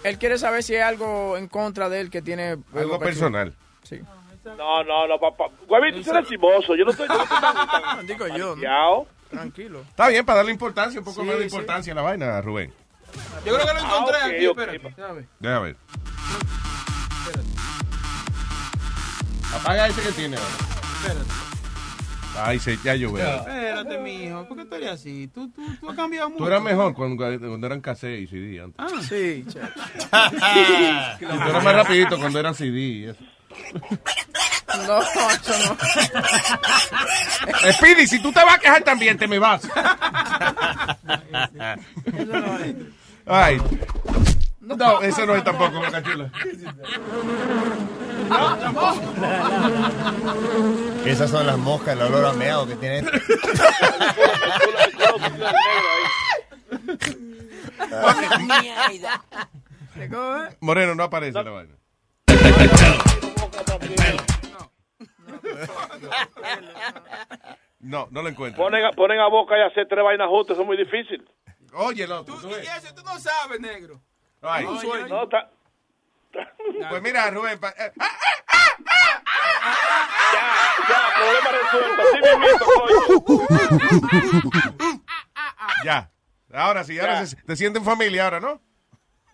él 0.02 0.19
quiere 0.19 0.36
saber 0.39 0.65
si 0.65 0.74
hay 0.74 0.81
algo 0.82 1.36
en 1.36 1.47
contra 1.47 1.89
de 1.89 2.01
él 2.01 2.10
que 2.10 2.23
tiene... 2.23 2.56
Algo 2.74 2.98
personal. 2.98 3.55
Sí. 3.85 4.01
No, 4.44 4.82
no, 4.82 5.06
no, 5.06 5.19
papá. 5.20 5.44
Huevito, 5.69 6.02
tú 6.02 6.10
eres 6.16 6.28
chismoso. 6.28 6.74
Yo 6.74 6.85
no 6.86 6.90
estoy, 6.90 7.06
yo 7.06 7.15
no 7.19 7.23
estoy 7.23 7.39
tan, 7.40 7.55
tan 7.69 8.06
Digo 8.06 8.27
yo. 8.28 8.51
paniqueado. 8.51 9.06
Tranquilo. 9.31 9.81
Está 9.89 10.09
bien, 10.09 10.24
para 10.27 10.39
darle 10.39 10.52
importancia, 10.52 10.98
un 10.98 11.05
poco 11.05 11.20
Sí, 11.20 11.27
más 11.27 11.36
de 11.39 11.43
sí. 11.48 11.55
importancia 11.55 11.93
a 11.93 11.97
la 11.97 12.02
vaina, 12.02 12.40
Rubén. 12.40 12.73
Yo 13.44 13.55
creo 13.55 13.66
que 13.66 13.74
lo 13.74 13.78
encontré 13.81 14.16
Ah, 14.23 14.27
aquí, 14.27 14.47
ok. 14.48 14.59
espérate. 14.59 15.27
Déjame 15.39 15.60
ver. 15.66 15.77
Apaga 19.55 19.89
ese 19.89 20.03
que 20.03 20.12
tiene 20.12 20.37
ahora. 20.37 20.49
Espérate. 20.99 21.31
Ay, 22.41 22.59
se, 22.61 22.79
ya 22.85 22.95
yo 22.95 23.12
veo. 23.12 23.37
Espérate, 23.39 23.99
mijo. 23.99 24.47
¿Por 24.47 24.57
qué 24.59 24.65
tú 24.65 24.75
eres 24.77 24.91
así? 24.91 25.29
Tú, 25.29 25.49
tú, 25.51 25.62
tú 25.81 25.91
has 25.91 25.97
cambiado 25.97 26.31
mucho. 26.31 26.45
Tú 26.45 26.47
eras 26.49 26.62
mejor 26.62 26.95
cuando, 26.95 27.16
cuando 27.16 27.66
eran 27.66 27.81
cassette 27.81 28.20
y 28.20 28.27
CD 28.29 28.61
antes. 28.61 28.77
Ah, 28.79 28.89
sí, 29.03 29.45
tú 31.19 31.27
eras 31.27 31.65
más 31.65 31.75
rapidito 31.75 32.19
cuando 32.19 32.39
eran 32.39 32.55
CD. 32.55 32.79
y 32.79 33.05
eso. 33.07 33.19
No, 34.87 35.01
eso 35.01 35.55
no. 35.66 35.77
Speedy, 37.73 38.07
si 38.07 38.20
tú 38.20 38.31
te 38.33 38.45
vas 38.45 38.55
a 38.57 38.59
quejar 38.59 38.83
también, 38.85 39.19
te 39.19 39.27
me 39.27 39.39
vas. 39.41 39.62
Ay. 43.27 43.61
No, 44.77 45.01
eso 45.01 45.27
no 45.27 45.35
es 45.35 45.43
tampoco, 45.45 45.81
Boca 45.81 46.03
Chula. 46.03 46.31
Esas 51.05 51.31
son 51.31 51.47
las 51.47 51.57
moscas, 51.57 51.97
el 51.97 52.03
olor 52.03 52.27
a 52.27 52.32
meado 52.35 52.66
que 52.66 52.77
tiene. 52.77 53.03
Moreno, 60.61 60.95
no 60.95 61.03
aparece 61.03 61.43
la 61.43 61.51
vaina. 61.51 61.74
No, 67.81 68.09
no 68.11 68.23
lo 68.23 68.28
encuentro. 68.28 68.62
Ponen 68.62 68.85
a, 68.85 68.93
ponen 68.93 69.20
a 69.20 69.28
boca 69.28 69.57
y 69.57 69.62
hacer 69.62 69.86
tres 69.89 70.05
vainas 70.05 70.28
juntas, 70.28 70.55
eso 70.55 70.62
es 70.62 70.66
muy 70.66 70.77
difícil. 70.77 71.27
Oye, 71.73 72.07
loco, 72.07 72.35
Tú, 72.35 72.40
tú 72.40 72.49
y 72.51 72.66
eso 72.66 72.95
tú 72.95 73.03
no 73.03 73.19
sabes, 73.19 73.61
negro. 73.61 74.01
No, 74.40 74.56
está- 75.24 75.51
Pues 76.90 77.02
mira, 77.02 77.28
Rubén. 77.31 77.59
pa- 77.59 77.70
eh, 77.70 77.90
ah, 77.98 78.06
ya, 80.89 81.01
problema 81.19 81.51
resuelto. 81.59 82.02
Así 82.02 82.19
mismito, 82.39 82.65
coño. 82.65 82.98
ya. 85.85 86.10
Ahora 86.52 86.85
sí, 86.85 86.98
ahora 86.98 87.20
Ya. 87.20 87.27
se- 87.27 87.36
te 87.43 87.56
sienten 87.56 87.85
familia 87.85 88.24
ahora, 88.24 88.40
¿no? 88.40 88.60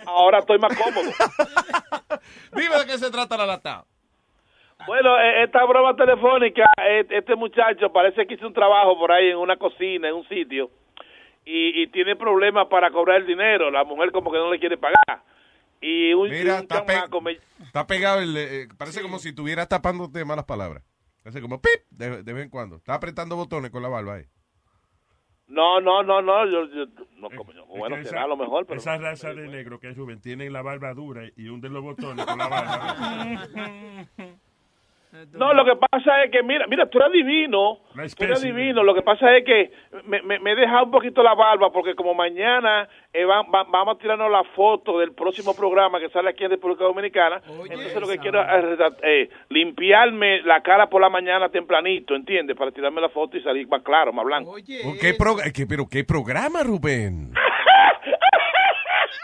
Ahora 0.06 0.38
estoy 0.40 0.58
más 0.58 0.76
cómodo. 0.76 1.10
Dime 2.52 2.76
de 2.78 2.86
qué 2.86 2.98
se 2.98 3.10
trata 3.10 3.36
la 3.36 3.46
lata. 3.46 3.84
Bueno, 4.86 5.18
eh, 5.18 5.44
esta 5.44 5.64
broma 5.64 5.96
telefónica, 5.96 6.64
eh, 6.82 7.06
este 7.10 7.34
muchacho 7.36 7.90
parece 7.92 8.26
que 8.26 8.34
hizo 8.34 8.46
un 8.46 8.52
trabajo 8.52 8.98
por 8.98 9.10
ahí 9.12 9.30
en 9.30 9.36
una 9.38 9.56
cocina, 9.56 10.08
en 10.08 10.14
un 10.14 10.28
sitio, 10.28 10.70
y, 11.44 11.82
y 11.82 11.86
tiene 11.88 12.16
problemas 12.16 12.66
para 12.68 12.90
cobrar 12.90 13.20
el 13.20 13.26
dinero. 13.26 13.70
La 13.70 13.84
mujer 13.84 14.10
como 14.12 14.30
que 14.32 14.38
no 14.38 14.50
le 14.52 14.58
quiere 14.58 14.76
pagar. 14.76 15.22
Y 15.80 16.14
un, 16.14 16.30
Mira, 16.30 16.54
un 16.56 16.60
está, 16.62 16.84
pe- 16.86 16.94
chamaco 16.94 17.20
me- 17.20 17.38
está 17.62 17.86
pegado, 17.86 18.20
el, 18.20 18.34
eh, 18.36 18.68
parece 18.78 19.02
como 19.02 19.18
si 19.18 19.28
estuvieras 19.30 19.68
tapándote 19.68 20.24
malas 20.24 20.44
palabras. 20.46 20.82
Parece 21.22 21.40
como 21.42 21.60
pip 21.60 21.82
de, 21.90 22.22
de 22.22 22.32
vez 22.32 22.44
en 22.44 22.50
cuando. 22.50 22.76
Está 22.76 22.94
apretando 22.94 23.36
botones 23.36 23.70
con 23.70 23.82
la 23.82 23.88
barba 23.88 24.14
ahí. 24.14 24.24
No, 25.46 25.78
no, 25.82 26.02
no, 26.02 26.22
no, 26.22 26.46
yo, 26.50 26.64
yo- 26.74 26.86
no, 27.18 27.28
como 27.36 27.52
yo- 27.52 27.66
bueno, 27.66 27.96
será 27.96 28.20
esa- 28.20 28.26
lo 28.26 28.36
mejor, 28.38 28.64
pero... 28.66 28.80
Esa 28.80 28.96
raza 28.96 29.34
de 29.34 29.46
negro 29.48 29.78
que 29.78 29.90
es 29.90 29.96
Rubén 29.96 30.20
tienen 30.22 30.52
la 30.54 30.62
barba 30.62 30.94
dura 30.94 31.22
y 31.36 31.48
hunden 31.48 31.74
los 31.74 31.82
botones 31.82 32.24
con 32.24 32.38
la 32.38 32.48
barba. 32.48 32.96
No, 35.32 35.54
lo 35.54 35.64
que 35.64 35.76
pasa 35.76 36.24
es 36.24 36.30
que, 36.32 36.42
mira, 36.42 36.66
mira, 36.66 36.86
tú 36.86 36.98
eres 36.98 37.12
divino, 37.12 37.78
tú 38.16 38.24
eres 38.24 38.42
divino, 38.56 38.82
lo 38.82 38.94
que 38.94 39.02
pasa 39.02 39.36
es 39.36 39.44
que 39.44 39.70
me, 40.06 40.20
me, 40.22 40.40
me 40.40 40.52
he 40.52 40.54
dejado 40.56 40.86
un 40.86 40.90
poquito 40.90 41.22
la 41.22 41.34
barba 41.34 41.70
porque 41.72 41.94
como 41.94 42.14
mañana 42.14 42.88
eh, 43.12 43.24
va- 43.24 43.42
va- 43.42 43.62
vamos 43.64 43.94
a 43.94 43.98
tirarnos 43.98 44.28
la 44.30 44.42
foto 44.42 44.98
del 44.98 45.12
próximo 45.12 45.54
programa 45.54 46.00
que 46.00 46.08
sale 46.08 46.30
aquí 46.30 46.42
en 46.44 46.50
República 46.50 46.82
Dominicana, 46.84 47.40
entonces 47.46 48.00
lo 48.00 48.08
que 48.08 48.18
quiero 48.18 48.40
es 48.42 48.80
eh, 49.02 49.28
limpiarme 49.50 50.42
la 50.42 50.60
cara 50.62 50.88
por 50.90 51.00
la 51.00 51.08
mañana 51.08 51.48
tempranito, 51.48 52.14
¿entiendes? 52.16 52.56
Para 52.56 52.72
tirarme 52.72 53.00
la 53.00 53.08
foto 53.08 53.36
y 53.36 53.42
salir 53.42 53.68
más 53.68 53.82
claro, 53.82 54.12
más 54.12 54.24
blanco. 54.24 54.50
Oh, 54.50 54.56
¿Qué 55.00 55.14
pro- 55.14 55.36
qué- 55.54 55.66
pero 55.66 55.86
qué 55.88 56.02
programa, 56.04 56.62
Rubén? 56.64 57.32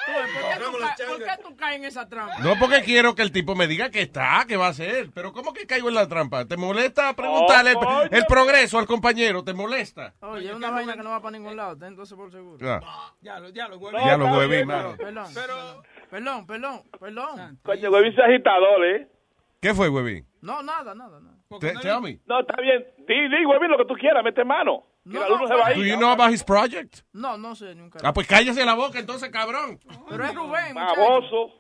Tú, 0.07 0.13
¿Por 0.13 0.25
qué 0.25 0.65
tú 0.65 0.79
ca- 0.79 0.95
por 1.27 1.37
qué 1.37 1.43
tú 1.43 1.57
caes 1.57 1.77
en 1.79 1.85
esa 1.85 2.09
trampa? 2.09 2.39
No 2.41 2.55
porque 2.59 2.83
quiero 2.83 3.15
que 3.15 3.23
el 3.23 3.33
tipo 3.33 3.55
me 3.55 3.67
diga 3.67 3.91
que 3.91 4.03
está, 4.03 4.45
que 4.49 4.57
va 4.57 4.67
a 4.67 4.71
hacer. 4.71 5.11
Pero 5.15 5.33
¿cómo 5.33 5.53
que 5.53 5.67
caigo 5.67 5.89
en 5.89 5.95
la 5.95 6.09
trampa? 6.09 6.45
¿Te 6.47 6.57
molesta 6.57 7.15
preguntarle 7.15 7.71
el, 7.73 7.77
Oh, 7.77 8.03
el 8.11 8.27
progreso 8.27 8.79
al 8.79 8.87
compañero? 8.87 9.43
¿Te 9.45 9.53
molesta? 9.55 10.15
Oye, 10.21 10.51
es 10.51 10.55
una 10.57 10.71
vaina 10.71 10.95
que 10.95 11.03
no 11.03 11.11
va 11.11 11.21
para 11.21 11.33
ningún 11.33 11.57
lado, 11.57 11.77
ten 11.77 11.89
entonces 11.89 12.17
por 12.17 12.31
seguro. 12.31 12.59
Ah. 12.85 13.13
Ya 13.21 13.39
lo, 13.39 13.49
ya 13.51 13.69
lo, 13.69 13.79
Ya 13.93 14.17
lo 14.17 14.27
hueví, 14.27 14.65
mano. 14.65 14.97
Perdón, 14.97 15.27
perdón, 16.11 16.47
perdón, 16.47 16.83
perdón. 16.99 17.59
Coño, 17.63 17.91
Huevín 17.91 18.13
es 18.13 18.19
agitador, 18.19 18.85
¿eh? 18.85 19.09
¿Qué 19.61 19.75
fue, 19.75 19.89
huevín? 19.89 20.27
No, 20.41 20.63
nada, 20.63 20.95
nada, 20.95 21.21
nada. 21.21 21.37
Te- 21.61 21.75
Tell 21.83 22.01
me. 22.01 22.19
No, 22.27 22.41
está 22.41 22.61
bien. 22.63 22.85
Di, 23.07 23.29
di, 23.29 23.45
Huevín, 23.45 23.71
lo 23.71 23.77
que 23.79 23.85
tú 23.85 23.95
quieras, 23.95 24.25
mete 24.25 24.45
mano. 24.45 24.85
Que 25.11 25.19
la 25.19 25.29
luz 25.29 25.41
no 25.41 25.49
se 25.49 25.55
va 25.55 25.67
a 25.67 25.75
Do 25.75 25.85
you 25.85 25.97
know 25.97 26.11
about 26.11 26.33
his 26.33 26.45
project? 26.45 27.01
No, 27.13 27.37
no 27.37 27.55
sé 27.55 27.75
nunca. 27.75 27.99
Ah, 28.03 28.13
pues 28.13 28.27
cállese 28.27 28.65
la 28.65 28.75
boca 28.75 28.99
entonces, 28.99 29.31
cabrón. 29.31 29.79
Pero 30.09 30.25
es 30.25 30.35
Rubén, 30.35 30.75
Baboso. 30.75 31.51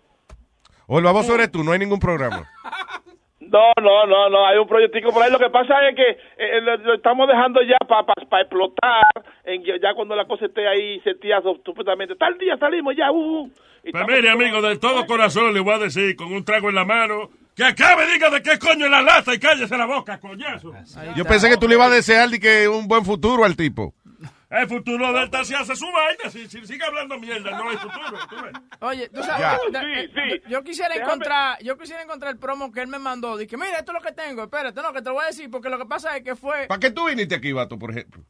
O 0.86 0.98
el 0.98 1.04
baboso 1.04 1.34
eres 1.34 1.52
tú, 1.52 1.62
no 1.62 1.72
hay 1.72 1.78
ningún 1.78 2.00
programa. 2.00 2.48
No, 3.50 3.72
no, 3.82 4.06
no, 4.06 4.28
no, 4.28 4.46
hay 4.46 4.58
un 4.58 4.68
proyectico 4.68 5.10
por 5.12 5.24
ahí. 5.24 5.30
Lo 5.32 5.38
que 5.38 5.50
pasa 5.50 5.74
es 5.88 5.96
que 5.96 6.08
eh, 6.38 6.60
lo, 6.60 6.76
lo 6.76 6.94
estamos 6.94 7.26
dejando 7.26 7.60
ya 7.62 7.78
para 7.84 8.42
explotar, 8.42 9.02
en, 9.42 9.64
ya 9.64 9.92
cuando 9.94 10.14
la 10.14 10.24
cosa 10.26 10.46
esté 10.46 10.68
ahí 10.68 11.00
seteada 11.00 11.42
supuestamente. 11.64 12.14
Tal 12.14 12.38
día 12.38 12.56
salimos 12.58 12.94
ya, 12.96 13.10
uh, 13.10 13.40
uh. 13.42 13.50
Y 13.82 13.90
Pues 13.90 14.06
mire, 14.06 14.30
amigo, 14.30 14.62
de 14.62 14.78
todo 14.78 15.04
corazón 15.06 15.52
le 15.52 15.60
voy 15.60 15.74
a 15.74 15.78
decir, 15.78 16.14
con 16.14 16.32
un 16.32 16.44
trago 16.44 16.68
en 16.68 16.76
la 16.76 16.84
mano, 16.84 17.30
que 17.60 17.66
acabe, 17.66 18.06
diga 18.10 18.30
de 18.30 18.42
qué 18.42 18.58
coño 18.58 18.86
es 18.86 18.90
la 18.90 19.02
lata 19.02 19.34
y 19.34 19.38
cállese 19.38 19.76
la 19.76 19.84
boca, 19.84 20.18
coñazo. 20.18 20.72
Yo 21.14 21.24
pensé 21.26 21.48
que 21.50 21.56
tú 21.58 21.68
le 21.68 21.74
ibas 21.74 21.88
a 21.88 21.94
desear 21.94 22.28
de 22.30 22.40
que 22.40 22.66
un 22.68 22.88
buen 22.88 23.04
futuro 23.04 23.44
al 23.44 23.54
tipo. 23.56 23.94
El 24.48 24.66
futuro 24.66 25.12
de 25.12 25.24
esta 25.24 25.44
se 25.44 25.54
hace 25.54 25.76
su 25.76 25.86
vaina. 25.92 26.28
Si, 26.30 26.48
si 26.48 26.66
sigue 26.66 26.84
hablando 26.84 27.18
mierda, 27.18 27.50
no 27.52 27.68
hay 27.68 27.76
futuro. 27.76 28.18
tú 28.28 28.36
ves. 28.42 28.52
Oye, 28.80 29.08
tú 29.10 29.22
sabes, 29.22 29.60
yo 30.48 30.64
quisiera 30.64 30.94
encontrar, 30.96 31.62
yo 31.62 31.76
quisiera 31.76 32.02
encontrar 32.02 32.32
el 32.32 32.38
promo 32.38 32.72
que 32.72 32.80
él 32.80 32.88
me 32.88 32.98
mandó. 32.98 33.36
Dije, 33.36 33.56
mira, 33.56 33.78
esto 33.78 33.92
es 33.92 34.02
lo 34.02 34.08
que 34.08 34.12
tengo, 34.12 34.42
espérate, 34.44 34.80
no, 34.82 34.92
que 34.92 35.02
te 35.02 35.08
lo 35.10 35.14
voy 35.16 35.24
a 35.24 35.28
decir, 35.28 35.48
porque 35.50 35.68
lo 35.68 35.78
que 35.78 35.84
pasa 35.86 36.16
es 36.16 36.24
que 36.24 36.34
fue... 36.34 36.66
¿Para 36.66 36.80
qué 36.80 36.90
tú 36.90 37.06
viniste 37.06 37.34
aquí, 37.36 37.52
vato, 37.52 37.78
por 37.78 37.90
ejemplo? 37.90 38.24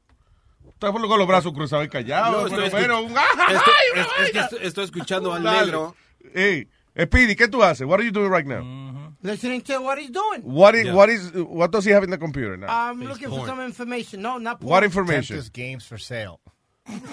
Estás 0.69 0.91
con 0.91 1.01
los 1.19 1.27
brazos 1.29 1.53
cruzados 1.53 1.87
y 1.87 1.89
callados. 1.89 2.51
No, 2.53 2.65
estoy 2.65 2.81
pero, 2.83 3.01
un 3.03 3.17
¡ay, 3.17 3.25
estoy- 3.55 3.73
ay, 3.95 4.01
es- 4.01 4.27
es 4.27 4.33
que 4.33 4.39
ay! 4.41 4.45
estoy- 4.45 4.67
estoy 4.67 4.85
escuchando 4.85 5.33
al 5.33 5.43
negro. 5.43 5.95
Hey, 6.35 6.69
Speedy, 7.01 7.35
¿qué 7.37 7.49
tú 7.49 7.63
haces? 7.63 7.87
What 7.87 8.01
are 8.01 8.05
you 8.05 8.11
doing 8.13 8.31
right 8.31 8.47
now? 8.47 8.63
Listening 9.23 9.61
to 9.63 9.79
what 9.81 9.99
he's 9.99 10.11
doing. 10.11 10.43
What 10.43 10.75
is, 10.75 10.87
Yeah. 10.87 10.95
what 10.95 11.09
is, 11.11 11.31
what 11.33 11.71
does 11.73 11.85
he 11.85 11.91
have 11.93 12.03
in 12.05 12.11
the 12.11 12.19
computer 12.19 12.57
now? 12.57 12.69
I'm 12.69 13.03
looking 13.03 13.29
for 13.29 13.47
some 13.47 13.61
information. 13.61 14.23
No, 14.23 14.39
not 14.39 14.61
porn. 14.61 14.71
What 14.71 14.85
information? 14.85 15.37
Tempest 15.37 15.53
games 15.53 15.85
for 15.85 15.99
sale. 15.99 16.41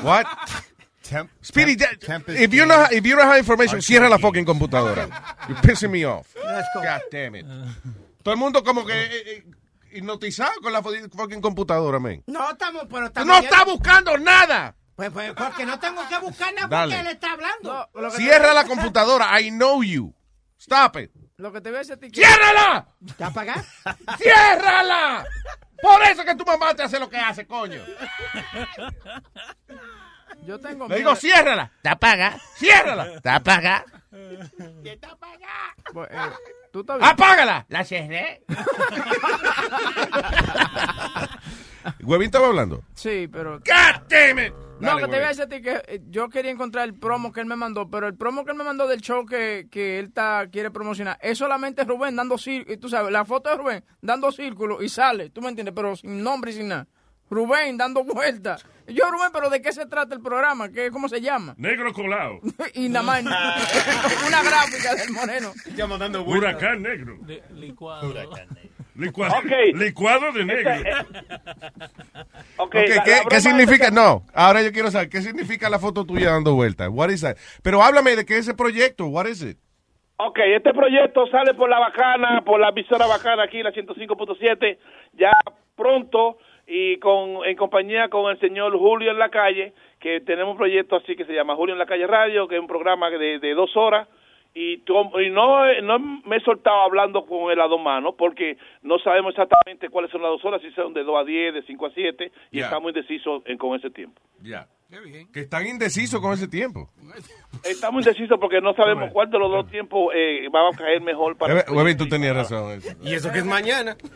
What? 0.01 0.25
Temp, 1.03 1.29
Speedy, 1.41 1.77
temp- 2.01 2.27
if 2.27 2.53
you 2.53 2.65
know, 2.65 2.85
if 2.91 3.05
you 3.05 3.15
don't 3.15 3.27
have 3.27 3.37
information, 3.37 3.81
cierra 3.81 4.09
la 4.09 4.17
fucking 4.17 4.43
computadora. 4.43 5.07
You're 5.47 5.57
pissing 5.59 5.89
me 5.89 6.03
off. 6.03 6.35
Let's 6.43 6.67
go. 6.73 6.81
God 6.83 7.01
damn 7.09 7.35
it. 7.35 7.45
Todo 8.23 8.33
el 8.33 8.37
mundo 8.37 8.61
como 8.61 8.85
que 8.85 8.91
eh, 8.93 9.09
eh, 9.37 9.43
hipnotizado 9.93 10.51
con 10.61 10.73
la 10.73 10.81
fu- 10.81 10.91
fucking 11.15 11.39
computadora, 11.39 11.97
man. 11.99 12.23
No 12.27 12.49
estamos, 12.51 12.87
pero 12.89 13.05
estamos. 13.05 13.25
no 13.25 13.37
estás 13.41 13.63
buscando 13.63 14.17
nada. 14.17 14.75
Pues, 14.97 15.09
pues, 15.11 15.31
porque 15.33 15.65
no 15.65 15.79
tengo 15.79 16.01
que 16.09 16.17
buscar 16.19 16.53
nada 16.53 16.67
Dale. 16.67 16.95
porque 16.95 17.09
él 17.09 17.15
está 17.15 17.31
hablando. 17.31 17.89
Que, 17.93 18.17
Cierra 18.17 18.53
la 18.53 18.65
computadora. 18.65 19.39
I 19.39 19.49
know 19.51 19.81
you. 19.83 20.13
Stop 20.59 20.97
it. 20.97 21.11
Lo 21.37 21.51
que 21.51 21.61
te 21.61 21.69
voy 21.69 21.77
a 21.77 21.79
decir 21.79 21.93
a 21.93 21.97
ti 21.97 22.09
que... 22.09 22.21
¡Ciérrala! 22.21 22.87
¿Te 23.15 23.23
apagas? 23.23 23.67
¡Ciérrala! 24.17 25.25
Por 25.81 26.03
eso 26.03 26.25
que 26.25 26.35
tu 26.35 26.43
mamá 26.43 26.73
te 26.73 26.83
hace 26.83 26.99
lo 26.99 27.07
que 27.07 27.17
hace, 27.17 27.45
coño. 27.45 27.79
Yo 30.43 30.59
tengo... 30.59 30.87
Le 30.87 30.97
digo, 30.97 31.15
ciérrala. 31.15 31.71
Te 31.83 31.89
apaga. 31.89 32.39
Ciérrala. 32.55 33.21
Te 33.21 33.29
apaga. 33.29 33.85
Pues, 35.93 36.09
eh, 36.09 36.17
tú. 36.71 36.83
Apágala. 36.99 37.65
La 37.69 37.85
cerré. 37.85 38.41
Huevín 42.01 42.25
estaba 42.25 42.47
hablando. 42.47 42.83
Sí, 42.95 43.29
pero... 43.31 43.59
God 43.59 44.01
damn 44.09 44.39
it. 44.39 44.53
No, 44.79 44.97
que 44.97 45.03
te 45.03 45.07
voy 45.07 45.25
a 45.25 45.27
decir 45.29 45.43
a 45.43 45.47
ti 45.47 45.61
que 45.61 45.81
eh, 45.87 46.01
yo 46.09 46.29
quería 46.29 46.51
encontrar 46.51 46.87
el 46.87 46.93
promo 46.93 47.31
que 47.31 47.39
él 47.39 47.47
me 47.47 47.55
mandó, 47.55 47.89
pero 47.89 48.07
el 48.07 48.15
promo 48.15 48.45
que 48.45 48.51
él 48.51 48.57
me 48.57 48.63
mandó 48.63 48.87
del 48.87 49.01
show 49.01 49.25
que, 49.25 49.67
que 49.71 49.99
él 49.99 50.07
está, 50.07 50.47
quiere 50.51 50.69
promocionar 50.69 51.17
es 51.21 51.37
solamente 51.37 51.83
Rubén 51.83 52.15
dando 52.15 52.37
círculos, 52.37 52.79
tú 52.79 52.89
sabes, 52.89 53.11
la 53.11 53.25
foto 53.25 53.49
de 53.49 53.57
Rubén 53.57 53.83
dando 54.01 54.31
círculos 54.31 54.83
y 54.83 54.89
sale, 54.89 55.29
tú 55.29 55.41
me 55.41 55.49
entiendes, 55.49 55.73
pero 55.75 55.95
sin 55.95 56.21
nombre 56.21 56.51
y 56.51 56.53
sin 56.53 56.67
nada. 56.67 56.87
Rubén 57.29 57.77
dando 57.77 58.03
vueltas. 58.03 58.65
Yo, 58.87 59.09
Rubén, 59.11 59.29
pero 59.33 59.49
¿de 59.49 59.61
qué 59.61 59.73
se 59.73 59.85
trata 59.85 60.15
el 60.15 60.21
programa? 60.21 60.69
¿Qué, 60.69 60.89
¿Cómo 60.91 61.09
se 61.09 61.19
llama? 61.19 61.53
Negro 61.57 61.91
colado. 61.93 62.39
y 62.73 62.87
nada 62.87 63.05
más 63.05 63.21
una 64.27 64.43
gráfica 64.43 64.95
del 64.95 65.11
moreno. 65.11 65.51
Ya 65.75 65.87
mandando 65.87 66.23
vueltas. 66.23 66.53
Huracán 66.53 66.81
negro. 66.81 67.17
licuado. 67.53 68.13
Licuado, 68.95 69.35
Ok. 69.37 69.75
licuado 69.75 70.31
de 70.31 70.45
negro. 70.45 70.71
Ok, 72.59 72.73
Ok, 72.75 72.75
la- 72.95 73.03
¿qué, 73.03 73.11
la 73.11 73.23
qué 73.29 73.39
significa? 73.41 73.91
No, 73.91 74.23
ahora 74.33 74.63
yo 74.63 74.71
quiero 74.71 74.89
saber, 74.89 75.09
¿qué 75.09 75.21
significa 75.21 75.69
la 75.69 75.77
foto 75.79 76.03
tuya 76.05 76.31
dando 76.31 76.55
vueltas? 76.55 76.89
What 76.91 77.09
is 77.09 77.21
that? 77.21 77.37
Pero 77.61 77.83
háblame 77.83 78.15
de 78.15 78.25
qué 78.25 78.33
es 78.35 78.39
ese 78.47 78.55
proyecto, 78.55 79.05
what 79.05 79.27
is 79.27 79.43
it? 79.43 79.57
Ok, 80.17 80.39
este 80.55 80.73
proyecto 80.73 81.27
sale 81.27 81.53
por 81.53 81.69
la 81.69 81.79
bacana, 81.79 82.41
por 82.43 82.59
la 82.59 82.69
emisora 82.69 83.05
bacana 83.05 83.43
aquí, 83.43 83.61
la 83.61 83.71
105.7, 83.71 84.79
ya 85.13 85.29
pronto 85.75 86.39
y 86.67 86.97
con 86.97 87.45
en 87.45 87.55
compañía 87.55 88.09
con 88.09 88.29
el 88.29 88.39
señor 88.39 88.77
Julio 88.77 89.11
en 89.11 89.19
la 89.19 89.29
calle, 89.29 89.73
que 89.99 90.19
tenemos 90.21 90.51
un 90.51 90.57
proyecto 90.57 90.97
así 90.97 91.15
que 91.15 91.25
se 91.25 91.33
llama 91.33 91.55
Julio 91.55 91.73
en 91.73 91.79
la 91.79 91.85
calle 91.85 92.05
Radio, 92.07 92.47
que 92.47 92.55
es 92.55 92.61
un 92.61 92.67
programa 92.67 93.09
de, 93.09 93.39
de 93.39 93.53
dos 93.53 93.75
horas. 93.77 94.07
Y, 94.53 94.73
y 94.83 95.29
no, 95.29 95.81
no 95.83 95.99
me 95.99 96.37
he 96.37 96.39
soltado 96.41 96.81
hablando 96.81 97.25
con 97.27 97.51
él 97.51 97.61
a 97.61 97.67
dos 97.67 97.79
manos 97.79 98.15
porque 98.17 98.57
no 98.81 98.97
sabemos 98.97 99.31
exactamente 99.31 99.87
cuáles 99.89 100.09
son 100.09 100.23
las 100.23 100.31
dos 100.31 100.43
horas, 100.45 100.61
si 100.63 100.71
son 100.71 100.93
de 100.95 101.03
2 101.03 101.15
a 101.15 101.23
10, 101.23 101.53
de 101.53 101.61
5 101.61 101.85
a 101.85 101.91
7, 101.91 102.31
y 102.51 102.57
estamos 102.65 102.89
indecisos 102.89 103.43
en- 103.45 103.57
con 103.59 103.75
ese 103.77 103.91
tiempo. 103.91 104.19
Ya. 104.41 104.65
Que 105.33 105.41
están 105.41 105.67
indecisos 105.67 106.21
con 106.21 106.33
ese 106.33 106.47
tiempo. 106.47 106.89
Estamos 107.63 108.05
indecisos 108.05 108.37
porque 108.39 108.61
no 108.61 108.73
sabemos 108.73 109.11
cuál 109.11 109.29
de 109.29 109.37
los 109.37 109.51
dos 109.51 109.69
tiempos 109.69 110.13
eh, 110.15 110.47
va 110.49 110.69
a 110.69 110.77
caer 110.77 111.01
mejor 111.01 111.37
para... 111.37 111.65
Huevín, 111.69 111.97
tú 111.97 112.07
tenías 112.07 112.35
razón. 112.35 112.71
eso. 112.71 112.89
¿Y 113.01 113.13
eso 113.13 113.31
que 113.31 113.39
es 113.39 113.45
mañana? 113.45 113.97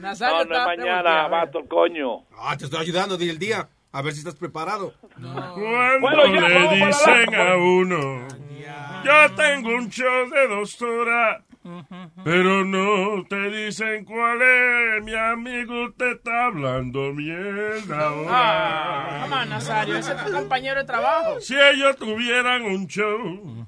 No, 0.00 0.44
no 0.44 0.56
es 0.56 0.66
mañana, 0.66 1.28
vato, 1.28 1.58
el 1.60 1.68
coño. 1.68 2.24
Ah, 2.36 2.56
te 2.56 2.64
estoy 2.64 2.80
ayudando 2.80 3.16
día 3.16 3.32
el 3.32 3.38
día. 3.38 3.68
A 3.92 4.02
ver 4.02 4.12
si 4.12 4.18
estás 4.18 4.34
preparado. 4.34 4.92
Cuando 5.14 6.00
Bueno, 6.00 6.26
ya, 6.34 6.48
le 6.48 6.86
dicen 6.86 7.34
a 7.34 7.56
uno, 7.56 8.26
yo 9.04 9.34
tengo 9.36 9.68
un 9.68 9.88
show 9.88 10.28
de 10.30 10.48
dos 10.48 10.82
horas, 10.82 11.43
pero 12.24 12.64
no 12.64 13.24
te 13.28 13.50
dicen 13.50 14.04
cuál 14.04 14.40
es, 14.42 15.02
mi 15.04 15.14
amigo 15.14 15.92
te 15.96 16.12
está 16.12 16.46
hablando 16.46 17.12
mierda 17.14 17.96
Ah, 18.28 19.18
ahora. 19.18 19.22
come 19.22 19.36
on, 19.42 19.48
Nazario, 19.48 19.96
ese 19.96 20.12
es 20.12 20.24
tu 20.24 20.32
compañero 20.32 20.80
de 20.80 20.84
trabajo. 20.86 21.40
Si 21.40 21.54
ellos 21.58 21.96
tuvieran 21.96 22.62
un 22.62 22.86
show, 22.86 23.66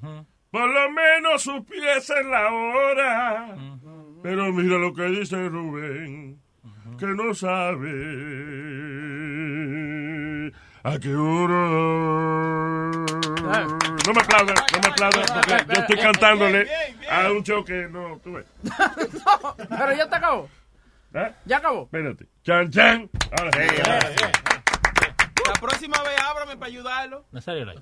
por 0.51 0.69
lo 0.71 0.91
menos 0.91 1.43
supiesen 1.43 2.31
la 2.31 2.53
hora. 2.53 3.57
Pero 4.23 4.53
mira 4.53 4.77
lo 4.79 4.93
que 4.93 5.05
dice 5.05 5.49
Rubén, 5.49 6.41
que 6.99 7.07
no 7.07 7.33
sabe. 7.35 7.93
¿A 10.87 10.99
qué 11.01 11.13
hora? 11.15 11.55
No 14.07 14.13
me 14.15 14.21
aplaudan, 14.21 14.55
no 14.73 14.81
me 14.83 14.89
aplaudan, 14.89 15.25
porque 15.35 15.75
yo 15.75 15.81
estoy 15.81 15.97
cantándole 15.97 16.69
a 17.11 17.31
un 17.33 17.43
show 17.43 17.65
que 17.65 17.89
no, 17.91 18.21
tú 18.23 18.35
ves. 18.35 18.47
No, 18.63 19.57
pero 19.79 19.93
ya 19.97 20.09
te 20.09 20.15
acabó. 20.17 20.49
¿Eh? 21.15 21.33
Ya 21.45 21.57
acabó. 21.57 21.83
Espérate. 21.85 22.27
Chan, 22.45 22.71
chan. 22.71 23.11
Ahora 23.37 23.51
sí. 23.53 23.83
La 25.47 25.55
próxima 25.61 26.01
vez 26.03 26.21
ábrame 26.25 26.55
para 26.57 26.67
ayudarlo. 26.67 27.25
Nazario 27.33 27.65
Light. 27.65 27.81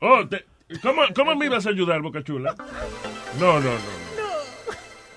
Oh, 0.00 0.24
te- 0.28 0.44
¿cómo, 0.82 1.02
¿Cómo 1.16 1.34
me 1.34 1.46
ibas 1.46 1.66
a 1.66 1.70
ayudar, 1.70 2.00
Boca 2.00 2.22
Chula? 2.22 2.54
No, 3.40 3.58
no, 3.58 3.70
no. 3.72 3.78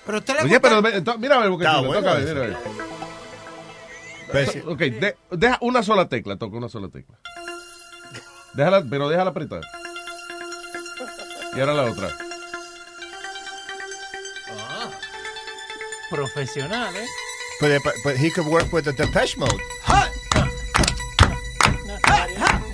Pero 0.06 0.18
usted 0.18 0.34
le 0.34 0.40
Oye, 0.40 0.58
gusta- 0.58 0.82
pero 0.82 1.18
mira, 1.18 1.36
a 1.36 1.40
ver, 1.40 1.50
Boca 1.50 1.64
Chula, 1.66 1.80
bueno 1.86 2.00
toca 2.00 2.10
a 2.10 2.14
ver, 2.14 2.24
eso. 2.24 2.34
mira, 2.34 2.58
a 2.58 4.32
ver. 4.32 4.62
Ok, 4.66 4.78
de- 4.78 5.16
deja 5.32 5.58
una 5.60 5.82
sola 5.82 6.08
tecla, 6.08 6.36
toca 6.36 6.56
una 6.56 6.68
sola 6.68 6.88
tecla. 6.88 7.18
Déjala, 8.54 8.82
pero 8.88 9.08
déjala 9.08 9.30
apretar. 9.30 9.62
Y 11.56 11.60
ahora 11.60 11.74
la 11.74 11.82
otra. 11.84 12.08
Profesional, 16.10 16.94
¿eh? 16.96 17.06
But, 17.60 17.82
but, 17.84 17.94
but 18.02 18.16
he 18.16 18.30
could 18.30 18.46
work 18.46 18.72
with 18.72 18.84
the 18.84 18.92
Depeche 18.92 19.36
Mode. 19.36 19.60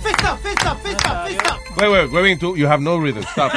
Fist 0.01 0.23
up, 0.23 0.39
fist 0.39 0.65
up, 0.65 0.81
fist 0.81 1.05
up, 1.05 1.27
fist 1.27 1.45
up. 1.45 1.59
Wait, 1.77 2.11
wait, 2.11 2.39
tú, 2.39 2.57
you 2.57 2.65
have 2.65 2.81
no 2.81 2.97
rhythm. 2.97 3.23
Stop 3.23 3.53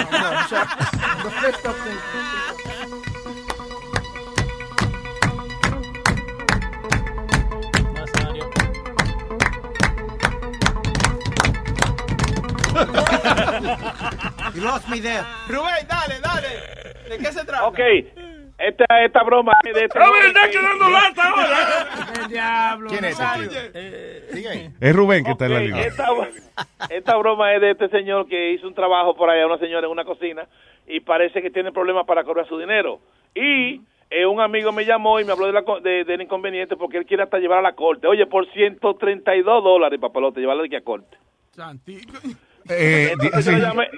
lost 14.57 14.89
me 14.89 15.00
there. 15.00 15.23
Rubén, 15.49 15.86
dale, 15.89 16.20
dale. 16.20 16.49
¿De 17.08 17.18
qué 17.18 17.32
se 17.32 17.44
trata? 17.44 17.66
Ok, 17.66 17.78
esta, 18.58 18.84
esta 19.05 19.23
broma 19.23 19.52
es 19.65 19.74
de 19.74 19.84
este 19.84 19.99
¡A 19.99 20.10
ver, 20.10 20.26
está 20.26 20.50
quedando 20.50 20.90
lata 20.90 21.28
ahora! 21.28 21.89
El 22.23 22.28
diablo. 22.28 22.89
¿Quién 22.90 23.05
es 23.07 23.18
este 23.18 23.70
tío? 24.32 24.50
Ahí. 24.50 24.70
Es 24.81 24.94
Rubén 24.97 25.24
que 25.24 25.31
está 25.32 25.47
en 25.47 25.55
la 25.55 25.60
línea. 25.60 25.86
esta, 25.86 26.07
esta 26.90 27.16
broma 27.16 27.55
es 27.55 27.60
de 27.60 27.70
este 27.73 27.89
señor 27.89 28.28
que 28.28 28.52
hizo 28.52 28.66
un 28.68 28.74
trabajo 28.74 29.16
por 29.16 29.31
allá, 29.31 29.47
una 29.47 29.58
señora 29.58 29.86
en 29.86 29.92
una 29.92 30.05
cocina, 30.05 30.47
y 30.86 31.00
parece 31.00 31.40
que 31.42 31.50
tiene 31.50 31.73
problemas 31.73 32.07
para 32.07 32.23
cobrar 32.24 32.47
su 32.49 32.58
dinero. 32.58 33.00
Y 33.34 33.81
eh, 34.10 34.26
un 34.26 34.40
amigo 34.40 34.73
me 34.73 34.84
llamó 34.84 35.20
y 35.20 35.24
me 35.24 35.32
habló 35.32 35.47
de 35.47 35.52
la 35.52 35.62
de- 35.82 36.05
del 36.05 36.20
inconveniente 36.23 36.76
porque 36.76 36.99
él 36.99 37.07
quiere 37.07 37.23
hasta 37.23 37.39
llevar 37.39 37.58
a 37.58 37.62
la 37.62 37.73
corte. 37.74 38.07
Oye, 38.08 38.26
por 38.26 38.47
132 38.52 39.65
dólares, 39.65 39.99
papalote, 40.00 40.40
llevarlo 40.40 40.65
aquí 40.65 40.76
a 40.76 40.82
corte. 40.82 41.16
Santico. 41.52 42.18
Eh, 42.68 43.10
Entonces 43.12 43.47
yo, 43.47 43.52
le 43.52 43.58
llamé, 43.60 43.89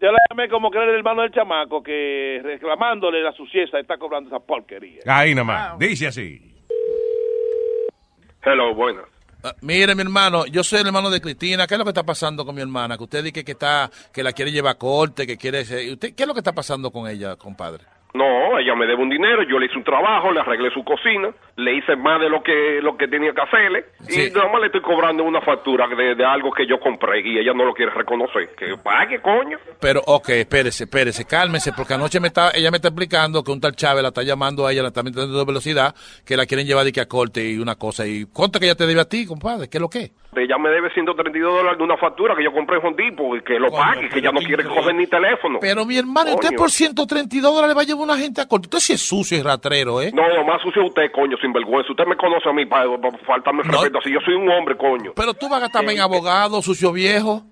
yo 0.00 0.10
le 0.12 0.18
llamé 0.30 0.48
como 0.48 0.70
que 0.70 0.78
era 0.78 0.86
el 0.90 0.96
hermano 0.96 1.22
del 1.22 1.32
chamaco, 1.32 1.82
que 1.82 2.40
reclamándole 2.42 3.22
la 3.22 3.32
suciedad 3.32 3.80
está 3.80 3.96
cobrando 3.98 4.28
esa 4.28 4.40
porquería. 4.44 5.00
Ahí 5.06 5.34
nada 5.34 5.44
más. 5.44 5.78
Dice 5.78 6.06
así. 6.08 6.40
Hello, 8.42 8.74
buenas. 8.74 9.04
Ah, 9.42 9.54
mire, 9.60 9.94
mi 9.94 10.02
hermano, 10.02 10.46
yo 10.46 10.62
soy 10.64 10.80
el 10.80 10.86
hermano 10.86 11.10
de 11.10 11.20
Cristina. 11.20 11.66
¿Qué 11.66 11.74
es 11.74 11.78
lo 11.78 11.84
que 11.84 11.90
está 11.90 12.04
pasando 12.04 12.44
con 12.44 12.54
mi 12.54 12.62
hermana? 12.62 12.96
Que 12.96 13.04
usted 13.04 13.22
dice 13.24 13.44
que 13.44 13.52
está, 13.52 13.90
que 14.12 14.22
la 14.22 14.32
quiere 14.32 14.50
llevar 14.52 14.72
a 14.72 14.78
corte, 14.78 15.26
que 15.26 15.36
quiere 15.36 15.64
ser- 15.64 15.92
¿Usted, 15.92 16.14
¿Qué 16.14 16.22
es 16.22 16.26
lo 16.26 16.32
que 16.34 16.40
está 16.40 16.52
pasando 16.52 16.90
con 16.90 17.08
ella, 17.08 17.36
compadre? 17.36 17.84
No, 18.16 18.58
ella 18.58 18.74
me 18.74 18.86
debe 18.86 19.02
un 19.02 19.10
dinero, 19.10 19.42
yo 19.42 19.58
le 19.58 19.66
hice 19.66 19.76
un 19.76 19.84
trabajo, 19.84 20.32
le 20.32 20.40
arreglé 20.40 20.70
su 20.70 20.82
cocina, 20.84 21.28
le 21.56 21.76
hice 21.76 21.96
más 21.96 22.20
de 22.20 22.28
lo 22.30 22.42
que 22.42 22.80
lo 22.82 22.96
que 22.96 23.08
tenía 23.08 23.32
que 23.32 23.40
hacerle 23.42 23.84
Sí. 24.08 24.28
y 24.28 24.30
nada 24.30 24.48
más 24.50 24.60
le 24.60 24.66
estoy 24.66 24.80
cobrando 24.80 25.22
una 25.24 25.40
factura 25.40 25.86
de, 25.88 26.14
de 26.14 26.24
algo 26.24 26.50
que 26.52 26.66
yo 26.66 26.78
compré 26.80 27.20
y 27.20 27.38
ella 27.38 27.52
no 27.54 27.64
lo 27.64 27.74
quiere 27.74 27.92
reconocer. 27.92 28.48
Que 28.56 28.76
pague, 28.82 29.20
coño. 29.20 29.58
Pero, 29.80 30.00
ok, 30.06 30.28
espérese, 30.30 30.84
espérese, 30.84 31.24
cálmese, 31.26 31.72
porque 31.72 31.94
anoche 31.94 32.20
me 32.20 32.28
está, 32.28 32.50
ella 32.54 32.70
me 32.70 32.76
está 32.76 32.88
explicando 32.88 33.42
que 33.44 33.50
un 33.52 33.60
tal 33.60 33.74
Chávez 33.76 34.02
la 34.02 34.08
está 34.08 34.22
llamando 34.22 34.66
a 34.66 34.72
ella, 34.72 34.82
la 34.82 34.88
está 34.88 35.02
metiendo 35.02 35.38
de 35.38 35.44
velocidad, 35.44 35.94
que 36.24 36.36
la 36.36 36.46
quieren 36.46 36.66
llevar 36.66 36.84
de 36.84 36.92
que 36.92 37.00
a 37.00 37.06
corte 37.06 37.44
y 37.44 37.58
una 37.58 37.74
cosa. 37.76 38.06
Y 38.06 38.24
¿cuánto 38.26 38.58
que 38.58 38.66
ella 38.66 38.74
te 38.76 38.86
debe 38.86 39.00
a 39.00 39.08
ti, 39.08 39.26
compadre? 39.26 39.68
¿Qué 39.68 39.78
es 39.78 39.82
lo 39.82 39.88
que? 39.88 40.10
Ella 40.36 40.58
me 40.58 40.68
debe 40.70 40.90
132 40.92 41.54
dólares 41.54 41.78
de 41.78 41.84
una 41.84 41.96
factura 41.96 42.36
que 42.36 42.44
yo 42.44 42.52
compré 42.52 42.76
en 42.76 42.86
Hondipo 42.86 43.36
y 43.36 43.42
que 43.42 43.58
lo 43.58 43.70
Coño, 43.70 43.82
pague, 43.82 44.08
que 44.08 44.18
ella 44.18 44.32
no 44.32 44.40
quiere 44.40 44.64
coger 44.64 44.94
ni 44.94 45.06
teléfono. 45.06 45.58
Pero 45.60 45.84
mi 45.86 45.96
hermano, 45.96 46.34
usted 46.34 46.54
por 46.56 46.70
132 46.70 47.54
dólares 47.54 47.76
va 47.76 47.80
a 47.80 47.84
llevar 47.84 48.04
una 48.04 48.16
gente 48.16 48.40
a 48.40 48.46
corte. 48.46 48.66
Usted 48.66 48.78
sí 48.78 48.92
es 48.92 49.06
sucio 49.06 49.38
y 49.38 49.42
ratrero, 49.42 50.02
¿eh? 50.02 50.10
No, 50.12 50.28
lo 50.28 50.44
más 50.44 50.60
sucio 50.62 50.82
es 50.82 50.88
usted, 50.88 51.10
coño, 51.12 51.36
sin 51.38 51.52
vergüenza. 51.52 51.90
Usted 51.90 52.06
me 52.06 52.16
conoce 52.16 52.48
a 52.48 52.52
mí 52.52 52.66
para, 52.66 52.84
para 52.98 53.16
faltarme 53.18 53.62
el 53.62 53.68
respeto. 53.70 53.98
Así 53.98 54.12
yo 54.12 54.20
soy 54.20 54.34
un 54.34 54.48
hombre, 54.50 54.76
coño. 54.76 55.12
Pero 55.16 55.34
tú 55.34 55.48
vas 55.48 55.58
a 55.58 55.62
gastarme 55.62 55.92
en 55.92 56.00
abogado, 56.00 56.60
sucio 56.62 56.92
viejo. 56.92 57.42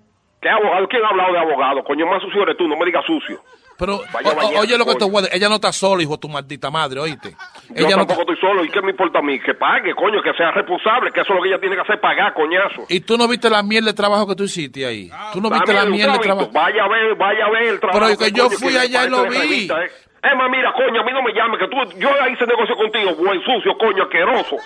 ¿Qué 0.41 0.49
abogado? 0.49 0.87
¿Quién 0.87 1.03
ha 1.03 1.09
hablado 1.09 1.33
de 1.33 1.39
abogado? 1.39 1.83
Coño, 1.83 2.05
más 2.05 2.21
sucio 2.21 2.43
eres 2.43 2.55
tú, 2.55 2.67
no 2.67 2.77
me 2.77 2.85
digas 2.85 3.03
sucio. 3.05 3.41
Pero, 3.77 3.99
Vaya, 4.13 4.31
o- 4.31 4.35
vaya, 4.35 4.59
oye 4.61 4.77
lo 4.77 4.85
que 4.85 4.95
te 4.95 5.03
voy 5.05 5.17
a 5.17 5.21
decir, 5.23 5.35
ella 5.37 5.49
no 5.49 5.55
está 5.55 5.73
sola, 5.73 6.01
hijo 6.01 6.13
de 6.13 6.17
tu 6.19 6.29
maldita 6.29 6.71
madre, 6.71 6.99
oíste. 7.01 7.31
Yo 7.69 7.85
Ella 7.87 7.97
no 7.97 8.07
tampoco 8.07 8.21
estoy 8.21 8.37
solo, 8.37 8.63
¿y 8.63 8.69
qué 8.69 8.81
me 8.81 8.91
importa 8.91 9.19
a 9.19 9.21
mí? 9.21 9.37
Que 9.39 9.53
pague, 9.53 9.93
coño, 9.93 10.21
que 10.21 10.31
sea 10.33 10.51
responsable, 10.51 11.11
que 11.11 11.19
eso 11.21 11.33
es 11.33 11.35
lo 11.37 11.43
que 11.43 11.49
ella 11.49 11.59
tiene 11.59 11.75
que 11.75 11.81
hacer, 11.81 11.99
pagar, 11.99 12.33
coñazo. 12.33 12.85
Y 12.87 13.01
tú 13.01 13.17
no 13.17 13.27
viste 13.27 13.49
la 13.49 13.61
mierda 13.63 13.87
de 13.87 13.93
trabajo 13.93 14.25
que 14.27 14.35
tú 14.35 14.43
hiciste 14.45 14.85
ahí. 14.85 15.09
Tú 15.33 15.41
no 15.41 15.49
viste 15.49 15.73
Dame 15.73 15.79
la 15.79 15.83
el 15.85 15.91
mierda 15.91 16.13
de 16.13 16.19
trabajo. 16.19 16.49
Vaya 16.53 16.83
a 16.85 16.87
ver, 16.87 17.15
vaya 17.15 17.45
a 17.45 17.49
ver 17.49 17.63
el 17.63 17.79
trabajo. 17.81 17.99
Pero 17.99 18.17
que 18.17 18.31
yo 18.31 18.45
coño, 18.47 18.57
fui 18.59 18.71
que 18.73 18.79
allá 18.79 19.05
y 19.05 19.09
lo 19.09 19.23
vi. 19.23 19.37
revista, 19.37 19.83
¿eh? 19.83 19.91
Emma, 20.23 20.47
mira, 20.49 20.71
coño, 20.73 21.01
a 21.01 21.03
mí 21.03 21.11
no 21.11 21.21
me 21.21 21.33
llames, 21.33 21.59
que 21.59 21.67
tú, 21.67 21.75
yo 21.99 22.09
hice 22.31 22.45
negocio 22.47 22.75
contigo, 22.75 23.13
buen 23.15 23.39
sucio, 23.43 23.77
coño, 23.77 24.03
asqueroso. 24.03 24.55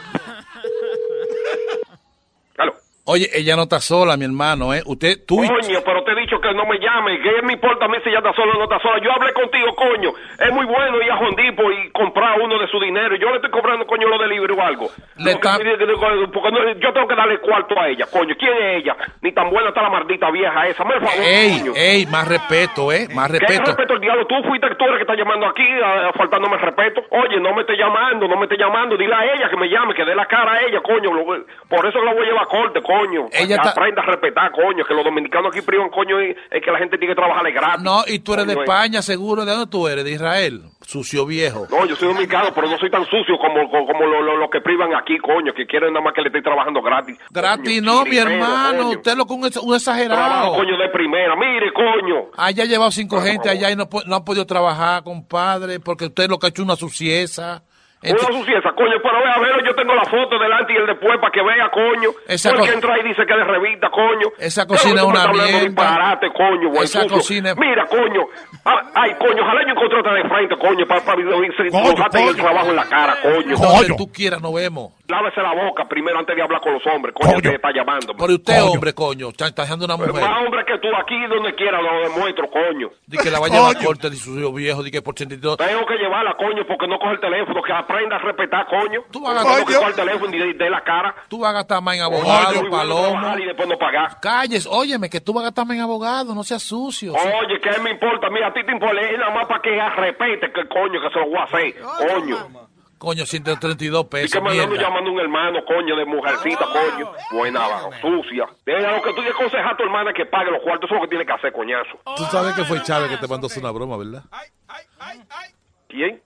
Oye, 3.11 3.25
ella 3.33 3.55
no 3.55 3.63
está 3.63 3.79
sola, 3.79 4.15
mi 4.17 4.25
hermano, 4.25 4.71
¿eh? 4.73 4.81
Usted, 4.85 5.25
tú. 5.25 5.37
Coño, 5.37 5.79
pero 5.83 6.03
te 6.03 6.11
he 6.11 6.15
dicho 6.15 6.39
que 6.39 6.53
no 6.53 6.65
me 6.67 6.77
llame, 6.77 7.19
que 7.21 7.41
me 7.41 7.53
importa 7.53 7.85
a 7.85 7.87
mí 7.87 7.97
si 8.03 8.09
ella 8.09 8.19
está 8.19 8.33
sola 8.33 8.53
o 8.53 8.57
no 8.59 8.63
está 8.65 8.77
sola. 8.79 9.01
Yo 9.03 9.11
hablé 9.11 9.33
contigo, 9.33 9.73
coño. 9.75 10.11
Es 10.37 10.51
muy 10.53 10.65
bueno 10.67 11.01
ir 11.01 11.11
a 11.11 11.17
Hondipo 11.17 11.71
y 11.71 11.89
comprar 11.89 12.39
uno 12.39 12.59
de 12.59 12.67
su 12.67 12.79
dinero. 12.79 13.15
Yo 13.15 13.29
le 13.31 13.37
estoy 13.37 13.49
cobrando, 13.49 13.87
coño, 13.87 14.07
lo 14.07 14.19
del 14.19 14.29
libro 14.29 14.53
o 14.55 14.61
algo. 14.61 14.89
Le 15.17 15.31
está- 15.31 15.57
porque 15.57 16.51
no- 16.51 16.71
yo 16.79 16.93
tengo 16.93 17.07
que 17.07 17.15
darle 17.15 17.39
cuarto 17.39 17.79
a 17.79 17.89
ella, 17.89 18.05
coño. 18.11 18.35
¿Quién 18.37 18.53
es 18.53 18.83
ella? 18.83 18.95
Ni 19.21 19.31
tan 19.33 19.49
buena 19.49 19.69
está 19.69 19.81
la 19.81 19.89
maldita 19.89 20.29
vieja 20.31 20.67
esa. 20.67 20.83
Me 20.85 20.93
favor, 20.99 21.09
Ey, 21.25 21.59
coño. 21.59 21.71
ey, 21.75 22.05
más 22.05 22.27
respeto, 22.27 22.91
¿eh? 22.91 23.07
Más 23.13 23.31
¿Qué 23.31 23.39
respeto. 23.39 23.65
respeto 23.65 23.93
el 23.95 24.01
diablo? 24.01 24.27
Tú 24.27 24.35
fuiste 24.47 24.67
tú 24.77 24.85
eres 24.85 24.97
que 24.97 25.01
está 25.03 25.15
llamando 25.15 25.47
aquí, 25.47 25.65
a- 25.83 26.09
a 26.09 26.13
faltándome 26.13 26.57
respeto. 26.57 27.01
Oye, 27.09 27.39
no 27.39 27.53
me 27.55 27.61
esté 27.61 27.75
llamando, 27.75 28.27
no 28.27 28.37
me 28.37 28.43
esté 28.45 28.55
llamando. 28.57 28.95
Dile 28.97 29.15
a 29.15 29.25
ella 29.33 29.49
que 29.49 29.57
me 29.57 29.67
llame, 29.67 29.95
que 29.95 30.05
dé 30.05 30.13
la 30.15 30.27
cara 30.27 30.53
a 30.53 30.61
ella, 30.61 30.79
coño. 30.81 31.11
Lo- 31.13 31.25
por 31.67 31.85
eso 31.87 31.99
la 32.03 32.13
voy 32.13 32.23
a 32.23 32.25
llevar 32.27 32.43
a 32.43 32.47
corte, 32.47 32.81
coño. 32.81 32.98
Ella 33.31 33.47
Que 33.47 33.53
está- 33.53 33.69
Aprenda 33.71 34.01
a 34.01 34.05
respetar, 34.05 34.51
coño. 34.51 34.83
Que 34.85 34.93
los 34.93 35.03
dominicanos 35.03 35.51
aquí 35.51 35.61
privan, 35.65 35.89
coño, 35.89 36.19
es, 36.19 36.35
es 36.51 36.63
que 36.63 36.71
la 36.71 36.79
gente 36.79 36.97
tiene 36.97 37.13
que 37.13 37.19
trabajarle 37.19 37.51
gratis. 37.51 37.83
No, 37.83 38.03
y 38.07 38.19
tú 38.19 38.33
eres 38.33 38.47
de 38.47 38.53
Coño, 38.55 38.61
eh. 38.61 38.65
España, 38.65 39.01
seguro. 39.01 39.45
¿De 39.45 39.51
dónde 39.51 39.67
tú 39.71 39.87
eres? 39.87 40.03
De 40.03 40.11
Israel. 40.11 40.61
Sucio 40.81 41.25
viejo. 41.25 41.67
No, 41.69 41.85
yo 41.85 41.95
soy 41.95 42.07
dominicano, 42.07 42.49
pero 42.55 42.67
no 42.67 42.77
soy 42.79 42.89
tan 42.89 43.05
sucio 43.05 43.37
como, 43.37 43.69
como, 43.69 43.85
como 43.85 44.05
lo- 44.07 44.21
lo- 44.23 44.37
los 44.37 44.49
que 44.49 44.59
privan 44.61 44.95
aquí, 44.95 45.17
coño, 45.19 45.53
que 45.53 45.67
quieren 45.67 45.93
nada 45.93 46.03
más 46.03 46.13
que 46.13 46.21
le 46.21 46.27
esté 46.29 46.41
trabajando 46.41 46.81
gratis. 46.81 47.15
Gratis 47.29 47.81
no, 47.83 48.03
mi 48.05 48.17
hermano. 48.17 48.77
coño. 48.83 48.89
Usted 48.97 49.11
es 49.11 49.17
lo 49.17 49.25
que 49.27 49.33
un, 49.33 49.45
ex- 49.45 49.57
un 49.57 49.61
Trabajo, 49.61 49.75
exagerado. 49.75 50.53
coño, 50.55 50.77
de 50.77 50.89
primera. 50.89 51.35
Mire, 51.35 51.71
coño. 51.73 52.31
Allá 52.37 52.63
ha 52.63 52.65
llevado 52.67 52.89
cinco 52.91 53.21
gente 53.21 53.49
allá 53.49 53.69
y 53.69 53.75
no, 53.75 53.87
no 54.07 54.15
han 54.15 54.25
podido 54.25 54.45
trabajar, 54.47 55.03
compadre, 55.03 55.79
porque 55.79 56.05
usted 56.05 56.27
lo 56.29 56.39
que 56.39 56.47
ha 56.47 56.49
hecho 56.49 56.63
una 56.63 56.75
suciesa. 58.01 58.27
Una 58.29 58.39
suciesa, 58.39 58.69
coño, 58.75 58.95
pero 59.03 59.17
vea, 59.23 59.33
a 59.33 59.39
ver, 59.39 59.65
yo 59.65 59.75
tengo 59.75 59.93
la 59.95 60.05
foto 60.05 60.39
delante 60.39 60.73
y 60.73 60.77
el 60.77 60.85
después 60.87 61.17
para 61.19 61.31
que 61.31 61.41
vea, 61.43 61.69
coño. 61.69 62.09
Esa 62.27 62.49
Porque 62.51 62.67
co- 62.67 62.73
entra 62.73 62.99
y 62.99 63.03
dice 63.03 63.25
que 63.25 63.33
es 63.33 63.39
de 63.39 63.43
revista, 63.45 63.89
coño. 63.89 64.27
Esa 64.39 64.65
cocina 64.65 65.01
es 65.01 65.07
una 65.07 65.27
mierda. 65.27 66.19
coño, 66.33 66.69
buen 66.69 66.83
Esa 66.83 67.01
sucio. 67.03 67.17
cocina 67.17 67.49
es- 67.51 67.57
Mira, 67.57 67.85
coño. 67.87 68.21
Ah, 68.65 68.81
Ay, 68.95 69.15
coño, 69.19 69.41
ojalá 69.43 69.61
yo 69.65 69.69
encontrarte 69.71 70.09
de 70.09 70.29
frente, 70.29 70.57
coño, 70.57 70.85
para, 70.87 71.01
para, 71.01 71.21
mojarte 71.23 72.23
el 72.23 72.35
trabajo 72.35 72.69
en 72.69 72.75
la 72.75 72.85
cara, 72.85 73.17
coño. 73.21 73.55
Donde 73.57 73.95
tú 73.97 74.11
quieras, 74.11 74.41
nos 74.41 74.53
vemos. 74.53 74.93
Lávese 75.07 75.41
la 75.41 75.53
boca 75.53 75.87
primero 75.87 76.19
antes 76.19 76.35
de 76.35 76.41
hablar 76.41 76.61
con 76.61 76.73
los 76.73 76.85
hombres, 76.87 77.15
coño, 77.15 77.41
que 77.41 77.55
está 77.55 77.71
llamando. 77.71 78.13
Pero 78.15 78.33
usted, 78.33 78.61
hombre, 78.63 78.93
coño, 78.93 79.29
está 79.29 79.47
está 79.47 79.63
dejando 79.63 79.85
una 79.85 79.97
mujer. 79.97 80.13
Más 80.13 80.45
hombre 80.45 80.63
que 80.65 80.77
tú 80.79 80.87
aquí, 80.95 81.15
donde 81.27 81.55
quiera, 81.55 81.81
lo 81.81 82.09
demuestro, 82.09 82.49
coño. 82.49 82.89
Di 83.07 83.17
que 83.17 83.29
la 83.31 83.39
va 83.39 83.47
a 83.47 83.49
llevar 83.49 83.75
a 83.75 83.79
corte 83.83 84.09
de 84.09 84.15
su 84.15 84.53
viejo, 84.53 84.83
di 84.83 84.91
que 84.91 85.01
por 85.01 85.13
82. 85.13 85.57
Tengo 85.57 85.85
que 85.85 85.95
llevarla, 85.95 86.35
coño, 86.37 86.63
porque 86.67 86.87
no 86.87 86.99
coge 86.99 87.13
el 87.13 87.19
teléfono, 87.19 87.61
que 87.63 87.73
aprenda 87.89 88.15
a 88.15 88.19
respetar, 88.19 88.67
coño. 88.67 89.01
Tú 89.11 89.21
vas 89.21 89.43
a- 89.43 89.63
coge 89.65 89.85
el 89.87 89.95
teléfono 89.95 90.35
y 90.35 90.39
de, 90.39 90.53
de 90.53 90.69
la 90.69 90.81
cara. 90.81 91.15
Tú 91.27 91.39
vas 91.39 91.49
a 91.49 91.53
gastar 91.53 91.81
más 91.81 91.95
en 91.95 92.01
abogado, 92.03 92.69
palomo. 92.69 93.37
Y 93.37 93.45
después 93.45 93.67
no 93.67 93.77
pagar. 93.77 94.19
Calles, 94.21 94.67
óyeme, 94.69 95.09
que 95.09 95.19
tú 95.21 95.33
vas 95.33 95.43
a 95.43 95.47
gastar 95.47 95.65
más 95.65 95.75
en 95.77 95.81
abogado, 95.83 96.35
no 96.35 96.43
seas 96.43 96.61
sucio. 96.63 97.13
Oye, 97.13 97.59
¿qué 97.61 97.79
me 97.81 97.91
importa? 97.91 98.29
Mira, 98.29 98.47
a 98.47 98.53
ti 98.53 98.63
te 98.65 98.71
importa, 98.71 99.01
es 99.01 99.17
nada 99.17 99.33
más 99.33 99.47
para 99.47 99.61
que 99.61 99.71
respete 99.71 100.51
que 100.51 100.67
coño, 100.67 101.01
que 101.01 101.09
se 101.11 101.19
lo 101.19 101.25
voy 101.27 101.37
a 101.37 101.43
hacer, 101.43 101.75
coño. 101.79 102.69
Coño, 102.99 103.25
132 103.25 104.01
Y 104.03 104.07
pesos, 104.09 104.31
que 104.33 104.41
me 104.41 104.61
ando 104.61 104.75
llamando 104.75 105.09
un 105.09 105.19
hermano, 105.21 105.59
coño, 105.65 105.95
de 105.95 106.03
mujercita, 106.03 106.65
coño. 106.65 107.13
Buena, 107.31 107.61
sucia. 108.01 108.45
Deja 108.65 108.91
lo 108.91 109.01
que 109.01 109.13
tú 109.13 109.21
le 109.21 109.29
aconsejas 109.29 109.71
a 109.71 109.77
tu 109.77 109.83
hermana 109.83 110.11
que 110.13 110.25
pague 110.25 110.51
los 110.51 110.61
cuartos, 110.61 110.89
eso 110.89 110.95
es 110.95 111.01
lo 111.01 111.07
que 111.07 111.09
tiene 111.15 111.25
que 111.25 111.31
hacer, 111.31 111.53
coñazo. 111.53 111.97
Tú 112.17 112.23
sabes 112.25 112.53
que 112.55 112.65
fue 112.65 112.83
Chávez 112.83 113.09
que 113.09 113.15
te 113.17 113.27
mandó 113.27 113.47
una 113.57 113.71
broma, 113.71 113.95
¿verdad? 113.95 114.23
¿Quién? 115.87 116.21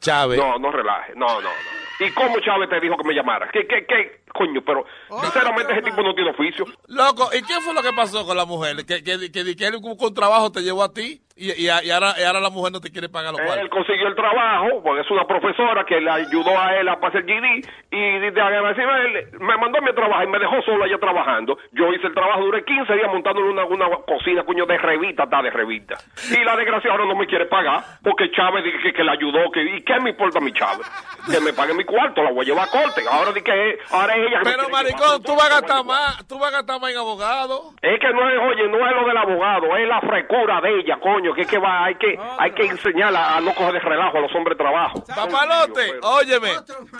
Chávez. 0.00 0.38
No, 0.38 0.58
no 0.58 0.70
relaje. 0.70 1.12
No, 1.14 1.26
no, 1.40 1.48
no. 1.48 1.80
¿Y 2.06 2.10
cómo 2.12 2.40
Chávez 2.40 2.70
te 2.70 2.80
dijo 2.80 2.96
que 2.96 3.06
me 3.06 3.14
llamara? 3.14 3.50
¿Qué, 3.52 3.66
qué, 3.66 3.84
qué? 3.86 4.22
Coño, 4.32 4.62
pero 4.64 4.86
sinceramente 5.20 5.72
ese 5.72 5.82
tipo 5.82 6.02
no 6.02 6.14
tiene 6.14 6.30
oficio. 6.30 6.64
Loco, 6.86 7.28
¿y 7.34 7.42
qué 7.42 7.60
fue 7.60 7.74
lo 7.74 7.82
que 7.82 7.92
pasó 7.92 8.24
con 8.24 8.36
la 8.36 8.46
mujer? 8.46 8.86
Que, 8.86 9.02
que, 9.02 9.30
que, 9.30 9.56
que 9.56 9.66
él 9.66 9.80
con 9.98 10.14
trabajo 10.14 10.50
te 10.50 10.62
llevó 10.62 10.82
a 10.82 10.92
ti 10.94 11.20
y, 11.40 11.64
y, 11.64 11.66
y 11.66 11.90
ahora, 11.90 12.14
y 12.18 12.22
ahora 12.22 12.40
la 12.40 12.50
mujer 12.50 12.72
no 12.72 12.80
te 12.80 12.90
quiere 12.92 13.08
pagar 13.08 13.32
los 13.32 13.40
Él 13.40 13.46
cuartos. 13.46 13.68
consiguió 13.70 14.06
el 14.08 14.14
trabajo, 14.14 14.82
porque 14.82 15.00
es 15.00 15.10
una 15.10 15.26
profesora 15.26 15.84
que 15.84 16.00
le 16.00 16.10
ayudó 16.10 16.58
a 16.58 16.76
él 16.76 16.88
a 16.88 17.00
pasar 17.00 17.22
el 17.22 17.26
GD 17.26 17.68
y 17.90 18.18
de 18.30 18.40
agradecimiento 18.40 19.38
me 19.40 19.56
mandó 19.56 19.78
a 19.78 19.80
mi 19.80 19.92
trabajo 19.94 20.22
y 20.22 20.26
me 20.28 20.38
dejó 20.38 20.60
solo 20.62 20.84
allá 20.84 20.98
trabajando. 20.98 21.56
Yo 21.72 21.92
hice 21.92 22.06
el 22.06 22.14
trabajo, 22.14 22.40
duré 22.42 22.64
15 22.64 22.92
días 22.94 23.08
montándole 23.12 23.48
una, 23.50 23.64
una 23.64 23.86
cocina, 24.06 24.42
coño, 24.44 24.66
de 24.66 24.78
revista, 24.78 25.24
está 25.24 25.42
de 25.42 25.50
revista. 25.50 25.96
Y 26.30 26.44
la 26.44 26.56
desgracia 26.56 26.90
ahora 26.90 27.04
no 27.06 27.14
me 27.16 27.26
quiere 27.26 27.46
pagar 27.46 27.82
porque 28.02 28.30
Chávez 28.30 28.64
dice 28.64 28.78
que, 28.82 28.92
que 28.92 29.04
le 29.04 29.10
ayudó. 29.12 29.50
Que, 29.50 29.62
¿Y 29.62 29.82
qué 29.82 29.98
me 30.00 30.10
importa 30.10 30.38
a 30.38 30.42
mi 30.42 30.52
Chávez? 30.52 30.86
Que 31.30 31.40
me 31.40 31.52
pague 31.52 31.74
mi 31.74 31.84
cuarto, 31.84 32.22
la 32.22 32.30
voy 32.30 32.44
a 32.44 32.48
llevar 32.48 32.68
a 32.68 32.70
corte. 32.70 33.02
Ahora, 33.10 33.32
di 33.32 33.42
que, 33.42 33.78
ahora 33.90 34.14
es 34.16 34.28
ella 34.28 34.38
que 34.40 34.50
Pero 34.50 34.68
maricón, 34.68 35.22
tú 35.22 35.34
vas 35.34 35.50
a 35.50 35.60
gastar 35.60 35.84
más, 35.84 36.26
tú 36.28 36.38
vas 36.38 36.52
a 36.52 36.56
gastar 36.58 36.80
más 36.80 36.90
en 36.90 36.98
abogado. 36.98 37.72
es 37.80 38.00
que 38.00 38.12
no 38.12 38.28
es, 38.28 38.38
oye, 38.38 38.68
no 38.68 38.78
es 38.88 38.96
lo 38.96 39.06
del 39.06 39.16
abogado, 39.16 39.76
es 39.76 39.88
la 39.88 40.00
frescura 40.00 40.60
de 40.60 40.80
ella, 40.80 40.98
coño, 41.00 41.29
que 41.34 41.42
es 41.42 41.46
que 41.48 41.58
va, 41.58 41.84
hay 41.86 41.94
que, 41.96 42.18
hay 42.38 42.52
que 42.52 42.66
enseñar 42.66 43.14
a, 43.14 43.36
a 43.36 43.40
no 43.40 43.54
coger 43.54 43.74
de 43.74 43.80
relajo 43.80 44.18
a 44.18 44.20
los 44.20 44.34
hombres 44.34 44.56
de 44.58 44.64
trabajo. 44.64 45.04
Papalote, 45.06 45.94
óyeme, 46.02 46.50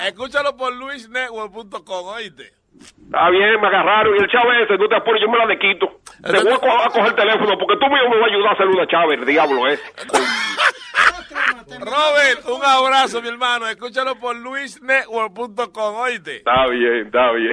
escúchalo 0.07 0.57
por 0.57 0.73
luisnetwork.com, 0.75 2.07
oíste. 2.09 2.53
Está 2.81 3.29
bien, 3.31 3.61
me 3.61 3.67
agarraron 3.67 4.15
y 4.17 4.21
el 4.21 4.29
Chávez 4.31 4.63
ese, 4.65 4.79
no 4.79 4.89
te 4.89 4.97
apures, 4.97 5.21
yo 5.21 5.29
me 5.31 5.37
la 5.39 5.47
de 5.47 5.59
quito. 5.59 6.01
Te 6.25 6.43
voy 6.43 6.53
a, 6.53 6.59
co- 6.59 6.81
a 6.83 6.89
coger 6.89 7.07
el 7.09 7.15
teléfono 7.15 7.59
porque 7.59 7.77
tú 7.79 7.87
mismo 7.93 8.09
me 8.09 8.17
vas 8.21 8.31
a 8.31 8.33
ayudar 8.33 8.49
a 8.49 8.53
hacer 8.55 8.67
una 8.69 8.87
Chávez, 8.87 9.19
el 9.21 9.27
diablo 9.27 9.67
es. 9.69 9.81
Robert, 11.81 12.45
un 12.47 12.65
abrazo, 12.65 13.21
mi 13.23 13.29
hermano. 13.29 13.67
Escúchalo 13.69 14.17
por 14.17 14.35
luisnetwork.com, 14.37 15.95
oíste. 15.97 16.37
Está 16.39 16.67
bien, 16.69 17.07
está 17.07 17.33
bien. 17.33 17.53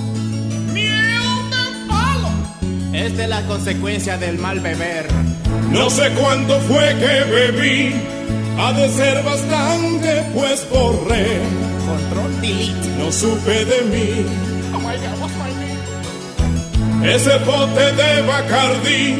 Esta 2.93 3.23
es 3.23 3.29
la 3.29 3.41
consecuencia 3.43 4.17
del 4.17 4.37
mal 4.37 4.59
beber. 4.59 5.07
No 5.71 5.89
sé 5.89 6.09
cuánto 6.19 6.59
fue 6.61 6.95
que 6.99 7.23
bebí, 7.31 7.93
ha 8.59 8.73
de 8.73 8.89
ser 8.89 9.23
bastante, 9.23 10.25
pues 10.33 10.67
borré. 10.69 11.39
Control 11.87 12.41
delete. 12.41 12.89
No 12.97 13.11
supe 13.11 13.65
de 13.65 13.81
mí. 13.83 14.25
Oh 14.73 14.79
my 14.79 14.97
God, 14.97 15.19
what's 15.21 15.33
my 15.35 15.51
name? 16.99 17.15
Ese 17.15 17.37
bote 17.45 17.91
de 17.93 18.21
Bacardi 18.21 19.15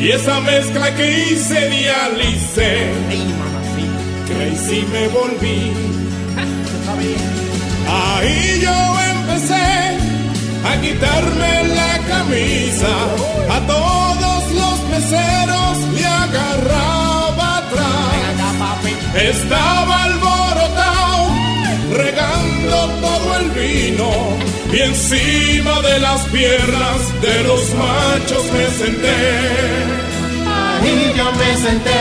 y 0.00 0.10
esa 0.10 0.40
mezcla 0.40 0.94
que 0.94 1.32
hice 1.32 1.68
dialicé. 1.68 2.92
Crazy 4.26 4.86
me 4.92 5.08
volví. 5.08 5.72
Ahí 7.88 8.60
yo 8.62 8.99
a 10.64 10.80
quitarme 10.80 11.68
la 11.68 11.98
camisa. 12.12 12.92
A 13.56 13.60
todos 13.66 14.42
los 14.60 14.76
meseros 14.90 15.78
le 15.94 16.06
agarraba 16.06 17.58
atrás. 17.58 18.10
Estaba 19.14 20.04
alborotado, 20.04 21.28
regando 21.92 22.76
todo 23.00 23.38
el 23.40 23.50
vino. 23.50 24.10
Y 24.72 24.78
encima 24.80 25.80
de 25.80 25.98
las 25.98 26.20
piernas 26.26 27.20
de 27.20 27.42
los 27.42 27.62
machos 27.74 28.44
me 28.52 28.66
senté. 28.80 29.20
Ahí 30.46 31.12
yo 31.16 31.32
me 31.32 31.56
senté. 31.56 32.00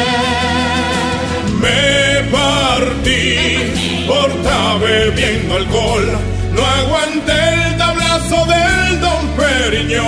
Me 1.64 2.30
partí 2.30 4.06
por 4.08 4.30
estar 4.30 4.80
bebiendo 4.80 5.56
alcohol. 5.56 6.08
No 6.54 6.66
aguanté 6.66 7.54
el 7.66 7.69
del 8.30 9.00
Don 9.02 9.28
Periñón. 9.38 10.06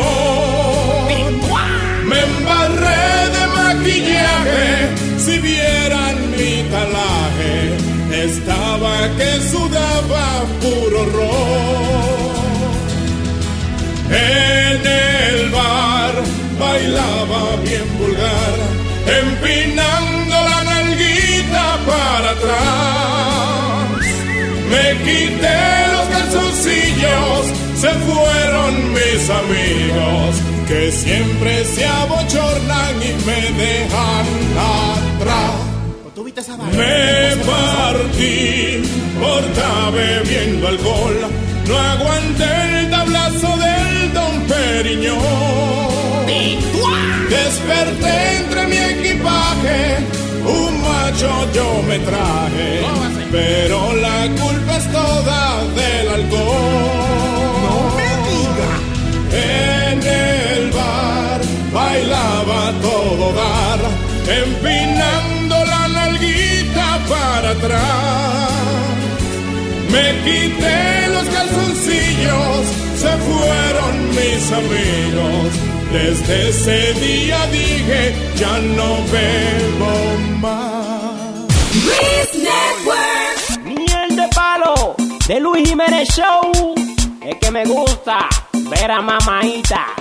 Me 2.05 2.19
embarré 2.19 3.29
de 3.35 3.43
maquillaje. 3.57 4.69
Si 5.17 5.39
vieran 5.39 6.15
mi 6.37 6.63
talaje, 6.69 7.55
estaba 8.25 8.93
que 9.17 9.31
sudaba 9.49 10.25
puro 10.61 11.05
ron. 11.15 12.21
En 14.11 14.85
el 14.85 15.49
bar 15.49 16.13
bailaba 16.59 17.41
bien 17.63 17.87
vulgar, 17.97 18.55
se 27.81 27.89
fueron 27.89 28.93
mis 28.93 29.27
amigos, 29.27 30.35
que 30.67 30.91
siempre 30.91 31.65
se 31.65 31.83
abochornan 31.83 32.95
y 33.01 33.25
me 33.25 33.41
dejan 33.63 34.27
atrás. 35.17 35.51
Me 36.77 37.35
partí 37.43 38.83
por 39.19 39.43
estar 39.43 39.91
bebiendo 39.93 40.67
alcohol, 40.67 41.17
no 41.67 41.79
aguanté 41.79 42.79
el 42.79 42.89
tablazo 42.91 43.49
del 43.65 44.13
Don 44.13 44.41
Periñón. 44.51 45.21
Desperté 47.29 48.37
entre 48.37 48.67
mi 48.67 48.77
equipaje, 48.77 49.97
un 50.45 50.81
macho 50.81 51.31
yo 51.55 51.81
me 51.87 51.97
traje, 51.99 52.81
pero 53.31 53.95
la 53.95 54.29
culpa 54.39 54.77
es 54.77 54.91
toda 54.91 55.63
del 55.73 56.09
alcohol. 56.09 57.00
Bailaba 62.01 62.73
todo 62.81 63.33
dar, 63.33 63.79
empinando 64.27 65.65
la 65.65 65.87
nalguita 65.87 66.99
para 67.09 67.49
atrás. 67.51 68.51
Me 69.89 70.23
quité 70.23 71.07
los 71.09 71.25
calzoncillos, 71.29 72.65
se 72.95 73.11
fueron 73.27 74.09
mis 74.09 74.51
amigos. 74.51 75.53
Desde 75.91 76.49
ese 76.49 76.93
día 76.93 77.45
dije, 77.47 78.15
ya 78.35 78.57
no 78.59 78.95
bebo 79.11 80.17
más. 80.39 80.71
Network. 82.33 83.65
Miel 83.65 84.15
de 84.15 84.27
palo 84.33 84.95
de 85.27 85.39
Luis 85.39 85.67
Jiménez 85.69 86.07
Show. 86.09 86.75
Es 87.21 87.35
que 87.35 87.51
me 87.51 87.65
gusta 87.65 88.29
ver 88.53 88.89
a 88.89 89.01
mamaita. 89.01 90.00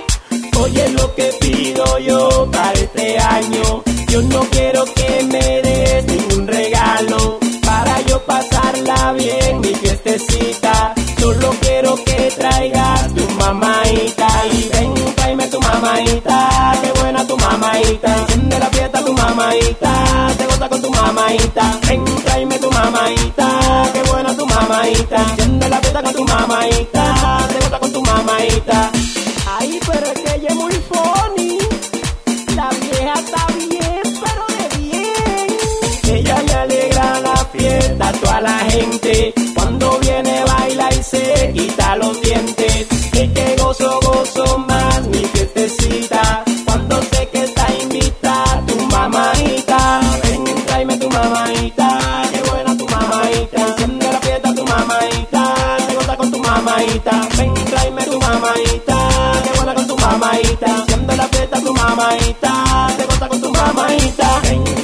Oye 0.61 0.89
lo 0.89 1.13
que 1.15 1.31
pido 1.39 1.83
yo 1.99 2.47
para 2.51 2.73
este 2.73 3.17
año. 3.17 3.83
Yo 4.07 4.21
no 4.23 4.41
quiero 4.51 4.83
que 4.85 5.23
me 5.23 5.61
des 5.61 6.05
ningún 6.05 6.47
regalo. 6.47 7.39
Para 7.65 8.01
yo 8.01 8.19
pasarla 8.25 9.13
bien 9.13 9.59
mi 9.61 9.73
fiestecita. 9.73 10.93
Solo 11.19 11.49
quiero 11.61 11.95
que 12.03 12.31
traigas 12.37 13.13
tu 13.15 13.27
mamaita. 13.39 14.27
Y 14.51 14.69
ven, 14.69 14.93
tráeme 15.15 15.47
tu 15.47 15.59
mamaita. 15.59 16.73
Qué 16.81 16.99
buena 16.99 17.25
tu 17.25 17.37
mamaita. 17.37 18.15
Enciende 18.17 18.59
la 18.59 18.65
fiesta 18.67 19.03
tu 19.03 19.13
mamaita. 19.13 20.33
Te 20.37 20.45
goza 20.45 20.69
con 20.69 20.81
tu 20.81 20.91
mamaita. 20.91 21.79
Ven, 21.87 22.05
tráeme 22.25 22.59
tu 22.59 22.69
mamaita. 22.71 23.47
Qué 23.93 24.03
buena 24.11 24.35
tu 24.35 24.45
mamaita. 24.45 25.15
Enciende 25.29 25.69
la 25.69 25.79
fiesta 25.79 26.03
con 26.03 26.13
tu 26.13 26.23
mamaita. 26.25 27.47
Te 27.49 27.59
goza 27.63 27.79
con 27.79 27.91
tu 27.93 28.01
mamaita. 28.01 28.91
Ay, 29.61 29.79
pero 29.85 30.05
es 30.07 30.19
que 30.21 30.35
ella 30.37 30.47
es 30.47 30.55
muy 30.55 30.73
funny. 30.89 31.57
La 32.55 32.69
vieja 32.81 33.13
está 33.13 33.45
bien, 33.69 34.01
pero 34.23 34.43
de 34.57 34.77
bien. 34.79 36.17
Ella 36.17 36.41
le 36.47 36.53
alegra 36.53 37.19
la 37.19 37.35
fiesta 37.45 38.09
a 38.09 38.11
toda 38.13 38.41
la 38.41 38.57
gente. 38.71 39.33
Cuando 39.53 39.99
viene 39.99 40.43
con 61.61 61.75
tu 61.75 61.81
mamaita, 61.81 62.87
te 62.97 63.05
goza 63.05 63.27
con 63.27 63.41
tu 63.41 63.51
mamaita, 63.51 64.80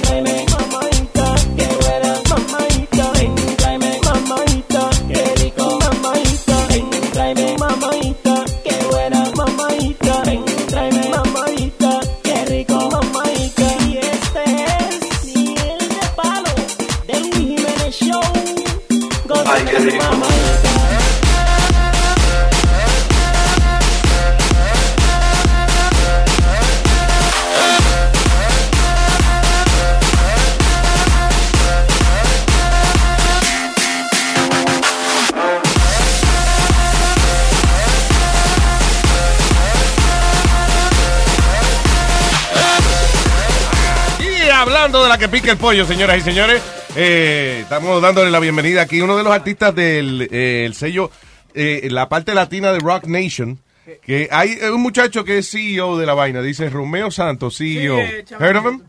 que 45.20 45.28
pica 45.30 45.52
el 45.52 45.58
pollo, 45.58 45.86
señoras 45.86 46.18
y 46.18 46.22
señores, 46.22 46.62
eh, 46.96 47.60
estamos 47.64 48.02
dándole 48.02 48.30
la 48.30 48.40
bienvenida 48.40 48.82
aquí. 48.84 49.02
Uno 49.02 49.18
de 49.18 49.24
los 49.24 49.34
artistas 49.34 49.74
del 49.74 50.28
eh, 50.32 50.66
el 50.66 50.74
sello, 50.76 51.10
eh, 51.54 51.88
la 51.90 52.08
parte 52.08 52.34
latina 52.36 52.72
de 52.72 52.80
Rock 52.80 53.06
Nation. 53.06 53.60
Que 54.04 54.28
hay 54.32 54.58
un 54.72 54.82
muchacho 54.82 55.24
que 55.24 55.38
es 55.38 55.50
CEO 55.50 55.98
de 55.98 56.06
la 56.06 56.14
vaina, 56.14 56.42
dice 56.42 56.70
Romeo 56.70 57.10
Santos, 57.10 57.58
CEO. 57.58 57.98
eh, 58.00 58.26
Heard 58.38 58.58
of 58.58 58.66
him? 58.66 58.82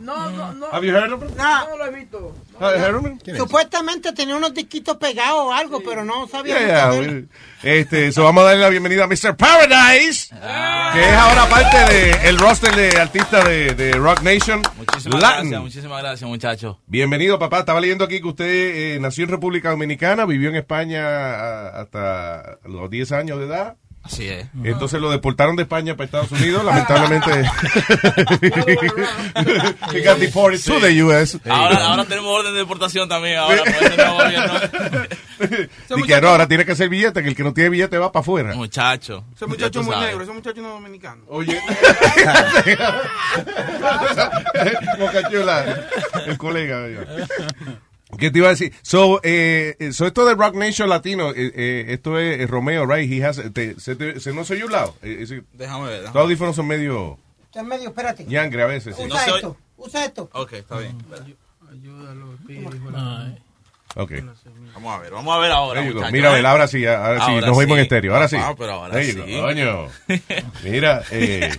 No, 0.00 0.30
no, 0.30 0.52
no. 0.54 0.66
Have 0.70 0.86
you 0.86 0.94
heard 0.94 1.12
of 1.12 1.22
him? 1.22 1.30
No. 1.36 1.68
No 1.68 1.76
lo 1.76 1.86
he 1.86 1.90
visto. 1.90 2.32
Supuestamente 3.36 4.12
tenía 4.12 4.36
unos 4.36 4.54
disquitos 4.54 4.96
pegados 4.96 5.40
o 5.46 5.52
algo, 5.52 5.82
pero 5.84 6.04
no 6.04 6.26
sabía. 6.28 6.58
Yeah, 6.58 6.92
yeah, 6.92 7.00
de 7.00 7.26
Este, 7.62 8.12
so 8.12 8.24
vamos 8.24 8.42
a 8.42 8.46
darle 8.46 8.62
la 8.62 8.68
bienvenida 8.68 9.04
a 9.04 9.06
Mr. 9.06 9.36
Paradise, 9.36 10.28
que 10.92 11.00
es 11.00 11.12
ahora 11.12 11.48
parte 11.48 11.94
del 12.22 12.38
roster 12.38 12.74
de 12.74 13.00
artistas 13.00 13.44
de, 13.44 13.74
de 13.74 13.92
Rock 13.92 14.22
Nation. 14.22 14.62
Muchísimas 14.76 15.20
Latin. 15.20 15.50
gracias, 15.50 15.60
muchísimas 15.60 16.02
gracias, 16.02 16.28
muchachos. 16.28 16.76
Bienvenido, 16.86 17.38
papá. 17.38 17.60
Estaba 17.60 17.80
leyendo 17.80 18.04
aquí 18.04 18.20
que 18.20 18.28
usted 18.28 18.46
eh, 18.46 18.98
nació 19.00 19.24
en 19.24 19.30
República 19.30 19.70
Dominicana, 19.70 20.24
vivió 20.24 20.48
en 20.50 20.56
España 20.56 21.02
ah, 21.04 21.80
hasta 21.80 22.58
los 22.64 22.88
10 22.90 23.12
años 23.12 23.38
de 23.38 23.46
edad. 23.46 23.76
Así 24.04 24.28
es. 24.28 24.46
Entonces 24.62 25.00
lo 25.00 25.10
deportaron 25.10 25.56
de 25.56 25.62
España 25.62 25.96
para 25.96 26.04
Estados 26.04 26.30
Unidos, 26.30 26.62
lamentablemente. 26.64 27.30
He 29.92 30.04
got 30.04 30.18
deported 30.18 30.62
to 30.62 30.78
the 30.78 31.02
US. 31.02 31.38
Ahora, 31.48 31.86
ahora 31.86 32.04
tenemos 32.04 32.30
orden 32.30 32.52
de 32.52 32.58
deportación 32.58 33.08
también, 33.08 33.38
ahora. 33.38 33.62
Y 35.96 36.02
que 36.06 36.20
no, 36.20 36.28
ahora 36.28 36.46
tiene 36.46 36.66
que 36.66 36.72
hacer 36.72 36.90
billete, 36.90 37.22
que 37.22 37.30
el 37.30 37.34
que 37.34 37.42
no 37.42 37.54
tiene 37.54 37.70
billete 37.70 37.96
va 37.96 38.12
para 38.12 38.20
afuera. 38.20 38.54
Muchacho. 38.54 39.24
Ese 39.34 39.46
muchacho 39.46 39.80
es 39.80 39.86
muy 39.86 39.96
negro, 39.96 40.22
ese 40.22 40.32
muchacho 40.32 40.60
no 40.60 40.68
es 40.68 40.74
dominicano. 40.74 41.22
Oye. 41.28 41.58
Mocachula, 44.98 45.86
el 46.26 46.36
colega. 46.36 46.86
¿Qué 48.18 48.30
te 48.30 48.38
iba 48.38 48.48
a 48.48 48.50
decir? 48.50 48.72
So, 48.82 49.20
eh, 49.22 49.76
eh, 49.78 49.92
so 49.92 50.06
esto 50.06 50.24
de 50.26 50.34
Rock 50.34 50.54
Nation 50.54 50.88
Latino, 50.88 51.30
eh, 51.30 51.52
eh, 51.54 51.84
esto 51.88 52.18
es 52.18 52.48
Romeo, 52.48 52.86
right? 52.86 53.10
He 53.10 53.24
has, 53.24 53.40
te- 53.52 53.78
se, 53.80 53.96
te- 53.96 54.20
se 54.20 54.32
no 54.32 54.44
soy 54.44 54.62
un 54.62 54.72
lado. 54.72 54.94
Eh, 55.02 55.42
Déjame 55.52 55.88
ver. 55.88 56.02
Los 56.04 56.16
audífonos 56.16 56.56
son 56.56 56.66
medio 56.66 57.18
Está 57.46 57.60
en 57.60 57.66
medio, 57.68 57.88
espérate. 57.90 58.24
ñangre 58.24 58.62
a 58.62 58.66
veces. 58.66 58.96
sí. 58.96 59.02
Usa 59.04 59.14
No 59.14 59.24
soy- 59.24 59.34
esto, 59.36 59.56
usa 59.76 60.04
esto. 60.04 60.30
Ok, 60.32 60.52
está 60.54 60.78
bien. 60.78 60.96
Ok. 63.96 64.10
Vamos 64.74 64.92
a 64.94 64.98
ver, 65.00 65.12
vamos 65.12 65.36
a 65.36 65.38
ver 65.38 65.52
ahora. 65.52 65.82
Mira, 66.10 66.30
a 66.30 66.34
ver, 66.34 66.44
ahora 66.46 66.66
sí, 66.66 66.84
ahora 66.84 67.24
sí, 67.26 67.30
Ahora 67.32 67.46
nos 67.46 67.56
oímos 67.58 67.78
en 67.78 67.82
sí. 67.82 67.82
estéreo, 67.82 68.12
ahora 68.14 68.26
sí. 68.28 68.36
Ah, 68.38 68.54
pero 68.58 68.72
ahora 68.72 69.02
sí. 69.02 69.14
Coño. 69.14 69.86
Mira, 70.64 71.02
eh, 71.12 71.50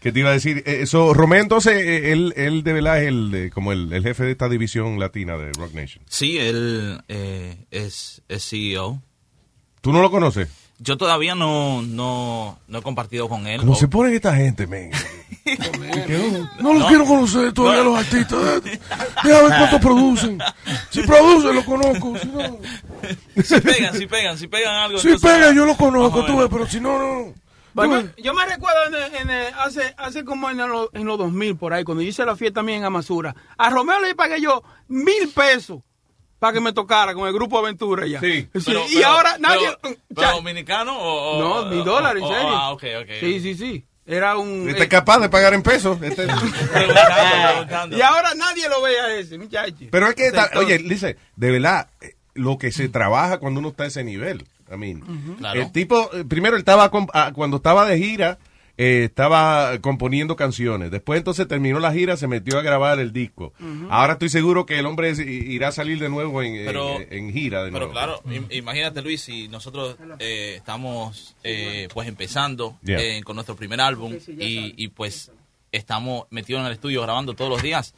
¿qué 0.00 0.10
te 0.12 0.20
iba 0.20 0.30
a 0.30 0.32
decir? 0.32 0.62
Eh, 0.66 0.86
so, 0.86 1.14
Romeo, 1.14 1.40
entonces, 1.40 1.74
eh, 1.76 2.12
él, 2.12 2.32
él 2.36 2.62
de 2.64 2.72
verdad 2.72 3.00
es 3.02 3.08
el, 3.08 3.50
como 3.54 3.72
el, 3.72 3.92
el 3.92 4.02
jefe 4.02 4.24
de 4.24 4.32
esta 4.32 4.48
división 4.48 4.98
latina 4.98 5.36
de 5.36 5.52
Rock 5.52 5.74
Nation. 5.74 6.02
Sí, 6.08 6.38
él 6.38 7.00
eh, 7.08 7.56
es, 7.70 8.22
es 8.28 8.44
CEO. 8.48 9.00
¿Tú 9.80 9.92
no 9.92 10.02
lo 10.02 10.10
conoces? 10.10 10.48
Yo 10.82 10.96
todavía 10.96 11.34
no, 11.34 11.82
no, 11.82 12.58
no 12.66 12.78
he 12.78 12.82
compartido 12.82 13.28
con 13.28 13.46
él. 13.46 13.60
¿Cómo 13.60 13.72
O- 13.72 13.76
se 13.76 13.86
ponen 13.88 14.14
esta 14.14 14.34
gente, 14.34 14.66
men? 14.66 14.90
No 16.60 16.74
los 16.74 16.86
quiero 16.86 17.04
conocer 17.06 17.52
todavía 17.52 17.82
los 17.82 17.98
artistas. 17.98 18.62
Déjame 19.24 19.48
ver 19.48 19.58
cuánto 19.58 19.80
producen. 19.80 20.38
Si 20.90 21.02
producen, 21.02 21.54
lo 21.56 21.64
conozco. 21.64 22.16
Si 22.18 22.28
no, 22.28 22.58
Si 23.42 23.60
pegan, 23.60 23.96
si 23.98 24.06
pegan, 24.06 24.38
si 24.38 24.46
pegan 24.48 24.74
algo. 24.74 24.98
si 24.98 25.08
entonces- 25.08 25.30
pega, 25.38 25.52
yo 25.52 25.64
lo 25.64 25.76
conozco, 25.76 26.24
tú 26.24 26.38
ves, 26.38 26.48
pero 26.50 26.66
si 26.68 26.80
no, 26.80 26.98
no. 26.98 27.34
Bueno, 27.74 28.02
yo 28.18 28.34
me 28.34 28.44
recuerdo 28.46 28.96
en, 29.18 29.30
hace, 29.58 29.94
hace 29.96 30.24
como 30.24 30.50
en, 30.50 30.58
los- 30.58 30.88
en 30.92 31.04
los 31.06 31.18
2000 31.18 31.56
por 31.56 31.72
ahí, 31.72 31.84
cuando 31.84 32.02
yo 32.02 32.08
hice 32.08 32.24
la 32.24 32.36
fiesta 32.36 32.56
también 32.60 32.78
en 32.78 32.84
Amasura. 32.84 33.34
A 33.58 33.70
Romeo 33.70 34.00
le 34.00 34.14
pagué 34.14 34.40
yo 34.40 34.62
mil 34.88 35.28
pesos 35.34 35.80
para 36.38 36.52
que 36.54 36.60
me 36.60 36.72
tocara 36.72 37.12
con 37.14 37.26
el 37.28 37.34
grupo 37.34 37.58
Aventura 37.58 38.06
ya. 38.06 38.18
Sí. 38.20 38.48
Pero- 38.52 38.84
y 38.88 38.94
pero- 38.94 39.06
ahora 39.08 39.36
nadie... 39.38 39.68
pero- 39.82 39.96
¿Pero 40.14 40.32
dominicano 40.32 40.98
o.? 40.98 41.36
o- 41.36 41.64
no, 41.64 41.70
mil 41.70 41.84
dólares, 41.84 42.22
en 42.22 42.28
serio. 42.28 42.48
Ah, 42.50 42.70
ok, 42.72 42.84
ok. 43.02 43.08
Sí, 43.20 43.40
sí, 43.40 43.54
sí. 43.54 43.84
Era 44.06 44.36
un... 44.38 44.66
Este 44.68 44.80
es 44.80 44.86
eh, 44.86 44.88
capaz 44.88 45.18
de 45.20 45.28
pagar 45.28 45.54
en 45.54 45.62
pesos. 45.62 46.00
Este- 46.02 46.26
y 47.90 48.00
ahora 48.00 48.34
nadie 48.34 48.68
lo 48.68 48.82
ve 48.82 48.98
a 49.00 49.14
ese, 49.16 49.38
muchacho. 49.38 49.74
Pero 49.90 50.08
es 50.08 50.14
que, 50.14 50.32
oye, 50.56 50.78
dice, 50.78 51.16
de 51.36 51.50
verdad, 51.50 51.88
eh, 52.00 52.14
lo 52.34 52.58
que 52.58 52.72
se 52.72 52.88
trabaja 52.88 53.38
cuando 53.38 53.60
uno 53.60 53.68
está 53.70 53.84
a 53.84 53.86
ese 53.88 54.02
nivel. 54.04 54.46
I 54.72 54.76
mean, 54.76 55.00
Claro. 55.38 55.60
El 55.62 55.72
tipo, 55.72 56.10
eh, 56.14 56.24
primero 56.24 56.56
él 56.56 56.60
estaba, 56.60 56.90
ah, 57.14 57.32
cuando 57.34 57.56
estaba 57.58 57.86
de 57.86 57.98
gira, 57.98 58.38
eh, 58.78 59.04
estaba 59.04 59.78
componiendo 59.80 60.36
canciones. 60.36 60.90
Después 60.90 61.18
entonces 61.18 61.46
terminó 61.46 61.80
la 61.80 61.92
gira, 61.92 62.16
se 62.16 62.26
metió 62.26 62.58
a 62.58 62.62
grabar 62.62 62.98
el 62.98 63.12
disco. 63.12 63.52
Ahora 63.90 64.14
estoy 64.14 64.30
seguro 64.30 64.64
que 64.64 64.78
el 64.78 64.86
hombre 64.86 65.10
irá 65.26 65.68
a 65.68 65.72
salir 65.72 65.98
de 65.98 66.08
nuevo 66.08 66.42
en, 66.42 66.64
Pero- 66.64 66.98
en- 66.98 67.12
en 67.12 67.32
gira. 67.32 67.58
De 67.62 67.72
Pero 67.72 67.86
nuevo. 67.86 67.92
claro, 67.92 68.22
im- 68.24 68.46
imagínate 68.50 69.02
Luis, 69.02 69.20
si 69.20 69.48
nosotros 69.48 69.96
eh, 70.18 70.54
estamos 70.56 71.36
eh, 71.44 71.88
pues 71.92 72.08
empezando 72.08 72.78
Yeah. 72.82 73.00
eh, 73.02 73.22
con 73.22 73.36
nuestro 73.36 73.54
primer 73.54 73.80
álbum 73.82 74.14
y, 74.38 74.82
y, 74.82 74.88
pues 74.88 75.30
estamos 75.72 76.24
metidos 76.30 76.60
en 76.60 76.66
el 76.68 76.72
estudio 76.72 77.02
grabando 77.02 77.34
todos 77.34 77.50
los 77.50 77.62
días 77.62 77.94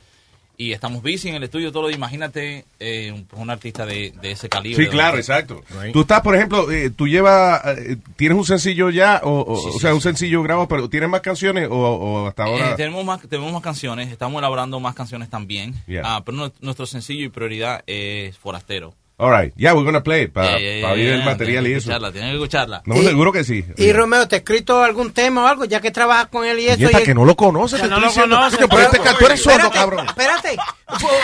y 0.56 0.72
estamos 0.72 1.02
busy 1.02 1.28
en 1.28 1.34
el 1.36 1.42
estudio 1.44 1.72
días, 1.72 1.90
imagínate 1.90 2.64
eh, 2.78 3.10
un, 3.12 3.26
un 3.40 3.50
artista 3.50 3.84
de, 3.86 4.12
de 4.20 4.32
ese 4.32 4.48
calibre. 4.48 4.84
Sí, 4.84 4.90
claro, 4.90 5.16
exacto. 5.16 5.62
Tú 5.92 6.02
estás, 6.02 6.20
por 6.20 6.36
ejemplo, 6.36 6.70
eh, 6.70 6.90
tú 6.90 7.08
llevas, 7.08 7.60
eh, 7.78 7.96
¿tienes 8.16 8.38
un 8.38 8.44
sencillo 8.44 8.90
ya? 8.90 9.20
O, 9.24 9.40
o, 9.40 9.56
Sí, 9.56 9.68
o 9.68 9.72
sí, 9.72 9.78
sea, 9.80 9.90
sí. 9.90 9.94
un 9.96 10.00
sencillo 10.02 10.42
grabado, 10.42 10.68
pero 10.68 10.88
¿tienes 10.88 11.08
más 11.08 11.20
canciones 11.22 11.68
o, 11.70 11.74
o 11.76 12.26
hasta 12.28 12.44
ahora? 12.44 12.70
Eh, 12.70 12.74
tenemos, 12.76 13.04
más, 13.04 13.20
tenemos 13.28 13.52
más 13.52 13.62
canciones, 13.62 14.10
estamos 14.12 14.38
elaborando 14.38 14.78
más 14.80 14.94
canciones 14.94 15.28
también, 15.30 15.74
Yeah. 15.86 16.02
Ah, 16.04 16.22
pero 16.24 16.36
nu- 16.36 16.52
nuestro 16.60 16.86
sencillo 16.86 17.24
y 17.26 17.28
prioridad 17.28 17.82
es 17.86 18.36
Forastero. 18.38 18.94
All 19.22 19.30
right, 19.30 19.52
yeah, 19.56 19.72
we're 19.72 19.84
gonna 19.84 20.02
play 20.02 20.22
it 20.24 20.32
para 20.32 20.58
Yeah, 20.58 20.80
yeah, 20.80 20.90
oír 20.90 21.04
yeah, 21.04 21.12
el 21.14 21.20
yeah, 21.20 21.30
material 21.30 21.66
y 21.68 21.74
eso. 21.74 21.90
tienen 22.10 22.30
que 22.30 22.34
escucharla. 22.34 22.82
No, 22.86 22.96
seguro 23.02 23.30
que 23.30 23.44
sí. 23.44 23.64
Y 23.76 23.92
Romeo, 23.92 24.26
¿te 24.26 24.34
ha 24.34 24.38
escrito 24.38 24.82
algún 24.82 25.12
tema 25.12 25.44
o 25.44 25.46
algo? 25.46 25.64
Ya 25.64 25.80
que 25.80 25.92
trabajas 25.92 26.26
con 26.26 26.44
él 26.44 26.58
y 26.58 26.66
eso. 26.66 26.80
Y 26.82 26.86
esta 26.86 27.02
y- 27.02 27.04
que 27.04 27.14
no 27.14 27.24
lo 27.24 27.36
conoce, 27.36 27.76
te 27.76 27.82
Que 27.82 27.88
no 27.88 28.00
lo 28.00 28.08
diciendo. 28.08 28.34
conoce, 28.34 28.56
Coño, 28.56 28.68
pero 28.68 28.82
este 28.82 28.98
ca- 28.98 29.16
tú 29.16 29.26
eres 29.26 29.40
sordo, 29.40 29.70
cabrón. 29.70 30.06
Espérate. 30.06 30.56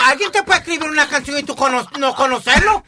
¿Alguien 0.05 0.31
te 0.31 0.43
puede 0.43 0.59
escribir 0.59 0.89
una 0.89 1.09
canción 1.09 1.39
y 1.39 1.43
tú 1.43 1.55
cono- 1.57 1.85
no 1.99 2.15
conocerlo? 2.15 2.85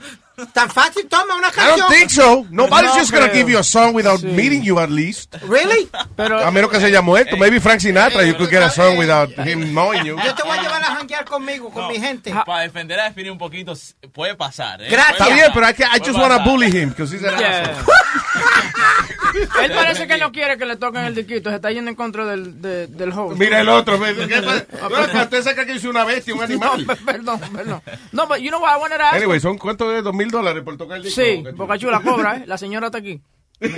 Tan 0.53 0.69
fácil, 0.69 1.07
toma 1.07 1.35
una 1.35 1.49
I 1.49 1.51
canción. 1.51 1.79
don't 1.79 1.93
think 1.93 2.09
so. 2.09 2.45
Nobody's 2.49 2.89
No 2.91 2.95
just 2.99 3.11
gonna 3.11 3.27
creo. 3.29 3.35
give 3.35 3.51
you 3.51 3.59
a 3.59 3.63
song 3.63 3.93
without 3.93 4.21
meeting 4.23 4.63
you 4.63 4.79
at 4.79 4.89
least. 4.89 5.35
Really? 5.47 5.89
a 6.17 6.51
menos 6.51 6.69
que 6.71 6.79
se 6.79 6.85
haya 6.87 7.01
muerto. 7.01 7.37
Maybe 7.37 7.59
Frank 7.59 7.81
Sinatra, 7.81 8.25
you 8.25 8.35
could 8.35 8.49
get 8.49 8.61
a 8.63 8.69
song 8.69 8.97
without 8.97 9.29
him 9.45 9.73
knowing 9.73 10.03
you. 10.05 10.17
Yo 10.23 10.33
te 10.35 10.43
voy 10.43 10.57
a 10.57 10.61
llevar 10.61 10.81
a 10.83 10.95
janguear 10.95 11.25
conmigo, 11.25 11.69
con 11.69 11.87
mi 11.87 11.99
gente. 11.99 12.31
Para 12.45 12.61
defender 12.63 12.99
a 12.99 13.09
Spiri 13.11 13.29
un 13.29 13.37
poquito, 13.37 13.73
puede 14.13 14.35
pasar. 14.35 14.81
¿eh? 14.81 14.87
Gracias. 14.89 15.19
Está 15.21 15.33
bien, 15.33 15.47
pero 15.53 15.67
I, 15.67 15.71
I 15.97 15.99
just 15.99 16.17
wanna 16.17 16.37
pasar. 16.37 16.45
bully 16.45 16.67
him 16.71 16.89
because 16.89 17.13
he's 17.15 17.23
an 17.23 17.37
Yeah. 17.39 17.61
asshole. 17.61 17.85
Él 19.63 19.71
parece 19.73 20.07
que 20.07 20.17
no 20.17 20.31
quiere 20.31 20.57
que 20.57 20.65
le 20.65 20.75
toquen 20.75 21.05
el 21.05 21.15
diquito, 21.15 21.49
se 21.49 21.55
está 21.55 21.71
yendo 21.71 21.89
en 21.89 21.95
contra 21.95 22.25
del, 22.25 22.61
de- 22.61 22.87
del 22.87 23.11
host. 23.13 23.37
Mira 23.39 23.61
el 23.61 23.69
otro. 23.69 23.97
No, 23.97 25.21
Usted 25.23 25.41
saca 25.43 25.65
que 25.65 25.73
es 25.73 25.83
una 25.85 26.03
bestia, 26.03 26.33
un 26.35 26.41
animal. 26.43 26.85
No, 26.85 26.95
perdón, 26.97 27.39
perdón. 27.53 27.81
No, 28.11 28.27
but 28.27 28.39
you 28.39 28.49
know 28.49 28.59
what 28.61 28.75
I 28.75 28.79
wanted 28.81 28.97
to 28.97 29.03
ask? 29.03 29.15
Anyway, 29.15 29.39
¿son 29.39 29.57
cuánto 29.57 29.89
de 29.89 30.01
dos 30.01 30.13
mil 30.31 30.39
dólares 30.39 30.63
por 30.63 30.77
tocar 30.77 30.97
el 30.97 31.03
disco? 31.03 31.21
Sí, 31.21 31.43
Boca 31.55 31.77
Chula 31.77 31.99
cobra, 32.01 32.37
¿eh? 32.37 32.43
La 32.47 32.57
señora 32.57 32.87
está 32.87 32.97
aquí. 32.99 33.21
Pero 33.61 33.73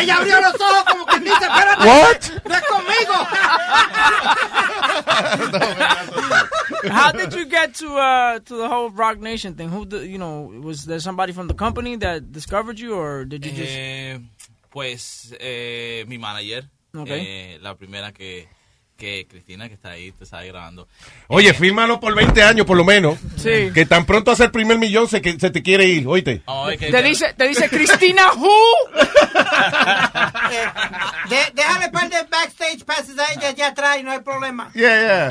ella 0.00 0.16
abrió 0.16 0.40
los 0.40 0.54
ojos 0.54 0.84
como 0.88 1.06
que 1.06 1.18
dice, 1.20 1.34
espérate. 1.34 1.84
What? 1.88 2.20
No 2.48 2.54
es 2.54 2.62
conmigo. 2.62 3.14
How 6.92 7.12
did 7.12 7.32
you 7.34 7.44
get 7.46 7.74
to 7.74 7.88
uh 7.98 8.38
to 8.40 8.56
the 8.56 8.68
whole 8.68 8.90
Rock 8.90 9.18
Nation 9.18 9.54
thing? 9.54 9.68
Who, 9.68 9.84
the, 9.86 10.06
you 10.06 10.18
know, 10.18 10.50
was 10.62 10.84
there 10.86 11.00
somebody 11.00 11.32
from 11.32 11.48
the 11.48 11.54
company 11.54 11.96
that 11.96 12.30
discovered 12.32 12.78
you, 12.78 12.94
or 12.94 13.24
did 13.24 13.44
you 13.44 13.52
just? 13.52 13.70
Eh, 13.72 14.18
Pues 14.70 15.34
eh, 15.40 16.04
mi 16.06 16.16
manager, 16.18 16.70
Ok. 16.94 17.08
eh, 17.10 17.58
la 17.60 17.74
primera 17.74 18.12
que, 18.12 18.48
que 19.00 19.26
Cristina, 19.28 19.66
que 19.68 19.74
está 19.74 19.90
ahí, 19.92 20.12
te 20.12 20.24
está 20.24 20.44
grabando. 20.44 20.86
Oye, 21.28 21.52
fírmalo 21.54 21.98
por 21.98 22.14
20 22.14 22.42
años 22.42 22.66
por 22.66 22.76
lo 22.76 22.84
menos. 22.84 23.18
Sí. 23.36 23.70
Que 23.74 23.86
tan 23.86 24.04
pronto 24.06 24.30
hace 24.30 24.44
el 24.44 24.50
primer 24.50 24.78
millón 24.78 25.08
se, 25.08 25.20
que, 25.22 25.40
se 25.40 25.50
te 25.50 25.62
quiere 25.62 25.84
ir, 25.86 26.06
oíste. 26.06 26.42
Te 26.90 27.02
dice, 27.02 27.32
te 27.34 27.48
dice 27.48 27.68
Cristina 27.70 28.32
Who. 28.36 28.50
De- 31.28 31.36
déjale 31.54 31.86
un 31.86 31.92
par 31.92 32.08
de 32.10 32.16
backstage 32.30 32.84
passes 32.84 33.18
ahí 33.18 33.36
de 33.38 33.46
allá 33.46 33.68
atrás 33.68 33.98
y 33.98 34.02
no 34.02 34.10
hay 34.10 34.20
problema. 34.20 34.70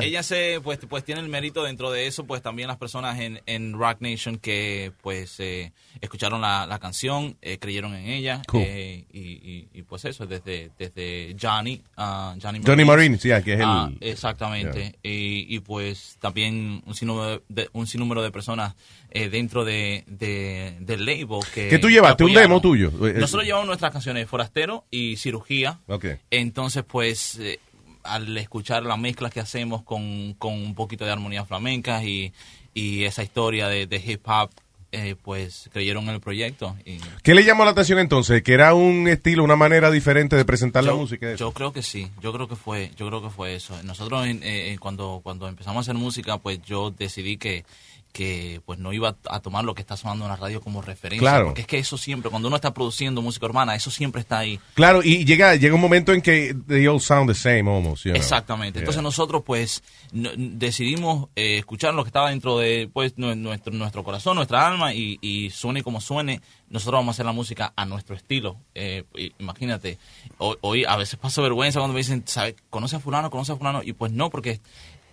Ella 0.02 0.22
se, 0.22 0.60
pues, 0.62 0.78
pues 0.88 1.04
tiene 1.04 1.20
el 1.20 1.28
mérito 1.28 1.62
dentro 1.62 1.90
de 1.90 2.06
eso, 2.06 2.24
pues 2.26 2.42
también 2.42 2.68
las 2.68 2.76
personas 2.76 3.18
en, 3.20 3.40
en 3.46 3.72
Rock 3.78 3.98
Nation 4.00 4.38
que 4.38 4.92
pues 5.02 5.36
eh, 5.38 5.72
escucharon 6.00 6.40
la, 6.40 6.66
la 6.66 6.78
canción, 6.78 7.36
eh, 7.42 7.58
creyeron 7.58 7.94
en 7.94 8.06
ella. 8.08 8.42
Cool. 8.48 8.62
eh, 8.66 9.04
y, 9.12 9.20
y- 9.20 9.68
y, 9.72 9.82
pues 9.82 10.04
eso, 10.04 10.26
desde, 10.26 10.70
desde 10.78 11.36
Johnny, 11.40 11.82
ah, 11.96 12.34
Johnny, 12.42 12.60
Johnny 12.66 12.84
Marine, 12.84 13.18
sí, 13.18 13.28
que 13.44 13.59
es 13.62 13.66
el- 13.66 13.72
Ah, 13.72 13.90
exactamente. 14.00 14.96
Y, 15.02 15.54
y, 15.54 15.60
pues 15.60 16.16
también 16.20 16.82
un 16.86 16.94
sinnúmero 16.94 17.42
de, 17.48 17.68
un 17.72 17.86
sinnúmero 17.86 18.22
de 18.22 18.30
personas 18.30 18.74
eh, 19.10 19.28
dentro 19.28 19.64
de, 19.64 20.04
de- 20.06 20.76
del 20.80 21.04
label 21.04 21.40
que... 21.54 21.68
¿Qué 21.68 21.78
tú 21.78 21.88
llevaste? 21.90 22.24
¿Un 22.24 22.32
demo 22.34 22.60
tuyo? 22.60 22.88
Eh, 23.06 23.14
Nosotros 23.18 23.44
llevamos 23.44 23.66
nuestras 23.66 23.92
canciones 23.92 24.28
Forastero 24.28 24.84
y 24.90 25.16
Cirugía. 25.16 25.78
Ok. 25.86 26.06
Entonces, 26.30 26.84
pues, 26.86 27.38
eh, 27.38 27.58
al 28.02 28.36
escuchar 28.38 28.84
la 28.84 28.96
mezcla 28.96 29.30
que 29.30 29.40
hacemos 29.40 29.82
con, 29.82 30.34
con 30.34 30.54
un 30.54 30.74
poquito 30.74 31.04
de 31.04 31.10
armonía 31.12 31.44
flamenca 31.44 32.02
y, 32.04 32.32
y 32.72 33.04
esa 33.04 33.22
historia 33.22 33.68
de, 33.68 33.86
de 33.86 33.96
hip 34.04 34.22
hop, 34.26 34.50
eh, 34.92 35.14
pues 35.22 35.68
creyeron 35.72 36.04
en 36.04 36.14
el 36.14 36.20
proyecto. 36.20 36.76
Y 36.84 36.98
¿Qué 37.22 37.34
le 37.34 37.44
llamó 37.44 37.64
la 37.64 37.70
atención 37.70 37.98
entonces? 37.98 38.42
¿Que 38.42 38.52
era 38.54 38.74
un 38.74 39.06
estilo, 39.08 39.44
una 39.44 39.56
manera 39.56 39.90
diferente 39.90 40.36
de 40.36 40.44
presentar 40.44 40.84
la 40.84 40.94
música? 40.94 41.34
yo 41.34 41.52
creo 41.52 41.72
que 41.72 41.82
sí, 41.82 42.08
yo 42.20 42.32
creo 42.32 42.48
que 42.48 42.56
fue, 42.56 42.90
yo 42.96 43.06
creo 43.08 43.22
que 43.22 43.30
fue 43.30 43.54
eso. 43.54 43.80
Nosotros 43.84 44.26
en- 44.26 44.40
eh, 44.42 44.76
cuando 44.80 45.20
cuando 45.22 45.48
empezamos 45.48 45.78
a 45.78 45.80
hacer 45.82 45.94
música, 45.94 46.38
pues 46.38 46.60
yo 46.62 46.90
decidí 46.90 47.36
que 47.36 47.64
que 48.12 48.60
pues 48.66 48.78
no 48.78 48.92
iba 48.92 49.16
a 49.30 49.40
tomar 49.40 49.64
lo 49.64 49.74
que 49.74 49.80
está 49.80 49.96
sonando 49.96 50.24
en 50.24 50.30
la 50.30 50.36
radio 50.36 50.60
como 50.60 50.82
referencia, 50.82 51.20
Claro. 51.20 51.46
porque 51.46 51.60
es 51.62 51.66
que 51.66 51.78
eso 51.78 51.96
siempre, 51.96 52.30
cuando 52.30 52.48
uno 52.48 52.56
está 52.56 52.74
produciendo 52.74 53.22
música 53.22 53.46
urbana, 53.46 53.74
eso 53.74 53.90
siempre 53.90 54.20
está 54.20 54.38
ahí. 54.38 54.58
Claro, 54.74 55.02
y 55.02 55.24
llega, 55.24 55.54
llega 55.56 55.74
un 55.74 55.80
momento 55.80 56.12
en 56.12 56.20
que 56.22 56.54
they 56.66 56.86
all 56.86 57.00
sound 57.00 57.28
the 57.30 57.34
same 57.34 57.60
almost. 57.70 58.04
you 58.04 58.10
know. 58.12 58.20
Exactamente. 58.20 58.78
Yeah. 58.78 58.82
Entonces 58.82 59.02
nosotros 59.02 59.42
pues 59.44 59.82
no- 60.12 60.30
decidimos 60.36 61.28
eh, 61.36 61.58
escuchar 61.58 61.94
lo 61.94 62.02
que 62.04 62.08
estaba 62.08 62.30
dentro 62.30 62.58
de 62.58 62.88
pues 62.92 63.14
nu- 63.16 63.34
nuestro 63.34 63.72
nuestro 63.72 64.04
corazón, 64.04 64.36
nuestra 64.36 64.66
alma 64.66 64.92
y, 64.94 65.18
y 65.20 65.50
suene 65.50 65.82
como 65.82 66.00
suene, 66.00 66.40
nosotros 66.68 66.98
vamos 66.98 67.12
a 67.12 67.14
hacer 67.16 67.26
la 67.26 67.32
música 67.32 67.72
a 67.76 67.84
nuestro 67.86 68.14
estilo. 68.16 68.56
Eh, 68.74 69.04
imagínate, 69.38 69.98
hoy, 70.38 70.56
hoy 70.60 70.84
a 70.84 70.96
veces 70.96 71.18
paso 71.18 71.42
vergüenza 71.42 71.80
cuando 71.80 71.94
me 71.94 71.98
dicen, 72.00 72.22
¿sabe? 72.26 72.54
¿Conoce 72.70 72.96
a 72.96 73.00
fulano? 73.00 73.30
¿Conoce 73.30 73.52
a 73.52 73.56
fulano? 73.56 73.82
Y 73.82 73.92
pues 73.92 74.12
no, 74.12 74.30
porque 74.30 74.60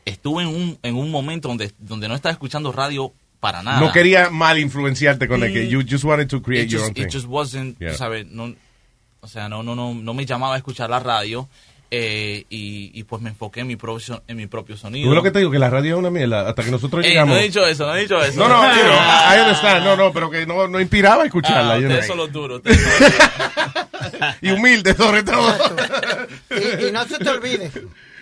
estuve 0.07 0.43
en 0.43 0.49
un, 0.49 0.79
en 0.83 0.95
un 0.95 1.11
momento 1.11 1.47
donde, 1.47 1.71
donde 1.79 2.07
no 2.07 2.15
estaba 2.15 2.31
escuchando 2.33 2.71
radio 2.71 3.11
para 3.39 3.61
nada. 3.63 3.79
No 3.79 3.91
quería 3.91 4.29
mal 4.29 4.57
influenciarte 4.57 5.27
con 5.27 5.43
el 5.43 5.53
que 5.53 5.65
Mm. 5.65 5.69
you 5.69 5.81
just 5.89 6.03
wanted 6.03 6.27
to 6.27 6.41
create 6.41 6.65
it 6.65 6.71
your 6.71 6.79
just, 6.81 6.89
own 6.89 6.93
thing. 6.95 7.03
it 7.05 7.13
just 7.13 7.27
wasn't, 7.27 7.77
Yeah. 7.79 7.91
tú 7.91 7.97
sabes, 7.97 8.25
no, 8.27 8.55
o 9.21 9.27
sea, 9.27 9.47
no, 9.49 9.61
no, 9.63 9.75
no, 9.75 9.93
no 9.93 10.13
me 10.13 10.25
llamaba 10.25 10.55
a 10.55 10.57
escuchar 10.57 10.89
la 10.89 10.99
radio 10.99 11.47
eh, 11.89 12.45
y, 12.49 12.91
y 12.99 13.03
pues 13.03 13.21
me 13.21 13.29
enfoqué 13.29 13.61
en 13.61 13.67
mi 13.67 13.75
propio, 13.77 14.21
en 14.27 14.35
mi 14.37 14.47
propio 14.47 14.75
sonido. 14.75 15.05
Tú 15.05 15.09
ves 15.11 15.15
lo 15.15 15.23
que 15.23 15.31
te 15.31 15.39
digo, 15.39 15.51
que 15.51 15.59
la 15.59 15.69
radio 15.69 15.93
es 15.95 15.99
una 15.99 16.09
mierda, 16.09 16.49
hasta 16.49 16.63
que 16.63 16.71
nosotros 16.71 17.03
Ey, 17.05 17.11
llegamos. 17.11 17.35
no 17.35 17.39
he 17.39 17.43
dicho 17.45 17.65
eso, 17.65 17.85
no 17.87 17.95
he 17.95 18.01
dicho 18.01 18.21
eso. 18.21 18.37
No, 18.39 18.49
no, 18.49 18.61
you 18.75 18.81
know, 18.83 18.93
I 19.35 19.39
understand, 19.39 19.85
no, 19.85 19.95
no, 19.95 20.11
pero 20.11 20.29
que 20.29 20.45
no, 20.45 20.67
no 20.67 20.81
inspiraba 20.81 21.23
a 21.23 21.25
escucharla. 21.27 21.75
Ah, 21.75 21.77
ustedes 21.77 22.07
son 22.07 22.17
los 22.17 22.31
duros. 22.31 22.61
y 24.41 24.51
humilde 24.51 24.93
sobre 24.95 25.23
todo. 25.23 25.55
Y, 26.51 26.87
y 26.87 26.91
no 26.91 27.05
se 27.05 27.17
te 27.19 27.29
olvide. 27.29 27.71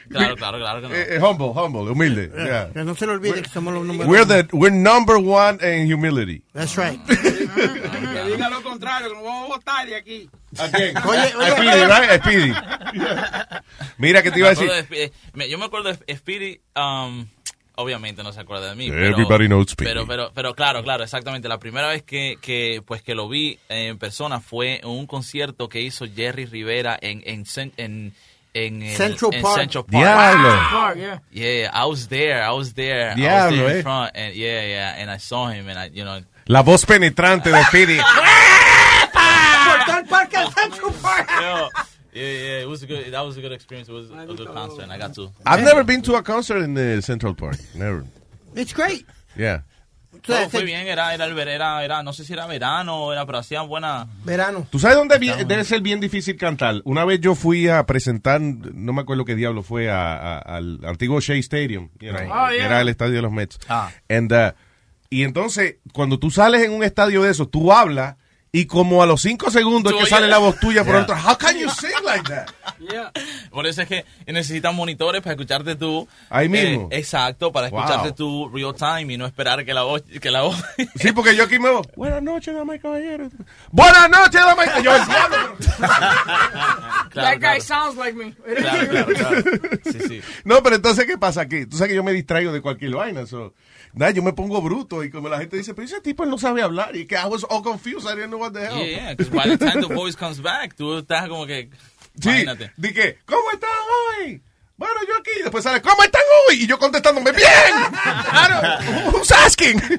Claro, 0.09 0.35
claro, 0.35 0.57
claro 0.59 0.81
que 0.81 0.87
no. 0.89 0.95
Eh, 0.95 1.15
eh, 1.15 1.19
humble, 1.19 1.47
humble, 1.55 1.91
humilde. 1.91 2.31
yeah. 2.35 2.69
Que 2.71 2.83
no 2.83 2.95
se 2.95 3.05
le 3.05 3.13
olvide 3.13 3.41
que 3.41 3.49
somos 3.49 3.73
los 3.73 3.83
números 3.85 4.07
We're 4.07 4.23
uno. 4.23 4.43
the 4.43 4.55
we're 4.55 4.75
number 4.75 5.15
one 5.17 5.57
in 5.63 5.91
humility. 5.91 6.41
That's 6.53 6.75
right. 6.77 6.99
Que 7.05 8.23
diga 8.31 8.49
lo 8.49 8.61
contrario, 8.63 9.09
que 9.09 9.15
nos 9.15 9.23
vamos 9.23 9.45
a 9.51 9.55
votar 9.55 9.87
de 9.87 9.95
aquí. 9.95 10.29
¿A 10.57 10.69
quién? 10.69 10.97
Oye, 11.05 11.19
A 11.19 11.37
oye, 11.37 11.51
Speedy, 11.51 11.85
right? 11.85 12.09
A 12.11 12.17
Speedy. 12.17 12.53
Mira 13.97 14.21
que 14.23 14.31
te 14.31 14.39
iba 14.39 14.47
a 14.49 14.51
decir. 14.51 14.69
eh, 14.91 15.11
me- 15.33 15.49
yo 15.49 15.57
me 15.57 15.65
acuerdo 15.65 15.91
de 15.93 16.15
Speedy, 16.17 16.59
um, 16.75 17.25
obviamente 17.75 18.23
no 18.23 18.31
se 18.33 18.39
acuerda 18.41 18.69
de 18.69 18.75
mí. 18.75 18.89
pero- 18.89 19.05
Everybody 19.07 19.47
knows 19.47 19.69
Speedy. 19.71 19.89
Pero, 19.91 20.07
pero, 20.07 20.31
pero 20.33 20.53
claro, 20.55 20.83
claro, 20.83 21.03
exactamente. 21.03 21.47
La 21.47 21.59
primera 21.59 21.87
vez 21.87 22.03
que, 22.03 22.37
que, 22.41 22.81
pues, 22.85 23.01
que 23.01 23.15
lo 23.15 23.27
vi 23.29 23.57
en 23.69 23.97
persona 23.97 24.39
fue 24.39 24.79
en 24.81 24.87
un 24.87 25.07
concierto 25.07 25.69
que 25.69 25.81
hizo 25.81 26.05
Jerry 26.13 26.45
Rivera 26.45 26.97
en, 27.01 27.21
en, 27.25 27.45
cen- 27.45 27.73
en, 27.77 28.13
en, 28.55 28.81
el- 28.81 28.95
Central 28.95 29.33
en 29.33 29.41
Park. 29.43 29.59
Central 29.59 29.83
Park. 29.83 30.03
Diablo. 30.03 30.49
Park, 30.69 30.97
yeah. 30.97 31.19
Yeah, 31.31 31.71
I 31.73 31.85
was 31.85 32.07
there. 32.07 32.41
I 32.41 32.51
was 32.51 32.73
there. 32.73 33.07
I 33.07 33.13
was 33.13 33.17
Diablo, 33.17 33.57
there 33.57 33.69
in 33.69 33.77
eh. 33.77 33.81
front, 33.81 34.11
and 34.15 34.35
yeah, 34.35 34.65
yeah, 34.65 34.95
and 34.97 35.11
I 35.11 35.17
saw 35.17 35.47
him, 35.47 35.67
and 35.67 35.77
I, 35.77 35.89
you 35.93 36.03
know, 36.03 36.21
La 36.47 36.61
voz 36.63 36.85
penetrante 36.85 37.51
de 37.51 37.63
Speedy. 37.65 37.97
Cortó 39.13 39.97
el 39.97 40.05
parque 40.05 40.37
al 40.37 40.51
Central 40.51 40.91
Park. 41.01 41.29
Yo, 41.29 41.69
yeah, 42.13 42.23
yeah, 42.23 42.61
it 42.61 42.67
was 42.67 42.83
a 42.83 42.87
good. 42.87 43.11
That 43.11 43.25
was 43.25 43.37
a 43.37 43.41
good 43.41 43.51
experience. 43.51 43.89
It 43.89 43.93
was 43.93 44.09
a 44.11 44.25
good 44.25 44.47
concert, 44.47 44.83
and 44.83 44.91
I 44.91 44.97
got 44.97 45.13
to. 45.15 45.31
I've 45.45 45.63
never 45.63 45.83
been 45.83 46.01
to 46.03 46.15
a 46.15 46.23
concert 46.23 46.61
in 46.61 46.73
the 46.73 47.01
Central 47.01 47.33
Park. 47.33 47.57
Never. 47.75 48.05
It's 48.55 48.73
great. 48.73 49.05
Yeah. 49.35 49.61
Todo 50.21 50.49
fue 50.49 50.63
bien, 50.63 50.87
era, 50.87 51.13
era, 51.13 51.25
el 51.25 51.33
ver- 51.33 51.47
era, 51.47 51.83
era, 51.83 52.03
no 52.03 52.13
sé 52.13 52.23
si 52.25 52.33
era 52.33 52.45
verano, 52.47 53.11
era, 53.13 53.25
pero 53.25 53.37
hacían 53.39 53.67
buena. 53.67 54.07
Verano. 54.23 54.67
¿Tú 54.69 54.79
sabes 54.79 54.97
dónde 54.97 55.17
vi- 55.17 55.31
debe 55.47 55.63
ser 55.63 55.81
bien 55.81 55.99
difícil 55.99 56.37
cantar? 56.37 56.81
Una 56.85 57.05
vez 57.05 57.19
yo 57.21 57.35
fui 57.35 57.67
a 57.67 57.85
presentar, 57.85 58.41
no 58.41 58.93
me 58.93 59.01
acuerdo 59.01 59.25
qué 59.25 59.35
diablo 59.35 59.63
fue, 59.63 59.89
a- 59.89 60.37
a- 60.37 60.39
al 60.39 60.79
antiguo 60.85 61.19
Shea 61.19 61.37
Stadium, 61.37 61.89
you 61.99 62.09
know, 62.11 62.21
Oh, 62.31 62.49
yeah. 62.51 62.65
era 62.65 62.81
el 62.81 62.89
estadio 62.89 63.13
de 63.15 63.21
los 63.21 63.31
Mets. 63.31 63.57
Ah. 63.69 63.89
And, 64.09 64.31
uh, 64.31 64.51
y 65.09 65.23
entonces, 65.23 65.75
cuando 65.93 66.19
tú 66.19 66.31
sales 66.31 66.63
en 66.63 66.71
un 66.71 66.83
estadio 66.83 67.21
de 67.23 67.31
esos, 67.31 67.49
tú 67.51 67.71
hablas 67.71 68.15
y 68.57 68.65
como 68.67 69.03
a 69.03 69.05
los 69.05 69.21
cinco 69.21 69.51
segundos 69.51 69.91
es 69.93 69.99
que 69.99 70.05
sale 70.05 70.27
la 70.27 70.37
voz 70.37 70.57
tuya 70.59 70.83
por 70.85 70.93
Yeah. 70.93 71.03
otro. 71.03 71.15
How 71.15 71.37
can 71.37 71.57
you 71.57 71.69
sing 71.69 71.89
like 72.05 72.23
that? 72.29 72.47
Por 73.51 73.67
eso 73.67 73.81
es 73.81 73.87
que 73.87 74.05
necesitas 74.27 74.73
monitores 74.73 75.21
para 75.21 75.33
escucharte 75.33 75.75
tú. 75.75 76.07
Ahí 76.29 76.47
mismo. 76.47 76.87
Eh, 76.91 76.97
exacto, 76.99 77.51
para 77.51 77.69
Wow. 77.69 77.79
escucharte 77.81 78.11
tú 78.13 78.49
real 78.53 78.73
time 78.73 79.13
y 79.13 79.17
no 79.17 79.25
esperar 79.25 79.65
que 79.65 79.73
la 79.73 79.83
voz, 79.83 80.03
que 80.21 80.31
la 80.31 80.43
voz. 80.43 80.55
Sí, 80.95 81.11
porque 81.11 81.35
yo 81.35 81.43
aquí 81.43 81.59
me 81.59 81.69
voy. 81.69 81.83
Buenas 81.97 82.23
noches, 82.23 82.53
damas 82.55 82.77
y 82.77 82.79
caballeros. 82.79 83.31
Buenas 83.71 84.09
noches, 84.09 84.41
damas 84.41 84.65
y 84.67 84.83
caballeros. 84.83 85.07
That 87.13 87.39
guy 87.39 87.59
sounds 87.61 87.97
like 87.97 88.13
me. 88.17 88.33
Claro, 88.33 88.87
claro, 88.89 89.13
claro. 89.13 89.41
Sí, 89.83 89.99
sí. 90.07 90.21
No, 90.43 90.61
pero 90.63 90.75
entonces, 90.75 91.05
¿qué 91.05 91.17
pasa 91.17 91.41
aquí? 91.41 91.65
Tú 91.65 91.77
sabes 91.77 91.89
que 91.89 91.95
yo 91.95 92.03
me 92.03 92.11
distraigo 92.13 92.51
de 92.51 92.61
cualquier 92.61 92.91
vaina. 92.95 93.25
So, 93.25 93.53
nada, 93.95 94.11
yo 94.11 94.21
me 94.23 94.33
pongo 94.33 94.61
bruto 94.61 95.03
y 95.03 95.09
como 95.09 95.27
la 95.29 95.39
gente 95.39 95.57
dice, 95.57 95.73
pero 95.73 95.85
ese 95.85 96.01
tipo 96.01 96.25
no 96.25 96.37
sabe 96.37 96.61
hablar. 96.61 96.95
Y 96.95 97.05
que 97.07 97.15
I 97.15 97.25
was 97.29 97.45
all 97.49 97.61
confused. 97.63 98.05
I 98.07 98.15
didn't 98.15 98.29
know 98.29 98.39
what 98.39 98.51
the 98.53 98.61
hell. 98.65 98.77
Yeah, 98.77 98.85
yeah, 98.87 99.15
because 99.15 99.29
by 99.33 99.49
the 99.49 99.57
time 99.57 99.81
the 99.87 99.93
voice 99.93 100.15
comes 100.17 100.41
back, 100.41 100.75
tú 100.75 100.97
estás 100.97 101.27
como 101.29 101.45
que. 101.45 101.69
Sí, 102.19 102.29
Imagínate. 102.29 102.71
di 102.77 102.93
que, 102.93 103.17
¿cómo 103.25 103.51
están 103.51 103.69
hoy? 104.21 104.41
Bueno, 104.77 104.93
yo 105.07 105.15
aquí. 105.19 105.31
Después 105.41 105.63
sale, 105.63 105.81
¿cómo 105.81 106.03
están 106.03 106.21
hoy? 106.49 106.63
Y 106.63 106.67
yo 106.67 106.77
contestándome, 106.77 107.31
¡bien! 107.31 107.45
Don't- 108.33 109.13
Who's 109.13 109.31
asking? 109.31 109.81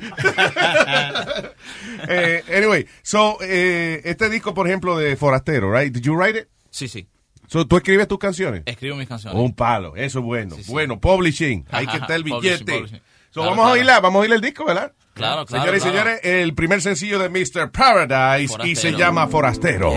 Eh, 2.09 2.43
anyway, 2.55 2.87
so, 3.03 3.39
eh, 3.41 4.01
este 4.05 4.29
disco, 4.29 4.55
por 4.55 4.67
ejemplo, 4.69 4.97
de 4.99 5.17
Forastero, 5.17 5.73
right? 5.73 5.93
Did 5.93 6.03
you 6.03 6.15
write 6.15 6.39
it? 6.39 6.49
Sí, 6.71 6.89
sí. 6.89 7.09
So, 7.49 7.67
¿Tú 7.67 7.77
escribes 7.77 8.07
tus 8.09 8.19
canciones? 8.19 8.63
Escribo 8.67 8.97
mis 8.97 9.09
canciones. 9.09 9.39
Un 9.41 9.55
palo, 9.55 9.97
eso 9.97 10.19
es 10.19 10.25
bueno. 10.25 10.57
Bueno, 10.67 11.01
publishing, 11.01 11.65
hay 11.71 11.87
que 11.87 11.97
estar 11.99 12.13
el 12.13 12.25
Publishing, 12.25 12.43
billete. 12.67 12.73
publishing. 12.79 13.01
So, 13.37 13.43
Claro, 13.43 13.51
vamos 13.55 13.67
a 13.69 13.73
oírla, 13.75 14.01
vamos 14.01 14.19
a 14.21 14.23
oír 14.23 14.33
el 14.33 14.41
disco, 14.41 14.65
¿verdad? 14.65 14.93
Claro, 15.13 15.45
claro, 15.45 15.63
Señores 15.65 15.85
y 15.85 15.91
claro. 15.91 16.09
señores, 16.09 16.21
el 16.25 16.55
primer 16.55 16.81
sencillo 16.81 17.19
de 17.19 17.29
Mr. 17.29 17.71
Paradise 17.71 18.45
y 18.65 18.75
se 18.75 18.81
Forastero. 18.93 18.97
llama 18.99 19.27
Forastero. 19.27 19.93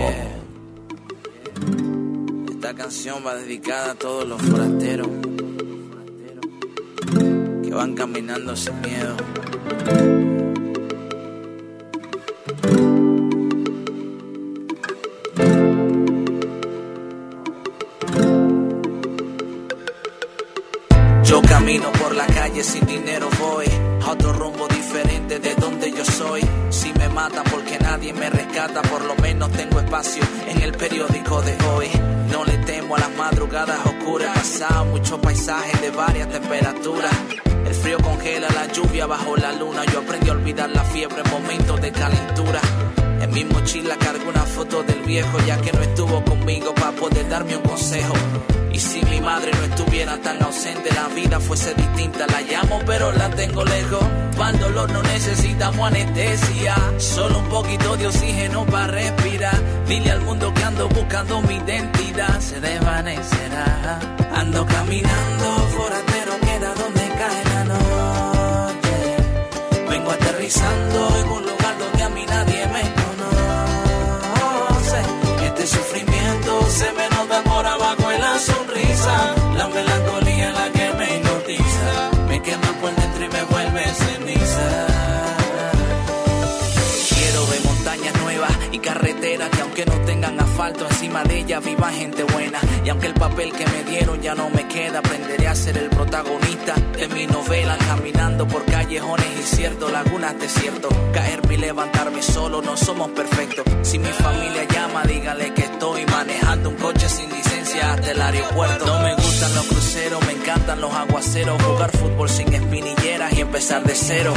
Esta 2.50 2.74
canción 2.74 3.24
va 3.26 3.34
dedicada 3.36 3.92
a 3.92 3.94
todos 3.94 4.28
los 4.28 4.42
forasteros 4.42 5.08
que 7.64 7.70
van 7.70 7.94
caminando 7.94 8.54
sin 8.54 8.78
miedo. 8.82 9.16
Camino 21.50 21.90
por 21.92 22.14
la 22.14 22.26
calle 22.26 22.62
sin 22.62 22.86
dinero 22.86 23.28
voy 23.40 23.66
a 24.04 24.10
otro 24.12 24.32
rumbo 24.32 24.68
diferente 24.68 25.40
de 25.40 25.54
donde 25.56 25.90
yo 25.90 26.04
soy. 26.04 26.42
Si 26.70 26.92
me 26.92 27.08
matan 27.08 27.42
porque 27.50 27.76
nadie 27.80 28.12
me 28.12 28.30
rescata, 28.30 28.80
por 28.82 29.04
lo 29.04 29.16
menos 29.16 29.50
tengo 29.50 29.80
espacio 29.80 30.22
en 30.46 30.62
el 30.62 30.72
periódico 30.72 31.42
de 31.42 31.56
hoy. 31.74 31.88
No 32.30 32.44
le 32.44 32.56
temo 32.58 32.94
a 32.94 33.00
las 33.00 33.10
madrugadas 33.16 33.84
oscuras, 33.84 34.30
pasado 34.32 34.84
muchos 34.86 35.18
paisajes 35.18 35.80
de 35.80 35.90
varias 35.90 36.28
temperaturas. 36.28 37.12
El 37.66 37.74
frío 37.74 37.98
congela 37.98 38.48
la 38.54 38.72
lluvia 38.72 39.06
bajo 39.06 39.36
la 39.36 39.50
luna. 39.52 39.84
Yo 39.92 39.98
aprendí 40.00 40.28
a 40.28 40.32
olvidar 40.32 40.70
la 40.70 40.84
fiebre 40.84 41.20
en 41.24 41.30
momentos 41.30 41.80
de 41.80 41.90
calentura. 41.90 42.60
En 43.16 43.22
En 43.22 43.34
mi 43.34 43.44
mochila 43.44 43.96
cargo 43.96 44.28
una 44.28 44.42
foto 44.42 44.84
del 44.84 45.00
viejo 45.02 45.38
ya 45.46 45.60
que 45.60 45.72
no 45.72 45.80
estuvo 45.80 46.24
conmigo 46.24 46.72
para 46.74 46.92
poder 46.92 47.28
darme 47.28 47.56
un 47.56 47.62
consejo. 47.62 48.14
Si 48.80 49.02
mi 49.04 49.20
madre 49.20 49.50
no 49.52 49.64
estuviera 49.64 50.16
tan 50.22 50.42
ausente, 50.42 50.88
la 50.94 51.06
vida 51.08 51.38
fuese 51.38 51.74
distinta. 51.74 52.26
La 52.26 52.40
llamo 52.40 52.80
pero 52.86 53.12
la 53.12 53.28
tengo 53.28 53.62
lejos. 53.62 54.02
Para 54.38 54.50
el 54.52 54.58
dolor 54.58 54.90
no 54.90 55.02
necesitamos 55.02 55.86
anestesia. 55.86 56.74
Solo 56.96 57.40
un 57.40 57.48
poquito 57.50 57.96
de 57.98 58.06
oxígeno 58.06 58.64
para 58.64 58.86
respirar. 58.86 59.60
Dile 59.86 60.12
al 60.12 60.22
mundo 60.22 60.52
que 60.54 60.64
ando 60.64 60.88
buscando 60.88 61.42
mi 61.42 61.56
identidad. 61.56 62.40
Se 62.40 62.58
desvanecerá. 62.58 64.00
Ando 64.34 64.64
caminando, 64.64 65.46
forastero, 65.76 66.32
queda 66.40 66.74
donde 66.74 67.08
cae 67.20 67.44
la 67.52 67.64
noche. 67.64 68.96
Vengo 69.90 70.10
aterrizando 70.10 71.09
y 88.72 88.78
carreteras 88.78 89.50
que 89.50 89.62
aunque 89.62 89.86
no 89.86 89.94
tengan 90.04 90.38
asfalto 90.40 90.86
encima 90.86 91.22
de 91.24 91.40
ellas 91.40 91.64
viva 91.64 91.90
gente 91.90 92.24
buena. 92.24 92.58
Y 92.84 92.88
aunque 92.88 93.06
el 93.08 93.14
papel 93.14 93.52
que 93.52 93.66
me 93.66 93.84
dieron 93.84 94.20
ya 94.20 94.34
no 94.34 94.50
me 94.50 94.66
queda, 94.68 95.00
aprenderé 95.00 95.48
a 95.48 95.54
ser 95.54 95.76
el 95.78 95.88
protagonista 95.90 96.74
de 96.96 97.08
mi 97.08 97.26
novela. 97.26 97.76
Caminando 97.78 98.46
por 98.46 98.64
callejones 98.64 99.26
inciertos, 99.36 99.90
lagunas 99.90 100.38
desiertos. 100.38 100.92
Caerme 101.12 101.54
y 101.54 101.56
levantarme 101.58 102.22
solo, 102.22 102.62
no 102.62 102.76
somos 102.76 103.10
perfectos. 103.10 103.64
Si 103.82 103.98
mi 103.98 104.08
familia 104.08 104.64
llama, 104.64 105.02
dígale 105.04 105.52
que 105.54 105.62
estoy 105.62 106.06
manejando 106.06 106.70
un 106.70 106.76
coche 106.76 107.08
sin 107.08 107.30
licencia 107.30 107.92
hasta 107.92 108.10
el 108.12 108.20
aeropuerto. 108.20 109.19
Gustan 109.40 109.54
los 109.54 109.66
cruceros, 109.68 110.26
me 110.26 110.32
encantan 110.32 110.80
los 110.82 110.92
aguaceros. 110.92 111.62
Jugar 111.62 111.90
fútbol 111.96 112.28
sin 112.28 112.52
espinilleras 112.52 113.32
y 113.32 113.40
empezar 113.40 113.82
de 113.84 113.94
cero. 113.94 114.34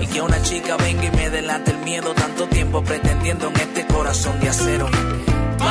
Y 0.00 0.06
que 0.06 0.20
una 0.20 0.40
chica 0.42 0.76
venga 0.76 1.04
y 1.04 1.10
me 1.10 1.30
delante 1.30 1.72
el 1.72 1.78
miedo, 1.78 2.14
tanto 2.14 2.46
tiempo 2.46 2.82
pretendiendo 2.82 3.48
en 3.48 3.56
este 3.56 3.84
corazón 3.86 4.38
de 4.38 4.48
acero. 4.48 4.88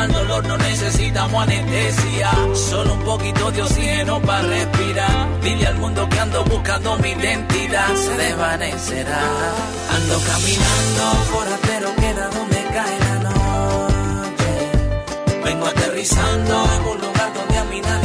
El 0.04 0.12
dolor 0.12 0.46
no 0.46 0.58
necesitamos 0.58 1.42
anestesia, 1.42 2.32
solo 2.54 2.96
un 2.96 3.04
poquito 3.04 3.50
de 3.52 3.62
oxígeno 3.62 4.22
para 4.22 4.42
respirar. 4.42 5.42
Dile 5.42 5.68
al 5.68 5.78
mundo 5.78 6.10
que 6.10 6.20
ando 6.20 6.44
buscando 6.44 6.98
mi 6.98 7.12
identidad, 7.12 7.96
se 7.96 8.18
desvanecerá. 8.18 9.22
Ando 9.96 10.20
caminando, 10.20 11.04
forastero, 11.32 11.96
queda 11.96 12.30
donde 12.30 12.64
cae 12.74 13.00
la 13.00 13.16
noche. 13.30 14.52
Vengo 15.46 15.66
aterrizando 15.66 16.66
en 16.76 16.88
un 16.88 16.98
lugar 17.02 17.34
donde 17.34 17.58
a 17.58 17.64
mí 17.64 17.82
nadie 17.82 18.05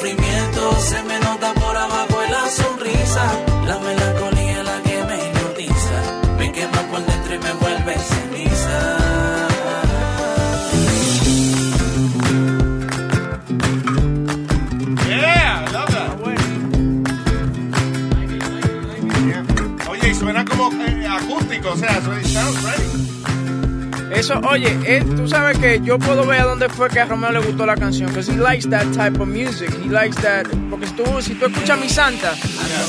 sufrimiento 0.00 0.80
se 0.80 1.02
me 1.02 1.19
Eso, 24.20 24.38
oye, 24.50 24.76
eh, 24.84 25.02
tú 25.16 25.26
sabes 25.26 25.58
que 25.58 25.80
yo 25.82 25.98
puedo 25.98 26.26
ver 26.26 26.42
a 26.42 26.44
dónde 26.44 26.68
fue 26.68 26.90
que 26.90 27.00
a 27.00 27.06
Romeo 27.06 27.32
le 27.32 27.40
gustó 27.40 27.64
la 27.64 27.74
canción, 27.74 28.10
because 28.10 28.30
he 28.30 28.36
likes 28.36 28.68
that 28.68 28.84
type 28.92 29.18
of 29.18 29.26
music. 29.28 29.70
He 29.82 29.88
likes 29.88 30.20
that, 30.20 30.46
porque 30.68 30.86
si 30.86 30.92
tú, 30.92 31.22
si 31.22 31.34
tú 31.36 31.46
escuchas 31.46 31.80
Mi 31.80 31.88
Santa, 31.88 32.34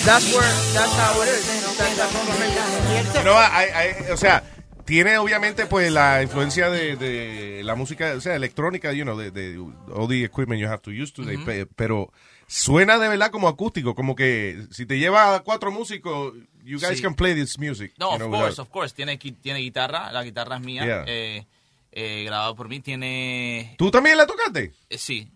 that's 0.04 0.34
where, 0.36 0.46
that's 0.74 0.92
how 1.00 1.24
it 1.24 1.30
is. 1.30 1.48
That's 1.78 3.24
No, 3.24 3.34
hay- 3.40 3.70
hay- 3.74 4.12
o 4.12 4.18
sea, 4.18 4.44
tiene 4.84 5.18
obviamente 5.20 5.66
pues 5.68 5.90
la 5.92 6.22
influencia 6.22 6.70
de, 6.70 6.98
de 6.98 7.62
la 7.64 7.76
música, 7.76 8.14
o 8.18 8.20
sea, 8.22 8.36
electrónica, 8.36 8.92
you 8.92 9.04
know, 9.06 9.18
de, 9.18 9.32
de 9.32 9.58
all 9.96 10.10
the 10.10 10.26
equipment 10.26 10.60
you 10.60 10.68
have 10.68 10.82
to 10.82 10.92
use 10.92 11.14
today, 11.14 11.38
pero 11.78 12.12
suena 12.48 13.00
de 13.00 13.08
verdad 13.08 13.32
como 13.32 13.48
acústico, 13.48 13.96
como 13.96 14.16
que 14.18 14.66
si 14.72 14.86
te 14.86 15.00
lleva 15.00 15.36
a 15.36 15.40
cuatro 15.44 15.72
músicos, 15.72 16.34
you 16.64 16.80
guys 16.80 16.98
Sí. 16.98 17.02
can 17.02 17.14
play 17.16 17.34
this 17.34 17.58
music. 17.60 17.94
No, 17.98 18.10
you 18.10 18.14
of 18.14 18.18
know, 18.20 18.30
course, 18.32 18.50
without- 18.52 18.60
of 18.60 18.70
course. 18.70 18.94
Tiene, 18.96 19.18
tiene 19.18 19.60
guitarra, 19.60 20.12
la 20.12 20.24
guitarra 20.24 20.56
es 20.58 20.62
mía, 20.62 20.86
Yeah. 20.86 21.04
eh, 21.08 21.46
eh, 21.92 22.24
grabado 22.26 22.56
por 22.56 22.70
mí. 22.70 22.80
Tiene... 22.80 23.76
¿Tú 23.78 23.92
también 23.92 24.18
la 24.18 24.26
tocaste? 24.28 24.74
eh, 24.90 24.98
sí. 24.98 25.30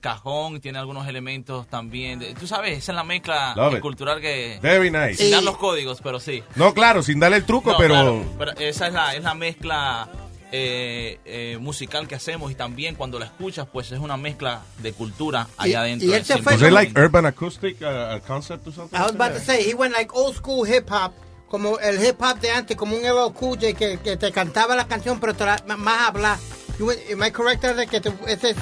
cajón, 0.00 0.60
tiene 0.60 0.78
algunos 0.78 1.06
elementos 1.06 1.66
también. 1.68 2.18
de- 2.18 2.34
Tú 2.34 2.46
sabes, 2.46 2.78
esa 2.78 2.92
es 2.92 2.96
la 2.96 3.04
mezcla 3.04 3.54
cultural 3.80 4.20
que... 4.20 4.58
Very 4.62 4.90
nice. 4.90 5.14
Sin 5.16 5.30
dar 5.30 5.42
los 5.42 5.56
códigos, 5.56 6.00
pero 6.02 6.18
sí. 6.20 6.42
No, 6.56 6.74
claro, 6.74 7.02
sin 7.02 7.20
darle 7.20 7.38
el 7.38 7.44
truco, 7.44 7.72
No, 7.72 7.78
pero... 7.78 7.94
claro, 7.94 8.24
pero 8.38 8.52
esa 8.58 8.86
es 8.88 8.92
la, 8.92 9.14
es 9.14 9.22
la 9.22 9.34
mezcla 9.34 10.08
eh, 10.52 11.18
eh, 11.24 11.58
musical 11.60 12.08
que 12.08 12.14
hacemos 12.14 12.50
y 12.50 12.54
también 12.54 12.94
cuando 12.94 13.18
la 13.18 13.26
escuchas, 13.26 13.66
pues 13.72 13.92
es 13.92 13.98
una 13.98 14.16
mezcla 14.16 14.62
de 14.78 14.92
cultura 14.92 15.46
allá 15.56 15.82
adentro. 15.82 16.08
y 16.08 16.12
él 16.12 16.24
del 16.24 16.24
se 16.24 16.42
fue 16.42 16.54
Was 16.54 16.72
like 16.72 16.98
urban 17.00 17.26
acoustic 17.26 17.76
uh, 17.82 18.18
concept 18.26 18.66
or 18.66 18.72
something? 18.72 18.96
I 18.96 19.02
was 19.02 19.14
about 19.14 19.32
to 19.34 19.40
say, 19.40 19.62
he 19.62 19.74
went 19.74 19.92
like 19.94 20.12
old 20.14 20.34
school 20.34 20.66
hip 20.66 20.88
hop, 20.90 21.12
como 21.48 21.78
el 21.78 22.04
hip 22.04 22.20
hop 22.20 22.40
de 22.40 22.50
antes, 22.50 22.76
como 22.76 22.96
un 22.96 23.02
LL 23.02 23.32
Cool 23.34 23.58
J 23.60 23.72
que, 23.74 23.98
que 23.98 24.16
te 24.16 24.32
cantaba 24.32 24.74
la 24.76 24.86
canción, 24.86 25.20
pero 25.20 25.34
te 25.34 25.44
la- 25.44 25.62
más 25.76 26.08
hablar. 26.08 26.38
You 26.78 26.86
went- 26.86 27.12
Am 27.12 27.22
I 27.24 27.30
correct 27.30 27.62
de 27.64 27.86
que 27.86 28.00
te, 28.00 28.12
ese 28.26 28.50
es 28.50 28.56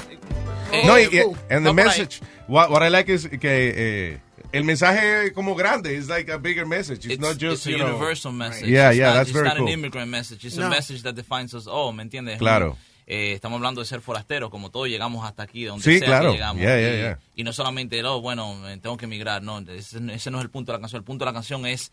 No, 0.85 0.99
y, 0.99 1.05
and 1.49 1.65
the 1.65 1.73
message, 1.73 2.21
what, 2.47 2.69
what 2.69 2.83
I 2.83 2.89
like 2.89 3.11
is 3.11 3.27
que 3.27 3.39
eh, 4.13 4.19
el 4.51 4.63
mensaje 4.63 5.31
como 5.33 5.55
grande 5.55 5.95
is 5.95 6.07
like 6.09 6.31
a 6.31 6.37
bigger 6.37 6.65
message. 6.65 7.05
It's, 7.05 7.13
It's, 7.15 7.19
not 7.21 7.37
just, 7.37 7.65
it's 7.65 7.67
a 7.67 7.71
you 7.71 7.77
know- 7.77 7.87
universal 7.95 8.31
message. 8.31 8.67
Yeah, 8.67 8.89
It's 8.89 8.97
yeah, 8.99 9.07
not- 9.09 9.13
that's 9.17 9.29
it's 9.29 9.33
very 9.37 9.47
not 9.47 9.57
cool. 9.57 9.67
an 9.67 9.73
immigrant 9.73 10.09
message. 10.09 10.45
It's 10.45 10.57
No. 10.57 10.67
a 10.67 10.69
message 10.69 11.03
that 11.03 11.13
defines 11.15 11.53
us 11.53 11.67
all, 11.67 11.93
¿me 11.93 12.03
entiendes? 12.03 12.37
Claro. 12.39 12.77
Eh, 13.11 13.33
estamos 13.33 13.57
hablando 13.57 13.81
de 13.81 13.87
ser 13.87 14.01
forasteros, 14.01 14.51
como 14.51 14.69
todos 14.69 14.87
llegamos 14.87 15.25
hasta 15.25 15.41
aquí, 15.43 15.63
de 15.63 15.69
donde 15.69 15.83
Sí, 15.83 15.97
sea 15.97 16.07
claro. 16.07 16.29
que 16.31 16.37
llegamos. 16.37 16.61
Yeah, 16.61 16.77
yeah, 16.79 16.93
y, 16.93 16.97
yeah. 16.97 17.19
y 17.35 17.43
no 17.43 17.53
solamente, 17.53 18.03
oh, 18.03 18.21
bueno, 18.21 18.55
tengo 18.81 18.97
que 18.97 19.05
emigrar, 19.05 19.41
no, 19.41 19.59
ese, 19.59 19.99
ese 20.13 20.29
no 20.31 20.37
es 20.37 20.43
el 20.43 20.49
punto 20.51 20.71
de 20.71 20.77
la 20.77 20.81
canción. 20.81 20.99
El 20.99 21.05
punto 21.05 21.25
de 21.25 21.31
la 21.31 21.33
canción 21.33 21.65
es, 21.65 21.91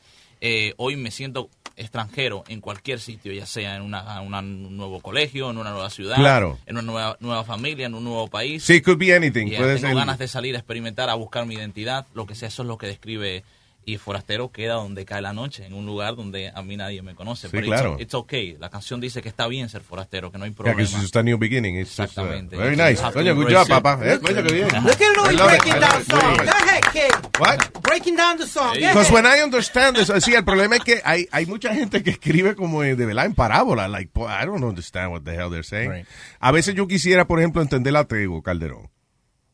eh, 0.49 0.75
hoy 0.76 0.97
me 0.97 1.10
siento 1.10 1.50
extranjero 1.76 2.42
en 2.49 2.60
cualquier 2.60 3.00
sitio, 3.00 3.33
ya 3.33 3.44
sea 3.44 3.76
en 3.76 3.83
una, 3.83 4.20
una- 4.23 4.39
un 4.39 4.76
nuevo 4.76 5.00
colegio, 5.00 5.50
en 5.50 5.58
una 5.58 5.70
nueva 5.73 5.91
ciudad, 5.91 6.16
Claro. 6.16 6.58
en 6.66 6.76
una 6.76 6.83
nueva, 6.91 7.16
nueva 7.20 7.44
familia, 7.44 7.86
en 7.86 7.94
un 7.94 8.05
nuevo 8.05 8.28
país. 8.28 8.62
Sí, 8.65 8.81
could 8.81 8.99
be 8.99 9.15
anything. 9.15 9.47
Yeah, 9.49 9.58
Puede 9.58 9.75
tengo 9.75 9.89
ser- 9.89 9.97
ganas 9.97 10.18
de 10.18 10.26
salir 10.28 10.55
a 10.55 10.58
experimentar, 10.58 11.10
a 11.10 11.15
buscar 11.15 11.44
mi 11.44 11.55
identidad, 11.55 12.07
lo 12.15 12.26
que 12.26 12.34
sea, 12.34 12.49
eso 12.49 12.62
es 12.62 12.68
lo 12.68 12.78
que 12.78 12.86
describe. 12.86 13.44
Y 13.89 13.98
Forastero 13.98 14.50
queda 14.50 14.74
donde 14.74 15.05
cae 15.05 15.23
la 15.23 15.32
noche, 15.32 15.65
en 15.65 15.73
un 15.73 15.86
lugar 15.86 16.16
donde 16.16 16.50
a 16.52 16.60
mí 16.62 16.76
nadie 16.76 17.02
me 17.02 17.15
conoce. 17.15 17.47
Sí, 17.47 17.52
Pero 17.52 17.66
claro. 17.68 17.92
it's, 17.94 18.02
it's 18.02 18.15
okay. 18.15 18.56
La 18.58 18.68
canción 18.68 19.00
dice 19.00 19.23
que 19.23 19.28
está 19.28 19.47
bien 19.47 19.68
ser 19.68 19.81
forastero, 19.82 20.32
que 20.32 20.39
no 20.39 20.44
hay 20.44 20.50
Yeah, 20.50 20.56
problema. 20.56 20.76
'cause 20.81 20.92
it's 20.92 21.02
just 21.02 21.16
a 21.16 21.23
new 21.23 21.39
beginning. 21.39 21.76
It's 21.76 21.90
just, 21.90 22.00
uh, 22.00 22.02
Exactamente. 22.23 22.56
very 22.56 22.74
nice. 22.76 23.00
Coño, 23.00 23.36
good 23.36 23.48
job, 23.48 23.62
it. 23.62 23.68
papá. 23.68 24.00
Eh, 24.02 24.18
coño, 24.20 24.42
qué 24.42 24.52
bien. 24.55 24.66
Look 24.82 24.90
at 25.00 25.16
Louis 25.16 25.36
breaking 25.36 25.81
down 25.81 26.00
it. 26.00 26.10
song. 26.10 26.36
Go 26.36 26.50
ahead, 26.50 26.82
kid. 26.92 27.39
What? 27.39 27.81
Breaking 27.82 28.16
down 28.16 28.36
the 28.39 28.47
song. 28.48 28.74
Because 28.74 29.12
when 29.12 29.24
I 29.24 29.40
understand 29.44 29.97
this, 29.97 30.10
sí, 30.24 30.34
el 30.34 30.44
problema 30.44 30.74
es 30.74 30.82
que 30.82 31.00
hay, 31.05 31.28
hay 31.31 31.47
mucha 31.47 31.73
gente 31.73 32.02
que 32.02 32.10
escribe 32.10 32.56
como 32.56 32.82
de 32.82 32.94
verdad 32.97 33.26
en 33.26 33.34
parábola. 33.34 33.86
Like, 33.86 34.10
I 34.16 34.44
don't 34.47 34.65
understand 34.65 35.12
what 35.12 35.23
the 35.23 35.31
hell 35.32 35.48
they're 35.48 35.62
saying. 35.62 35.92
Right. 35.92 36.06
A 36.40 36.50
veces 36.50 36.74
yo 36.74 36.89
quisiera, 36.89 37.28
por 37.28 37.39
ejemplo, 37.39 37.62
entender 37.62 37.97
a 37.97 38.02
Tego 38.05 38.42
Calderón. 38.42 38.89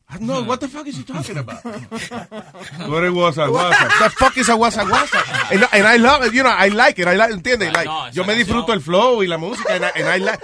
Ah, 0.09 0.17
No, 0.19 0.43
what 0.43 0.59
the 0.59 0.67
fuck 0.67 0.85
is 0.85 0.97
he 0.97 1.03
talking 1.03 1.37
about? 1.37 1.63
Tú 1.63 2.97
eres 2.97 3.11
guasa, 3.11 3.47
guasa. 3.47 3.87
The 4.03 4.09
fuck 4.11 4.37
is 4.37 4.49
a 4.49 4.53
guasa, 4.53 4.83
guasa? 4.83 5.19
And, 5.51 5.63
and 5.71 5.87
I 5.87 5.97
love 5.97 6.23
it, 6.25 6.33
you 6.33 6.43
know, 6.43 6.51
I 6.51 6.67
like 6.69 6.99
it, 6.99 7.07
I 7.07 7.15
like, 7.15 7.31
¿entiendes? 7.33 7.71
Like, 7.73 7.85
no, 7.85 8.09
yo 8.11 8.23
me 8.25 8.35
disfruto 8.35 8.67
canción- 8.67 8.73
el 8.75 8.81
flow 8.81 9.23
y 9.23 9.27
la 9.27 9.37
música, 9.37 9.73
and 9.75 9.85
I, 9.85 9.91
and 9.95 10.07
I 10.09 10.17
like, 10.19 10.39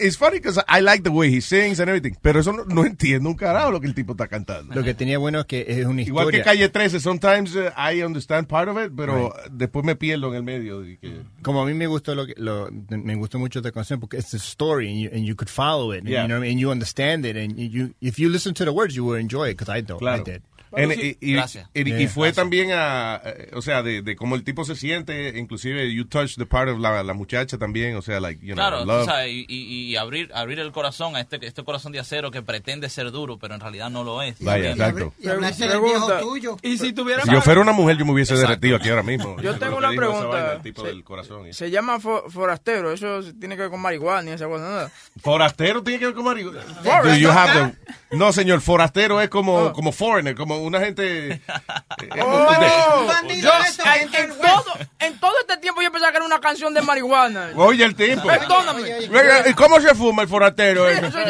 it's 0.00 0.16
funny 0.16 0.38
because 0.38 0.62
I 0.68 0.80
like 0.80 1.02
the 1.02 1.10
way 1.10 1.28
he 1.30 1.40
sings 1.40 1.80
and 1.80 1.88
everything, 1.90 2.16
pero 2.22 2.40
eso 2.40 2.52
no, 2.52 2.64
no 2.64 2.84
entiendo 2.84 3.28
un 3.28 3.34
carajo 3.36 3.72
lo 3.72 3.80
que 3.80 3.88
el 3.88 3.94
tipo 3.94 4.12
está 4.12 4.28
cantando. 4.28 4.74
Lo 4.74 4.82
que 4.82 4.94
tenía 4.94 5.18
bueno 5.18 5.40
es 5.40 5.46
que 5.46 5.64
es 5.68 5.84
una 5.86 6.02
Igual 6.02 6.30
que 6.30 6.38
historia. 6.38 6.44
Calle 6.44 6.68
13, 6.68 7.00
sometimes 7.00 7.54
uh, 7.56 7.70
I 7.76 8.02
understand 8.04 8.46
part 8.46 8.68
of 8.68 8.78
it, 8.78 8.92
pero 8.96 9.34
después 9.50 9.84
me 9.84 9.96
pierdo 9.96 10.28
en 10.28 10.36
el 10.36 10.42
medio. 10.44 10.84
y 10.84 10.96
que- 10.98 11.22
Como 11.42 11.62
a 11.62 11.66
mí 11.66 11.74
me 11.74 11.86
gustó 11.88 12.14
lo 12.14 12.26
que 12.26 12.34
lo, 12.36 12.68
me 12.88 13.16
gustó 13.16 13.38
mucho 13.38 13.58
esta 13.58 13.72
canción 13.72 13.98
porque 14.00 14.18
it's 14.18 14.34
a 14.34 14.38
story 14.38 14.88
and 14.88 14.98
you, 15.00 15.10
and 15.12 15.24
you 15.26 15.34
could 15.34 15.50
follow 15.50 15.92
it, 15.92 16.00
and, 16.00 16.08
Yeah. 16.08 16.22
you 16.22 16.28
know, 16.28 16.38
what 16.38 16.46
and 16.48 16.58
you 16.58 16.70
understand 16.70 17.26
it, 17.26 17.36
and 17.36 17.56
you 17.58 17.92
if 18.00 18.18
you 18.18 18.28
listen 18.30 18.54
to 18.54 18.64
the 18.64 18.70
words, 18.72 18.94
you 18.94 19.09
enjoy 19.14 19.48
it 19.48 19.54
because 19.54 19.68
I 19.68 19.80
don't. 19.80 20.06
I 20.06 20.22
did. 20.22 20.42
En- 20.76 20.92
y, 20.92 21.16
y- 21.20 21.34
Gracias. 21.34 21.68
y- 21.74 21.80
y 21.80 21.98
Yeah. 22.00 22.08
fue 22.08 22.32
también 22.32 22.70
a, 22.72 23.20
eh, 23.24 23.50
o 23.54 23.62
sea, 23.62 23.82
de, 23.82 24.02
de 24.02 24.16
cómo 24.16 24.36
el 24.36 24.44
tipo 24.44 24.64
se 24.64 24.76
siente, 24.76 25.36
inclusive 25.38 25.92
you 25.92 26.04
touch 26.04 26.36
the 26.36 26.46
part 26.46 26.68
of 26.70 26.78
la, 26.78 27.02
la 27.02 27.14
muchacha 27.14 27.58
también, 27.58 27.96
o 27.96 28.02
sea, 28.02 28.20
like, 28.20 28.40
you 28.44 28.54
know, 28.54 28.66
Claro, 28.68 28.84
love. 28.84 29.04
sabes, 29.06 29.30
y, 29.32 29.46
y- 29.48 29.90
y 29.90 29.96
abrir 29.96 30.30
abrir 30.34 30.58
el 30.60 30.70
corazón 30.72 31.16
a 31.16 31.20
este, 31.20 31.44
este 31.44 31.64
corazón 31.64 31.92
de 31.92 31.98
acero 31.98 32.30
que 32.30 32.42
pretende 32.42 32.88
ser 32.88 33.10
duro, 33.10 33.38
pero 33.38 33.54
en 33.54 33.60
realidad 33.60 33.90
no 33.90 34.04
lo 34.04 34.22
es. 34.22 34.38
Vaya, 34.40 34.70
exacto. 34.72 35.12
Y 35.18 35.26
tuyo. 36.20 36.56
Y 36.62 36.78
si 36.78 36.92
tuviera 36.92 37.22
Si 37.22 37.30
yo 37.32 37.40
fuera 37.40 37.60
una 37.60 37.72
mujer, 37.72 37.96
yo 37.96 38.04
me 38.04 38.12
hubiese 38.12 38.34
Exacto. 38.34 38.50
derretido 38.50 38.76
aquí 38.76 38.88
ahora 38.88 39.02
mismo. 39.02 39.36
Yo 39.42 39.58
tengo 39.58 39.76
una 39.78 39.90
pregunta. 39.90 40.26
vaina, 40.26 40.52
el 40.52 40.62
tipo 40.62 40.82
Se- 40.82 40.88
del 40.88 41.04
corazón. 41.04 41.48
y- 41.48 41.52
Se 41.52 41.70
llama 41.70 41.98
fo- 41.98 42.28
forastero, 42.30 42.92
eso 42.92 43.20
tiene 43.38 43.56
que 43.56 43.62
ver 43.62 43.70
con 43.70 43.80
marihuana 43.80 44.30
y 44.30 44.34
esa 44.34 44.46
cosa, 44.46 44.64
nada. 44.64 44.92
Forastero 45.20 45.82
tiene 45.82 45.98
que 45.98 46.06
ver 46.06 46.14
con 46.14 46.24
marihuana. 46.24 46.60
You 47.18 47.28
¿no? 47.28 47.32
have 47.38 47.72
the- 48.10 48.16
No, 48.16 48.32
señor, 48.32 48.60
forastero 48.60 49.20
es 49.20 49.28
como, 49.28 49.72
como 49.72 49.92
foreigner, 49.92 50.34
como 50.34 50.58
una 50.62 50.80
gente... 50.80 51.32
eh, 51.32 51.40
Oh, 52.22 53.06
bandido 53.06 53.50
yo- 53.52 53.84
en, 53.94 54.14
en 54.14 54.30
todo, 54.38 54.64
en 54.98 55.18
todo 55.18 55.32
este 55.40 55.56
tiempo 55.58 55.82
yo 55.82 55.90
pensaba 55.92 56.12
que 56.12 56.16
era 56.18 56.26
una 56.26 56.40
canción 56.40 56.72
de 56.74 56.82
marihuana. 56.82 57.50
Oye, 57.56 57.84
el 57.84 57.94
tipo. 57.94 58.22
Perdóname. 58.26 58.82
¿Y 59.46 59.54
cómo 59.54 59.80
se 59.80 59.94
fuma 59.94 60.22
el? 60.22 60.88
Sí, 60.88 61.04
eso 61.06 61.18
yo 61.18 61.24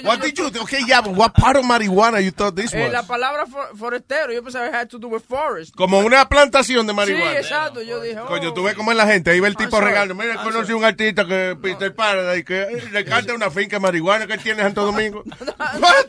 yo- 0.00 0.08
What 0.08 0.18
did 0.20 0.34
you... 0.34 0.46
Okay, 0.62 0.84
yeah, 0.86 1.00
but 1.00 1.16
what 1.16 1.32
part 1.32 1.56
of 1.56 1.64
marijuana 1.64 2.20
you 2.20 2.30
thought 2.32 2.54
this 2.54 2.72
Eh, 2.74 2.82
was? 2.84 2.92
la 2.92 3.02
palabra 3.04 3.46
for- 3.46 3.76
forastero, 3.76 4.32
yo 4.32 4.42
pensaba 4.42 4.68
que 4.70 4.76
had 4.76 4.88
to 4.88 4.98
do 4.98 5.08
with 5.08 5.22
forest. 5.28 5.74
Como 5.74 5.98
una 6.00 6.28
plantación 6.28 6.86
de 6.86 6.92
Sí, 6.92 6.96
marihuana. 6.96 7.38
exacto, 7.38 7.82
yo 7.82 8.00
dije, 8.00 8.18
oh. 8.20 8.26
Coño, 8.26 8.52
tú 8.52 8.62
ves 8.64 8.74
cómo 8.74 8.90
es 8.92 8.96
la 8.96 9.06
gente. 9.06 9.30
Ahí 9.30 9.40
ve 9.40 9.48
el 9.48 9.56
tipo 9.56 9.80
regalo. 9.80 10.14
Mira, 10.14 10.34
I'm 10.34 10.42
conocí 10.44 10.66
sorry. 10.68 10.74
un 10.78 10.84
artista 10.84 11.26
que 11.26 11.56
Peter 11.60 11.94
Paradise 11.94 12.44
que 12.44 12.62
eh, 12.62 12.88
le 12.92 13.04
canta 13.04 13.34
una 13.34 13.50
finca 13.50 13.76
de 13.76 13.80
marihuana 13.80 14.26
que 14.26 14.34
él 14.34 14.40
tiene 14.42 14.60
en 14.62 14.66
Santo 14.68 14.84
Domingo. 14.86 15.22
What 15.24 16.06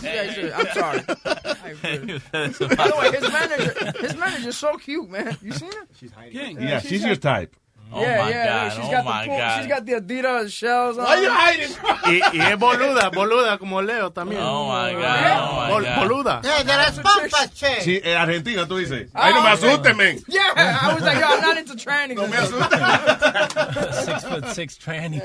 sí, 0.00 0.08
I'm 0.08 0.68
sorry. 0.74 1.02
I 1.82 1.96
By 1.98 2.88
the 2.88 2.96
way, 2.98 3.10
his 3.12 3.32
manager, 3.32 3.92
his 4.00 4.16
manager's 4.16 4.56
so 4.56 4.76
cute, 4.76 5.08
man. 5.10 5.36
You 5.42 5.52
seen 5.52 5.72
her? 5.72 5.86
She's 5.98 6.12
hiding. 6.12 6.60
Yeah, 6.60 6.80
she's 6.80 7.04
your 7.04 7.16
type. 7.16 7.56
Oh 7.92 8.00
yeah, 8.00 8.22
my 8.22 8.30
yeah. 8.30 8.46
God, 8.46 8.72
She's 8.76 8.84
oh 8.86 8.90
got 8.90 9.04
my 9.04 9.22
the 9.22 9.28
pool, 9.28 9.38
God. 9.38 9.58
she's 9.58 9.66
got 9.66 9.86
the 9.86 9.92
Adidas 9.94 10.48
shells 10.52 10.98
on. 10.98 11.04
Why 11.04 11.20
you 11.22 11.30
hiding? 11.30 11.70
Y, 12.06 12.22
y 12.32 12.40
es 12.40 12.56
boluda, 12.58 13.10
boluda 13.12 13.58
como 13.58 13.82
Leo 13.82 14.10
también. 14.12 14.40
Oh 14.42 14.66
my 14.68 14.92
God, 14.92 15.02
oh 15.02 15.56
my 15.56 15.68
Bol- 15.70 15.82
God. 15.84 15.98
Boluda. 15.98 16.40
Eh, 16.44 16.64
de 16.64 16.76
las 16.76 16.98
pompas, 17.00 17.50
che. 17.54 17.80
Sí, 17.80 18.00
en 18.02 18.16
Argentina, 18.16 18.66
tú 18.68 18.76
dices. 18.78 19.08
Ay, 19.12 19.34
no 19.34 19.42
me 19.42 19.50
asustes, 19.50 19.96
men. 19.96 20.18
Yeah, 20.28 20.52
I 20.56 20.94
was 20.94 21.02
like, 21.02 21.18
yo, 21.18 21.26
I'm 21.26 21.40
not 21.42 21.56
into 21.58 21.74
trannies. 21.74 22.16
No 22.16 22.26
me 22.26 22.36
Six 24.04 24.24
foot 24.24 24.46
six 24.54 24.78
tranny. 24.78 25.20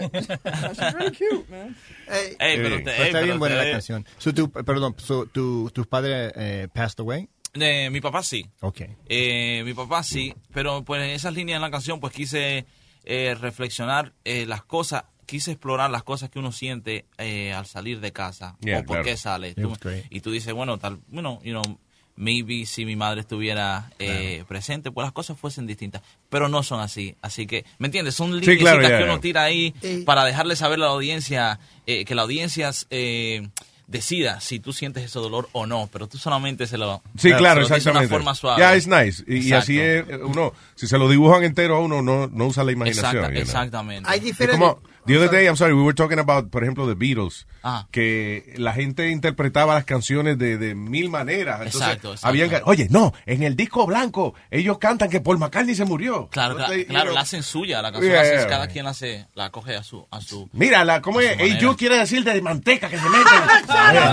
She's 0.75 0.93
really 0.93 1.11
cute, 1.11 1.49
man. 1.49 1.75
Eh, 2.07 2.35
Ey, 2.39 2.57
pero 2.57 2.77
te- 2.83 2.91
está 2.91 3.05
ey, 3.05 3.11
pero 3.11 3.25
bien 3.25 3.39
buena 3.39 3.55
te- 3.59 3.65
la 3.65 3.71
canción. 3.71 4.05
So, 4.17 4.31
tu, 4.33 4.49
perdón, 4.51 4.95
so, 4.99 5.25
tu, 5.27 5.69
tus 5.71 5.87
padres 5.87 6.31
eh, 6.35 6.67
passed 6.73 6.99
away? 6.99 7.29
Eh, 7.59 7.89
mi 7.89 8.01
papá 8.01 8.21
sí. 8.23 8.45
Ok. 8.61 8.81
Eh, 9.07 9.61
mi 9.65 9.73
papá 9.73 10.03
sí, 10.03 10.33
pero 10.53 10.83
pues 10.83 11.01
en 11.03 11.09
esas 11.11 11.33
líneas 11.33 11.57
en 11.57 11.61
la 11.61 11.71
canción 11.71 11.99
pues 11.99 12.13
quise 12.13 12.65
eh, 13.05 13.35
reflexionar 13.39 14.13
eh, 14.25 14.45
las 14.45 14.63
cosas, 14.63 15.05
quise 15.25 15.51
explorar 15.51 15.89
las 15.89 16.03
cosas 16.03 16.29
que 16.29 16.39
uno 16.39 16.51
siente 16.51 17.05
eh, 17.17 17.53
al 17.53 17.65
salir 17.65 17.99
de 17.99 18.11
casa 18.11 18.57
Yeah, 18.61 18.79
o 18.79 18.83
por 18.83 18.97
claro. 18.97 19.03
qué 19.05 19.17
sale. 19.17 19.53
Tú- 19.55 19.73
y 20.09 20.19
tú 20.21 20.31
dices, 20.31 20.53
bueno, 20.53 20.77
tal, 20.77 20.99
bueno, 21.07 21.39
you 21.43 21.51
know, 21.51 21.79
maybe 22.17 22.65
si 22.65 22.85
mi 22.85 22.95
madre 22.95 23.21
estuviera 23.21 23.91
eh, 23.99 24.43
presente, 24.47 24.89
pues 24.91 25.05
las 25.05 25.11
cosas 25.13 25.37
fuesen 25.37 25.67
distintas, 25.67 26.01
pero 26.29 26.47
no 26.49 26.63
son 26.63 26.79
así. 26.79 27.15
Así 27.21 27.45
que, 27.45 27.65
¿me 27.77 27.87
entiendes? 27.87 28.15
Son 28.15 28.31
líneas 28.39 28.57
claro, 28.59 28.81
ya, 28.81 28.87
que 28.89 28.99
ya. 28.99 29.03
uno 29.05 29.19
tira 29.19 29.43
ahí 29.43 29.73
Sí. 29.81 30.03
para 30.05 30.23
dejarle 30.25 30.55
saber 30.55 30.79
a 30.79 30.83
la 30.83 30.87
audiencia, 30.87 31.59
eh, 31.85 32.05
que 32.05 32.15
la 32.15 32.21
audiencia 32.23 32.71
eh, 32.89 33.49
decida 33.87 34.39
si 34.41 34.59
tú 34.59 34.73
sientes 34.73 35.03
ese 35.03 35.19
dolor 35.19 35.47
o 35.51 35.65
no, 35.65 35.89
pero 35.91 36.07
tú 36.07 36.17
solamente 36.17 36.65
se 36.67 36.77
lo 36.77 37.01
Sí, 37.17 37.29
se 37.29 37.37
claro, 37.37 37.61
lo 37.61 37.67
dices 37.67 37.69
de 37.69 37.77
exactamente. 37.77 38.07
una 38.13 38.17
forma 38.17 38.35
suave. 38.35 38.59
Ya, 38.59 38.75
es 38.75 38.87
nice. 38.87 39.23
Y, 39.27 39.47
y 39.49 39.53
así 39.53 39.79
es, 39.79 40.05
eh, 40.09 40.17
uno, 40.23 40.53
si 40.75 40.87
se 40.87 40.97
lo 40.97 41.09
dibujan 41.09 41.43
entero 41.43 41.77
a 41.77 41.79
uno, 41.79 42.01
no, 42.01 42.27
no 42.27 42.45
usa 42.47 42.63
la 42.63 42.71
imaginación. 42.71 43.15
Exacta- 43.15 43.27
you 43.29 43.31
know. 43.33 43.41
exactamente. 43.41 44.09
Hay 44.09 44.19
Es 44.19 44.23
diferentes. 44.25 44.59
como, 44.59 44.81
the 45.05 45.17
other 45.17 45.29
day, 45.29 45.45
I'm 45.45 45.55
sorry, 45.55 45.73
we 45.73 45.81
were 45.83 45.93
talking 45.95 46.19
about, 46.19 46.49
por 46.49 46.63
ejemplo, 46.63 46.87
the 46.87 46.95
Beatles, 46.95 47.47
Ah. 47.63 47.87
que 47.91 48.53
la 48.57 48.73
gente 48.73 49.09
interpretaba 49.09 49.73
las 49.73 49.85
canciones 49.85 50.37
de, 50.37 50.57
de 50.57 50.75
mil 50.75 51.09
maneras. 51.09 51.57
Entonces, 51.61 51.81
Exacto, 51.81 52.11
exacto. 52.11 52.27
habían 52.27 52.49
que- 52.49 52.61
oye, 52.65 52.87
no, 52.89 53.13
en 53.25 53.43
el 53.43 53.55
disco 53.55 53.85
blanco, 53.85 54.35
ellos 54.51 54.77
cantan 54.77 55.09
que 55.09 55.21
Paul 55.21 55.37
McCartney 55.39 55.75
se 55.75 55.85
murió. 55.85 56.27
Claro, 56.29 56.53
Entonces, 56.59 56.85
claro, 56.85 57.05
know, 57.05 57.15
la 57.15 57.21
hacen 57.21 57.41
suya, 57.43 57.81
la 57.81 57.91
canción 57.91 58.11
Yeah, 58.11 58.21
la 58.21 58.27
hace- 58.27 58.37
yeah. 58.39 58.47
cada 58.47 58.67
quien 58.67 58.85
la 58.85 58.91
hace, 58.91 59.27
la 59.33 59.49
coge 59.51 59.75
a 59.75 59.83
su, 59.83 60.05
a 60.11 60.21
su. 60.21 60.49
Mira, 60.53 60.83
la, 60.83 61.01
¿cómo 61.01 61.19
A 61.19 61.23
es? 61.23 61.31
su 61.33 61.37
Hey, 61.39 61.57
you 61.61 61.75
quiere 61.77 61.97
decir 61.97 62.23
de 62.23 62.41
manteca 62.41 62.89
que 62.89 62.97
se 62.99 63.09
meten 63.09 63.25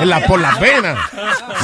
en 0.02 0.08
la, 0.08 0.26
por 0.26 0.40
las 0.40 0.60
venas. 0.60 0.98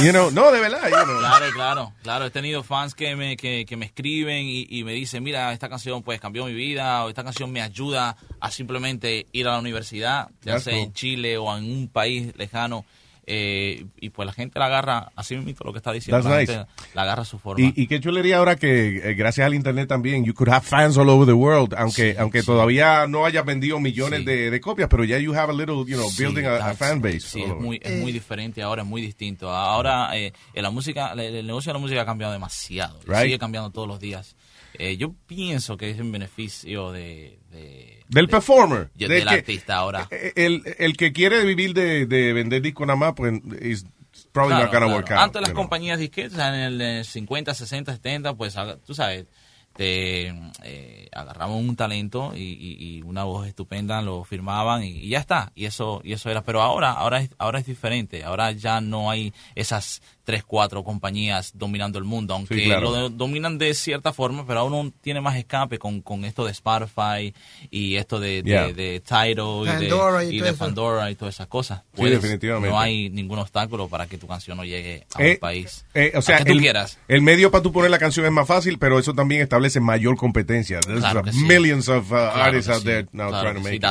You 0.03 0.11
know, 0.11 0.29
no, 0.31 0.51
de 0.51 0.59
verdad. 0.59 0.81
you 0.89 1.03
know. 1.05 1.19
Claro, 1.19 1.45
claro, 1.53 1.93
claro. 2.03 2.25
He 2.25 2.31
tenido 2.31 2.63
fans 2.63 2.93
que 2.95 3.15
me, 3.15 3.37
que, 3.37 3.65
que 3.65 3.77
me 3.77 3.85
escriben 3.85 4.45
y, 4.45 4.65
y 4.69 4.83
me 4.89 4.95
dicen, 4.95 5.21
mira, 5.23 5.53
esta 5.53 5.69
canción 5.69 6.01
pues 6.01 6.19
cambió 6.19 6.45
mi 6.45 6.53
vida 6.53 7.05
o 7.05 7.09
esta 7.09 7.23
canción 7.23 7.51
me 7.51 7.61
ayuda 7.61 8.17
a 8.39 8.49
simplemente 8.49 9.27
ir 9.31 9.47
a 9.47 9.51
la 9.51 9.59
universidad, 9.59 10.29
ya 10.41 10.53
That's 10.53 10.63
sea 10.63 10.73
cool. 10.73 10.83
en 10.85 10.93
Chile 10.93 11.37
o 11.37 11.55
en 11.55 11.63
un 11.71 11.87
país 11.89 12.33
lejano. 12.37 12.85
eh, 13.31 13.85
y 14.01 14.09
pues 14.09 14.25
la 14.25 14.33
gente 14.33 14.57
la 14.57 14.65
agarra, 14.65 15.11
así 15.15 15.35
mismo 15.37 15.63
lo 15.63 15.71
que 15.71 15.77
está 15.77 15.91
diciendo, 15.91 16.17
That's 16.17 16.33
la 16.33 16.39
nice. 16.39 16.51
gente 16.51 16.71
la 16.95 17.03
agarra 17.03 17.21
a 17.21 17.25
su 17.25 17.37
forma. 17.37 17.63
Y, 17.63 17.73
y 17.75 17.85
qué 17.85 17.99
chulería 17.99 18.37
ahora 18.37 18.55
que 18.55 18.97
eh, 19.07 19.13
gracias 19.13 19.45
al 19.45 19.53
internet 19.53 19.87
también 19.87 20.25
you 20.25 20.33
could 20.33 20.49
have 20.51 20.65
fans 20.65 20.97
all 20.97 21.07
over 21.09 21.27
the 21.27 21.33
world 21.33 21.75
aunque 21.77 22.15
aunque 22.17 22.41
todavía 22.41 23.05
no 23.05 23.27
hayas 23.27 23.45
vendido 23.45 23.79
millones 23.79 24.21
Sí. 24.21 24.25
de, 24.25 24.49
de 24.49 24.59
copias 24.59 24.89
pero 24.89 25.03
ya 25.03 25.19
you 25.19 25.35
have 25.35 25.51
a 25.51 25.55
little 25.55 25.85
you 25.85 25.95
know 25.95 26.09
Sí, 26.09 26.23
building 26.23 26.45
a, 26.45 26.73
fan 26.73 27.01
base 27.03 27.19
Sí, 27.19 27.43
es 27.43 27.53
muy, 27.55 27.79
es 27.83 28.01
muy 28.01 28.11
diferente 28.11 28.63
ahora, 28.63 28.81
es 28.81 28.87
muy 28.87 28.99
distinto. 29.03 29.51
Ahora 29.51 30.17
eh, 30.17 30.33
en 30.55 30.63
la 30.63 30.71
música, 30.71 31.11
el, 31.13 31.19
el 31.19 31.45
negocio 31.45 31.69
de 31.69 31.73
la 31.77 31.79
música 31.81 32.01
ha 32.01 32.05
cambiado 32.07 32.33
demasiado. 32.33 32.97
Right. 33.05 33.25
Sigue 33.25 33.37
cambiando 33.37 33.69
todos 33.69 33.87
los 33.87 33.99
días. 33.99 34.35
Eh, 34.79 34.97
yo 34.97 35.13
pienso 35.27 35.75
que 35.77 35.91
es 35.91 35.99
en 35.99 36.11
beneficio 36.11 36.91
de... 36.91 37.39
de- 37.51 38.03
del 38.07 38.25
de- 38.25 38.31
performer 38.31 38.89
de- 38.95 39.07
del 39.07 39.23
que- 39.27 39.29
artista 39.35 39.75
ahora. 39.75 40.07
eh, 40.09 40.33
el, 40.35 40.63
el 40.79 40.97
que 40.97 41.11
quiere 41.13 41.43
vivir 41.45 41.73
de, 41.73 42.05
de 42.07 42.33
vender 42.33 42.61
discos 42.61 42.87
nada 42.87 42.97
más 42.97 43.13
pues 43.13 43.33
is 43.61 43.85
probably 44.31 44.55
Claro, 44.55 44.63
not 44.65 44.73
gonna 44.73 44.85
claro. 44.87 44.95
work 44.95 45.11
out 45.11 45.19
Antes 45.19 45.41
las 45.41 45.49
know. 45.51 45.61
compañías 45.61 45.99
disquetas, 45.99 46.39
en 46.53 46.59
el 46.61 46.81
eh, 46.81 47.03
50, 47.03 47.53
60, 47.53 47.93
70, 47.93 48.33
pues 48.35 48.55
haga- 48.57 48.77
tú 48.77 48.95
sabes, 48.95 49.27
te 49.75 50.27
eh, 50.63 51.09
agarraban 51.13 51.55
un 51.55 51.75
talento 51.75 52.33
y, 52.35 52.39
y- 52.41 52.97
y 52.97 53.01
una 53.03 53.23
voz 53.23 53.47
estupenda, 53.47 54.01
lo 54.01 54.23
firmaban 54.23 54.83
y, 54.83 54.89
y 54.89 55.09
ya 55.09 55.19
está. 55.19 55.51
Y 55.55 55.65
eso 55.65 56.01
y 56.03 56.13
eso 56.13 56.29
era. 56.29 56.43
Pero 56.43 56.61
ahora 56.61 56.91
ahora 56.91 57.21
es, 57.21 57.29
ahora 57.37 57.59
es 57.59 57.65
diferente. 57.65 58.23
Ahora 58.23 58.51
ya 58.51 58.81
no 58.81 59.09
hay 59.11 59.31
esas 59.55 60.01
tres, 60.29 60.43
cuatro 60.43 60.83
compañías 60.83 61.53
dominando 61.55 61.97
el 61.97 62.03
mundo, 62.05 62.35
aunque 62.35 62.53
Sí, 62.53 62.65
claro. 62.65 62.91
lo 62.91 63.09
dominan 63.09 63.57
de 63.57 63.73
cierta 63.73 64.13
forma, 64.13 64.45
pero 64.45 64.63
uno 64.63 64.91
tiene 65.01 65.21
más 65.21 65.35
escape 65.37 65.79
con, 65.79 66.01
con 66.01 66.23
esto 66.23 66.45
de 66.45 66.51
Spotify 66.51 67.33
y 67.71 67.95
esto 67.95 68.19
de, 68.19 68.43
de, 68.43 68.49
Yeah. 68.51 68.67
de 68.71 68.99
Tidal 68.99 69.29
y 69.31 69.33
de- 69.33 69.89
Pandora 69.89 70.23
y 70.23 70.37
y 70.37 70.39
de. 70.41 70.53
Pandora 70.53 71.09
y 71.09 71.15
todas 71.15 71.33
esas 71.33 71.47
cosas. 71.47 71.79
Sí, 71.95 72.01
Puedes- 72.01 72.21
definitivamente. 72.21 72.69
No 72.69 72.79
hay 72.79 73.09
ningún 73.09 73.39
obstáculo 73.39 73.87
para 73.87 74.05
que 74.05 74.19
tu 74.19 74.27
canción 74.27 74.55
no 74.57 74.63
llegue 74.63 75.07
a 75.15 75.23
Eh, 75.23 75.31
un 75.33 75.37
país. 75.39 75.83
eh, 75.95 76.11
o 76.15 76.21
sea, 76.21 76.37
que 76.37 76.45
tú 76.45 76.51
el, 76.51 76.59
quieras. 76.59 76.99
el 77.07 77.23
medio 77.23 77.49
para 77.49 77.63
tú 77.63 77.71
poner 77.71 77.89
la 77.89 77.97
canción 77.97 78.23
es 78.27 78.31
más 78.31 78.47
fácil, 78.47 78.77
pero 78.77 78.99
eso 78.99 79.15
también 79.15 79.41
establece 79.41 79.79
mayor 79.79 80.15
competencia. 80.15 80.79
There's 80.81 80.99
Claro 80.99 81.23
que 81.23 81.31
sí. 81.33 81.39
millions 81.45 81.89
of 81.89 82.05
uh, 82.05 82.09
Claro 82.09 82.31
artists 82.43 82.69
out 82.71 82.83
there 82.83 83.07
now 83.13 83.29
Claro 83.29 83.41
trying 83.41 83.55
to 83.55 83.59
make 83.61 83.71
sí, 83.71 83.75
it. 83.77 83.81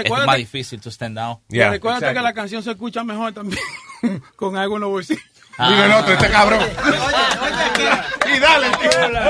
es 0.00 0.04
recuérdate- 0.04 0.26
más 0.26 0.36
difícil 0.38 0.80
to 0.80 0.90
stand 0.90 1.16
out. 1.16 1.38
Yeah, 1.48 1.68
y 1.68 1.70
recuérdate 1.70 2.06
exactly. 2.06 2.18
que 2.18 2.22
la 2.24 2.32
canción 2.34 2.62
se 2.64 2.70
escucha 2.72 3.04
mejor 3.04 3.32
también 3.32 3.60
con 4.36 4.56
algo 4.56 4.74
en 4.76 4.80
los 4.80 4.90
bolsillos. 4.90 5.22
Ah. 5.56 5.68
Mira 5.70 5.84
el 5.86 5.92
otro, 5.92 6.12
este 6.14 6.30
cabrón. 6.30 6.60
y 8.34 8.38
dale, 8.40 8.66
Oye, 8.68 8.88
oye, 8.88 9.06
eh, 9.06 9.24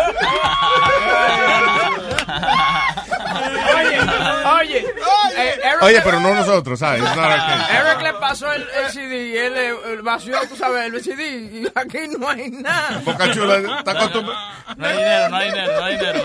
Eric, 5.37 5.83
Oye, 5.83 6.01
pero 6.03 6.21
no 6.21 6.35
nosotros, 6.35 6.79
¿sabes? 6.79 7.03
Eric 7.03 8.03
le 8.03 8.13
pasó 8.15 8.53
el, 8.53 8.63
el 8.63 8.91
CD 8.91 9.29
y 9.29 9.37
él 9.37 9.55
le 9.55 10.03
vació, 10.03 10.39
tú 10.49 10.57
sabes, 10.57 10.93
el 10.93 11.03
CD 11.03 11.29
y 11.37 11.67
aquí 11.75 11.99
no 12.19 12.29
hay 12.29 12.51
nada. 12.51 13.01
Boca 13.05 13.31
Chula 13.33 13.57
está 13.79 13.91
acostumbrado. 13.93 14.41
No 14.77 14.87
hay 14.87 14.97
dinero, 14.97 15.29
no 15.29 15.37
hay 15.37 15.49
dinero, 15.51 15.73
no 15.79 15.85
hay 15.85 15.97
dinero. 15.97 16.25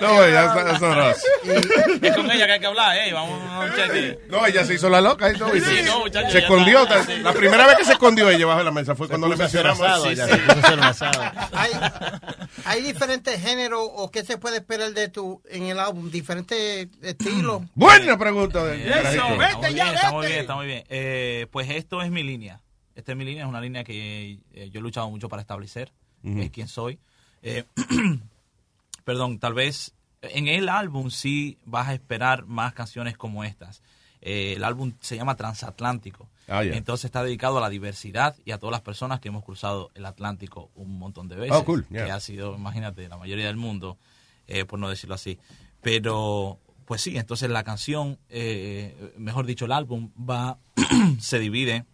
No, 0.00 0.14
güey, 0.14 0.32
that's 0.32 0.80
not 0.80 0.96
us. 1.16 1.24
Es 2.02 2.16
con 2.16 2.30
ella 2.30 2.46
que 2.46 2.52
hay 2.52 2.60
que 2.60 2.66
hablar, 2.66 2.96
eh. 2.96 3.12
Vamos 3.12 3.40
a 3.50 3.58
un 3.60 3.74
cheque. 3.74 4.18
No, 4.28 4.46
ella 4.46 4.64
se 4.64 4.74
hizo 4.74 4.88
la 4.88 5.00
loca. 5.00 5.28
¿eh? 5.28 5.34
No, 5.38 5.54
y 5.54 5.60
Sí, 5.60 5.76
se, 5.76 5.82
no, 5.82 6.00
muchacho, 6.00 6.28
se 6.28 6.34
ya 6.34 6.38
escondió. 6.40 6.82
está, 6.82 7.04
sí. 7.04 7.18
La 7.22 7.32
primera 7.32 7.66
vez 7.66 7.76
que 7.76 7.84
se 7.84 7.92
escondió 7.92 8.28
ella 8.30 8.46
bajo 8.46 8.62
la 8.62 8.70
mesa 8.70 8.94
fue 8.94 9.08
cuando 9.08 9.28
le 9.28 9.36
mencionamos. 9.36 9.80
asado, 9.80 10.08
Sí, 10.08 10.14
ya 10.16 10.26
sí. 10.26 11.04
Hay, 11.52 11.70
hay 12.64 12.82
diferentes 12.82 13.40
géneros 13.40 13.80
o 13.94 14.10
qué 14.10 14.24
se 14.24 14.38
puede 14.38 14.56
esperar 14.58 14.90
de 14.92 15.08
tu 15.08 15.42
en 15.50 15.64
el 15.64 15.78
álbum, 15.78 16.10
diferentes 16.10 16.88
estilos. 17.02 17.62
Buena 17.74 18.16
pregunta. 18.18 18.49
De, 18.52 18.88
Eso. 18.88 18.98
Está 18.98 19.28
muy 19.28 19.74
bien, 19.74 19.86
está 19.94 20.12
muy 20.12 20.26
bien, 20.26 20.40
está 20.40 20.56
muy 20.56 20.66
bien. 20.66 20.84
Eh, 20.88 21.46
pues 21.50 21.70
esto 21.70 22.02
es 22.02 22.10
mi 22.10 22.22
línea. 22.22 22.60
Esta 22.94 23.12
es 23.12 23.18
mi 23.18 23.24
línea, 23.24 23.44
es 23.44 23.48
una 23.48 23.60
línea 23.60 23.84
que 23.84 24.40
eh, 24.52 24.70
yo 24.70 24.80
he 24.80 24.82
luchado 24.82 25.08
mucho 25.10 25.28
para 25.28 25.42
establecer. 25.42 25.92
Es 26.22 26.50
quien 26.50 26.68
soy. 26.68 26.98
Eh, 27.42 27.64
perdón, 29.04 29.38
tal 29.38 29.54
vez 29.54 29.94
en 30.22 30.48
el 30.48 30.68
álbum 30.68 31.10
sí 31.10 31.58
vas 31.64 31.88
a 31.88 31.94
esperar 31.94 32.44
más 32.44 32.74
canciones 32.74 33.16
como 33.16 33.44
estas. 33.44 33.82
Eh, 34.22 34.54
el 34.56 34.64
álbum 34.64 34.92
se 35.00 35.16
llama 35.16 35.36
Transatlántico. 35.36 36.28
Ah, 36.46 36.62
ya. 36.62 36.74
Entonces 36.74 37.06
está 37.06 37.22
dedicado 37.22 37.58
a 37.58 37.60
la 37.60 37.70
diversidad 37.70 38.36
y 38.44 38.50
a 38.50 38.58
todas 38.58 38.72
las 38.72 38.82
personas 38.82 39.20
que 39.20 39.28
hemos 39.28 39.44
cruzado 39.44 39.90
el 39.94 40.04
Atlántico 40.04 40.70
un 40.74 40.98
montón 40.98 41.28
de 41.28 41.36
veces. 41.36 41.56
Oh, 41.56 41.64
cool, 41.64 41.86
yeah. 41.88 42.04
Que 42.04 42.10
ha 42.10 42.20
sido, 42.20 42.54
imagínate, 42.54 43.08
la 43.08 43.16
mayoría 43.16 43.46
del 43.46 43.56
mundo, 43.56 43.96
eh, 44.46 44.64
por 44.64 44.78
no 44.78 44.88
decirlo 44.90 45.14
así. 45.14 45.38
Pero, 45.80 46.58
pues 46.90 47.02
sí, 47.02 47.16
entonces 47.16 47.48
la 47.50 47.62
canción, 47.62 48.18
eh, 48.30 49.12
mejor 49.16 49.46
dicho, 49.46 49.64
el 49.66 49.70
álbum 49.70 50.10
va, 50.18 50.58
se 51.20 51.38
divide 51.38 51.84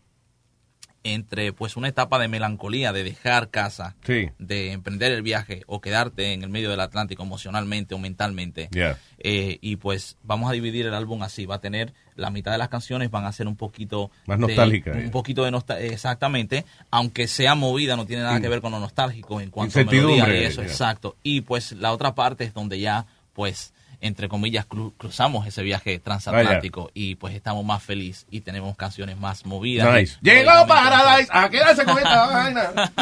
entre 1.05 1.53
pues 1.53 1.77
una 1.77 1.89
etapa 1.89 2.19
de 2.19 2.29
melancolía, 2.29 2.95
de 2.95 3.05
dejar 3.05 3.51
casa, 3.51 3.95
Sí. 4.07 4.31
de 4.39 4.73
emprender 4.73 5.13
el 5.13 5.21
viaje 5.21 5.65
o 5.67 5.83
quedarte 5.83 6.33
en 6.33 6.43
el 6.43 6.49
medio 6.49 6.71
del 6.71 6.81
Atlántico 6.81 7.23
emocionalmente 7.25 7.95
o 7.95 7.99
mentalmente. 7.99 8.71
Yeah. 8.73 8.99
Eh, 9.19 9.59
y 9.61 9.77
pues 9.77 10.17
vamos 10.23 10.49
a 10.49 10.55
dividir 10.55 10.87
el 10.87 10.95
álbum 10.95 11.23
así. 11.23 11.45
Va 11.45 11.57
a 11.57 11.61
tener 11.61 11.93
la 12.15 12.31
mitad 12.31 12.53
de 12.53 12.59
las 12.59 12.71
canciones 12.71 13.11
van 13.11 13.27
a 13.27 13.33
ser 13.33 13.47
un 13.49 13.57
poquito 13.57 14.11
Más 14.27 14.39
nostálgicas, 14.39 14.97
un 14.97 15.03
eh. 15.03 15.11
poquito 15.11 15.45
de 15.45 15.53
nostal- 15.53 15.83
exactamente, 15.83 16.65
aunque 16.91 17.29
sea 17.29 17.55
movida 17.55 17.97
no 17.97 18.07
tiene 18.07 18.23
nada 18.23 18.39
Mm. 18.39 18.43
que 18.43 18.49
ver 18.49 18.61
con 18.63 18.73
lo 18.73 18.81
nostálgico 18.81 19.43
en 19.43 19.51
cuanto 19.51 19.79
a 19.79 19.85
melodía 19.85 20.27
y 20.41 20.45
eso, 20.45 20.63
yeah. 20.63 20.71
exacto. 20.71 21.17
Y 21.23 21.43
pues 21.43 21.73
la 21.73 21.93
otra 21.93 22.15
parte 22.15 22.45
es 22.45 22.55
donde 22.55 22.81
ya 22.81 23.05
pues 23.35 23.75
entre 24.01 24.29
comillas 24.29 24.69
cru- 24.69 24.93
cruzamos 24.97 25.47
ese 25.47 25.63
viaje 25.63 25.99
transatlántico 25.99 26.91
y 26.95 27.15
pues 27.17 27.35
estamos 27.35 27.65
más 27.65 27.83
felices 27.83 28.27
y 28.31 28.41
tenemos 28.41 28.77
canciones 28.77 29.17
más 29.19 29.45
movidas. 29.47 29.93
Nice. 29.95 30.17
Llegó 30.23 30.51
Paradise 30.67 31.29
a 31.33 31.49
quedarse 31.49 31.85
con 31.85 31.97
esta 31.99 32.27
vaina. 32.27 32.93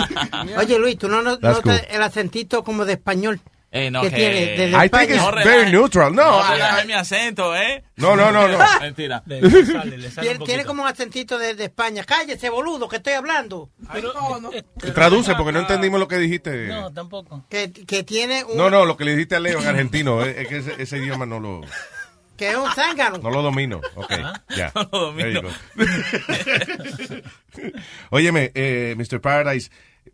Oye, 0.58 0.78
Luis, 0.78 0.98
¿tú 0.98 1.08
no 1.08 1.22
no- 1.22 1.38
cool. 1.38 1.72
el 1.90 2.02
acentito 2.02 2.64
como 2.64 2.84
de 2.84 2.94
español? 2.94 3.40
Eh, 3.76 3.90
no, 3.90 4.02
que 4.02 4.10
que- 4.10 4.16
tiene 4.16 4.34
desde 4.56 4.68
I 4.68 4.88
think 4.88 5.10
España? 5.10 5.14
it's 5.16 5.44
very 5.44 5.72
neutral. 5.72 6.14
No, 6.14 6.40
No, 6.40 6.80
I- 6.82 6.86
mi 6.86 6.92
acento, 6.92 7.56
¿eh? 7.56 7.82
No, 7.96 8.14
no, 8.14 8.30
no, 8.30 8.46
no. 8.46 8.56
Mentira. 8.80 9.24
Tiene, 9.26 10.38
tiene 10.46 10.64
como 10.64 10.82
un 10.84 10.88
acentito 10.88 11.38
de, 11.38 11.54
de 11.54 11.64
España. 11.64 12.04
Cállese, 12.04 12.50
boludo, 12.50 12.88
que 12.88 12.96
estoy 12.96 13.14
hablando. 13.14 13.70
Traduce 14.94 15.34
porque 15.34 15.50
no 15.50 15.58
entendimos 15.58 15.98
lo 15.98 16.06
que 16.06 16.18
dijiste. 16.18 16.68
No, 16.68 16.92
tampoco. 16.92 17.44
Que, 17.50 17.72
que 17.72 18.04
tiene 18.04 18.44
un... 18.44 18.56
No, 18.56 18.70
no, 18.70 18.84
lo 18.84 18.96
que 18.96 19.04
le 19.06 19.12
dijiste 19.16 19.34
a 19.34 19.40
Leo 19.40 19.60
en 19.60 19.66
argentino. 19.66 20.24
eh, 20.24 20.36
Es 20.42 20.46
que 20.48 20.58
ese, 20.58 20.74
ese 20.80 20.98
idioma 20.98 21.26
no 21.26 21.40
lo, 21.40 21.60
Que 22.36 22.50
es 22.50 22.56
un 22.56 22.70
zángano. 22.74 23.18
no 23.18 23.30
lo 23.30 23.42
domino. 23.42 23.80
Ok, 23.96 24.12
ya. 24.56 24.70
No 24.72 24.88
lo 24.92 24.98
domino. 25.06 25.40
Óyeme, 28.10 28.50
eh, 28.54 28.94
Mr. 28.96 29.20
Paradise, 29.20 29.70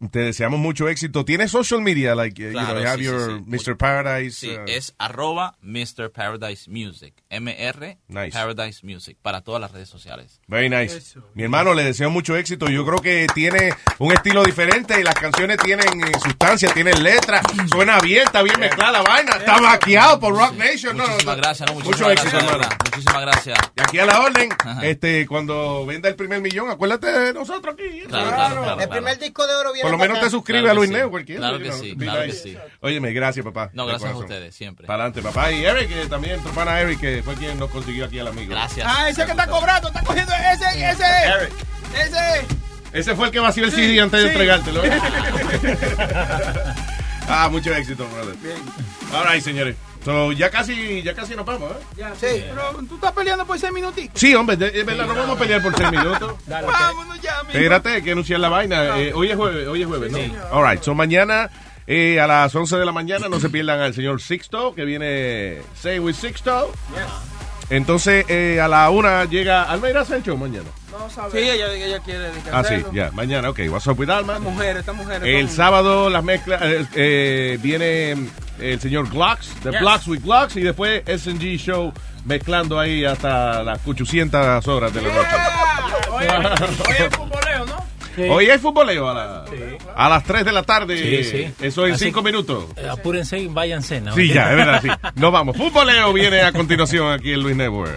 te 0.09 0.21
deseamos 0.21 0.59
mucho 0.59 0.89
éxito. 0.89 1.25
¿Tienes 1.25 1.51
social 1.51 1.83
media? 1.83 2.15
Like, 2.15 2.41
you 2.41 2.53
know, 2.53 2.79
you 2.79 2.87
have 2.87 2.99
sí, 2.99 3.05
sí, 3.05 3.11
your 3.11 3.41
sí. 3.41 3.45
Mr. 3.47 3.77
Paradise. 3.77 4.47
Sí, 4.47 4.51
uh, 4.51 4.65
es 4.67 4.95
arroba 4.99 5.57
Mr. 5.63 6.11
Paradise 6.11 6.71
Music. 6.71 7.20
MR 7.31 7.97
Nice. 8.09 8.33
Paradise 8.33 8.81
Music 8.85 9.17
para 9.23 9.41
todas 9.43 9.61
las 9.61 9.71
redes 9.71 9.89
sociales. 9.89 10.41
Very 10.49 10.69
nice. 10.69 11.17
Mi 11.35 11.45
hermano, 11.45 11.75
le 11.75 11.85
deseo 11.85 12.11
mucho 12.11 12.37
éxito. 12.37 12.69
Yo 12.69 12.85
creo 12.85 12.99
que 13.01 13.27
tiene 13.35 13.73
un 13.99 14.13
estilo 14.13 14.43
diferente 14.43 14.99
y 15.01 15.05
las 15.05 15.15
canciones 15.15 15.59
tienen 15.59 16.01
eh, 16.03 16.13
sustancia, 16.23 16.73
tienen 16.75 17.03
letra, 17.03 17.41
suena 17.71 18.01
bien, 18.01 18.25
está 18.25 18.43
bien 18.43 18.59
mezclada 18.59 18.93
la 18.93 19.03
vaina, 19.03 19.33
está 19.37 19.61
maqueado 19.61 20.19
por 20.19 20.35
Rock 20.37 20.55
Nation. 20.55 20.97
No, 20.97 21.05
no, 21.05 21.11
Muchísimas 21.11 21.37
no. 21.37 21.43
gracias, 21.43 21.69
no, 21.69 21.75
Mucho 21.75 21.87
muchísimas 21.87 22.13
éxito, 22.13 22.31
gracias, 22.33 22.53
hermano. 22.53 22.77
Muchísimas 22.85 23.23
gracias. 23.23 23.59
Y 23.77 23.81
aquí 23.81 23.99
a 24.01 24.07
la 24.07 24.21
orden, 24.21 24.49
este, 24.83 25.27
cuando 25.27 25.87
venda 25.87 26.09
el 26.09 26.17
primer 26.17 26.41
millón, 26.41 26.71
acuérdate 26.71 27.07
de 27.07 27.33
nosotros 27.33 27.75
aquí. 27.75 28.01
Claro, 28.09 28.31
claro, 28.35 28.63
claro, 28.63 28.81
El 28.81 28.89
primer 28.89 29.19
disco 29.19 29.47
de 29.47 29.55
oro 29.55 29.73
viene 29.73 29.83
Por 29.83 29.93
lo 29.93 29.99
menos 29.99 30.17
acá. 30.19 30.27
te 30.27 30.31
suscribes 30.31 30.63
Claro 30.63 30.73
a 30.73 30.75
Luis 30.75 30.89
sí. 30.91 30.95
Network. 30.97 31.25
¿quieres? 31.27 31.41
Claro 31.41 31.59
que 31.59 31.73
sí, 31.73 31.97
claro 31.97 32.23
que 32.25 32.33
sí. 32.33 32.57
Óyeme, 32.81 33.13
gracias, 33.13 33.45
papá. 33.45 33.71
No, 33.73 33.87
gracias 33.87 34.11
a 34.11 34.17
ustedes, 34.17 34.55
siempre. 34.55 34.87
Para 34.87 35.05
adelante, 35.05 35.23
papá. 35.23 35.53
Y 35.53 35.65
Eric, 35.65 35.89
que 35.89 36.07
también, 36.07 36.43
tu 36.43 36.49
pana 36.51 36.81
Eric, 36.81 37.01
que 37.01 37.20
fue 37.23 37.35
quien 37.35 37.59
nos 37.59 37.71
consiguió 37.71 38.05
aquí 38.05 38.19
al 38.19 38.29
amigo. 38.29 38.51
Gracias. 38.51 38.87
Ah, 38.89 39.09
ese 39.09 39.25
que 39.25 39.31
está 39.31 39.47
cobrando, 39.47 39.89
está 39.89 40.03
cogiendo 40.03 40.33
ese, 40.35 40.91
ese. 40.91 41.05
Eric. 41.05 41.53
Ese. 41.95 42.47
Ese 42.93 43.15
fue 43.15 43.27
el 43.27 43.33
que 43.33 43.41
vació 43.41 43.65
el 43.65 43.73
CD 43.73 44.01
antes 44.01 44.21
de 44.21 44.27
sí. 44.27 44.33
entregártelo. 44.33 44.85
¿eh? 44.85 44.91
ah, 47.29 47.49
mucho 47.51 47.73
éxito, 47.75 48.07
brother. 48.09 48.35
All 49.15 49.33
right, 49.33 49.43
señores. 49.43 49.77
So, 50.05 50.33
ya 50.33 50.51
casi, 50.51 51.03
ya 51.03 51.15
casi 51.15 51.37
nos 51.37 51.45
vamos, 51.45 51.73
¿eh? 51.73 51.85
Ya, 51.97 52.15
sí. 52.15 52.43
Pero 52.49 52.73
tú 52.89 52.95
estás 52.95 53.13
peleando 53.13 53.47
por 53.47 53.59
seis 53.59 53.73
minutitos. 53.73 54.19
Sí, 54.19 54.35
hombre, 54.35 54.57
de- 54.57 54.81
es 54.81 54.87
verdad, 54.87 55.07
no 55.07 55.15
vamos 55.15 55.37
a 55.37 55.39
pelear 55.39 55.63
por 55.63 55.77
seis 55.77 55.91
minutos. 55.91 56.37
Vámonos 56.47 57.21
ya, 57.21 57.43
mijo. 57.43 57.59
Espérate, 57.59 57.89
hay 57.91 58.03
que 58.03 58.13
anunciar 58.13 58.41
la 58.41 58.49
vaina. 58.49 58.99
Eh, 58.99 59.13
hoy 59.15 59.31
es 59.31 59.37
jueves, 59.37 59.69
hoy 59.69 59.83
es 59.83 59.89
jueves, 59.89 60.11
¿no? 60.11 60.19
All 60.53 60.69
right, 60.69 60.83
so 60.83 60.95
mañana 60.95 61.51
eh, 61.93 62.21
a 62.21 62.27
las 62.29 62.55
11 62.55 62.77
de 62.77 62.85
la 62.85 62.93
mañana 62.93 63.29
no 63.29 63.41
se 63.41 63.51
pierdan 63.51 63.81
al 63.81 63.93
señor 63.95 64.21
Sixto, 64.23 64.75
que 64.77 64.85
viene 64.85 65.59
Say 65.75 65.99
with 65.99 66.15
Sixto. 66.15 66.73
Entonces, 67.69 68.25
eh, 68.29 68.61
a 68.61 68.69
la 68.69 68.91
una 68.91 69.25
llega 69.25 69.65
Almeida 69.65 70.05
Sancho 70.05 70.37
mañana. 70.37 70.69
No 70.93 71.11
sabe. 71.11 71.33
Sí, 71.33 71.49
ella, 71.51 71.73
ella 71.73 71.99
quiere 72.01 72.31
Ah, 72.53 72.63
sí, 72.63 72.77
ya, 72.93 73.11
mañana, 73.13 73.51
ok. 73.51 73.61
What's 73.69 73.87
up 73.89 73.99
with 73.99 74.09
Alma? 74.11 74.35
Esta 74.37 74.51
mujer, 74.51 74.77
esta 74.77 74.93
mujer. 74.93 75.25
El 75.27 75.49
sábado 75.49 76.11
las 76.11 76.23
mezclas 76.23 76.63
eh, 76.63 76.87
eh, 76.95 77.59
viene 77.61 78.29
el 78.61 78.81
señor 78.81 79.09
Glocks, 79.11 79.49
The 79.63 79.71
Yes. 79.73 79.81
Blocks 79.81 80.07
with 80.09 80.21
Glocks, 80.23 80.57
y 80.57 80.63
después 80.63 81.03
SG 81.07 81.57
Show 81.59 81.93
mezclando 82.25 82.79
ahí 82.79 83.05
hasta 83.05 83.63
las 83.65 83.81
800 83.87 84.67
horas 84.69 84.93
de 84.95 85.03
la 85.03 85.09
noche. 85.15 85.29
Oye, 86.13 86.29
oye, 86.89 87.05
el 87.05 87.11
futboleo, 87.11 87.67
¿no? 87.67 87.90
Hoy 88.31 88.51
hay 88.51 88.59
futboleo 88.59 89.09
a, 89.09 89.15
la- 89.15 89.45
a 89.97 90.09
las 90.09 90.25
3 90.25 90.45
de 90.45 90.53
la 90.53 90.63
tarde. 90.63 90.99
Sí, 90.99 91.25
sí. 91.25 91.55
Eso 91.61 91.87
en 91.87 91.95
Así 91.95 92.07
5 92.07 92.23
que, 92.23 92.25
minutos. 92.31 92.65
eh, 92.77 92.89
apúrense 92.89 93.39
y 93.39 93.47
váyanse. 93.47 94.01
¿no? 94.01 94.15
Sí, 94.15 94.29
ya, 94.33 94.51
es 94.51 94.57
verdad, 94.57 94.83
sí. 94.83 94.89
Nos 95.17 95.33
vamos. 95.33 95.57
Futboleo 95.57 96.13
viene 96.13 96.43
a 96.43 96.53
continuación 96.53 97.13
aquí 97.13 97.33
en 97.33 97.43
Luis 97.43 97.57
Network. 97.57 97.93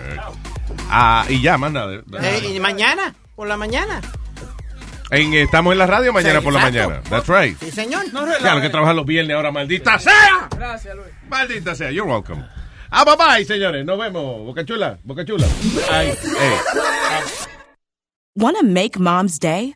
Ah, 0.89 1.25
y 1.29 1.41
ya, 1.41 1.57
más 1.57 1.71
nada. 1.71 1.93
Eh, 2.21 2.51
¿Y 2.55 2.59
mañana? 2.59 3.13
¿Por 3.35 3.47
la 3.47 3.57
mañana? 3.57 4.01
En- 5.09 5.33
estamos 5.33 5.73
en 5.73 5.77
la 5.79 5.87
radio 5.87 6.11
mañana 6.13 6.39
Sí, 6.39 6.43
por 6.43 6.53
la 6.53 6.59
mañana. 6.59 7.01
That's 7.09 7.27
right. 7.27 7.57
Sí, 7.59 7.71
señor. 7.71 8.05
Claro 8.39 8.61
que 8.61 8.69
trabajan 8.69 8.95
los 8.95 9.05
viernes 9.05 9.35
ahora, 9.35 9.51
maldita 9.51 9.99
sea. 9.99 10.47
Gracias, 10.55 10.95
Luis. 10.95 11.07
Maldita 11.29 11.75
sea, 11.75 11.91
you're 11.91 12.09
welcome. 12.11 12.43
Ah, 12.89 13.03
bye 13.03 13.15
bye, 13.17 13.45
señores. 13.45 13.83
Nos 13.85 13.97
vemos. 13.99 14.45
Boca 14.45 14.63
chula, 14.65 14.97
boca 15.03 15.25
chula. 15.25 15.47
Ay, 15.91 16.09
ey. 16.09 16.15
Want 18.35 18.57
to 18.57 18.63
make 18.63 18.97
mom's 18.99 19.39
day? 19.39 19.75